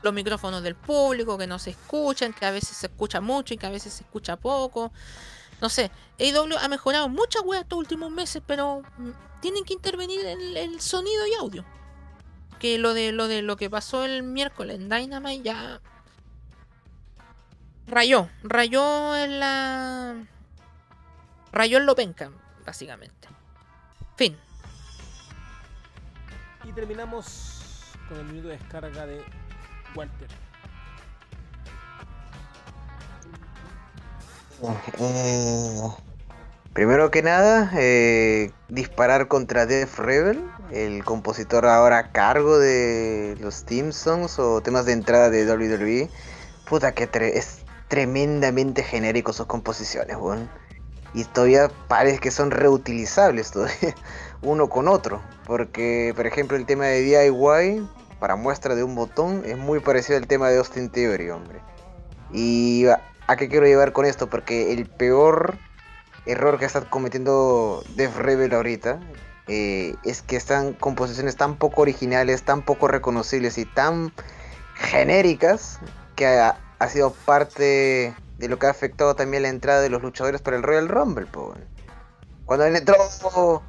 Los 0.01 0.13
micrófonos 0.13 0.63
del 0.63 0.75
público 0.75 1.37
que 1.37 1.47
no 1.47 1.59
se 1.59 1.71
escuchan, 1.71 2.33
que 2.33 2.45
a 2.45 2.51
veces 2.51 2.77
se 2.77 2.87
escucha 2.87 3.21
mucho 3.21 3.53
y 3.53 3.57
que 3.57 3.65
a 3.65 3.71
veces 3.71 3.93
se 3.93 4.03
escucha 4.03 4.37
poco. 4.37 4.91
No 5.61 5.69
sé, 5.69 5.91
AEW 6.19 6.57
ha 6.57 6.67
mejorado 6.69 7.09
muchas 7.09 7.43
weas 7.43 7.63
estos 7.63 7.79
últimos 7.79 8.09
meses, 8.11 8.41
pero 8.45 8.81
mm, 8.97 9.09
tienen 9.41 9.65
que 9.65 9.73
intervenir 9.73 10.25
en 10.25 10.55
el 10.55 10.79
sonido 10.79 11.27
y 11.27 11.33
audio. 11.33 11.65
Que 12.59 12.77
lo 12.77 12.93
de 12.93 13.11
lo 13.11 13.27
de 13.27 13.41
lo 13.41 13.57
que 13.57 13.69
pasó 13.69 14.05
el 14.05 14.23
miércoles 14.23 14.77
en 14.77 14.89
Dynamite 14.89 15.43
ya 15.43 15.81
rayó, 17.87 18.29
rayó 18.43 19.15
en 19.17 19.39
la 19.39 20.15
rayó 21.51 21.77
en 21.77 21.85
lo 21.85 21.95
penca, 21.95 22.31
básicamente. 22.65 23.27
Fin. 24.19 24.35
Y 26.65 26.73
terminamos 26.73 27.95
con 28.09 28.17
el 28.17 28.25
minuto 28.25 28.49
de 28.49 28.57
descarga 28.57 29.05
de 29.05 29.21
Walter. 29.95 30.27
Eh, 34.99 35.81
primero 36.73 37.11
que 37.11 37.21
nada, 37.23 37.71
eh, 37.77 38.51
disparar 38.67 39.29
contra 39.29 39.65
Def 39.65 39.97
Rebel, 39.99 40.43
el 40.69 41.05
compositor 41.05 41.65
ahora 41.65 41.99
a 41.99 42.11
cargo 42.11 42.59
de 42.59 43.37
los 43.39 43.63
theme 43.63 43.93
songs 43.93 44.37
o 44.37 44.59
temas 44.59 44.85
de 44.85 44.91
entrada 44.91 45.29
de 45.29 45.45
WWE. 45.45 46.09
Puta 46.65 46.91
que 46.91 47.09
tre- 47.09 47.37
es 47.37 47.59
tremendamente 47.87 48.83
genérico 48.83 49.31
sus 49.31 49.45
composiciones, 49.45 50.17
weón. 50.17 50.49
Y 51.13 51.23
todavía 51.25 51.69
parece 51.87 52.19
que 52.19 52.31
son 52.31 52.51
reutilizables 52.51 53.51
todavía, 53.51 53.95
uno 54.41 54.69
con 54.69 54.87
otro. 54.87 55.21
Porque, 55.45 56.13
por 56.15 56.27
ejemplo, 56.27 56.57
el 56.57 56.65
tema 56.65 56.85
de 56.85 57.01
DIY, 57.01 57.87
para 58.19 58.35
muestra 58.35 58.75
de 58.75 58.83
un 58.83 58.95
botón, 58.95 59.43
es 59.45 59.57
muy 59.57 59.79
parecido 59.79 60.17
al 60.17 60.27
tema 60.27 60.49
de 60.49 60.57
Austin 60.57 60.89
Theory, 60.89 61.29
hombre. 61.29 61.59
Y 62.31 62.85
a, 62.87 63.01
¿a 63.27 63.35
qué 63.35 63.49
quiero 63.49 63.65
llevar 63.65 63.93
con 63.93 64.05
esto? 64.05 64.29
Porque 64.29 64.73
el 64.73 64.85
peor 64.85 65.57
error 66.25 66.59
que 66.59 66.65
está 66.65 66.81
cometiendo 66.81 67.83
Def 67.95 68.17
Rebel 68.17 68.53
ahorita 68.53 68.99
eh, 69.47 69.95
es 70.03 70.21
que 70.21 70.35
están 70.35 70.73
composiciones 70.73 71.35
tan 71.35 71.55
poco 71.55 71.81
originales, 71.81 72.43
tan 72.43 72.61
poco 72.61 72.87
reconocibles 72.87 73.57
y 73.57 73.65
tan 73.65 74.13
genéricas 74.75 75.79
que 76.15 76.27
ha 76.27 76.87
sido 76.89 77.11
parte 77.11 78.13
de 78.39 78.47
lo 78.47 78.57
que 78.57 78.67
ha 78.67 78.71
afectado 78.71 79.15
también 79.15 79.43
la 79.43 79.49
entrada 79.49 79.81
de 79.81 79.89
los 79.89 80.01
luchadores 80.01 80.41
para 80.41 80.57
el 80.57 80.63
Royal 80.63 80.87
Rumble. 80.87 81.25
po. 81.25 81.53
Cuando 82.45 82.65
han 82.65 82.75
entrado 82.75 83.61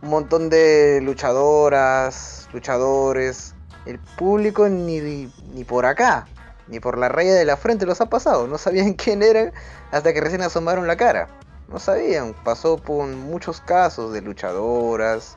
un 0.00 0.08
montón 0.08 0.48
de 0.48 1.00
luchadoras, 1.02 2.48
luchadores, 2.52 3.54
el 3.84 3.98
público 3.98 4.68
ni, 4.68 5.28
ni 5.52 5.64
por 5.64 5.86
acá, 5.86 6.26
ni 6.68 6.78
por 6.78 6.98
la 6.98 7.08
raya 7.08 7.34
de 7.34 7.44
la 7.44 7.56
frente 7.56 7.84
los 7.84 8.00
ha 8.00 8.06
pasado. 8.06 8.46
No 8.46 8.58
sabían 8.58 8.92
quién 8.94 9.22
eran 9.22 9.52
hasta 9.90 10.12
que 10.12 10.20
recién 10.20 10.42
asomaron 10.42 10.86
la 10.86 10.96
cara. 10.96 11.28
No 11.68 11.78
sabían, 11.78 12.34
pasó 12.44 12.76
por 12.76 13.06
muchos 13.08 13.60
casos 13.60 14.12
de 14.12 14.22
luchadoras. 14.22 15.36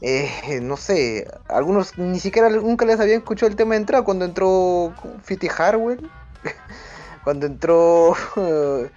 eh, 0.00 0.60
no 0.60 0.76
sé, 0.76 1.28
algunos 1.48 1.96
ni 1.98 2.18
siquiera 2.18 2.48
nunca 2.50 2.84
les 2.84 2.98
habían 2.98 3.18
escuchado 3.18 3.48
el 3.48 3.56
tema 3.56 3.74
de 3.74 3.80
entrada 3.82 4.04
cuando 4.04 4.24
entró 4.24 4.92
Fitty 5.22 5.48
Harwell, 5.56 6.10
cuando 7.22 7.46
entró 7.46 8.14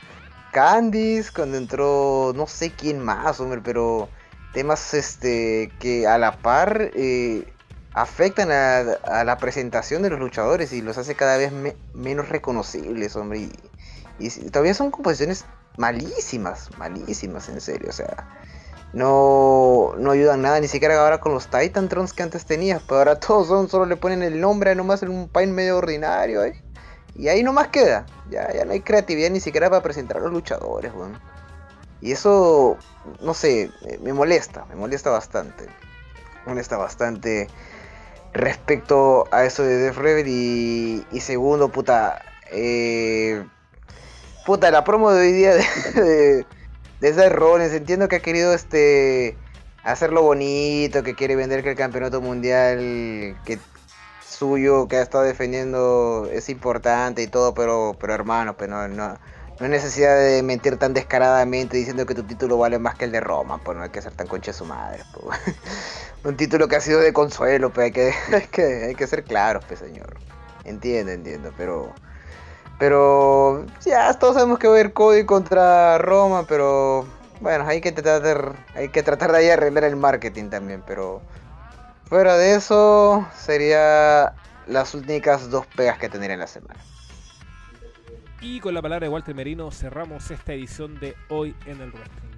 Candice, 0.52 1.32
cuando 1.34 1.58
entró 1.58 2.32
no 2.36 2.48
sé 2.48 2.76
quién 2.76 3.00
más, 3.00 3.40
hombre, 3.40 3.62
pero 3.62 4.14
temas 4.52 4.94
este 4.94 5.76
que 5.80 6.08
a 6.08 6.18
la 6.18 6.42
par 6.42 6.92
eh, 6.96 7.58
afectan 7.94 8.52
a, 8.52 9.24
la 9.26 9.40
presentación 9.40 10.02
de 10.02 10.10
los 10.12 10.20
luchadores 10.20 10.72
y 10.74 10.82
los 10.82 10.98
hace 10.98 11.16
cada 11.16 11.38
vez 11.38 11.52
me- 11.52 11.78
menos 11.94 12.30
reconocibles, 12.30 13.16
hombre. 13.18 13.40
Y, 13.40 13.52
y 14.18 14.50
todavía 14.52 14.74
son 14.74 14.92
composiciones 14.92 15.46
malísimas, 15.78 16.72
malísimas, 16.78 17.50
en 17.50 17.60
serio. 17.62 17.90
O 17.90 17.94
sea, 17.94 18.30
no, 18.94 19.94
no 19.98 20.12
ayudan 20.12 20.42
nada, 20.44 20.60
ni 20.62 20.68
siquiera 20.70 21.00
ahora 21.02 21.20
con 21.20 21.34
los 21.34 21.50
Titantrons 21.50 22.14
que 22.14 22.24
antes 22.24 22.46
tenías. 22.46 22.84
Pero 22.84 23.00
ahora 23.00 23.20
todos 23.22 23.48
son, 23.50 23.70
solo 23.70 23.86
le 23.88 23.98
ponen 23.98 24.24
el 24.24 24.42
nombre 24.42 24.76
nomás 24.76 25.04
en 25.04 25.10
un 25.12 25.30
paint 25.30 25.54
medio 25.54 25.78
ordinario. 25.78 26.44
¿eh? 26.46 26.65
Y 27.16 27.28
ahí 27.30 27.44
nomás 27.44 27.70
queda. 27.70 28.06
Ya, 28.30 28.52
ya 28.54 28.66
no 28.66 28.74
hay 28.74 28.82
creatividad 28.82 29.30
ni 29.30 29.40
siquiera 29.40 29.70
para 29.70 29.82
presentar 29.82 30.18
a 30.18 30.22
los 30.22 30.32
luchadores, 30.32 30.94
weón. 30.94 31.18
Y 32.02 32.12
eso, 32.12 32.78
no 33.22 33.34
sé, 33.34 33.72
me- 34.02 34.14
molesta, 34.14 34.66
me 34.66 34.76
molesta 34.76 35.10
bastante. 35.10 35.66
Me 36.46 36.52
molesta 36.52 36.78
bastante 36.78 37.48
respecto 38.34 39.28
a 39.32 39.46
eso 39.46 39.64
de 39.64 39.78
Death 39.78 39.96
Rebel 39.96 40.28
y, 40.28 41.06
y 41.12 41.22
segundo, 41.22 41.70
puta, 41.70 42.22
eh, 42.52 43.46
puta, 44.46 44.70
la 44.72 44.84
promo 44.84 45.12
de 45.12 45.22
hoy 45.22 45.32
día 45.32 45.56
de, 45.56 45.64
de, 45.96 46.46
de 47.00 47.14
Seth 47.14 47.74
entiendo 47.74 48.08
que 48.10 48.18
ha 48.18 48.22
querido 48.22 48.54
este 48.54 49.38
hacerlo 49.84 50.22
bonito, 50.22 51.04
que 51.04 51.16
quiere 51.16 51.36
vender 51.36 51.64
que 51.64 51.70
el 51.70 51.76
campeonato 51.76 52.20
mundial 52.20 53.38
que 53.46 53.58
suyo 54.36 54.88
que 54.88 54.98
ha 54.98 55.02
estado 55.02 55.24
defendiendo 55.24 56.28
es 56.32 56.50
importante 56.50 57.22
y 57.24 57.28
todo, 57.28 57.54
pero, 57.54 57.96
pero 58.00 58.14
hermano, 58.14 58.56
pero 58.58 58.76
no, 58.76 58.88
no, 58.88 59.18
no 59.60 59.66
hay 59.66 59.70
necesidad 59.70 60.18
de 60.18 60.44
mentir 60.44 60.78
tan 60.78 60.94
descaradamente 60.94 61.78
diciendo 61.78 62.06
que 62.06 62.14
tu 62.14 62.24
título 62.24 62.58
vale 62.58 62.78
más 62.78 62.96
que 62.96 63.06
el 63.06 63.12
de 63.12 63.22
Roma, 63.22 63.60
pues 63.64 63.78
no 63.78 63.84
hay 63.84 63.90
que 63.90 64.02
ser 64.02 64.14
tan 64.14 64.28
concha 64.28 64.52
de 64.52 64.58
su 64.58 64.66
madre, 64.66 65.04
pues. 65.14 65.40
Un 66.26 66.36
título 66.36 66.68
que 66.68 66.76
ha 66.76 66.82
sido 66.82 67.00
de 67.00 67.14
consuelo, 67.14 67.72
pues 67.72 67.86
hay 67.86 67.92
que, 67.92 68.14
hay 68.34 68.48
que, 68.48 68.86
hay 68.86 68.96
que 68.96 69.08
ser 69.08 69.24
claros, 69.24 69.64
pues 69.66 69.80
señor. 69.80 70.18
Entiendo, 70.66 71.12
entiendo, 71.12 71.54
pero. 71.56 71.94
Pero. 72.80 73.66
Ya 73.86 74.14
todos 74.16 74.36
sabemos 74.36 74.60
que 74.60 74.68
va 74.68 74.74
a 74.74 74.80
haber 74.80 74.94
Cody 74.94 75.26
contra 75.26 75.98
Roma, 76.00 76.46
pero. 76.48 77.06
Bueno, 77.40 77.66
hay 77.68 77.82
que 77.82 77.92
tratar, 77.92 78.56
hay 78.76 78.90
que 78.90 79.04
tratar 79.04 79.32
de 79.32 79.38
ahí 79.38 79.50
arreglar 79.50 79.86
el 79.86 79.96
marketing 79.96 80.50
también, 80.50 80.84
pero. 80.86 81.22
Fuera 82.06 82.38
de 82.38 82.56
eso, 82.56 83.28
sería 83.36 84.36
las 84.68 84.94
únicas 84.94 85.50
dos 85.50 85.66
pegas 85.68 85.98
que 85.98 86.08
tendría 86.08 86.36
en 86.36 86.40
la 86.40 86.48
semana. 86.48 86.80
Y 88.42 88.60
con 88.60 88.76
la 88.76 88.82
palabra 88.82 89.06
de 89.06 89.10
Walter 89.10 89.34
Merino 89.34 89.72
cerramos 89.72 90.30
esta 90.30 90.54
edición 90.54 91.00
de 91.00 91.16
hoy 91.30 91.56
en 91.66 91.82
el 91.82 91.92
wrestling. 91.92 92.30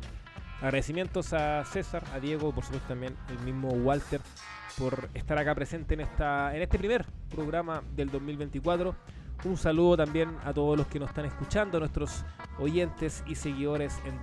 Agradecimientos 0.62 1.34
a 1.34 1.66
César, 1.66 2.04
a 2.14 2.20
Diego, 2.20 2.54
por 2.54 2.64
supuesto 2.64 2.88
también 2.88 3.18
el 3.30 3.40
mismo 3.40 3.68
Walter 3.70 4.22
por 4.78 5.10
estar 5.14 5.38
acá 5.38 5.54
presente 5.54 5.96
en 5.96 6.02
esta 6.02 6.56
en 6.56 6.62
este 6.62 6.78
primer 6.78 7.06
programa 7.30 7.84
del 7.96 8.10
2024. 8.10 8.96
Un 9.44 9.58
saludo 9.58 9.98
también 9.98 10.36
a 10.46 10.54
todos 10.54 10.78
los 10.78 10.88
que 10.88 11.00
nos 11.00 11.10
están 11.10 11.26
escuchando, 11.26 11.78
a 11.78 11.82
nuestros 11.82 12.24
oyentes 12.58 13.24
y 13.28 13.36
seguidores 13.36 14.00
en 14.06 14.22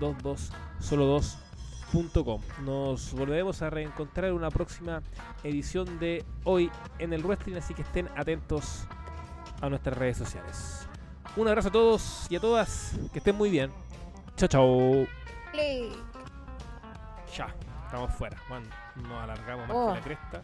22solo2.com. 1.94 2.40
Nos 2.64 3.12
volveremos 3.12 3.62
a 3.62 3.70
reencontrar 3.70 4.26
en 4.30 4.34
una 4.34 4.50
próxima 4.50 5.02
edición 5.42 5.98
de 5.98 6.24
hoy 6.44 6.70
en 6.98 7.12
el 7.12 7.22
wrestling, 7.22 7.56
así 7.56 7.72
que 7.74 7.82
estén 7.82 8.08
atentos 8.16 8.86
a 9.60 9.68
nuestras 9.68 9.96
redes 9.96 10.16
sociales. 10.18 10.88
Un 11.36 11.48
abrazo 11.48 11.68
a 11.68 11.72
todos 11.72 12.26
y 12.30 12.36
a 12.36 12.40
todas. 12.40 12.94
Que 13.12 13.18
estén 13.18 13.36
muy 13.36 13.50
bien. 13.50 13.70
Chao, 14.36 14.48
chao. 14.48 15.06
Ya, 17.36 17.54
estamos 17.86 18.12
fuera. 18.14 18.36
Bueno, 18.48 18.66
nos 18.96 19.22
alargamos 19.22 19.68
más 19.68 19.76
Oh. 19.76 19.88
que 19.88 19.98
la 19.98 20.04
cresta. 20.04 20.42